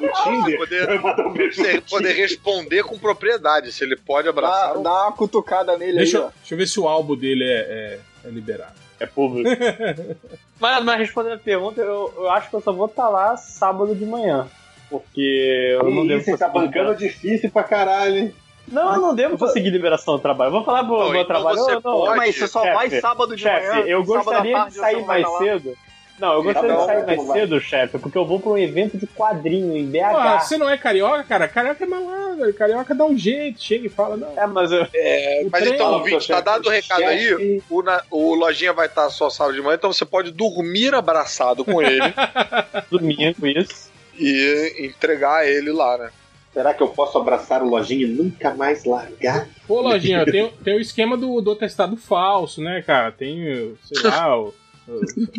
No 0.00 0.08
Tinder. 0.24 0.58
Poder- 0.58 1.52
Você 1.52 1.80
poder 1.82 2.12
responder 2.14 2.82
com 2.82 2.98
propriedade, 2.98 3.70
se 3.72 3.84
ele 3.84 3.96
pode 3.96 4.28
abraçar 4.28 4.70
Dá, 4.70 4.72
ou 4.74 4.82
dá 4.82 4.90
uma 5.04 5.12
cutucada 5.12 5.78
nele 5.78 5.98
Deixa, 5.98 6.18
aí, 6.18 6.24
deixa 6.40 6.54
eu 6.54 6.58
ver 6.58 6.66
se 6.66 6.80
o 6.80 6.88
álbum 6.88 7.14
dele 7.16 7.44
é, 7.44 7.98
é- 8.24 8.28
é 8.28 8.30
liberado. 8.30 8.72
É 8.98 9.06
público. 9.06 9.48
mas, 10.58 10.84
mas 10.84 10.98
respondendo 10.98 11.34
a 11.34 11.38
pergunta, 11.38 11.80
eu, 11.80 12.12
eu 12.16 12.30
acho 12.30 12.50
que 12.50 12.56
eu 12.56 12.60
só 12.60 12.72
vou 12.72 12.86
estar 12.86 13.08
lá 13.08 13.36
sábado 13.36 13.94
de 13.94 14.04
manhã. 14.04 14.48
Porque 14.90 15.76
eu 15.80 15.90
não 15.90 16.06
devo 16.06 16.22
você 16.24 16.36
tá 16.36 16.48
conseguir 16.48 16.66
bancando 16.78 16.96
difícil 16.96 17.50
pra 17.50 17.62
caralho, 17.64 18.16
hein? 18.16 18.34
Não, 18.68 18.94
eu 18.94 19.00
não 19.00 19.14
devo 19.14 19.36
conseguir 19.36 19.70
liberação 19.70 20.16
do 20.16 20.20
trabalho. 20.22 20.50
Vou 20.52 20.64
falar 20.64 20.84
pro 20.84 20.96
Não, 20.98 21.10
meu 21.10 21.20
então 21.22 21.26
trabalho. 21.26 21.56
você 21.58 21.72
"Ô, 21.72 21.74
não, 21.74 21.80
pode- 21.82 22.16
Mas 22.16 22.34
você 22.36 22.48
só 22.48 22.62
vai 22.62 22.88
chefe, 22.88 23.00
sábado 23.02 23.36
de 23.36 23.42
chefe, 23.42 23.66
manhã. 23.68 23.80
eu 23.86 24.04
sábado 24.04 24.24
gostaria 24.24 24.64
de 24.64 24.74
sair 24.74 25.02
vai 25.02 25.20
mais 25.22 25.38
cedo. 25.38 25.74
Não, 26.18 26.32
eu 26.34 26.42
gostaria 26.44 26.68
Tá 26.70 26.74
de 26.74 26.80
bom, 26.80 26.86
sair 26.86 27.04
mais 27.06 27.18
não 27.18 27.26
vai. 27.26 27.40
cedo, 27.40 27.60
chefe, 27.60 27.98
porque 27.98 28.16
eu 28.16 28.24
vou 28.24 28.38
pra 28.40 28.50
um 28.52 28.56
evento 28.56 28.96
de 28.96 29.06
quadrinho 29.06 29.76
em 29.76 29.84
BH. 29.84 30.10
Porra, 30.12 30.40
você 30.40 30.56
não 30.56 30.70
é 30.70 30.78
carioca, 30.78 31.24
cara? 31.24 31.48
Carioca 31.48 31.82
é 31.84 31.86
malandro. 31.88 32.54
Carioca 32.54 32.94
dá 32.94 33.04
um 33.04 33.18
jeito, 33.18 33.60
chega 33.62 33.86
e 33.86 33.90
fala, 33.90 34.16
não. 34.16 34.32
É, 34.40 34.46
mas 34.46 34.70
eu. 34.72 34.86
É, 34.94 35.42
O 35.44 35.50
mas 35.50 35.62
trem- 35.62 35.74
então, 35.74 35.92
ouvinte, 35.94 36.14
tá 36.28 36.34
chefe, 36.36 36.42
dado 36.42 36.66
o 36.66 36.70
recado 36.70 37.02
aí. 37.02 37.18
chefe. 37.28 37.62
O, 37.68 37.82
na- 37.82 38.02
o 38.10 38.34
Lojinha 38.34 38.72
vai 38.72 38.86
estar 38.86 39.10
sua 39.10 39.28
sala 39.28 39.52
de 39.52 39.60
manhã, 39.60 39.74
então 39.74 39.92
você 39.92 40.04
pode 40.06 40.30
dormir 40.30 40.94
abraçado 40.94 41.64
com 41.64 41.82
ele 41.82 41.98
Domingo, 42.90 43.46
isso. 43.46 43.92
E 44.18 44.86
entregar 44.86 45.46
ele 45.48 45.70
lá, 45.72 45.98
né? 45.98 46.10
Será 46.52 46.72
que 46.72 46.82
eu 46.82 46.88
posso 46.88 47.18
abraçar 47.18 47.62
o 47.62 47.68
lojinha 47.68 48.06
e 48.06 48.10
nunca 48.10 48.54
mais 48.54 48.84
largar? 48.84 49.48
Pô, 49.66 49.80
Lojinha, 49.80 50.24
tem, 50.24 50.48
tem 50.62 50.76
o 50.76 50.80
esquema 50.80 51.16
do, 51.16 51.40
do 51.40 51.50
atestado 51.50 51.96
falso, 51.96 52.60
né, 52.62 52.80
cara? 52.80 53.10
Tem, 53.10 53.74
sei 53.82 54.02
lá, 54.08 54.38
o, 54.38 54.48
o- 54.48 54.54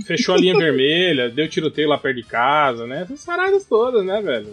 fechou 0.06 0.36
a 0.36 0.38
linha 0.38 0.58
vermelha, 0.58 1.30
deu 1.30 1.48
tiroteio 1.48 1.88
lá 1.90 1.98
perto 1.98 2.16
de 2.18 2.24
casa, 2.24 2.86
né? 2.88 3.02
Essas 3.04 3.24
paradas 3.26 3.66
todas, 3.66 4.04
né, 4.06 4.22
velho? 4.22 4.48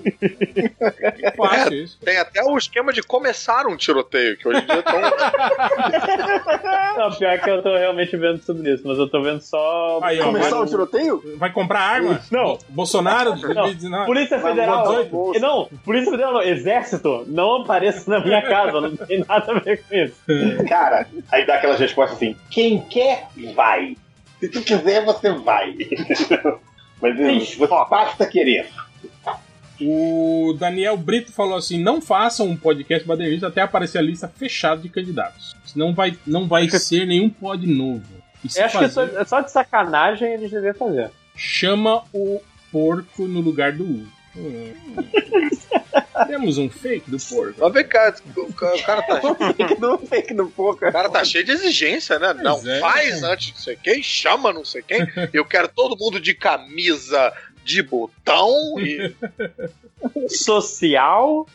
É 1.22 1.30
fácil 1.32 1.74
isso. 1.74 1.98
Tem 2.04 2.18
até 2.18 2.42
o 2.42 2.56
esquema 2.56 2.92
de 2.92 3.02
começar 3.02 3.66
um 3.66 3.76
tiroteio, 3.76 4.36
que 4.36 4.46
hoje 4.48 4.60
em 4.62 4.66
dia 4.66 4.82
tão. 4.82 5.00
Não, 6.98 7.12
pior 7.12 7.40
que 7.40 7.50
eu 7.50 7.62
tô 7.62 7.76
realmente 7.76 8.16
vendo 8.16 8.38
sobre 8.42 8.72
isso, 8.74 8.82
mas 8.86 8.98
eu 8.98 9.08
tô 9.08 9.22
vendo 9.22 9.40
só. 9.40 10.00
Aí, 10.02 10.20
ó, 10.20 10.24
Começar 10.24 10.50
vai, 10.50 10.60
o 10.60 10.66
tiroteio? 10.66 11.22
vai 11.36 11.52
comprar 11.52 11.80
arma? 11.80 12.20
Não. 12.30 12.58
Bolsonaro, 12.68 13.30
Não, 13.30 13.40
2019. 13.40 14.06
Polícia 14.06 14.38
Federal. 14.40 15.04
bolso. 15.06 15.40
Não, 15.40 15.68
Polícia 15.84 16.10
Federal 16.10 16.32
não. 16.34 16.42
Exército, 16.42 17.24
não 17.28 17.62
apareça 17.62 18.10
na 18.10 18.20
minha 18.24 18.42
casa, 18.42 18.80
não 18.80 18.96
tem 18.96 19.24
nada 19.26 19.52
a 19.52 19.58
ver 19.58 19.82
com 19.82 19.94
isso. 19.94 20.14
Cara, 20.68 21.06
aí 21.30 21.46
dá 21.46 21.54
aquelas 21.56 21.78
respostas 21.80 22.16
assim: 22.16 22.36
quem 22.50 22.80
quer, 22.82 23.28
vai. 23.54 23.96
Se 24.42 24.48
tu 24.48 24.60
quiser, 24.60 25.04
você 25.04 25.30
vai. 25.30 25.76
Mas 27.00 27.16
Ixi, 27.16 27.56
você 27.56 27.74
basta 27.88 28.26
querer. 28.26 28.68
O 29.80 30.56
Daniel 30.58 30.96
Brito 30.96 31.30
falou 31.30 31.56
assim: 31.56 31.78
não 31.78 32.02
façam 32.02 32.48
um 32.48 32.56
podcast 32.56 33.06
badernista 33.06 33.46
até 33.46 33.60
aparecer 33.60 33.98
a 33.98 34.02
lista 34.02 34.26
fechada 34.26 34.82
de 34.82 34.88
candidatos. 34.88 35.54
Senão 35.64 35.94
vai, 35.94 36.18
não 36.26 36.48
vai 36.48 36.68
ser 36.68 37.06
nenhum 37.06 37.30
pod 37.30 37.64
novo. 37.68 38.02
Se 38.48 38.58
Eu 38.58 38.64
acho 38.64 38.78
que 38.80 38.88
fazer, 38.88 39.12
só, 39.12 39.24
só 39.24 39.40
de 39.42 39.52
sacanagem 39.52 40.32
eles 40.32 40.50
deveriam 40.50 40.74
fazer. 40.74 41.10
chama 41.36 42.02
o 42.12 42.40
porco 42.72 43.28
no 43.28 43.40
lugar 43.40 43.70
do 43.70 43.84
U. 43.84 44.06
Hum. 44.36 44.72
Temos 46.26 46.58
um 46.58 46.68
fake 46.68 47.10
do 47.10 47.18
porco. 47.18 47.54
Mas 47.60 47.72
vem 47.72 47.84
cá, 47.86 48.14
o 48.36 48.52
ca- 48.52 48.74
o 48.74 48.82
cara 48.82 49.02
tá, 49.02 49.20
Fake 49.54 49.74
do 49.80 49.98
fake 49.98 50.34
do 50.34 50.46
pouco. 50.48 50.86
o 50.86 50.92
cara 50.92 51.08
tá 51.08 51.24
cheio 51.24 51.44
de 51.44 51.52
exigência, 51.52 52.18
né? 52.18 52.34
Não 52.34 52.58
é. 52.68 52.80
faz 52.80 53.22
antes 53.22 53.46
de 53.48 53.52
não 53.54 53.60
sei 53.60 53.76
quem, 53.76 54.02
chama 54.02 54.52
não 54.52 54.64
sei 54.64 54.82
quem. 54.82 55.00
Eu 55.32 55.44
quero 55.44 55.68
todo 55.68 55.96
mundo 55.96 56.20
de 56.20 56.34
camisa 56.34 57.32
de 57.64 57.82
botão 57.82 58.50
e. 58.78 59.14
Social. 60.28 61.46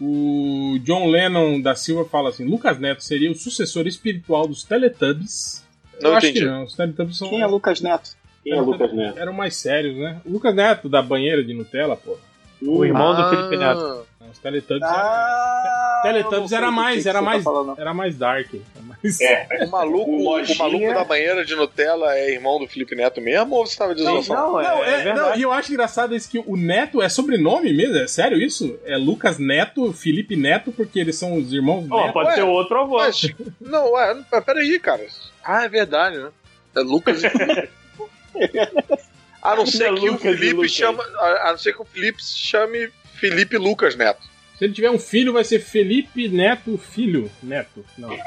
O 0.00 0.78
John 0.84 1.08
Lennon 1.08 1.60
da 1.60 1.74
Silva 1.74 2.04
fala 2.04 2.28
assim: 2.30 2.44
Lucas 2.44 2.78
Neto 2.78 3.02
seria 3.02 3.30
o 3.30 3.34
sucessor 3.34 3.86
espiritual 3.86 4.46
dos 4.46 4.62
Teletubbies. 4.62 5.64
Não 6.00 6.12
Eu 6.12 6.18
entendi. 6.18 6.40
que 6.40 6.46
não. 6.46 6.64
Os 6.64 6.74
Teletubbies 6.74 7.18
são, 7.18 7.28
Quem 7.28 7.42
é 7.42 7.46
Lucas 7.46 7.80
Neto? 7.80 8.10
Quem 8.44 8.52
é 8.56 8.60
Lucas 8.60 8.92
Neto? 8.94 9.18
eram 9.18 9.32
mais 9.32 9.56
sérios, 9.56 9.96
né? 9.96 10.20
O 10.24 10.30
Lucas 10.30 10.54
Neto 10.54 10.88
da 10.88 11.02
banheira 11.02 11.42
de 11.42 11.52
Nutella, 11.52 11.96
pô. 11.96 12.16
O 12.62 12.84
irmão 12.84 13.14
do 13.14 13.30
Felipe 13.30 13.56
Neto. 13.56 13.80
Não, 14.20 14.30
Os 14.30 14.38
Teletubbies, 14.38 14.82
Ah, 14.90 16.02
era, 16.04 16.12
Teletubbies 16.22 16.52
era 16.52 16.70
mais, 16.70 17.06
era 17.06 17.18
tá 17.20 17.24
mais, 17.24 17.42
falando. 17.42 17.74
era 17.80 17.94
mais 17.94 18.14
dark. 18.16 18.52
Era 18.54 18.84
mais- 18.84 19.20
É, 19.22 19.64
O 19.64 19.70
maluco, 19.70 20.10
O 20.10 20.20
o 20.20 20.24
Lojinha- 20.24 20.58
maluco 20.58 20.92
da 20.94 21.02
banheira 21.04 21.44
de 21.46 21.54
Nutella 21.56 22.14
é 22.14 22.32
irmão 22.34 22.58
do 22.58 22.66
Felipe 22.68 22.94
Neto 22.94 23.20
mesmo 23.22 23.54
ou 23.54 23.66
você 23.66 23.78
tava 23.78 23.94
dizendo 23.94 24.16
Não, 24.16 24.22
só? 24.22 24.34
não, 24.34 24.60
é, 24.60 24.64
Não, 24.64 24.84
é 24.84 24.88
é, 24.88 24.96
não, 24.98 25.14
verdade. 25.14 25.38
e 25.38 25.42
eu 25.42 25.50
acho 25.52 25.72
engraçado 25.72 26.14
isso 26.14 26.28
que 26.30 26.38
o 26.46 26.56
Neto 26.56 27.00
é 27.00 27.08
sobrenome 27.08 27.72
mesmo, 27.72 27.96
é 27.96 28.06
sério 28.06 28.36
isso? 28.38 28.78
É 28.84 28.96
Lucas 28.98 29.38
Neto, 29.38 29.92
Felipe 29.94 30.36
Neto, 30.36 30.72
porque 30.72 30.98
eles 31.00 31.16
são 31.16 31.34
os 31.36 31.50
irmãos 31.52 31.86
Ó, 31.90 32.02
Neto. 32.02 32.12
pode 32.12 32.28
Ué, 32.28 32.34
ser 32.34 32.42
outro 32.42 32.80
avô. 32.80 32.98
Mas, 32.98 33.22
não, 33.60 33.92
ué, 33.92 34.16
peraí, 34.44 34.78
cara. 34.78 35.06
Ah, 35.42 35.64
é 35.64 35.68
verdade, 35.70 36.18
né? 36.18 36.28
É 36.76 36.80
Lucas 36.80 37.22
e. 37.22 37.28
A 39.48 39.56
não 39.56 39.66
ser 39.66 39.94
que 39.94 40.10
o 40.10 40.18
Felipe 40.18 40.68
chama. 40.68 41.02
A 41.42 41.50
não 41.52 41.58
ser 41.58 41.72
que 41.72 41.80
o 41.80 41.84
Felipe 41.84 42.22
se 42.22 42.36
chame 42.36 42.90
Felipe 43.14 43.56
Lucas 43.56 43.96
Neto. 43.96 44.20
Se 44.58 44.64
ele 44.64 44.74
tiver 44.74 44.90
um 44.90 44.98
filho, 44.98 45.32
vai 45.32 45.44
ser 45.44 45.60
Felipe 45.60 46.28
Neto 46.28 46.76
Filho. 46.76 47.30
Neto, 47.40 47.84
não. 47.96 48.10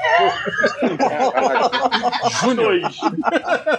Júnior. 2.40 2.80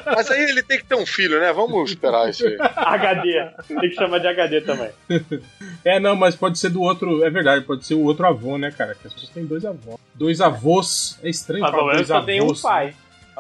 Mas 0.06 0.30
aí 0.30 0.44
ele 0.44 0.62
tem 0.62 0.78
que 0.78 0.86
ter 0.86 0.96
um 0.96 1.06
filho, 1.06 1.40
né? 1.40 1.52
Vamos 1.52 1.90
esperar 1.90 2.30
isso 2.30 2.46
aí. 2.48 2.56
HD. 2.60 3.50
Tem 3.68 3.90
que 3.90 3.96
chamar 3.96 4.20
de 4.20 4.28
HD 4.28 4.62
também. 4.62 4.90
É, 5.86 6.00
não, 6.00 6.16
mas 6.16 6.34
pode 6.34 6.58
ser 6.58 6.70
do 6.70 6.82
outro. 6.82 7.26
É 7.26 7.30
verdade, 7.30 7.66
pode 7.66 7.86
ser 7.86 7.96
o 7.96 8.04
outro 8.04 8.26
avô, 8.26 8.58
né, 8.58 8.72
cara? 8.72 8.96
Que 8.96 9.06
as 9.06 9.14
pessoas 9.14 9.34
têm 9.34 9.46
dois 9.46 9.66
avós. 9.66 9.98
Dois 10.16 10.40
avós. 10.40 11.20
É 11.22 11.30
estranho 11.30 11.62
Mas 11.62 11.72
pelo 11.72 11.82
falar 11.82 11.94
menos 11.96 12.08
só 12.08 12.22
tem 12.22 12.40
um 12.40 12.46
avós. 12.46 12.62
pai. 12.62 12.96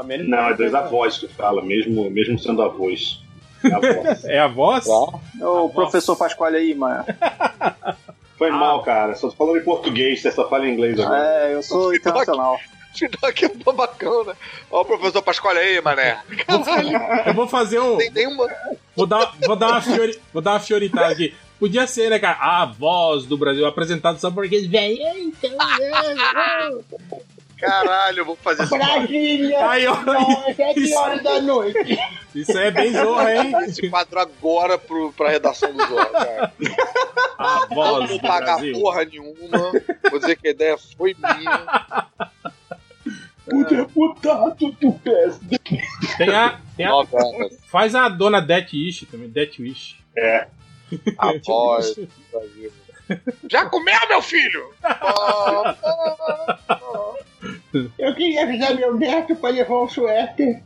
Menos 0.06 0.28
não, 0.28 0.50
é 0.50 0.54
dois 0.54 0.74
avós 0.76 1.18
que 1.18 1.28
fala, 1.30 1.64
mesmo, 1.64 2.10
mesmo 2.10 2.38
sendo 2.38 2.62
avós. 2.62 3.23
É 3.64 3.74
avós. 3.74 4.26
É 4.26 4.40
avós? 4.40 4.88
Ô, 4.88 5.70
professor 5.70 6.16
Pasquale 6.16 6.58
aí, 6.58 6.76
mano. 6.76 7.06
Foi 8.38 8.52
mal, 8.52 8.82
cara. 8.84 9.16
Só 9.16 9.30
tô 9.30 9.36
falando 9.36 9.58
em 9.58 9.64
português, 9.64 10.22
você 10.22 10.32
só 10.32 10.50
fala 10.50 10.68
em 10.68 10.74
inglês 10.74 11.00
agora. 11.00 11.24
É, 11.24 11.54
eu 11.54 11.64
sou 11.64 11.96
internacional. 11.96 12.60
Findoc 12.94 13.44
é 13.44 13.50
babacão, 13.50 14.24
né? 14.24 14.34
Ó, 14.70 14.82
o 14.82 14.86
professor 14.86 15.22
Pascoal 15.22 15.56
aí, 15.56 15.82
mané. 15.82 16.20
Eu 17.26 17.34
vou 17.34 17.48
fazer 17.48 17.80
um. 17.80 17.98
Tem, 17.98 18.12
tem 18.12 18.28
uma. 18.28 18.48
Vou 18.96 19.08
dar, 19.08 19.34
vou 19.46 19.56
dar 19.56 19.70
uma 19.70 19.82
fiori, 19.82 20.20
vou 20.32 20.42
dar 20.42 20.52
uma 20.52 20.60
fioritada 20.60 21.12
aqui. 21.12 21.34
Podia 21.60 21.88
ser, 21.88 22.10
né, 22.10 22.20
cara? 22.20 22.38
A 22.40 22.66
voz 22.66 23.26
do 23.26 23.38
Brasil 23.38 23.66
apresentado 23.66 24.20
só 24.20 24.30
por 24.30 24.46
aqueles 24.46 24.68
velhos. 24.68 25.00
Então, 25.18 25.52
Caralho, 27.66 28.20
eu 28.20 28.26
vou 28.26 28.36
fazer 28.36 28.64
isso. 28.64 28.78
Brasília! 28.78 29.70
Aí, 29.70 29.88
ó. 29.88 29.96
Não, 30.02 30.54
sete 30.56 30.94
horas 30.96 31.24
da 31.24 31.42
noite. 31.42 31.98
Isso 32.36 32.58
é 32.58 32.72
bem 32.72 32.92
zorra, 32.94 33.36
hein? 33.36 33.54
Esse 33.66 33.90
quadro 33.90 34.20
agora 34.20 34.78
pro, 34.78 35.12
pra 35.14 35.30
redação 35.30 35.72
do 35.72 35.86
Zorra, 35.86 36.06
cara. 36.10 36.54
A 37.38 37.60
Não 37.62 37.68
voz 37.76 38.10
vou 38.10 38.18
do 38.18 38.22
pagar 38.28 38.56
Brasil. 38.58 38.74
porra 38.80 39.06
nenhuma. 39.06 39.72
Vou 40.10 40.20
dizer 40.20 40.36
que 40.38 40.48
a 40.48 40.52
ideia 40.52 40.78
foi 40.98 41.16
minha. 41.18 42.08
O 43.52 43.64
deputado 43.66 44.72
do 44.80 44.94
PSD. 44.94 45.60
Tem 46.18 46.30
a, 46.36 46.60
tem 46.78 46.86
a, 46.86 46.92
faz 47.68 47.94
a 47.94 48.08
dona 48.10 48.42
Death 48.42 48.72
Wish 48.74 49.06
também, 49.06 49.30
Death 49.30 49.60
Wish. 49.60 49.98
É. 50.18 50.48
A 51.18 51.34
voz. 51.46 51.94
Já 53.50 53.66
comeu, 53.66 54.00
meu 54.08 54.22
filho? 54.22 54.74
Oh, 55.02 55.64
Eu 57.98 58.14
queria 58.14 58.44
avisar 58.44 58.76
meu 58.76 58.96
neto 58.96 59.36
pra 59.36 59.50
levar 59.50 59.84
um 59.84 59.90
suéter. 59.90 60.62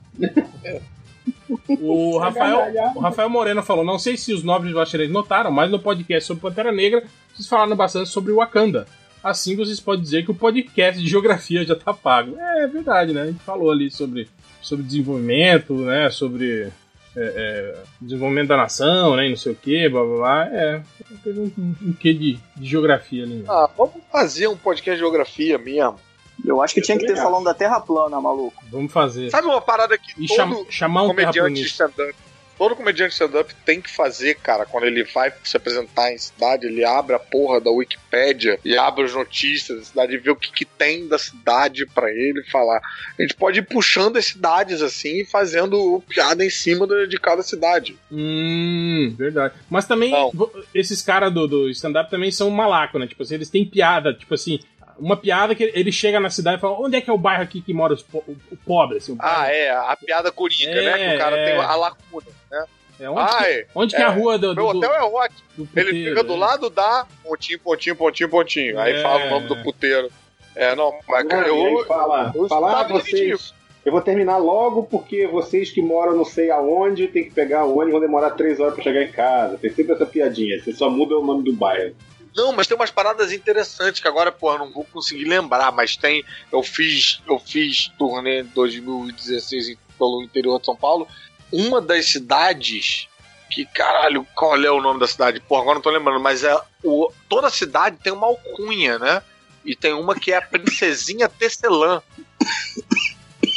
O 1.79 2.17
Rafael, 2.17 2.93
o 2.95 2.99
Rafael 2.99 3.29
Moreno 3.29 3.63
falou: 3.63 3.83
Não 3.83 3.99
sei 3.99 4.17
se 4.17 4.33
os 4.33 4.43
nobres 4.43 4.73
bacharéis 4.73 5.11
notaram, 5.11 5.51
mas 5.51 5.71
no 5.71 5.79
podcast 5.79 6.27
sobre 6.27 6.41
Pantera 6.41 6.71
Negra 6.71 7.03
vocês 7.33 7.47
falaram 7.47 7.75
bastante 7.75 8.09
sobre 8.09 8.33
Wakanda. 8.33 8.87
Assim 9.23 9.55
vocês 9.55 9.79
podem 9.79 10.03
dizer 10.03 10.23
que 10.23 10.31
o 10.31 10.35
podcast 10.35 11.01
de 11.01 11.07
geografia 11.07 11.65
já 11.65 11.75
tá 11.75 11.93
pago. 11.93 12.37
É, 12.39 12.63
é 12.63 12.67
verdade, 12.67 13.13
né? 13.13 13.23
A 13.23 13.25
gente 13.27 13.43
falou 13.43 13.71
ali 13.71 13.89
sobre, 13.91 14.29
sobre 14.61 14.85
desenvolvimento, 14.85 15.73
né? 15.73 16.09
Sobre 16.09 16.71
é, 17.15 17.19
é, 17.19 17.75
desenvolvimento 17.99 18.47
da 18.47 18.57
nação, 18.57 19.15
né? 19.15 19.27
E 19.27 19.29
não 19.29 19.37
sei 19.37 19.51
o 19.51 19.55
que, 19.55 19.89
blá 19.89 20.03
blá 20.03 20.17
blá. 20.17 20.45
É, 20.51 20.81
teve 21.23 21.39
um, 21.39 21.51
um, 21.57 21.75
um 21.89 21.93
quê 21.93 22.13
de, 22.13 22.39
de 22.55 22.65
geografia 22.65 23.23
ali. 23.23 23.35
Né? 23.35 23.45
Ah, 23.47 23.69
vamos 23.77 23.95
fazer 24.11 24.47
um 24.47 24.57
podcast 24.57 24.95
de 24.95 24.99
geografia 24.99 25.57
mesmo. 25.57 25.99
Eu 26.45 26.61
acho 26.61 26.73
que 26.73 26.81
tinha 26.81 26.97
que 26.97 27.05
ter 27.05 27.15
falando 27.15 27.45
da 27.45 27.53
Terra 27.53 27.79
plana, 27.79 28.19
maluco. 28.21 28.63
Vamos 28.71 28.91
fazer. 28.91 29.29
Sabe 29.29 29.47
uma 29.47 29.61
parada 29.61 29.97
que 29.97 30.11
E 30.21 30.27
todo 30.27 30.35
cham- 30.37 30.65
chamar 30.69 31.03
um 31.03 31.07
comediante 31.07 31.61
stand-up. 31.63 32.15
Todo 32.57 32.75
comediante 32.75 33.13
stand-up 33.13 33.53
tem 33.63 33.79
que 33.79 33.89
fazer, 33.95 34.33
cara, 34.35 34.65
quando 34.65 34.85
ele 34.85 35.03
vai 35.03 35.31
se 35.43 35.55
apresentar 35.55 36.11
em 36.11 36.17
cidade, 36.17 36.65
ele 36.65 36.83
abre 36.83 37.15
a 37.15 37.19
porra 37.19 37.61
da 37.61 37.69
Wikipédia 37.69 38.59
e 38.65 38.75
abre 38.75 39.03
as 39.03 39.13
notícias 39.13 39.77
da 39.77 39.85
cidade 39.85 40.13
e 40.15 40.17
vê 40.17 40.31
o 40.31 40.35
que, 40.35 40.51
que 40.51 40.65
tem 40.65 41.07
da 41.07 41.19
cidade 41.19 41.85
pra 41.85 42.09
ele 42.09 42.41
falar. 42.45 42.81
A 43.17 43.21
gente 43.21 43.35
pode 43.35 43.59
ir 43.59 43.61
puxando 43.67 44.17
as 44.17 44.25
cidades 44.25 44.81
assim 44.81 45.21
e 45.21 45.25
fazendo 45.25 46.01
piada 46.09 46.43
em 46.43 46.49
cima 46.49 46.87
de 47.07 47.19
cada 47.19 47.43
cidade. 47.43 47.95
Hum, 48.11 49.13
verdade. 49.15 49.53
Mas 49.69 49.85
também, 49.85 50.11
Não. 50.11 50.31
esses 50.73 51.01
caras 51.03 51.31
do, 51.31 51.47
do 51.47 51.69
stand-up 51.69 52.09
também 52.09 52.31
são 52.31 52.49
malaco, 52.49 52.97
né? 52.97 53.05
Tipo 53.05 53.21
assim, 53.21 53.35
eles 53.35 53.51
têm 53.51 53.65
piada, 53.65 54.13
tipo 54.15 54.33
assim, 54.33 54.59
uma 54.99 55.15
piada 55.17 55.53
que 55.55 55.63
ele 55.63 55.91
chega 55.91 56.19
na 56.19 56.29
cidade 56.29 56.57
e 56.57 56.61
fala, 56.61 56.79
onde 56.79 56.95
é 56.97 57.01
que 57.01 57.09
é 57.09 57.13
o 57.13 57.17
bairro 57.17 57.43
aqui 57.43 57.61
que 57.61 57.73
mora 57.73 57.93
os 57.93 58.01
po- 58.03 58.23
o, 58.27 58.35
o 58.51 58.57
pobre, 58.57 58.97
assim, 58.97 59.13
o 59.13 59.15
bairro- 59.15 59.35
Ah, 59.41 59.51
é, 59.51 59.69
a 59.69 59.95
piada 59.95 60.31
coringa, 60.31 60.71
É, 60.71 60.83
né? 60.97 61.09
Que 61.09 61.15
o 61.15 61.19
cara 61.19 61.37
é. 61.37 61.45
tem 61.45 61.55
a 61.61 61.75
lacuna, 61.75 62.27
né? 62.51 62.65
É 62.99 63.07
onde, 63.09 63.21
Ai, 63.21 63.53
que, 63.55 63.67
onde 63.75 63.95
que 63.95 64.01
é 64.01 64.05
a 64.05 64.09
rua 64.09 64.39
do, 64.39 64.49
do, 64.49 64.55
Meu 64.55 64.65
hotel 64.67 64.91
é 64.91 65.03
ótimo. 65.03 65.41
do 65.55 65.61
Ele 65.75 65.85
puteiro, 65.85 66.09
fica 66.09 66.23
do 66.23 66.33
né? 66.33 66.39
lado 66.39 66.69
da 66.71 67.05
pontinho, 67.23 67.59
pontinho, 67.59 67.95
pontinho, 67.95 68.29
pontinho. 68.29 68.79
Aí 68.79 68.93
É. 68.95 69.01
fala 69.03 69.25
o 69.25 69.29
nome 69.29 69.47
do 69.47 69.55
puteiro. 69.63 70.09
É, 70.55 70.73
não, 70.75 70.91
mas 71.07 71.21
Não, 71.23 71.29
cara, 71.29 71.47
eu. 71.47 71.85
fala, 71.85 72.31
eu 72.35 72.47
fala 72.47 72.81
ah, 72.81 72.87
vocês. 72.87 73.53
Eu 73.85 73.91
vou 73.91 74.01
terminar 74.01 74.37
logo 74.37 74.83
porque 74.83 75.27
vocês 75.27 75.69
que 75.71 75.81
moram 75.81 76.13
não 76.17 76.25
sei 76.25 76.49
aonde 76.49 77.07
tem 77.07 77.23
que 77.25 77.29
pegar 77.31 77.65
o 77.65 77.73
ônibus 77.75 77.91
vão 77.93 78.01
demorar 78.01 78.31
três 78.31 78.59
horas 78.59 78.73
pra 78.73 78.83
chegar 78.83 79.03
em 79.03 79.11
casa. 79.11 79.57
Tem 79.59 79.69
sempre 79.71 79.93
essa 79.93 80.05
piadinha. 80.05 80.59
Você 80.59 80.73
só 80.73 80.89
muda 80.89 81.15
o 81.17 81.23
nome 81.23 81.43
do 81.43 81.53
bairro. 81.53 81.95
Não, 82.37 82.53
mas 82.53 82.67
tem 82.67 82.75
umas 82.77 82.91
paradas 82.91 83.31
interessantes 83.33 83.99
que 83.99 84.07
agora, 84.07 84.31
porra, 84.31 84.59
não 84.59 84.71
vou 84.71 84.85
conseguir 84.85 85.25
lembrar, 85.25 85.71
mas 85.71 85.97
tem. 85.97 86.23
Eu 86.51 86.61
fiz, 86.61 87.19
eu 87.27 87.39
fiz 87.39 87.87
turnê 87.97 88.41
em 88.41 88.45
2016 88.45 89.69
em- 89.69 89.77
pelo 89.97 90.21
interior 90.21 90.59
de 90.59 90.65
São 90.67 90.75
Paulo. 90.75 91.07
Uma 91.51 91.81
das 91.81 92.05
cidades 92.11 93.07
que, 93.49 93.65
caralho, 93.65 94.27
qual 94.35 94.55
é 94.63 94.69
o 94.69 94.79
nome 94.81 94.99
da 94.99 95.07
cidade? 95.07 95.39
Porra, 95.39 95.61
agora 95.61 95.75
não 95.75 95.81
tô 95.81 95.89
lembrando, 95.89 96.19
mas 96.19 96.43
é. 96.43 96.55
O, 96.83 97.11
toda 97.27 97.49
cidade 97.49 97.97
tem 98.03 98.13
uma 98.13 98.27
alcunha, 98.27 98.99
né? 98.99 99.23
E 99.65 99.75
tem 99.75 99.93
uma 99.93 100.13
que 100.13 100.31
é 100.31 100.37
a 100.37 100.41
Princesinha 100.41 101.27
Tecelã. 101.27 102.01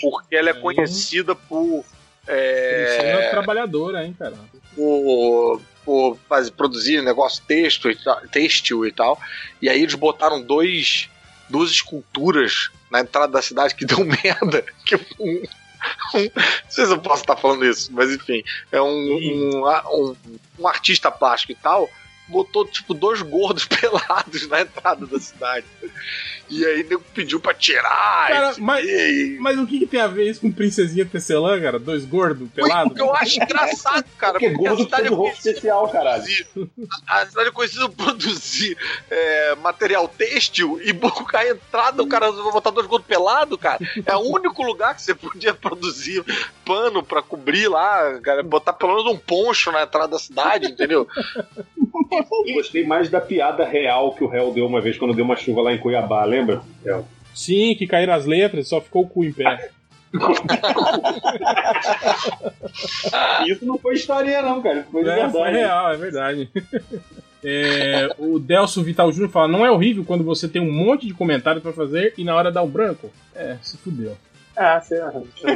Porque 0.01 0.35
ela 0.35 0.51
é 0.51 0.55
conhecida 0.55 1.35
por. 1.35 1.85
É 2.27 3.27
É, 3.27 3.31
trabalhadora, 3.31 4.05
hein, 4.07 4.15
cara. 4.19 4.37
por, 4.75 5.61
por 5.91 6.17
fazer, 6.29 6.53
produzir 6.53 7.03
negócio 7.03 7.43
texto 7.49 7.91
e 7.91 7.97
tal- 7.97 8.21
têxtil 8.29 8.87
e 8.87 8.93
tal. 8.93 9.21
E 9.61 9.69
aí 9.69 9.83
eles 9.83 9.97
botaram 9.97 10.41
dois, 10.41 11.09
duas 11.49 11.69
esculturas 11.73 12.71
na 12.89 13.01
entrada 13.01 13.33
da 13.33 13.43
cidade 13.43 13.75
que 13.75 13.85
deu 13.85 14.05
merda. 14.05 14.65
Que 14.87 14.95
um, 14.95 15.01
um- 15.19 15.43
não 16.15 16.31
sei 16.69 16.87
se 16.87 16.93
eu 16.93 17.01
posso 17.01 17.23
estar 17.25 17.37
falando 17.37 17.65
isso, 17.67 17.91
mas 17.93 18.09
enfim, 18.13 18.45
é 18.71 18.81
um, 18.81 18.87
um, 18.87 19.67
um, 19.67 20.17
um 20.61 20.69
artista 20.69 21.11
plástico 21.11 21.51
e 21.51 21.57
tal. 21.57 21.91
Botou 22.29 22.65
tipo 22.65 22.95
dois 22.95 23.21
gordos 23.21 23.65
pelados 23.67 24.47
na 24.47 24.61
entrada 24.61 25.05
da 25.09 25.19
cidade. 25.19 25.67
E 26.51 26.67
aí 26.67 26.83
nego 26.83 27.03
pediu 27.15 27.39
pra 27.39 27.55
tirar. 27.55 28.29
Cara, 28.29 28.55
e 28.57 28.61
mas, 28.61 28.87
mas 29.39 29.59
o 29.59 29.67
que, 29.67 29.79
que 29.79 29.87
tem 29.87 30.01
a 30.01 30.09
ver 30.09 30.29
isso 30.29 30.41
com 30.41 30.51
Princesinha 30.51 31.07
Tecelã, 31.07 31.61
cara? 31.61 31.79
Dois 31.79 32.05
gordos 32.05 32.49
pelados? 32.51 32.93
O 32.93 32.95
que 32.95 33.01
eu 33.01 33.15
acho 33.15 33.41
engraçado, 33.41 34.05
cara. 34.19 34.33
Porque 34.33 34.51
Porque 34.51 34.67
a 34.67 34.71
gordo 34.71 34.85
cidade 34.85 35.03
precisa 35.03 35.03
de 35.03 35.09
roupa 35.09 35.31
conhecida 35.31 35.51
especial, 35.51 35.89
caralho. 35.89 36.25
a 37.07 37.27
cidade 37.27 37.49
é 37.49 37.53
conhecida 37.53 37.89
por 37.89 37.97
produzir 38.05 38.77
é, 39.09 39.55
material 39.57 40.09
têxtil 40.09 40.81
e 40.83 40.93
buscar 40.93 41.41
a 41.41 41.51
entrada, 41.51 42.03
o 42.03 42.09
cara 42.09 42.31
vai 42.31 42.53
botar 42.53 42.71
dois 42.71 42.87
gordos 42.87 43.07
pelados, 43.07 43.59
cara. 43.59 43.79
É 44.05 44.17
o 44.17 44.21
único 44.21 44.63
lugar 44.63 44.95
que 44.95 45.03
você 45.03 45.15
podia 45.15 45.55
produzir 45.55 46.25
pano 46.65 47.03
pra 47.03 47.23
cobrir 47.23 47.69
lá, 47.69 48.19
cara, 48.21 48.43
botar 48.43 48.73
pelo 48.73 48.97
menos 48.97 49.13
um 49.13 49.17
poncho 49.17 49.71
na 49.71 49.83
entrada 49.83 50.09
da 50.09 50.19
cidade, 50.19 50.67
entendeu? 50.67 51.07
Eu 52.47 52.55
gostei 52.55 52.85
mais 52.85 53.09
da 53.09 53.21
piada 53.21 53.65
real 53.65 54.13
que 54.15 54.25
o 54.25 54.29
réu 54.29 54.53
deu 54.53 54.67
uma 54.67 54.81
vez 54.81 54.99
quando 54.99 55.15
deu 55.15 55.25
uma 55.25 55.37
chuva 55.37 55.63
lá 55.63 55.73
em 55.73 55.79
Cuiabá, 55.79 56.25
lembra? 56.25 56.40
Réu? 56.85 57.07
Sim, 57.35 57.75
que 57.77 57.87
caíram 57.87 58.13
as 58.15 58.27
letras, 58.27 58.69
só 58.69 58.81
ficou 58.81 59.03
o 59.05 59.09
cu 59.09 59.25
em 59.25 59.33
pé. 59.33 59.71
Isso 63.47 63.65
não 63.65 63.79
foi 63.79 63.95
história, 63.95 64.43
não, 64.43 64.61
cara. 64.63 64.87
Foi 64.91 65.03
de 65.05 65.09
É, 65.09 65.13
verdade. 65.15 65.33
foi 65.33 65.51
real, 65.51 65.93
é 65.93 65.97
verdade. 65.97 66.51
É, 67.45 68.09
o 68.19 68.39
Delso 68.39 68.83
Vital 68.83 69.11
Júnior 69.13 69.31
fala: 69.31 69.49
não 69.49 69.65
é 69.65 69.71
horrível 69.71 70.05
quando 70.05 70.25
você 70.25 70.49
tem 70.49 70.61
um 70.61 70.73
monte 70.73 71.07
de 71.07 71.15
comentários 71.15 71.63
pra 71.63 71.73
fazer 71.73 72.13
e 72.19 72.25
na 72.25 72.35
hora 72.35 72.51
dá 72.53 72.63
um 72.63 72.69
branco? 72.69 73.11
É, 73.35 73.57
se 73.63 73.77
fudeu. 73.79 74.17
Ah, 74.57 74.81
você 74.81 75.01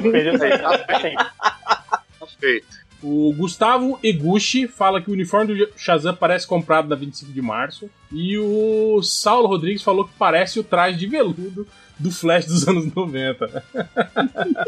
perdeu 0.00 0.34
isso 0.34 0.44
aí. 0.44 0.58
tá? 0.58 2.00
Feito. 2.40 2.66
O 3.06 3.34
Gustavo 3.36 3.98
Eguchi 4.02 4.66
fala 4.66 4.98
que 5.00 5.10
o 5.10 5.12
uniforme 5.12 5.54
do 5.54 5.68
Shazam 5.76 6.16
parece 6.16 6.46
comprado 6.46 6.88
na 6.88 6.96
25 6.96 7.30
de 7.32 7.42
março. 7.42 7.90
E 8.10 8.38
o 8.38 9.02
Saulo 9.02 9.46
Rodrigues 9.46 9.82
falou 9.82 10.06
que 10.06 10.14
parece 10.18 10.58
o 10.58 10.64
traje 10.64 10.96
de 10.98 11.06
veludo 11.06 11.66
do 11.98 12.10
Flash 12.10 12.46
dos 12.46 12.66
anos 12.66 12.92
90. 12.94 13.62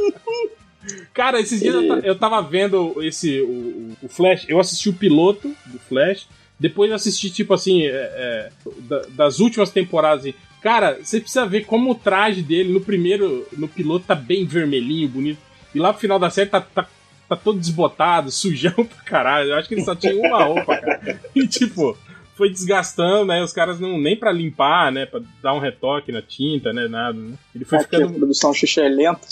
Cara, 1.12 1.40
esses 1.40 1.60
dias 1.60 1.74
eu, 1.74 1.88
ta- 1.88 2.06
eu 2.06 2.14
tava 2.14 2.40
vendo 2.42 3.02
esse 3.02 3.40
o, 3.40 3.96
o- 4.02 4.08
Flash. 4.08 4.44
Eu 4.48 4.60
assisti 4.60 4.88
o 4.88 4.92
piloto 4.92 5.48
do 5.66 5.78
Flash. 5.78 6.28
Depois 6.60 6.92
assisti, 6.92 7.28
tipo 7.30 7.52
assim, 7.54 7.82
é, 7.86 7.90
é, 7.90 8.50
da- 8.82 9.02
das 9.10 9.40
últimas 9.40 9.70
temporadas. 9.70 10.32
Cara, 10.62 10.98
você 11.02 11.20
precisa 11.20 11.44
ver 11.46 11.64
como 11.64 11.90
o 11.90 11.94
traje 11.94 12.42
dele 12.42 12.72
no 12.72 12.80
primeiro, 12.80 13.46
no 13.56 13.66
piloto, 13.68 14.06
tá 14.06 14.14
bem 14.14 14.44
vermelhinho, 14.44 15.08
bonito. 15.08 15.38
E 15.74 15.78
lá 15.78 15.92
pro 15.92 16.00
final 16.00 16.18
da 16.18 16.30
série 16.30 16.48
tá, 16.50 16.60
tá, 16.60 16.86
tá 17.28 17.36
todo 17.36 17.58
desbotado, 17.58 18.30
sujão 18.30 18.72
pra 18.72 19.02
caralho. 19.04 19.50
Eu 19.50 19.56
acho 19.56 19.68
que 19.68 19.74
ele 19.74 19.84
só 19.84 19.94
tinha 19.94 20.14
uma 20.16 20.44
roupa, 20.44 20.76
cara. 20.76 21.20
E 21.34 21.46
tipo, 21.46 21.96
foi 22.34 22.50
desgastando, 22.50 23.24
né? 23.26 23.42
Os 23.42 23.52
caras 23.52 23.80
não 23.80 23.98
nem 23.98 24.16
pra 24.16 24.30
limpar, 24.32 24.92
né? 24.92 25.06
Pra 25.06 25.20
dar 25.42 25.54
um 25.54 25.58
retoque 25.58 26.12
na 26.12 26.22
tinta, 26.22 26.72
né? 26.72 26.86
Nada, 26.88 27.18
né? 27.18 27.34
Ele 27.54 27.64
foi 27.64 27.78
Aqui 27.78 27.96
a 27.96 27.98
ficando, 28.00 28.18
produção 28.18 28.52
xuxa 28.54 28.82
é 28.82 28.88
lenta. 28.88 29.26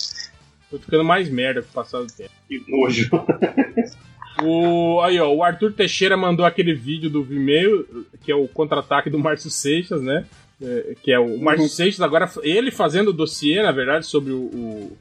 foi 0.70 0.78
ficando 0.78 1.04
mais 1.04 1.28
merda 1.28 1.62
com 1.62 1.68
o 1.68 1.72
passar 1.72 2.00
do 2.00 2.12
tempo. 2.12 2.30
Que 2.48 2.62
nojo. 2.68 3.10
O, 4.42 5.00
aí, 5.02 5.18
ó, 5.20 5.32
o 5.32 5.44
Arthur 5.44 5.72
Teixeira 5.72 6.16
mandou 6.16 6.44
aquele 6.44 6.74
vídeo 6.74 7.08
do 7.08 7.22
Vimeo, 7.22 7.86
que 8.24 8.32
é 8.32 8.34
o 8.34 8.48
contra-ataque 8.48 9.08
do 9.08 9.18
Márcio 9.18 9.48
Seixas, 9.48 10.02
né? 10.02 10.24
É, 10.60 10.94
que 11.02 11.12
é 11.12 11.18
o 11.20 11.38
Márcio 11.40 11.64
Uhum. 11.64 11.68
Seixas, 11.68 12.00
agora 12.00 12.28
ele 12.42 12.70
fazendo 12.72 13.08
o 13.08 13.12
dossiê, 13.12 13.62
na 13.62 13.70
verdade, 13.70 14.06
sobre 14.06 14.32
o, 14.32 14.38
o 14.42 14.98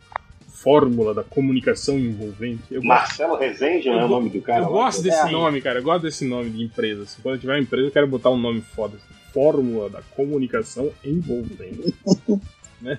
fórmula 0.64 1.14
da 1.14 1.24
comunicação 1.24 2.00
envolvente. 2.00 2.62
Eu 2.72 2.82
gosto, 2.82 2.88
Marcelo 2.88 3.36
Rezende 3.36 3.90
não 3.90 4.00
é 4.00 4.06
o 4.06 4.08
nome 4.08 4.30
do 4.30 4.42
cara? 4.42 4.62
eu 4.64 4.70
lá? 4.72 4.86
gosto 4.86 5.04
desse 5.04 5.28
É. 5.28 5.32
nome, 5.32 5.62
cara. 5.62 5.80
Eu 5.80 5.84
gosto 5.84 6.04
desse 6.04 6.26
nome 6.26 6.50
de 6.50 6.64
empresa. 6.64 7.04
assim. 7.04 7.22
Quando 7.22 7.36
eu 7.36 7.42
tiver 7.42 7.54
uma 7.54 7.60
empresa, 7.62 7.88
eu 7.88 7.92
quero 7.92 8.08
botar 8.08 8.30
um 8.30 8.38
nome 8.38 8.62
foda. 8.62 8.96
assim. 8.96 9.14
Fórmula 9.34 9.90
da 9.90 10.02
comunicação 10.16 10.90
envolvente. 11.04 11.94
né? 12.82 12.98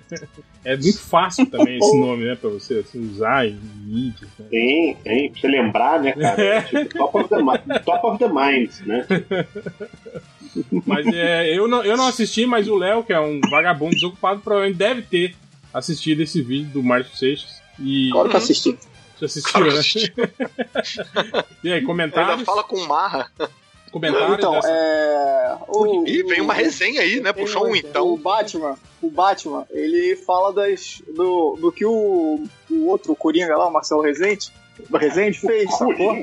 É 0.64 0.76
muito 0.76 0.98
fácil 1.00 1.46
também 1.46 1.78
esse 1.78 1.96
nome, 1.98 2.24
né? 2.24 2.34
Pra 2.34 2.50
você 2.50 2.78
assim, 2.86 3.00
usar 3.10 3.46
em 3.46 3.58
mídias. 3.84 4.28
Né? 4.38 4.46
Tem, 4.50 4.94
tem. 4.96 5.30
Pra 5.30 5.40
você 5.40 5.48
lembrar, 5.48 6.00
né, 6.02 6.12
cara? 6.12 6.42
É 6.44 6.60
tipo, 6.84 6.98
top, 6.98 7.18
of 7.18 7.28
the, 7.28 7.78
top 7.80 8.06
of 8.06 8.18
the 8.18 8.28
mind, 8.28 8.70
né? 8.86 9.06
Mas 10.86 11.06
é, 11.06 11.48
eu, 11.56 11.66
não, 11.66 11.82
eu 11.82 11.96
não 11.96 12.06
assisti, 12.06 12.46
mas 12.46 12.68
o 12.68 12.76
Léo, 12.76 13.02
que 13.02 13.12
é 13.12 13.18
um 13.20 13.40
vagabundo 13.50 13.94
desocupado, 13.94 14.40
provavelmente 14.40 14.76
deve 14.78 15.02
ter 15.02 15.34
assistido 15.74 16.22
esse 16.22 16.40
vídeo 16.40 16.70
do 16.72 16.82
Márcio 16.82 17.16
Seixas. 17.16 17.60
E 17.78 18.08
Claro 18.12 18.30
que 18.30 18.36
assisti. 18.36 18.78
você 19.18 19.24
assistiu, 19.26 19.52
Claro 19.52 19.66
que 19.68 19.74
né? 19.74 19.80
assisti. 19.80 20.12
e 21.64 21.68
aí, 21.68 21.74
Ainda 21.74 21.86
comentários? 21.86 22.42
fala 22.44 22.62
com 22.64 22.80
marra. 22.86 23.30
Comentários 23.90 24.38
Então, 24.38 24.52
dessa- 24.52 24.68
é. 24.70 25.56
O, 25.68 26.04
Ih, 26.06 26.22
vem 26.24 26.40
uma 26.40 26.52
o- 26.52 26.56
resenha 26.56 27.00
aí, 27.00 27.20
né? 27.20 27.32
Puxou 27.32 27.66
um 27.66 27.70
O 27.72 27.76
então. 27.76 28.16
Batman, 28.16 28.76
o 29.02 29.10
Batman, 29.10 29.66
ele 29.70 30.16
fala 30.16 30.52
das, 30.52 31.00
do, 31.14 31.56
do 31.60 31.70
que 31.72 31.84
o, 31.84 32.44
o 32.70 32.86
outro, 32.86 33.12
o 33.12 33.16
Coringa 33.16 33.56
lá, 33.56 33.68
o 33.68 33.72
Marcelo 33.72 34.02
Rezende, 34.02 34.50
o 34.90 34.96
Rezende 34.96 35.38
fez, 35.38 35.70
sacou? 35.78 36.16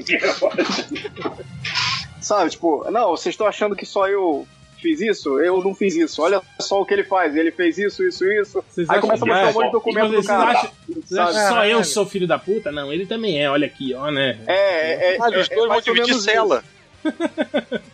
Sabe, 2.20 2.50
tipo, 2.52 2.90
não, 2.92 3.12
vocês 3.12 3.34
estão 3.34 3.48
achando 3.48 3.76
que 3.76 3.86
só 3.86 4.08
eu 4.08 4.46
fiz 4.82 5.00
isso? 5.02 5.40
Eu 5.40 5.64
não 5.64 5.74
fiz 5.76 5.96
isso. 5.96 6.22
Olha 6.22 6.42
só 6.60 6.82
o 6.82 6.86
que 6.86 6.94
ele 6.94 7.04
faz. 7.04 7.36
Ele 7.36 7.52
fez 7.52 7.78
isso, 7.78 8.04
isso, 8.06 8.26
isso. 8.32 8.64
Vocês 8.70 8.90
Aí 8.90 9.00
começa 9.00 9.24
a 9.24 9.28
mostrar 9.28 9.50
um 9.50 9.54
monte 9.54 9.64
de 9.64 9.68
é, 9.68 9.72
documento 9.72 10.08
vocês 10.10 10.24
do 10.24 10.28
cara. 10.28 10.52
acham- 10.52 10.72
Vocês 10.88 11.20
acham 11.20 11.34
que 11.44 11.50
só 11.50 11.66
eu 11.66 11.84
sou 11.84 12.06
filho 12.06 12.28
da 12.28 12.38
puta? 12.40 12.72
Não, 12.72 12.92
ele 12.92 13.06
também 13.06 13.42
é, 13.44 13.50
olha 13.50 13.68
aqui, 13.68 13.94
ó, 13.94 14.10
né? 14.12 14.40
É, 14.48 15.14
é, 15.14 15.18
Ah, 15.20 15.30
os 15.30 15.50
é, 15.50 15.54
é 15.54 15.56
dois 15.56 15.68
vão 15.70 15.82
dividir 15.82 16.16
cela. 16.20 16.64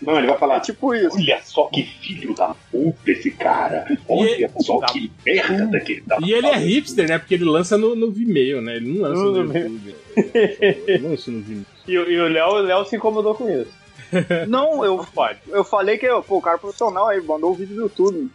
Não, 0.00 0.18
ele 0.18 0.26
vai 0.28 0.38
falar. 0.38 0.56
É 0.58 0.60
tipo 0.60 0.94
isso. 0.94 1.16
Olha 1.16 1.40
só 1.42 1.64
que 1.66 1.82
filho 1.82 2.34
da 2.34 2.54
puta 2.70 3.10
esse 3.10 3.30
cara. 3.30 3.84
Olha 4.08 4.48
só 4.60 4.78
que 4.82 5.10
merda 5.24 5.66
daquele. 5.66 6.00
da- 6.02 6.18
E 6.24 6.32
ele 6.32 6.46
é 6.46 6.56
hipster, 6.56 7.08
né? 7.08 7.18
Porque 7.18 7.34
ele 7.34 7.44
lança 7.44 7.76
no, 7.76 7.96
no 7.96 8.10
Vimeo, 8.10 8.60
né? 8.60 8.76
Ele 8.76 8.92
não 8.92 9.02
lança 9.02 9.22
no, 9.24 9.42
No 9.44 9.56
YouTube. 9.58 9.96
Ele 10.86 11.08
lança 11.08 11.30
no 11.30 11.40
Vimeo. 11.40 11.66
E, 11.88 11.96
o- 11.98 12.10
e 12.10 12.18
o 12.20 12.28
Léo, 12.28 12.48
o 12.48 12.58
Léo 12.62 12.84
se 12.84 12.96
incomodou 12.96 13.32
com 13.34 13.48
isso. 13.48 13.70
Não, 14.48 14.84
eu, 14.84 15.06
Pode. 15.14 15.38
eu 15.48 15.64
falei 15.64 15.98
que 15.98 16.06
pô, 16.22 16.38
o 16.38 16.42
cara 16.42 16.56
é 16.56 16.60
profissional 16.60 17.08
aí, 17.08 17.20
mandou 17.20 17.50
o 17.50 17.54
vídeo 17.54 17.74
do 17.76 17.82
YouTube. 17.82 18.30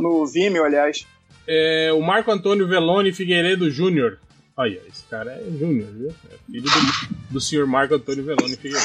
No 0.00 0.26
Vimeo, 0.26 0.64
aliás. 0.64 1.06
É, 1.46 1.90
o 1.92 2.00
Marco 2.02 2.30
Antônio 2.30 2.66
Velone 2.68 3.12
Figueiredo 3.12 3.70
Júnior. 3.70 4.18
Olha, 4.56 4.80
esse 4.88 5.02
cara 5.08 5.32
é 5.32 5.44
Júnior, 5.58 5.88
viu? 5.92 6.14
É 6.30 6.36
filho 6.50 6.62
do, 6.62 7.14
do 7.34 7.40
senhor 7.40 7.66
Marco 7.66 7.94
Antônio 7.94 8.24
Velone 8.24 8.56
Figueiredo. 8.56 8.84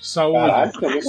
Saúde. 0.00 0.72
Também. 0.80 1.02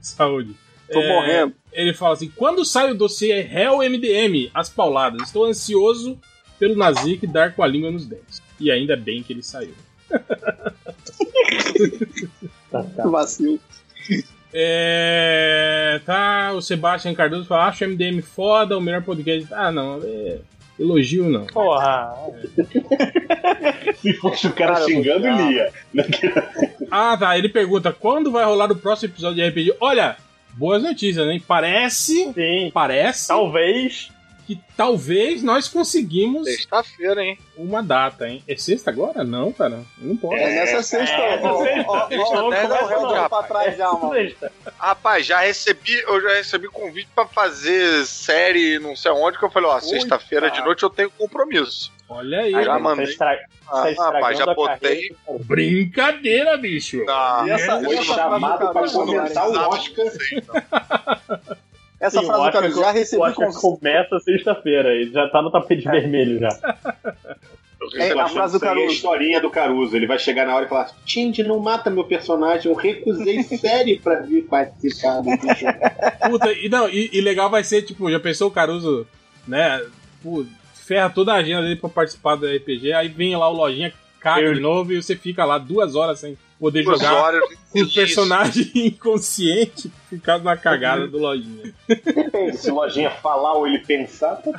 Saúde. 0.00 0.54
Tô 0.90 1.00
É, 1.00 1.08
morrendo. 1.08 1.54
Ele 1.72 1.92
fala 1.92 2.14
assim: 2.14 2.32
quando 2.34 2.64
sai 2.64 2.90
o 2.90 2.94
dossiê 2.94 3.40
Hell 3.42 3.78
MDM, 3.78 4.50
as 4.54 4.68
pauladas, 4.70 5.22
estou 5.22 5.44
ansioso 5.44 6.18
pelo 6.58 6.76
Nazik 6.76 7.26
dar 7.26 7.54
com 7.54 7.62
a 7.62 7.66
língua 7.66 7.90
nos 7.90 8.06
dentes. 8.06 8.40
E 8.58 8.70
ainda 8.70 8.96
bem 8.96 9.22
que 9.22 9.32
ele 9.32 9.42
saiu. 9.42 9.74
Vacilo. 13.10 13.58
É, 14.52 16.00
tá, 16.06 16.52
o 16.52 16.62
Sebastian 16.62 17.14
Cardoso 17.14 17.46
fala: 17.46 17.66
acho 17.66 17.84
o 17.84 17.88
MDM 17.88 18.22
foda, 18.22 18.76
o 18.76 18.80
melhor 18.80 19.02
podcast. 19.02 19.46
Ah, 19.52 19.70
não, 19.70 20.00
é, 20.02 20.38
elogio 20.78 21.28
não. 21.28 21.46
Porra. 21.46 22.14
Se 23.96 24.14
fosse 24.14 24.46
o 24.46 24.52
cara 24.52 24.84
xingando, 24.84 25.26
lia. 25.26 25.72
Ah, 26.90 27.18
tá. 27.18 27.36
Ele 27.36 27.50
pergunta 27.50 27.92
quando 27.92 28.32
vai 28.32 28.46
rolar 28.46 28.72
o 28.72 28.76
próximo 28.76 29.12
episódio 29.12 29.36
de 29.36 29.46
RPG. 29.46 29.74
Olha, 29.78 30.16
boas 30.54 30.82
notícias, 30.82 31.28
hein? 31.28 31.42
Parece. 31.46 32.32
Sim. 32.32 32.70
Parece. 32.72 33.28
Talvez. 33.28 34.10
Que 34.48 34.58
talvez 34.78 35.42
nós 35.42 35.68
conseguimos 35.68 36.44
Sexta-feira, 36.44 37.22
hein? 37.22 37.38
uma 37.54 37.82
data, 37.82 38.26
hein? 38.26 38.42
É 38.48 38.56
sexta 38.56 38.90
agora? 38.90 39.22
Não, 39.22 39.52
cara. 39.52 39.82
Não 39.98 40.16
pode. 40.16 40.40
É 40.40 40.48
nessa 40.48 40.82
sexta. 40.82 41.14
É, 41.16 41.38
ó, 41.44 41.62
sexta. 41.62 41.84
ó, 41.86 41.96
ó, 41.96 42.08
Sexta, 42.08 42.96
ó, 42.96 43.28
pra 43.28 43.42
trás 43.42 43.76
já, 43.76 43.92
mano. 43.92 44.14
Sexta. 44.14 44.50
Rapaz, 44.78 45.26
já 45.26 45.40
recebi, 45.40 46.00
eu 46.00 46.18
já 46.22 46.30
recebi 46.30 46.66
convite 46.68 47.10
pra 47.14 47.26
fazer 47.26 48.06
série 48.06 48.78
não 48.78 48.96
sei 48.96 49.10
onde, 49.12 49.38
que 49.38 49.44
eu 49.44 49.50
falei, 49.50 49.68
ó, 49.68 49.78
sexta-feira 49.80 50.50
de 50.50 50.62
noite 50.62 50.82
eu 50.82 50.88
tenho 50.88 51.10
compromisso. 51.10 51.92
Olha 52.08 52.38
aí. 52.40 52.54
Aí 52.54 52.64
já 52.64 52.72
Tá 52.72 52.78
mandei. 52.78 53.04
estra- 53.04 53.38
Ah, 53.70 53.92
tá 53.94 54.04
rapaz, 54.12 54.38
já 54.38 54.44
a 54.50 54.54
botei. 54.54 54.78
carreira. 54.78 55.44
Brincadeira, 55.44 56.56
bicho. 56.56 57.04
Ah, 57.06 57.44
E 57.46 57.50
essa- 57.50 57.78
Foi 57.82 58.02
chamado 58.02 58.56
para 58.56 58.72
Caruso, 58.72 59.04
comentar 59.04 59.46
o 59.46 59.52
Oscar. 59.68 60.06
Essa 62.00 62.20
Sim, 62.20 62.26
frase 62.26 62.40
do 62.40 62.46
Oscar, 62.46 62.62
Caruso, 62.62 62.80
já 62.80 62.88
o 62.90 62.92
recebi 62.92 63.22
Oscar 63.22 63.46
convite. 63.46 63.60
começa 63.60 64.20
sexta-feira 64.20 64.94
e 64.94 65.10
já 65.10 65.28
tá 65.28 65.42
no 65.42 65.50
tapete 65.50 65.84
vermelho 65.88 66.38
já. 66.38 66.48
É, 67.94 68.12
a 68.12 68.28
frase 68.28 68.58
do 68.58 68.64
aí 68.64 68.68
é 68.68 68.72
a 68.72 68.74
Caruso. 68.74 68.94
historinha 68.94 69.40
do 69.40 69.50
Caruso. 69.50 69.96
Ele 69.96 70.06
vai 70.06 70.18
chegar 70.18 70.46
na 70.46 70.54
hora 70.54 70.66
e 70.66 70.68
falar: 70.68 70.90
Tindy, 71.04 71.42
não 71.42 71.58
mata 71.58 71.88
meu 71.90 72.04
personagem. 72.04 72.70
Eu 72.70 72.76
recusei 72.76 73.42
série 73.56 73.98
pra 73.98 74.20
vir 74.20 74.42
participar 74.44 75.20
do 75.22 75.30
jogo. 75.30 76.30
Puta, 76.30 76.52
e, 76.52 76.68
não, 76.68 76.88
e, 76.88 77.08
e 77.12 77.20
legal 77.20 77.48
vai 77.48 77.64
ser, 77.64 77.82
tipo, 77.82 78.10
já 78.10 78.20
pensou 78.20 78.48
o 78.48 78.52
Caruso, 78.52 79.06
né? 79.46 79.80
Pô, 80.22 80.44
ferra 80.74 81.08
toda 81.10 81.32
a 81.32 81.36
agenda 81.36 81.62
dele 81.62 81.76
pra 81.76 81.88
participar 81.88 82.34
do 82.36 82.46
RPG, 82.46 82.92
aí 82.92 83.08
vem 83.08 83.36
lá 83.36 83.48
o 83.48 83.52
Lojinha, 83.54 83.92
caga 84.20 84.42
Eu- 84.42 84.54
de 84.54 84.60
novo 84.60 84.92
e 84.92 85.00
você 85.02 85.14
fica 85.16 85.44
lá 85.44 85.56
duas 85.58 85.94
horas 85.94 86.18
sem 86.20 86.36
poder 86.58 86.82
Duas 86.84 87.00
jogar 87.00 87.32
com 87.72 87.80
o 87.80 87.92
personagem 87.92 88.70
inconsciente 88.86 89.90
por 90.10 90.20
causa 90.20 90.44
da 90.44 90.56
cagada 90.56 91.06
do 91.06 91.18
Lojinha. 91.18 91.72
Depende, 91.86 92.56
se 92.56 92.70
o 92.70 92.74
Lojinha 92.74 93.10
falar 93.10 93.52
ou 93.54 93.66
ele 93.66 93.78
pensar, 93.80 94.36
tá? 94.36 94.50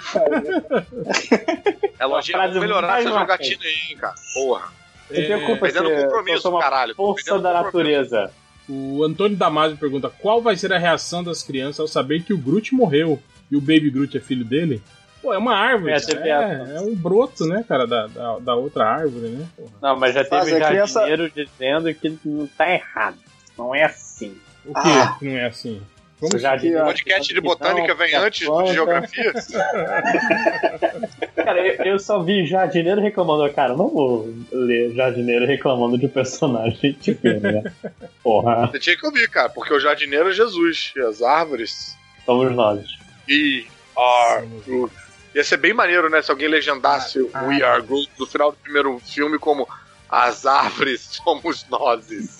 É 1.99 2.05
lojinha, 2.05 2.37
vamos 2.37 2.57
melhorar 2.57 3.01
essa 3.01 3.09
jogatina 3.11 3.63
aí, 3.63 3.91
hein, 3.91 3.97
cara. 3.97 4.15
Porra. 4.33 4.69
Você 5.09 5.21
É, 5.21 5.25
preocupa 5.25 5.59
Perdendo 5.61 5.89
se 5.89 6.03
compromisso, 6.03 6.37
eu 6.37 6.41
sou 6.41 6.51
uma 6.51 6.59
caralho. 6.61 6.95
força 6.95 7.39
da 7.39 7.53
natureza. 7.53 8.31
O 8.67 9.03
Antônio 9.03 9.35
Damasio 9.35 9.77
pergunta 9.77 10.09
qual 10.09 10.41
vai 10.41 10.55
ser 10.55 10.71
a 10.71 10.77
reação 10.77 11.23
das 11.23 11.41
crianças 11.41 11.79
ao 11.79 11.87
saber 11.87 12.21
que 12.23 12.33
o 12.33 12.37
Groot 12.37 12.73
morreu 12.75 13.19
e 13.51 13.55
o 13.57 13.61
Baby 13.61 13.89
Groot 13.89 14.15
é 14.15 14.21
filho 14.21 14.45
dele? 14.45 14.81
Pô, 15.21 15.33
é 15.33 15.37
uma 15.37 15.55
árvore. 15.55 15.93
É. 15.93 15.97
É, 16.27 16.77
é 16.77 16.81
um 16.81 16.95
broto, 16.95 17.45
né, 17.45 17.63
cara, 17.67 17.85
da, 17.85 18.07
da, 18.07 18.39
da 18.39 18.55
outra 18.55 18.85
árvore, 18.85 19.29
né? 19.29 19.45
Porra. 19.55 19.69
Não, 19.81 19.99
mas 19.99 20.15
já 20.15 20.25
Mas 20.29 20.45
teve 20.45 20.63
a 20.63 20.67
criança- 20.67 20.99
jardineiro 21.07 21.31
dizendo 21.35 21.93
que 21.93 22.17
não 22.25 22.47
tá 22.47 22.69
errado. 22.71 23.17
Não 23.57 23.75
é 23.75 23.83
assim. 23.83 24.35
O 24.65 24.73
que 24.73 24.79
Ah. 24.89 25.15
que 25.19 25.25
não 25.25 25.37
é 25.37 25.45
assim? 25.47 25.81
O 26.21 26.27
Vamos 26.27 26.41
jardineiro 26.41 26.83
O 26.83 26.87
podcast 26.87 27.33
de 27.33 27.39
botânica 27.41 27.95
vem 27.95 28.13
a 28.13 28.21
antes 28.21 28.45
planta- 28.45 28.67
de 28.67 28.73
geografia? 28.73 29.33
Cara, 31.35 31.59
eu, 31.65 31.85
eu 31.93 31.99
só 31.99 32.21
vi 32.21 32.45
jardineiro 32.45 33.01
reclamando. 33.01 33.51
Cara, 33.53 33.75
não 33.75 33.89
vou 33.89 34.33
ler 34.51 34.93
jardineiro 34.93 35.45
reclamando 35.45 35.97
de 35.97 36.07
personagem 36.07 36.93
tipo, 36.93 37.27
né? 37.27 37.63
Porra, 38.23 38.67
Você 38.67 38.79
tinha 38.79 38.97
que 38.97 39.05
ouvir, 39.05 39.29
cara, 39.29 39.49
porque 39.49 39.73
o 39.73 39.79
jardineiro 39.79 40.29
é 40.29 40.33
Jesus. 40.33 40.93
E 40.95 40.99
as 41.01 41.21
árvores. 41.21 41.95
somos 42.25 42.53
nós. 42.53 42.85
We 43.29 43.65
are 43.97 44.45
Groot. 44.65 44.93
Ia 45.35 45.43
ser 45.43 45.57
bem 45.57 45.73
maneiro, 45.73 46.09
né? 46.09 46.21
Se 46.21 46.31
alguém 46.31 46.47
legendasse 46.47 47.29
Ah, 47.33 47.43
We 47.43 47.61
Are 47.61 47.81
Groot 47.81 48.09
no 48.19 48.25
final 48.25 48.51
do 48.51 48.57
primeiro 48.57 48.99
filme 48.99 49.37
como 49.37 49.67
As 50.09 50.45
árvores 50.45 51.01
somos 51.23 51.65
nozes. 51.69 52.37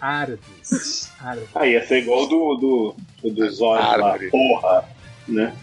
Árvores. 0.00 1.12
Árvores. 1.20 1.48
Ah, 1.54 1.66
ia 1.66 1.86
ser 1.86 1.98
igual 1.98 2.26
do, 2.26 2.56
do, 2.56 2.96
do, 3.22 3.34
do 3.34 3.50
Zod 3.50 3.78
lá. 3.98 4.18
Porra. 4.30 4.84
Né? 5.28 5.54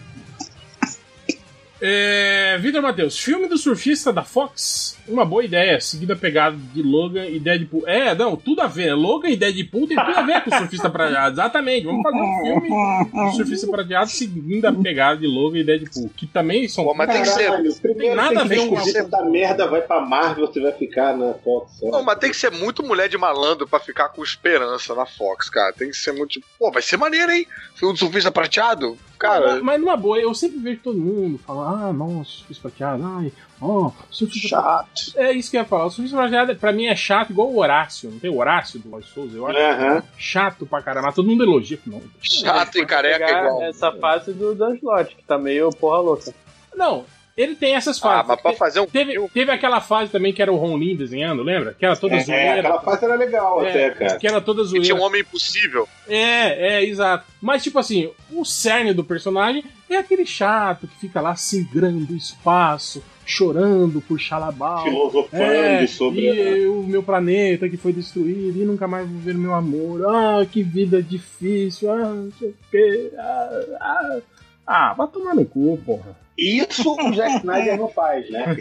É, 1.80 2.58
Vitor 2.58 2.82
Matheus, 2.82 3.18
filme 3.18 3.48
do 3.48 3.56
surfista 3.56 4.12
da 4.12 4.22
Fox, 4.22 4.98
uma 5.08 5.24
boa 5.24 5.42
ideia, 5.42 5.80
seguida 5.80 6.12
a 6.12 6.16
pegada 6.16 6.56
de 6.74 6.82
Logan 6.82 7.24
e 7.26 7.40
Deadpool. 7.40 7.88
É, 7.88 8.14
não, 8.14 8.36
tudo 8.36 8.60
a 8.60 8.66
ver. 8.66 8.94
Logan 8.94 9.28
e 9.28 9.36
Deadpool 9.36 9.86
tem 9.86 9.96
tudo 9.96 10.18
a 10.18 10.22
ver 10.22 10.44
com 10.44 10.50
o 10.50 10.58
surfista 10.58 10.90
prateado. 10.90 11.34
Exatamente, 11.40 11.86
vamos 11.86 12.02
fazer 12.02 12.18
um 12.18 12.40
filme 12.42 12.70
do 13.10 13.32
surfista 13.36 13.66
prateado 13.66 14.10
seguindo 14.10 14.66
a 14.66 14.72
pegada 14.72 15.20
de 15.20 15.26
Logan 15.26 15.58
e 15.58 15.64
Deadpool, 15.64 16.10
que 16.16 16.26
também 16.26 16.68
são. 16.68 16.84
Pô, 16.84 16.94
mas 16.94 17.10
tem 17.10 17.22
que 17.22 17.28
ser. 17.28 17.80
Primeiro 17.80 18.14
nada 18.14 18.28
tem 18.30 18.38
a 18.38 18.42
que 18.42 18.48
ver 18.48 18.68
com 18.68 18.78
essa 18.78 19.24
merda 19.24 19.66
vai 19.66 19.80
pra 19.80 20.00
Marvel 20.00 20.46
você 20.46 20.60
vai 20.60 20.72
ficar 20.72 21.16
na 21.16 21.34
Fox. 21.34 21.80
Não, 21.82 22.02
mas 22.02 22.18
tem 22.18 22.30
que 22.30 22.36
ser 22.36 22.50
muito 22.50 22.82
mulher 22.82 23.08
de 23.08 23.16
malandro 23.16 23.66
pra 23.66 23.80
ficar 23.80 24.10
com 24.10 24.22
esperança 24.22 24.94
na 24.94 25.06
Fox, 25.06 25.48
cara. 25.48 25.72
Tem 25.72 25.88
que 25.88 25.96
ser 25.96 26.12
muito. 26.12 26.32
tipo, 26.32 26.46
Pô, 26.58 26.70
vai 26.70 26.82
ser 26.82 26.96
maneiro, 26.96 27.32
hein? 27.32 27.46
Filme 27.74 27.94
do 27.94 27.98
surfista 27.98 28.30
prateado? 28.30 28.98
Cara, 29.20 29.52
Mas, 29.56 29.62
mas 29.62 29.80
numa 29.80 29.96
boa, 29.98 30.18
eu 30.18 30.34
sempre 30.34 30.58
vejo 30.58 30.80
todo 30.82 30.98
mundo 30.98 31.38
falar, 31.38 31.88
ah, 31.88 31.92
nossa, 31.92 32.30
surfista 32.30 32.62
prateado, 32.70 33.04
ai, 33.04 33.30
ó, 33.60 33.90
surfista 34.10 34.48
Chato. 34.48 35.12
É 35.14 35.30
isso 35.30 35.50
que 35.50 35.58
eu 35.58 35.60
ia 35.60 35.66
falar. 35.66 35.84
O 35.84 35.90
surfista 35.90 36.16
prateado, 36.16 36.56
pra 36.56 36.72
mim, 36.72 36.86
é 36.86 36.96
chato 36.96 37.28
igual 37.30 37.48
o 37.50 37.58
Horácio. 37.58 38.10
Não 38.10 38.18
tem 38.18 38.30
o 38.30 38.38
Horácio 38.38 38.80
do 38.80 38.88
Lois 38.88 39.04
Souza? 39.04 39.36
Eu 39.36 39.46
acho 39.46 39.58
Aham. 39.58 40.02
chato 40.16 40.64
pra 40.66 40.80
caramba. 40.80 41.12
Todo 41.12 41.28
mundo 41.28 41.44
elogia. 41.44 41.78
Não, 41.86 42.00
chato 42.22 42.78
e 42.78 42.86
careca 42.86 43.30
igual. 43.30 43.62
essa 43.62 43.92
fase 43.92 44.32
do 44.32 44.54
Dan 44.54 44.74
Slott, 44.76 45.14
que 45.14 45.22
tá 45.22 45.36
meio 45.36 45.68
porra 45.70 45.98
louca. 46.00 46.32
não 46.74 47.04
ele 47.40 47.54
tem 47.54 47.74
essas 47.74 47.98
Ah, 47.98 48.00
fases. 48.02 48.26
mas 48.28 48.40
pra 48.40 48.52
fazer 48.54 48.80
um 48.80 48.86
Teve, 48.86 49.14
teve 49.28 49.50
aquela 49.50 49.80
fase 49.80 50.10
também 50.10 50.32
que 50.32 50.42
era 50.42 50.52
o 50.52 50.56
Ron 50.56 50.76
Lin 50.78 50.96
desenhando, 50.96 51.42
lembra? 51.42 51.74
Que 51.78 51.84
era 51.86 51.96
toda 51.96 52.14
É, 52.14 52.18
é, 52.18 52.24
zoeira. 52.24 52.58
aquela 52.60 52.80
fase 52.82 53.04
era 53.04 53.14
legal 53.14 53.64
É, 53.64 53.70
até, 53.70 53.90
cara. 53.90 54.18
Que 54.18 54.26
era 54.26 54.40
toda 54.40 54.62
Que 54.62 54.68
zoeira. 54.68 54.84
tinha 54.86 54.96
um 54.96 55.02
homem 55.02 55.20
impossível. 55.22 55.88
É, 56.08 56.74
é, 56.78 56.84
exato. 56.84 57.24
Mas, 57.40 57.62
tipo 57.62 57.78
assim, 57.78 58.10
o 58.32 58.44
cerne 58.44 58.92
do 58.92 59.02
personagem 59.04 59.64
é 59.88 59.96
aquele 59.96 60.26
chato 60.26 60.86
que 60.86 60.96
fica 61.00 61.20
lá 61.20 61.34
singrando 61.36 62.12
o 62.12 62.16
espaço, 62.16 63.02
chorando 63.24 64.00
por 64.00 64.18
Xalabal. 64.20 64.82
Filosofando 64.82 65.42
É, 65.42 65.86
sobre. 65.86 66.20
e 66.26 66.66
o 66.66 66.82
meu 66.82 67.02
planeta 67.02 67.68
que 67.68 67.76
foi 67.76 67.92
destruído 67.92 68.60
e 68.60 68.64
nunca 68.64 68.86
mais 68.88 69.08
vou 69.08 69.20
ver 69.20 69.34
meu 69.34 69.54
amor. 69.54 70.04
Ah, 70.06 70.44
que 70.50 70.62
vida 70.62 71.02
difícil. 71.02 71.90
Ah, 71.92 71.96
não 72.14 72.32
sei 72.38 72.48
o 72.50 72.54
quê. 72.70 73.10
Ah, 73.16 73.60
ah. 73.80 74.18
Ah, 74.66 74.94
vai 74.94 75.06
tomar 75.08 75.34
no 75.34 75.44
cu, 75.44 75.78
porra. 75.84 76.16
Isso 76.38 76.94
o 76.94 77.14
Zack 77.14 77.36
Snyder 77.36 77.76
não 77.76 77.88
faz, 77.88 78.30
né? 78.30 78.44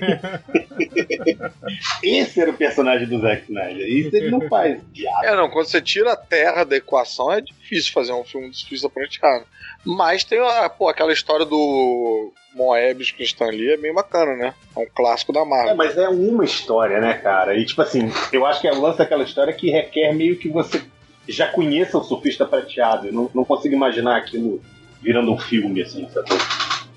Esse 2.04 2.42
era 2.42 2.52
o 2.52 2.58
personagem 2.58 3.08
do 3.08 3.20
Zack 3.22 3.44
Snyder. 3.44 3.88
Isso 3.88 4.16
ele 4.16 4.32
não 4.32 4.42
faz. 4.50 4.82
Diabo. 4.92 5.26
É, 5.26 5.36
não, 5.36 5.50
quando 5.50 5.68
você 5.68 5.82
tira 5.82 6.14
a 6.14 6.18
Terra 6.18 6.64
da 6.64 6.76
equação 6.76 7.32
é 7.32 7.42
difícil 7.42 7.94
fazer 7.94 8.12
um 8.12 8.24
filme 8.24 8.50
do 8.50 8.56
surfista 8.56 8.90
prateado. 8.90 9.46
Mas 9.86 10.24
tem 10.26 10.40
a, 10.40 10.70
pô, 10.70 10.90
aquela 10.90 11.14
história 11.14 11.46
do 11.46 12.34
Moebius 12.54 13.12
com 13.12 13.22
o 13.22 13.26
Stan 13.26 13.46
Lee 13.48 13.72
é 13.74 13.78
bem 13.78 13.94
bacana, 13.94 14.36
né? 14.36 14.54
É 14.76 14.80
um 14.80 14.88
clássico 14.94 15.32
da 15.32 15.42
É, 15.42 15.46
Marvel. 15.46 15.76
mas 15.76 15.98
é 15.98 16.10
uma 16.10 16.44
história, 16.44 17.00
né, 17.00 17.14
cara? 17.14 17.56
E 17.56 17.66
tipo 17.66 17.82
assim, 17.82 18.12
eu 18.34 18.46
acho 18.46 18.60
que 18.60 18.68
é 18.68 18.74
o 18.74 18.82
lance 18.82 18.98
daquela 18.98 19.24
história 19.24 19.54
que 19.54 19.70
requer 19.72 20.14
meio 20.14 20.38
que 20.38 20.50
você 20.50 20.82
já 21.28 21.48
conheça 21.48 21.98
o 21.98 22.04
surfista 22.04 22.46
prateado. 22.46 23.08
Eu 23.08 23.14
não, 23.14 23.32
não 23.34 23.46
consigo 23.46 23.74
imaginar 23.74 24.18
aquilo 24.18 24.62
virando 25.02 25.32
um 25.32 25.38
filme, 25.38 25.82
assim, 25.82 26.08
sabe? 26.10 26.30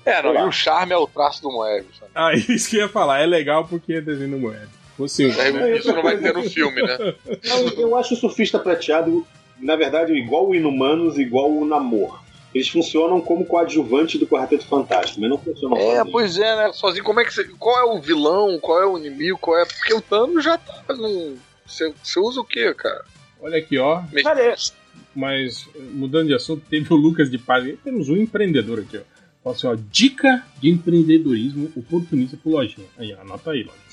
É, 0.05 0.21
não, 0.21 0.33
e 0.35 0.47
o 0.47 0.51
charme 0.51 0.93
é 0.93 0.97
o 0.97 1.07
traço 1.07 1.41
do 1.41 1.51
Moebius. 1.51 1.99
Né? 2.01 2.07
Ah, 2.13 2.33
isso 2.35 2.69
que 2.69 2.77
eu 2.77 2.81
ia 2.81 2.89
falar. 2.89 3.19
É 3.21 3.25
legal 3.25 3.65
porque 3.65 3.93
é 3.93 4.01
desenho 4.01 4.31
do 4.31 4.39
moeda. 4.39 4.69
Fosse 4.97 5.25
um, 5.25 5.29
né? 5.33 5.77
Isso 5.77 5.91
não 5.93 6.03
vai 6.03 6.17
ter 6.17 6.33
no 6.33 6.43
filme, 6.43 6.81
né? 6.83 6.97
Não, 7.45 7.67
eu 7.79 7.95
acho 7.97 8.13
o 8.13 8.17
surfista 8.17 8.59
prateado, 8.59 9.25
na 9.59 9.75
verdade, 9.75 10.13
igual 10.13 10.47
o 10.47 10.53
Inumanos, 10.53 11.17
igual 11.17 11.51
o 11.51 11.65
Namor. 11.65 12.21
Eles 12.53 12.69
funcionam 12.69 13.19
como 13.19 13.43
coadjuvante 13.43 14.19
do 14.19 14.27
Quarteto 14.27 14.67
Fantástico, 14.67 15.19
mas 15.19 15.29
não 15.31 15.39
funcionam 15.39 15.75
É, 15.77 15.81
sozinhos. 15.81 16.11
pois 16.11 16.37
é, 16.37 16.55
né? 16.55 16.71
Sozinho, 16.73 17.03
como 17.03 17.19
é 17.19 17.25
que 17.25 17.33
você. 17.33 17.43
Qual 17.57 17.75
é 17.79 17.83
o 17.83 17.99
vilão? 17.99 18.59
Qual 18.59 18.79
é 18.79 18.85
o 18.85 18.95
inimigo? 18.95 19.39
Qual 19.39 19.59
é. 19.59 19.65
Porque 19.65 19.93
o 19.95 20.01
Thanos 20.01 20.43
já 20.43 20.59
tá. 20.59 20.83
Num... 20.93 21.35
Você, 21.65 21.91
usa 22.19 22.39
o 22.41 22.45
quê, 22.45 22.71
cara? 22.75 23.03
Olha 23.41 23.57
aqui, 23.57 23.79
ó. 23.79 24.03
Mas- 24.13 24.73
Mas, 25.15 25.67
mudando 25.91 26.27
de 26.27 26.33
assunto, 26.33 26.63
teve 26.69 26.91
o 26.93 26.97
Lucas 26.97 27.29
de 27.29 27.37
Paz. 27.37 27.73
Temos 27.83 28.09
um 28.09 28.15
empreendedor 28.15 28.79
aqui, 28.79 28.97
ó. 28.97 29.01
Fala 29.43 29.55
assim, 29.55 29.67
ó. 29.67 29.77
Dica 29.91 30.43
de 30.59 30.69
empreendedorismo 30.69 31.71
oportunista 31.75 32.37
pro 32.37 32.51
Lojinha. 32.51 32.87
Aí, 32.97 33.13
ó, 33.13 33.21
anota 33.21 33.51
aí, 33.51 33.63
Lojinha. 33.63 33.83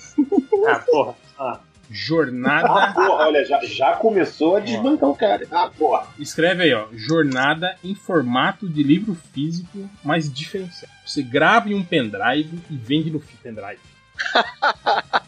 Ah, 0.69 0.79
porra. 0.79 1.15
Ah. 1.39 1.61
Ah, 1.61 1.61
Jornada. 1.91 2.93
porra, 2.93 3.27
olha, 3.27 3.45
já, 3.45 3.61
já 3.65 3.97
começou 3.97 4.57
a 4.57 4.61
desbancar 4.61 5.09
o 5.09 5.17
cara. 5.17 5.47
Ah, 5.51 5.71
porra. 5.77 6.07
Escreve 6.19 6.63
aí, 6.63 6.73
ó. 6.73 6.87
Jornada 6.93 7.77
em 7.83 7.95
formato 7.95 8.69
de 8.69 8.83
livro 8.83 9.15
físico, 9.33 9.91
mas 10.05 10.33
diferenciado. 10.33 10.95
Você 11.05 11.23
grava 11.23 11.69
em 11.69 11.75
um 11.75 11.83
pendrive 11.83 12.61
e 12.71 12.77
vende 12.77 13.11
no 13.11 13.21
pendrive. 13.43 13.81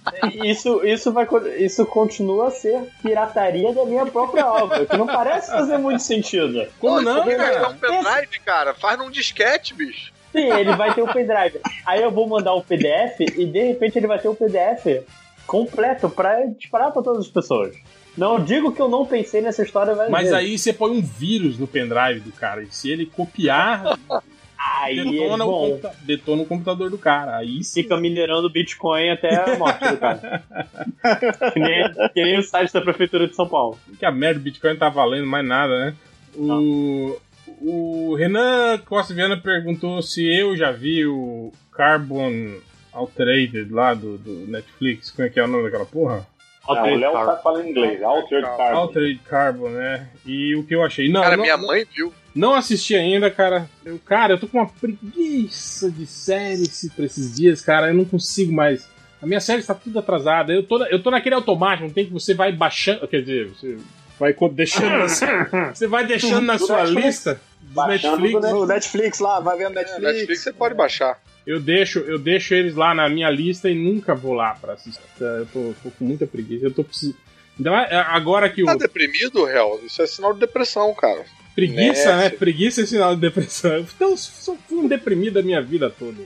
Isso, 0.45 0.85
isso, 0.85 1.13
vai, 1.13 1.27
isso 1.59 1.85
continua 1.85 2.49
a 2.49 2.51
ser 2.51 2.81
pirataria 3.03 3.75
da 3.75 3.85
minha 3.85 4.07
própria 4.07 4.47
obra, 4.47 4.87
que 4.87 4.97
não 4.97 5.07
parece 5.07 5.51
fazer 5.51 5.79
muito 5.79 6.01
sentido. 6.03 6.65
Como 6.79 6.97
Ó, 6.97 7.01
não, 7.01 7.25
cara? 7.25 7.71
um 7.71 7.77
pendrive, 7.77 8.41
cara? 8.45 8.75
Faz 8.75 8.99
num 8.99 9.11
disquete, 9.11 9.75
bicho. 9.75 10.13
Sim, 10.31 10.51
ele 10.53 10.77
vai 10.77 10.95
ter 10.95 11.03
o 11.03 11.13
pendrive. 11.13 11.61
Aí 11.85 12.03
eu 12.03 12.11
vou 12.11 12.29
mandar 12.29 12.55
o 12.55 12.63
PDF 12.63 13.21
e 13.21 13.45
de 13.45 13.63
repente 13.63 13.99
ele 13.99 14.07
vai 14.07 14.19
ter 14.19 14.29
o 14.29 14.35
PDF 14.35 15.05
completo 15.47 16.09
pra 16.09 16.47
disparar 16.47 16.93
pra 16.93 17.03
todas 17.03 17.27
as 17.27 17.31
pessoas. 17.31 17.75
Não 18.17 18.43
digo 18.43 18.73
que 18.73 18.81
eu 18.81 18.89
não 18.89 19.07
pensei 19.07 19.41
nessa 19.41 19.63
história 19.63 19.95
Mas 20.09 20.29
vezes. 20.29 20.33
aí 20.33 20.59
você 20.59 20.73
põe 20.73 20.91
um 20.93 21.03
vírus 21.03 21.59
no 21.59 21.67
pendrive 21.67 22.21
do 22.21 22.33
cara. 22.33 22.63
E 22.63 22.71
se 22.71 22.91
ele 22.91 23.07
copiar, 23.07 23.99
Aí 24.81 24.99
é 24.99 25.05
detona, 25.05 25.45
o 25.45 25.51
bom. 25.51 25.69
computa- 25.71 25.95
detona 26.03 26.43
o 26.43 26.47
computador 26.47 26.91
do 26.91 26.99
cara. 26.99 27.37
Aí 27.37 27.63
sim. 27.65 27.83
Fica 27.83 27.97
minerando 27.97 28.51
Bitcoin 28.51 29.11
até 29.11 29.35
a 29.35 29.59
morte 29.59 29.89
do 29.89 29.97
cara. 29.97 30.43
que, 31.53 31.59
nem, 31.61 31.93
que 32.13 32.23
nem 32.23 32.39
o 32.39 32.43
site 32.43 32.73
da 32.73 32.81
Prefeitura 32.81 33.27
de 33.27 33.35
São 33.35 33.49
Paulo. 33.49 33.79
Que 33.99 34.05
a 34.07 34.13
merda 34.13 34.39
do 34.41 34.45
Bitcoin 34.45 34.71
não 34.73 34.79
tá 34.79 34.89
valendo 34.89 35.27
mais 35.27 35.45
nada, 35.47 35.87
né? 35.87 35.95
O, 36.35 37.17
o 37.61 38.15
Renan 38.15 38.79
Costa 38.87 39.13
Viana 39.15 39.37
perguntou 39.37 40.01
se 40.03 40.25
eu 40.27 40.57
já 40.57 40.71
vi 40.73 41.07
o 41.07 41.53
Carbon 41.73 42.57
Altered 42.93 43.69
lá 43.71 43.95
do, 43.95 44.19
do 44.19 44.47
Netflix. 44.49 45.11
Como 45.11 45.27
é 45.27 45.31
que 45.31 45.41
é 45.41 45.45
o 45.45 45.49
nome 45.49 45.65
daquela 45.65 45.87
porra? 45.87 46.27
Não, 46.69 46.83
o 46.93 46.97
Léo 46.97 47.13
tá 47.13 47.37
falando 47.43 47.69
inglês. 47.69 48.03
Altered 48.03 48.47
Carbon. 48.47 48.79
Altered 48.79 49.21
Carbon, 49.29 49.69
né? 49.71 50.09
E 50.25 50.55
o 50.55 50.65
que 50.65 50.75
eu 50.75 50.83
achei. 50.85 51.11
Não, 51.11 51.23
Cara, 51.23 51.37
não, 51.37 51.43
minha 51.43 51.57
não- 51.57 51.67
mãe 51.67 51.85
viu. 51.95 52.13
Não 52.35 52.55
assisti 52.55 52.95
ainda, 52.95 53.31
cara. 53.31 53.69
Eu, 53.85 53.99
cara, 53.99 54.35
eu 54.35 54.39
tô 54.41 54.47
com 54.47 54.59
uma 54.59 54.67
preguiça 54.69 55.91
de 55.91 56.07
série 56.07 56.67
pra 56.95 57.05
esses 57.05 57.35
dias, 57.35 57.61
cara. 57.61 57.89
Eu 57.89 57.95
não 57.95 58.05
consigo 58.05 58.53
mais. 58.53 58.89
A 59.21 59.27
minha 59.27 59.41
série 59.41 59.61
está 59.61 59.75
tudo 59.75 59.99
atrasada. 59.99 60.53
Eu 60.53 60.63
tô, 60.63 60.83
eu 60.87 61.03
tô 61.03 61.11
naquele 61.11 61.35
automático, 61.35 61.87
não 61.87 61.93
tem 61.95 62.07
que 62.07 62.13
você 62.13 62.35
vai 62.35 62.53
baixando. 62.53 63.07
Quer 63.07 63.21
dizer, 63.21 63.49
você 63.49 63.77
vai 64.19 64.33
deixando. 64.51 64.89
na- 65.53 65.75
você 65.75 65.87
vai 65.87 66.07
deixando 66.07 66.41
na 66.43 66.59
sua 66.59 66.85
lista 66.85 67.41
do 67.61 67.87
Netflix. 67.87 68.51
No 68.51 68.67
Netflix 68.67 69.19
lá, 69.19 69.41
vai 69.41 69.59
vendo 69.59 69.75
Netflix. 69.75 70.03
Netflix 70.03 70.41
você 70.43 70.53
pode 70.53 70.75
baixar. 70.75 71.21
Eu 71.47 71.61
deixo, 71.61 71.99
eu 72.01 72.19
deixo 72.19 72.55
eles 72.55 72.75
lá 72.75 72.95
na 72.95 73.09
minha 73.09 73.29
lista 73.31 73.69
e 73.69 73.75
nunca 73.75 74.15
vou 74.15 74.33
lá 74.33 74.55
pra 74.55 74.75
assistir. 74.75 75.01
Eu 75.19 75.47
tô, 75.47 75.75
tô 75.83 75.91
com 75.91 76.05
muita 76.05 76.27
preguiça. 76.27 76.67
Eu 76.67 76.73
tô 76.73 76.85
precisando. 76.85 77.17
Mais, 77.59 77.91
é, 77.91 77.97
agora 77.97 78.49
que 78.49 78.63
o. 78.63 78.67
Tá 78.67 78.75
deprimido, 78.75 79.45
Real? 79.45 79.81
Isso 79.85 80.01
é 80.03 80.07
sinal 80.07 80.33
de 80.33 80.41
depressão, 80.41 80.95
cara. 80.95 81.25
Preguiça, 81.55 82.17
Nesse. 82.17 82.23
né? 82.25 82.31
Preguiça 82.31 82.83
é 82.83 82.87
sinal 82.87 83.15
de 83.15 83.21
depressão. 83.21 83.87
Então, 83.95 84.11
eu 84.11 84.17
sou 84.17 84.57
fui 84.69 84.79
um 84.79 84.89
deprimido 84.89 85.39
a 85.39 85.43
minha 85.43 85.61
vida 85.61 85.91
toda. 85.91 86.19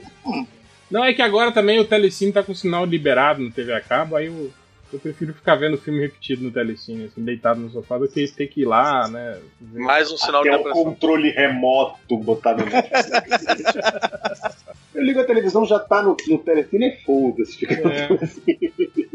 Não, 0.89 1.03
é 1.03 1.13
que 1.13 1.21
agora 1.21 1.51
também 1.51 1.79
o 1.79 1.85
Telecine 1.85 2.31
tá 2.31 2.41
com 2.41 2.53
sinal 2.53 2.85
liberado 2.85 3.41
no 3.41 3.51
TV 3.51 3.73
a 3.73 3.81
cabo, 3.81 4.15
aí 4.15 4.27
eu, 4.27 4.51
eu 4.93 4.99
prefiro 4.99 5.33
ficar 5.33 5.55
vendo 5.55 5.77
filme 5.77 5.99
repetido 6.01 6.43
no 6.43 6.51
Telecine, 6.51 7.05
assim, 7.05 7.23
deitado 7.23 7.59
no 7.59 7.69
sofá, 7.69 7.97
do 7.97 8.07
que 8.07 8.27
ter 8.31 8.47
que 8.47 8.61
ir 8.61 8.65
lá, 8.65 9.07
né? 9.07 9.39
ver. 9.59 9.79
Mais 9.81 10.11
um 10.11 10.17
sinal 10.17 10.43
de 10.43 10.49
Até 10.49 10.57
o 10.57 10.63
depressão. 10.63 10.83
controle 10.85 11.29
remoto 11.31 12.17
botado 12.17 12.63
no 12.65 12.71
Eu 14.95 15.03
ligo 15.03 15.19
a 15.19 15.23
televisão, 15.25 15.65
já 15.65 15.79
tá 15.79 16.01
no, 16.01 16.15
no 16.27 16.37
telecine 16.39 16.87
e 16.87 16.97
foda-se. 17.03 17.57
Fica 17.57 17.73
É. 17.75 18.07
assim. 18.23 18.41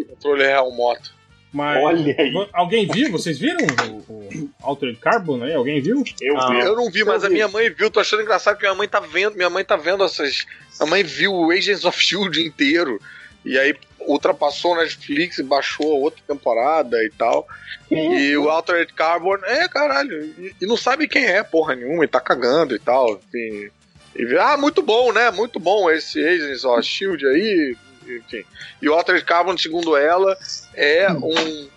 Controle 0.09 0.42
real 0.44 0.70
moto. 0.73 1.12
Mas, 1.52 1.83
Olha 1.84 2.15
aí. 2.18 2.49
Alguém 2.52 2.86
viu? 2.86 3.10
Vocês 3.10 3.39
viram 3.39 3.59
o, 3.91 3.97
o 4.12 4.51
Altered 4.62 4.99
Carbon 4.99 5.42
aí? 5.42 5.52
Alguém 5.52 5.83
viu? 5.83 6.02
Eu 6.20 6.39
Ah. 6.39 6.49
vi. 6.51 6.60
Eu 6.60 6.76
não 6.76 6.91
vi, 6.91 7.05
mas 7.05 7.25
a 7.25 7.28
minha 7.28 7.49
mãe 7.49 7.68
viu. 7.68 7.91
Tô 7.91 8.01
achando 8.01 8.23
engraçado 8.23 8.57
que 8.57 8.62
minha 8.62 8.75
mãe 8.75 8.89
tá 8.89 9.01
vendo. 9.01 9.36
Minha 9.36 9.51
mãe 9.51 9.65
tá 9.65 9.76
vendo 9.76 10.02
essas. 10.05 10.47
A 10.81 10.86
mãe 10.86 11.02
viu 11.02 11.34
o 11.34 11.51
Agents 11.51 11.84
of 11.84 11.99
Shield 12.02 12.41
inteiro. 12.41 12.99
E 13.44 13.59
aí 13.59 13.75
ultrapassou 14.07 14.77
Netflix 14.77 15.39
e 15.39 15.43
baixou 15.43 15.93
a 15.93 15.99
outra 15.99 16.23
temporada 16.27 17.03
e 17.05 17.11
tal. 17.11 17.47
E 17.91 18.37
o 18.37 18.49
Altered 18.49 18.93
Carbon, 18.95 19.37
é 19.45 19.69
caralho. 19.69 20.25
E, 20.25 20.55
e 20.61 20.67
não 20.67 20.77
sabe 20.77 21.09
quem 21.09 21.25
é, 21.25 21.43
porra 21.43 21.75
nenhuma, 21.75 22.05
e 22.05 22.09
tá 22.09 22.21
cagando 22.21 22.75
e 22.75 22.79
tal. 22.79 23.21
Enfim. 23.29 23.71
E 24.15 24.37
ah, 24.39 24.57
muito 24.57 24.83
bom, 24.83 25.13
né? 25.13 25.31
Muito 25.31 25.59
bom 25.59 25.91
esse 25.91 26.25
Agents 26.25 26.65
of 26.65 26.83
Shield 26.83 27.27
aí. 27.27 27.77
Enfim. 28.07 28.45
E 28.81 28.89
o 28.89 28.95
Altered 28.95 29.25
Carbon, 29.25 29.57
segundo 29.57 29.97
ela, 29.97 30.37
é 30.75 31.11
um, 31.11 31.69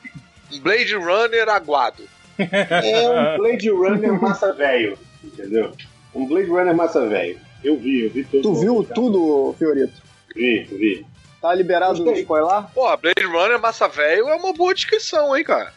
um 0.54 0.60
Blade 0.60 0.96
Runner 0.96 1.50
aguado. 1.50 2.04
É 2.38 3.10
um 3.10 3.38
Blade 3.38 3.70
Runner 3.70 4.22
massa 4.22 4.52
velho, 4.54 4.98
entendeu? 5.24 5.72
Um 6.14 6.28
Blade 6.28 6.50
Runner 6.50 6.76
massa 6.76 7.08
velho. 7.08 7.40
Eu 7.64 7.78
vi, 7.78 8.04
eu 8.04 8.10
vi 8.10 8.24
tudo. 8.24 8.44
Tu 8.44 8.56
viu 8.56 8.88
tudo, 8.94 9.56
Fiorito? 9.58 10.02
Vi, 10.36 10.64
vi. 10.64 11.06
Tá 11.46 11.54
liberado 11.54 12.04
o 12.04 12.12
spoiler? 12.14 12.64
Porra, 12.74 12.98
Blade 12.98 13.24
Runner 13.24 13.60
Massa 13.60 13.88
Velho 13.88 14.28
é 14.30 14.36
uma 14.36 14.52
boa 14.52 14.74
descrição, 14.74 15.36
hein, 15.38 15.44
cara? 15.44 15.72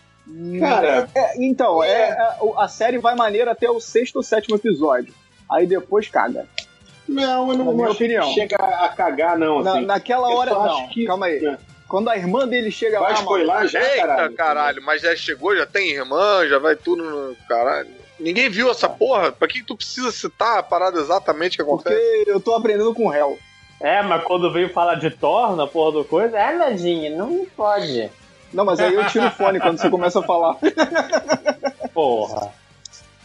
Cara, 0.59 1.09
É, 1.15 1.45
então, 1.45 1.83
é, 1.85 2.09
é, 2.11 2.37
o- 2.41 2.59
a 2.59 2.69
série 2.69 2.97
vai 2.99 3.15
maneira 3.15 3.51
até 3.53 3.69
o 3.71 3.79
sexto 3.81 4.17
ou 4.17 4.23
sétimo 4.23 4.57
episódio. 4.57 5.13
Aí 5.51 5.67
depois 5.67 6.09
caga. 6.09 6.47
não, 7.07 7.51
eu 7.51 7.57
não, 7.57 7.65
Na 7.65 7.65
não 7.65 7.75
minha 7.75 7.89
que 7.89 7.95
opinião. 7.95 8.33
chega 8.33 8.57
a 8.57 8.89
cagar, 8.89 9.39
não. 9.39 9.63
Na- 9.63 9.73
Assim. 9.73 9.85
naquela 9.87 10.31
Eu 10.31 10.37
hora, 10.37 10.51
não. 10.53 10.63
acho 10.85 10.89
que- 10.91 11.05
Calma 11.07 11.27
aí. 11.27 11.45
É. 11.45 11.59
Quando 11.87 12.09
a 12.11 12.17
irmã 12.17 12.47
dele 12.47 12.71
chega 12.71 12.99
Vai 13.01 13.13
lá, 13.13 13.19
spoiler 13.19 13.69
já, 13.69 13.81
Eita, 13.83 13.97
caralho. 14.07 14.35
caralho, 14.35 14.83
mas 14.83 15.01
já 15.03 15.15
chegou, 15.17 15.57
já 15.57 15.65
tem 15.67 15.91
irmã, 15.91 16.47
já 16.49 16.59
vai 16.59 16.77
tudo 16.77 17.03
no. 17.03 17.37
Caralho. 17.49 17.89
Ninguém 18.21 18.49
viu 18.51 18.71
essa 18.71 18.89
porra? 18.89 19.33
Pra 19.33 19.47
que 19.49 19.63
tu 19.63 19.75
precisa 19.77 20.11
citar 20.13 20.59
a 20.59 20.63
parada 20.63 20.99
exatamente 21.01 21.57
que 21.57 21.65
porque 21.65 21.89
acontece? 21.89 22.25
eu 22.27 22.41
tô 22.41 22.55
aprendendo 22.55 22.95
com 22.95 23.07
o 23.07 23.09
réu. 23.11 23.39
É, 23.81 24.03
mas 24.03 24.25
quando 24.25 24.53
veio 24.53 24.73
falar 24.73 24.97
de 24.97 25.11
Thor 25.11 25.55
na 25.57 25.67
porra 25.67 25.93
do 25.93 26.05
coisa, 26.05 26.37
é, 26.39 26.53
Nadinha, 26.57 27.11
não 27.17 27.47
pode. 27.57 28.11
Não, 28.53 28.65
mas 28.65 28.81
aí 28.81 28.95
eu 28.95 29.07
tiro 29.07 29.27
o 29.27 29.31
fone 29.31 29.61
quando 29.61 29.79
você 29.79 29.89
começa 29.91 30.19
a 30.21 30.23
falar. 30.23 30.57
Porra. 31.93 32.53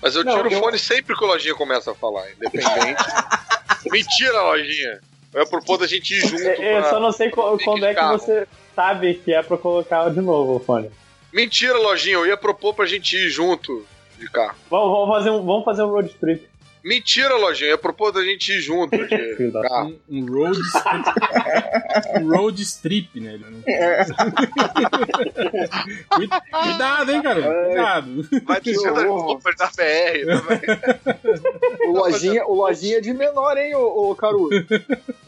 Mas 0.01 0.15
eu 0.15 0.23
Não, 0.23 0.35
tiro 0.35 0.51
eu- 0.51 0.59
o 0.59 0.61
fone 0.61 0.77
sempre 0.77 1.15
que 1.15 1.23
o 1.23 1.27
Lojinha 1.27 1.55
começa 1.55 1.91
a 1.91 1.95
falar, 1.95 2.29
independente. 2.31 3.03
Mentira, 3.91 4.41
Lojinha. 4.41 4.99
Eu 5.33 5.41
ia 5.41 5.47
propor 5.47 5.77
da 5.79 5.87
gente 5.87 6.13
ir 6.13 6.19
junto. 6.19 6.41
Eu, 6.43 6.61
eu 6.77 6.83
só 6.89 6.99
não 6.99 7.11
sei 7.11 7.29
quando 7.29 7.85
é 7.85 7.93
que 7.95 8.03
você 8.09 8.47
sabe 8.75 9.15
que 9.15 9.33
é 9.33 9.41
pra 9.41 9.57
colocar 9.57 10.09
de 10.09 10.21
novo 10.21 10.55
o 10.55 10.59
fone. 10.59 10.91
Mentira, 11.31 11.77
Lojinha. 11.79 12.15
Eu 12.15 12.27
ia 12.27 12.37
propor 12.37 12.73
pra 12.75 12.85
gente 12.85 13.15
ir 13.15 13.29
junto 13.29 13.85
de 14.19 14.29
carro. 14.29 14.55
Vamos, 14.69 14.91
vamos 14.91 15.09
fazer 15.15 15.29
um, 15.31 15.43
vamos 15.43 15.65
fazer 15.65 15.83
um 15.83 15.87
road 15.89 16.09
trip. 16.19 16.47
Mentira, 16.83 17.35
Lojinha. 17.37 17.69
Eu 17.69 17.73
ia 17.73 17.77
propor 17.77 18.11
da 18.11 18.21
gente 18.23 18.51
ir 18.51 18.59
junto 18.59 18.91
de 19.07 19.51
carro. 19.61 19.95
Um, 20.09 20.19
um 20.21 20.25
road 20.25 20.59
strip. 20.59 22.21
um 22.21 22.27
road 22.29 22.61
strip, 22.61 23.19
né? 23.21 23.39
Cuida- 26.09 26.41
Cuidado, 26.51 27.11
hein, 27.11 27.21
cara? 27.21 27.41
Cuidado. 27.41 28.29
Vai 28.45 28.61
descendo 28.61 28.99
as 28.99 29.05
roupas 29.05 29.55
da 29.55 29.67
BR. 29.67 30.25
né? 30.25 30.41
O 31.87 31.91
lojinha, 31.93 32.45
o 32.45 32.53
lojinha 32.55 32.97
é 32.97 33.01
de 33.01 33.13
menor, 33.13 33.57
hein, 33.57 33.75
ô, 33.75 34.11
ô 34.11 34.15
Caru? 34.15 34.49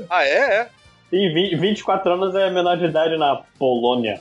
Ah, 0.09 0.23
é? 0.25 0.37
É. 0.61 0.69
Tem 1.11 1.33
20, 1.33 1.55
24 1.57 2.11
anos 2.13 2.35
é 2.35 2.49
menor 2.49 2.77
de 2.77 2.85
idade 2.85 3.17
na 3.17 3.41
Polônia. 3.59 4.19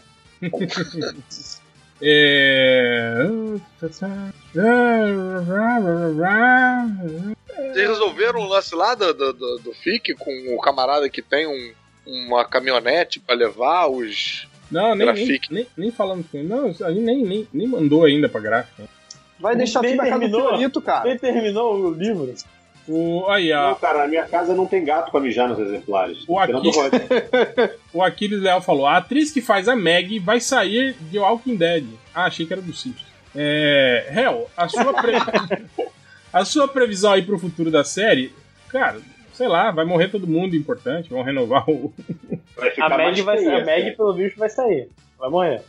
É... 2.07 3.27
Vocês 7.73 7.89
resolveram 7.89 8.41
o 8.41 8.49
lance 8.49 8.75
lá 8.75 8.95
do, 8.95 9.15
do, 9.15 9.33
do, 9.33 9.59
do 9.59 9.73
FIC 9.73 10.15
com 10.15 10.55
o 10.55 10.61
camarada 10.61 11.09
que 11.09 11.23
tem 11.23 11.47
um, 11.47 11.73
uma 12.07 12.45
caminhonete 12.45 13.21
pra 13.21 13.35
levar 13.35 13.89
os. 13.89 14.47
Não, 14.71 14.95
nem, 14.95 15.13
nem, 15.13 15.41
nem, 15.51 15.67
nem 15.77 15.91
falamos 15.91 16.27
com 16.31 16.37
ele. 16.37 16.49
Não, 16.49 16.67
a 16.67 16.91
gente 16.93 17.01
nem, 17.01 17.23
nem, 17.23 17.49
nem 17.53 17.67
mandou 17.67 18.05
ainda 18.05 18.29
pra 18.29 18.41
gráfica. 18.41 18.85
Vai 19.39 19.57
deixar 19.57 19.81
Nem 19.81 19.93
tudo 19.93 20.05
na 20.05 20.11
casa 20.11 20.15
do 20.17 20.21
terminou. 20.21 20.49
Fiorito, 20.49 20.83
cara. 20.83 21.09
Ele 21.09 21.19
terminou 21.19 21.75
o 21.75 21.91
livro. 21.91 22.35
O, 22.87 23.27
aí, 23.29 23.51
Não, 23.51 23.71
a, 23.71 23.75
cara, 23.77 23.99
na 24.01 24.07
minha 24.07 24.27
casa 24.27 24.55
não 24.55 24.67
tem 24.67 24.85
gato 24.85 25.11
pra 25.11 25.19
mijar 25.21 25.49
nos 25.49 25.59
exemplares. 25.59 26.19
O 26.29 26.39
aqui- 26.39 26.53
o 27.95 28.03
Aquiles 28.03 28.43
Leal 28.43 28.61
falou: 28.61 28.87
a 28.87 28.99
atriz 28.99 29.31
que 29.33 29.41
faz 29.41 29.69
a 29.69 29.75
Meg 29.77 30.19
vai 30.19 30.41
sair 30.41 30.95
de 31.01 31.19
Walking 31.19 31.57
Dead. 31.57 31.85
Ah, 32.15 32.25
achei 32.27 32.45
que 32.45 32.53
era 32.53 32.61
do 32.63 32.75
Simpsons. 32.75 33.07
É. 33.35 34.13
Hel, 34.15 34.51
a 34.57 34.69
sua, 34.69 34.93
pre- 34.95 35.17
a 36.33 36.45
sua 36.45 36.69
previsão 36.69 37.13
aí 37.13 37.23
pro 37.23 37.39
futuro 37.39 37.71
da 37.71 37.83
série, 37.85 38.33
cara, 38.69 38.99
sei 39.33 39.49
lá, 39.49 39.71
vai 39.71 39.85
morrer 39.85 40.09
todo 40.09 40.27
mundo 40.27 40.55
importante, 40.55 41.09
vão 41.11 41.23
renovar 41.23 41.69
o. 41.69 41.93
Vai 42.57 42.73
A 42.81 42.97
Meg, 42.97 43.21
vai, 43.23 43.45
a 43.47 43.65
Meg, 43.65 43.97
pelo 43.97 44.13
visto, 44.15 44.39
vai 44.39 44.49
sair. 44.49 44.89
Vai 45.19 45.29
morrer. 45.29 45.63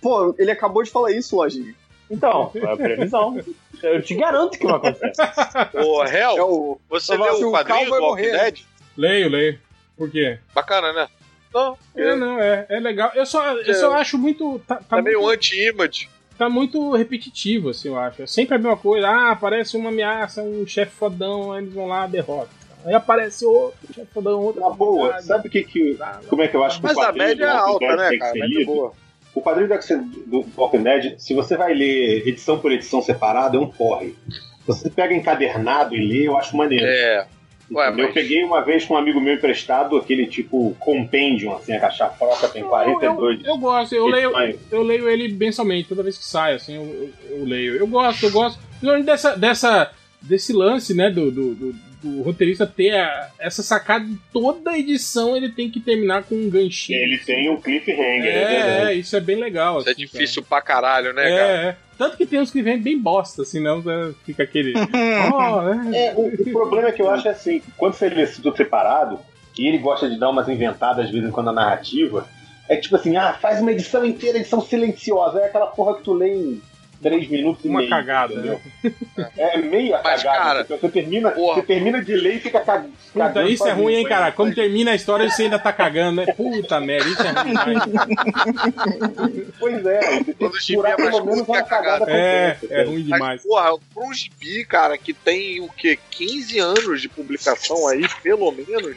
Pô, 0.00 0.34
ele 0.38 0.50
acabou 0.50 0.82
de 0.82 0.90
falar 0.90 1.12
isso, 1.12 1.36
lojinha. 1.36 1.74
Então, 2.10 2.50
é 2.54 2.64
a 2.72 2.76
previsão. 2.76 3.38
Eu 3.82 4.02
te 4.02 4.14
garanto 4.14 4.58
que 4.58 4.66
vai 4.66 4.76
acontecer. 4.76 5.12
Ô, 5.84 6.04
É 6.04 6.20
Hel, 6.22 6.36
o. 6.48 6.80
você 6.88 7.14
Eu 7.14 7.22
leu 7.22 7.48
o 7.48 7.52
quadrinho 7.52 7.84
do 7.84 7.90
vai 7.90 8.00
Walking 8.00 8.22
morrer, 8.22 8.32
né? 8.32 8.38
Dead? 8.44 8.60
Leio, 8.96 9.28
leio. 9.28 9.58
Por 9.96 10.10
quê? 10.10 10.38
Bacana, 10.54 10.92
né? 10.92 11.08
Não, 11.54 11.78
É, 11.96 12.14
não, 12.14 12.38
é, 12.40 12.66
é 12.68 12.80
legal. 12.80 13.10
Eu 13.14 13.24
só, 13.24 13.52
eu 13.52 13.74
só 13.74 13.94
acho 13.94 14.18
muito. 14.18 14.58
Tá, 14.66 14.76
tá 14.76 14.84
tá 14.96 15.02
meio 15.02 15.20
muito, 15.22 15.32
anti-image. 15.34 16.08
tá 16.36 16.48
muito 16.50 16.92
repetitivo, 16.92 17.70
assim, 17.70 17.88
eu 17.88 17.98
acho. 17.98 18.22
É 18.22 18.26
sempre 18.26 18.56
a 18.56 18.58
mesma 18.58 18.76
coisa. 18.76 19.08
Ah, 19.08 19.30
aparece 19.30 19.76
uma 19.76 19.88
ameaça, 19.88 20.42
um 20.42 20.66
chefe 20.66 20.92
fodão, 20.92 21.52
aí 21.52 21.62
eles 21.62 21.72
vão 21.72 21.86
lá, 21.86 22.06
derrota. 22.06 22.50
Aí 22.84 22.94
aparece 22.94 23.44
outro 23.46 23.92
chefe 23.94 24.08
fodão, 24.12 24.42
outro. 24.42 24.60
Na 24.60 24.70
boa, 24.70 25.20
sabe 25.22 25.48
o 25.48 25.50
que 25.50 25.62
que. 25.62 25.98
Como 26.28 26.42
é 26.42 26.48
que 26.48 26.56
eu 26.56 26.62
acho 26.62 26.78
que 26.78 26.86
Mas 26.86 26.96
o 26.96 27.00
a 27.00 27.12
média 27.12 27.44
é 27.46 27.48
alta, 27.48 27.96
né, 27.96 28.16
cara? 28.18 28.30
A 28.30 28.34
média 28.34 28.62
é 28.62 28.64
boa. 28.66 28.92
O 29.36 29.42
quadrinho 29.42 29.68
do 29.68 30.40
do 30.42 30.46
Walking 30.56 30.82
Dead, 30.82 31.14
se 31.18 31.34
você 31.34 31.56
vai 31.56 31.74
ler 31.74 32.26
edição 32.26 32.58
por 32.58 32.72
edição 32.72 33.02
separada, 33.02 33.56
é 33.56 33.60
um 33.60 33.66
porre. 33.68 34.14
Se 34.30 34.66
você 34.66 34.90
pega 34.90 35.14
encadernado 35.14 35.94
e 35.94 36.04
lê, 36.04 36.26
eu 36.26 36.36
acho 36.36 36.56
maneiro. 36.56 36.84
É. 36.86 37.26
Ué, 37.70 37.88
Eu 38.00 38.12
peguei 38.12 38.44
uma 38.44 38.60
vez 38.62 38.84
com 38.84 38.94
um 38.94 38.96
amigo 38.96 39.20
meu 39.20 39.34
emprestado, 39.34 39.96
aquele 39.96 40.26
tipo 40.26 40.74
compendium, 40.78 41.52
assim, 41.56 41.72
a 41.74 41.80
caixa 41.80 42.06
própria 42.06 42.48
tem 42.48 42.62
42. 42.62 43.44
Eu 43.44 43.58
gosto, 43.58 43.92
eu 43.94 44.06
leio, 44.06 44.30
eu 44.70 44.82
leio 44.82 45.08
ele 45.08 45.28
mensalmente, 45.32 45.88
toda 45.88 46.02
vez 46.02 46.16
que 46.16 46.24
sai, 46.24 46.54
assim, 46.54 46.76
eu, 46.76 46.82
eu- 47.28 47.38
eu 47.38 47.44
leio. 47.44 47.76
Eu 47.76 47.86
gosto, 47.88 48.24
eu 48.24 48.30
gosto. 48.30 48.58
Dessa, 49.04 49.36
dessa, 49.36 49.90
desse 50.22 50.52
lance, 50.52 50.94
né, 50.94 51.10
do, 51.10 51.30
do, 51.30 51.54
do- 51.56 51.85
do 52.02 52.22
roteirista 52.22 52.66
ter 52.66 52.94
a- 52.94 53.30
essa 53.38 53.62
sacada 53.62 54.04
de 54.04 54.16
toda 54.32 54.76
edição 54.78 55.36
ele 55.36 55.48
tem 55.50 55.70
que 55.70 55.80
terminar 55.80 56.24
com 56.24 56.34
um 56.34 56.50
ganchinho. 56.50 56.98
Ele 56.98 57.18
tem 57.18 57.48
um 57.50 57.60
cliffhanger, 57.60 58.26
é, 58.26 58.42
É, 58.42 58.84
é, 58.84 58.94
isso 58.94 59.16
é 59.16 59.20
bem 59.20 59.36
legal. 59.36 59.80
Isso 59.80 59.88
é 59.88 59.92
assim, 59.92 60.00
difícil 60.02 60.42
pra 60.42 60.60
caralho, 60.60 61.12
né, 61.12 61.24
é, 61.32 61.36
cara? 61.36 61.52
é. 61.52 61.76
Tanto 61.98 62.16
que 62.18 62.26
tem 62.26 62.38
uns 62.40 62.50
que 62.50 62.60
vêm 62.60 62.78
bem 62.78 62.98
bosta, 63.00 63.40
assim, 63.42 63.58
não 63.58 63.80
né, 63.82 64.12
fica 64.24 64.42
aquele. 64.42 64.74
Né? 64.86 65.90
É, 65.94 66.14
o, 66.14 66.26
o 66.26 66.52
problema 66.52 66.88
é 66.88 66.92
que 66.92 67.00
eu 67.02 67.10
acho 67.10 67.28
assim, 67.28 67.62
quando 67.76 67.94
você 67.94 68.08
lê 68.08 68.26
tudo 68.26 68.54
separado, 68.56 69.18
e 69.58 69.66
ele 69.66 69.78
gosta 69.78 70.08
de 70.08 70.18
dar 70.18 70.28
umas 70.30 70.48
inventadas 70.48 71.06
de 71.06 71.12
vez 71.12 71.24
em 71.24 71.30
quando 71.30 71.46
na 71.46 71.52
narrativa, 71.54 72.28
é 72.68 72.76
tipo 72.76 72.96
assim, 72.96 73.16
ah, 73.16 73.32
faz 73.40 73.60
uma 73.60 73.72
edição 73.72 74.04
inteira, 74.04 74.38
edição 74.38 74.60
silenciosa, 74.60 75.38
é 75.40 75.46
aquela 75.46 75.66
porra 75.68 75.96
que 75.96 76.02
tu 76.02 76.12
lê 76.12 76.34
em 76.34 76.60
3 77.02 77.28
minutos 77.28 77.64
e 77.64 77.68
Uma 77.68 77.78
meio. 77.78 77.90
cagada, 77.90 78.32
entendeu? 78.34 78.60
né? 78.82 78.92
É 79.36 79.58
meia 79.58 80.00
Mas, 80.02 80.22
cagada. 80.22 80.38
cara, 80.44 80.64
porque 80.64 80.80
você 80.86 80.88
termina, 80.92 81.30
você 81.30 81.62
termina 81.62 82.02
de 82.02 82.14
ler 82.16 82.36
e 82.36 82.40
fica 82.40 82.60
cag- 82.60 82.84
Puta, 83.12 83.18
cagando. 83.26 83.48
isso 83.48 83.66
é 83.66 83.72
ruim, 83.72 83.94
hein, 83.94 84.06
cara? 84.08 84.32
Quando 84.32 84.54
termina 84.54 84.90
a 84.90 84.94
história, 84.94 85.28
você 85.28 85.42
ainda 85.44 85.58
tá 85.58 85.72
cagando, 85.72 86.22
né? 86.24 86.32
Puta 86.34 86.80
merda, 86.80 87.08
isso 87.08 87.22
é 87.22 87.30
ruim 87.30 87.48
demais. 87.48 87.82
Pois 89.58 89.86
é, 89.86 90.00
você 90.00 90.24
tem 90.24 90.34
Quando 90.34 90.54
o 90.54 90.58
que 90.58 90.74
é 90.76 90.80
mais 90.96 90.96
pelo 90.96 91.24
menos 91.24 91.40
curto 91.46 91.52
que 91.52 91.56
a 91.58 91.60
uma 91.60 91.64
cagada 91.68 91.98
cagada. 92.06 92.10
É, 92.10 92.54
completa, 92.54 92.74
é 92.74 92.84
ruim 92.84 93.02
demais. 93.02 93.20
Mas, 93.20 93.42
porra, 93.42 93.70
pra 93.94 94.04
um 94.04 94.14
gibi, 94.14 94.64
cara, 94.64 94.96
que 94.98 95.12
tem 95.12 95.60
o 95.60 95.68
quê? 95.68 95.98
15 96.10 96.58
anos 96.58 97.00
de 97.00 97.08
publicação 97.08 97.88
aí, 97.88 98.06
pelo 98.22 98.50
menos. 98.52 98.96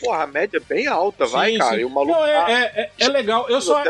Porra, 0.00 0.22
a 0.22 0.26
média 0.26 0.56
é 0.58 0.60
bem 0.60 0.86
alta, 0.86 1.26
vai, 1.26 1.52
Sim, 1.52 1.58
cara. 1.58 1.74
sim. 1.74 1.80
E 1.80 1.84
o 1.84 1.90
maluco 1.90 2.12
Não, 2.12 2.20
tá 2.20 2.50
é, 2.50 2.52
é, 2.52 2.80
é- 2.82 2.90
é 2.98 3.08
legal. 3.08 3.46
Eu 3.48 3.60
só, 3.60 3.82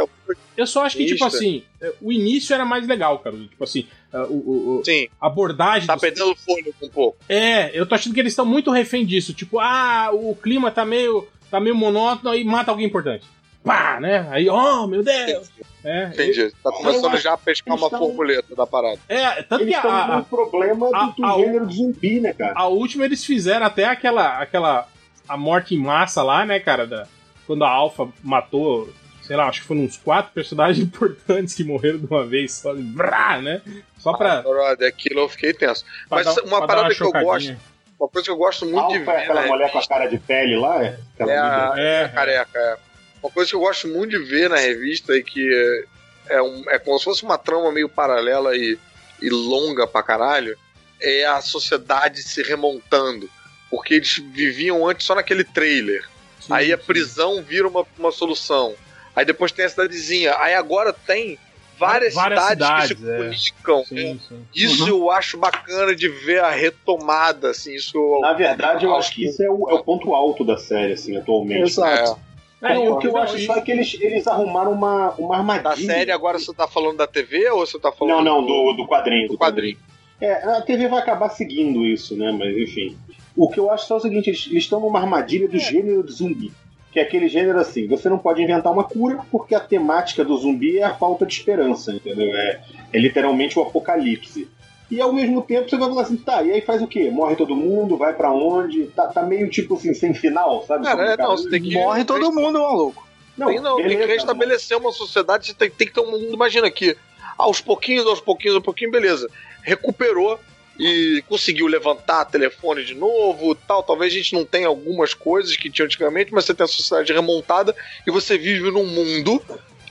eu 0.56 0.66
só 0.66 0.84
acho 0.84 0.96
que, 0.96 1.06
tipo 1.06 1.24
assim, 1.24 1.62
é, 1.80 1.92
o 2.00 2.10
início 2.12 2.54
era 2.54 2.64
mais 2.64 2.86
legal, 2.86 3.18
cara. 3.18 3.36
Tipo 3.36 3.62
assim, 3.64 3.86
é, 4.12 4.18
o, 4.20 4.22
o- 4.32 4.78
o- 4.80 4.84
Sim, 4.84 5.08
a 5.20 5.26
abordagem. 5.26 5.86
tá 5.86 5.94
dos- 5.94 6.00
perdendo 6.02 6.34
fôlego 6.36 6.74
um 6.82 6.88
pouco. 6.88 7.18
É, 7.28 7.70
eu 7.78 7.86
tô 7.86 7.94
achando 7.94 8.14
que 8.14 8.20
eles 8.20 8.32
estão 8.32 8.46
muito 8.46 8.70
refém 8.70 9.04
disso. 9.04 9.32
Tipo, 9.34 9.58
ah, 9.58 10.10
o 10.12 10.34
clima 10.34 10.70
tá 10.70 10.84
meio, 10.84 11.26
tá 11.50 11.60
meio 11.60 11.74
monótono 11.74 12.30
aí 12.30 12.44
mata 12.44 12.70
alguém 12.70 12.86
importante. 12.86 13.24
Pá, 13.64 13.98
né? 14.00 14.26
Aí, 14.30 14.48
oh, 14.48 14.86
meu 14.86 15.02
Deus. 15.02 15.50
É, 15.84 16.04
Entendi. 16.06 16.50
Tá 16.62 16.70
começando 16.70 17.16
já 17.18 17.34
a 17.34 17.36
pescar 17.38 17.76
que 17.76 17.80
uma 17.80 17.86
estão- 17.86 17.98
borboleta 18.00 18.54
da 18.54 18.66
parada. 18.66 18.98
é 19.08 19.42
tanto 19.42 19.64
que 19.64 19.70
Eles 19.70 19.80
com 19.82 19.88
a, 19.88 20.16
um 20.18 20.22
problema 20.24 20.88
do, 20.88 20.94
a- 20.96 21.14
do 21.16 21.24
a- 21.26 21.34
gênero 21.38 21.66
de 21.66 21.76
zumbi, 21.76 22.20
né, 22.20 22.32
cara? 22.32 22.52
a 22.56 22.66
última 22.68 23.04
eles 23.04 23.24
fizeram 23.24 23.66
até 23.66 23.84
aquela, 23.84 24.38
aquela 24.40 24.88
a 25.28 25.36
morte 25.36 25.74
em 25.74 25.78
massa 25.78 26.22
lá, 26.22 26.44
né, 26.46 26.58
cara? 26.60 26.86
Da, 26.86 27.06
quando 27.46 27.64
a 27.64 27.68
Alpha 27.70 28.08
matou, 28.22 28.92
sei 29.22 29.36
lá, 29.36 29.48
acho 29.48 29.60
que 29.62 29.66
foram 29.66 29.82
uns 29.82 29.96
quatro 29.96 30.32
personagens 30.32 30.78
importantes 30.84 31.54
que 31.54 31.64
morreram 31.64 31.98
de 31.98 32.06
uma 32.06 32.24
vez 32.26 32.52
só, 32.54 32.74
brá, 32.74 33.40
né? 33.40 33.60
Só 33.98 34.12
pra, 34.12 34.42
Brother, 34.42 34.88
aquilo 34.88 35.20
eu 35.20 35.28
fiquei 35.28 35.52
tenso. 35.52 35.84
Mas 36.10 36.26
dar- 36.26 36.42
uma 36.44 36.66
parada 36.66 36.94
que 36.94 37.00
eu 37.02 37.10
gosto, 37.12 37.56
uma 37.98 38.08
coisa 38.08 38.24
que 38.26 38.30
eu 38.30 38.36
gosto 38.36 38.64
muito 38.64 38.88
de 38.88 38.98
Alfa 38.98 39.10
é 39.12 39.16
ver, 39.16 39.22
aquela 39.22 39.42
né? 39.42 39.48
mulher 39.48 39.72
com 39.72 39.78
a 39.78 39.86
cara 39.86 40.06
de 40.06 40.18
pele 40.18 40.56
lá? 40.56 40.84
É, 40.84 40.98
É 41.18 41.38
a. 41.38 41.74
É, 41.76 41.82
é 42.02 42.04
a 42.04 42.08
careca, 42.08 42.58
é. 42.58 42.76
Uma 43.22 43.32
coisa 43.32 43.50
que 43.50 43.56
eu 43.56 43.60
gosto 43.60 43.88
muito 43.88 44.10
de 44.10 44.18
ver 44.24 44.48
na 44.48 44.56
revista 44.58 45.12
e 45.16 45.24
que 45.24 45.84
é, 46.28 46.36
é, 46.36 46.42
um, 46.42 46.62
é 46.70 46.78
como 46.78 46.96
se 46.98 47.04
fosse 47.04 47.24
uma 47.24 47.36
trama 47.36 47.72
meio 47.72 47.88
paralela 47.88 48.56
e, 48.56 48.78
e 49.20 49.28
longa 49.28 49.88
pra 49.88 50.04
caralho, 50.04 50.56
é 51.00 51.24
a 51.24 51.40
sociedade 51.40 52.22
se 52.22 52.40
remontando. 52.44 53.28
Porque 53.70 53.94
eles 53.94 54.16
viviam 54.32 54.86
antes 54.86 55.06
só 55.06 55.14
naquele 55.14 55.44
trailer. 55.44 56.02
Sim, 56.40 56.52
aí 56.52 56.72
a 56.72 56.78
prisão 56.78 57.42
vira 57.42 57.68
uma, 57.68 57.84
uma 57.98 58.10
solução. 58.12 58.74
Aí 59.14 59.24
depois 59.24 59.52
tem 59.52 59.64
a 59.64 59.68
cidadezinha. 59.68 60.34
Aí 60.38 60.54
agora 60.54 60.92
tem 60.92 61.38
várias, 61.78 62.14
Várias 62.14 62.42
cidades, 62.44 62.88
que 62.92 62.96
cidades, 62.96 63.42
se 63.44 63.50
é. 63.50 63.62
comunicam. 63.64 63.84
Sim, 63.84 64.20
sim. 64.28 64.46
Isso 64.54 64.88
eu 64.88 65.10
acho 65.10 65.36
bacana 65.38 65.94
de 65.94 66.08
ver 66.08 66.40
a 66.42 66.50
retomada, 66.50 67.50
assim, 67.50 67.74
isso... 67.74 68.18
Na 68.20 68.32
verdade, 68.32 68.84
eu 68.84 68.96
acho 68.96 69.12
que 69.14 69.26
isso 69.26 69.42
é 69.42 69.48
o, 69.50 69.68
é 69.70 69.74
o 69.74 69.84
ponto 69.84 70.14
alto 70.14 70.44
da 70.44 70.56
série, 70.56 70.94
assim, 70.94 71.16
atualmente. 71.16 71.62
Exato. 71.62 72.18
É, 72.60 72.74
Não, 72.74 72.94
o 72.94 72.98
que 72.98 73.06
eu 73.06 73.12
não, 73.12 73.22
acho 73.22 73.36
e- 73.38 73.46
só 73.46 73.54
é 73.56 73.60
que 73.60 73.70
eles, 73.70 73.96
eles 74.00 74.26
arrumaram 74.26 74.72
uma, 74.72 75.10
uma 75.12 75.34
Da 75.36 75.38
armadilha. 75.70 75.92
série 75.94 76.10
agora 76.10 76.38
você 76.40 76.52
tá 76.52 76.66
falando 76.66 76.96
da 76.96 77.06
TV 77.06 77.48
ou 77.50 77.64
você 77.64 77.78
tá 77.78 77.92
falando 77.92 78.24
Não, 78.24 78.40
não, 78.40 78.46
do, 78.46 78.72
do 78.72 78.86
quadrinho. 78.88 79.28
do 79.28 79.38
quadrinho? 79.38 79.78
É, 80.20 80.32
a 80.56 80.60
TV 80.62 80.88
vai 80.88 80.98
acabar 80.98 81.28
seguindo 81.28 81.86
isso, 81.86 82.16
né? 82.16 82.32
Mas 82.32 82.56
enfim. 82.56 82.98
O 83.38 83.48
que 83.48 83.60
eu 83.60 83.70
acho 83.70 83.86
só 83.86 83.94
é 83.94 83.98
o 83.98 84.00
seguinte: 84.00 84.28
eles 84.28 84.64
estão 84.64 84.80
numa 84.80 84.98
armadilha 84.98 85.48
do 85.48 85.56
gênero 85.56 86.02
de 86.02 86.12
zumbi. 86.12 86.52
Que 86.90 86.98
é 86.98 87.02
aquele 87.02 87.28
gênero 87.28 87.60
assim: 87.60 87.86
você 87.86 88.08
não 88.08 88.18
pode 88.18 88.42
inventar 88.42 88.72
uma 88.72 88.82
cura 88.82 89.20
porque 89.30 89.54
a 89.54 89.60
temática 89.60 90.24
do 90.24 90.36
zumbi 90.36 90.78
é 90.78 90.82
a 90.82 90.94
falta 90.94 91.24
de 91.24 91.34
esperança, 91.34 91.92
entendeu? 91.92 92.34
É, 92.34 92.60
é 92.92 92.98
literalmente 92.98 93.56
o 93.56 93.62
apocalipse. 93.62 94.48
E 94.90 95.00
ao 95.00 95.12
mesmo 95.12 95.40
tempo 95.42 95.70
você 95.70 95.76
vai 95.76 95.88
falar 95.88 96.02
assim: 96.02 96.16
tá, 96.16 96.42
e 96.42 96.50
aí 96.50 96.60
faz 96.60 96.82
o 96.82 96.88
quê? 96.88 97.10
Morre 97.10 97.36
todo 97.36 97.54
mundo? 97.54 97.96
Vai 97.96 98.12
pra 98.12 98.32
onde? 98.32 98.86
Tá, 98.86 99.06
tá 99.06 99.22
meio 99.22 99.48
tipo 99.48 99.76
assim, 99.76 99.94
sem 99.94 100.12
final, 100.12 100.64
sabe? 100.66 100.84
Cara, 100.84 101.12
é, 101.12 101.16
não, 101.16 101.36
você 101.36 101.48
tem 101.48 101.62
que. 101.62 101.74
Morre 101.74 102.04
todo 102.04 102.32
mundo, 102.32 102.60
maluco. 102.60 103.06
Tem, 103.36 103.60
não, 103.60 103.76
tem 103.76 103.84
que 103.84 103.94
beleza, 103.94 104.12
restabelecer 104.12 104.76
uma 104.76 104.90
sociedade, 104.90 105.46
você 105.46 105.54
tem, 105.54 105.70
tem 105.70 105.86
que 105.86 105.94
ter 105.94 106.00
um 106.00 106.10
mundo. 106.10 106.34
Imagina 106.34 106.66
aqui, 106.66 106.96
aos 107.36 107.60
pouquinhos, 107.60 108.04
aos 108.04 108.20
pouquinhos, 108.20 108.56
aos 108.56 108.64
pouquinhos, 108.64 108.90
beleza. 108.90 109.30
Recuperou 109.62 110.40
e 110.78 111.22
conseguiu 111.28 111.66
levantar 111.66 112.24
telefone 112.26 112.84
de 112.84 112.94
novo 112.94 113.54
tal. 113.54 113.82
Talvez 113.82 114.12
a 114.12 114.16
gente 114.16 114.32
não 114.34 114.44
tenha 114.44 114.68
algumas 114.68 115.12
coisas 115.14 115.56
que 115.56 115.68
tinha 115.70 115.86
antigamente, 115.86 116.32
mas 116.32 116.44
você 116.44 116.54
tem 116.54 116.64
a 116.64 116.68
sociedade 116.68 117.12
remontada 117.12 117.74
e 118.06 118.10
você 118.10 118.38
vive 118.38 118.70
num 118.70 118.86
mundo 118.86 119.42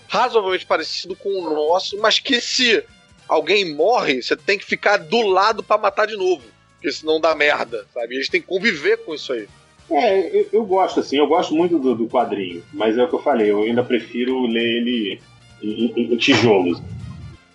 razoavelmente 0.07 0.65
parecido 0.65 1.15
com 1.15 1.29
o 1.29 1.53
nosso, 1.53 1.97
mas 1.99 2.19
que 2.19 2.39
se 2.39 2.83
alguém 3.27 3.73
morre, 3.75 4.21
você 4.21 4.35
tem 4.37 4.57
que 4.57 4.65
ficar 4.65 4.97
do 4.97 5.21
lado 5.21 5.61
pra 5.61 5.77
matar 5.77 6.07
de 6.07 6.15
novo. 6.15 6.43
Porque 6.75 6.91
senão 6.91 7.19
dá 7.19 7.35
merda, 7.35 7.85
sabe? 7.93 8.13
E 8.13 8.17
eles 8.17 8.29
têm 8.29 8.39
que 8.41 8.47
conviver 8.47 8.97
com 8.99 9.13
isso 9.13 9.33
aí. 9.33 9.47
É, 9.89 10.37
eu, 10.39 10.49
eu 10.53 10.65
gosto, 10.65 10.99
assim, 10.99 11.17
eu 11.17 11.27
gosto 11.27 11.53
muito 11.55 11.79
do, 11.79 11.95
do 11.95 12.07
quadrinho, 12.07 12.63
mas 12.73 12.97
é 12.97 13.03
o 13.03 13.07
que 13.07 13.15
eu 13.15 13.21
falei, 13.23 13.49
eu 13.51 13.63
ainda 13.63 13.83
prefiro 13.83 14.45
ler 14.45 14.63
ele 14.63 15.21
em, 15.63 15.93
em- 15.95 16.13
em 16.13 16.17
tijolos. 16.17 16.79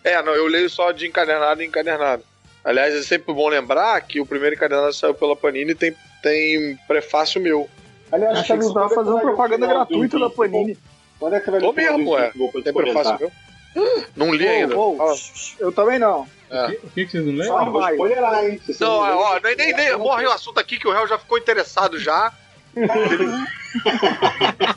É, 0.02 0.20
não, 0.22 0.34
eu 0.34 0.46
leio 0.46 0.68
só 0.68 0.92
de 0.92 1.06
encadernado 1.06 1.62
em 1.62 1.66
encadernado. 1.66 2.24
Aliás, 2.64 2.94
é 2.94 3.02
sempre 3.02 3.34
bom 3.34 3.48
lembrar 3.48 4.00
que 4.02 4.20
o 4.20 4.26
primeiro 4.26 4.54
encadernado 4.54 4.92
saiu 4.92 5.14
pela 5.14 5.34
Panini 5.34 5.72
e 5.72 5.74
tem, 5.74 5.94
tem 6.22 6.78
prefácio 6.86 7.40
meu. 7.40 7.68
Aliás, 8.10 8.38
Achei 8.38 8.56
que 8.58 8.64
você 8.64 8.74
tava 8.74 8.94
fazendo 8.94 9.20
propaganda 9.20 9.66
gratuita 9.66 10.18
da 10.18 10.30
Panini. 10.30 10.78
Quando 11.18 11.34
é 11.34 11.40
que 11.40 11.44
você 11.46 11.50
vai 11.50 11.60
Tô 11.60 11.72
ler 11.72 11.90
o 11.90 11.96
mesmo, 11.98 12.18
é. 12.18 12.32
Tem 12.62 12.72
prefácio 12.72 13.18
meu? 13.18 13.32
Não 14.14 14.32
li 14.34 14.46
ainda. 14.46 14.76
Ô, 14.76 14.94
ô, 14.94 14.96
Fala. 14.96 15.14
Eu 15.58 15.72
também 15.72 15.98
não. 15.98 16.28
É. 16.50 16.66
O 16.84 16.90
que, 16.90 17.06
que 17.06 17.12
vocês 17.12 17.24
não 17.24 17.32
lembram? 17.32 17.72
vou 17.72 17.90
spoilerar, 17.90 18.44
hein? 18.44 18.60
Não, 18.78 19.00
ler- 19.02 19.12
ó, 19.12 19.40
nem, 19.42 19.56
nem, 19.56 19.72
nem 19.72 19.96
morre 19.96 20.26
o 20.26 20.30
assunto 20.30 20.60
aqui 20.60 20.78
que 20.78 20.86
o 20.86 20.92
réu 20.92 21.08
já 21.08 21.18
ficou 21.18 21.38
interessado 21.38 21.98
já. 21.98 22.30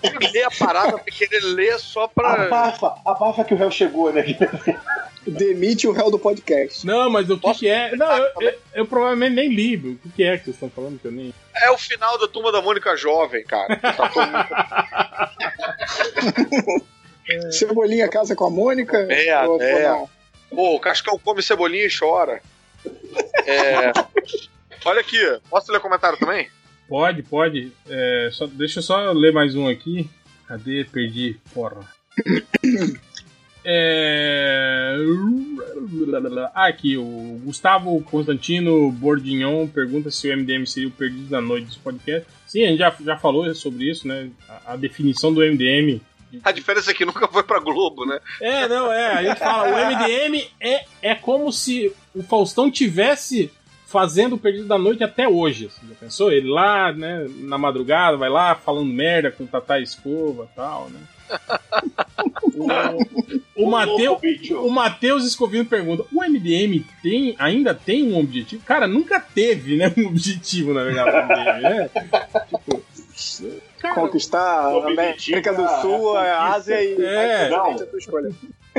Ele 0.04 0.32
lê 0.34 0.44
a 0.44 0.52
parada 0.52 0.98
pra 0.98 1.14
querer 1.14 1.42
ler 1.42 1.80
só 1.80 2.08
pra. 2.08 2.46
Abafa, 2.46 2.96
abafa 3.06 3.44
que 3.44 3.54
o 3.54 3.58
réu 3.58 3.72
chegou, 3.72 4.12
né? 4.12 4.24
Demite 5.28 5.88
o 5.88 5.92
réu 5.92 6.12
do 6.12 6.20
podcast. 6.20 6.86
Não, 6.86 7.10
mas 7.10 7.30
o 7.30 7.36
que, 7.36 7.42
Posso 7.42 7.60
que 7.60 7.68
é. 7.68 7.96
Não, 7.96 8.18
eu, 8.18 8.30
eu, 8.42 8.54
eu 8.76 8.86
provavelmente 8.86 9.34
nem 9.36 9.50
li. 9.50 9.76
O 9.76 9.98
que, 9.98 10.10
que 10.10 10.24
é 10.24 10.38
que 10.38 10.46
vocês 10.46 10.56
estão 10.56 10.70
falando 10.70 11.00
que 11.00 11.08
eu 11.08 11.12
nem. 11.12 11.34
É 11.56 11.72
o 11.72 11.78
final 11.78 12.18
da 12.18 12.28
turma 12.28 12.52
da 12.52 12.62
Mônica 12.62 12.96
Jovem, 12.96 13.44
cara. 13.44 13.76
Tá 13.78 14.10
todo 14.10 14.30
Cebolinha 17.52 18.08
casa 18.08 18.36
com 18.36 18.46
a 18.46 18.50
Mônica? 18.52 18.98
É, 19.10 19.30
é. 19.30 20.06
Pô, 20.50 20.76
o 20.76 20.80
Cascão 20.80 21.18
come 21.18 21.42
cebolinha 21.42 21.86
e 21.86 21.98
chora. 21.98 22.40
É. 23.46 23.92
Olha 24.86 25.02
aqui, 25.02 25.18
posso 25.50 25.72
ler 25.72 25.80
comentário 25.80 26.20
também? 26.20 26.48
Pode, 26.88 27.24
pode. 27.24 27.72
É, 27.88 28.30
só, 28.32 28.46
deixa 28.48 28.80
eu 28.80 28.84
só 28.84 29.12
ler 29.12 29.34
mais 29.34 29.56
um 29.56 29.68
aqui. 29.68 30.10
Cadê? 30.48 30.86
Perdi. 30.86 31.38
Porra. 31.54 31.82
É... 33.68 34.96
Ah, 36.54 36.68
aqui, 36.68 36.98
o 36.98 37.42
Gustavo 37.44 38.00
Constantino 38.04 38.92
Bordignon 38.92 39.68
pergunta 39.68 40.12
se 40.12 40.30
o 40.30 40.38
MDM 40.38 40.68
seria 40.68 40.88
o 40.88 40.92
perdido 40.92 41.30
da 41.30 41.42
noite 41.42 41.66
dos 41.66 41.78
podcasts. 41.78 42.32
Sim, 42.46 42.64
a 42.64 42.68
gente 42.68 42.78
já, 42.78 42.96
já 43.04 43.18
falou 43.18 43.54
sobre 43.56 43.90
isso, 43.90 44.08
né? 44.08 44.30
A, 44.48 44.74
a 44.74 44.76
definição 44.76 45.34
do 45.34 45.42
MDM. 45.42 46.00
A 46.44 46.52
diferença 46.52 46.92
é 46.92 46.94
que 46.94 47.06
nunca 47.06 47.28
foi 47.28 47.42
pra 47.42 47.60
Globo, 47.60 48.06
né? 48.06 48.20
É, 48.40 48.68
não, 48.68 48.92
é. 48.92 49.14
A 49.14 49.24
gente 49.24 49.40
fala, 49.40 49.68
o 49.68 49.96
MDM 49.96 50.48
é, 50.60 50.86
é 51.02 51.16
como 51.16 51.52
se 51.52 51.92
o 52.14 52.22
Faustão 52.22 52.70
tivesse 52.70 53.52
fazendo 53.96 54.36
o 54.36 54.38
Perdido 54.38 54.68
da 54.68 54.78
Noite 54.78 55.04
até 55.06 55.26
hoje. 55.26 55.68
Assim, 55.68 55.88
já 55.88 55.96
pensou? 55.96 56.30
Ele 56.32 56.50
lá, 56.50 56.92
né, 56.92 57.26
na 57.40 57.58
madrugada, 57.58 58.18
vai 58.18 58.30
lá 58.30 58.54
falando 58.54 58.92
merda 58.92 59.32
com 59.32 59.46
o 59.46 59.48
Tatá 59.48 59.80
Escova 59.80 60.50
e 60.52 60.56
tal, 60.56 60.90
né? 60.90 61.00
O 63.56 63.70
Mateu- 63.70 64.20
o 64.64 64.70
Matheus 64.70 65.26
Escovino 65.26 65.66
pergunta: 65.66 66.04
o 66.14 66.22
MDM 66.22 66.84
tem, 67.02 67.36
ainda 67.40 67.74
tem 67.74 68.12
um 68.12 68.20
objetivo? 68.20 68.62
Cara, 68.66 68.86
nunca 68.88 69.18
teve, 69.20 69.78
né? 69.78 69.92
Um 69.98 70.08
objetivo, 70.08 70.74
na 70.74 70.84
verdade, 70.84 71.10
o 71.10 71.14
MDM, 71.26 71.62
né? 71.62 71.90
Conquistar 73.96 74.42
a 74.42 74.88
América 74.88 75.54
do 75.54 75.68
Sul, 75.82 76.16
a 76.18 76.54
Ásia 76.54 76.82
e 76.84 77.02
É. 77.02 77.46
a 77.48 77.74
tua 77.74 77.98
escolha. 78.00 78.30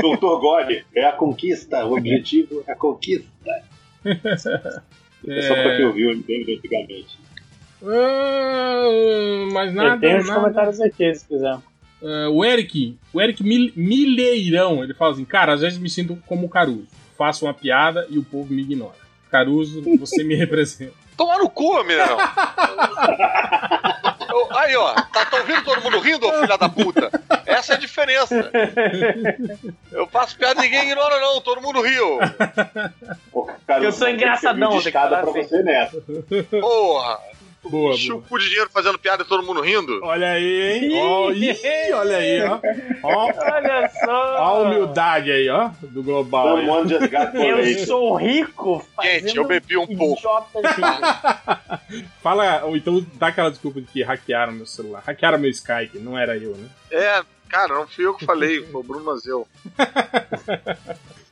Doutor 0.00 0.40
God, 0.40 0.70
é 0.94 1.04
a 1.06 1.12
conquista, 1.12 1.84
o 1.86 1.96
objetivo 1.96 2.62
é 2.66 2.72
a 2.72 2.76
conquista. 2.76 3.26
É 5.28 5.42
só 5.42 5.54
pra 5.54 5.76
quem 5.76 5.86
ouviu 5.86 6.10
o 6.10 6.14
MDM 6.16 6.56
antigamente. 6.58 7.18
Ah, 7.84 9.52
mais 9.52 9.72
nada. 9.74 10.00
Tenho 10.00 10.18
os 10.18 10.30
comentários 10.30 10.80
aqui, 10.80 11.14
se 11.14 11.26
quiser. 11.26 11.56
Ah, 12.02 12.28
o 12.30 12.44
Eric, 12.44 12.96
o 13.12 13.20
Eric 13.20 13.42
Mil- 13.42 13.72
Mileirão, 13.76 14.82
ele 14.82 14.94
fala 14.94 15.12
assim: 15.12 15.24
Cara, 15.24 15.52
às 15.54 15.60
vezes 15.60 15.78
me 15.78 15.88
sinto 15.90 16.16
como 16.26 16.46
o 16.46 16.50
Caruso. 16.50 16.86
Faço 17.16 17.46
uma 17.46 17.54
piada 17.54 18.06
e 18.10 18.18
o 18.18 18.22
povo 18.24 18.52
me 18.52 18.62
ignora. 18.62 18.96
Caruso, 19.30 19.82
você 19.98 20.22
me 20.22 20.34
representa. 20.36 20.92
Toma 21.16 21.38
no 21.38 21.48
cu, 21.48 21.78
Mineirão. 21.82 22.16
Eu- 24.28 24.56
Aí, 24.58 24.76
ó, 24.76 24.92
tá, 24.94 25.24
tá 25.26 25.36
ouvindo 25.38 25.64
todo 25.64 25.82
mundo 25.82 25.98
rindo, 26.00 26.26
ô 26.26 26.32
filha 26.40 26.56
da 26.58 26.68
puta? 26.68 27.10
Essa 27.44 27.72
é 27.72 27.76
a 27.76 27.78
diferença. 27.78 28.50
Eu 29.92 30.06
faço 30.06 30.36
piada 30.36 30.60
e 30.60 30.64
ninguém 30.64 30.84
ignora, 30.90 31.20
não, 31.20 31.40
todo 31.40 31.60
mundo 31.60 31.80
riu. 31.82 32.18
Eu 33.82 33.92
sou 33.92 34.08
engraçadão, 34.08 34.78
Escada 34.78 35.20
falar 35.20 35.32
pra 35.32 35.40
assim. 35.40 35.48
você. 35.48 36.60
Porra. 36.60 37.18
Boa, 37.70 37.94
de 37.96 38.48
dinheiro 38.48 38.70
fazendo 38.70 38.98
piada 38.98 39.22
e 39.22 39.26
todo 39.26 39.42
mundo 39.42 39.60
rindo. 39.60 40.00
Olha 40.02 40.32
aí, 40.32 40.72
hein? 40.72 40.90
Ih, 41.32 41.92
olha 41.92 42.16
aí, 42.16 42.42
ó. 42.42 42.58
Ó, 43.02 43.26
Olha 43.26 43.90
ó 43.92 44.04
só. 44.04 44.36
a 44.36 44.52
humildade 44.60 45.30
aí, 45.30 45.48
ó, 45.48 45.70
do 45.82 46.02
global. 46.02 46.58
just 46.88 47.10
got 47.10 47.34
Eu 47.34 47.86
sou 47.86 48.16
rico 48.16 48.84
Gente, 49.02 49.36
eu 49.36 49.46
bebi 49.46 49.76
um 49.76 49.86
pouco. 49.86 50.22
Fala, 52.22 52.64
ou 52.64 52.76
então 52.76 53.04
dá 53.14 53.28
aquela 53.28 53.50
desculpa 53.50 53.80
de 53.80 53.86
que 53.86 54.02
hackearam 54.02 54.52
meu 54.52 54.66
celular. 54.66 55.02
Hackearam 55.06 55.38
meu 55.38 55.50
Skype, 55.50 55.98
não 55.98 56.18
era 56.18 56.36
eu, 56.36 56.54
né? 56.56 56.68
É, 56.90 57.22
cara, 57.48 57.74
não 57.74 57.86
fui 57.86 58.06
eu 58.06 58.14
que 58.14 58.24
falei, 58.24 58.62
foi 58.62 58.80
o 58.80 58.84
Bruno 58.84 59.04
Mazeu. 59.04 59.46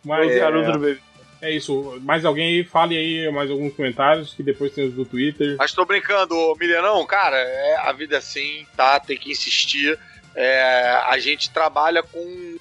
Mas 0.04 0.30
É. 0.30 0.38
Caruso 0.38 0.72
do 0.72 0.78
bebê. 0.78 1.00
É 1.44 1.50
isso. 1.50 2.00
Mais 2.02 2.24
alguém 2.24 2.46
aí, 2.46 2.64
fale 2.64 2.96
aí 2.96 3.30
mais 3.30 3.50
alguns 3.50 3.74
comentários, 3.74 4.32
que 4.32 4.42
depois 4.42 4.72
tem 4.72 4.88
os 4.88 4.94
do 4.94 5.04
Twitter. 5.04 5.56
Mas 5.58 5.72
tô 5.72 5.84
brincando, 5.84 6.56
Milhenão, 6.58 7.04
cara, 7.06 7.36
é, 7.36 7.76
a 7.76 7.92
vida 7.92 8.16
é 8.16 8.18
assim, 8.18 8.66
tá? 8.76 8.98
Tem 8.98 9.16
que 9.16 9.30
insistir. 9.30 9.98
É, 10.34 11.00
a 11.06 11.18
gente 11.18 11.50
trabalha 11.50 12.02
com 12.02 12.56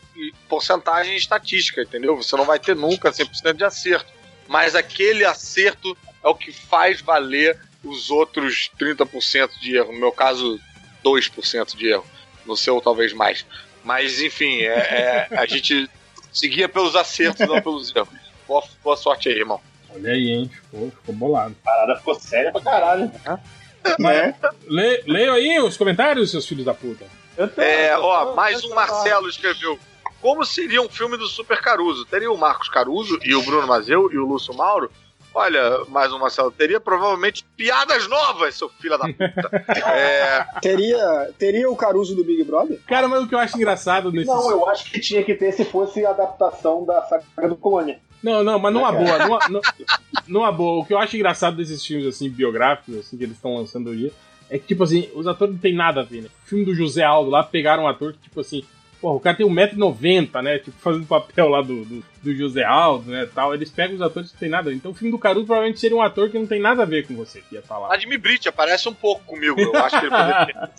porcentagem 0.48 1.16
estatística, 1.16 1.82
entendeu? 1.82 2.16
Você 2.16 2.36
não 2.36 2.45
vai 2.45 2.60
ter 2.60 2.76
nunca 2.76 3.12
100% 3.12 3.53
de 3.53 3.64
acerto. 3.64 4.12
Mas 4.48 4.76
aquele 4.76 5.26
acerto 5.26 5.98
é 6.24 6.28
o 6.28 6.36
que 6.36 6.52
faz 6.52 7.02
valer 7.02 7.60
os 7.84 8.12
outros 8.12 8.70
30% 8.80 9.60
de 9.60 9.76
erro. 9.76 9.92
No 9.94 10.00
meu 10.00 10.12
caso, 10.12 10.60
2% 11.03 11.76
de 11.76 11.88
erro. 11.88 12.06
No 12.45 12.56
seu, 12.56 12.80
talvez 12.82 13.14
mais. 13.14 13.45
Mas, 13.84 14.22
enfim, 14.22 14.62
é, 14.62 15.28
é, 15.32 15.38
a 15.38 15.45
gente 15.45 15.90
seguia 16.32 16.68
pelos 16.70 16.95
acertos, 16.95 17.48
não 17.48 17.62
pelos 17.62 17.94
erros. 17.95 18.23
Boa, 18.48 18.64
boa 18.84 18.96
sorte 18.98 19.30
aí, 19.30 19.36
irmão. 19.38 19.60
Olha 19.94 20.12
aí, 20.12 20.30
hein? 20.30 20.50
Ficou, 20.54 20.90
ficou 20.92 21.16
bolado. 21.16 21.56
A 21.64 21.66
parada 21.70 21.96
ficou 21.98 22.16
séria 22.16 22.52
pra 22.52 22.62
caralho. 22.62 23.12
Mas, 24.00 24.36
le, 24.68 25.04
leio 25.06 25.34
aí 25.34 25.60
os 25.60 25.78
comentários, 25.78 26.32
seus 26.32 26.46
filhos 26.48 26.66
da 26.66 26.74
puta. 26.74 27.06
Eu 27.38 27.48
tô, 27.48 27.62
É, 27.62 27.94
eu 27.94 28.02
ó, 28.02 28.34
mais 28.36 28.60
eu 28.62 28.66
um 28.68 28.70
tô- 28.70 28.76
Marcelo 28.76 29.28
escreveu. 29.30 29.78
Como 30.22 30.46
seria 30.46 30.82
um 30.82 30.88
filme 30.90 31.18
do 31.18 31.28
Super 31.28 31.62
Caruso? 31.62 32.06
Teria 32.06 32.32
o 32.32 32.38
Marcos 32.38 32.70
Caruso 32.70 33.20
e 33.24 33.36
o 33.36 33.42
Bruno 33.44 33.68
Mazeu 33.68 34.10
e 34.12 34.18
o 34.18 34.26
Lúcio 34.26 34.54
Mauro? 34.54 34.90
Olha, 35.36 35.84
mais 35.90 36.14
um 36.14 36.20
Marcelo, 36.20 36.52
teria 36.52 36.80
provavelmente 36.80 37.44
piadas 37.58 38.08
novas, 38.08 38.56
seu 38.56 38.70
filho 38.70 38.98
da 38.98 39.06
puta. 39.08 39.66
É, 39.92 40.46
Teria, 40.62 41.34
teria 41.40 41.70
o 41.70 41.76
Caruso 41.76 42.16
do 42.16 42.24
Big 42.24 42.44
Brother? 42.44 42.80
Cara, 42.88 43.08
mas 43.08 43.24
o 43.24 43.28
que 43.28 43.34
eu 43.36 43.40
acho 43.40 43.58
engraçado 43.58 44.12
nesse. 44.12 44.28
Não, 44.28 44.50
eu 44.52 44.70
acho 44.70 44.86
que 44.92 45.00
tinha 45.00 45.24
que 45.24 45.34
ter 45.34 45.52
se 45.52 45.66
fosse 45.66 46.06
a 46.06 46.12
adaptação 46.12 46.86
da 46.86 47.02
saga 47.02 47.50
do 47.50 47.56
Colônia. 47.58 48.00
Não, 48.24 48.43
não, 48.43 48.58
mas 48.58 48.74
numa 48.74 48.92
boa, 48.92 49.19
numa, 49.19 49.50
nu- 49.50 49.61
numa 50.27 50.52
boa. 50.52 50.82
O 50.82 50.85
que 50.85 50.93
eu 50.93 50.98
acho 50.98 51.16
engraçado 51.18 51.58
desses 51.58 51.85
filmes, 51.85 52.08
assim, 52.08 52.30
biográficos, 52.30 52.98
assim, 52.98 53.18
que 53.18 53.24
eles 53.24 53.35
estão 53.35 53.56
lançando 53.56 53.90
hoje, 53.90 54.11
é 54.50 54.58
que, 54.58 54.68
tipo 54.68 54.84
assim, 54.84 55.10
os 55.14 55.27
atores 55.27 55.53
não 55.53 55.60
tem 55.61 55.74
nada 55.76 56.02
a 56.02 56.03
ver, 56.03 56.22
né? 56.22 56.30
O 56.45 56.48
filme 56.48 56.64
do 56.66 56.74
José 56.74 57.03
Aldo 57.03 57.30
lá, 57.30 57.43
pegaram 57.43 57.84
um 57.84 57.88
ator 57.88 58.14
que, 58.14 58.19
tipo 58.19 58.40
assim, 58.40 58.64
porra, 59.02 59.16
o 59.16 59.19
cara 59.19 59.35
tem 59.35 59.45
1,90m, 59.45 60.42
né? 60.42 60.60
Tipo, 60.60 60.77
fazendo 60.80 61.06
papel 61.06 61.50
lá 61.50 61.61
do, 61.61 61.84
do, 61.84 62.03
do 62.24 62.34
José 62.34 62.64
Aldo, 62.64 63.11
né, 63.11 63.27
tal. 63.35 63.53
Eles 63.53 63.69
pegam 63.69 63.95
os 63.95 64.02
atores 64.02 64.30
que 64.30 64.35
não 64.35 64.40
tem 64.40 64.50
nada 64.50 64.69
a 64.69 64.72
ver. 64.72 64.77
Então 64.77 64.92
o 64.92 64.93
filme 64.93 65.11
do 65.11 65.19
Caruso 65.19 65.45
provavelmente 65.45 65.82
seria 65.82 65.98
um 65.98 66.02
ator 66.02 66.30
que 66.30 66.40
não 66.40 66.48
tem 66.48 66.61
nada 66.61 66.84
a 66.84 66.85
ver 66.85 67.06
com 67.06 67.14
você, 67.16 67.42
que 67.50 67.56
ia 67.56 67.61
falar. 67.61 67.88
Vladimir 67.88 68.19
Brit 68.22 68.48
aparece 68.48 68.88
um 68.88 68.93
pouco 68.93 69.26
comigo. 69.26 69.60
Eu 69.60 69.76
acho 69.84 70.00
que 70.00 70.06
ele 70.06 70.16
poderia. 70.16 70.69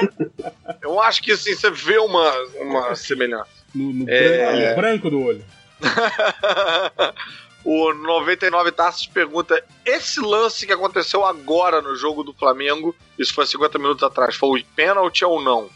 Eu 0.82 1.00
acho 1.00 1.22
que 1.22 1.30
assim, 1.32 1.54
você 1.54 1.70
vê 1.70 1.98
uma, 1.98 2.32
uma 2.60 2.94
semelhança. 2.96 3.46
No, 3.74 3.92
no 3.92 4.10
É. 4.10 4.18
branco, 4.28 4.68
no 4.68 4.74
branco 4.76 5.10
do 5.10 5.22
olho. 5.22 5.44
o 7.64 7.92
99 7.92 8.72
Taças 8.72 9.06
pergunta: 9.06 9.62
esse 9.84 10.20
lance 10.20 10.66
que 10.66 10.72
aconteceu 10.72 11.24
agora 11.24 11.80
no 11.80 11.94
jogo 11.96 12.22
do 12.22 12.32
Flamengo, 12.32 12.94
isso 13.18 13.34
foi 13.34 13.46
50 13.46 13.78
minutos 13.78 14.02
atrás, 14.02 14.36
foi 14.36 14.64
pênalti 14.74 15.24
ou 15.24 15.40
não? 15.42 15.68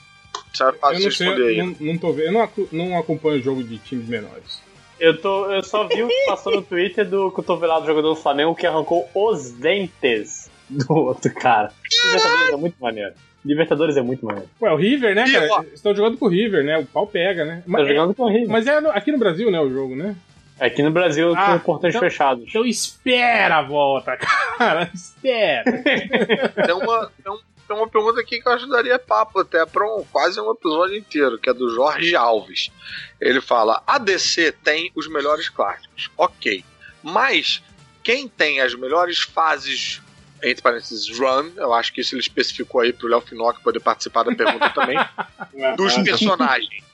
Isso 0.52 0.62
é 0.64 0.68
Eu 0.68 0.74
fácil 0.74 0.98
não 0.98 1.04
responder 1.06 1.36
sei, 1.36 1.60
aí. 1.60 1.66
não, 1.66 1.76
não 1.80 1.98
tô 1.98 2.12
vendo. 2.12 2.26
Eu 2.26 2.32
não, 2.32 2.50
não 2.72 2.98
acompanho 2.98 3.40
o 3.40 3.42
jogo 3.42 3.62
de 3.62 3.78
times 3.78 4.08
menores. 4.08 4.62
Eu, 4.98 5.20
tô, 5.20 5.50
eu 5.50 5.62
só 5.62 5.86
vi 5.88 6.02
o 6.02 6.08
que 6.08 6.26
passou 6.26 6.54
no 6.54 6.62
Twitter 6.62 7.08
do 7.08 7.30
cotovelado 7.32 7.80
do 7.82 7.86
jogador 7.88 8.10
do 8.10 8.16
Flamengo 8.16 8.54
que 8.54 8.66
arrancou 8.66 9.08
os 9.12 9.50
dentes 9.50 10.48
do 10.70 10.92
outro 10.92 11.34
cara. 11.34 11.72
Libertadores 12.06 12.52
é 12.52 12.56
muito 12.56 12.76
maneiro. 12.80 13.14
Libertadores 13.44 13.96
é 13.96 14.02
muito 14.02 14.24
maneiro. 14.24 14.48
Ué, 14.60 14.72
o 14.72 14.76
River, 14.76 15.14
né, 15.14 15.24
cara? 15.30 15.66
Estão 15.74 15.94
jogando 15.94 16.16
com 16.16 16.26
o 16.26 16.28
River, 16.28 16.64
né? 16.64 16.78
O 16.78 16.86
pau 16.86 17.06
pega, 17.06 17.44
né? 17.44 17.56
Tá 17.56 17.62
Mas, 17.66 17.86
jogando 17.88 18.14
com 18.14 18.22
o 18.24 18.28
River. 18.28 18.48
mas 18.48 18.66
é 18.66 18.80
no- 18.80 18.90
aqui 18.90 19.12
no 19.12 19.18
Brasil, 19.18 19.50
né, 19.50 19.60
o 19.60 19.70
jogo, 19.70 19.94
né? 19.94 20.16
Aqui 20.58 20.82
no 20.82 20.90
Brasil 20.90 21.34
Ah, 21.36 21.58
com 21.58 21.64
portões 21.64 21.94
então- 21.94 22.08
fechados. 22.08 22.44
Então 22.48 22.64
espera 22.64 23.56
a 23.58 23.62
volta, 23.62 24.16
cara. 24.56 24.88
Espera. 24.94 25.64
Tem 25.64 26.74
uma, 26.74 27.10
tem, 27.22 27.32
um- 27.32 27.38
tem 27.66 27.76
uma 27.76 27.88
pergunta 27.88 28.20
aqui 28.20 28.40
que 28.40 28.48
eu 28.48 28.52
ajudaria 28.52 28.98
papo 28.98 29.40
até 29.40 29.66
para 29.66 29.84
um, 29.84 30.04
quase 30.12 30.40
um 30.40 30.50
episódio 30.52 30.96
inteiro, 30.96 31.38
que 31.38 31.50
é 31.50 31.54
do 31.54 31.68
Jorge 31.74 32.14
Alves. 32.14 32.70
Ele 33.20 33.40
fala: 33.40 33.82
a 33.86 33.98
DC 33.98 34.52
tem 34.62 34.90
os 34.94 35.08
melhores 35.08 35.48
clássicos, 35.48 36.08
ok. 36.16 36.64
Mas 37.02 37.62
quem 38.02 38.28
tem 38.28 38.60
as 38.60 38.74
melhores 38.74 39.20
fases, 39.22 40.00
entre 40.42 40.62
parênteses, 40.62 41.08
run, 41.18 41.50
eu 41.56 41.72
acho 41.72 41.92
que 41.92 42.00
isso 42.00 42.14
ele 42.14 42.20
especificou 42.20 42.80
aí 42.80 42.92
pro 42.92 43.08
Léo 43.08 43.20
Finocchi 43.20 43.60
poder 43.62 43.80
participar 43.80 44.24
da 44.24 44.34
pergunta 44.34 44.70
também, 44.70 44.98
dos 45.76 45.96
personagens. 45.98 46.84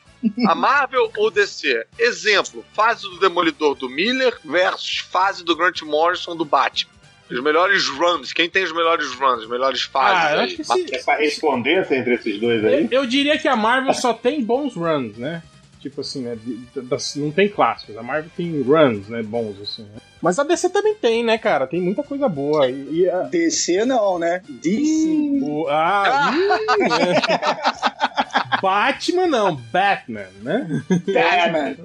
A 0.47 0.55
Marvel 0.55 1.11
ou 1.17 1.31
DC? 1.31 1.87
Exemplo, 1.99 2.65
fase 2.75 3.03
do 3.03 3.19
Demolidor 3.19 3.75
do 3.75 3.89
Miller 3.89 4.39
versus 4.45 4.99
fase 4.99 5.43
do 5.43 5.57
Grant 5.57 5.81
Morrison 5.83 6.37
do 6.37 6.45
Batman. 6.45 6.93
Os 7.31 7.41
melhores 7.41 7.87
runs. 7.89 8.33
Quem 8.33 8.51
tem 8.51 8.65
os 8.65 8.73
melhores 8.73 9.13
runs, 9.13 9.45
as 9.45 9.49
melhores 9.49 9.83
fases? 9.83 10.25
Ah, 10.25 10.33
eu 10.33 10.41
aí? 10.41 10.45
acho 10.47 10.57
que. 10.57 10.97
É 10.97 11.17
respondência 11.17 11.95
entre 11.95 12.15
esses 12.15 12.41
dois 12.41 12.65
aí? 12.65 12.89
Eu, 12.91 13.03
eu 13.03 13.07
diria 13.07 13.39
que 13.39 13.47
a 13.47 13.55
Marvel 13.55 13.95
só 13.95 14.13
tem 14.13 14.43
bons 14.43 14.75
runs, 14.75 15.17
né? 15.17 15.43
Tipo 15.81 16.03
assim, 16.03 16.23
né? 16.23 16.37
de- 16.37 16.57
de- 16.59 16.81
das- 16.83 17.17
não 17.17 17.31
tem 17.31 17.49
clássicos. 17.49 17.97
A 17.97 18.03
Marvel 18.03 18.31
tem 18.37 18.61
runs, 18.63 19.09
né? 19.09 19.23
Bons, 19.23 19.59
assim. 19.63 19.83
Né? 19.85 20.01
Mas 20.21 20.39
a 20.39 20.45
DC 20.45 20.69
também 20.69 20.95
tem, 20.95 21.25
né, 21.25 21.39
cara? 21.39 21.67
Tem 21.67 21.81
muita 21.81 22.03
coisa 22.03 22.29
boa. 22.29 22.69
E, 22.69 23.01
e 23.01 23.09
a- 23.11 23.23
DC 23.23 23.87
não, 23.87 24.19
né? 24.19 24.43
DC. 24.47 25.41
o, 25.43 25.67
ah, 25.71 26.33
ih, 26.35 28.61
Batman 28.61 29.27
não, 29.27 29.57
Batman, 29.57 30.27
né? 30.43 30.83
Batman. 30.91 31.77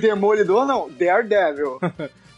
Demolidor 0.00 0.66
não, 0.66 0.90
Daredevil. 0.90 1.78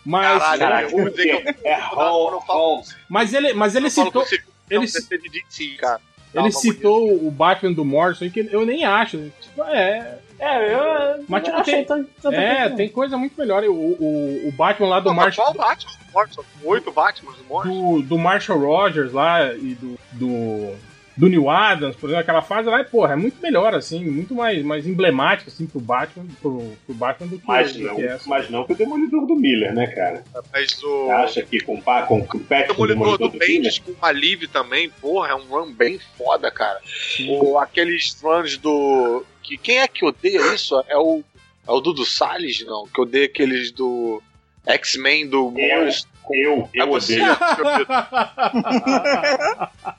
Mas, 0.04 0.42
Caralho, 0.42 0.88
eu 0.88 0.90
vou 0.90 1.10
dizer 1.10 1.42
que 1.42 1.48
eu, 1.48 1.54
É 1.70 1.74
Hall, 1.74 2.38
Hall. 2.40 2.82
mas 3.08 3.32
ele, 3.34 3.52
mas 3.54 3.74
ele 3.74 3.88
citou, 3.90 4.24
você, 4.24 4.40
ele 4.70 4.86
ci- 4.86 5.00
DC 5.08 5.18
de 5.18 5.28
DC, 5.28 5.76
cara. 5.78 6.00
ele 6.34 6.50
citou 6.50 7.24
o 7.26 7.30
Batman 7.30 7.72
do 7.72 7.84
Morrison, 7.84 8.28
que 8.30 8.48
eu 8.50 8.64
nem 8.66 8.84
acho. 8.84 9.30
Tipo, 9.40 9.62
é, 9.64 10.18
É, 10.44 10.74
eu 10.74 11.24
Mas, 11.28 11.44
tipo, 11.44 11.62
tem- 11.62 11.84
tão- 11.84 12.04
tanta 12.20 12.36
é, 12.36 12.60
coisa, 12.62 12.76
tem 12.76 12.88
coisa 12.88 13.16
muito 13.16 13.38
melhor. 13.38 13.62
O, 13.64 13.72
o, 13.72 14.48
o 14.48 14.52
Batman 14.52 14.88
lá 14.88 14.98
do 15.00 15.10
Não, 15.10 15.14
Marshall. 15.14 15.54
qual 15.54 15.68
Batman 15.68 15.92
do 15.92 16.12
Morrison? 16.12 16.44
Oito 16.64 16.90
Batmans 16.92 17.36
do 17.36 17.44
Morrison? 17.44 17.92
do, 17.92 18.02
do 18.02 18.18
Marshall 18.18 18.58
Rogers 18.58 19.12
lá 19.12 19.52
e 19.54 19.76
do, 19.76 19.96
do, 20.12 20.74
do 21.16 21.28
Neil 21.28 21.48
Adams, 21.48 21.94
por 21.94 22.06
exemplo, 22.08 22.22
aquela 22.22 22.42
fase 22.42 22.68
lá, 22.68 22.82
porra, 22.82 23.12
é 23.12 23.16
muito 23.16 23.40
melhor, 23.40 23.72
assim, 23.72 24.04
muito 24.04 24.34
mais, 24.34 24.64
mais 24.64 24.84
emblemática, 24.84 25.48
assim, 25.48 25.64
pro 25.64 25.78
Batman, 25.78 26.26
pro, 26.40 26.72
pro 26.86 26.94
Batman 26.96 27.28
do 27.28 27.38
que, 27.38 27.46
Mas 27.46 27.76
não, 27.76 27.94
que 27.94 28.02
essa. 28.02 28.28
mas 28.28 28.50
não 28.50 28.64
que 28.64 28.72
o 28.72 28.76
Demolidor 28.76 29.24
do 29.26 29.36
Miller, 29.36 29.72
né, 29.72 29.86
cara? 29.86 30.24
Mas 30.52 30.82
o. 30.82 31.04
Você 31.06 31.10
acha 31.12 31.42
que 31.42 31.60
com, 31.60 31.80
com, 31.80 32.26
com 32.26 32.36
o 32.38 32.40
do 32.40 32.46
Demolidor 32.48 33.16
do 33.16 33.28
do 33.28 33.32
Miller? 33.34 33.46
Bendis 33.48 33.78
com 33.78 33.92
o 33.92 33.96
Alive 34.02 34.48
também, 34.48 34.90
porra, 35.00 35.28
é 35.28 35.34
um 35.36 35.44
run 35.44 35.72
bem 35.72 36.00
foda, 36.18 36.50
cara. 36.50 36.80
O, 37.28 37.56
aqueles 37.58 38.18
runs 38.20 38.56
do, 38.56 39.24
que. 39.42 39.58
Quem 39.58 39.78
é 39.80 39.88
que 39.88 40.04
odeia 40.04 40.54
isso? 40.54 40.82
É 40.88 40.96
o. 40.96 41.22
É 41.66 41.70
o 41.70 41.80
Dudu 41.80 42.04
Salles, 42.04 42.64
não? 42.66 42.86
Que 42.88 43.00
odeia 43.00 43.26
aqueles 43.26 43.70
do 43.70 44.20
X-Men 44.66 45.28
do 45.28 45.50
Morrison. 45.50 46.06
Eu, 46.30 46.68
É 46.74 46.86
você, 46.86 47.18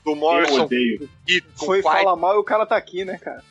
do 0.04 0.14
Morrison. 0.16 0.56
Eu 0.58 0.62
odeio. 0.64 1.08
E 1.28 1.42
Foi 1.56 1.82
falar 1.82 2.16
mal 2.16 2.36
e 2.36 2.38
o 2.38 2.44
cara 2.44 2.66
tá 2.66 2.76
aqui, 2.76 3.04
né, 3.04 3.18
cara? 3.18 3.42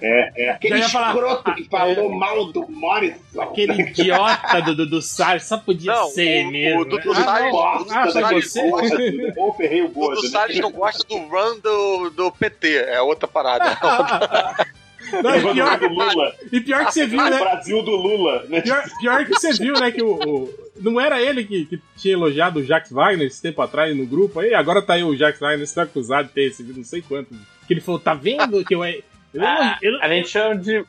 É, 0.00 0.42
é. 0.42 0.46
Já 0.50 0.52
Aquele 0.54 0.78
ia 0.78 0.88
falar- 0.88 1.14
escroto 1.14 1.54
que 1.54 1.64
falou 1.64 2.10
mal 2.14 2.52
do 2.52 2.68
Morrison. 2.68 3.40
Aquele 3.40 3.72
idiota 3.82 4.60
do 4.62 4.74
Dudu 4.76 5.00
Salles, 5.00 5.44
só 5.44 5.56
podia 5.58 5.92
Não, 5.94 6.08
ser 6.08 6.46
o- 6.46 6.50
mesmo. 6.50 6.80
o 6.80 6.84
Dudu 6.84 7.14
né? 7.14 7.22
Salles- 7.22 7.54
Ah, 7.54 7.74
o 7.74 7.78
Dudu 7.78 7.90
ah, 7.94 8.02
foi 8.02 8.12
Salles 8.22 8.52
você? 8.52 8.70
gosta 8.70 8.96
Ou 9.36 9.54
ferrei 9.54 9.82
o 9.82 9.86
O 9.86 9.90
gordo. 9.90 10.16
Dudu 10.16 10.28
Salles 10.28 10.58
não 10.60 10.70
gosta 10.70 11.04
do 11.08 11.16
run 11.18 11.58
do, 11.60 12.10
do 12.10 12.32
PT, 12.32 12.76
é 12.76 13.00
outra 13.00 13.26
parada. 13.28 13.76
Não, 15.22 15.36
e, 15.36 15.52
pior, 15.54 15.78
do 15.78 15.88
Lula. 15.88 16.34
e 16.52 16.60
pior 16.60 16.86
que 16.86 16.92
você 16.94 17.06
viu, 17.06 17.20
O 17.20 17.30
né? 17.30 17.38
Brasil 17.38 17.82
do 17.82 17.90
Lula. 17.96 18.44
Né? 18.48 18.60
Pior, 18.60 18.84
pior 19.00 19.24
que 19.26 19.30
você 19.34 19.52
viu, 19.54 19.74
né? 19.74 19.90
Que 19.90 20.02
o, 20.02 20.14
o- 20.14 20.68
não 20.80 21.00
era 21.00 21.20
ele 21.20 21.44
que, 21.44 21.64
que 21.66 21.80
tinha 21.96 22.14
elogiado 22.14 22.60
o 22.60 22.64
Jax 22.64 22.90
Wagner 22.90 23.26
esse 23.26 23.42
tempo 23.42 23.60
atrás 23.62 23.96
no 23.96 24.06
grupo. 24.06 24.40
Aí 24.40 24.54
agora 24.54 24.80
tá 24.82 24.94
aí 24.94 25.02
o 25.04 25.16
Jax 25.16 25.40
Wagner 25.40 25.66
sendo 25.66 25.84
acusado 25.84 26.28
de 26.28 26.34
ter 26.34 26.48
recebido 26.48 26.76
não 26.76 26.84
sei 26.84 27.02
quanto. 27.02 27.34
Que 27.66 27.74
ele 27.74 27.80
falou: 27.80 27.98
tá 28.00 28.14
vendo 28.14 28.64
que 28.64 28.74
eu. 28.74 28.84
Eu, 28.84 29.02
Ah, 29.40 29.76
eu, 29.82 30.00
a 30.02 30.08
gente 30.08 30.28
chama 30.28 30.56
de 30.56 30.84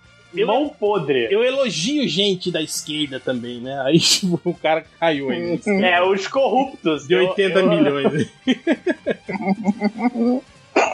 mão 0.46 0.70
podre. 0.70 1.28
eu 1.32 1.44
elogio 1.44 2.08
gente 2.08 2.52
da 2.52 2.62
esquerda 2.62 3.20
também, 3.20 3.60
né? 3.60 3.82
Aí 3.86 3.98
tipo, 4.00 4.40
o 4.46 4.54
cara 4.54 4.86
caiu 5.00 5.30
aí. 5.32 5.60
É, 5.84 6.02
os 6.04 6.28
corruptos. 6.28 7.08
De 7.08 7.16
80 7.16 7.60
Eu- 7.60 7.66
eu- 7.66 7.70
milhões. 7.70 8.32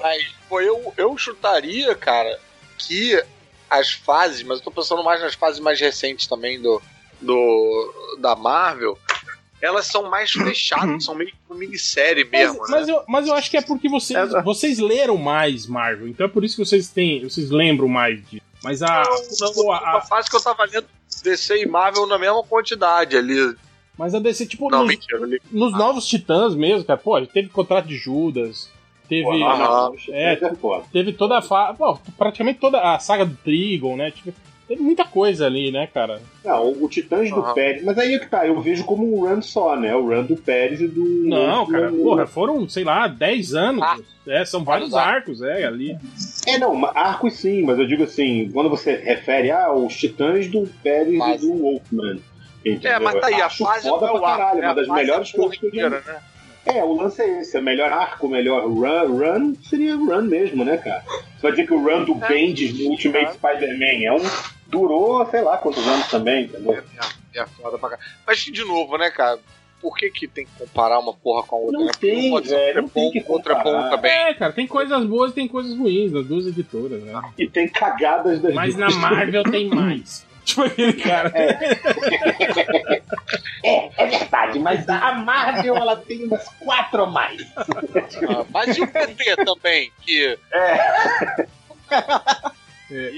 Mas, 0.02 0.26
pô, 0.50 0.62
eu, 0.62 0.94
eu 0.98 1.18
chutaria, 1.18 1.94
cara, 1.96 2.40
que 2.78 3.22
as 3.70 3.92
fases, 3.92 4.44
mas 4.44 4.60
eu 4.60 4.64
tô 4.66 4.72
pensando 4.72 5.04
mais 5.04 5.22
nas 5.22 5.34
fases 5.34 5.60
mais 5.60 5.80
recentes 5.80 6.28
também 6.28 6.62
do, 6.62 6.82
do 7.22 8.18
da 8.20 8.36
Marvel, 8.36 8.98
elas 9.62 9.88
são 9.88 10.10
mais 10.10 10.32
fechadas, 10.32 11.04
são 11.06 11.16
meio 11.16 11.32
que 11.32 11.36
uma 11.50 11.58
minissérie 11.58 12.24
Mas, 12.24 12.32
mesmo, 12.32 12.62
mas 12.70 12.88
né? 12.88 12.94
eu, 12.94 13.04
mas 13.08 13.28
eu 13.28 13.34
acho 13.34 13.50
que 13.50 13.58
é 13.58 13.62
porque 13.62 13.90
vocês, 13.90 14.34
É. 14.34 14.42
vocês 14.42 14.80
leram 14.80 15.18
mais 15.18 15.66
Marvel, 15.66 16.08
então 16.08 16.26
é 16.26 16.30
por 16.30 16.44
isso 16.44 16.58
que 16.58 16.66
vocês 16.66 16.90
têm. 16.90 17.24
Vocês 17.24 17.50
lembram 17.50 17.88
mais 17.88 18.20
disso. 18.30 18.44
Mas 18.64 18.82
a. 18.82 19.04
Não, 19.40 19.54
pô, 19.54 19.72
a- 19.72 19.92
uma 19.92 20.02
fase 20.02 20.30
que 20.30 20.36
eu 20.36 20.42
tava 20.42 20.64
lendo 20.66 20.88
DC 21.24 21.62
e 21.62 21.66
Marvel 21.66 22.06
na 22.08 22.18
mesma 22.18 22.44
quantidade 22.44 23.16
ali. 23.18 23.56
mas 23.98 24.14
a 24.14 24.20
DC, 24.20 24.46
tipo, 24.46 24.70
Não, 24.70 24.80
nos, 24.80 24.88
mentira, 24.90 25.26
li. 25.26 25.42
nos 25.52 25.72
novos 25.74 26.06
Titãs 26.06 26.54
mesmo, 26.56 26.84
cara, 26.86 27.00
pô, 27.00 27.20
teve 27.26 27.50
contrato 27.50 27.88
de 27.88 27.96
Judas, 27.98 28.70
teve. 29.08 29.24
Pô, 29.24 29.38
não, 29.38 29.58
não, 29.58 29.90
não, 29.92 29.96
É, 30.10 30.34
é. 30.34 30.40
Teve 30.92 31.14
toda 31.14 31.38
a 31.38 31.42
fa... 31.42 31.74
pô, 31.74 31.98
praticamente 32.18 32.60
toda 32.60 32.80
a 32.80 33.00
saga 33.00 33.26
do 33.26 33.36
Trigon, 33.38 33.96
né? 33.96 34.12
Tipo, 34.12 34.34
teve 34.68 34.82
muita 34.82 35.06
coisa 35.06 35.46
ali, 35.46 35.72
né, 35.72 35.88
cara? 35.88 36.22
Não, 36.44 36.72
o 36.72 36.88
Titãs 36.90 37.30
do 37.30 37.40
Aham. 37.40 37.54
Pérez. 37.54 37.84
Mas 37.84 37.98
aí 37.98 38.16
é 38.16 38.20
que 38.20 38.28
tá, 38.30 38.46
eu 38.48 38.60
vejo 38.62 38.84
como 38.84 39.06
um 39.18 39.28
run 39.28 39.42
só, 39.42 39.76
né? 39.76 39.96
O 39.96 40.08
run 40.08 40.24
do 40.24 40.36
Pérez 40.36 40.82
e 40.82 40.88
do. 40.88 41.04
Não, 41.28 41.66
do- 41.66 41.72
cara, 41.72 41.92
do- 41.92 41.98
porra, 42.04 42.26
foram, 42.28 42.68
sei 42.68 42.84
lá, 42.84 43.08
10 43.08 43.54
anos. 43.54 43.84
Ah. 43.84 43.98
É, 44.28 44.44
são 44.44 44.64
vários 44.64 44.94
arcos, 44.96 45.40
é, 45.44 45.66
ali. 45.66 45.96
É, 46.48 46.58
não, 46.58 46.84
arcos 46.88 47.36
sim, 47.36 47.62
mas 47.62 47.78
eu 47.78 47.86
digo 47.86 48.04
assim, 48.06 48.50
quando 48.52 48.72
você 48.72 48.96
refere 48.96 49.52
ah, 49.52 49.72
os 49.72 49.96
Titãs 49.96 50.48
do 50.48 50.68
Pérez 50.82 51.16
Mas- 51.16 51.44
e 51.44 51.46
do 51.48 51.54
Wolfman. 51.62 52.18
Entendeu? 52.66 52.92
É, 52.94 53.00
mas 53.00 53.22
tá 53.22 53.28
aí, 53.28 53.40
a 53.40 53.48
fase 53.48 53.88
foda 53.88 54.08
é 54.08 54.10
pra 54.10 54.20
o 54.20 54.26
arco, 54.26 54.38
caralho, 54.40 54.60
né? 54.62 54.66
uma 54.66 54.72
A 54.72 54.74
das 54.74 54.88
melhores 54.88 55.28
é 55.28 55.32
a 55.32 55.40
coisas 55.40 55.58
que 55.60 55.68
eu 55.68 55.76
já 55.76 55.90
né? 55.92 56.02
É, 56.66 56.84
o 56.84 56.94
lance 56.94 57.22
é 57.22 57.42
esse. 57.42 57.58
O 57.58 57.62
melhor 57.62 57.92
arco, 57.92 58.28
o 58.28 58.30
melhor 58.30 58.68
run, 58.68 59.18
run 59.18 59.56
seria 59.64 59.96
run 59.96 60.24
mesmo, 60.24 60.66
né, 60.66 60.78
cara? 60.78 61.04
Você 61.08 61.42
vai 61.42 61.52
dizer 61.52 61.68
que 61.68 61.74
o 61.74 61.84
run 61.84 62.04
do 62.04 62.24
É, 62.24 62.28
Bendis 62.28 62.78
no 62.80 62.90
Ultimate 62.92 63.34
Spider-Man 63.34 64.04
é 64.04 64.12
um. 64.14 64.56
Durou, 64.68 65.26
sei 65.30 65.42
lá, 65.42 65.58
quantos 65.58 65.88
anos 65.88 66.08
também, 66.08 66.46
entendeu? 66.46 66.74
É, 66.74 67.40
é 67.40 67.46
foda 67.46 67.78
pra 67.78 67.90
caralho. 67.90 68.10
Mas, 68.26 68.40
de 68.40 68.66
novo, 68.66 68.98
né, 68.98 69.12
cara? 69.12 69.40
Por 69.80 69.96
que, 69.96 70.10
que 70.10 70.28
tem 70.28 70.46
que 70.46 70.52
comparar 70.58 70.98
uma 70.98 71.14
porra 71.14 71.46
com 71.46 71.56
a 71.56 71.60
outra? 71.60 71.78
Não 71.78 71.86
né? 71.86 71.92
Tem, 72.00 72.30
um 72.30 72.32
pode 72.32 72.48
ser 72.48 72.56
velho, 72.56 72.82
não 72.82 72.90
tem 72.90 73.12
que 73.12 73.24
outra 73.28 73.54
é 73.54 73.90
também. 73.90 74.12
É, 74.12 74.34
cara, 74.34 74.52
tem 74.52 74.66
coisas 74.66 75.06
boas 75.06 75.32
e 75.32 75.36
tem 75.36 75.48
coisas 75.48 75.78
ruins 75.78 76.12
nas 76.12 76.26
duas 76.26 76.48
editoras, 76.48 77.04
né? 77.04 77.22
E 77.38 77.48
tem 77.48 77.68
cagadas 77.70 78.42
das 78.42 78.54
Mas 78.56 78.76
na 78.76 78.88
duas. 78.88 79.00
Marvel 79.00 79.44
tem 79.44 79.70
mais. 79.70 80.26
Tipo 80.46 80.64
aquele 80.64 80.94
cara. 80.94 81.32
É, 83.64 84.04
é 84.04 84.06
verdade, 84.08 84.60
mas 84.60 84.88
a 84.88 85.14
Marvel 85.14 85.76
ela 85.76 85.98
tem 85.98 86.26
umas 86.26 86.48
quatro 86.60 87.04
a 87.04 87.10
mais. 87.10 87.42
Ah, 87.58 88.46
mas 88.52 88.78
e 88.78 88.82
o 88.82 88.88
PT 88.88 89.36
também? 89.44 89.92
Que 90.02 90.38
É, 92.92 93.12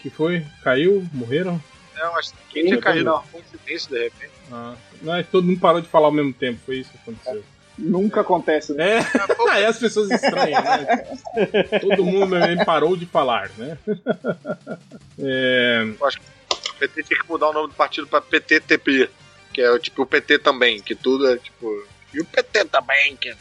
que 0.00 0.08
foi? 0.08 0.44
Caiu? 0.62 1.06
Morreram? 1.12 1.62
Não, 1.94 2.18
acho 2.18 2.32
que 2.32 2.38
quem 2.54 2.64
tinha 2.64 2.80
caído 2.80 3.04
na 3.04 3.22
coincidência 3.30 3.90
de 3.90 4.04
repente. 4.04 4.32
Ah, 4.50 4.74
não, 5.02 5.14
é 5.16 5.22
que 5.22 5.30
todo 5.30 5.46
mundo 5.46 5.60
parou 5.60 5.82
de 5.82 5.88
falar 5.88 6.06
ao 6.06 6.12
mesmo 6.12 6.32
tempo, 6.32 6.58
foi 6.64 6.78
isso 6.78 6.90
que 6.90 6.98
aconteceu. 6.98 7.44
Nunca 7.78 8.20
acontece, 8.22 8.74
né? 8.74 8.98
É, 8.98 9.02
aí 9.52 9.64
as 9.64 9.78
pessoas 9.78 10.10
estranham, 10.10 10.62
né? 10.62 11.04
Todo 11.80 12.04
mundo 12.04 12.36
parou 12.64 12.96
de 12.96 13.06
falar, 13.06 13.50
né? 13.56 13.76
É, 15.22 15.82
Eu 16.00 16.06
acho 16.06 16.18
que 16.18 16.24
PT 16.80 17.02
tinha 17.04 17.20
que 17.22 17.28
mudar 17.28 17.50
o 17.50 17.52
nome 17.52 17.68
do 17.68 17.74
partido 17.74 18.06
pra 18.06 18.20
PTTP, 18.20 19.08
que 19.52 19.60
é 19.62 19.78
tipo 19.78 20.02
o 20.02 20.06
PT 20.06 20.38
também, 20.38 20.80
que 20.80 20.94
tudo 20.94 21.28
é 21.28 21.36
tipo. 21.36 21.84
E 22.14 22.20
o 22.20 22.24
PT 22.24 22.64
também, 22.66 23.16
que. 23.16 23.34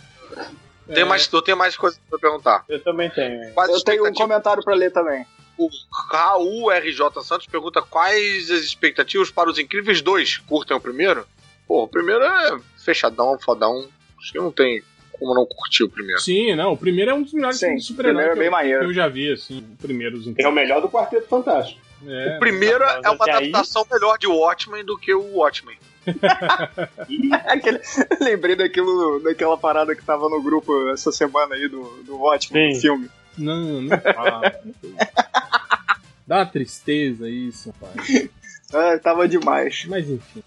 Tem 0.88 1.04
É. 1.04 1.06
mais, 1.06 1.32
eu 1.32 1.42
tenho 1.42 1.58
mais 1.58 1.76
coisas 1.78 2.00
pra 2.10 2.20
perguntar. 2.20 2.66
Eu 2.68 2.84
também 2.84 3.10
tenho. 3.10 3.54
Quais 3.54 3.70
Eu 3.72 3.82
tenho 3.84 4.08
um 4.08 4.14
comentário 4.14 4.64
pra 4.64 4.74
ler 4.76 4.92
também. 4.92 5.26
O 5.58 5.70
Raul 6.12 6.72
RJ 6.72 7.22
Santos 7.24 7.46
pergunta 7.48 7.82
quais 7.82 8.50
as 8.50 8.62
expectativas 8.62 9.30
para 9.30 9.50
os 9.50 9.60
Incríveis 9.60 10.02
2. 10.02 10.38
Curtem 10.38 10.76
o 10.78 10.80
primeiro? 10.80 11.28
Pô, 11.68 11.84
o 11.84 11.88
primeiro 11.88 12.24
é 12.24 12.60
fechadão, 12.78 13.38
fodão. 13.40 13.88
Acho 14.20 14.32
que 14.32 14.38
não 14.40 14.52
tem 14.52 14.82
como 15.20 15.34
não 15.36 15.46
curtir 15.46 15.84
o 15.84 15.90
primeiro. 15.90 16.22
sim, 16.22 16.56
não, 16.56 16.72
o 16.72 16.78
primeiro 16.78 17.12
é 17.12 17.14
um 17.14 17.22
dos 17.24 17.34
melhores 17.34 17.60
Sim, 17.60 17.66
filmes 17.68 17.86
de 17.88 17.92
o 17.92 17.96
primeiro 17.96 18.20
super-herói 18.30 18.46
é 18.46 18.50
que, 18.50 18.56
maneiro. 18.56 18.80
que 18.80 18.86
eu 18.86 18.94
já 18.94 19.08
vi, 19.10 19.34
assim, 19.34 19.60
o 19.74 19.76
primeiro 19.76 20.18
dos 20.18 20.34
É 20.40 20.48
o 20.48 20.52
melhor 20.52 20.82
do 20.82 20.88
Quarteto 20.90 21.28
Fantástico. 21.28 21.80
É, 22.08 22.36
o 22.36 22.40
primeiro 22.40 22.84
é 22.84 23.10
uma 23.10 23.24
até 23.26 23.32
aí- 23.32 23.38
adaptação 23.50 23.86
melhor 23.92 24.18
de 24.18 24.28
Watchmen 24.28 24.84
do 24.86 24.98
que 24.98 25.14
o 25.14 25.36
Watchmen. 25.38 25.78
Aquele- 27.46 27.82
Lembrei 28.22 28.56
daquilo, 28.56 29.20
daquela 29.24 29.58
parada 29.58 29.96
que 29.96 30.04
tava 30.04 30.30
no 30.30 30.42
grupo 30.42 30.90
essa 30.92 31.12
semana 31.12 31.56
aí 31.56 31.68
do, 31.68 31.84
do 32.06 32.18
Watchmen, 32.18 32.74
Sim. 32.76 32.82
filme. 32.82 33.10
Não, 33.38 33.82
não 33.82 33.98
fala. 34.00 34.42
Dá 36.28 36.38
uma 36.38 36.46
tristeza 36.46 37.28
isso, 37.30 37.74
pai. 37.80 38.30
Ah, 38.74 39.00
tava 39.00 39.28
demais. 39.28 39.86
Mas 39.88 40.08
enfim. 40.10 40.44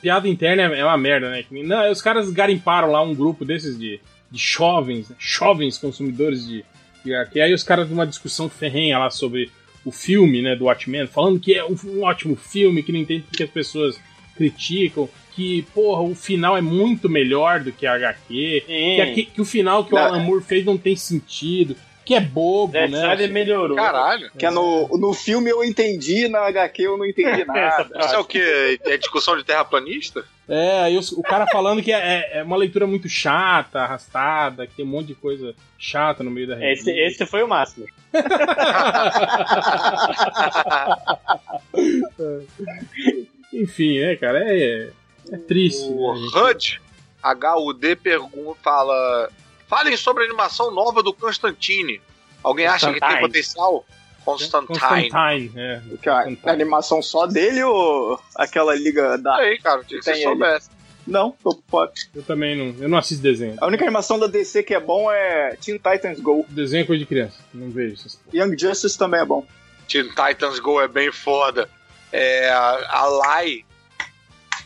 Piada 0.00 0.28
interna 0.28 0.74
é 0.74 0.78
é 0.80 0.84
uma 0.84 0.96
merda, 0.98 1.30
né? 1.30 1.44
Não, 1.50 1.90
os 1.90 2.00
caras 2.00 2.30
garimparam 2.30 2.90
lá 2.90 3.02
um 3.02 3.14
grupo 3.14 3.44
desses 3.44 3.76
de, 3.78 4.00
de 4.30 4.38
jovens, 4.38 5.08
né? 5.08 5.16
jovens 5.18 5.76
consumidores 5.78 6.46
de, 6.46 6.64
de 7.04 7.14
HQ. 7.14 7.40
Aí 7.40 7.52
os 7.52 7.64
caras 7.64 7.88
numa 7.88 8.06
discussão 8.06 8.48
ferrenha 8.48 8.98
lá 8.98 9.10
sobre 9.10 9.50
o 9.84 9.90
filme, 9.92 10.40
né, 10.42 10.54
do 10.56 10.64
Watchmen, 10.66 11.06
falando 11.06 11.40
que 11.40 11.54
é 11.54 11.64
um, 11.64 11.76
um 11.86 12.02
ótimo 12.04 12.36
filme, 12.36 12.82
que 12.82 12.92
não 12.92 13.00
entende 13.00 13.24
porque 13.28 13.42
as 13.42 13.50
pessoas 13.50 13.98
criticam, 14.36 15.08
que, 15.34 15.62
porra, 15.74 16.02
o 16.02 16.14
final 16.14 16.56
é 16.56 16.60
muito 16.60 17.08
melhor 17.08 17.60
do 17.60 17.72
que 17.72 17.86
a 17.86 17.94
HQ, 17.94 18.62
que, 18.66 19.00
aqui- 19.00 19.24
que 19.26 19.40
o 19.40 19.44
final 19.44 19.84
que 19.84 19.92
o 19.94 19.96
Não. 19.98 20.04
Alan 20.04 20.18
Moore 20.20 20.42
fez 20.44 20.64
não 20.64 20.76
tem 20.78 20.94
sentido, 20.96 21.74
que 22.04 22.14
é 22.14 22.20
bobo, 22.20 22.72
Zack 22.72 22.90
né? 22.90 22.98
Snyder 22.98 23.32
melhorou. 23.32 23.76
Caralho. 23.76 24.30
Que 24.38 24.46
é 24.46 24.50
no, 24.50 24.88
no 24.98 25.12
filme 25.14 25.50
eu 25.50 25.62
entendi, 25.62 26.26
na 26.28 26.40
HQ 26.48 26.82
eu 26.82 26.96
não 26.98 27.06
entendi 27.06 27.44
nada. 27.46 27.88
Isso 28.04 28.14
é 28.14 28.18
o 28.18 28.24
que? 28.24 28.78
É 28.84 28.96
discussão 28.96 29.36
de 29.36 29.44
terraplanista? 29.44 30.24
É, 30.48 30.80
aí 30.80 30.96
os- 30.98 31.12
o 31.12 31.22
cara 31.22 31.46
falando 31.46 31.80
que 31.82 31.92
é, 31.92 32.38
é 32.38 32.42
uma 32.42 32.56
leitura 32.56 32.86
muito 32.86 33.08
chata, 33.08 33.80
arrastada, 33.80 34.66
que 34.66 34.74
tem 34.74 34.84
um 34.84 34.88
monte 34.88 35.06
de 35.08 35.14
coisa 35.14 35.54
chata 35.78 36.22
no 36.24 36.30
meio 36.30 36.48
da 36.48 36.54
Esse, 36.54 36.90
revista. 36.90 36.92
esse 37.22 37.26
foi 37.30 37.42
o 37.42 37.48
máximo. 37.48 37.86
Enfim, 43.52 43.98
é, 43.98 44.16
cara, 44.16 44.42
é, 44.44 44.88
é 45.30 45.36
triste. 45.36 45.88
O 45.90 46.14
né? 46.14 46.20
HUD, 46.50 46.80
HUD 47.22 47.96
pergunta, 47.96 48.58
fala. 48.62 49.30
Falem 49.72 49.96
sobre 49.96 50.24
a 50.24 50.26
animação 50.26 50.70
nova 50.70 51.02
do 51.02 51.14
Constantine. 51.14 51.98
Alguém 52.42 52.66
acha 52.66 52.92
que 52.92 53.00
tem 53.00 53.08
Constantine. 53.08 53.26
potencial? 53.26 53.86
Constantine. 54.22 54.66
Constantine, 54.66 55.52
é. 55.56 55.82
Que 56.02 56.10
a, 56.10 56.26
animação 56.44 57.00
só 57.00 57.26
dele 57.26 57.62
ou 57.62 58.20
aquela 58.36 58.74
liga 58.74 59.16
da. 59.16 59.34
Aí, 59.36 59.56
cara, 59.58 59.82
tinha 59.82 59.98
que 59.98 60.04
você 60.04 60.22
soubesse. 60.22 60.68
Não, 61.06 61.34
tô 61.42 61.58
fora. 61.70 61.90
Eu 62.14 62.22
também 62.22 62.54
não, 62.54 62.82
eu 62.82 62.86
não 62.86 62.98
assisto 62.98 63.22
desenho. 63.22 63.56
A 63.62 63.66
única 63.66 63.82
animação 63.82 64.18
da 64.18 64.26
DC 64.26 64.62
que 64.62 64.74
é 64.74 64.78
bom 64.78 65.10
é 65.10 65.56
Teen 65.56 65.78
Titans 65.78 66.20
Go. 66.20 66.44
Desenho 66.50 66.82
é 66.82 66.86
coisa 66.86 67.00
de 67.00 67.06
criança, 67.06 67.38
não 67.54 67.70
vejo 67.70 67.94
essas. 67.94 68.20
Young 68.30 68.54
Justice 68.58 68.98
também 68.98 69.22
é 69.22 69.24
bom. 69.24 69.42
Teen 69.88 70.06
Titans 70.06 70.58
Go 70.58 70.82
é 70.82 70.86
bem 70.86 71.10
foda. 71.10 71.66
É, 72.12 72.50
a 72.50 72.88
a 72.90 73.06
Lai, 73.06 73.64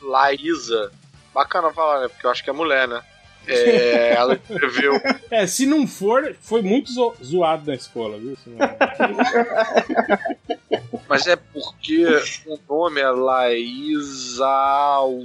Laísa, 0.03 0.91
bacana 1.33 1.73
falar, 1.73 2.01
né? 2.01 2.09
Porque 2.09 2.27
eu 2.27 2.31
acho 2.33 2.43
que 2.43 2.51
é 2.51 2.53
mulher, 2.53 2.89
né? 2.89 3.01
É, 3.49 4.15
ela 4.15 4.35
escreveu. 4.35 4.95
É, 5.31 5.47
se 5.47 5.67
não 5.67 5.87
for, 5.87 6.35
foi 6.41 6.63
muito 6.63 6.91
zo- 6.93 7.15
zoado 7.23 7.67
na 7.67 7.75
escola, 7.75 8.19
viu? 8.19 8.37
Não- 8.47 8.59
Mas 11.09 11.27
é 11.27 11.37
porque 11.37 12.05
o 12.47 12.59
nome 12.69 13.01
é 13.01 13.11
Laísa 13.11 14.47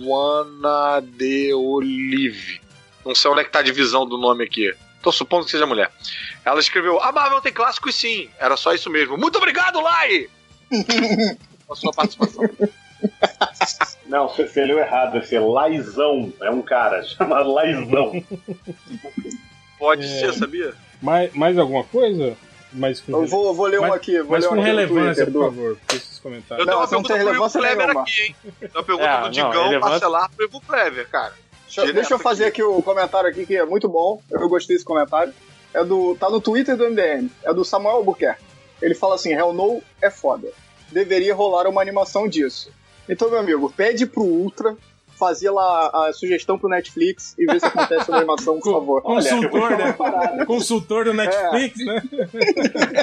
Wana 0.03 1.01
de 1.01 1.53
Olive. 1.53 2.61
Não 3.06 3.16
sei 3.16 3.32
onde 3.32 3.41
é 3.41 3.43
que 3.43 3.51
tá 3.51 3.59
a 3.59 3.64
divisão 3.64 4.06
do 4.06 4.17
nome 4.17 4.43
aqui. 4.43 4.74
Tô 5.01 5.11
supondo 5.11 5.45
que 5.45 5.51
seja 5.51 5.66
mulher. 5.66 5.91
Ela 6.45 6.59
escreveu: 6.59 7.01
A 7.01 7.11
Marvel 7.11 7.41
tem 7.41 7.51
clássicos 7.53 7.95
sim. 7.95 8.30
Era 8.40 8.56
só 8.56 8.74
isso 8.74 8.90
mesmo. 8.90 9.17
Muito 9.17 9.38
obrigado, 9.38 9.82
Lai! 9.82 10.27
A 11.69 11.75
sua 11.75 11.91
participação. 11.93 12.43
Não, 14.06 14.28
você, 14.28 14.46
você 14.48 14.66
leu 14.66 14.78
errado, 14.80 15.14
vai 15.14 15.22
ser 15.24 15.40
Laizão. 15.40 16.34
É 16.42 16.50
um 16.52 16.62
cara, 16.62 17.02
chama 17.08 17.40
Laizão. 17.42 18.24
Pode 19.80 20.04
É. 20.04 20.08
ser, 20.08 20.34
sabia? 20.34 20.74
mais, 21.02 21.34
mais 21.34 21.58
alguma 21.58 21.84
coisa? 21.84 22.36
Mais 22.74 23.02
com 23.02 23.12
Eu 23.12 23.26
vou, 23.26 23.54
vou 23.54 23.66
ler 23.66 23.80
um 23.80 23.84
mas- 23.84 23.94
aqui. 23.94 24.18
Vou 24.22 24.32
Mas 24.32 24.44
ler 24.44 24.48
um 24.48 24.50
com 24.54 24.60
aqui 24.62 24.66
relevância, 24.70 25.26
Twitter, 25.26 25.26
por 25.26 25.32
do- 25.34 25.46
favor, 25.56 25.78
porque 25.78 25.96
esses 25.98 26.20
comentários. 26.20 26.60
Eu 26.60 26.66
tenho 26.66 26.68
Não, 26.68 26.74
uma 26.86 26.92
não 26.92 27.04
pergunta 27.04 27.14
tem 27.32 27.40
pro 27.50 27.50
Kleber 27.60 27.78
nenhuma. 27.88 28.02
aqui, 28.02 28.22
hein? 28.22 28.36
Tem 28.60 28.70
uma 28.74 28.84
pergunta 28.84 29.08
É, 29.08 29.16
do 29.18 29.22
não, 29.24 29.30
Digão 29.32 29.52
relevância- 29.64 29.90
Bacelar 30.00 30.32
pro 30.32 30.46
Ivo 30.46 30.62
Kleber, 30.62 31.10
cara. 31.10 31.34
Deixa, 31.66 31.82
eu- 31.86 31.94
deixa 31.94 32.14
eu 32.14 32.20
fazer 32.20 32.46
aqui 32.46 32.64
o 32.64 32.82
comentário 32.82 33.30
aqui 33.30 33.46
que 33.46 33.56
é 33.58 33.66
muito 33.66 33.90
bom. 33.90 34.22
Eu 34.32 34.48
gostei 34.48 34.76
desse 34.76 34.86
comentário. 34.86 35.34
É 35.74 35.84
do, 35.84 36.16
tá 36.16 36.30
no 36.30 36.40
Twitter 36.42 36.76
do 36.78 36.86
MDM. 36.86 37.30
É 37.44 37.54
do 37.54 37.64
Samuel 37.66 37.96
Albuquerque. 37.98 38.42
Ele 38.82 38.94
fala 38.96 39.16
assim: 39.16 39.32
Hell 39.34 39.54
No 39.54 39.82
é 40.02 40.10
foda. 40.10 40.48
Deveria 40.92 41.34
rolar 41.36 41.68
uma 41.68 41.82
animação 41.82 42.28
disso. 42.28 42.70
Então, 43.11 43.30
meu 43.30 43.40
amigo, 43.40 43.72
pede 43.75 44.06
pro 44.06 44.23
Ultra 44.23 44.75
fazer 45.19 45.51
lá 45.51 45.88
a 46.07 46.14
sugestão 46.14 46.57
pro 46.57 46.67
Netflix 46.67 47.35
e 47.38 47.45
ver 47.45 47.59
se 47.59 47.65
acontece 47.67 48.09
uma 48.09 48.17
animação, 48.17 48.59
por 48.59 48.72
favor. 48.73 49.01
Consultor, 49.03 49.61
Olha, 49.61 49.77
né? 49.77 50.45
Consultor 50.48 51.06
do 51.06 51.14
Netflix, 51.14 51.77
né? 51.85 52.01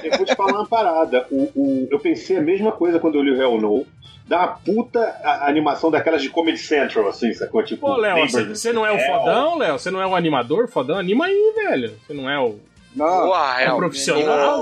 Eu 0.03 0.17
vou 0.17 0.27
te 0.27 0.35
falar 0.35 0.53
uma 0.55 0.67
parada. 0.67 1.27
O, 1.31 1.43
o- 1.55 1.89
eu 1.91 2.01
pensei 2.01 2.37
a 2.39 2.41
mesma 2.41 2.73
coisa 2.73 2.99
quando 2.99 3.15
eu 3.17 3.23
li 3.23 3.31
o 3.31 3.41
Hell 3.41 3.61
No. 3.61 3.87
Dá 4.27 4.39
uma 4.39 4.49
puta 4.49 5.01
a- 5.23 5.47
animação 5.49 5.91
daquelas 5.93 6.21
de 6.21 6.29
Comedy 6.29 6.59
Central, 6.59 7.07
assim, 7.09 7.33
sacou? 7.35 7.63
Tipo, 7.63 7.87
Pô, 7.87 7.97
Léo, 7.97 8.29
você 8.29 8.45
você 8.45 8.73
não 8.73 8.85
é 8.85 8.91
o 8.91 8.99
fodão, 8.99 9.57
Léo? 9.57 9.79
Você 9.79 9.91
não 9.91 10.03
é 10.03 10.07
o 10.07 10.17
animador 10.17 10.67
fodão? 10.69 10.99
Anima 10.99 11.27
aí, 11.27 11.53
velho. 11.55 11.95
Você 12.05 12.13
não 12.13 12.29
é 12.29 12.39
o, 12.39 12.59
Não, 12.97 13.07
Porra, 13.29 13.61
é 13.63 13.71
o 13.71 13.75
é 13.75 13.77
profissional? 13.77 14.61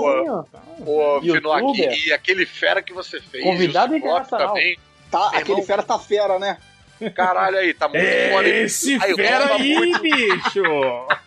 Boa. 0.79 1.19
Youtuber. 1.23 1.91
e 2.05 2.13
aquele 2.13 2.45
fera 2.45 2.81
que 2.83 2.93
você 2.93 3.19
fez. 3.19 3.43
Convidado 3.43 3.95
e 3.95 3.97
internacional. 3.97 4.49
Também. 4.49 4.77
Tá, 5.25 5.29
Meu 5.31 5.39
aquele 5.39 5.51
irmão. 5.53 5.65
fera 5.65 5.83
tá 5.83 5.99
fera, 5.99 6.39
né? 6.39 6.57
Caralho 7.15 7.57
aí, 7.57 7.73
tá 7.75 7.87
muito 7.87 8.03
foda. 8.31 8.47
Esse 8.49 8.95
Aí, 9.01 9.13
fera 9.15 9.53
aí, 9.53 9.75
muito- 9.75 10.01
bicho! 10.01 10.63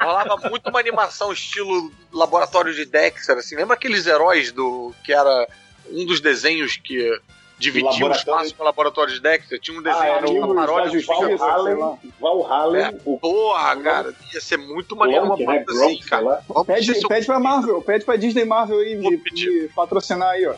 Rolava 0.03 0.37
muito 0.51 0.69
uma 0.69 0.81
animação 0.81 1.33
estilo 1.33 1.93
laboratório 2.13 2.75
de 2.75 2.85
Dexter, 2.85 3.37
assim. 3.39 3.55
Lembra 3.55 3.75
aqueles 3.75 4.05
heróis 4.07 4.51
do. 4.51 4.93
que 5.05 5.13
era 5.13 5.47
um 5.93 6.05
dos 6.05 6.21
desenhos 6.21 6.77
que 6.77 7.17
dividia 7.57 8.05
o 8.07 8.11
espaço 8.11 8.53
com 8.57 8.63
o 8.65 8.67
laboratório 8.67 9.15
de 9.15 9.21
Dexter? 9.21 9.61
Tinha 9.61 9.79
um 9.79 9.83
desenho, 9.83 10.03
Ah, 10.03 10.07
era 10.17 10.29
uma 10.29 10.47
o 10.47 10.55
paródia. 10.57 11.01
Valhalla, 11.07 11.99
Valhalla, 12.19 12.79
É. 12.81 12.91
o 13.05 13.17
Porra, 13.19 13.77
cara, 13.77 14.15
ia 14.35 14.41
ser 14.41 14.57
muito 14.57 14.97
maneiro 14.97 15.25
uma 15.27 15.37
né? 15.37 15.65
assim, 15.69 15.99
cara. 16.01 16.43
Pede, 16.67 16.95
seu- 16.99 17.09
pede 17.09 17.27
pra 17.27 17.39
Marvel, 17.39 17.81
pede 17.81 18.05
pra 18.05 18.17
Disney 18.17 18.45
Marvel 18.45 18.81
aí 18.81 18.97
me 18.97 19.69
patrocinar 19.69 20.31
aí, 20.31 20.47
ó. 20.49 20.55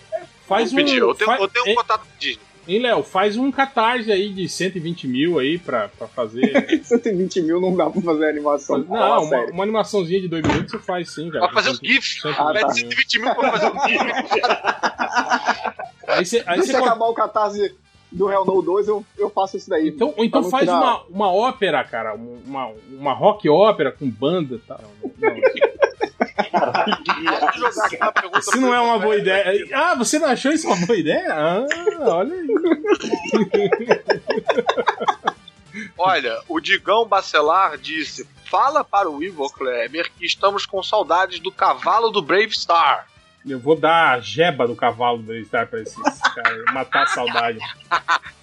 Faz 0.49 0.73
um. 0.73 0.79
Eu 0.79 1.15
tenho, 1.15 1.31
fa- 1.31 1.37
eu 1.39 1.49
tenho 1.49 1.67
um 1.67 1.69
Hein, 1.69 1.75
contato 1.75 2.01
com 2.01 2.19
Disney. 2.19 2.41
Hein, 2.69 2.81
Léo? 2.81 3.03
Faz 3.03 3.37
um 3.37 3.51
catarse 3.51 4.11
aí 4.11 4.29
de 4.31 4.49
120 4.49 5.07
mil 5.09 5.39
aí 5.39 5.59
pra, 5.59 5.89
pra 5.89 6.07
fazer. 6.09 6.81
120 6.85 7.43
mil 7.43 7.61
não 7.61 7.75
dá 7.77 7.89
pra 7.91 8.01
fazer 8.03 8.29
animação. 8.29 8.79
Não, 8.79 9.23
uma, 9.25 9.45
uma 9.47 9.63
animaçãozinha 9.63 10.21
de 10.21 10.29
dois 10.29 10.43
minutos 10.47 10.71
você 10.73 10.79
faz 10.79 11.13
sim, 11.13 11.31
cara. 11.31 11.47
Pra 11.47 11.55
fazer 11.55 11.71
os 11.71 11.79
GIFs. 11.79 12.25
Ah, 12.27 12.53
Pede 12.53 12.61
tá. 12.67 12.69
120 12.71 13.19
mil 13.21 13.35
pra 13.35 13.51
fazer 13.53 13.67
os 13.77 13.83
GIFs. 13.85 14.43
Aí 16.09 16.27
você, 16.27 16.43
aí 16.47 16.59
Deixa 16.59 16.73
você 16.73 16.77
acabar 16.79 17.07
o 17.07 17.15
catarse 17.15 17.75
do 18.11 18.31
Hell 18.31 18.45
No 18.45 18.61
2, 18.61 18.89
eu, 18.89 19.05
eu 19.17 19.31
faço 19.31 19.57
isso 19.57 19.71
daí. 19.71 19.89
Então, 19.89 20.13
ou 20.17 20.25
então 20.25 20.43
não 20.43 20.51
faz 20.51 20.65
tirar- 20.65 20.77
uma, 20.77 21.03
uma 21.09 21.33
ópera, 21.33 21.83
cara. 21.85 22.15
Uma, 22.15 22.71
uma 22.91 23.13
rock 23.15 23.49
ópera 23.49 23.91
com 23.91 24.11
banda 24.11 24.57
e 24.57 24.59
tal. 24.59 24.81
Pergunta 28.15 28.39
Isso 28.39 28.61
não 28.61 28.75
é 28.75 28.81
uma 28.81 28.99
boa 28.99 29.17
ideia. 29.17 29.69
Ah, 29.73 29.95
você 29.95 30.19
não 30.19 30.29
achou 30.29 30.53
isso 30.53 30.67
uma 30.67 30.87
boa 30.87 30.99
ideia? 30.99 31.33
Ah, 31.33 31.67
olha 32.01 32.35
aí. 32.35 32.49
Olha, 35.97 36.39
o 36.49 36.61
Digão 36.61 37.07
Bacelar 37.07 37.79
disse: 37.79 38.29
Fala 38.45 38.85
para 38.85 39.09
o 39.11 39.23
Ivo 39.23 39.51
Kleber 39.51 40.11
que 40.19 40.27
estamos 40.27 40.67
com 40.67 40.83
saudades 40.83 41.41
do 41.41 41.51
cavalo 41.51 42.11
do 42.11 42.21
Brave 42.21 42.53
Star. 42.53 43.07
Eu 43.45 43.59
vou 43.59 43.75
dar 43.75 44.13
a 44.13 44.21
jeba 44.21 44.69
do 44.69 44.77
cavalo 44.77 45.19
do 45.19 45.35
Star 45.45 45.67
pra 45.67 45.81
esses 45.81 45.97
caras, 46.35 46.65
matar 46.73 47.03
a 47.05 47.07
saudade. 47.07 47.59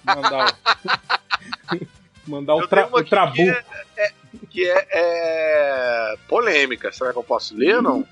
Mandar 0.04 0.46
o. 0.46 1.86
Mandar 2.26 2.54
o, 2.54 2.68
tra, 2.68 2.86
o 2.92 2.98
aqui 2.98 3.10
trabu. 3.10 3.32
que 3.34 3.42
é, 3.42 3.64
é- 3.96 4.12
que 4.50 4.68
é, 4.68 4.86
é 4.90 6.14
polêmica. 6.28 6.92
Será 6.92 7.12
que 7.12 7.18
eu 7.18 7.22
posso 7.24 7.56
ler 7.56 7.80
não? 7.80 8.04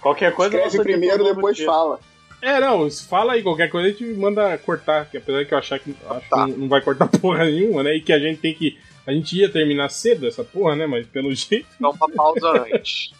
Qualquer 0.00 0.32
coisa 0.32 0.56
Escreve 0.56 0.82
primeiro, 0.84 1.24
depois 1.24 1.58
fala. 1.60 1.98
É, 2.40 2.60
não, 2.60 2.88
se 2.88 3.06
fala 3.08 3.32
aí 3.32 3.42
qualquer 3.42 3.68
coisa, 3.70 3.88
a 3.88 3.90
gente 3.90 4.04
manda 4.14 4.56
cortar, 4.58 5.06
que 5.06 5.16
apesar 5.16 5.44
que 5.44 5.54
eu 5.54 5.58
achar 5.58 5.78
que, 5.78 5.96
acho 6.08 6.28
Tá. 6.28 6.44
que 6.44 6.52
não, 6.52 6.68
vai 6.68 6.80
cortar 6.80 7.08
porra 7.18 7.44
nenhuma, 7.46 7.82
né? 7.82 7.96
E 7.96 8.00
que 8.00 8.12
a 8.12 8.18
gente 8.18 8.40
tem 8.40 8.54
que. 8.54 8.78
A 9.06 9.12
gente 9.12 9.36
ia 9.36 9.48
terminar 9.50 9.88
cedo 9.88 10.26
essa 10.26 10.44
porra, 10.44 10.76
né? 10.76 10.86
Mas 10.86 11.06
pelo 11.06 11.32
jeito. 11.34 11.66
Então, 11.76 11.90
uma 11.90 12.08
pausa 12.10 12.48
antes. 12.72 13.10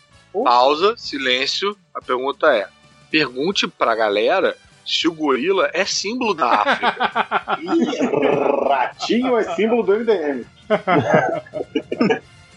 Pausa, 0.44 0.94
silêncio. 0.97 1.76
A 1.94 2.00
pergunta 2.00 2.47
é: 2.55 2.68
pergunte 3.10 3.66
pra 3.66 3.94
galera 3.97 4.55
se 4.84 5.08
o 5.08 5.12
gorila 5.12 5.70
é 5.73 5.84
símbolo 5.84 6.34
da 6.34 6.48
África. 6.48 7.56
Ratinho 8.68 9.36
é 9.39 9.44
símbolo 9.56 9.82
do 9.82 9.92
MDM. 9.98 10.44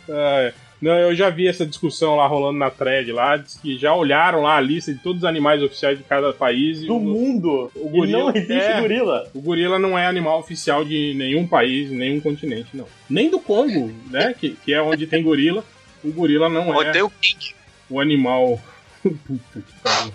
É, 0.09 0.53
não, 0.81 0.93
eu 0.97 1.13
já 1.15 1.29
vi 1.29 1.45
essa 1.47 1.65
discussão 1.65 2.15
lá 2.15 2.25
rolando 2.25 2.57
na 2.57 2.69
thread 2.71 3.11
lá, 3.11 3.35
diz 3.38 3.55
que 3.57 3.77
já 3.77 3.93
olharam 3.93 4.41
lá 4.43 4.55
a 4.57 4.61
lista 4.61 4.93
de 4.93 4.99
todos 4.99 5.23
os 5.23 5.27
animais 5.27 5.61
oficiais 5.61 5.97
de 5.97 6.03
cada 6.05 6.31
país 6.33 6.81
e 6.81 6.88
Do 6.88 6.95
o, 6.95 6.99
mundo. 7.01 7.69
o 7.75 7.88
E 7.88 7.89
gorila- 7.91 8.19
não 8.19 8.29
existe 8.35 8.53
é. 8.53 8.79
gorila. 8.81 9.29
o 9.33 9.41
gorila 9.41 9.77
não 9.79 9.97
é 9.99 10.07
animal 10.07 10.39
oficial 10.39 10.85
de 10.85 11.13
nenhum 11.15 11.45
país, 11.45 11.91
nenhum 11.91 12.19
continente, 12.21 12.69
não. 12.73 12.85
Nem 13.09 13.29
do 13.29 13.39
Congo, 13.39 13.91
né? 14.09 14.33
Que, 14.39 14.51
que 14.63 14.73
é 14.73 14.81
onde 14.81 15.05
tem 15.05 15.21
gorila. 15.21 15.63
O 16.03 16.11
gorila 16.11 16.47
não 16.47 16.81
é 16.81 16.91
King. 17.21 17.53
o 17.89 17.99
animal. 17.99 18.59
Puta 19.03 19.59
que 19.61 19.73
pariu. 19.83 20.13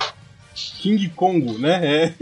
King 0.55 1.09
Congo, 1.11 1.59
né? 1.59 2.15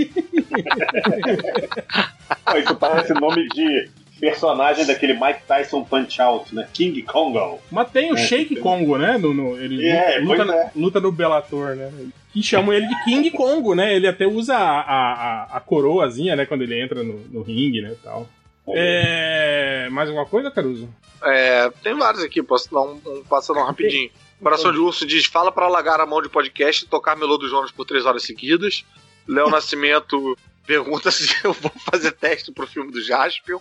É. 2.46 2.58
Isso 2.58 2.74
parece 2.76 3.12
nome 3.14 3.46
de 3.50 3.88
personagem 4.22 4.86
daquele 4.86 5.14
Mike 5.14 5.40
Tyson 5.48 5.82
Punch 5.82 6.22
Out, 6.22 6.54
né? 6.54 6.68
King 6.72 7.02
Kongo. 7.02 7.58
Mas 7.72 7.90
tem 7.90 8.12
o 8.12 8.16
É, 8.16 8.24
Shake 8.24 8.54
tem. 8.54 8.62
Congo, 8.62 8.96
né? 8.96 9.18
No, 9.18 9.34
no- 9.34 9.58
ele 9.60 9.84
É, 9.84 10.20
luta, 10.20 10.42
é. 10.44 10.70
luta 10.76 11.00
no 11.00 11.10
Bellator, 11.10 11.74
né? 11.74 11.90
Que 12.32 12.40
chamam 12.40 12.72
ele 12.72 12.86
de 12.86 13.04
King 13.04 13.28
Congo, 13.32 13.74
né? 13.74 13.92
Ele 13.96 14.06
até 14.06 14.24
usa 14.24 14.54
a, 14.56 14.80
a, 14.80 15.12
a- 15.12 15.56
a 15.56 15.60
coroazinha, 15.60 16.36
né? 16.36 16.46
Quando 16.46 16.62
ele 16.62 16.80
entra 16.80 17.02
no, 17.02 17.18
no 17.32 17.42
ringue, 17.42 17.82
né? 17.82 17.96
Tal. 18.00 18.28
É... 18.68 19.88
Mais 19.90 20.08
alguma 20.08 20.24
coisa, 20.24 20.52
Caruso? 20.52 20.88
É, 21.24 21.68
tem 21.82 21.94
vários 21.94 22.22
aqui, 22.22 22.42
posso 22.44 22.70
dar 22.72 22.80
um, 22.82 23.00
um 23.04 23.24
passando 23.28 23.58
rapidinho. 23.60 24.08
Coração 24.40 24.70
de 24.72 24.78
Urso 24.78 25.04
diz: 25.04 25.24
fala 25.26 25.50
pra 25.50 25.66
largar 25.68 26.00
a 26.00 26.06
mão 26.06 26.22
de 26.22 26.28
podcast 26.28 26.84
e 26.84 26.88
tocar 26.88 27.16
Melô 27.16 27.36
dos 27.36 27.50
Jonas 27.50 27.72
por 27.72 27.84
três 27.84 28.06
horas 28.06 28.22
seguidas. 28.22 28.84
Léo 29.28 29.50
Nascimento 29.50 30.36
pergunta 30.66 31.10
se 31.10 31.26
eu 31.44 31.52
vou 31.52 31.70
fazer 31.90 32.12
teste 32.12 32.50
pro 32.52 32.66
filme 32.66 32.90
do 32.92 33.02
Jaspion. 33.02 33.58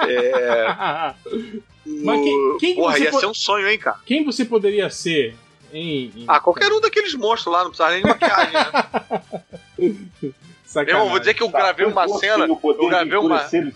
É, 0.00 1.14
Mas 1.86 2.20
quem- 2.22 2.56
quem 2.58 2.74
que 2.74 2.80
Porra, 2.80 2.96
você 2.96 3.04
ia 3.04 3.10
po- 3.10 3.20
ser 3.20 3.26
um 3.26 3.34
sonho, 3.34 3.68
hein, 3.68 3.78
cara? 3.78 3.98
Quem 4.06 4.24
você 4.24 4.44
poderia 4.44 4.88
ser 4.90 5.36
em. 5.72 6.10
em- 6.16 6.24
Ah, 6.26 6.40
qualquer 6.40 6.72
um 6.72 6.80
daqueles 6.80 7.14
monstros 7.14 7.52
lá, 7.52 7.62
não 7.64 7.70
precisa 7.70 7.90
nem 7.90 8.00
de 8.02 8.08
maquiagem, 8.08 8.52
né? 8.52 10.32
Sacanagem. 10.64 11.04
Eu 11.04 11.10
vou 11.10 11.18
dizer 11.20 11.34
que 11.34 11.42
eu 11.42 11.48
gravei 11.50 11.86
uma 11.86 12.08
cena. 12.18 12.46
tem 12.46 12.52
o 12.52 12.56
poder 12.56 12.82
Eu 12.82 12.88
gravei 12.88 13.10
de 13.10 13.16
uma. 13.18 13.40
e. 13.44 13.74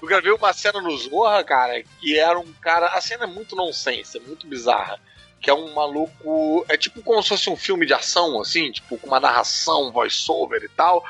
Eu 0.00 0.08
gravei 0.08 0.32
uma 0.32 0.52
cena 0.52 0.80
no 0.80 0.96
Zorra, 0.96 1.44
cara, 1.44 1.82
que 2.00 2.18
era 2.18 2.38
um 2.38 2.52
cara. 2.60 2.86
A 2.88 3.00
cena 3.00 3.24
é 3.24 3.26
muito 3.26 3.54
nonsense, 3.54 4.16
é 4.16 4.20
muito 4.20 4.46
bizarra. 4.46 4.98
Que 5.40 5.50
é 5.50 5.54
um 5.54 5.72
maluco. 5.74 6.64
É 6.68 6.76
tipo 6.76 7.02
como 7.02 7.22
se 7.22 7.30
fosse 7.30 7.48
um 7.48 7.56
filme 7.56 7.86
de 7.86 7.94
ação, 7.94 8.40
assim, 8.40 8.70
tipo, 8.70 8.98
com 8.98 9.06
uma 9.06 9.20
narração, 9.20 9.90
voice-over 9.90 10.62
e 10.62 10.68
tal. 10.68 11.04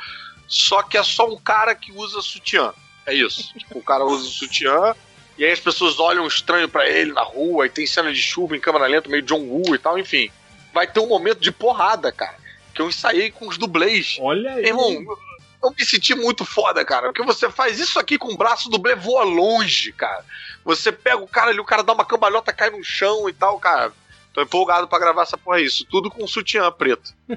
Só 0.46 0.82
que 0.82 0.96
é 0.96 1.02
só 1.02 1.28
um 1.28 1.36
cara 1.36 1.74
que 1.74 1.92
usa 1.92 2.20
sutiã. 2.22 2.72
É 3.06 3.14
isso. 3.14 3.52
tipo, 3.58 3.78
o 3.78 3.82
cara 3.82 4.04
usa 4.04 4.28
sutiã. 4.28 4.94
E 5.38 5.44
aí 5.44 5.52
as 5.52 5.60
pessoas 5.60 5.98
olham 5.98 6.26
estranho 6.26 6.68
pra 6.68 6.88
ele 6.88 7.12
na 7.12 7.22
rua, 7.22 7.64
e 7.64 7.70
tem 7.70 7.86
cena 7.86 8.12
de 8.12 8.20
chuva 8.20 8.54
em 8.54 8.60
câmera 8.60 8.86
lenta, 8.86 9.08
meio 9.08 9.22
John 9.22 9.40
Woo 9.40 9.74
e 9.74 9.78
tal, 9.78 9.98
enfim. 9.98 10.30
Vai 10.72 10.86
ter 10.86 11.00
um 11.00 11.08
momento 11.08 11.40
de 11.40 11.50
porrada, 11.50 12.12
cara. 12.12 12.36
Que 12.74 12.82
eu 12.82 12.88
ensaiei 12.88 13.30
com 13.30 13.48
os 13.48 13.56
dublês. 13.56 14.18
Olha 14.20 14.52
aí. 14.52 14.66
Irmão, 14.66 14.90
eu 15.62 15.70
me 15.70 15.84
senti 15.84 16.14
muito 16.14 16.44
foda, 16.44 16.84
cara. 16.84 17.08
Porque 17.08 17.22
você 17.22 17.50
faz 17.50 17.78
isso 17.78 17.98
aqui 17.98 18.18
com 18.18 18.32
o 18.32 18.36
braço 18.36 18.68
do 18.68 18.72
dublê 18.72 18.94
voa 18.94 19.24
longe, 19.24 19.92
cara. 19.92 20.24
Você 20.64 20.92
pega 20.92 21.18
o 21.18 21.28
cara 21.28 21.50
ali, 21.50 21.60
o 21.60 21.64
cara 21.64 21.82
dá 21.82 21.92
uma 21.92 22.04
cambalhota, 22.04 22.52
cai 22.52 22.70
no 22.70 22.82
chão 22.84 23.28
e 23.28 23.32
tal, 23.32 23.58
cara. 23.58 23.92
Tô 24.32 24.40
empolgado 24.42 24.86
pra 24.86 24.98
gravar 24.98 25.22
essa 25.22 25.36
porra 25.36 25.60
isso. 25.60 25.84
Tudo 25.86 26.10
com 26.10 26.26
sutiã 26.26 26.70
preto. 26.70 27.12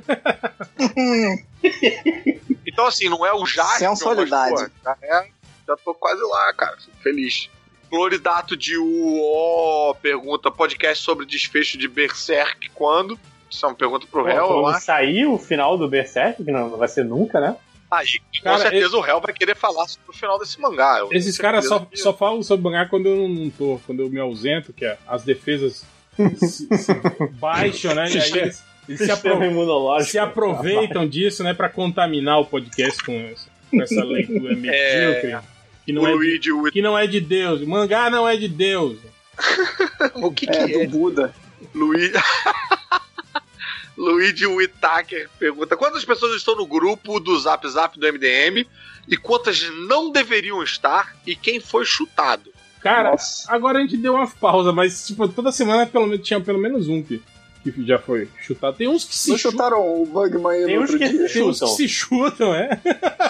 então, 2.65 2.85
assim, 2.85 3.09
não 3.09 3.25
é 3.25 3.33
o 3.33 3.45
Jasper. 3.45 3.89
Sensualidade. 3.89 4.53
mas, 4.53 4.71
já, 4.83 4.97
é- 5.01 5.27
já 5.67 5.77
tô 5.77 5.93
quase 5.93 6.21
lá, 6.21 6.53
cara. 6.53 6.77
Fico 6.77 6.97
feliz. 7.01 7.49
Floridato 7.89 8.55
de 8.57 8.77
UO 8.77 9.95
pergunta: 10.01 10.51
podcast 10.51 11.03
sobre 11.03 11.25
desfecho 11.25 11.77
de 11.77 11.87
Berserk 11.87 12.69
quando? 12.73 13.19
Isso 13.49 13.65
é 13.65 13.69
uma 13.69 13.75
pergunta 13.75 14.07
pro 14.07 14.21
Pô, 14.23 14.27
réu, 14.27 14.47
quando 14.47 14.79
sair 14.79 15.25
o 15.27 15.37
final 15.37 15.77
do 15.77 15.87
Berserk, 15.87 16.43
que 16.43 16.51
não 16.51 16.69
não 16.69 16.77
vai 16.77 16.87
ser 16.87 17.05
nunca, 17.05 17.39
né? 17.39 17.55
Aí, 17.91 18.07
com 18.37 18.43
Cara, 18.43 18.57
certeza 18.57 18.97
o 18.97 19.01
réu 19.01 19.21
vai 19.21 19.31
querer 19.31 19.55
falar 19.55 19.87
sobre 19.87 20.09
o 20.09 20.13
final 20.13 20.39
desse 20.39 20.59
mangá. 20.59 20.97
Eu 20.97 21.09
Esses 21.11 21.37
caras 21.37 21.67
só, 21.67 21.79
que- 21.81 21.95
só 21.95 22.11
falam 22.11 22.41
sobre 22.41 22.63
mangá 22.63 22.87
quando 22.87 23.05
eu 23.07 23.27
não 23.29 23.51
tô, 23.51 23.79
quando 23.85 23.99
eu 24.01 24.09
me 24.09 24.19
ausento, 24.19 24.73
que 24.73 24.83
é 24.83 24.97
as 25.07 25.21
defesas 25.23 25.85
baixam, 27.39 27.95
né? 27.95 28.05
E 28.09 28.17
aí 28.19 28.31
eles, 28.39 28.63
eles 28.87 28.99
se, 29.01 29.11
apro- 29.11 30.03
se 30.03 30.17
aproveitam 30.19 31.07
disso, 31.07 31.43
né, 31.43 31.53
pra 31.53 31.69
contaminar 31.69 32.39
o 32.39 32.45
podcast 32.45 33.03
com 33.03 33.13
essa, 33.31 33.49
com 33.71 33.81
essa 33.81 34.03
leitura 34.03 34.55
medíocre. 34.55 35.37
Que 35.85 35.91
não, 35.91 36.01
o 36.03 36.07
é 36.23 36.37
de, 36.37 36.51
o, 36.51 36.63
que 36.71 36.81
não 36.81 36.97
é 36.97 37.05
de 37.07 37.19
Deus. 37.19 37.61
Mangá 37.65 38.09
não 38.09 38.27
é 38.27 38.37
de 38.37 38.47
Deus. 38.47 38.97
o 40.15 40.31
que, 40.31 40.49
É, 40.49 40.65
que 40.65 40.73
é? 40.75 40.85
do 40.85 40.91
Buda. 40.97 41.33
Luigi. 41.73 42.13
Luigi 43.97 44.45
Whittaker 44.47 45.29
pergunta: 45.39 45.75
quantas 45.77 46.05
pessoas 46.05 46.35
estão 46.37 46.55
no 46.55 46.65
grupo 46.65 47.19
do 47.19 47.37
Zap 47.39 47.67
Zap 47.69 47.97
do 47.99 48.07
MDM 48.13 48.65
e 49.07 49.17
quantas 49.17 49.61
não 49.87 50.11
deveriam 50.11 50.63
estar 50.63 51.15
e 51.27 51.35
quem 51.35 51.59
foi 51.59 51.85
chutado? 51.85 52.52
Cara, 52.83 53.11
Nossa. 53.11 53.51
agora 53.51 53.79
a 53.79 53.81
gente 53.81 53.95
deu 53.97 54.13
uma 54.15 54.27
pausa, 54.27 54.71
mas 54.73 55.07
tipo, 55.07 55.27
toda 55.27 55.51
semana 55.51 55.85
pelo 55.87 56.05
menos, 56.05 56.27
tinha 56.27 56.39
pelo 56.41 56.59
menos 56.59 56.89
um 56.89 57.01
que, 57.01 57.21
que 57.63 57.85
já 57.87 57.97
foi 57.97 58.27
chutado. 58.41 58.75
Tem 58.75 58.87
uns 58.89 59.05
que 59.05 59.15
se 59.15 59.29
Não 59.29 59.37
chutam. 59.37 59.51
chutaram 59.51 60.01
o 60.01 60.05
Bugman 60.05 60.51
aí 60.51 60.65
Tem 60.65 60.75
no 60.75 60.81
uns 60.83 60.89
outro 60.91 60.99
que 60.99 61.09
dia? 61.09 61.27
se 61.29 61.33
Tem 61.33 61.43
uns 61.43 61.59
que 61.59 61.65
chutam. 61.65 61.75
se 61.77 61.87
chutam, 61.87 62.53
é? 62.53 62.81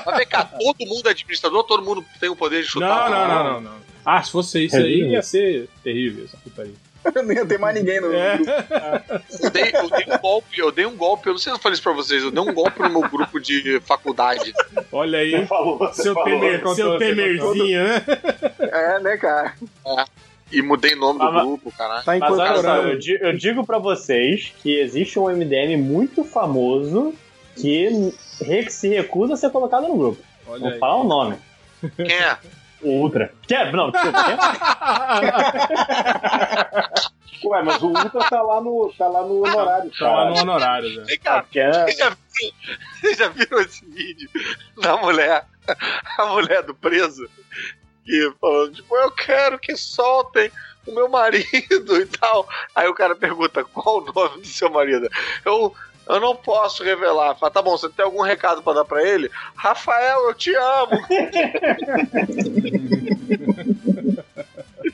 Mas 0.05 0.17
vem 0.17 0.27
cá, 0.27 0.43
todo 0.45 0.77
mundo 0.87 1.07
é 1.07 1.11
administrador, 1.11 1.63
todo 1.65 1.83
mundo 1.83 2.03
tem 2.19 2.29
o 2.29 2.35
poder 2.35 2.63
de 2.63 2.65
Não, 2.65 2.71
chutar. 2.71 3.09
não, 3.11 3.27
não, 3.27 3.43
não, 3.53 3.61
não. 3.61 3.83
Ah, 4.05 4.21
se 4.23 4.31
fosse 4.31 4.65
isso 4.65 4.75
aí, 4.75 5.01
É, 5.03 5.07
ia 5.11 5.21
ser 5.21 5.69
terrível 5.83 6.25
essa 6.25 6.35
putaria. 6.37 6.73
Não 7.23 7.31
ia 7.33 7.45
ter 7.45 7.57
mais 7.59 7.75
ninguém 7.75 7.99
no 8.01 8.13
É. 8.13 8.37
grupo. 8.37 8.51
Eu 9.43 9.49
dei, 9.51 9.71
eu 9.73 9.89
dei 9.89 10.05
um 10.13 10.17
golpe, 10.19 10.59
eu 10.59 10.71
dei 10.71 10.85
um 10.85 10.95
golpe, 10.95 11.27
eu 11.27 11.33
não 11.33 11.39
sei 11.39 11.51
se 11.51 11.57
eu 11.57 11.61
falei 11.61 11.73
isso 11.73 11.83
pra 11.83 11.91
vocês, 11.93 12.23
eu 12.23 12.31
dei 12.31 12.41
um 12.41 12.53
golpe 12.53 12.79
no 12.81 12.89
meu 12.89 13.09
grupo 13.09 13.39
de 13.39 13.79
faculdade. 13.81 14.53
Olha 14.91 15.19
aí, 15.19 15.45
Falou, 15.47 15.77
você 15.77 16.03
seu, 16.03 16.13
falou. 16.13 16.29
temer, 16.29 16.59
contou, 16.59 16.75
seu 16.75 16.97
temerzinho, 16.97 17.83
né? 17.83 18.03
É, 18.59 18.99
né, 18.99 19.17
cara? 19.17 19.53
E 20.51 20.61
mudei 20.61 20.93
o 20.93 20.97
nome 20.99 21.19
do 21.19 21.25
Ah, 21.25 21.31
mas- 21.31 21.43
grupo, 21.45 21.71
caralho. 21.77 22.03
Tá 22.05 22.17
Mas 22.19 22.31
olha 22.39 22.61
só, 22.61 22.75
eu, 22.77 22.99
eu 23.21 23.37
digo 23.37 23.65
pra 23.65 23.79
vocês 23.79 24.53
que 24.61 24.79
existe 24.79 25.17
um 25.19 25.27
MDM 25.29 25.75
muito 25.77 26.23
famoso 26.23 27.13
que 27.55 28.13
re- 28.41 28.69
se 28.69 28.87
recusa 28.89 29.33
a 29.33 29.37
ser 29.37 29.49
colocado 29.49 29.87
no 29.87 29.97
grupo. 29.97 30.21
Olha 30.47 30.59
Vou 30.59 30.69
aí. 30.69 30.79
falar 30.79 30.97
o 30.97 31.03
nome. 31.03 31.35
Quem 31.97 32.15
é? 32.15 32.37
O 32.83 32.89
Ultra. 33.01 33.33
Quer? 33.47 33.71
Não, 33.71 33.91
desculpa. 33.91 34.23
Quer? 34.23 34.37
Ué, 37.45 37.61
mas 37.63 37.81
o 37.81 37.87
Ultra 37.87 38.29
tá 38.29 38.41
lá 38.41 38.61
no, 38.61 38.93
tá 38.97 39.07
lá 39.07 39.21
no 39.21 39.43
honorário, 39.45 39.91
Tá 39.97 40.07
lá 40.11 40.25
no 40.29 40.35
cara. 40.35 40.41
honorário, 40.43 40.89
né? 40.95 41.03
Vem 41.07 41.19
cá, 41.19 41.45
Quer? 41.51 41.73
vocês 41.73 41.97
já, 41.97 42.09
viram, 42.09 42.17
vocês 43.01 43.17
já 43.17 43.27
viram 43.29 43.59
esse 43.61 43.85
vídeo 43.85 44.29
da 44.81 44.95
mulher, 44.97 45.45
a 46.17 46.25
mulher 46.27 46.63
do 46.63 46.73
preso, 46.73 47.27
que 48.05 48.33
falando, 48.39 48.73
tipo, 48.73 48.95
eu 48.95 49.11
quero 49.11 49.59
que 49.59 49.75
soltem 49.75 50.49
o 50.87 50.93
meu 50.93 51.09
marido 51.09 51.47
e 51.99 52.05
tal. 52.05 52.47
Aí 52.73 52.87
o 52.87 52.93
cara 52.93 53.15
pergunta, 53.15 53.63
qual 53.65 53.97
o 53.99 54.05
nome 54.13 54.41
do 54.41 54.47
seu 54.47 54.69
marido? 54.69 55.09
Eu, 55.43 55.75
eu 56.07 56.19
não 56.19 56.35
posso 56.35 56.83
revelar. 56.83 57.35
Fala, 57.35 57.51
tá 57.51 57.61
bom, 57.61 57.77
você 57.77 57.89
tem 57.89 58.05
algum 58.05 58.21
recado 58.21 58.61
pra 58.61 58.73
dar 58.73 58.85
pra 58.85 59.07
ele? 59.07 59.29
Rafael, 59.55 60.27
eu 60.27 60.33
te 60.33 60.53
amo. 60.55 60.91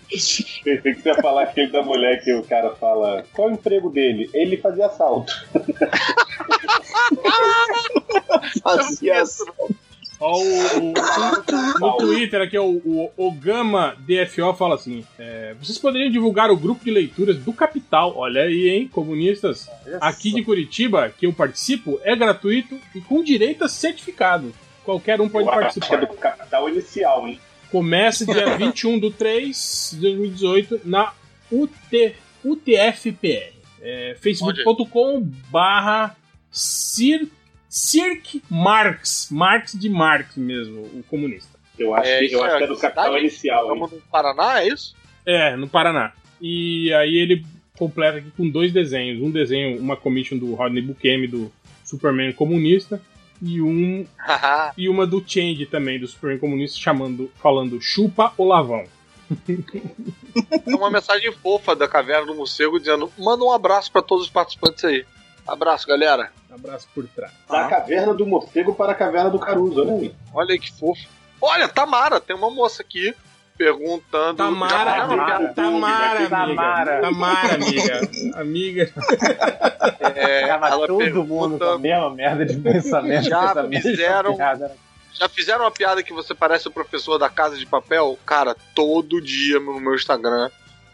Pensei 0.09 0.93
que 0.93 1.01
você 1.01 1.09
ia 1.09 1.21
falar 1.21 1.43
aquele 1.43 1.71
da 1.71 1.81
mulher 1.81 2.23
que 2.23 2.33
o 2.33 2.43
cara 2.43 2.71
fala. 2.75 3.23
Qual 3.33 3.49
é 3.49 3.51
o 3.51 3.53
emprego 3.53 3.89
dele? 3.89 4.29
Ele 4.33 4.57
fazia 4.57 4.87
assalto. 4.87 5.33
Fazia 8.63 9.23
Ó, 10.19 10.37
o, 10.41 10.91
o- 10.91 11.79
no 11.79 11.97
Twitter 11.97 12.41
aqui, 12.41 12.57
o, 12.57 12.81
o 12.85 13.11
Ogama 13.17 13.95
DFO 13.99 14.53
fala 14.53 14.75
assim: 14.75 15.05
é, 15.17 15.53
vocês 15.61 15.77
poderiam 15.77 16.11
divulgar 16.11 16.49
o 16.51 16.57
grupo 16.57 16.83
de 16.83 16.91
leituras 16.91 17.37
do 17.37 17.53
Capital. 17.53 18.13
Olha 18.17 18.41
aí, 18.41 18.69
hein, 18.69 18.87
comunistas. 18.87 19.69
Aqui 20.01 20.33
de 20.33 20.43
Curitiba, 20.43 21.09
que 21.17 21.25
eu 21.25 21.33
participo, 21.33 21.99
é 22.03 22.15
gratuito 22.15 22.77
e 22.93 22.99
com 23.01 23.23
direito 23.23 23.63
a 23.63 23.69
certificado. 23.69 24.53
Qualquer 24.83 25.21
um 25.21 25.29
pode 25.29 25.47
acho 25.47 25.57
que 25.57 25.59
é 25.59 25.61
participar. 25.61 26.05
do 26.05 26.17
capital 26.17 26.67
inicial, 26.69 27.27
hein? 27.27 27.39
Começa 27.71 28.25
dia 28.25 28.57
21 28.57 28.97
do 28.99 29.11
3 29.11 29.91
de 29.93 29.99
2018 30.01 30.81
na 30.83 31.13
UT, 31.51 32.15
UTFPR. 32.43 33.53
É, 33.81 34.17
facebook.com 34.19 35.21
barra 35.49 36.17
Cir, 36.51 37.27
Cirque 37.69 38.41
Marx. 38.49 39.29
Marx 39.31 39.73
de 39.73 39.89
Marx 39.89 40.35
mesmo, 40.35 40.81
o 40.81 41.03
comunista. 41.07 41.57
Eu 41.77 41.93
acho, 41.95 42.09
É, 42.09 42.27
que, 42.27 42.33
eu 42.33 42.43
acho 42.43 42.55
é 42.55 42.57
que 42.57 42.63
é 42.63 42.67
do 42.67 42.77
capital 42.77 43.05
cidade? 43.05 43.23
inicial? 43.25 43.63
Estamos 43.63 43.91
no 43.91 44.01
Paraná, 44.11 44.61
é 44.61 44.67
isso? 44.67 44.95
É, 45.25 45.55
no 45.55 45.69
Paraná. 45.69 46.11
E 46.41 46.91
aí 46.93 47.15
ele 47.15 47.45
completa 47.77 48.17
aqui 48.17 48.31
com 48.31 48.49
dois 48.49 48.73
desenhos. 48.73 49.21
Um 49.21 49.31
desenho, 49.31 49.79
uma 49.79 49.95
commission 49.95 50.37
do 50.37 50.53
Rodney 50.55 50.81
Bukemi, 50.81 51.27
do 51.27 51.51
Superman 51.85 52.33
comunista, 52.33 53.01
e 53.41 53.61
um 53.61 54.05
e 54.77 54.89
uma 54.89 55.07
do 55.07 55.23
Change 55.25 55.65
também, 55.67 55.99
do 55.99 56.07
Superman 56.07 56.39
comunista, 56.39 56.77
chamando, 56.77 57.31
falando 57.41 57.79
chupa 57.81 58.33
o 58.37 58.43
lavão. 58.43 58.85
É 60.67 60.75
uma 60.75 60.89
mensagem 60.89 61.31
fofa 61.31 61.75
da 61.75 61.87
Caverna 61.87 62.25
do 62.25 62.35
Morcego 62.35 62.79
dizendo: 62.79 63.11
manda 63.17 63.43
um 63.43 63.51
abraço 63.51 63.91
pra 63.91 64.01
todos 64.01 64.25
os 64.25 64.31
participantes 64.31 64.83
aí. 64.83 65.05
Abraço, 65.51 65.87
galera. 65.87 66.31
Abraço 66.51 66.87
por 66.93 67.07
trás. 67.07 67.31
Da 67.49 67.67
caverna 67.67 68.13
do 68.13 68.25
morcego 68.25 68.73
para 68.73 68.91
a 68.91 68.95
caverna 68.95 69.29
do 69.29 69.39
Caruso, 69.39 69.81
olha 69.81 69.93
aí. 69.93 70.15
Olha 70.33 70.51
aí 70.53 70.59
que 70.59 70.71
fofo. 70.71 71.07
Olha, 71.41 71.67
Tamara, 71.67 72.19
tem 72.19 72.35
uma 72.35 72.49
moça 72.51 72.81
aqui 72.81 73.13
perguntando. 73.57 74.35
Tamara, 74.37 74.73
Já- 74.73 75.07
Tamara, 75.07 75.53
Tamara, 75.53 76.17
amiga. 76.19 76.29
Tamara. 76.29 77.01
Tamara, 77.01 77.55
amiga. 77.55 78.01
Amiga. 78.35 78.93
É, 80.15 80.41
ela 80.49 80.69
todo 80.87 80.97
pergunta- 80.97 81.27
mundo 81.27 81.57
com 81.59 81.65
a 81.65 81.77
mesma 81.79 82.09
merda 82.09 82.45
de 82.45 82.57
pensamento. 82.57 83.23
Já 83.23 83.53
fizeram-. 83.81 84.37
Já 85.13 85.27
fizeram 85.27 85.65
uma 85.65 85.71
piada 85.71 86.01
que 86.03 86.13
você 86.13 86.33
parece 86.33 86.67
o 86.67 86.71
professor 86.71 87.17
da 87.17 87.29
Casa 87.29 87.57
de 87.57 87.65
Papel? 87.65 88.17
Cara, 88.25 88.55
todo 88.73 89.19
dia 89.21 89.59
no 89.59 89.79
meu 89.79 89.93
Instagram 89.95 90.49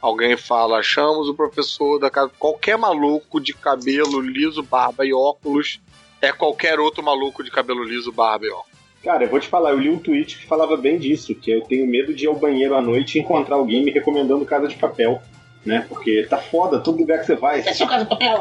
alguém 0.06 0.38
fala: 0.38 0.78
achamos 0.80 1.28
o 1.28 1.34
professor 1.34 2.00
da 2.00 2.10
casa. 2.10 2.32
Qualquer 2.40 2.78
maluco 2.78 3.40
de 3.40 3.54
cabelo 3.54 4.20
liso, 4.22 4.62
barba 4.64 5.06
e 5.06 5.14
óculos 5.14 5.80
é 6.22 6.32
qualquer 6.32 6.80
outro 6.80 7.04
maluco 7.04 7.44
de 7.44 7.52
cabelo 7.52 7.84
liso, 7.84 8.12
barba 8.12 8.46
e 8.46 8.50
óculos. 8.50 8.76
Cara, 9.04 9.24
eu 9.24 9.30
vou 9.30 9.40
te 9.40 9.48
falar, 9.48 9.70
eu 9.72 9.80
li 9.80 9.90
um 9.90 10.00
tweet 10.00 10.38
que 10.40 10.48
falava 10.48 10.76
bem 10.76 10.98
disso, 10.98 11.36
que 11.36 11.52
eu 11.52 11.62
tenho 11.62 11.86
medo 11.86 12.12
de 12.14 12.24
ir 12.26 12.28
ao 12.28 12.36
banheiro 12.36 12.74
à 12.76 12.82
noite 12.82 13.18
e 13.18 13.22
encontrar 13.22 13.56
alguém 13.56 13.84
me 13.84 13.92
recomendando 13.92 14.44
Casa 14.46 14.68
de 14.68 14.76
Papel. 14.76 15.22
Né? 15.64 15.84
Porque 15.90 16.28
tá 16.30 16.38
foda, 16.38 16.80
todo 16.80 17.00
lugar 17.00 17.20
que 17.22 17.26
você 17.26 17.36
vai. 17.36 17.60
É 17.62 17.74
só 17.74 17.88
casa 17.88 18.04
de 18.04 18.10
papel. 18.12 18.38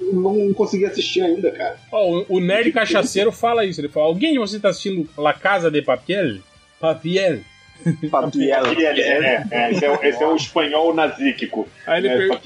Eu 0.00 0.12
não 0.14 0.52
consegui 0.54 0.84
assistir 0.84 1.20
ainda, 1.20 1.50
cara. 1.50 1.76
Ó, 1.90 2.20
o- 2.20 2.26
o 2.36 2.40
Nerd 2.40 2.70
Cachaceiro 2.72 3.32
fala 3.32 3.64
isso. 3.64 3.80
Ele 3.80 3.88
fala: 3.88 4.06
Alguém 4.06 4.32
de 4.32 4.38
vocês 4.38 4.62
tá 4.62 4.68
assistindo 4.68 5.08
La 5.18 5.32
Casa 5.32 5.68
de 5.70 5.82
Papel? 5.82 6.38
Papel. 6.78 7.40
Papiel. 8.10 8.66
É, 8.66 9.44
é, 9.50 9.70
esse, 9.72 9.84
é, 9.84 9.90
o- 9.90 10.02
esse 10.02 10.22
é 10.22 10.26
o 10.26 10.36
espanhol 10.36 10.94
nazíquico. 10.94 11.68
Aí 11.86 11.98
ele, 12.04 12.08
É, 12.08 12.16
per- 12.28 12.40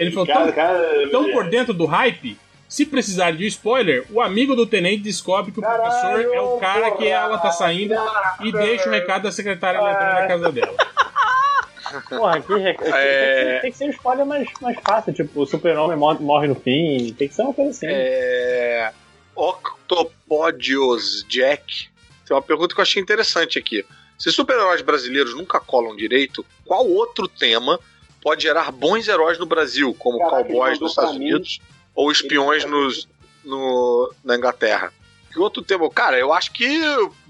ele 0.00 0.10
falou: 0.10 0.26
Cara, 0.26 0.44
tão, 0.46 0.52
cara, 0.52 1.08
tão 1.10 1.30
por 1.32 1.48
dentro 1.48 1.72
do 1.74 1.86
hype? 1.86 2.36
Se 2.68 2.84
precisar 2.84 3.30
de 3.30 3.46
spoiler, 3.46 4.04
o 4.10 4.20
amigo 4.20 4.56
do 4.56 4.66
tenente 4.66 5.02
descobre 5.02 5.52
que 5.52 5.60
o 5.60 5.62
professor 5.62 6.20
é 6.20 6.40
o 6.40 6.56
cara 6.56 6.90
que 6.92 7.06
ela 7.06 7.38
tá 7.38 7.50
saindo 7.52 7.94
e 8.42 8.50
deixa 8.50 8.88
o 8.88 8.92
recado 8.92 9.22
da 9.22 9.30
secretária 9.32 9.78
eletrônica 9.78 10.20
na 10.20 10.26
casa 10.26 10.50
dela. 10.52 10.74
Porra, 12.08 12.38
aqui 12.38 12.54
rec- 12.58 12.80
tem, 12.80 12.92
É. 12.92 13.54
que, 13.56 13.60
tem 13.62 13.70
que 13.70 13.76
ser 13.78 13.84
um 13.84 13.90
spoiler 13.90 14.26
mais, 14.26 14.48
mais 14.60 14.76
fácil. 14.84 15.12
Tipo, 15.12 15.42
o 15.42 15.46
super-homem 15.46 15.96
morre, 15.96 16.18
morre 16.24 16.48
no 16.48 16.56
fim. 16.56 17.14
Tem 17.16 17.28
que 17.28 17.34
ser 17.34 17.42
uma 17.42 17.54
coisa 17.54 17.70
assim. 17.70 17.86
É. 17.88 18.90
Octopodios 19.36 21.24
Jack. 21.28 21.88
Tem 22.26 22.34
uma 22.34 22.42
pergunta 22.42 22.74
que 22.74 22.80
eu 22.80 22.82
achei 22.82 23.00
interessante 23.02 23.58
aqui. 23.58 23.84
Se 24.18 24.30
super-heróis 24.30 24.82
brasileiros 24.82 25.34
nunca 25.34 25.60
colam 25.60 25.96
direito, 25.96 26.44
qual 26.64 26.86
outro 26.86 27.28
tema 27.28 27.78
pode 28.22 28.42
gerar 28.42 28.72
bons 28.72 29.06
heróis 29.06 29.38
no 29.38 29.46
Brasil, 29.46 29.94
como 29.98 30.18
Caraca, 30.18 30.44
cowboys 30.44 30.78
nos 30.80 30.92
Estados 30.92 31.18
mim. 31.18 31.26
Unidos 31.26 31.60
ou 31.94 32.10
espiões 32.10 32.64
nos, 32.64 33.08
no, 33.44 34.12
na 34.24 34.36
Inglaterra? 34.36 34.92
Que 35.30 35.38
outro 35.38 35.62
tema? 35.62 35.88
Cara, 35.90 36.18
eu 36.18 36.32
acho 36.32 36.52
que 36.52 36.80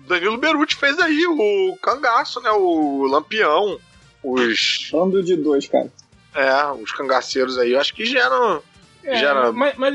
Danilo 0.06 0.36
Beruti 0.36 0.76
fez 0.76 0.98
aí 0.98 1.26
o 1.26 1.76
cangaço, 1.82 2.40
né? 2.40 2.50
O 2.50 3.06
lampião. 3.06 3.80
Os. 4.22 4.90
Bando 4.92 5.22
de 5.22 5.36
dois, 5.36 5.66
cara. 5.66 5.90
É, 6.34 6.66
os 6.72 6.92
cangaceiros 6.92 7.58
aí. 7.58 7.72
Eu 7.72 7.80
acho 7.80 7.94
que 7.94 8.04
geram. 8.04 8.62
É, 9.04 9.16
gera 9.18 9.52
mas, 9.52 9.76
mas, 9.76 9.94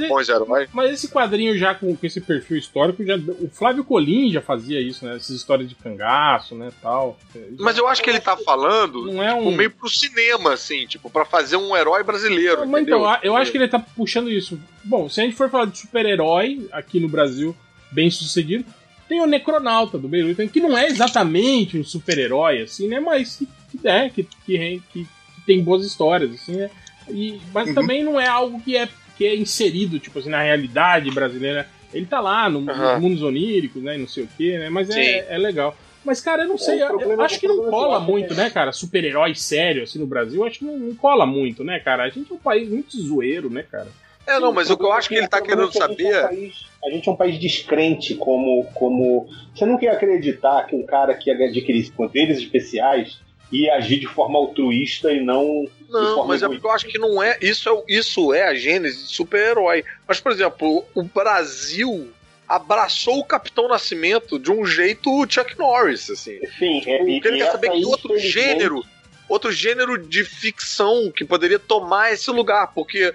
mas 0.74 0.92
esse 0.94 1.08
quadrinho 1.10 1.58
já 1.58 1.74
com, 1.74 1.96
com 1.96 2.06
esse 2.06 2.22
perfil 2.22 2.58
histórico, 2.58 3.04
já, 3.04 3.16
o 3.16 3.50
Flávio 3.52 3.84
Colim 3.84 4.32
já 4.32 4.42
fazia 4.42 4.80
isso, 4.80 5.04
né? 5.06 5.16
Essas 5.16 5.36
histórias 5.36 5.68
de 5.68 5.76
cangaço, 5.76 6.54
né, 6.56 6.70
tal. 6.82 7.18
Mas 7.58 7.78
eu 7.78 7.88
acho 7.88 8.04
que 8.04 8.10
ele 8.10 8.20
tá 8.20 8.38
falando 8.38 9.06
Não 9.12 9.24
é 9.24 9.34
tipo, 9.36 9.50
um- 9.50 9.56
meio 9.56 9.72
pro 9.72 9.90
cinema, 9.90 10.54
assim, 10.54 10.86
tipo, 10.86 11.10
pra 11.10 11.26
fazer 11.26 11.58
um 11.58 11.76
herói 11.76 12.04
brasileiro. 12.04 12.60
Mas 12.68 12.82
entendeu? 12.84 13.00
então, 13.00 13.18
eu 13.24 13.36
acho 13.36 13.52
que 13.52 13.58
ele 13.58 13.68
tá 13.68 13.80
puxando 13.80 14.30
isso. 14.30 14.60
Bom, 14.84 15.10
se 15.10 15.20
a 15.22 15.24
gente 15.24 15.36
for 15.36 15.50
falar 15.50 15.66
de 15.66 15.78
super-herói 15.80 16.68
aqui 16.72 17.00
no 17.00 17.10
Brasil, 17.10 17.56
bem 17.92 18.12
sucedido, 18.12 18.64
tem 19.08 19.22
o 19.22 19.26
Necronauta 19.26 19.98
do 19.98 20.08
Beirute, 20.08 20.48
que 20.50 20.60
não 20.62 20.78
é 20.78 20.86
exatamente 20.86 21.78
um 21.80 21.84
super-herói, 21.84 22.62
assim, 22.62 22.88
né? 22.88 23.00
Mas 23.00 23.38
que, 23.38 23.48
que 23.80 23.88
é, 23.88 24.10
que, 24.10 24.24
que- 24.46 24.82
que 24.94 25.08
tem 25.48 25.64
boas 25.64 25.84
histórias, 25.84 26.32
assim, 26.32 26.58
né? 26.58 26.70
E, 27.10 27.40
mas 27.54 27.68
Uhum. 27.70 27.76
também 27.76 28.04
não 28.04 28.20
é 28.20 28.28
algo 28.28 28.60
que 28.62 28.76
é, 28.78 28.88
que 29.18 29.26
é 29.26 29.36
inserido, 29.36 30.00
tipo 30.00 30.20
assim, 30.20 30.30
na 30.30 30.42
realidade 30.42 31.10
brasileira. 31.12 31.68
Ele 31.94 32.06
tá 32.06 32.20
lá 32.20 32.50
no, 32.50 32.70
Aham. 32.70 32.94
nos 32.94 33.02
mundos 33.02 33.24
oníricos, 33.24 33.82
né? 33.82 33.96
e 33.96 34.00
Não 34.00 34.08
sei 34.08 34.24
o 34.24 34.30
quê, 34.38 34.58
né? 34.60 34.70
Mas 34.70 34.90
é, 34.90 35.26
é 35.34 35.38
legal. 35.38 35.76
Mas, 36.06 36.22
cara, 36.22 36.44
eu 36.44 36.48
não 36.48 36.58
sei. 36.58 36.82
eu- 36.82 37.00
eu 37.02 37.22
acho 37.22 37.40
que 37.40 37.48
não 37.48 37.56
é 37.56 37.58
que 37.60 37.66
eu 37.68 37.70
cola 37.72 38.00
muito, 38.00 38.34
é- 38.34 38.36
né, 38.36 38.50
cara? 38.50 38.72
Super-herói 38.72 39.36
sério, 39.36 39.84
assim, 39.84 40.00
no 40.00 40.08
Brasil. 40.08 40.46
Acho 40.46 40.60
que 40.60 40.66
não, 40.66 40.78
não 40.78 40.96
cola 40.96 41.26
muito, 41.26 41.64
né, 41.64 41.80
cara? 41.80 42.04
A 42.04 42.10
gente 42.10 42.32
é 42.32 42.36
um 42.36 42.40
país 42.40 42.70
muito 42.70 42.96
zoeiro, 42.98 43.50
né, 43.50 43.64
cara? 43.64 43.88
É, 44.26 44.40
não, 44.40 44.54
mas 44.54 44.70
o 44.70 44.78
que 44.78 44.84
eu 44.84 44.92
acho 44.94 45.10
que 45.10 45.16
ele 45.16 45.28
tá 45.28 45.42
querendo 45.42 45.64
A 45.64 45.66
gente, 45.66 45.82
é 45.82 45.86
um 45.86 45.88
saber. 45.90 46.22
país, 46.22 46.54
a 46.86 46.90
gente 46.92 47.10
é 47.10 47.12
um 47.12 47.16
país 47.16 47.40
descrente, 47.40 48.14
como, 48.16 48.64
como. 48.76 49.28
Você 49.54 49.66
não 49.66 49.78
quer 49.78 49.90
acreditar 49.90 50.68
que 50.68 50.76
um 50.76 50.86
cara 50.86 51.16
que 51.16 51.32
adquirisse 51.32 51.92
poderes 51.92 52.38
especiais 52.38 53.20
ia 53.52 53.74
agir 53.76 54.00
de 54.00 54.06
forma 54.08 54.38
altruísta 54.38 55.12
e 55.12 55.20
não. 55.20 55.66
Não, 55.90 56.27
mas 56.27 56.43
é 56.43 56.48
porque 56.48 56.66
eu 56.66 56.72
acho 56.72 56.88
que 56.88 57.00
não 57.00 57.22
é. 57.22 57.38
Isso 57.42 57.69
é, 57.69 57.84
isso 57.88 58.34
é 58.34 58.43
a 58.43 58.53
gênese 58.53 59.08
de 59.08 59.16
super-herói. 59.16 59.84
Mas, 60.08 60.19
por 60.19 60.32
exemplo, 60.32 60.85
o 60.93 61.03
Brasil 61.03 62.11
abraçou 62.48 63.19
o 63.19 63.24
Capitão 63.24 63.68
Nascimento 63.68 64.40
de 64.40 64.51
um 64.51 64.66
jeito 64.66 65.26
Chuck 65.27 65.58
Norris, 65.58 66.09
assim. 66.09 66.40
Sim, 66.58 66.80
é, 66.85 66.98
Porque 67.00 67.11
e- 67.11 67.32
ele 67.32 67.38
quer 67.40 67.51
saber 67.51 67.72
que 67.72 67.85
outro 67.85 68.18
gênero, 68.18 68.84
outro 69.27 69.51
gênero 69.51 69.98
de 69.98 70.24
ficção 70.24 71.11
que 71.11 71.26
poderia 71.26 71.59
tomar 71.59 72.11
esse 72.11 72.30
lugar, 72.32 72.72
porque 72.74 73.14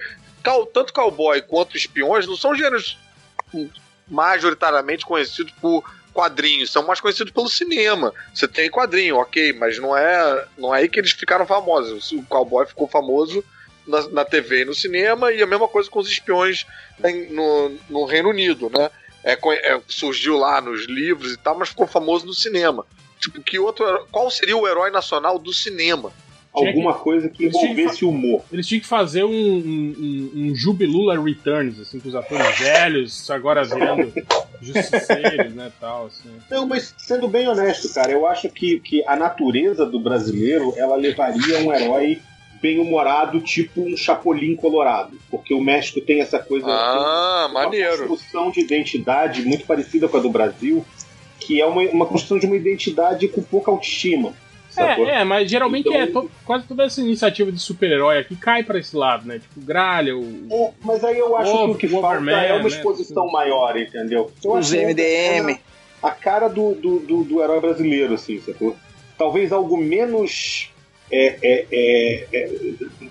tanto 0.72 0.92
cowboy 0.92 1.40
quanto 1.42 1.76
espiões 1.76 2.26
não 2.26 2.36
são 2.36 2.54
gêneros 2.54 2.98
hum, 3.52 3.68
majoritariamente 4.08 5.06
conhecidos 5.06 5.52
por 5.60 5.82
quadrinhos, 6.14 6.70
são 6.70 6.86
mais 6.86 7.00
conhecidos 7.00 7.32
pelo 7.32 7.48
cinema. 7.48 8.14
Você 8.32 8.46
tem 8.46 8.70
quadrinho, 8.70 9.16
ok, 9.16 9.52
mas 9.52 9.78
não 9.78 9.94
é, 9.96 10.46
não 10.56 10.74
é 10.74 10.78
aí 10.78 10.88
que 10.88 11.00
eles 11.00 11.10
ficaram 11.10 11.44
famosos. 11.44 12.12
O 12.12 12.22
cowboy 12.22 12.64
ficou 12.64 12.88
famoso 12.88 13.44
na, 13.86 14.08
na 14.08 14.24
TV 14.24 14.62
e 14.62 14.64
no 14.64 14.74
cinema, 14.74 15.32
e 15.32 15.42
a 15.42 15.46
mesma 15.46 15.68
coisa 15.68 15.90
com 15.90 15.98
os 15.98 16.08
espiões 16.08 16.64
no, 17.30 17.76
no 17.90 18.04
Reino 18.04 18.30
Unido, 18.30 18.70
né? 18.70 18.90
É, 19.24 19.32
é, 19.32 19.80
surgiu 19.88 20.36
lá 20.36 20.60
nos 20.60 20.86
livros 20.86 21.32
e 21.32 21.36
tal, 21.36 21.58
mas 21.58 21.70
ficou 21.70 21.86
famoso 21.86 22.24
no 22.26 22.34
cinema. 22.34 22.86
Tipo, 23.18 23.42
que 23.42 23.58
outro. 23.58 24.06
Qual 24.12 24.30
seria 24.30 24.56
o 24.56 24.68
herói 24.68 24.90
nacional 24.90 25.38
do 25.38 25.52
cinema? 25.52 26.12
Alguma 26.54 26.94
coisa 26.94 27.28
que 27.28 27.44
Eles 27.44 27.56
tinham 27.56 27.74
que 27.74 27.80
envolvesse 27.80 28.04
humor. 28.04 28.42
Eles 28.52 28.66
tinham 28.66 28.80
que 28.80 28.86
fazer 28.86 29.24
um, 29.24 29.30
um, 29.30 29.94
um, 29.98 30.30
um 30.34 30.54
Jubilula 30.54 31.20
Returns, 31.20 31.80
assim, 31.80 31.98
com 31.98 32.08
os 32.08 32.14
atores 32.14 32.58
velhos, 32.58 33.28
agora 33.28 33.64
virando 33.64 34.12
justiceiros, 34.62 35.52
né, 35.52 35.72
tal, 35.80 36.06
assim. 36.06 36.30
Não, 36.48 36.64
mas 36.64 36.94
sendo 36.96 37.26
bem 37.26 37.48
honesto, 37.48 37.92
cara, 37.92 38.12
eu 38.12 38.24
acho 38.26 38.48
que, 38.48 38.78
que 38.78 39.02
a 39.06 39.16
natureza 39.16 39.84
do 39.84 39.98
brasileiro 39.98 40.72
ela 40.76 40.94
levaria 40.94 41.58
um 41.58 41.74
herói 41.74 42.20
bem 42.64 42.78
humorado, 42.78 43.40
tipo 43.40 43.82
um 43.82 43.94
Chapolin 43.94 44.56
Colorado. 44.56 45.18
Porque 45.30 45.52
o 45.52 45.60
México 45.60 46.00
tem 46.00 46.22
essa 46.22 46.38
coisa. 46.38 46.66
Ah, 46.66 47.46
uma 47.50 47.64
maneiro. 47.64 48.06
construção 48.06 48.50
de 48.50 48.60
identidade 48.60 49.42
muito 49.42 49.66
parecida 49.66 50.08
com 50.08 50.16
a 50.16 50.20
do 50.20 50.30
Brasil, 50.30 50.82
que 51.38 51.60
é 51.60 51.66
uma, 51.66 51.82
uma 51.82 52.06
construção 52.06 52.38
de 52.38 52.46
uma 52.46 52.56
identidade 52.56 53.28
com 53.28 53.42
pouca 53.42 53.70
autoestima. 53.70 54.32
Sacou? 54.74 55.08
É, 55.08 55.20
é, 55.20 55.24
mas 55.24 55.50
geralmente 55.50 55.88
Então- 55.88 56.00
é 56.00 56.06
to- 56.06 56.30
quase 56.44 56.66
toda 56.66 56.84
essa 56.84 57.00
iniciativa 57.00 57.50
de 57.50 57.58
super-herói 57.58 58.18
aqui 58.18 58.36
cai 58.36 58.62
pra 58.62 58.78
esse 58.78 58.96
lado, 58.96 59.26
né? 59.26 59.38
Tipo, 59.38 59.60
Gralha, 59.60 60.16
o. 60.16 60.46
É, 60.50 60.70
mas 60.82 61.02
aí 61.04 61.18
eu 61.18 61.36
acho 61.36 61.50
que 61.52 61.70
o 61.70 61.74
que 61.76 61.88
falta 61.88 62.16
é 62.16 62.52
uma 62.52 62.62
né? 62.62 62.66
exposição 62.66 63.30
maior, 63.30 63.76
entendeu? 63.78 64.30
Eu 64.44 64.52
Os 64.52 64.72
MDM. 64.72 65.52
é 65.52 65.58
A 66.02 66.10
cara 66.10 66.48
do, 66.48 66.74
do, 66.74 66.98
do, 67.00 67.24
do 67.24 67.42
herói 67.42 67.60
brasileiro, 67.60 68.14
assim, 68.14 68.40
sacou? 68.40 68.76
Talvez 69.16 69.52
algo 69.52 69.76
menos. 69.76 70.70
É, 71.10 71.36
é, 71.42 71.66
é, 71.70 72.26
é, 72.32 72.50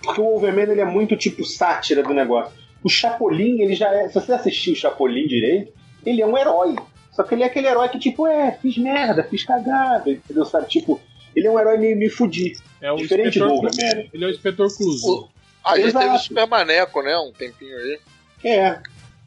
porque 0.03 0.19
o 0.19 0.35
Overman 0.35 0.71
ele 0.71 0.81
é 0.81 0.85
muito 0.85 1.15
tipo 1.15 1.45
sátira 1.45 2.03
do 2.03 2.13
negócio. 2.13 2.51
O 2.83 2.89
Chapolin, 2.89 3.61
ele 3.61 3.75
já 3.75 3.87
é. 3.93 4.07
Se 4.09 4.15
você 4.15 4.33
assistir 4.33 4.71
o 4.71 4.75
Chapolin 4.75 5.25
direito, 5.27 5.71
ele 6.05 6.21
é 6.21 6.25
um 6.25 6.37
herói. 6.37 6.75
Só 7.11 7.21
que 7.23 7.35
ele 7.35 7.43
é 7.43 7.45
aquele 7.45 7.67
herói 7.67 7.87
que, 7.89 7.99
tipo, 7.99 8.25
é, 8.27 8.57
fiz 8.61 8.75
merda, 8.77 9.23
fiz 9.23 9.43
cagada, 9.45 10.09
entendeu? 10.09 10.43
Sabe? 10.45 10.67
Tipo, 10.67 10.99
ele 11.35 11.47
é 11.47 11.51
um 11.51 11.59
herói 11.59 11.77
meio 11.77 11.97
me 11.97 12.09
fudir. 12.09 12.57
É 12.81 12.91
o 12.91 12.95
Diferente 12.97 13.39
do 13.39 13.45
Overman. 13.53 14.09
Ele 14.13 14.23
é 14.23 14.27
o 14.27 14.31
inspetor 14.31 14.75
Cluso. 14.75 15.29
Já 15.65 15.77
Exato. 15.77 16.05
teve 16.05 16.15
o 16.15 16.19
Super 16.19 16.47
Maneco, 16.47 17.01
né? 17.01 17.17
Um 17.17 17.31
tempinho 17.31 17.77
aí. 17.77 17.99
É. 18.43 18.79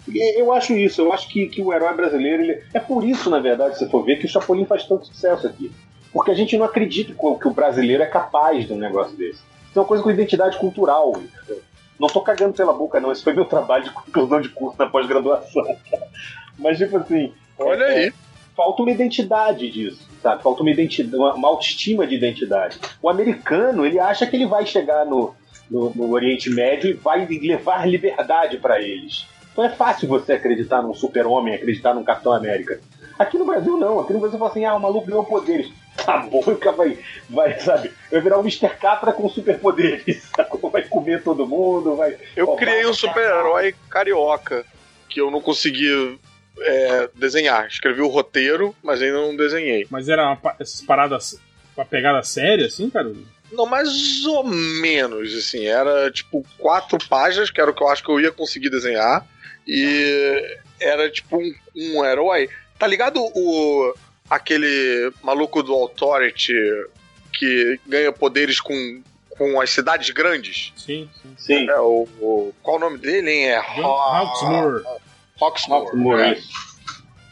E 0.08 0.40
Eu 0.40 0.52
acho 0.52 0.74
isso, 0.76 1.00
eu 1.00 1.12
acho 1.12 1.28
que, 1.28 1.46
que 1.48 1.62
o 1.62 1.72
herói 1.72 1.94
brasileiro. 1.94 2.42
Ele... 2.42 2.62
É 2.74 2.78
por 2.78 3.02
isso, 3.04 3.28
na 3.30 3.40
verdade, 3.40 3.78
se 3.78 3.88
for 3.88 4.04
ver, 4.04 4.18
que 4.18 4.26
o 4.26 4.28
Chapolin 4.28 4.64
faz 4.66 4.84
tanto 4.84 5.06
sucesso 5.06 5.46
aqui. 5.46 5.72
Porque 6.12 6.30
a 6.30 6.34
gente 6.34 6.56
não 6.56 6.64
acredita 6.64 7.12
que 7.12 7.26
o- 7.26 7.38
que 7.38 7.48
o 7.48 7.52
brasileiro 7.52 8.02
é 8.02 8.06
capaz 8.06 8.66
de 8.66 8.72
um 8.72 8.78
negócio 8.78 9.16
desse. 9.16 9.40
Isso 9.70 9.76
é 9.76 9.80
uma 9.80 9.86
coisa 9.88 10.02
com 10.02 10.10
identidade 10.10 10.58
cultural. 10.58 11.10
entendeu? 11.16 11.62
Não 11.98 12.08
tô 12.08 12.20
cagando 12.20 12.52
pela 12.52 12.72
boca, 12.74 13.00
não. 13.00 13.10
Esse 13.10 13.22
foi 13.24 13.32
meu 13.32 13.44
trabalho 13.46 13.84
de 13.84 13.90
conclusão 13.90 14.40
de 14.40 14.48
curso 14.50 14.76
na 14.78 14.86
pós-graduação. 14.86 15.64
Mas, 16.58 16.78
tipo 16.78 16.98
assim. 16.98 17.32
Olha 17.58 17.84
é- 17.84 17.96
aí. 18.06 18.12
Falta 18.54 18.82
uma 18.82 18.90
identidade 18.90 19.70
disso, 19.70 20.08
sabe? 20.26 20.42
Falta 20.42 20.62
uma 20.62 20.70
identidade, 20.70 21.16
uma, 21.16 21.48
autoestima 21.48 22.04
de 22.04 22.16
identidade. 22.16 22.78
O 23.00 23.08
americano, 23.08 23.86
ele 23.86 24.00
acha 24.00 24.26
que 24.26 24.34
ele 24.34 24.46
vai 24.46 24.66
chegar 24.66 25.06
no, 25.06 25.32
no, 25.70 25.90
no 25.94 26.10
Oriente 26.10 26.50
Médio 26.50 26.90
e 26.90 26.94
vai 26.94 27.24
levar 27.26 27.88
liberdade 27.88 28.58
para 28.58 28.82
eles. 28.82 29.24
Então 29.52 29.64
é 29.64 29.68
fácil 29.68 30.08
você 30.08 30.32
acreditar 30.32 30.82
num 30.82 30.92
super-homem, 30.92 31.54
acreditar 31.54 31.94
num 31.94 32.02
Capitão 32.02 32.32
América. 32.32 32.80
Aqui 33.16 33.38
no 33.38 33.46
Brasil 33.46 33.78
não, 33.78 34.00
aqui 34.00 34.12
no 34.12 34.18
Brasil 34.18 34.38
fala 34.38 34.50
assim, 34.50 34.64
ah, 34.64 34.74
o 34.74 34.80
maluco 34.80 35.06
ganhou 35.06 35.24
poderes. 35.24 35.70
Tá 35.96 36.18
bom, 36.18 36.42
vai, 36.76 36.98
vai, 37.28 37.58
sabe, 37.58 37.90
vai 38.12 38.20
virar 38.20 38.36
um 38.36 38.42
Mr. 38.42 38.68
Catra 38.68 39.14
com 39.14 39.30
superpoderes, 39.30 40.30
vai 40.70 40.84
comer 40.84 41.22
todo 41.22 41.46
mundo, 41.46 41.96
vai... 41.96 42.14
Eu 42.36 42.48
criei 42.48 42.86
um 42.86 42.92
super-herói 42.92 43.74
carioca 43.88 44.62
que 45.08 45.18
eu 45.18 45.30
não 45.30 45.40
consegui 45.40 46.18
é, 46.60 47.08
desenhar. 47.14 47.66
Escrevi 47.66 48.00
o 48.00 48.08
roteiro, 48.08 48.74
mas 48.82 49.00
ainda 49.02 49.18
não 49.18 49.36
desenhei. 49.36 49.86
Mas 49.90 50.08
era 50.08 50.24
uma, 50.26 50.56
essas 50.58 50.80
paradas. 50.82 51.38
Uma 51.76 51.84
pegada 51.84 52.22
séria, 52.22 52.66
assim, 52.66 52.88
cara? 52.88 53.12
Não, 53.52 53.66
mais 53.66 54.24
ou 54.24 54.42
menos, 54.44 55.34
assim. 55.36 55.66
Era 55.66 56.10
tipo 56.10 56.44
quatro 56.58 56.98
páginas, 57.08 57.50
que 57.50 57.60
era 57.60 57.70
o 57.70 57.74
que 57.74 57.82
eu 57.82 57.88
acho 57.88 58.02
que 58.02 58.10
eu 58.10 58.20
ia 58.20 58.32
conseguir 58.32 58.70
desenhar. 58.70 59.26
E 59.66 60.58
era 60.80 61.10
tipo 61.10 61.36
um, 61.38 61.54
um 61.74 62.04
herói. 62.04 62.48
Tá 62.78 62.86
ligado 62.86 63.20
o 63.20 63.94
aquele 64.28 65.12
maluco 65.22 65.62
do 65.62 65.72
Authority 65.74 66.52
que 67.32 67.78
ganha 67.86 68.10
poderes 68.10 68.60
com, 68.60 69.02
com 69.30 69.60
as 69.60 69.70
cidades 69.70 70.10
grandes? 70.10 70.72
Sim, 70.76 71.08
sim. 71.22 71.34
Sim. 71.36 71.70
É, 71.70 71.78
o, 71.78 72.08
o- 72.20 72.54
qual 72.62 72.76
o 72.76 72.80
nome 72.80 72.98
dele, 72.98 73.30
hein? 73.30 73.46
É 73.50 73.56
Hawksmoor. 73.58 74.82
Hawksmoor, 75.40 76.20
é. 76.20 76.38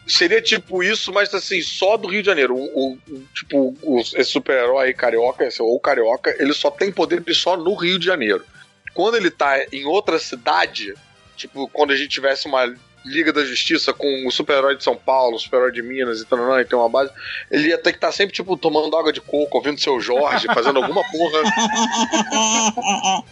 Seria 0.07 0.39
tipo 0.41 0.83
isso, 0.83 1.11
mas 1.11 1.33
assim, 1.33 1.61
só 1.61 1.97
do 1.97 2.07
Rio 2.07 2.21
de 2.21 2.27
Janeiro. 2.27 2.55
O, 2.55 2.93
o- 2.93 3.23
tipo, 3.33 3.75
o- 3.81 3.99
esse 3.99 4.25
super-herói 4.25 4.93
carioca, 4.93 5.45
esse, 5.45 5.61
ou 5.61 5.79
carioca, 5.79 6.35
ele 6.39 6.53
só 6.53 6.69
tem 6.69 6.91
poder 6.91 7.23
só 7.33 7.57
no 7.57 7.73
Rio 7.73 7.97
de 7.97 8.05
Janeiro. 8.05 8.45
Quando 8.93 9.17
ele 9.17 9.31
tá 9.31 9.57
em 9.71 9.85
outra 9.85 10.19
cidade, 10.19 10.93
tipo, 11.35 11.67
quando 11.69 11.91
a 11.91 11.95
gente 11.95 12.09
tivesse 12.09 12.45
uma 12.47 12.71
Liga 13.05 13.31
da 13.31 13.45
Justiça 13.45 13.93
com 13.93 14.27
o 14.27 14.31
super-herói 14.31 14.75
de 14.75 14.83
São 14.83 14.95
Paulo, 14.95 15.35
o 15.35 15.39
super-herói 15.39 15.71
de 15.71 15.81
Minas 15.81 16.21
e 16.21 16.25
tal, 16.25 16.59
e 16.59 16.65
tem 16.65 16.77
uma 16.77 16.89
base, 16.89 17.11
ele 17.51 17.69
ia 17.69 17.77
ter 17.77 17.91
que 17.91 17.97
estar 17.97 18.11
sempre, 18.11 18.33
tipo, 18.33 18.57
tomando 18.57 18.97
água 18.97 19.13
de 19.13 19.21
coco, 19.21 19.57
ouvindo 19.57 19.79
seu 19.79 19.99
Jorge, 19.99 20.47
fazendo 20.53 20.77
alguma 20.77 21.03
porra 21.11 21.41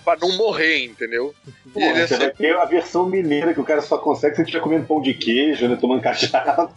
pra 0.05 0.15
não 0.21 0.31
morrer, 0.37 0.85
entendeu? 0.85 1.33
Pô, 1.73 1.79
E 1.79 1.83
ele 1.83 2.07
ser 2.07 2.35
ter 2.35 2.55
a 2.55 2.65
versão 2.65 3.07
mineira 3.07 3.53
que 3.53 3.59
o 3.59 3.63
cara 3.63 3.81
só 3.81 3.97
consegue 3.97 4.35
se 4.35 4.41
ele 4.41 4.47
estiver 4.47 4.63
comendo 4.63 4.85
pão 4.85 5.01
de 5.01 5.13
queijo, 5.13 5.67
né? 5.67 5.75
Tomando 5.79 6.01
cachaça. 6.01 6.69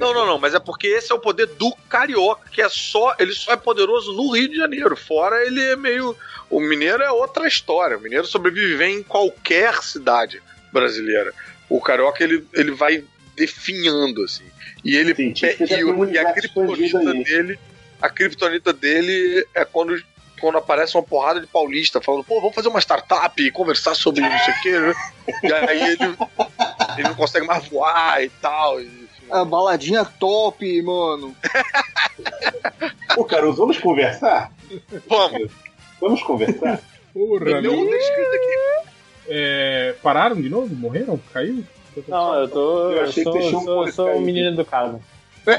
Não, 0.00 0.12
não, 0.12 0.26
não, 0.26 0.38
mas 0.38 0.54
é 0.54 0.58
porque 0.58 0.88
esse 0.88 1.12
é 1.12 1.14
o 1.14 1.20
poder 1.20 1.46
do 1.46 1.72
carioca, 1.88 2.48
que 2.50 2.60
é 2.60 2.68
só. 2.68 3.14
Ele 3.18 3.32
só 3.32 3.52
é 3.52 3.56
poderoso 3.56 4.12
no 4.12 4.32
Rio 4.32 4.48
de 4.48 4.56
Janeiro. 4.56 4.96
Fora 4.96 5.46
ele 5.46 5.62
é 5.62 5.76
meio. 5.76 6.16
O 6.50 6.58
mineiro 6.60 7.02
é 7.02 7.10
outra 7.10 7.46
história. 7.46 7.96
O 7.96 8.00
mineiro 8.00 8.26
sobrevive 8.26 8.84
em 8.84 9.02
qualquer 9.02 9.82
cidade 9.82 10.42
brasileira. 10.72 11.32
O 11.76 11.80
carioca 11.80 12.22
ele, 12.22 12.46
ele 12.54 12.70
vai 12.70 13.02
definhando, 13.34 14.22
assim. 14.22 14.44
E 14.84 14.94
ele 14.96 15.12
e, 15.18 15.84
o- 15.84 16.02
a 16.20 16.32
criptonita 16.32 16.98
dele. 17.00 17.58
A 18.00 18.08
criptonita 18.08 18.72
dele 18.72 19.44
é 19.54 19.64
quando, 19.64 20.00
quando 20.40 20.58
aparece 20.58 20.96
uma 20.96 21.02
porrada 21.02 21.40
de 21.40 21.46
paulista 21.46 22.00
falando, 22.00 22.22
pô, 22.22 22.40
vamos 22.40 22.54
fazer 22.54 22.68
uma 22.68 22.78
startup 22.80 23.42
e 23.42 23.50
conversar 23.50 23.94
sobre 23.94 24.20
não 24.20 24.38
sei 24.38 24.54
o 24.54 24.60
quê, 24.60 24.78
né? 24.78 24.94
E 25.42 25.52
aí 25.52 25.82
ele, 25.82 25.98
ele 26.98 27.08
não 27.08 27.14
consegue 27.14 27.46
mais 27.46 27.66
voar 27.66 28.22
e 28.22 28.28
tal. 28.28 28.80
e- 28.80 29.08
A 29.30 29.44
baladinha 29.44 30.04
top, 30.04 30.82
mano. 30.82 31.34
Pô, 33.14 33.24
Caruso, 33.24 33.56
vamos 33.58 33.78
conversar? 33.78 34.52
Vamos. 35.08 35.50
Vamos 36.00 36.22
conversar? 36.22 36.80
Porra, 37.12 37.60
Meu, 37.60 37.62
meu. 37.62 37.90
tá 37.90 37.96
escrito 37.96 38.34
aqui. 38.34 38.93
É, 39.28 39.94
pararam 40.02 40.36
de 40.36 40.48
novo? 40.48 40.74
Morreram? 40.74 41.18
Caiu? 41.32 41.64
Não, 42.08 42.34
eu 42.34 42.48
tô. 42.48 42.90
Eu 42.90 42.96
Eu, 42.98 43.02
achei 43.04 43.22
que 43.24 43.30
sou, 43.30 43.32
deixou 43.40 43.60
um 43.60 43.64
sou, 43.64 43.88
sou 43.92 44.08
um 44.16 44.20
menino 44.20 44.48
educado. 44.48 45.00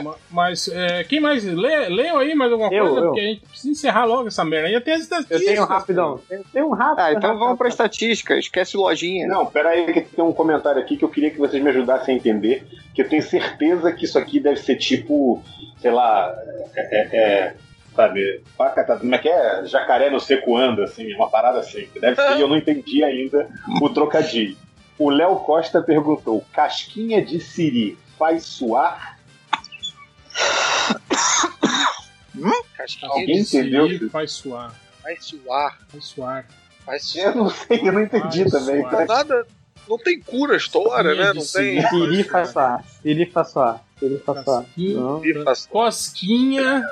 Ma- 0.01 0.15
Mas 0.31 0.67
é, 0.67 1.03
quem 1.03 1.19
mais? 1.19 1.43
Lê, 1.43 1.87
leiam 1.89 2.17
aí 2.17 2.33
mais 2.33 2.51
alguma 2.51 2.73
Eu, 2.73 2.85
coisa, 2.85 2.99
eu. 3.01 3.05
porque 3.05 3.19
a 3.19 3.23
gente 3.23 3.41
precisa 3.41 3.69
encerrar 3.71 4.05
logo 4.05 4.27
essa 4.27 4.43
merda. 4.43 4.67
Ainda 4.67 4.81
tem 4.81 4.95
as 4.95 5.01
Eu 5.01 5.03
estatísticas. 5.03 5.45
tenho 5.45 5.61
um 5.61 5.65
rapidão. 5.67 6.19
Eu 6.29 6.43
tenho 6.51 6.65
um 6.67 6.71
rápido. 6.73 6.99
Ah, 7.05 7.13
então 7.13 7.37
vamos 7.37 7.55
pra 7.57 7.67
estatística. 7.69 8.35
Esquece 8.35 8.75
lojinha. 8.75 9.27
Não, 9.27 9.45
pera 9.45 9.69
aí 9.69 9.93
que 9.93 10.01
tem 10.01 10.25
um 10.25 10.33
comentário 10.33 10.81
aqui 10.81 10.97
que 10.97 11.05
eu 11.05 11.09
queria 11.09 11.29
que 11.29 11.37
vocês 11.37 11.61
me 11.63 11.69
ajudassem 11.69 12.15
a 12.15 12.17
entender, 12.17 12.65
que 12.95 13.01
eu 13.03 13.07
tenho 13.07 13.21
certeza 13.21 13.91
que 13.93 14.05
isso 14.05 14.17
aqui 14.17 14.39
deve 14.39 14.59
ser 14.59 14.75
tipo, 14.75 15.43
sei 15.79 15.91
lá, 15.91 16.35
é, 16.75 16.81
é, 16.81 17.17
é, 17.17 17.55
sabe, 17.95 18.43
paca, 18.57 18.83
tá- 18.83 18.97
como 18.97 19.13
é 19.15 19.17
que 19.17 19.29
é? 19.29 19.65
Jacaré 19.65 20.09
no 20.09 20.19
seco 20.19 20.57
anda, 20.57 20.83
assim, 20.83 21.13
uma 21.15 21.29
parada 21.29 21.59
assim. 21.59 21.87
Deve 21.99 22.15
ser, 22.15 22.39
eu 22.39 22.47
não 22.47 22.57
entendi 22.57 23.03
ainda 23.03 23.47
o 23.81 23.89
trocadilho. 23.89 24.57
O 24.97 25.09
Léo 25.09 25.37
Costa 25.37 25.81
perguntou, 25.81 26.43
casquinha 26.53 27.23
de 27.23 27.39
siri 27.39 27.97
faz 28.17 28.43
suar? 28.43 29.17
Casquinha 32.77 33.11
Alguém 33.11 33.41
de 33.43 33.57
entendeu? 33.57 33.87
Sim, 33.89 34.09
Faz 34.09 34.31
suar. 34.31 34.73
Vai 35.03 35.15
suar. 35.17 35.79
Faz 35.89 36.05
suar. 36.05 36.45
Vai 36.85 36.99
suar. 36.99 37.25
Eu 37.25 37.35
não 37.35 37.49
sei, 37.49 37.79
eu 37.87 37.91
não 37.93 38.01
entendi 38.01 38.49
Faz 38.49 38.51
também. 38.51 38.81
suar. 38.81 39.07
Nada. 39.07 39.47
Não 39.87 39.97
tem 39.99 40.19
cura 40.19 40.53
a 40.53 40.57
história, 40.57 41.13
né? 41.15 41.27
Não 41.33 41.45
tem. 41.45 41.81
Siri 41.87 42.23
façoar. 42.23 42.83
Siri 43.01 43.25
façoar. 43.27 43.83
Siri 43.99 44.17
façoar. 44.19 44.63
Casquinha. 44.63 44.99
Não. 44.99 45.21
Cosquinha. 45.69 46.83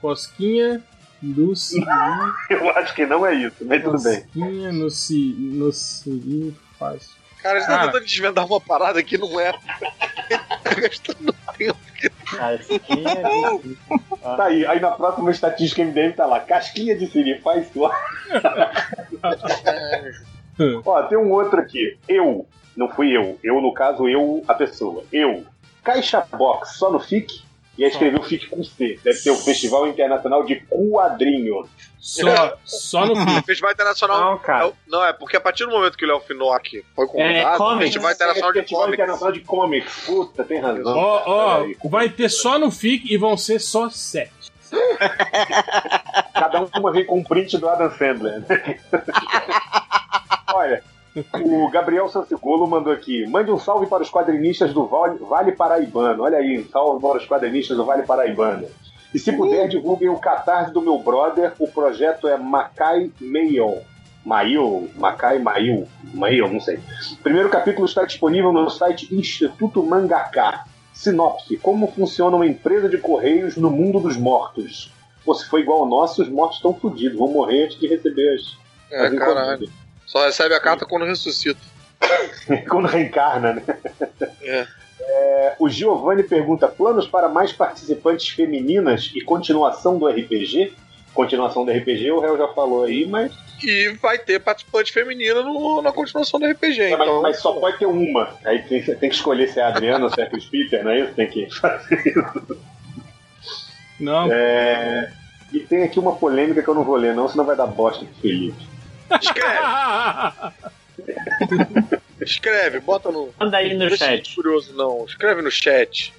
Cosquinha 0.00 0.82
do 1.20 1.54
Siri. 1.54 1.84
Eu 2.50 2.70
acho 2.70 2.94
que 2.94 3.06
não 3.06 3.26
é 3.26 3.34
isso, 3.34 3.64
mas 3.64 3.82
tudo 3.82 4.02
bem. 4.02 4.22
Cosquinha 4.22 4.72
no, 4.72 4.90
si, 4.90 5.34
no 5.38 5.72
Siri 5.72 6.56
faz. 6.78 7.10
Cara, 7.42 7.58
a 7.58 7.60
gente 7.60 7.68
tá 7.68 7.84
tentando 7.86 8.04
desvendar 8.04 8.46
uma 8.46 8.60
parada 8.60 9.02
que 9.02 9.16
não 9.16 9.38
é. 9.38 9.52
tá 9.52 10.74
gastando 10.74 11.34
tempo. 11.56 11.78
Aqui 12.38 12.38
é. 12.38 12.58
Tá 14.36 14.44
aí, 14.44 14.66
aí 14.66 14.80
na 14.80 14.90
próxima 14.92 15.30
estatística 15.30 15.82
MDM 15.82 16.12
tá 16.12 16.26
lá, 16.26 16.40
casquinha 16.40 16.94
de 16.96 17.06
siri 17.06 17.40
faz 17.40 17.70
suar. 17.72 17.98
Ó, 20.84 21.02
tem 21.04 21.16
um 21.18 21.30
outro 21.30 21.60
aqui. 21.60 21.96
Eu. 22.08 22.46
Não 22.76 22.88
fui 22.88 23.16
eu. 23.16 23.38
Eu, 23.42 23.60
no 23.60 23.74
caso, 23.74 24.08
eu, 24.08 24.44
a 24.46 24.54
pessoa. 24.54 25.04
Eu. 25.12 25.44
Caixa 25.82 26.20
Box, 26.20 26.76
só 26.76 26.90
no 26.90 27.00
FIC? 27.00 27.42
E 27.78 27.84
aí 27.84 27.90
escreveu 27.90 28.20
FIC 28.24 28.48
com 28.48 28.64
C. 28.64 28.98
Deve 29.04 29.16
ser 29.18 29.30
o 29.30 29.36
Festival 29.36 29.86
Internacional 29.86 30.44
de 30.44 30.56
Quadrinho. 30.68 31.64
Só, 32.00 32.58
só 32.64 33.06
no 33.06 33.14
fim. 33.24 33.40
Festival 33.42 33.70
Internacional. 33.70 34.20
Não, 34.32 34.38
cara. 34.38 34.66
É 34.66 34.72
Não, 34.88 35.04
é 35.04 35.12
porque 35.12 35.36
a 35.36 35.40
partir 35.40 35.64
do 35.64 35.70
momento 35.70 35.96
que 35.96 36.04
o 36.04 36.08
Léo 36.08 36.18
Finock 36.20 36.84
foi 36.96 37.04
É, 37.04 37.08
convidado, 37.08 37.54
o 37.54 37.58
comics. 37.58 37.84
Festival 37.84 38.12
Internacional 38.12 38.52
de 38.52 38.58
Festival 38.60 38.82
Comics. 38.84 38.98
Internacional 38.98 39.32
de 39.32 39.40
Comics. 39.42 40.04
Puta, 40.06 40.44
tem 40.44 40.60
razão. 40.60 40.96
Ó, 40.96 41.22
ó, 41.24 41.56
Peraí. 41.60 41.76
vai 41.84 42.08
ter 42.08 42.28
só 42.28 42.58
no 42.58 42.70
FIC 42.72 43.12
e 43.12 43.16
vão 43.16 43.36
ser 43.36 43.60
só 43.60 43.88
sete. 43.88 44.32
Cada 46.34 46.60
uma 46.78 46.92
vem 46.92 47.04
com 47.06 47.18
um 47.20 47.24
print 47.24 47.56
do 47.58 47.68
Adam 47.68 47.90
Sandler. 47.92 48.42
O 51.44 51.68
Gabriel 51.70 52.08
Sansigolo 52.08 52.66
mandou 52.66 52.92
aqui. 52.92 53.26
Mande 53.26 53.50
um 53.50 53.58
salve 53.58 53.86
para 53.86 54.02
os 54.02 54.10
quadrinistas 54.10 54.72
do 54.72 54.86
Vale, 54.86 55.52
Paraibano. 55.52 56.22
Olha 56.22 56.38
aí, 56.38 56.58
um 56.58 56.68
salve 56.68 57.00
para 57.00 57.18
os 57.18 57.26
quadrinistas 57.26 57.76
do 57.76 57.84
Vale 57.84 58.02
Paraibano. 58.02 58.66
E 59.14 59.18
se 59.18 59.32
puder, 59.32 59.68
divulguem 59.68 60.08
o 60.08 60.18
catarse 60.18 60.72
do 60.72 60.82
meu 60.82 60.98
brother. 60.98 61.52
O 61.58 61.68
projeto 61.68 62.28
é 62.28 62.36
Macai 62.36 63.10
Mail. 63.20 63.78
Mail, 64.24 64.90
Macai 64.96 65.38
Mail, 65.38 65.88
Mail, 66.12 66.52
não 66.52 66.60
sei. 66.60 66.78
O 67.12 67.22
primeiro 67.22 67.48
capítulo 67.48 67.86
está 67.86 68.04
disponível 68.04 68.52
no 68.52 68.68
site 68.68 69.14
Instituto 69.14 69.82
Mangaká. 69.82 70.66
Sinopse: 70.92 71.56
Como 71.56 71.86
funciona 71.92 72.36
uma 72.36 72.46
empresa 72.46 72.88
de 72.88 72.98
correios 72.98 73.56
no 73.56 73.70
mundo 73.70 74.00
dos 74.00 74.16
mortos? 74.16 74.92
Pô, 75.24 75.32
se 75.32 75.48
for 75.48 75.60
igual 75.60 75.80
ao 75.80 75.86
nosso, 75.86 76.22
os 76.22 76.28
mortos 76.28 76.56
estão 76.56 76.74
fodidos, 76.74 77.18
vão 77.18 77.28
morrer 77.28 77.64
antes 77.64 77.78
de 77.78 77.86
receber 77.86 78.34
as. 78.34 78.58
É, 78.90 79.06
as 79.06 79.14
caralho. 79.14 79.54
encomendas. 79.54 79.87
Só 80.08 80.24
recebe 80.24 80.54
a 80.54 80.60
carta 80.60 80.84
quando 80.84 81.04
ressuscita. 81.04 81.60
Quando 82.68 82.86
reencarna, 82.86 83.52
né? 83.54 83.62
É. 84.42 84.66
É, 85.00 85.54
o 85.58 85.68
Giovanni 85.68 86.22
pergunta: 86.22 86.66
planos 86.68 87.06
para 87.06 87.28
mais 87.28 87.52
participantes 87.52 88.28
femininas 88.28 89.10
e 89.14 89.20
continuação 89.20 89.98
do 89.98 90.06
RPG? 90.08 90.72
Continuação 91.14 91.64
do 91.64 91.72
RPG, 91.72 92.10
o 92.12 92.20
réu 92.20 92.36
já 92.38 92.46
falou 92.48 92.84
aí, 92.84 93.04
mas, 93.06 93.32
E 93.62 93.88
vai 94.00 94.16
ter 94.18 94.38
participante 94.38 94.92
feminina 94.92 95.42
no- 95.42 95.82
na 95.82 95.90
continuação 95.92 96.38
do 96.38 96.46
RPG. 96.46 96.80
é, 96.82 96.96
mas, 96.96 97.08
então, 97.08 97.22
mas 97.22 97.38
só 97.40 97.52
pode 97.54 97.78
ter 97.78 97.86
uma. 97.86 98.34
Aí 98.44 98.62
tem, 98.62 98.80
tem 98.82 99.08
que 99.10 99.16
escolher 99.16 99.48
se 99.48 99.58
é 99.58 99.62
a 99.64 99.68
Adriana 99.68 100.04
ou 100.04 100.10
se 100.12 100.20
é 100.20 100.24
a 100.24 100.30
Peter, 100.30 100.84
não 100.84 100.90
é 100.92 101.00
isso? 101.00 101.14
Tem 101.14 101.26
que 101.28 101.50
fazer 101.50 102.02
isso. 102.06 102.58
Não, 103.98 104.30
É, 104.32 105.10
e 105.52 105.58
tem 105.60 105.82
aqui 105.82 105.98
uma 105.98 106.14
polêmica 106.14 106.62
que 106.62 106.68
eu 106.68 106.74
não 106.74 106.84
vou 106.84 106.94
ler, 106.96 107.14
não, 107.14 107.28
senão 107.28 107.44
vai 107.44 107.56
dar 107.56 107.66
bosta 107.66 108.04
pro 108.04 108.14
Felipe. 108.20 108.68
Escreve, 109.20 109.58
escreve, 112.20 112.80
bota 112.80 113.10
no. 113.10 113.28
Manda 113.38 113.56
aí 113.58 113.72
no 113.74 113.88
Deixa 113.88 114.04
chat. 114.06 114.34
curioso, 114.34 114.74
não. 114.74 115.04
Escreve 115.04 115.42
no 115.42 115.50
chat. 115.50 116.12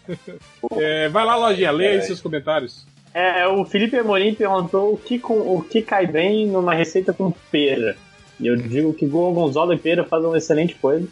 É, 0.78 1.10
vai 1.10 1.26
lá, 1.26 1.36
lojinha, 1.36 1.72
lê 1.72 1.88
aí 1.90 2.02
seus 2.02 2.22
comentários. 2.22 2.86
É, 3.14 3.48
o 3.48 3.66
Felipe 3.66 3.98
Amorim 3.98 4.34
perguntou 4.36 4.94
o 4.94 4.98
que, 4.98 5.18
com, 5.20 5.34
o 5.34 5.62
que 5.64 5.82
cai 5.82 6.06
bem 6.06 6.46
numa 6.48 6.74
receita 6.74 7.12
com 7.12 7.32
pera. 7.52 7.98
E 8.40 8.48
eu 8.48 8.56
digo 8.56 8.94
que 8.94 9.06
gorgonzola 9.06 9.76
e 9.76 9.80
pera 9.80 10.04
fazem 10.06 10.28
uma 10.28 10.38
excelente 10.38 10.76
coisa. 10.76 11.08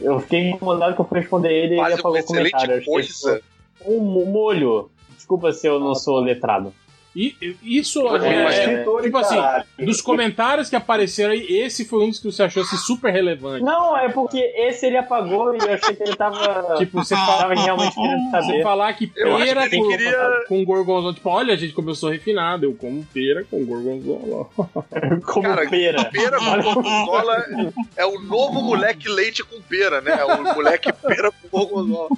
Eu 0.00 0.18
fiquei 0.20 0.48
incomodado 0.50 0.94
que 0.94 1.00
eu 1.00 1.04
fui 1.04 1.20
responder 1.20 1.52
ele 1.52 1.74
e 1.76 1.80
ele 1.80 1.92
apagou 1.92 2.12
uma 2.12 2.20
o 2.20 2.24
comentário. 2.24 2.84
coisa. 2.84 3.40
Um 3.84 3.98
mo- 4.00 4.24
molho. 4.26 4.90
Desculpa 5.14 5.52
se 5.52 5.66
eu 5.66 5.78
não 5.78 5.94
sou 5.94 6.18
letrado. 6.20 6.74
E 7.14 7.56
isso 7.62 8.00
é, 8.16 8.82
e 8.82 9.02
tipo 9.02 9.18
assim, 9.18 9.36
caralho. 9.36 9.64
dos 9.80 10.00
comentários 10.00 10.70
que 10.70 10.76
apareceram 10.76 11.32
aí, 11.32 11.46
esse 11.58 11.84
foi 11.84 12.02
um 12.04 12.08
dos 12.08 12.18
que 12.18 12.24
você 12.24 12.42
achou 12.44 12.62
assim, 12.62 12.76
super 12.78 13.12
relevante. 13.12 13.62
Não, 13.64 13.96
é 13.96 14.08
porque 14.08 14.38
esse 14.38 14.86
ele 14.86 14.96
apagou 14.96 15.54
e 15.54 15.58
eu 15.58 15.72
achei 15.74 15.94
que 15.94 16.02
ele 16.02 16.16
tava. 16.16 16.76
Tipo, 16.78 17.04
você 17.04 17.14
fala, 17.14 17.38
tava 17.38 17.54
realmente 17.54 17.94
querendo 17.94 18.30
você 18.30 18.30
saber. 18.30 18.62
falar 18.62 18.92
que 18.94 19.06
pera 19.08 19.68
que 19.68 19.76
com, 19.76 19.88
queria- 19.88 20.44
com 20.48 20.64
gorgonzola. 20.64 21.12
Tipo, 21.14 21.28
olha, 21.28 21.56
gente, 21.56 21.72
como 21.74 21.90
eu 21.90 21.94
sou 21.94 22.10
refinado, 22.10 22.64
eu 22.64 22.74
como 22.74 23.04
pera 23.12 23.44
com 23.50 23.64
gorgonzola. 23.64 24.46
Como 25.26 25.42
Cara, 25.42 25.68
pera. 25.68 26.04
Pera 26.06 26.38
com 26.38 26.62
gorgonzola 26.62 27.44
é 27.96 28.06
o 28.06 28.18
novo 28.20 28.62
moleque 28.62 29.08
leite 29.08 29.44
com 29.44 29.60
pera, 29.60 30.00
né? 30.00 30.12
É 30.18 30.24
o 30.24 30.54
moleque 30.54 30.92
pera 30.92 31.30
com 31.30 31.48
gorgonzola. 31.58 32.08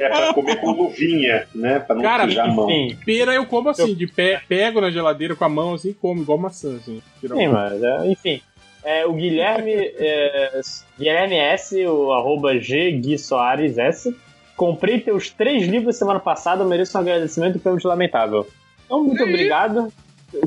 É 0.00 0.08
pra 0.08 0.34
comer 0.34 0.56
com 0.60 0.70
luvinha, 0.72 1.46
né? 1.54 1.78
Pra 1.80 1.96
não 1.96 2.02
Cara, 2.02 2.24
sujar 2.24 2.48
a 2.48 2.52
mão. 2.52 2.68
Pera 3.04 3.34
eu 3.34 3.46
como 3.46 3.68
assim, 3.70 3.94
de 3.94 4.06
pé, 4.18 4.42
pego 4.48 4.80
na 4.80 4.90
geladeira 4.90 5.36
com 5.36 5.44
a 5.44 5.48
mão 5.48 5.74
assim 5.74 5.90
e 5.90 5.94
como, 5.94 6.22
igual 6.22 6.36
maçã, 6.38 6.74
assim. 6.76 7.00
sim, 7.20 7.46
mas 7.48 7.80
é, 7.80 8.06
enfim. 8.08 8.42
É, 8.82 9.06
o 9.06 9.12
Guilherme, 9.12 9.72
é, 9.74 10.60
Guilherme 10.98 11.36
S, 11.36 11.86
o 11.86 12.12
arroba 12.12 12.58
G 12.58 12.90
Gui 12.92 13.16
Soares 13.16 13.78
S. 13.78 14.16
Comprei 14.56 14.98
teus 15.00 15.30
três 15.30 15.68
livros 15.68 15.96
semana 15.96 16.18
passada, 16.18 16.64
mereço 16.64 16.98
um 16.98 17.00
agradecimento 17.00 17.58
de 17.60 17.86
lamentável. 17.86 18.46
Então, 18.86 19.04
muito 19.04 19.22
obrigado. 19.22 19.92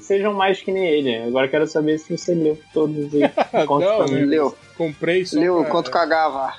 Sejam 0.01 0.33
mais 0.33 0.61
que 0.61 0.71
nem 0.71 0.85
ele. 0.85 1.15
Agora 1.27 1.47
quero 1.47 1.65
saber 1.65 1.97
se 1.97 2.15
você 2.17 2.33
leu 2.33 2.59
todos 2.73 3.13
e 3.13 3.21
conta 3.65 3.85
Não, 3.85 3.97
pra 3.97 4.07
mim. 4.07 4.25
Leu, 4.25 4.55
Comprei 4.77 5.25
só 5.25 5.39
leu 5.39 5.61
pra- 5.61 5.69
quanto 5.71 5.91
cagava. 5.91 6.53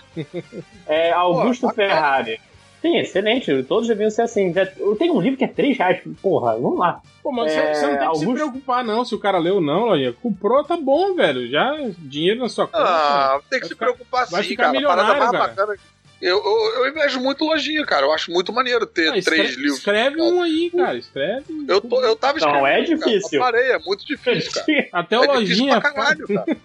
É, 0.86 1.12
Augusto 1.12 1.68
Pô, 1.68 1.74
Ferrari. 1.74 2.40
Sim, 2.82 2.98
excelente. 2.98 3.62
Todos 3.62 3.86
deviam 3.88 4.10
ser 4.10 4.22
assim. 4.22 4.52
Já- 4.52 4.68
Eu 4.76 4.96
tenho 4.96 5.14
um 5.14 5.20
livro 5.20 5.38
que 5.38 5.44
é 5.44 5.48
3 5.48 5.78
reais. 5.78 6.00
Porra, 6.20 6.54
vamos 6.58 6.78
lá. 6.80 7.00
Pô, 7.22 7.30
mas 7.30 7.52
É, 7.52 7.72
você, 7.74 7.82
não 7.86 7.88
tem 7.90 7.98
que 7.98 8.16
se 8.16 8.24
Augusto- 8.24 8.32
preocupar, 8.34 8.84
não, 8.84 9.04
se 9.04 9.14
o 9.14 9.18
cara 9.20 9.38
leu 9.38 9.60
não, 9.60 9.86
Lojinha. 9.86 10.12
Comprou, 10.12 10.64
tá 10.64 10.76
bom, 10.76 11.14
velho. 11.14 11.48
Já 11.48 11.72
dinheiro 11.98 12.40
na 12.40 12.48
sua 12.48 12.66
conta. 12.66 12.84
Ah, 12.84 13.40
tem 13.48 13.60
que 13.60 13.66
Vai 13.66 13.68
se 13.68 13.68
ficar- 13.74 13.86
preocupar 13.86 14.26
vai 14.28 14.42
sim, 14.42 14.48
ficar 14.48 14.62
cara. 14.64 14.72
Milionário, 14.74 15.32
bacana. 15.38 15.76
Eu, 16.22 16.36
eu, 16.42 16.84
eu 16.84 16.88
invejo 16.88 17.18
muito 17.20 17.44
lojinha, 17.44 17.84
cara. 17.84 18.06
Eu 18.06 18.12
acho 18.12 18.30
muito 18.30 18.52
maneiro 18.52 18.86
ter 18.86 19.12
Ah, 19.12 19.18
escre- 19.18 19.36
três 19.38 19.56
livros. 19.56 19.78
Escreve 19.78 20.22
um 20.22 20.40
aí, 20.40 20.70
cara. 20.70 20.96
Escreve. 20.96 21.44
Eu, 21.66 21.80
tô, 21.80 22.00
eu 22.00 22.14
tava 22.14 22.38
Não, 22.38 22.46
escrevendo. 22.48 22.66
é 22.68 22.96
cara. 22.96 23.10
difícil. 23.12 23.38
Eu 23.38 23.44
parei, 23.44 23.70
é 23.72 23.78
muito 23.80 24.06
difícil, 24.06 24.52
cara. 24.52 24.88
Até 24.92 25.18
o 25.18 25.24
É 25.24 25.26
Lojinha. 25.26 25.80
pra 25.80 25.90
caralho, 25.92 26.26
cara. 26.28 26.56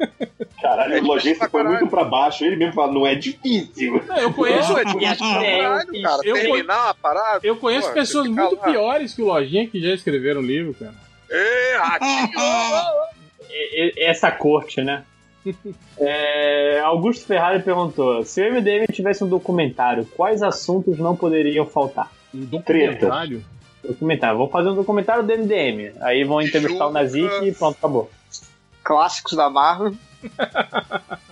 Caralho, 0.61 0.94
É 0.94 1.00
o 1.02 1.03
Lojinha 1.06 1.36
foi 1.50 1.64
muito 1.64 1.88
pra 1.88 2.03
baixo. 2.03 2.45
Ele 2.45 2.56
mesmo 2.56 2.74
fala, 2.74 2.94
não 2.94 3.08
é 3.08 3.16
difícil. 3.16 4.03
Não, 4.08 4.18
eu 4.18 4.32
conheço, 4.32 4.74
Pô, 4.74 4.77
é 4.80 4.84
difícil 4.86 5.18
pra 5.18 5.44
caralho, 5.45 6.02
cara. 6.03 6.22
eu 6.24 6.36
Terminar 6.36 6.84
uma 6.86 6.94
parada. 6.94 7.40
eu 7.48 7.56
conheço 7.56 7.88
Pô, 7.88 7.94
pessoas 7.95 8.27
muito 8.27 8.56
lá. 8.58 8.64
piores 8.64 9.14
que 9.16 9.22
o 9.24 9.26
Lojinha 9.26 9.68
que 9.68 9.82
já 9.82 9.92
escreveram 9.94 10.40
livro, 10.42 10.76
cara. 10.76 10.94
Ê, 11.32 11.77
ratinho! 11.77 12.30
Essa 13.98 14.32
corte, 14.32 14.82
né? 14.84 15.03
É, 15.98 16.80
Augusto 16.82 17.26
Ferrari 17.26 17.61
perguntou: 17.61 18.24
se 18.24 18.42
o 18.42 18.53
MDM 18.53 18.85
tivesse 18.92 19.24
um 19.24 19.27
documentário, 19.27 20.06
quais 20.16 20.42
assuntos 20.42 20.98
não 20.98 21.16
poderiam 21.16 21.66
faltar? 21.66 22.11
Um 22.34 22.45
documentário? 22.45 23.43
Documentário. 23.84 24.38
Vou 24.38 24.50
fazer 24.50 24.69
um 24.69 24.76
documentário 24.76 25.24
do 25.24 25.38
MDM. 25.38 25.93
Aí 26.01 26.24
vão 26.24 26.42
entrevistar 26.42 26.88
o 26.88 26.92
Nazik 26.92 27.45
e 27.45 27.51
pronto, 27.51 27.77
acabou. 27.77 28.11
Clássicos 28.84 29.34
da 29.34 29.50
Marvel. 29.50 29.93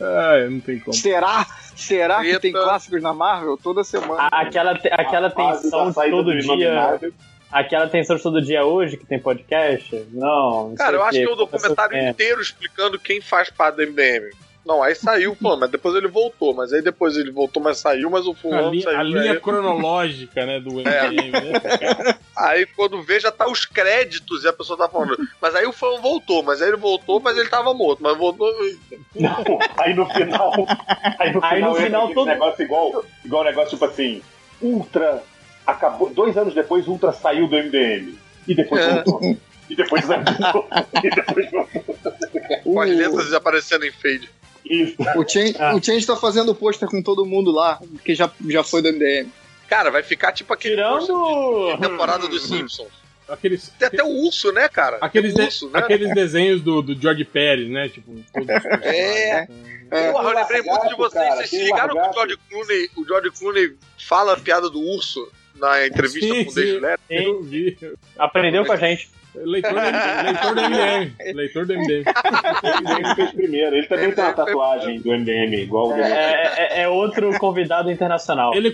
Ah, 0.00 0.48
não 0.50 0.60
tem 0.60 0.80
como. 0.80 0.94
Será? 0.94 1.46
Será 1.76 2.16
que 2.16 2.24
Treta. 2.24 2.40
tem 2.40 2.52
clássicos 2.52 3.00
na 3.00 3.14
Marvel 3.14 3.56
toda 3.56 3.84
semana? 3.84 4.28
Aquela, 4.32 4.72
aquela 4.72 5.30
tensão 5.30 5.90
de 5.90 6.10
todo 6.10 6.36
dia. 6.36 7.00
Aquela 7.54 7.86
tensão 7.88 8.18
todo 8.18 8.42
dia 8.42 8.64
hoje 8.64 8.96
que 8.96 9.06
tem 9.06 9.16
podcast? 9.20 9.94
Não. 10.12 10.70
não 10.70 10.74
Cara, 10.74 10.90
sei 10.90 10.98
eu 10.98 11.00
o 11.00 11.04
acho 11.04 11.18
que 11.18 11.24
é 11.24 11.30
o 11.32 11.36
documentário 11.36 11.96
É. 11.96 12.10
inteiro 12.10 12.40
explicando 12.40 12.98
quem 12.98 13.20
faz 13.20 13.48
parte 13.48 13.76
do 13.76 13.82
MDM. 13.86 14.30
Não, 14.66 14.82
aí 14.82 14.94
saiu, 14.94 15.36
pô, 15.36 15.56
mas 15.56 15.70
depois 15.70 15.94
ele 15.94 16.08
voltou. 16.08 16.52
Mas 16.52 16.72
aí 16.72 16.82
depois 16.82 17.16
ele 17.16 17.30
voltou, 17.30 17.62
mas 17.62 17.78
saiu, 17.78 18.10
mas 18.10 18.26
o 18.26 18.32
A 18.32 18.34
fulano 18.34 18.70
linha, 18.70 18.82
saiu. 18.82 18.98
a 18.98 19.02
linha 19.04 19.32
aí, 19.32 19.40
cronológica, 19.40 20.44
né, 20.46 20.58
do 20.58 20.70
MDM, 20.80 21.30
né? 21.30 22.14
aí 22.36 22.66
quando 22.74 23.00
vê, 23.02 23.20
já 23.20 23.30
tá 23.30 23.46
os 23.46 23.64
créditos 23.66 24.42
e 24.42 24.48
a 24.48 24.52
pessoa 24.52 24.76
tá 24.76 24.88
falando. 24.88 25.16
Mas 25.40 25.54
aí 25.54 25.64
o 25.66 25.72
fã 25.72 26.00
voltou, 26.00 26.42
mas 26.42 26.60
aí 26.60 26.68
ele 26.68 26.76
voltou, 26.78 27.20
mas 27.20 27.36
ele 27.36 27.48
tava 27.48 27.72
morto. 27.72 28.02
Mas 28.02 28.16
voltou. 28.18 28.50
Não, 29.14 29.44
aí 29.78 29.94
no 29.94 30.06
final. 30.06 30.52
Aí 31.20 31.32
no 31.32 31.40
final, 31.40 31.44
Aí 31.52 31.60
no 31.62 31.74
final 31.76 32.12
todo- 32.14 32.26
negócio 32.26 32.64
igual, 32.64 33.04
igual 33.24 33.42
um 33.42 33.46
negócio 33.46 33.70
tipo 33.70 33.84
assim: 33.84 34.22
Ultra. 34.60 35.22
Acabou. 35.66 36.10
Dois 36.10 36.36
anos 36.36 36.54
depois, 36.54 36.86
Ultra 36.86 37.12
saiu 37.12 37.48
do 37.48 37.56
MDM. 37.56 38.14
E 38.46 38.54
depois 38.54 38.84
É. 38.84 39.02
voltou. 39.02 39.36
E 39.70 39.74
depois 39.76 40.04
voltou. 40.06 40.68
e 41.02 41.10
depois 41.10 41.50
voltou. 41.50 41.82
Com 42.62 42.80
as 42.80 42.90
letras 42.90 43.32
aparecendo 43.32 43.84
em 43.86 43.92
fade. 43.92 44.28
Isso. 44.64 44.96
O 45.16 45.28
Change, 45.28 45.54
Ah. 45.58 45.74
o 45.74 45.82
Change 45.82 46.06
tá 46.06 46.16
fazendo 46.16 46.54
pôster 46.54 46.88
com 46.88 47.02
todo 47.02 47.24
mundo 47.26 47.50
lá, 47.50 47.78
que 48.04 48.14
já, 48.14 48.30
já 48.48 48.62
foi 48.64 48.82
do 48.82 48.88
MDM. 48.88 49.30
Cara, 49.68 49.90
vai 49.90 50.02
ficar 50.02 50.32
tipo 50.32 50.52
aquele 50.52 50.76
Tirando. 50.76 51.76
temporada 51.80 52.28
dos 52.28 52.46
Simpsons. 52.46 52.88
Aqueles, 53.26 53.70
Tem 53.78 53.88
até 53.88 54.04
o 54.04 54.08
urso, 54.26 54.52
né, 54.52 54.68
cara? 54.68 54.98
aqueles, 55.00 55.32
o 55.32 55.36
de- 55.36 55.42
urso, 55.44 55.70
né? 55.70 55.78
aqueles 55.78 56.14
desenhos 56.14 56.60
do, 56.60 56.82
do 56.82 56.94
George 57.00 57.24
Pérez, 57.24 57.70
né? 57.70 57.88
Tipo. 57.88 58.12
É. 58.82 59.46
É. 59.90 60.12
Porra, 60.12 60.30
eu 60.30 60.36
lembrei 60.36 60.60
muito 60.62 60.88
de 60.88 60.94
vocês. 60.96 61.24
cara, 61.24 61.36
Vocês 61.36 61.48
se 61.50 61.64
ligaram 61.64 61.94
que 61.94 62.08
o. 62.08 62.12
George 62.12 62.36
Clooney, 62.50 62.90
o 62.96 63.04
George 63.06 63.30
Clooney 63.30 63.74
fala 63.98 64.34
a 64.34 64.36
piada 64.38 64.68
do 64.68 64.78
urso 64.80 65.26
na 65.58 65.86
entrevista 65.86 66.20
Sim, 66.34 66.44
com 66.44 66.50
o 66.50 66.54
Dave 66.54 66.72
sim. 66.72 66.78
Letterman? 66.80 67.26
Eu 67.26 67.42
vi. 67.42 67.78
Aprendeu 68.18 68.64
com 68.64 68.72
a 68.72 68.76
gente. 68.76 69.08
Leitor 69.34 69.72
do, 69.72 69.80
leitor 69.80 70.54
do 70.54 70.62
MDM. 70.62 71.12
Leitor 71.34 71.66
do 71.66 71.74
MDM. 71.74 72.04
Ele 72.04 73.14
fez 73.16 73.30
primeiro. 73.32 73.76
Ele 73.76 73.86
também 73.86 74.12
tem 74.12 74.24
uma 74.24 74.32
tatuagem 74.32 75.00
do 75.00 75.10
MDM, 75.10 75.54
igual 75.56 75.88
o 75.88 75.92
do 75.92 76.00
É, 76.00 76.54
é- 76.56 76.82
é 76.82 76.88
outro 76.88 77.36
convidado 77.38 77.90
internacional. 77.90 78.54
Ele 78.54 78.72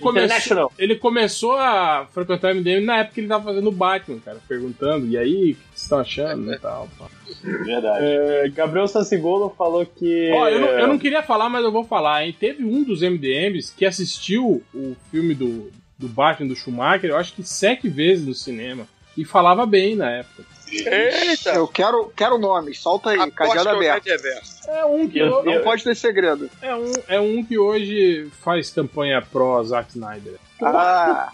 ele 0.79 0.97
começou 0.97 1.55
a 1.55 2.07
frequentar 2.13 2.53
o 2.53 2.55
MDM 2.57 2.85
na 2.85 2.99
época 2.99 3.15
que 3.15 3.21
ele 3.21 3.29
tava 3.29 3.45
fazendo 3.45 3.69
o 3.69 3.73
Batman, 3.73 4.19
cara, 4.21 4.39
perguntando, 4.47 5.07
e 5.07 5.17
aí, 5.17 5.53
o 5.53 5.55
que 5.55 5.61
vocês 5.71 5.83
estão 5.83 5.99
achando 6.01 6.53
e 6.53 6.59
tal. 6.59 6.89
pá. 6.99 7.07
Verdade. 7.43 8.05
É, 8.05 8.49
Gabriel 8.49 8.87
Sansigolo 8.89 9.55
falou 9.57 9.87
que. 9.87 10.31
Ó, 10.33 10.49
eu 10.49 10.61
não, 10.61 10.69
eu 10.69 10.87
não 10.87 10.99
queria 10.99 11.23
falar, 11.23 11.49
mas 11.49 11.65
eu 11.65 11.73
vou 11.73 11.85
falar, 11.85 12.27
hein? 12.27 12.37
Teve 12.39 12.65
um 12.65 12.83
dos 12.85 13.01
MDMs 13.03 13.73
que 13.75 13.87
assistiu 13.87 14.63
o 14.75 14.97
filme 15.11 15.35
do, 15.35 15.71
do 16.01 16.09
Batman 16.09 16.49
do 16.49 16.57
Schumacher, 16.57 17.11
eu 17.11 17.17
acho 17.17 17.35
que 17.35 17.43
sete 17.43 17.89
vezes 17.89 18.27
no 18.27 18.35
cinema. 18.35 18.87
E 19.17 19.25
falava 19.25 19.67
bem 19.67 19.95
na 19.95 20.11
época. 20.11 20.45
Eita! 20.71 21.51
Eu 21.51 21.69
quero, 21.69 22.11
quero 22.17 22.39
nomes, 22.39 22.79
solta 22.79 23.11
aí, 23.11 23.19
Aposto 23.21 23.37
cadeado 23.55 24.01
que 24.01 24.09
é 24.09 24.15
o 24.15 24.19
aberto. 24.19 24.69
É 24.69 24.85
um 24.85 25.09
que, 25.09 25.19
Eu- 25.19 25.45
Não 25.45 25.63
pode 25.63 25.85
ter 25.85 25.95
segredo. 25.97 26.49
é 26.63 26.75
um, 26.75 26.93
é 27.09 27.21
um 27.21 27.45
que 27.45 27.59
hoje 27.59 28.31
faz 28.41 28.71
campanha 28.71 29.21
pró 29.21 29.63
Zack 29.63 29.91
Snyder. 29.91 30.37
Ah, 30.63 31.33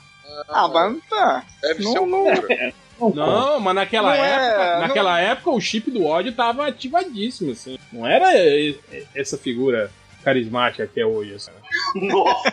ah 0.49 0.69
mas 0.69 0.97
tá. 1.09 1.45
Deve 1.63 1.85
Não, 1.85 1.93
ser 1.93 1.99
o 2.01 2.07
não. 2.07 2.25
Cobra. 2.99 3.27
Não, 3.27 3.61
mas 3.61 3.75
naquela 3.75 4.17
Não 4.17 4.25
é, 4.25 4.47
época, 4.47 4.73
não- 4.73 4.81
naquela 4.89 5.21
época 5.21 5.51
o 5.51 5.61
chip 5.61 5.91
do 5.91 6.05
ódio 6.07 6.33
tava 6.33 6.67
ativadíssimo, 6.67 7.53
assim. 7.53 7.79
Não 7.93 8.07
era 8.07 8.33
essa 9.15 9.37
figura 9.37 9.91
carismática 10.25 10.87
que 10.87 10.99
é 10.99 11.07
hoje, 11.07 11.35
assim. 11.35 11.51
Nossa, 11.95 12.53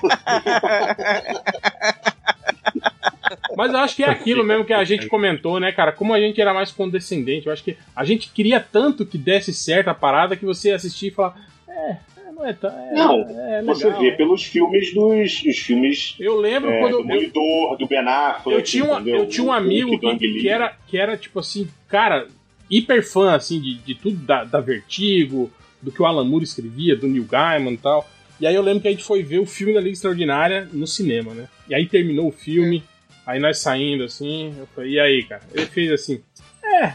Mas 3.56 3.72
eu 3.72 3.80
acho 3.80 3.96
que 3.96 4.04
é 4.04 4.10
aquilo 4.10 4.44
mesmo 4.44 4.66
que 4.66 4.74
a 4.74 4.84
gente 4.84 5.08
comentou, 5.08 5.60
né, 5.60 5.72
cara? 5.72 5.92
Como 5.92 6.14
a 6.14 6.20
gente 6.20 6.42
era 6.42 6.54
mais 6.54 6.72
condescendente, 6.72 7.48
eu 7.48 7.54
acho 7.54 7.64
que 7.64 7.78
a 7.96 8.04
gente 8.04 8.30
queria 8.30 8.60
tanto 8.60 9.06
que 9.06 9.18
desse 9.18 9.54
certo 9.54 9.90
a 9.90 9.94
parada 9.94 10.36
que 10.36 10.46
você 10.46 10.72
assistia 10.72 11.10
e 11.10 11.12
falava, 11.12 11.36
é, 11.68 11.92
é, 11.92 12.32
não 12.32 12.46
é 12.46 12.54
tão. 12.54 12.70
É, 12.70 12.94
Não, 12.94 13.22
é 13.22 13.62
você 13.64 13.86
legal. 13.86 14.02
vê 14.02 14.12
pelos 14.14 14.44
filmes 14.44 14.94
dos 14.94 15.44
os 15.46 15.58
filmes 15.60 16.16
Eu 16.20 16.38
lembro 16.38 16.72
é, 16.72 16.80
quando 16.80 16.94
do 16.94 17.00
eu, 17.00 17.06
Demolidor, 17.06 17.78
do 17.78 17.88
Ben 17.88 18.00
Affleck. 18.00 18.58
eu 18.58 18.64
tinha, 18.64 18.86
um, 18.86 18.94
entendeu? 19.00 19.16
eu 19.18 19.28
tinha 19.28 19.46
um 19.46 19.52
amigo 19.52 20.00
que, 20.00 20.18
que 20.18 20.50
era, 20.50 20.76
que 20.88 20.98
era, 20.98 21.16
tipo 21.16 21.40
assim, 21.40 21.68
cara, 21.88 22.28
hiper 22.70 23.08
fã, 23.08 23.36
assim, 23.36 23.62
de, 23.62 23.76
de 23.76 23.96
tudo 23.96 24.18
da, 24.18 24.44
da 24.44 24.60
Vertigo, 24.60 25.52
do 25.82 25.92
que 25.92 26.02
o 26.02 26.06
Alan 26.06 26.26
Moore 26.26 26.44
escrevia, 26.44 26.96
do 26.96 27.08
Neil 27.08 27.26
Gaiman 27.26 27.74
e 27.74 27.78
tal. 27.78 28.10
E 28.40 28.48
aí 28.48 28.56
eu 28.56 28.62
lembro 28.62 28.82
que 28.82 28.88
a 28.88 28.92
gente 28.92 29.04
foi 29.04 29.24
ver 29.24 29.40
o 29.40 29.46
filme 29.46 29.74
da 29.74 29.80
Liga 29.80 29.94
Extraordinária 29.94 30.68
no 30.72 30.88
cinema, 30.88 31.34
né? 31.34 31.48
E 31.68 31.76
aí 31.76 31.88
terminou 31.88 32.28
o 32.28 32.32
filme, 32.32 32.84
aí 33.26 33.40
nós 33.40 33.60
saindo 33.60 34.04
assim, 34.04 34.54
eu 34.58 34.68
falei, 34.68 34.92
e 34.92 35.00
aí, 35.00 35.24
cara? 35.24 35.44
Ele 35.54 35.66
fez 35.66 35.92
assim, 35.92 36.22
é, 36.64 36.94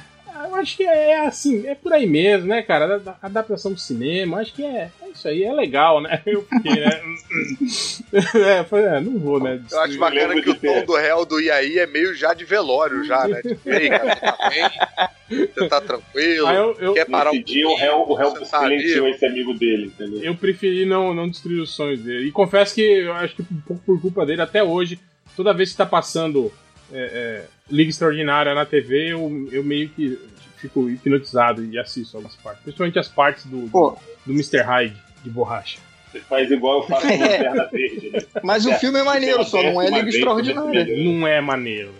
acho 0.59 0.77
que 0.77 0.83
é 0.85 1.27
assim, 1.27 1.67
é 1.67 1.75
por 1.75 1.93
aí 1.93 2.07
mesmo, 2.07 2.49
né, 2.49 2.62
cara? 2.62 3.01
A- 3.07 3.27
Adaptação 3.27 3.73
do 3.73 3.78
cinema, 3.81 4.39
acho 4.41 4.53
que 4.55 4.62
é, 4.65 4.91
é 5.03 5.09
isso 5.12 5.27
aí, 5.28 5.43
é 5.45 5.53
legal, 5.53 6.01
né? 6.01 6.23
Eu 6.27 6.43
fiquei, 6.45 6.81
né? 6.81 7.01
é, 8.61 8.65
falei, 8.65 8.85
é, 8.87 9.01
não 9.01 9.19
vou, 9.19 9.41
né? 9.43 9.61
Eu 9.70 9.81
acho 9.81 9.99
bacana 9.99 10.41
que 10.41 10.51
o 10.51 10.55
tom 10.55 10.85
do 10.85 10.95
réu 10.97 11.25
do 11.25 11.41
Iaí 11.41 11.78
é 11.78 11.87
meio 11.87 12.15
já 12.15 12.35
de 12.35 12.45
velório, 12.45 13.05
já, 13.05 13.27
né? 13.27 13.43
Tipo, 13.43 13.70
ei, 13.70 13.89
cara, 13.89 14.15
você 14.15 14.20
tá 14.20 14.51
bem? 14.51 15.49
Você 15.55 15.69
tá 15.69 15.81
tranquilo? 15.81 16.49
Eu, 16.49 16.77
eu, 16.78 16.95
Quer 16.95 17.07
parar 17.07 17.31
um 17.33 17.43
dia 17.43 17.69
o 17.69 17.77
réu, 17.77 18.05
o 18.09 18.15
réu 18.15 18.35
silenciou 18.45 19.09
esse 19.09 19.27
amigo 19.27 19.53
dele, 19.55 19.87
entendeu? 19.87 20.23
eu 20.23 20.35
preferi 20.35 20.85
não, 20.87 21.12
não 21.15 21.28
destruir 21.28 21.61
os 21.61 21.75
sonhos 21.75 22.01
dele. 22.01 22.28
E 22.28 22.33
confesso 22.33 22.75
que 22.75 22.81
eu 22.83 23.12
acho 23.12 23.37
que 23.37 23.43
um 23.43 23.61
pouco 23.67 23.83
por 23.85 24.01
culpa 24.01 24.25
dele, 24.25 24.41
até 24.43 24.62
hoje, 24.62 24.99
toda 25.37 25.53
vez 25.53 25.70
que 25.73 25.77
tá 25.77 25.87
passando 25.87 26.51
é, 26.93 27.45
é, 27.45 27.45
Liga 27.70 27.91
Extraordinária 27.91 28.55
na 28.55 28.65
TV, 28.65 29.12
eu, 29.12 29.49
eu 29.53 29.62
meio 29.62 29.89
que 29.91 30.19
fico 30.59 30.89
hipnotizado 30.89 31.65
e 31.65 31.78
assisto 31.78 32.17
algumas 32.17 32.37
partes. 32.37 32.62
Principalmente 32.62 32.99
as 32.99 33.09
partes 33.09 33.47
do, 33.47 33.62
do, 33.62 33.70
Pô. 33.70 33.99
do 34.27 34.33
Mr. 34.33 34.62
Hyde 34.62 34.97
de 35.23 35.31
borracha. 35.31 35.78
Você 36.11 36.20
faz 36.20 36.51
igual 36.51 36.81
eu 36.81 36.87
faço 36.87 37.07
com 37.07 37.12
a 37.12 37.17
Lanterna 37.17 37.69
Verde, 37.70 38.11
né? 38.11 38.20
Mas 38.43 38.65
o 38.65 38.73
filme 38.75 38.99
é 38.99 39.03
maneiro, 39.03 39.45
só 39.45 39.62
não 39.62 39.81
é 39.81 39.91
Liga 39.91 40.09
Extraordinária. 40.09 41.05
Não 41.05 41.27
é 41.27 41.41
maneiro. 41.41 41.95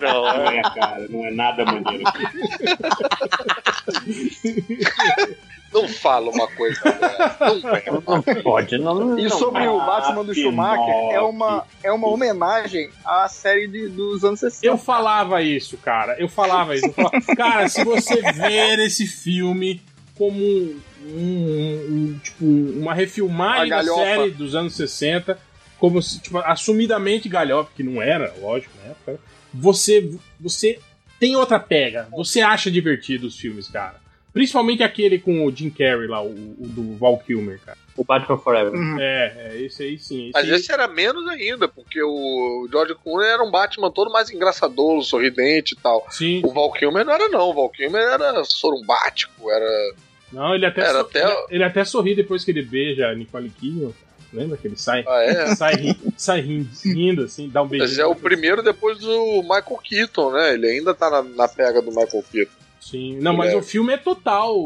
Não, 0.00 0.22
Não 0.22 0.46
é, 0.46 0.62
cara, 0.62 1.06
não 1.08 1.26
é 1.26 1.30
nada 1.32 1.64
maneiro. 1.64 2.04
não 5.72 5.88
fala 5.88 6.30
uma 6.30 6.46
coisa 6.48 6.80
dessa. 6.82 7.36
Não 7.62 7.74
é. 7.76 8.42
Pode, 8.42 8.78
não. 8.78 9.18
E 9.18 9.28
sobre 9.30 9.66
o 9.68 9.78
Batman 9.78 10.24
do 10.24 10.32
que 10.34 10.42
Schumacher, 10.42 10.94
é 11.12 11.20
uma, 11.20 11.64
é 11.82 11.92
uma 11.92 12.08
homenagem 12.08 12.90
à 13.04 13.28
série 13.28 13.66
de- 13.68 13.88
dos 13.88 14.24
anos 14.24 14.40
60. 14.40 14.66
Eu 14.66 14.76
falava 14.78 15.42
isso, 15.42 15.76
cara. 15.76 16.16
Eu 16.18 16.28
falava 16.28 16.74
isso. 16.74 16.86
Eu 16.86 16.92
falava, 16.92 17.20
cara, 17.36 17.68
se 17.68 17.84
você 17.84 18.20
ver 18.32 18.78
esse 18.80 19.06
filme 19.06 19.80
como 20.16 20.36
um, 20.36 20.80
um- 21.06 21.86
um- 22.14 22.20
tipo, 22.22 22.44
uma 22.44 22.92
refilmagem 22.94 23.72
A 23.72 23.82
da 23.82 23.94
série 23.94 24.30
dos 24.32 24.54
anos 24.54 24.74
60, 24.76 25.38
como 25.78 26.02
se, 26.02 26.20
tipo, 26.20 26.38
assumidamente 26.38 27.28
galhofa, 27.28 27.70
que 27.74 27.82
não 27.82 28.02
era, 28.02 28.34
lógico, 28.40 28.72
na 28.84 28.90
época, 28.90 29.18
você, 29.52 30.14
você 30.38 30.78
tem 31.18 31.36
outra 31.36 31.58
pega. 31.58 32.06
Você 32.12 32.40
acha 32.40 32.70
divertido 32.70 33.26
os 33.26 33.36
filmes, 33.36 33.68
cara. 33.68 33.94
Principalmente 34.32 34.82
aquele 34.82 35.18
com 35.18 35.44
o 35.44 35.50
Jim 35.54 35.70
Carrey 35.70 36.06
lá, 36.06 36.22
o, 36.22 36.28
o 36.30 36.66
do 36.68 36.96
Val 36.96 37.18
Kilmer, 37.18 37.58
cara. 37.64 37.76
O 37.96 38.04
Batman 38.04 38.38
Forever. 38.38 38.72
Uhum. 38.72 38.96
É, 39.00 39.50
é, 39.52 39.60
esse 39.62 39.82
aí 39.82 39.98
sim. 39.98 40.24
Esse 40.28 40.32
Mas 40.32 40.44
aí- 40.48 40.54
esse 40.54 40.72
era 40.72 40.86
menos 40.88 41.26
ainda, 41.28 41.66
porque 41.68 42.00
o 42.02 42.66
George 42.70 42.94
Clooney 43.02 43.28
era 43.28 43.42
um 43.42 43.50
Batman 43.50 43.90
todo 43.90 44.10
mais 44.10 44.30
engraçador, 44.30 45.02
sorridente 45.02 45.74
e 45.74 45.76
tal. 45.82 46.06
Sim. 46.10 46.40
O 46.44 46.52
Val 46.52 46.72
Kilmer 46.72 47.04
não 47.04 47.12
era 47.12 47.28
não, 47.28 47.50
o 47.50 47.54
Val 47.54 47.68
Kilmer 47.70 48.00
era 48.00 48.42
sorumbático, 48.44 49.50
era... 49.50 49.94
Não, 50.32 50.54
ele 50.54 50.64
até, 50.64 50.82
Era 50.82 50.92
so- 50.92 51.00
até- 51.00 51.24
ele, 51.24 51.36
ele 51.50 51.64
até 51.64 51.84
sorri 51.84 52.14
depois 52.14 52.44
que 52.44 52.52
ele 52.52 52.62
beija 52.62 53.08
a 53.08 53.14
Nicole 53.14 53.50
Kidman. 53.50 53.92
Lembra 54.32 54.56
que 54.56 54.68
ele 54.68 54.76
sai? 54.76 55.04
Ah, 55.08 55.22
é? 55.24 55.54
sai, 55.56 55.74
ri- 55.74 55.98
sai 56.16 56.40
rindo, 56.40 56.68
rindo, 56.84 57.24
assim, 57.24 57.48
dá 57.48 57.62
um 57.62 57.66
beijinho. 57.66 57.90
Mas 57.90 57.98
é 57.98 58.06
o 58.06 58.14
primeiro 58.14 58.62
depois 58.62 58.96
do 58.98 59.42
Michael 59.42 59.80
Keaton, 59.82 60.30
né? 60.30 60.54
Ele 60.54 60.68
ainda 60.68 60.94
tá 60.94 61.10
na, 61.10 61.22
na 61.22 61.48
pega 61.48 61.82
do 61.82 61.90
Michael 61.90 62.24
Keaton. 62.30 62.52
Sim, 62.80 63.18
não, 63.20 63.34
mas 63.36 63.52
É. 63.52 63.56
o 63.56 63.62
filme 63.62 63.92
é 63.92 63.96
total 63.96 64.56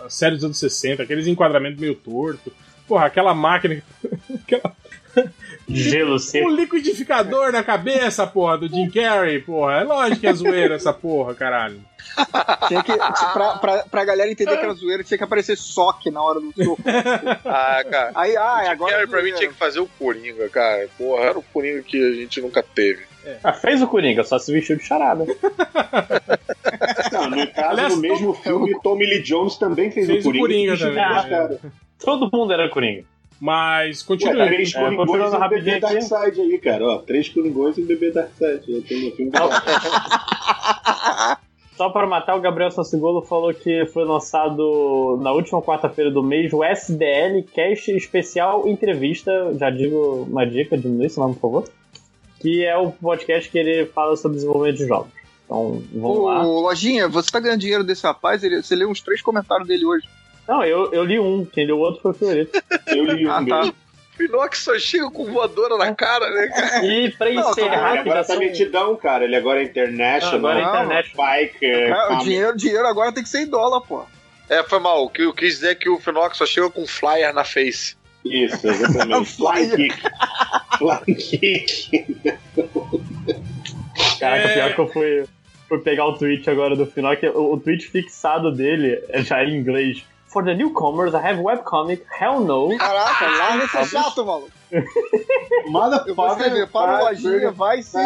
a, 0.00 0.04
a 0.06 0.10
série 0.10 0.36
dos 0.36 0.44
anos 0.44 0.58
60, 0.58 1.02
aqueles 1.02 1.26
enquadramentos 1.26 1.80
meio 1.80 1.94
torto. 1.94 2.52
Porra, 2.86 3.06
aquela 3.06 3.34
máquina. 3.34 3.82
aquela- 4.42 4.72
Gelo 5.68 6.18
seco. 6.18 6.48
O 6.48 6.54
liquidificador 6.54 7.52
na 7.52 7.62
cabeça, 7.62 8.26
porra, 8.26 8.58
do 8.58 8.68
Jim 8.68 8.88
Carrey, 8.90 9.40
porra. 9.40 9.74
É 9.80 9.84
lógico 9.84 10.20
que 10.20 10.26
é 10.26 10.32
zoeira 10.32 10.74
essa 10.76 10.92
porra, 10.92 11.34
caralho. 11.34 11.80
Tinha 12.66 12.82
que, 12.82 12.92
pra, 13.32 13.58
pra, 13.58 13.78
pra 13.84 14.04
galera 14.04 14.30
entender 14.30 14.56
que 14.56 14.64
era 14.64 14.72
zoeira, 14.74 15.04
tinha 15.04 15.18
que 15.18 15.22
aparecer 15.24 15.56
soque 15.56 16.10
na 16.10 16.22
hora 16.22 16.40
do 16.40 16.52
soco. 16.52 16.82
Ah, 17.44 17.84
cara. 17.88 18.10
Aí, 18.16 18.36
ah, 18.36 18.60
Jim 18.62 18.68
agora. 18.68 18.92
Carrey, 18.92 19.06
pra 19.08 19.22
mim 19.22 19.32
tinha 19.34 19.48
que 19.48 19.54
fazer 19.56 19.78
o 19.80 19.86
Coringa, 19.98 20.48
cara. 20.48 20.88
Porra, 20.98 21.22
era 21.24 21.38
o 21.38 21.42
Coringa 21.42 21.82
que 21.82 21.96
a 22.02 22.14
gente 22.14 22.40
nunca 22.40 22.62
teve. 22.62 23.02
Ah, 23.44 23.52
fez 23.52 23.82
o 23.82 23.86
Coringa, 23.86 24.24
só 24.24 24.38
se 24.38 24.50
vestiu 24.52 24.76
de 24.76 24.84
charada. 24.84 25.24
No 27.36 27.46
caso, 27.52 27.68
Aliás, 27.70 27.96
no 27.96 28.02
mesmo 28.02 28.34
filme, 28.34 28.78
Tommy 28.82 29.06
Lee 29.06 29.22
Jones 29.22 29.56
também 29.56 29.90
fez, 29.90 30.06
Fez 30.06 30.24
o 30.24 30.28
o 30.28 30.32
Coringa. 30.32 30.46
Coringa 30.46 30.74
e 30.74 30.78
também, 30.78 30.94
xingou 31.04 31.18
os 31.18 31.24
é. 31.24 31.28
caras. 31.28 31.58
Todo 32.04 32.30
mundo 32.32 32.52
era 32.52 32.68
Coringa. 32.68 33.04
Mas, 33.40 34.02
Ué, 34.02 34.06
continue. 34.06 34.36
tá 34.36 34.46
três 34.46 34.74
É, 34.74 34.78
Coringões 34.78 35.08
continuando 35.08 35.34
e 35.34 35.46
um 35.46 35.48
bebê. 35.48 35.80
Darkseid 35.80 36.40
aí, 36.40 36.58
cara. 36.58 36.84
Ó, 36.86 36.98
três 36.98 37.28
Coringões 37.30 37.78
e 37.78 37.82
um 37.82 37.86
bebê 37.86 38.10
Darkseid. 38.10 38.70
No 38.70 38.82
filme. 38.82 39.14
Só 41.76 41.88
para 41.88 42.06
matar, 42.06 42.36
o 42.36 42.40
Gabriel 42.42 42.70
Sassigolo 42.70 43.22
falou 43.22 43.54
que 43.54 43.86
foi 43.86 44.04
lançado 44.04 45.18
na 45.22 45.32
última 45.32 45.62
quarta-feira 45.62 46.10
do 46.10 46.22
mês 46.22 46.52
o 46.52 46.62
SDL 46.62 47.42
Cast 47.54 47.90
Especial 47.92 48.68
Entrevista. 48.68 49.32
Já 49.58 49.70
digo 49.70 50.26
uma 50.28 50.44
dica, 50.44 50.76
diminui 50.76 51.06
esse 51.06 51.18
nome, 51.18 51.32
por 51.36 51.40
favor. 51.40 51.64
Que 52.38 52.66
é 52.66 52.76
o 52.76 52.92
podcast 52.92 53.50
que 53.50 53.58
ele 53.58 53.86
fala 53.86 54.14
sobre 54.14 54.36
desenvolvimento 54.36 54.76
de 54.76 54.86
jogos. 54.86 55.08
Então, 55.50 55.82
vamos 55.92 56.24
lá. 56.26 56.46
Ô, 56.46 56.60
Lojinha, 56.60 57.08
você 57.08 57.28
tá 57.28 57.40
ganhando 57.40 57.58
dinheiro 57.60 57.82
desse 57.82 58.04
rapaz? 58.04 58.44
Ele, 58.44 58.62
você 58.62 58.76
leu 58.76 58.88
uns 58.88 59.00
três 59.00 59.20
comentários 59.20 59.66
dele 59.66 59.84
hoje. 59.84 60.06
Não, 60.46 60.62
eu, 60.64 60.92
eu 60.92 61.02
li 61.04 61.18
um, 61.18 61.44
quem 61.44 61.66
leu 61.66 61.76
o 61.76 61.80
outro 61.80 62.00
foi 62.00 62.12
o 62.12 62.14
Fiorito. 62.14 62.62
Eu 62.86 63.04
li 63.04 63.26
um 63.28 63.30
Ah, 63.32 63.44
tá. 63.44 63.60
dele. 63.62 63.74
Pinóquio 64.16 64.60
só 64.60 64.78
chega 64.78 65.10
com 65.10 65.24
voadora 65.32 65.76
na 65.78 65.92
cara, 65.94 66.28
né, 66.30 66.46
cara? 66.48 66.84
E 66.86 67.10
pra 67.10 67.32
Não, 67.32 67.50
encerrar, 67.50 67.90
Ele 67.92 67.98
agora 68.00 68.24
tá 68.24 68.36
metidão, 68.36 68.94
cara. 68.94 69.24
Ele 69.24 69.34
agora 69.34 69.60
é 69.60 69.64
international. 69.64 70.36
Agora 70.38 70.58
é 70.58 70.62
Não, 70.62 70.70
international. 70.84 71.26
Biker. 71.40 71.88
Cara, 71.88 72.04
o 72.04 72.08
comic. 72.10 72.24
dinheiro, 72.24 72.56
dinheiro 72.56 72.86
agora 72.86 73.12
tem 73.12 73.22
que 73.24 73.28
ser 73.30 73.40
em 73.40 73.46
dólar, 73.48 73.80
pô. 73.80 74.04
É, 74.48 74.62
foi 74.62 74.78
mal. 74.78 75.04
O 75.04 75.10
que 75.10 75.22
eu 75.22 75.32
quis 75.32 75.54
dizer 75.54 75.70
é 75.70 75.74
que 75.74 75.88
o 75.88 75.98
Finox 75.98 76.36
só 76.36 76.44
chega 76.46 76.68
com 76.70 76.86
flyer 76.86 77.32
na 77.34 77.44
face. 77.44 77.96
Isso, 78.24 78.68
exatamente. 78.68 79.24
Fly 79.34 79.68
Flyer. 79.68 79.76
kick. 79.76 80.02
Fly 80.78 81.14
kick. 81.16 82.16
Caraca, 84.20 84.48
É. 84.48 84.54
pior 84.54 84.74
que 84.74 84.80
eu 84.80 84.88
fui, 84.88 85.24
fui 85.70 85.78
pegar 85.78 86.04
o 86.06 86.18
tweet 86.18 86.50
agora 86.50 86.74
do 86.74 86.84
final, 86.84 87.16
que 87.16 87.28
o, 87.28 87.52
o 87.52 87.60
tweet 87.60 87.86
fixado 87.86 88.50
dele 88.52 89.00
é 89.08 89.22
já 89.22 89.44
em 89.44 89.56
inglês. 89.56 90.04
For 90.26 90.44
the 90.44 90.54
newcomers, 90.54 91.14
I 91.14 91.18
have 91.18 91.40
webcomic, 91.40 92.04
hell 92.20 92.40
no. 92.40 92.76
Caraca, 92.76 93.26
larga 93.26 93.64
esse 93.64 93.90
chato, 93.90 94.26
maluco. 94.26 94.50
Eu 96.06 96.14
vou 96.14 96.28
escrever 96.28 96.68
para 96.68 97.00
o 97.00 97.04
Lojinha, 97.06 97.50
vai 97.52 97.82
sim. 97.82 97.98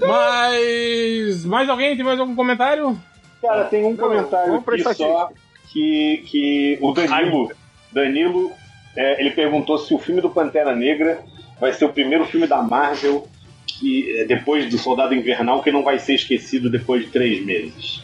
Mas. 0.00 1.44
Mais 1.44 1.68
alguém? 1.68 1.96
Tem 1.96 2.04
mais 2.04 2.18
algum 2.18 2.34
comentário? 2.34 2.98
cara, 3.40 3.64
tem 3.64 3.84
um 3.84 3.90
Não, 3.90 3.96
comentário 3.96 4.56
aqui 4.56 4.94
só 4.94 5.30
que, 5.70 6.24
que 6.26 6.78
o 6.80 6.92
Danilo, 6.92 7.52
Danilo 7.92 8.52
é, 8.96 9.20
ele 9.20 9.30
perguntou 9.30 9.78
se 9.78 9.94
o 9.94 9.98
filme 9.98 10.20
do 10.20 10.30
Pantera 10.30 10.74
Negra 10.74 11.22
vai 11.60 11.72
ser 11.72 11.84
o 11.84 11.92
primeiro 11.92 12.24
filme 12.26 12.48
da 12.48 12.62
Marvel 12.62 13.28
que, 13.68 14.18
é, 14.18 14.24
depois 14.24 14.68
do 14.68 14.78
Soldado 14.78 15.14
Invernal 15.14 15.62
que 15.62 15.70
não 15.70 15.82
vai 15.82 15.98
ser 15.98 16.14
esquecido 16.14 16.70
depois 16.70 17.04
de 17.04 17.10
três 17.10 17.44
meses. 17.44 18.02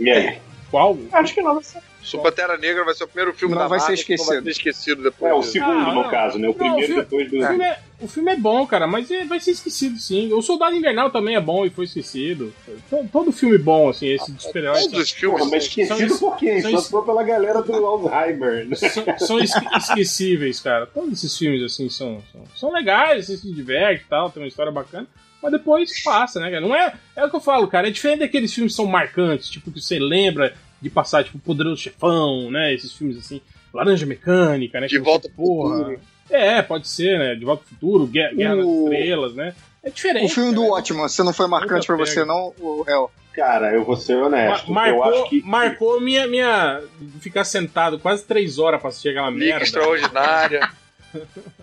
E 0.00 0.10
aí? 0.10 0.38
Qual? 0.70 0.98
Acho 1.12 1.34
que 1.34 1.42
não 1.42 1.54
vai 1.54 1.62
ser. 1.62 1.82
O 2.14 2.18
Pantera 2.18 2.56
Negra 2.58 2.84
vai 2.84 2.94
ser 2.94 3.04
o 3.04 3.06
primeiro 3.08 3.32
filme 3.32 3.54
Não 3.54 3.62
da 3.62 3.68
vai 3.68 3.78
ser 3.80 3.88
Marvel 3.90 4.04
que 4.04 4.16
não 4.16 4.24
vai 4.24 4.36
esquecido. 4.38 4.44
ser 4.44 4.50
esquecido 4.50 5.02
depois. 5.02 5.30
É, 5.32 5.34
o 5.34 5.42
segundo, 5.42 5.70
Ah, 5.90 5.94
no 5.94 6.10
caso, 6.10 6.38
né? 6.38 6.48
O 6.48 6.50
Não, 6.50 6.54
primeiro 6.54 6.82
o 6.82 6.86
filme- 6.86 7.02
depois 7.02 7.30
do. 7.30 7.38
O 7.38 7.46
filme, 7.46 7.64
é, 7.64 7.78
o 8.00 8.08
filme 8.08 8.32
é 8.32 8.36
bom, 8.36 8.66
cara, 8.66 8.86
mas 8.86 9.10
é- 9.10 9.24
vai 9.24 9.38
ser 9.40 9.52
esquecido 9.52 9.98
sim. 9.98 10.32
O 10.32 10.42
Soldado 10.42 10.74
Invernal 10.74 11.10
também 11.10 11.36
é 11.36 11.40
bom 11.40 11.64
e 11.64 11.70
foi 11.70 11.84
esquecido. 11.84 12.52
Todo, 12.90 13.08
todo 13.10 13.32
filme 13.32 13.56
bom, 13.58 13.88
assim, 13.88 14.08
esse 14.08 14.32
de 14.32 14.42
super-heróis. 14.42 14.82
Todos 14.86 14.98
os 15.00 15.10
filmes. 15.10 15.48
Mas 15.50 15.64
esquecido 15.64 16.14
São- 16.14 16.30
por 16.30 16.36
quem? 16.38 16.60
são- 16.60 16.70
Só 16.78 16.90
foi 16.90 17.04
pela 17.04 17.22
galera 17.22 17.62
do 17.62 17.72
Alzheimer. 17.86 18.66
né? 18.66 18.74
são, 18.76 19.04
são 19.18 19.38
esque- 19.38 19.76
esquecíveis, 19.76 20.60
cara. 20.60 20.86
Todos 20.86 21.12
esses 21.12 21.36
filmes, 21.36 21.62
assim, 21.62 21.88
são, 21.88 22.22
são, 22.32 22.42
são 22.56 22.72
legais, 22.72 23.26
você 23.26 23.36
se 23.36 23.52
diverte 23.52 24.04
e 24.04 24.08
tal, 24.08 24.30
tem 24.30 24.42
uma 24.42 24.48
história 24.48 24.72
bacana. 24.72 25.06
Mas 25.42 25.50
depois 25.50 26.02
passa, 26.04 26.38
né, 26.38 26.48
cara? 26.50 26.60
Não 26.60 26.72
é, 26.74 26.94
é 27.16 27.24
o 27.24 27.28
que 27.30 27.34
eu 27.34 27.40
falo, 27.40 27.66
cara. 27.66 27.88
É 27.88 27.90
diferente 27.90 28.20
daqueles 28.20 28.52
filmes 28.54 28.72
que 28.72 28.76
são 28.76 28.86
marcantes, 28.86 29.48
tipo, 29.48 29.72
que 29.72 29.80
você 29.80 29.98
lembra 29.98 30.54
de 30.82 30.90
passar, 30.90 31.24
tipo, 31.24 31.38
Poderoso 31.38 31.80
Chefão, 31.80 32.50
né? 32.50 32.74
Esses 32.74 32.92
filmes 32.92 33.16
assim, 33.16 33.40
Laranja 33.72 34.04
Mecânica, 34.04 34.80
né? 34.80 34.86
De 34.88 34.98
Volta 34.98 35.28
pro 35.28 35.44
porra. 35.44 35.76
Futuro. 35.78 36.00
É, 36.30 36.60
pode 36.62 36.88
ser, 36.88 37.18
né? 37.18 37.34
De 37.34 37.44
Volta 37.44 37.62
pro 37.64 37.74
Futuro, 37.74 38.06
Guerra, 38.06 38.34
Guerra 38.34 38.56
nas 38.56 38.64
O- 38.66 38.84
Estrelas, 38.84 39.34
né? 39.34 39.54
É 39.84 39.90
diferente. 39.90 40.26
O 40.26 40.28
filme 40.34 40.54
do 40.54 40.62
cara. 40.62 40.72
ótimo, 40.74 41.00
você 41.08 41.22
não 41.22 41.32
foi 41.32 41.46
marcante 41.48 41.86
pra 41.86 41.96
Outra 41.96 42.06
você, 42.12 42.24
não, 42.24 42.52
o 42.60 42.82
réu? 42.82 43.10
Cara, 43.32 43.72
eu 43.72 43.84
vou 43.84 43.96
ser 43.96 44.14
honesto. 44.16 44.70
Ma- 44.70 44.88
eu 44.90 44.98
marcou 44.98 45.20
acho 45.22 45.30
que. 45.30 45.42
marcou 45.42 46.00
minha, 46.00 46.26
minha. 46.26 46.82
Ficar 47.20 47.44
sentado 47.44 47.98
quase 47.98 48.24
três 48.24 48.58
horas 48.58 48.78
pra 48.80 48.90
assistir 48.90 49.08
aquela 49.08 49.30
Liga 49.30 49.44
merda. 49.46 49.64
Extraordinária. 49.64 50.70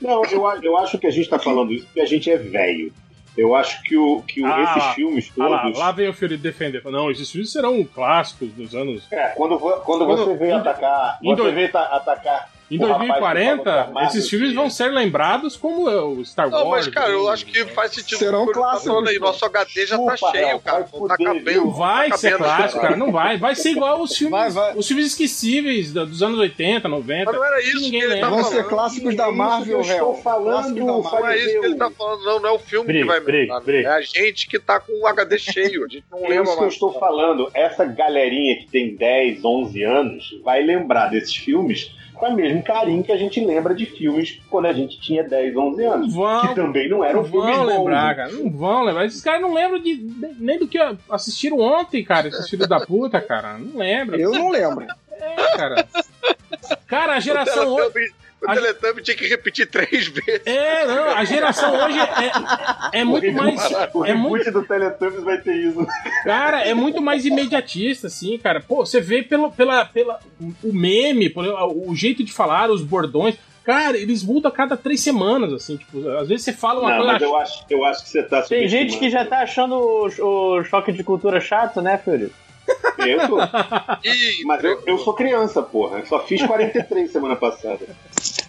Não, 0.02 0.24
eu, 0.26 0.46
eu 0.64 0.78
acho 0.78 0.98
que 0.98 1.08
a 1.08 1.12
gente 1.12 1.30
tá 1.30 1.40
falando 1.40 1.72
isso 1.74 1.86
porque 1.86 2.02
a 2.02 2.06
gente 2.06 2.30
é 2.30 2.38
velho. 2.38 2.92
Eu 3.40 3.56
acho 3.56 3.82
que, 3.84 3.96
o, 3.96 4.22
que 4.24 4.42
o- 4.42 4.46
Ah, 4.46 4.64
esses 4.64 4.84
lá. 4.84 4.94
filmes 4.94 5.30
Ah 5.40 5.48
lá, 5.48 5.60
todos. 5.62 5.80
lá 5.80 5.92
vem 5.94 6.10
o 6.10 6.14
Fiorito 6.14 6.44
defender. 6.44 6.84
Não, 6.86 7.10
esses 7.10 7.32
filmes 7.32 7.52
serão 7.52 7.84
clássicos 7.86 8.52
dos 8.52 8.76
anos. 8.76 9.04
É, 9.12 9.30
quando, 9.30 9.58
quando, 9.58 9.82
Quando- 10.06 10.26
você 10.26 10.36
veio 10.38 10.52
em- 10.52 10.60
atacar. 10.60 11.18
em 11.24 11.30
Você 11.30 11.36
ta- 11.72 11.84
atacar. 11.96 12.50
Em 12.72 12.78
o 12.78 12.88
rapaz 12.88 13.02
que 13.02 13.08
falou 13.20 13.34
2040, 13.34 13.64
que 13.64 13.70
a 13.70 13.74
Marvel 13.94 14.04
esses 14.10 14.30
filmes 14.30 14.54
vão 14.54 14.70
ser 14.70 14.90
lembrados 14.92 15.58
como 15.58 15.90
é, 15.90 16.02
o 16.02 16.24
Star 16.24 16.50
Wars. 16.50 16.64
Não, 16.64 16.70
mas, 16.70 16.88
cara, 16.88 17.10
eu 17.12 17.28
acho 17.30 17.46
que 17.46 17.66
faz 17.66 17.94
sentido. 17.94 18.20
Serão 18.20 18.46
tá 18.48 18.54
clássicos, 18.54 18.88
falando 18.88 19.08
aí. 19.08 19.20
Nosso 19.20 19.46
HD 19.46 19.86
já 19.88 19.98
tá 19.98 20.18
cheio, 20.18 20.34
Léo, 20.34 20.60
cara. 20.60 20.80
vai 20.84 21.00
Não 21.00 21.08
tá 21.08 21.18
cabendo. 21.18 21.62
Não 21.66 21.72
vai 21.72 22.10
tá 22.10 22.18
ser 22.18 22.38
clássico, 22.38 22.82
cara. 22.82 22.96
Não 22.96 23.12
vai. 23.12 23.38
Vai 23.38 23.56
ser 23.56 23.72
igual 23.72 24.02
os 24.02 24.16
filmes, 24.16 24.32
Vai, 24.32 24.50
vai. 24.52 24.74
os 24.76 24.88
filmes 24.88 25.06
esquecíveis 25.08 25.92
dos 25.94 26.22
anos 26.22 26.40
80, 26.40 26.88
90. 26.88 27.26
Mas 27.26 27.36
não 27.36 27.46
era 27.46 27.60
isso 27.62 27.72
que 27.78 27.82
ninguém 27.82 28.02
ele 28.02 28.20
tá. 28.20 28.30
Vão 28.30 28.44
ser 28.44 28.64
clásicos 28.68 29.16
da 29.16 29.28
É 29.28 29.32
Marvel, 29.32 29.76
eu 29.78 29.82
estou 29.82 30.16
falando, 30.16 30.76
Clássicos. 30.76 31.20
Não 31.20 31.28
é 31.28 31.38
isso 31.38 31.60
que 31.60 31.66
ele 31.66 31.76
tá 31.76 31.92
falando, 31.92 32.24
não. 32.24 32.40
Não 32.40 32.50
é 32.50 32.52
o 32.54 32.60
filme 32.60 32.88
Briga, 32.88 33.02
que 33.02 33.08
vai 33.08 33.20
briga, 33.20 33.60
briga. 33.60 33.90
É 33.90 33.92
a 33.94 34.02
gente 34.02 34.48
que 34.48 34.60
tá 34.60 34.80
com 34.80 34.92
o 35.02 35.08
HD 35.08 35.38
cheio. 35.38 35.86
A 35.86 35.88
gente 35.88 36.06
não 36.12 36.20
É 36.26 36.30
lembra 36.30 36.44
isso 36.44 36.52
que 36.54 36.58
eu 36.58 36.62
mais. 36.62 36.74
estou 36.74 36.94
falando. 37.00 37.50
Essa 37.54 37.86
galerinha 37.86 38.58
que 38.60 38.68
tem 38.68 38.96
10, 38.96 39.44
11 39.44 39.84
anos 39.84 40.40
vai 40.44 40.62
lembrar 40.64 41.08
desses 41.10 41.36
filmes 41.36 41.92
com 42.20 42.28
o 42.28 42.36
mesmo 42.36 42.62
carinho 42.62 43.02
que 43.02 43.12
a 43.12 43.18
gente 43.18 43.44
lembra 43.44 43.74
de 43.74 43.86
filmes 43.86 44.40
quando 44.50 44.66
a 44.66 44.74
gente 44.74 45.00
tinha 45.00 45.24
10, 45.24 45.56
11 45.56 45.84
anos. 45.86 46.14
Vão, 46.14 46.42
que 46.48 46.56
também 46.56 46.90
não 46.90 47.04
eram 47.04 47.22
não 47.22 47.30
filmes 47.30 47.56
vão 47.56 47.66
bons. 47.66 47.78
lembrar, 47.78 48.16
cara. 48.16 48.32
Não 48.32 48.52
vão 48.52 48.84
lembrar. 48.84 49.06
Esses 49.06 49.22
caras 49.22 49.42
não 49.42 49.54
lembram 49.54 49.80
de, 49.80 49.96
nem 50.38 50.60
do 50.60 50.68
que 50.68 50.78
assistiram 51.10 51.60
ontem, 51.60 52.04
cara. 52.04 52.28
Esses 52.28 52.50
filhos 52.50 52.68
da 52.68 52.86
puta, 52.86 53.22
cara. 53.22 53.58
Não 53.58 53.80
lembra. 53.80 54.18
Eu 54.18 54.32
não 54.32 54.50
lembro. 54.50 54.86
É, 55.12 55.58
cara. 55.58 55.88
Cara, 56.88 57.14
a 57.16 57.20
geração 57.20 57.74
hoje. 57.74 58.14
O 58.42 58.50
a- 58.50 58.54
Teletubby 58.54 59.02
tinha 59.04 59.18
que 59.18 59.28
repetir 59.28 59.68
três 59.70 60.08
vezes. 60.08 60.42
É, 60.46 60.86
não, 60.86 61.10
a 61.10 61.24
geração 61.26 61.74
hoje 61.86 62.00
é, 62.00 63.00
é 63.00 63.04
muito 63.04 63.32
mais. 63.34 63.70
O 63.94 64.06
É 64.06 64.14
muito, 64.14 64.50
do 64.52 64.64
Teletubbies 64.66 65.24
vai 65.24 65.38
ter 65.40 65.56
isso. 65.58 65.86
cara, 66.24 66.62
é 66.62 66.74
muito 66.74 67.02
mais 67.02 67.26
imediatista, 67.26 68.08
assim, 68.08 68.38
cara. 68.38 68.62
Pô, 68.62 68.86
você 68.86 69.02
vê 69.02 69.22
pelo, 69.24 69.52
pela, 69.52 69.84
pela, 69.86 70.20
o 70.64 70.72
meme, 70.74 71.34
o 71.36 71.94
jeito 71.96 72.24
de 72.24 72.32
falar, 72.32 72.70
os 72.72 72.82
bordões. 72.82 73.36
Cara, 73.62 73.98
eles 73.98 74.24
mudam 74.24 74.50
a 74.50 74.54
cada 74.56 74.76
três 74.76 75.00
semanas, 75.02 75.54
assim, 75.54 75.78
tipo, 75.78 76.08
às 76.18 76.28
vezes 76.28 76.44
você 76.46 76.54
fala 76.54 76.80
uma 76.80 76.90
Não, 76.90 76.98
coisa. 76.98 77.14
mas 77.14 77.22
eu 77.22 77.36
acho, 77.38 77.66
eu 77.70 77.86
acho 77.86 78.04
que 78.04 78.10
você 78.10 78.24
tá 78.24 78.42
Tem 78.42 78.68
gente 78.68 78.98
que 78.98 79.10
já 79.12 79.24
tá 79.26 79.42
achando 79.42 79.76
o, 79.76 80.08
o 80.58 80.64
choque 80.64 80.92
de 80.92 81.04
cultura 81.04 81.40
chato, 81.40 81.80
né, 81.82 81.98
Fiorito? 82.04 82.34
Eu 82.98 83.28
sou, 83.28 83.40
Ih, 84.04 84.44
mas 84.46 84.64
eu, 84.64 84.84
eu 84.86 84.98
sou 84.98 85.14
criança, 85.14 85.62
porra. 85.62 86.00
Eu 86.00 86.06
só 86.06 86.20
fiz 86.26 86.46
43 86.46 87.12
semana 87.12 87.36
passada. 87.36 87.80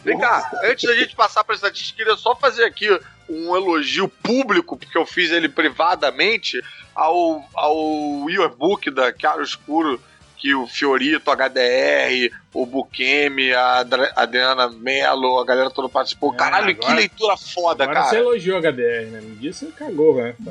Vem 0.03 0.19
cá, 0.19 0.51
antes 0.65 0.89
da 0.89 0.97
gente 0.97 1.15
passar 1.15 1.45
pra 1.45 1.55
estatística, 1.55 1.99
queria 1.99 2.17
só 2.17 2.35
fazer 2.35 2.65
aqui 2.65 2.89
um 3.29 3.55
elogio 3.55 4.09
público, 4.09 4.77
porque 4.77 4.99
eu 4.99 5.07
fiz 5.07 5.31
ele 5.31 5.49
privadamente, 5.49 6.61
ao, 6.95 7.45
ao 7.55 8.29
yearbook 8.29 8.91
da 8.91 9.13
Chiaro 9.17 9.43
Escuro, 9.43 10.01
que 10.41 10.55
o 10.55 10.67
Fiorito, 10.67 11.31
HDR, 11.31 12.33
o 12.55 12.65
Bukemi, 12.65 13.53
a 13.53 13.81
Adri- 13.81 14.11
Adriana 14.17 14.69
Mello, 14.71 15.39
a 15.39 15.45
galera 15.45 15.71
toda 15.71 15.89
participou. 15.89 16.33
É, 16.33 16.37
Caralho, 16.39 16.75
que 16.75 16.83
agora- 16.85 16.95
leitura 16.99 17.37
foda, 17.37 17.85
Agora 17.85 18.03
você 18.05 18.11
cara. 18.17 18.21
elogiou 18.23 18.57
a 18.57 18.61
HDR, 18.61 19.07
né? 19.11 19.21
No 19.23 19.37
dia 19.37 19.53
você 19.53 19.67
cagou, 19.67 20.17
né? 20.17 20.35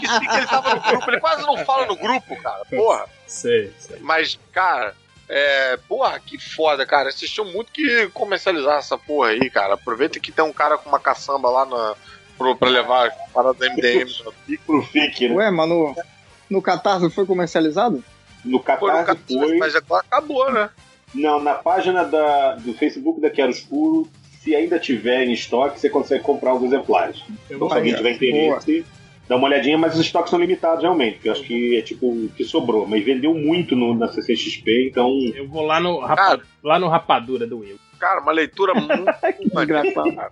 Que 0.00 0.06
sim, 0.08 0.20
que 0.28 0.36
ele 0.36 0.46
tava 0.46 0.74
no 0.74 0.80
grupo, 0.82 1.10
ele 1.10 1.20
quase 1.20 1.42
não 1.42 1.56
fala 1.64 1.86
no 1.86 1.96
grupo, 1.96 2.36
cara. 2.42 2.64
Porra. 2.70 3.06
Sei, 3.26 3.72
sei. 3.78 3.98
Mas, 4.00 4.38
cara, 4.52 4.94
é. 5.28 5.76
Porra, 5.88 6.20
que 6.20 6.38
foda, 6.38 6.86
cara. 6.86 7.10
Vocês 7.10 7.30
tinham 7.30 7.50
muito 7.52 7.72
que 7.72 8.08
comercializar 8.12 8.78
essa 8.78 8.96
porra 8.96 9.30
aí, 9.30 9.50
cara. 9.50 9.74
Aproveita 9.74 10.20
que 10.20 10.30
tem 10.30 10.44
um 10.44 10.52
cara 10.52 10.78
com 10.78 10.88
uma 10.88 11.00
caçamba 11.00 11.50
lá 11.50 11.64
na, 11.66 11.94
pro, 12.38 12.54
pra 12.56 12.68
levar 12.68 13.08
a 13.08 13.10
parada 13.32 13.54
da 13.58 13.66
MDM. 13.74 14.10
Pro 14.66 14.82
FIC, 14.82 15.28
né? 15.28 15.34
Ué, 15.36 15.50
mano, 15.50 15.94
No 16.48 16.60
Catarse 16.62 17.10
foi 17.10 17.26
comercializado? 17.26 18.04
No 18.44 18.58
Foi 18.62 18.74
no 18.74 18.78
Catarse 18.98 19.06
Catarse, 19.06 19.34
foi. 19.38 19.56
mas 19.58 19.74
agora 19.76 20.04
acabou, 20.06 20.52
né? 20.52 20.70
Não, 21.14 21.40
na 21.42 21.54
página 21.54 22.04
da, 22.04 22.54
do 22.56 22.74
Facebook 22.74 23.20
da 23.20 23.30
Quero 23.30 23.50
Escuro, 23.50 24.08
se 24.42 24.54
ainda 24.54 24.78
tiver 24.78 25.24
em 25.24 25.32
estoque, 25.32 25.80
você 25.80 25.88
consegue 25.88 26.22
comprar 26.22 26.54
os 26.54 26.62
exemplares. 26.62 27.22
Eu 27.48 27.56
Então, 27.56 27.68
se 27.70 27.74
alguém 27.76 27.94
tiver 27.94 28.12
interesse, 28.12 28.84
dá 29.28 29.36
uma 29.36 29.46
olhadinha, 29.46 29.78
mas 29.78 29.94
os 29.94 30.00
estoques 30.00 30.30
são 30.30 30.38
limitados 30.38 30.82
realmente, 30.82 31.14
porque 31.14 31.28
eu 31.28 31.32
acho 31.32 31.42
que 31.44 31.76
é 31.76 31.82
tipo 31.82 32.06
o 32.06 32.28
que 32.36 32.44
sobrou. 32.44 32.86
Mas 32.86 33.04
vendeu 33.04 33.32
muito 33.32 33.74
no, 33.76 33.94
na 33.94 34.08
CCXP, 34.08 34.88
então. 34.90 35.08
Eu 35.34 35.48
vou 35.48 35.62
lá 35.64 35.80
no, 35.80 36.00
rapa- 36.00 36.16
Cara. 36.16 36.42
lá 36.62 36.78
no 36.78 36.88
Rapadura 36.88 37.46
do 37.46 37.58
Will. 37.60 37.78
Cara, 37.98 38.20
uma 38.20 38.32
leitura 38.32 38.74
muito 38.78 38.92
Engraçado. 39.62 40.30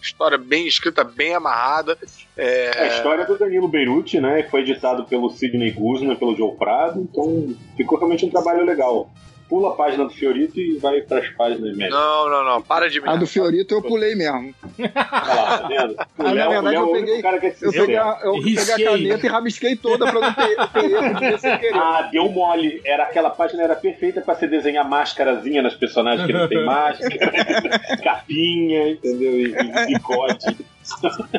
História 0.00 0.38
bem 0.38 0.66
escrita, 0.66 1.02
bem 1.02 1.34
amarrada. 1.34 1.98
É 2.36 2.82
a 2.82 2.86
história 2.88 3.24
do 3.24 3.36
Danilo 3.36 3.68
Beirute, 3.68 4.20
né? 4.20 4.44
Foi 4.44 4.60
editado 4.60 5.04
pelo 5.04 5.30
Sidney 5.30 5.72
Guzman, 5.72 6.16
pelo 6.16 6.36
Joe 6.36 6.56
Prado, 6.56 7.00
então 7.00 7.54
ficou 7.76 7.98
realmente 7.98 8.24
um 8.24 8.30
trabalho 8.30 8.64
legal. 8.64 9.10
Pula 9.48 9.70
a 9.70 9.76
página 9.76 10.04
do 10.04 10.10
Fiorito 10.10 10.60
e 10.60 10.76
vai 10.76 11.00
para 11.00 11.20
as 11.20 11.28
páginas 11.30 11.74
médias. 11.74 11.90
Não, 11.90 12.28
não, 12.28 12.44
não. 12.44 12.60
Para 12.60 12.90
de 12.90 13.00
me. 13.00 13.08
A 13.08 13.16
do 13.16 13.26
Fiorito 13.26 13.72
eu 13.74 13.80
pulei 13.80 14.14
mesmo. 14.14 14.54
Olha 14.78 14.92
lá, 14.94 15.58
tá 15.58 15.68
vendo? 15.68 15.92
O 15.92 15.96
Ah, 16.18 16.22
na 16.22 16.32
Léo- 16.32 16.50
verdade, 16.50 16.66
Léo 16.66 16.74
é 16.74 16.76
eu 16.76 16.82
único 16.90 16.92
peguei- 17.06 17.14
é 17.14 17.54
Eu 17.62 17.72
peguei 17.72 17.96
a, 17.96 18.18
eu 18.24 18.32
peguei 18.34 18.52
a 18.58 18.60
Risquei. 18.60 18.84
caneta 18.84 19.26
e 19.26 19.28
rabisquei 19.30 19.76
toda 19.76 20.10
pra 20.12 20.20
não 20.20 20.34
ter, 20.34 20.56
ter 20.68 20.90
erro 20.90 21.14
de 21.20 21.38
sem 21.38 21.58
querer. 21.58 21.74
Ah, 21.74 22.08
deu 22.12 22.28
mole. 22.30 22.80
Era, 22.84 23.04
aquela 23.04 23.30
página 23.30 23.62
era 23.62 23.74
perfeita 23.74 24.20
pra 24.20 24.34
você 24.34 24.46
desenhar 24.46 24.86
máscarazinha 24.86 25.62
nas 25.62 25.74
personagens 25.74 26.26
que 26.26 26.32
não 26.34 26.46
tem 26.46 26.64
máscara, 26.66 27.16
capinha, 28.04 28.90
entendeu? 28.90 29.32
E, 29.32 29.44
e 29.54 29.86
bigode. 29.94 30.56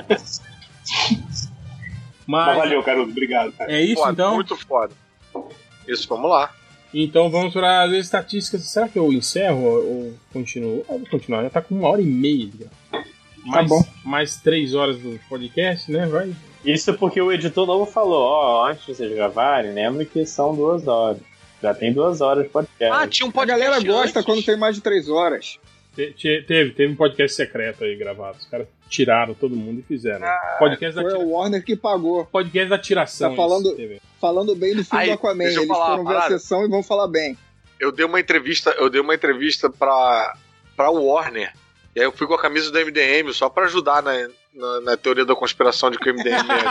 Mas 0.09 0.41
Mas 2.27 2.57
valeu, 2.57 2.83
Caruso. 2.83 3.11
Obrigado, 3.11 3.51
cara. 3.51 3.71
é 3.71 3.81
isso 3.81 4.01
Foda, 4.01 4.11
então? 4.13 4.33
Muito 4.35 4.55
foda. 4.57 4.93
Isso, 5.87 6.07
vamos 6.07 6.29
lá. 6.29 6.51
Então 6.93 7.29
vamos 7.29 7.53
para 7.53 7.83
as 7.83 7.91
estatísticas. 7.93 8.63
Será 8.63 8.87
que 8.89 8.97
eu 8.97 9.11
encerro 9.13 9.63
ou 9.63 10.13
continuo? 10.33 10.83
Eu 10.89 10.99
vou 10.99 11.07
continuar, 11.09 11.43
já 11.43 11.49
tá 11.49 11.61
com 11.61 11.75
uma 11.75 11.89
hora 11.89 12.01
e 12.01 12.05
meia. 12.05 12.49
Já. 12.59 13.03
Mais, 13.45 13.67
bom. 13.69 13.83
mais 14.03 14.35
três 14.37 14.73
horas 14.73 14.97
do 14.97 15.19
podcast, 15.29 15.91
né? 15.91 16.05
Vai. 16.07 16.35
Isso 16.65 16.93
porque 16.95 17.21
o 17.21 17.31
editor 17.31 17.65
novo 17.65 17.85
falou, 17.85 18.21
ó, 18.21 18.67
antes 18.67 18.85
de 18.85 18.93
vocês 18.95 19.11
gravarem, 19.13 19.73
lembre 19.73 20.05
que 20.05 20.25
são 20.25 20.53
duas 20.55 20.87
horas. 20.87 21.21
Já 21.61 21.73
tem 21.73 21.93
duas 21.93 22.21
horas 22.21 22.43
de 22.45 22.49
podcast. 22.49 23.03
Ah, 23.03 23.07
tinha 23.07 23.25
um 23.25 23.29
A 23.29 23.33
podcast. 23.33 23.61
galera 23.61 23.83
gosta 23.83 24.19
antes. 24.19 24.25
quando 24.25 24.43
tem 24.43 24.57
mais 24.57 24.75
de 24.75 24.81
três 24.81 25.09
horas. 25.09 25.57
Te- 25.95 26.13
te- 26.13 26.43
teve, 26.47 26.71
teve 26.71 26.93
um 26.93 26.95
podcast 26.95 27.35
secreto 27.35 27.83
aí 27.83 27.95
gravado. 27.95 28.37
Os 28.37 28.45
caras 28.45 28.67
tiraram 28.87 29.33
todo 29.33 29.55
mundo 29.55 29.79
e 29.79 29.83
fizeram. 29.83 30.25
podcast, 30.57 30.95
da 30.95 31.01
Foi 31.01 31.11
tira- 31.11 31.23
o 31.23 31.31
Warner 31.31 31.63
que 31.63 31.75
pagou. 31.75 32.25
podcast 32.25 32.69
da 32.69 32.77
tiração. 32.77 33.31
Tá 33.31 33.35
falando-. 33.35 33.75
Falando 34.19 34.55
bem 34.55 34.75
do 34.75 34.83
filme 34.83 35.03
Aí, 35.03 35.09
do 35.09 35.13
Aquaman. 35.15 35.43
Eles 35.45 35.65
falar 35.67 35.85
foram 35.97 36.05
ver 36.05 36.15
a 36.17 36.21
sessão 36.27 36.65
e 36.65 36.69
vão 36.69 36.83
falar 36.83 37.07
bem. 37.07 37.37
Eu 37.79 37.91
dei 37.91 38.05
uma 38.05 38.19
entrevista, 38.19 38.71
eu 38.77 38.89
dei 38.89 38.99
uma 39.01 39.15
entrevista 39.15 39.69
pra, 39.69 40.35
pra 40.75 40.89
Warner. 40.89 41.53
E 41.95 41.99
aí 41.99 42.05
eu 42.05 42.11
fui 42.11 42.27
com 42.27 42.33
a 42.33 42.41
camisa 42.41 42.71
do 42.71 42.77
MDM 42.79 43.31
só 43.33 43.49
pra 43.49 43.65
ajudar 43.65 44.03
na, 44.03 44.11
na, 44.53 44.81
na 44.81 44.97
teoria 44.97 45.25
da 45.25 45.35
conspiração 45.35 45.89
de 45.91 45.97
que 45.97 46.09
o 46.09 46.13
MDM 46.13 46.33
é. 46.51 46.63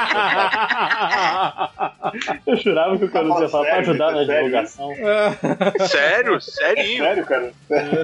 Eu 2.46 2.56
jurava 2.56 2.98
que 2.98 3.04
o 3.04 3.10
Caruso 3.10 3.42
ia 3.42 3.48
falar 3.48 3.64
pra 3.64 3.74
Sério, 3.76 3.90
ajudar 3.90 4.12
na 4.12 4.18
sério? 4.26 4.34
divulgação. 4.44 4.90
Sério? 5.88 6.40
Serinho. 6.40 7.04
Sério, 7.04 7.26
cara? 7.26 7.52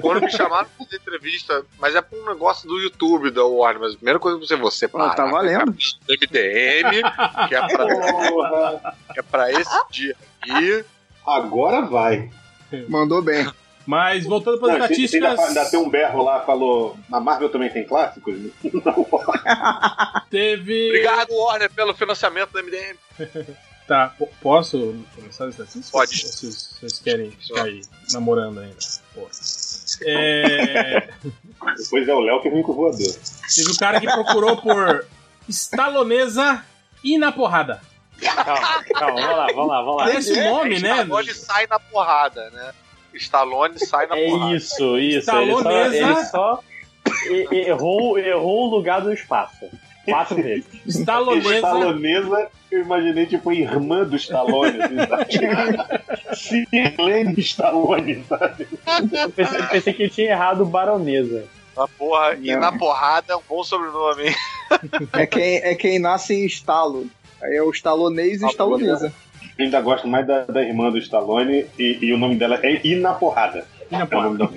Quando 0.01 0.21
me 0.21 0.31
chamaram 0.31 0.67
pra 0.77 0.85
fazer 0.85 0.97
entrevista, 0.97 1.63
mas 1.79 1.95
é 1.95 2.01
pra 2.01 2.17
um 2.17 2.25
negócio 2.25 2.67
do 2.67 2.79
YouTube 2.79 3.31
da 3.31 3.43
Warner, 3.43 3.81
mas 3.81 3.93
a 3.93 3.97
primeira 3.97 4.19
coisa 4.19 4.39
que 4.39 4.45
você 4.47 4.55
você 4.55 4.85
Ah, 4.93 5.09
tá 5.11 5.25
valendo. 5.25 5.71
do 5.71 6.13
MDM, 6.13 7.01
que 7.47 7.55
é 7.55 7.67
pra, 7.67 7.85
que 9.13 9.19
é 9.19 9.23
pra 9.23 9.51
esse 9.51 9.77
dia 9.91 10.15
aqui. 10.41 10.85
Agora 11.25 11.81
vai. 11.81 12.29
Mandou 12.89 13.21
bem. 13.21 13.45
Mas 13.85 14.23
voltando 14.25 14.57
para 14.59 14.67
as 14.69 14.73
ainda, 14.73 14.85
estatísticas. 14.85 15.39
ainda 15.39 15.65
tem 15.69 15.79
um 15.79 15.89
berro 15.89 16.23
lá, 16.23 16.41
falou. 16.41 16.97
A 17.11 17.19
Marvel 17.19 17.49
também 17.49 17.69
tem 17.69 17.85
clássicos? 17.85 18.35
Não. 18.63 19.07
Teve. 20.29 20.87
Obrigado, 20.89 21.31
Warner, 21.33 21.71
pelo 21.71 21.93
financiamento 21.93 22.51
do 22.51 22.63
MDM. 22.63 22.97
Tá, 23.87 24.11
po- 24.17 24.27
posso 24.41 24.95
começar 25.15 25.43
as 25.45 25.51
estatísticas? 25.51 25.91
Pode. 25.91 26.25
Ou 26.25 26.31
Vocês, 26.31 26.75
vocês 26.79 26.99
querem 26.99 27.29
ficar 27.29 27.65
aí 27.65 27.81
namorando 28.11 28.59
ainda? 28.59 28.75
Porra. 29.13 29.29
É, 30.07 31.07
Depois 31.77 32.07
é 32.07 32.13
o 32.15 32.19
Léo 32.19 32.41
que 32.41 32.49
vem 32.49 32.63
com 32.63 32.71
o 32.71 32.75
voador. 32.75 32.97
teve 33.55 33.69
um 33.71 33.75
cara 33.75 33.99
que 33.99 34.07
procurou 34.07 34.57
por 34.57 35.05
estalonesa 35.47 36.65
e 37.03 37.15
na 37.19 37.31
porrada. 37.31 37.79
Calma, 38.19 38.83
calma, 38.91 39.21
vamos 39.21 39.37
lá, 39.37 39.47
vamos 39.53 39.67
lá, 39.67 39.81
vamos 39.83 39.97
lá. 39.97 40.03
Parece 40.05 40.31
o 40.31 40.43
nome, 40.49 40.79
né? 40.79 41.01
Stallone 41.01 41.33
sai 41.35 41.67
na 41.67 41.79
porrada, 41.79 42.49
né? 42.49 42.73
Stallone 43.15 43.79
sai 43.79 44.07
na 44.07 44.15
porrada. 44.15 44.53
É 44.53 44.55
isso, 44.55 44.97
isso. 44.97 45.31
Ele 45.31 45.53
só, 45.53 45.81
ele 45.91 46.25
só 46.25 46.63
errou, 47.51 48.17
errou 48.17 48.67
o 48.67 48.75
lugar 48.75 49.01
do 49.01 49.13
espaço. 49.13 49.69
Quatro 50.05 50.35
vezes. 50.35 50.65
Estalonesa. 50.85 51.55
Estalonesa, 51.55 52.47
eu 52.71 52.81
imaginei 52.81 53.25
tipo 53.25 53.51
irmã 53.51 54.03
do 54.03 54.15
Stallone. 54.15 54.77
assim, 54.81 55.37
sabe? 55.37 55.77
Sirlene 56.35 57.39
Stallone, 57.39 58.23
sabe? 58.29 58.67
Eu 59.11 59.29
pensei, 59.31 59.59
eu 59.59 59.67
pensei 59.67 59.93
que 59.93 60.03
ele 60.03 60.11
tinha 60.11 60.31
errado 60.31 60.65
baronesa. 60.65 61.45
Na 61.75 61.87
porra, 61.87 62.37
e 62.39 62.53
Não. 62.53 62.61
na 62.61 62.71
porrada 62.71 63.33
é 63.33 63.35
um 63.35 63.41
bom 63.49 63.63
sobrenome, 63.63 64.27
hein? 64.27 64.35
É 65.11 65.25
quem, 65.25 65.57
é 65.57 65.75
quem 65.75 65.99
nasce 65.99 66.33
em 66.33 66.45
estalo. 66.45 67.07
Aí 67.41 67.55
é 67.55 67.61
o 67.61 67.69
estalonês 67.69 68.41
e 68.41 68.45
estalonesa. 68.45 69.13
Ainda 69.57 69.81
gosto 69.81 70.07
mais 70.07 70.27
da, 70.27 70.45
da 70.45 70.61
irmã 70.61 70.91
do 70.91 70.97
Stallone 70.97 71.65
e, 71.79 71.99
e 72.01 72.13
o 72.13 72.17
nome 72.17 72.35
dela 72.35 72.59
é 72.61 72.85
Ina 72.85 73.13
Porrada. 73.13 73.65
E 73.89 73.95
na 73.95 74.03
É 74.03 74.05
porrada. 74.05 74.49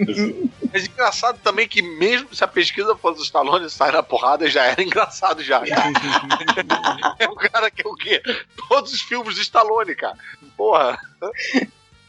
Mas 0.73 0.87
engraçado 0.87 1.39
também 1.43 1.69
que 1.69 1.83
mesmo 1.83 2.35
se 2.35 2.43
a 2.43 2.49
pesquisa 2.49 2.97
fosse 2.97 3.19
do 3.19 3.25
Stallone 3.25 3.69
sai 3.69 3.93
na 3.93 4.03
porrada, 4.03 4.49
já 4.49 4.65
era 4.65 4.83
engraçado 4.83 5.43
já. 5.43 5.63
é 7.19 7.29
o 7.29 7.35
cara 7.35 7.71
que 7.71 7.87
é 7.87 7.89
o 7.89 7.95
quê? 7.95 8.23
Todos 8.69 8.93
os 8.93 9.03
filmes 9.03 9.35
do 9.35 9.41
Stallone, 9.41 9.95
cara. 9.95 10.17
Porra. 10.57 10.99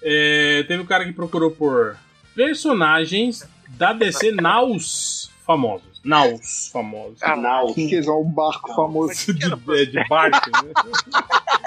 É, 0.02 0.64
teve 0.68 0.82
um 0.82 0.86
cara 0.86 1.06
que 1.06 1.14
procurou 1.14 1.52
por 1.52 1.98
personagens 2.36 3.48
da 3.70 3.92
DC 3.94 4.32
Naus 4.32 5.30
famosos. 5.46 6.00
Naus 6.04 6.70
famosos. 6.72 7.20
Naus. 7.20 7.76
Que 7.76 7.98
é 7.98 8.12
um 8.12 8.30
barco 8.30 8.74
famoso. 8.74 9.34
de, 9.34 9.46
é, 9.46 9.86
de 9.86 10.08
barco, 10.08 10.50
né? 10.52 10.72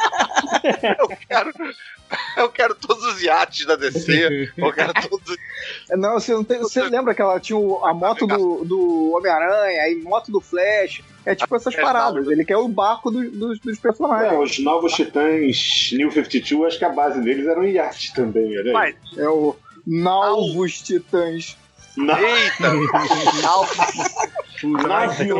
Eu 0.98 1.08
quero, 1.28 1.52
eu 2.36 2.48
quero 2.50 2.74
todos 2.74 3.02
os 3.04 3.22
iates 3.22 3.64
da 3.66 3.74
DC. 3.74 4.52
Eu 4.56 4.72
quero 4.72 4.92
todos 5.08 5.30
os... 5.30 5.36
Não, 5.98 6.12
você, 6.14 6.32
não 6.34 6.44
tem, 6.44 6.58
você 6.58 6.82
lembra 6.82 7.14
que 7.14 7.22
ela 7.22 7.40
tinha 7.40 7.58
a 7.58 7.94
moto 7.94 8.26
do, 8.26 8.64
do 8.64 9.12
Homem-Aranha, 9.16 9.82
aí 9.82 9.94
moto 9.96 10.30
do 10.30 10.40
Flash. 10.40 11.02
É 11.24 11.34
tipo 11.34 11.54
essas 11.56 11.74
paradas. 11.74 12.28
Ele 12.28 12.44
quer 12.44 12.56
o 12.58 12.68
barco 12.68 13.10
do- 13.10 13.30
dos, 13.30 13.58
dos 13.60 13.78
É, 13.78 13.80
personagens. 13.80 14.50
os 14.50 14.58
novos 14.58 14.92
titãs 14.92 15.90
New 15.92 16.10
52, 16.10 16.66
acho 16.66 16.78
que 16.78 16.84
a 16.84 16.90
base 16.90 17.20
deles 17.22 17.46
era 17.46 17.58
um 17.58 17.64
iate 17.64 18.12
também, 18.12 18.58
olha 18.58 18.66
aí. 18.66 18.72
Mas, 18.72 18.94
É 19.18 19.28
o 19.28 19.56
Novos 19.86 20.82
Titãs. 20.82 21.56
Na- 21.96 22.20
eita! 22.20 22.72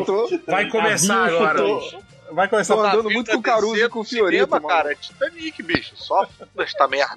Tô- 0.07 0.27
Titãs. 0.27 0.47
Vai 0.47 0.71
começar 0.71 1.25
agora. 1.27 1.59
chutou. 1.59 2.03
Vai 2.33 2.49
começar 2.49 2.75
Tô 2.75 2.81
a 2.83 2.93
andando 2.93 3.11
muito 3.11 3.31
com 3.31 3.39
o 3.39 3.43
Caruso 3.43 3.77
e 3.77 3.89
com 3.89 4.01
o 4.01 4.05
Fiorito, 4.05 4.45
Cinema, 4.47 4.69
cara, 4.69 4.93
é 4.93 4.95
Titanic, 4.95 5.63
bicho. 5.63 5.93
Só 5.97 6.27
esta 6.59 6.89
merda. 6.89 7.15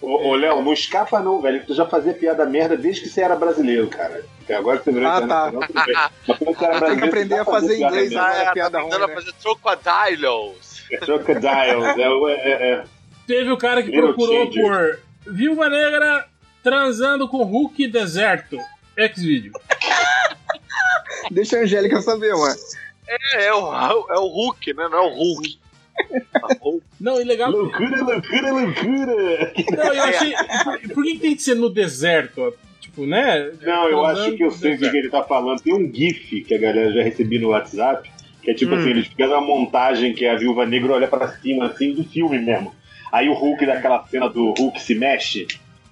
Ô, 0.00 0.28
ô, 0.30 0.34
Léo, 0.34 0.62
não 0.62 0.72
escapa 0.72 1.20
não, 1.20 1.40
velho. 1.40 1.60
que 1.60 1.66
Tu 1.66 1.74
já 1.74 1.86
fazia 1.86 2.12
piada 2.12 2.44
merda 2.44 2.76
desde 2.76 3.02
que 3.02 3.08
você 3.08 3.20
era 3.20 3.36
brasileiro, 3.36 3.86
cara. 3.88 4.24
Até 4.42 4.54
agora 4.56 4.78
que 4.78 4.84
você 4.84 4.92
virou 4.92 5.08
Ah, 5.08 5.18
internacional, 5.20 5.66
tudo 5.68 5.84
bem. 5.84 5.94
Mas 6.26 6.38
quando 6.38 6.56
você 6.56 6.64
era 6.64 6.72
Tem 6.80 6.80
que 6.80 6.80
brasileiro, 6.80 7.06
aprender 7.06 7.38
a 7.38 7.44
fazer 7.44 7.78
inglês, 7.80 8.10
né? 8.10 8.20
Ah, 8.20 8.34
é 8.42 8.52
piada 8.52 8.70
tá 8.70 8.78
ruim, 8.80 8.90
tentando 8.90 9.08
né? 9.08 9.14
fazer 9.14 9.32
trocodilos. 9.34 10.82
Crocodiles, 11.00 11.98
é, 11.98 12.08
o- 12.10 12.28
é, 12.28 12.34
é, 12.34 12.84
Teve 13.26 13.50
o 13.52 13.56
cara 13.56 13.82
que 13.82 13.90
Little 13.90 14.08
procurou 14.14 14.46
Changes. 14.52 14.60
por 14.62 15.32
Viúva 15.32 15.68
Negra 15.68 16.26
transando 16.62 17.28
com 17.28 17.44
Hulk 17.44 17.86
deserto. 17.88 18.58
X-Video. 18.96 19.52
Deixa 21.30 21.56
a 21.58 21.60
Angélica 21.62 22.00
saber, 22.02 22.34
mano. 22.34 22.54
É, 23.34 23.46
é 23.46 23.54
o, 23.54 23.74
é 24.10 24.18
o 24.18 24.26
Hulk, 24.26 24.74
né? 24.74 24.88
Não 24.90 24.98
é 24.98 25.02
o 25.02 25.14
Hulk. 25.14 25.58
Não, 27.00 27.20
e 27.20 27.24
legal. 27.24 27.50
Loucura, 27.50 28.02
loucura, 28.02 28.52
loucura! 28.52 29.52
Não, 29.76 29.92
eu 29.92 30.02
achei. 30.04 30.34
Por, 30.94 31.04
que 31.04 31.18
tem 31.18 31.34
que 31.36 31.42
ser 31.42 31.54
no 31.54 31.68
deserto? 31.68 32.54
Tipo, 32.80 33.06
né? 33.06 33.50
Não, 33.60 33.88
eu 33.88 34.04
acho 34.06 34.32
que 34.36 34.42
eu 34.44 34.50
sei 34.50 34.76
do 34.76 34.90
que 34.90 34.96
ele 34.96 35.10
tá 35.10 35.22
falando. 35.22 35.60
Tem 35.60 35.74
um 35.74 35.92
GIF 35.92 36.42
que 36.44 36.54
a 36.54 36.58
galera 36.58 36.92
já 36.92 37.02
recebeu 37.02 37.40
no 37.40 37.48
WhatsApp, 37.48 38.10
que 38.42 38.50
é 38.50 38.54
tipo 38.54 38.74
Hum. 38.74 38.78
assim, 38.78 38.90
eles 38.90 39.06
fizeram 39.06 39.32
uma 39.38 39.40
montagem 39.42 40.14
que 40.14 40.26
a 40.26 40.36
viúva 40.36 40.64
negra 40.66 40.92
olha 40.94 41.08
pra 41.08 41.28
cima, 41.28 41.66
assim, 41.66 41.92
do 41.92 42.04
filme 42.04 42.38
mesmo. 42.38 42.74
Aí 43.10 43.28
o 43.28 43.34
Hulk 43.34 43.66
daquela 43.66 44.04
cena 44.06 44.28
do 44.28 44.52
Hulk 44.58 44.80
se 44.80 44.94
mexe, 44.94 45.46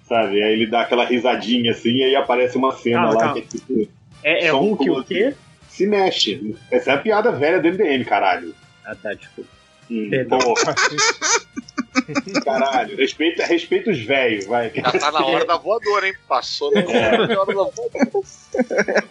sabe? 0.09 0.43
Aí 0.43 0.53
ele 0.53 0.67
dá 0.67 0.83
aquela 0.83 1.05
risadinha 1.05 1.73
assim, 1.73 1.93
e 1.97 2.05
aí 2.05 2.17
aparece 2.17 2.57
uma 2.57 2.73
cena 2.73 3.03
Calma, 3.03 3.15
lá 3.15 3.21
calma. 3.21 3.35
que 3.35 3.41
é 3.41 3.43
tipo. 3.43 3.89
É, 4.23 4.47
é 4.47 4.51
só 4.51 4.61
um 4.61 4.73
Hulk 4.75 4.91
o 4.91 5.05
quê? 5.05 5.35
Se 5.81 5.87
mexe. 5.87 6.55
Essa 6.71 6.91
é 6.91 6.95
a 6.95 6.99
piada 6.99 7.33
velha 7.33 7.59
do 7.59 7.67
MDM, 7.69 8.05
caralho. 8.05 8.55
Ah, 8.85 8.95
tá, 8.95 9.15
desculpa. 9.15 9.49
Perdão. 9.89 10.39
Caralho, 12.45 12.97
respeita, 12.99 13.47
respeita 13.47 13.91
os 13.91 13.99
velhos, 14.05 14.45
vai. 14.45 14.71
Já 14.75 14.93
tá 14.93 15.11
na 15.11 15.25
hora 15.25 15.47
da 15.47 15.57
voadora, 15.57 16.07
hein? 16.07 16.15
Passou 16.29 16.71
na 16.71 16.81
hora 16.83 17.27
da 17.27 17.45
voadora. 17.45 17.73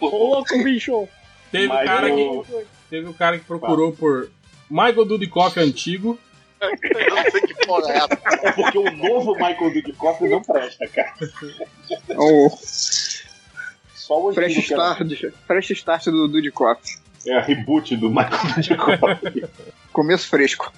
Ô, 0.00 0.06
louco, 0.06 0.62
bicho! 0.62 1.08
Teve 1.50 1.66
o 1.66 1.68
Mas 1.70 1.86
cara 1.86 2.14
o- 2.14 2.44
que 2.44 2.66
teve 2.88 3.08
o 3.08 3.14
cara 3.14 3.36
que 3.38 3.44
procurou 3.44 3.90
por 3.92 4.30
Michael 4.70 5.04
Dudikoff 5.06 5.58
antigo. 5.58 6.16
Eu 6.60 6.70
não 7.16 7.30
sei 7.32 7.40
que 7.40 7.66
porra 7.66 7.92
é 7.92 7.96
essa. 7.96 8.18
É 8.46 8.52
porque 8.52 8.78
o 8.78 8.90
novo 8.92 9.32
Michael 9.34 9.72
Dudikoff 9.72 10.22
não 10.28 10.40
presta, 10.42 10.86
cara. 10.88 11.14
O 12.16 12.48
Só 14.10 14.26
o 14.28 14.32
Fresh 14.34 14.56
antigo 14.56 14.66
que 14.66 14.74
era- 14.74 14.92
Start, 14.92 15.34
fresh 15.46 15.70
start 15.70 16.04
do 16.06 16.26
Dudikoff. 16.26 16.80
É 17.24 17.36
a 17.36 17.40
reboot 17.40 17.94
do 17.96 18.08
Michael 18.10 18.30
Dudikoff. 18.56 19.44
Começo 19.92 20.26
fresco. 20.28 20.72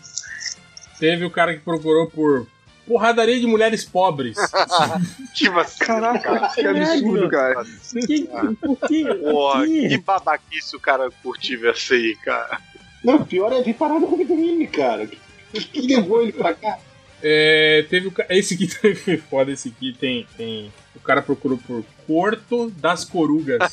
Teve 1.00 1.24
o 1.24 1.30
cara 1.30 1.54
que 1.54 1.60
procurou 1.60 2.10
por 2.10 2.46
porradaria 2.86 3.40
de 3.40 3.46
mulheres 3.46 3.86
pobres. 3.86 4.36
que 5.34 5.48
vacilo, 5.48 5.86
Caraca, 5.86 6.50
que 6.54 6.66
absurdo, 6.66 7.28
cara. 7.30 7.64
Que, 8.06 8.28
por 8.60 8.76
quê? 8.86 9.04
Porra, 9.22 9.64
Que? 9.66 9.88
que 9.88 9.98
babaquice 9.98 10.76
o 10.76 10.80
cara 10.80 11.08
curtiu 11.22 11.70
essa 11.70 11.94
aí, 11.94 12.14
cara. 12.22 12.58
Não, 13.02 13.24
pior 13.24 13.50
é 13.52 13.62
vir 13.62 13.74
parar 13.74 13.98
no 13.98 14.14
videogame, 14.14 14.66
cara. 14.66 15.04
O 15.04 15.08
que, 15.52 15.60
que 15.64 15.94
levou 15.96 16.22
ele 16.22 16.32
pra 16.32 16.52
cá? 16.52 16.78
É, 17.22 17.86
teve 17.88 18.08
o 18.08 18.12
ca- 18.12 18.26
esse 18.28 18.54
aqui 18.54 18.66
também 18.76 19.16
foda, 19.16 19.50
esse 19.52 19.68
aqui 19.68 19.96
tem, 19.98 20.26
tem 20.36 20.70
o 20.94 21.00
cara 21.00 21.22
procurou 21.22 21.56
por 21.58 21.82
Porto 22.12 22.70
das 22.76 23.06
Corugas. 23.06 23.72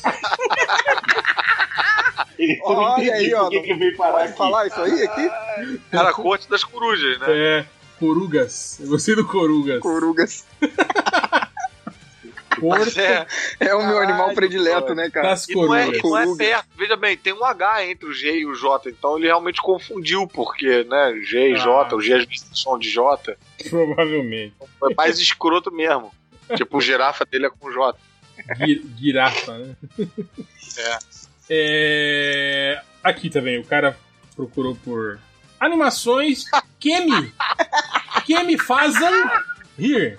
Olha 2.64 3.14
aí, 3.14 3.34
ó. 3.34 3.50
que 3.50 3.60
que 3.60 3.74
veio 3.74 3.94
parar 3.98 4.12
Pode 4.12 4.28
aqui. 4.28 4.38
falar 4.38 4.66
isso 4.66 4.80
aí 4.80 5.02
aqui? 5.02 5.30
Era 5.92 6.08
a 6.08 6.12
corte 6.14 6.48
das 6.48 6.64
corujas, 6.64 7.18
né? 7.20 7.26
É, 7.28 7.66
Corugas. 7.98 8.78
Eu 8.80 8.88
gostei 8.88 9.14
do 9.14 9.26
Corugas. 9.26 9.78
Corugas. 9.80 10.46
Porto 12.58 12.98
é, 12.98 13.26
É 13.58 13.74
o 13.74 13.78
meu 13.78 13.92
Caralho, 13.94 14.08
animal 14.10 14.34
predileto, 14.34 14.80
cara. 14.88 14.94
né, 14.94 15.10
cara? 15.10 15.28
das 15.28 15.48
e 15.48 15.54
não 15.54 15.74
é, 15.74 15.84
Corugas. 15.98 16.00
e 16.24 16.26
não 16.26 16.32
é 16.32 16.36
perto. 16.36 16.66
Veja 16.78 16.96
bem, 16.96 17.16
tem 17.16 17.32
um 17.34 17.44
H 17.44 17.86
entre 17.86 18.06
o 18.08 18.12
G 18.12 18.38
e 18.38 18.46
o 18.46 18.54
J, 18.54 18.88
então 18.90 19.16
ele 19.18 19.26
realmente 19.26 19.60
confundiu, 19.60 20.26
porque, 20.26 20.84
né? 20.84 21.14
G 21.22 21.52
e 21.52 21.56
J, 21.56 21.68
Ah. 21.92 21.96
o 21.96 22.00
G 22.00 22.14
às 22.14 22.24
vezes 22.24 22.42
tem 22.42 22.54
som 22.54 22.78
de 22.78 22.90
J. 22.90 23.36
Provavelmente. 23.68 24.54
Foi 24.78 24.94
mais 24.94 25.18
escroto 25.18 25.70
mesmo. 25.70 26.10
Tipo, 26.56 26.78
o 26.78 26.80
girafa 26.80 27.24
dele 27.26 27.46
é 27.46 27.50
com 27.50 27.70
J. 27.70 27.98
Gui- 28.58 28.86
Girafa, 28.98 29.58
né? 29.58 29.76
É. 30.78 30.98
É, 31.48 32.82
Aqui 33.02 33.28
também, 33.30 33.58
o 33.58 33.64
cara 33.64 33.96
procurou 34.36 34.76
por 34.76 35.18
animações 35.58 36.44
que 36.78 37.00
me, 37.00 37.32
que 38.24 38.42
me 38.44 38.56
fazem 38.58 39.10
rir. 39.78 40.16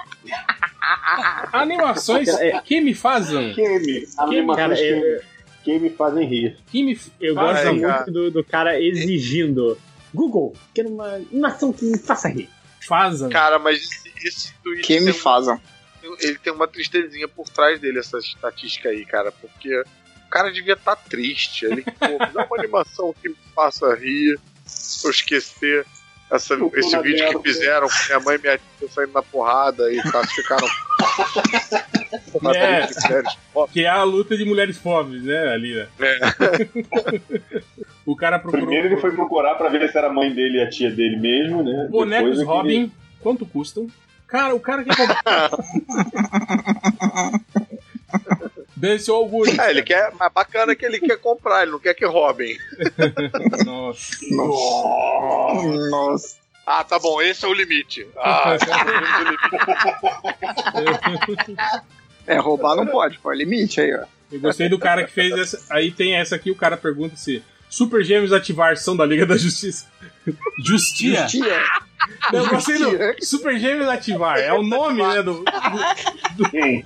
Animações 1.54 2.30
que 2.66 2.82
me 2.82 2.94
fazem. 2.94 3.54
Que 3.54 3.62
me, 3.80 4.08
animações 4.18 4.80
Cara, 4.80 5.22
que, 5.64 5.80
me 5.80 5.90
fazem 5.92 6.28
rir. 6.28 6.58
Que 6.72 6.84
me 6.84 7.00
Eu 7.20 7.36
fazem. 7.36 7.64
gosto 7.64 7.74
muito 7.74 7.88
cara. 7.88 8.12
do, 8.12 8.32
do 8.32 8.44
cara 8.44 8.80
exigindo. 8.80 9.78
Google, 10.14 10.54
quero 10.74 10.90
uma 10.90 11.14
animação 11.16 11.72
que 11.72 11.86
me 11.86 11.98
faça 11.98 12.28
rir. 12.28 12.50
Fazem. 12.86 13.30
Cara, 13.30 13.58
mas 13.60 13.78
esse, 13.82 14.12
esse 14.28 14.54
tweet 14.64 14.82
Que 14.86 15.00
me 15.00 15.14
fazam. 15.14 15.56
um- 15.56 15.60
ele 16.22 16.38
tem 16.38 16.54
uma 16.54 16.68
tristezinha 16.68 17.28
por 17.28 17.50
trás 17.50 17.80
dele, 17.80 18.00
essa 18.00 18.18
estatística 18.18 18.90
aí, 18.90 19.06
cara, 19.06 19.32
porque 19.32 19.80
o 19.80 20.30
cara 20.30 20.52
devia 20.52 20.74
estar 20.74 20.96
triste. 20.96 21.66
Ele, 21.66 21.84
pô, 21.84 22.18
dá 22.34 22.46
uma 22.46 22.58
animação 22.58 23.14
que 23.22 23.30
me 23.30 23.36
faça 23.56 23.94
rir, 23.96 24.40
eu 25.04 25.12
esquecer. 25.12 25.86
Essa, 26.30 26.54
esse 26.76 26.98
vídeo 27.02 27.26
merda. 27.26 27.40
que 27.40 27.44
fizeram 27.44 27.90
com 27.90 28.06
minha 28.08 28.20
mãe 28.22 28.38
e 28.38 28.42
minha 28.42 28.58
tia 28.58 28.88
saindo 28.88 29.12
na 29.12 29.22
porrada 29.22 29.92
e 29.92 30.02
tá, 30.02 30.26
ficaram. 30.28 30.68
É. 32.54 32.88
de 32.88 33.00
mulheres. 33.04 33.38
Ó, 33.54 33.68
Que 33.68 33.86
é 33.86 33.90
a 33.90 34.04
luta 34.04 34.38
de 34.38 34.46
mulheres 34.46 34.78
pobres, 34.78 35.24
né, 35.24 35.54
ali, 35.54 35.74
né? 35.74 35.88
o 38.06 38.16
cara 38.16 38.40
procurou 38.40 38.66
Primeiro 38.66 38.88
ele 38.88 39.02
foi 39.02 39.12
procurar 39.12 39.56
pra 39.56 39.70
ver 39.70 39.90
se 39.90 39.98
era 39.98 40.08
a 40.08 40.14
mãe 40.14 40.34
dele 40.34 40.58
e 40.58 40.62
a 40.62 40.70
tia 40.70 40.92
dele 40.92 41.18
mesmo, 41.18 41.64
né? 41.64 41.88
bonecos 41.90 42.40
é 42.40 42.44
Robin. 42.44 42.92
Quanto 43.20 43.46
custam? 43.46 43.88
Cara, 44.32 44.56
o 44.56 44.60
cara 44.62 44.84
quer 44.86 44.96
comprar. 44.96 45.52
Desse 48.76 49.12
o 49.12 49.16
Augusto. 49.16 49.60
É, 49.60 49.70
ele 49.70 49.84
quer. 49.84 50.14
Mas 50.18 50.32
bacana 50.34 50.74
que 50.74 50.86
ele 50.86 51.00
quer 51.00 51.18
comprar, 51.18 51.64
ele 51.64 51.72
não 51.72 51.80
quer 51.80 51.94
que 51.94 52.06
roubem. 52.06 52.58
Nossa. 53.66 54.16
Nossa. 55.92 56.38
Ah, 56.66 56.82
tá 56.84 56.98
bom, 56.98 57.22
esse 57.22 57.44
é 57.44 57.48
o 57.50 57.54
limite. 57.54 58.08
Ah, 58.18 58.56
esse 58.60 58.70
é 58.70 58.74
o 60.80 60.82
limite. 61.36 61.56
É, 62.26 62.38
roubar 62.38 62.78
não 62.78 62.88
pode, 62.88 63.20
pô. 63.20 63.34
é 63.34 63.36
Limite 63.36 63.82
aí, 63.82 63.94
ó. 63.94 64.06
Eu 64.32 64.40
gostei 64.40 64.70
do 64.70 64.80
cara 64.80 65.04
que 65.04 65.12
fez 65.12 65.38
essa. 65.38 65.62
Aí 65.70 65.92
tem 65.92 66.16
essa 66.16 66.38
aqui, 66.38 66.50
o 66.50 66.56
cara 66.56 66.78
pergunta 66.78 67.18
se 67.18 67.44
Super 67.72 68.04
Gêmeos 68.04 68.34
ativar 68.34 68.76
são 68.78 68.96
da 68.96 69.06
Liga 69.06 69.26
da 69.26 69.38
Justiça. 69.38 69.86
Justia. 70.64 71.26
Tia. 71.26 71.64
Eu 72.34 72.48
gostei 72.48 72.78
do 72.78 72.84
Justia. 72.92 73.16
Super 73.22 73.58
Gêmeos 73.58 73.88
ativar. 73.88 74.38
É 74.38 74.54
o 74.54 74.62
nome, 74.62 75.02
né? 75.02 75.24
Do, 75.24 75.44
do- 76.36 76.50
Quem? 76.52 76.86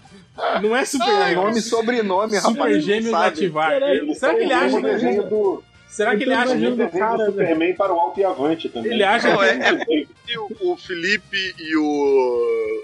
não 0.61 0.75
é 0.75 0.85
Super 0.85 1.07
Nome 1.07 1.23
e 1.31 1.35
Gêmeos. 1.35 1.65
sobrenome, 1.65 2.35
rapaz. 2.37 2.53
Super 2.55 2.81
Gêmeos 2.81 3.13
ativar. 3.13 3.71
Será 4.15 4.35
que 4.35 4.41
ele 4.43 4.47
Tem 4.49 4.53
acha 4.53 4.81
que. 4.81 5.21
do, 5.29 5.63
Será 5.87 6.15
que 6.15 6.23
ele 6.23 6.33
acha 6.33 6.55
tem 6.55 6.67
um 6.67 6.71
que. 6.71 6.83
desenho 6.83 6.99
cara, 6.99 7.17
do 7.17 7.25
Superman 7.31 7.73
para 7.75 7.93
o 7.93 7.99
alto 7.99 8.19
e 8.19 8.23
avante 8.25 8.69
também. 8.69 8.91
Ele 8.93 9.03
acha 9.03 9.29
Não, 9.29 9.37
que. 9.37 9.45
é, 9.45 10.05
é 10.33 10.39
o, 10.39 10.73
o 10.73 10.77
Felipe 10.77 11.55
e 11.57 11.75
o 11.77 12.81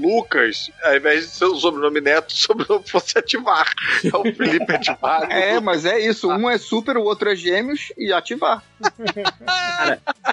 Lucas, 0.00 0.70
ao 0.82 0.96
invés 0.96 1.24
de 1.24 1.30
ser 1.36 1.44
o 1.46 1.56
sobrenome 1.56 2.00
Neto, 2.00 2.30
o 2.30 2.32
sobrenome 2.36 2.84
fosse 2.86 3.18
ativar. 3.18 3.72
É 4.04 4.16
o 4.16 4.22
Felipe 4.34 4.72
ativar. 4.72 5.30
É, 5.30 5.60
mas 5.60 5.84
é 5.84 5.98
isso. 5.98 6.28
Um 6.28 6.48
é 6.48 6.58
super, 6.58 6.96
o 6.96 7.02
outro 7.04 7.30
é 7.30 7.36
gêmeos 7.36 7.92
e 7.96 8.12
ativar. 8.12 8.62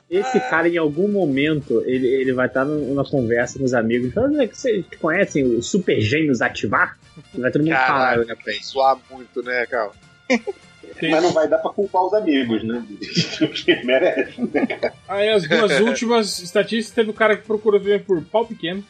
Esse 0.10 0.40
cara, 0.42 0.68
em 0.68 0.78
algum 0.78 1.08
momento, 1.08 1.84
ele, 1.86 2.08
ele 2.08 2.34
vai 2.34 2.48
estar 2.48 2.66
numa 2.66 3.06
conversa 3.06 3.58
com 3.60 3.66
os 3.66 3.74
amigos. 3.74 4.14
Falando, 4.14 4.42
"Ah, 4.42 4.48
vocês 4.48 4.86
conhecem 5.00 5.44
o 5.44 5.62
Super 5.62 6.02
Gêmeos 6.02 6.42
ativar? 6.42 6.98
Vai 7.34 7.52
todo 7.52 7.64
mundo 7.64 7.74
falar. 7.74 7.88
Caralho, 7.88 8.26
né? 8.26 8.36
é 8.48 8.64
zoar 8.64 8.98
muito, 9.10 9.42
né, 9.44 9.66
cara? 9.68 9.92
Mas 11.10 11.24
não 11.24 11.32
vai 11.32 11.48
dar 11.48 11.58
pra 11.58 11.72
culpar 11.72 12.04
os 12.04 12.14
amigos, 12.14 12.64
né? 12.64 12.84
Porque 13.40 13.76
merece. 13.84 14.36
Aí 15.08 15.30
as 15.30 15.48
duas 15.48 15.80
últimas 15.80 16.40
estatísticas 16.40 16.94
teve 16.96 17.10
o 17.10 17.14
cara 17.14 17.36
que 17.36 17.46
procurou 17.46 17.82
por 18.06 18.22
pau 18.26 18.46
pequeno. 18.46 18.84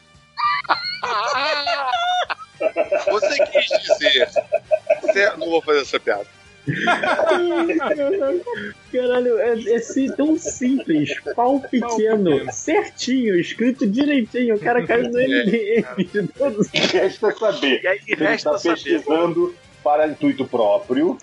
Você 3.10 3.44
quis 3.46 3.66
dizer. 3.66 4.28
Você- 5.02 5.30
Não 5.36 5.50
vou 5.50 5.62
fazer 5.62 5.80
essa 5.82 5.98
piada. 6.00 6.26
Caralho, 8.92 9.38
é, 9.40 9.54
é 9.54 10.12
tão 10.16 10.38
simples. 10.38 11.10
Pau 11.34 11.58
pequeno, 11.60 12.52
certinho, 12.52 13.38
escrito 13.38 13.86
direitinho. 13.86 14.54
O 14.56 14.60
cara 14.60 14.86
caiu 14.86 15.10
no 15.10 15.18
MDM 15.18 15.84
de 16.04 16.28
todos. 16.28 16.68
Resta 16.72 17.32
saber. 17.32 17.82
E 17.82 17.86
aí 17.86 18.00
Ele 18.06 18.24
resta 18.24 18.50
está 18.50 18.58
saber. 18.58 18.74
pesquisando 18.74 19.54
para 19.82 20.06
intuito 20.06 20.44
próprio. 20.44 21.18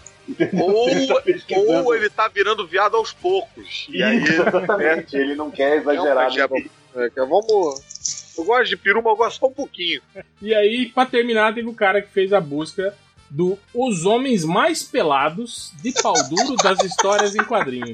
Ou, 0.62 0.90
Ele 0.90 1.08
tá 1.08 1.22
pesquisando. 1.22 1.86
ou 1.86 1.96
ele 1.96 2.10
tá 2.10 2.28
virando 2.28 2.68
viado 2.68 2.96
aos 2.98 3.12
poucos. 3.14 3.88
E 3.90 4.04
aí. 4.04 4.18
Isso, 4.22 4.42
exatamente. 4.42 5.16
Ele 5.16 5.36
não 5.36 5.50
quer 5.50 5.78
exagerar. 5.78 6.30
Não, 6.36 6.58
é- 7.02 7.06
é 7.06 7.10
que 7.10 7.20
vamos. 7.22 7.82
Eu 8.40 8.46
gosto 8.46 8.70
de 8.70 8.78
peru, 8.78 9.02
mas 9.04 9.12
eu 9.12 9.18
gosto 9.18 9.40
só 9.40 9.48
um 9.48 9.54
pouquinho. 9.54 10.02
E 10.42 10.56
aí, 10.56 10.88
pra 10.90 11.06
terminar, 11.06 11.54
teve 11.54 11.68
o 11.68 11.74
cara 11.74 12.02
que 12.02 12.08
fez 12.10 12.32
a 12.32 12.40
busca 12.40 12.96
do 13.30 13.60
Os 13.74 14.06
Homens 14.06 14.46
Mais 14.46 14.82
Pelados 14.84 15.74
de 15.84 15.92
Pau 16.02 16.14
Duro 16.30 16.56
das 16.56 16.82
Histórias 16.82 17.36
em 17.36 17.44
Quadrinhos. 17.44 17.94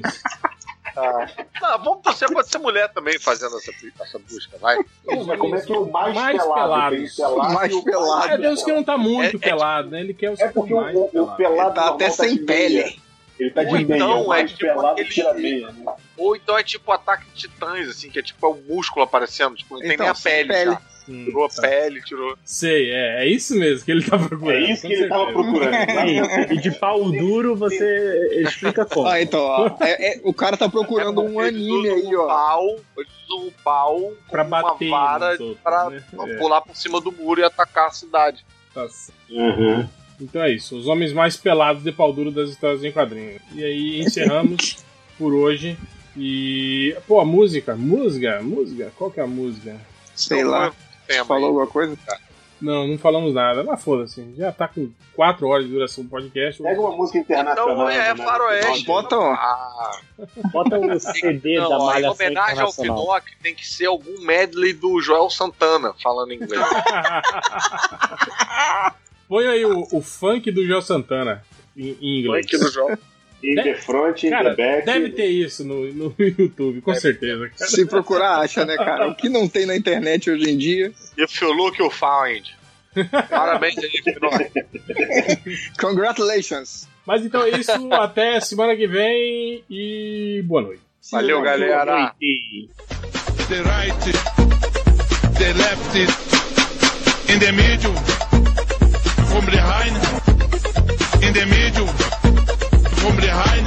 Não, 1.60 1.78
vamos 1.84 2.02
torcer, 2.02 2.30
pode 2.32 2.48
ser 2.48 2.58
mulher 2.58 2.88
também 2.92 3.18
fazendo 3.18 3.56
essa, 3.56 3.72
essa 4.00 4.18
busca, 4.18 4.56
vai. 4.58 4.78
Mas 5.04 5.38
como 5.38 5.56
é 5.56 5.60
que 5.60 5.72
é 5.72 5.76
o 5.76 5.90
mais, 5.90 6.14
Mais 6.14 6.36
pelado? 6.42 6.96
pelado 7.16 7.54
Mais 7.54 7.74
o 7.74 7.82
pelado. 7.82 8.28
É 8.32 8.38
Deus 8.38 8.62
que 8.62 8.72
não 8.72 8.84
tá 8.84 8.96
muito 8.96 9.34
É- 9.36 9.36
é 9.36 9.38
pelado, 9.38 9.90
né? 9.90 10.00
Ele 10.00 10.14
quer 10.14 10.30
os 10.30 10.40
É 10.40 10.48
porque 10.48 10.72
o, 10.72 10.80
mais 10.80 10.96
o, 10.96 11.00
o 11.00 11.36
pelado 11.36 11.70
Ele 11.70 11.74
tá 11.74 11.88
até 11.90 12.10
sem 12.10 12.38
pele. 12.44 13.00
Ele 13.38 13.50
tá 13.50 13.62
de 13.64 13.68
Ou 13.68 13.74
meia. 13.74 13.96
então 13.96 14.34
é 14.34 14.44
tipo 14.46 14.58
pelado 14.60 14.86
aquele- 14.88 15.08
tira 15.10 15.34
meia. 15.34 15.70
Né? 15.72 15.92
Ou 16.16 16.34
então 16.36 16.58
é 16.58 16.62
tipo 16.64 16.90
ataque 16.90 17.26
de 17.34 17.34
titãs, 17.48 17.88
assim, 17.88 18.08
que 18.10 18.18
é 18.18 18.22
tipo 18.22 18.46
é 18.46 18.48
o 18.48 18.54
músculo 18.68 19.04
aparecendo, 19.04 19.54
tipo, 19.56 19.74
não 19.74 19.80
tem 19.82 19.92
Então, 19.92 20.04
nem 20.06 20.10
a 20.10 20.14
pele, 20.14 20.48
pele. 20.48 20.70
já. 20.72 20.82
Hum, 21.08 21.24
Tirou 21.24 21.44
a 21.44 21.48
tá. 21.48 21.62
pele, 21.62 22.02
tirou. 22.02 22.36
Sei, 22.44 22.90
é, 22.90 23.22
é 23.24 23.28
isso 23.28 23.54
mesmo 23.54 23.84
que 23.84 23.92
ele 23.92 24.02
tá 24.04 24.18
procurando. 24.18 24.50
É 24.66 24.72
isso 24.72 24.86
que 24.88 24.92
ele 24.92 25.08
tava 25.08 25.26
certeza. 25.26 25.42
procurando. 25.44 25.76
E, 26.50 26.54
e 26.54 26.60
de 26.60 26.70
pau 26.72 27.10
duro 27.12 27.54
você 27.54 28.42
explica 28.42 28.84
como. 28.84 29.06
Ah, 29.06 29.22
então, 29.22 29.40
ó. 29.40 29.76
É- 29.80 30.16
é- 30.16 30.20
o 30.24 30.34
cara 30.34 30.56
tá 30.56 30.68
procurando 30.68 31.20
um 31.22 31.40
Eles 31.40 31.60
anime 31.62 31.88
aí, 31.90 32.16
um 32.16 32.20
ó. 32.22 32.26
pau, 32.26 32.76
um 33.30 33.50
pau 33.62 34.12
Pra 34.28 34.42
com 34.44 34.50
bater 34.50 34.88
uma 34.88 34.98
vara 35.00 35.30
outros, 35.32 35.56
pra 35.62 35.90
né? 35.90 36.02
É, 36.12 36.34
pular 36.38 36.60
por 36.62 36.74
cima 36.74 37.00
do 37.00 37.12
muro 37.12 37.40
e 37.40 37.44
atacar 37.44 37.86
a 37.86 37.92
cidade. 37.92 38.44
tá 38.74 38.88
certo. 38.88 39.14
Uhum. 39.30 39.88
Então 40.20 40.42
é 40.42 40.52
isso, 40.52 40.76
os 40.76 40.86
homens 40.86 41.12
mais 41.12 41.36
pelados 41.36 41.82
de 41.82 41.92
pau 41.92 42.12
duro 42.12 42.30
das 42.30 42.50
histórias 42.50 42.84
em 42.84 42.92
quadrinhos. 42.92 43.42
E 43.52 43.64
aí 43.64 44.00
encerramos 44.00 44.84
por 45.18 45.34
hoje 45.34 45.76
E, 46.16 46.96
pô, 47.06 47.20
a 47.20 47.24
música, 47.24 47.76
música, 47.76 48.40
música, 48.42 48.92
qual 48.96 49.10
que 49.10 49.20
é 49.20 49.22
a 49.22 49.26
música? 49.26 49.76
Sei 50.14 50.44
lá. 50.44 50.72
Falou 51.26 51.48
alguma 51.48 51.66
coisa? 51.66 51.96
Não, 52.60 52.88
não 52.88 52.96
falamos 52.96 53.34
nada, 53.34 53.62
mas 53.62 53.82
foda-se, 53.82 54.34
já 54.34 54.50
tá 54.50 54.66
com 54.66 54.90
4 55.14 55.46
horas 55.46 55.66
de 55.66 55.72
duração 55.72 56.04
do 56.04 56.10
podcast. 56.10 56.62
Pega 56.62 56.80
uma 56.80 56.96
música 56.96 57.18
internacional. 57.18 57.70
Então 57.70 57.90
é 57.90 58.14
né? 58.14 58.24
faroeste. 58.24 58.86
Bota 58.86 59.18
um. 59.18 59.30
Ah, 59.30 59.90
Bota 60.50 60.78
o 60.78 60.98
CD 60.98 61.56
da 61.56 61.68
não, 61.68 61.80
ó, 61.80 61.90
em 61.90 61.94
Malhação 61.94 62.14
homenagem 62.14 62.60
ao. 62.60 62.72
Pinóquio, 62.72 63.36
tem 63.42 63.54
que 63.54 63.66
ser 63.66 63.86
algum 63.86 64.22
medley 64.22 64.72
do 64.72 64.98
Joel 65.02 65.28
Santana, 65.28 65.92
falando 66.02 66.32
inglês. 66.32 66.62
Põe 69.28 69.46
aí 69.46 69.64
o, 69.64 69.86
o 69.92 70.00
funk 70.00 70.50
do 70.50 70.64
Joel 70.64 70.82
Santana 70.82 71.42
em, 71.76 71.96
em 72.00 72.20
inglês. 72.20 72.46
Funk 72.50 72.64
do 72.64 72.70
Joel. 72.72 72.98
In 73.44 73.54
the 73.54 73.74
front, 73.74 74.24
in 74.24 74.30
Cara, 74.30 74.56
the 74.56 74.56
back. 74.56 74.86
deve 74.86 75.10
ter 75.10 75.26
isso 75.26 75.62
no, 75.62 75.92
no 75.92 76.14
YouTube, 76.18 76.80
com 76.80 76.94
certeza. 76.94 77.48
Cara. 77.50 77.70
Se 77.70 77.84
procurar, 77.86 78.38
acha, 78.40 78.64
né, 78.64 78.76
cara? 78.76 79.08
O 79.08 79.14
que 79.14 79.28
não 79.28 79.46
tem 79.46 79.66
na 79.66 79.76
internet 79.76 80.30
hoje 80.30 80.50
em 80.50 80.56
dia. 80.56 80.90
If 81.18 81.40
you 81.42 81.52
look, 81.52 81.78
you 81.78 81.90
find. 81.90 82.46
Parabéns 83.28 83.76
aí. 83.78 83.90
Congratulations. 85.78 86.88
Mas 87.06 87.24
então 87.24 87.42
é 87.42 87.50
isso, 87.50 87.70
até 87.92 88.40
semana 88.40 88.74
que 88.74 88.86
vem 88.86 89.62
e 89.70 90.42
boa 90.44 90.62
noite. 90.62 90.80
Valeu, 91.12 91.40
galera. 91.42 92.14
the 93.48 93.62
right, 93.62 94.12
the 95.38 95.52
left, 95.54 95.94
in 97.32 97.38
the 97.38 97.52
middle, 97.52 97.94
from 99.36 99.44
behind, 99.52 99.96
in 101.22 101.32
the 101.34 101.44
middle, 101.44 101.86
from 103.00 103.16
behind. 103.16 103.66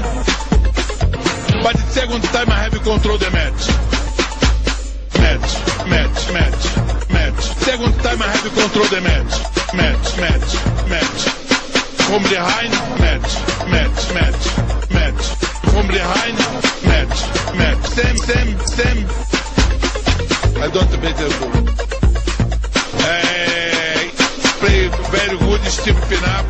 But 1.62 1.76
the 1.78 1.86
second 1.94 2.24
time 2.34 2.50
I 2.50 2.58
have 2.66 2.74
control 2.82 3.20
the 3.20 3.30
match. 3.30 3.62
Match, 5.22 5.50
match, 5.94 6.20
match, 6.34 6.64
match. 7.14 7.42
Second 7.70 7.94
time 8.02 8.20
I 8.20 8.28
have 8.34 8.50
control 8.60 8.88
the 8.96 9.02
match. 9.10 9.34
Match, 9.78 10.08
match, 10.18 10.50
match. 10.90 11.22
From 12.08 12.24
behind, 12.24 12.74
match, 13.06 13.32
match, 13.70 14.00
match, 14.18 14.44
match. 14.98 15.24
From 15.70 15.88
behind, 15.88 16.38
match, 16.90 17.18
match. 17.62 17.84
Same, 17.98 18.18
same, 18.18 18.52
same. 18.66 19.06
I 20.64 20.68
don't 20.74 20.92
bet 21.02 21.16
the 21.16 21.30
goal. 21.38 21.54
Hey, 23.04 23.39
play 24.60 24.88
very 25.16 25.38
good 25.38 25.62
Steve 25.72 26.02
Pinap. 26.10 26.46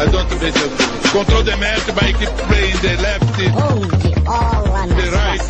I 0.00 0.06
don't 0.10 0.28
bet 0.40 0.54
the. 0.54 0.66
Control 1.10 1.42
the 1.42 1.56
match 1.56 1.86
by 1.94 2.12
keep 2.12 2.28
playing 2.46 2.78
the 2.86 2.94
left, 3.02 3.36
the 3.38 3.46
right, 5.10 5.42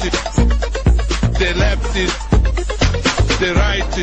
the 1.38 1.50
left, 1.62 1.94
the 3.40 3.50
right, 3.54 3.94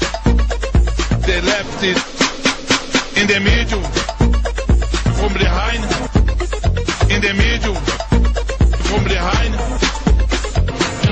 the 1.26 1.38
left, 1.50 1.84
in 3.18 3.28
the 3.28 3.40
middle, 3.40 3.84
from 5.18 5.34
behind, 5.34 5.84
in 7.12 7.20
the 7.22 7.34
middle, 7.34 7.76
from 8.86 9.04
behind. 9.04 9.54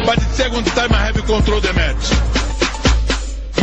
But 0.05 0.17
the 0.19 0.29
second 0.33 0.65
time 0.77 0.93
I 0.93 1.05
have 1.07 1.25
control 1.25 1.59
the 1.59 1.73
match. 1.73 2.54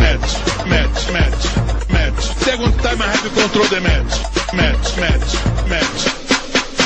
Match, 0.02 0.30
match, 0.66 0.98
match, 1.12 1.42
match. 1.90 2.20
Second 2.42 2.74
time 2.84 3.00
I 3.00 3.06
have 3.06 3.22
to 3.22 3.30
control 3.40 3.68
the 3.74 3.80
match. 3.80 4.14
Match, 4.52 4.96
match, 4.98 5.28
match. 5.70 6.00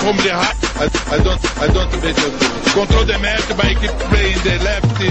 From 0.01 0.17
the 0.19 0.33
high, 0.33 0.57
I, 0.83 0.87
I 1.15 1.19
don't, 1.25 1.43
I 1.59 1.67
don't 1.69 1.91
bet 2.03 2.15
the. 2.15 2.57
Control 2.77 3.05
the 3.07 3.19
match 3.21 3.49
by 3.57 3.73
keep 3.73 3.91
playing 4.13 4.39
the 4.45 4.59
left, 4.63 4.99
the 5.01 5.09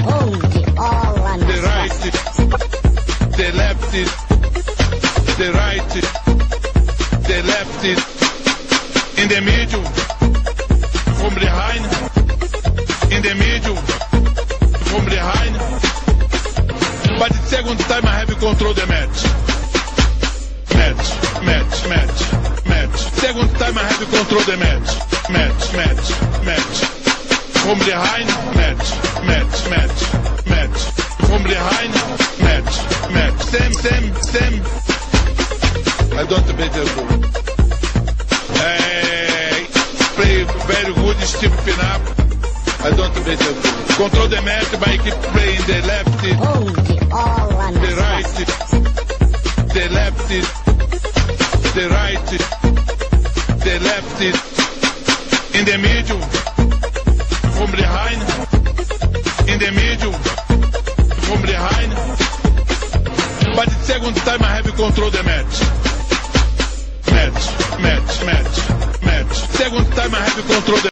right, 1.65 1.89
the 3.35 3.51
left, 3.57 3.91
the 5.39 5.49
right, 5.51 5.89
the 7.25 7.37
left, 7.47 7.85
in 9.17 9.27
the 9.29 9.41
middle, 9.41 9.83
from 11.15 11.33
behind, 11.33 11.85
in 13.11 13.21
the 13.23 13.33
middle, 13.33 13.77
from 14.85 15.05
behind. 15.05 16.04
But 17.17 17.31
the 17.31 17.37
second 17.47 17.79
time 17.79 18.05
I 18.05 18.19
have 18.19 18.27
control 18.27 18.73
the 18.73 18.85
match. 18.87 19.17
Match, 20.75 21.07
match, 21.47 21.75
match, 21.87 22.65
match. 22.67 22.97
Second 23.23 23.49
time 23.55 23.77
I 23.77 23.83
have 23.83 24.03
control 24.03 24.43
the 24.43 24.57
match. 24.57 24.89
Match, 25.31 25.63
match, 25.79 26.05
match. 26.43 26.77
From 27.63 27.79
behind, 27.79 28.27
match, 28.59 28.87
match, 29.23 29.69
match, 29.71 29.99
match. 30.45 30.79
From 31.29 31.43
behind, 31.43 31.93
match, 32.43 32.73
match. 33.15 33.41
Same, 33.43 33.73
same, 33.73 34.13
same. 34.21 34.61
I 36.19 36.25
don't 36.27 36.47
bet 36.57 36.71
the 36.73 36.83
goal. 36.95 37.07
Hey, 38.59 39.65
play 40.15 40.43
very 40.67 40.93
good 40.93 41.17
Steve 41.23 41.51
Pinap. 41.63 42.24
I 42.85 42.91
don't 42.91 43.11
the. 43.15 43.35
Control 43.97 44.27
the 44.27 44.41
match 44.43 44.71
by 44.79 44.97
keep 44.97 45.17
playing 45.33 45.65
the 45.65 45.81
left, 45.87 46.21
the 46.21 46.35
right, 47.97 48.25
the 49.73 49.89
left, 49.89 50.29
the 51.73 51.89
right, 51.89 52.29
the 53.65 53.75
left, 53.81 54.21
in 55.55 55.65
the 55.65 55.77
middle, 55.81 56.21
from 57.57 57.71
behind, 57.71 58.21
in 59.49 59.57
the 59.57 59.71
middle, 59.71 60.13
from 61.25 61.41
behind. 61.41 61.91
But 63.55 63.65
the 63.65 63.79
second 63.81 64.15
time 64.17 64.43
I 64.43 64.61
have 64.61 64.75
control 64.75 65.09
the 65.09 65.23
match. 65.23 65.59
Match, 67.09 67.49
match, 67.81 68.25
match, 68.25 68.69
match. 69.01 69.33
Second 69.57 69.91
time 69.93 70.13
I 70.13 70.19
have 70.19 70.45
control 70.45 70.77
the 70.77 70.83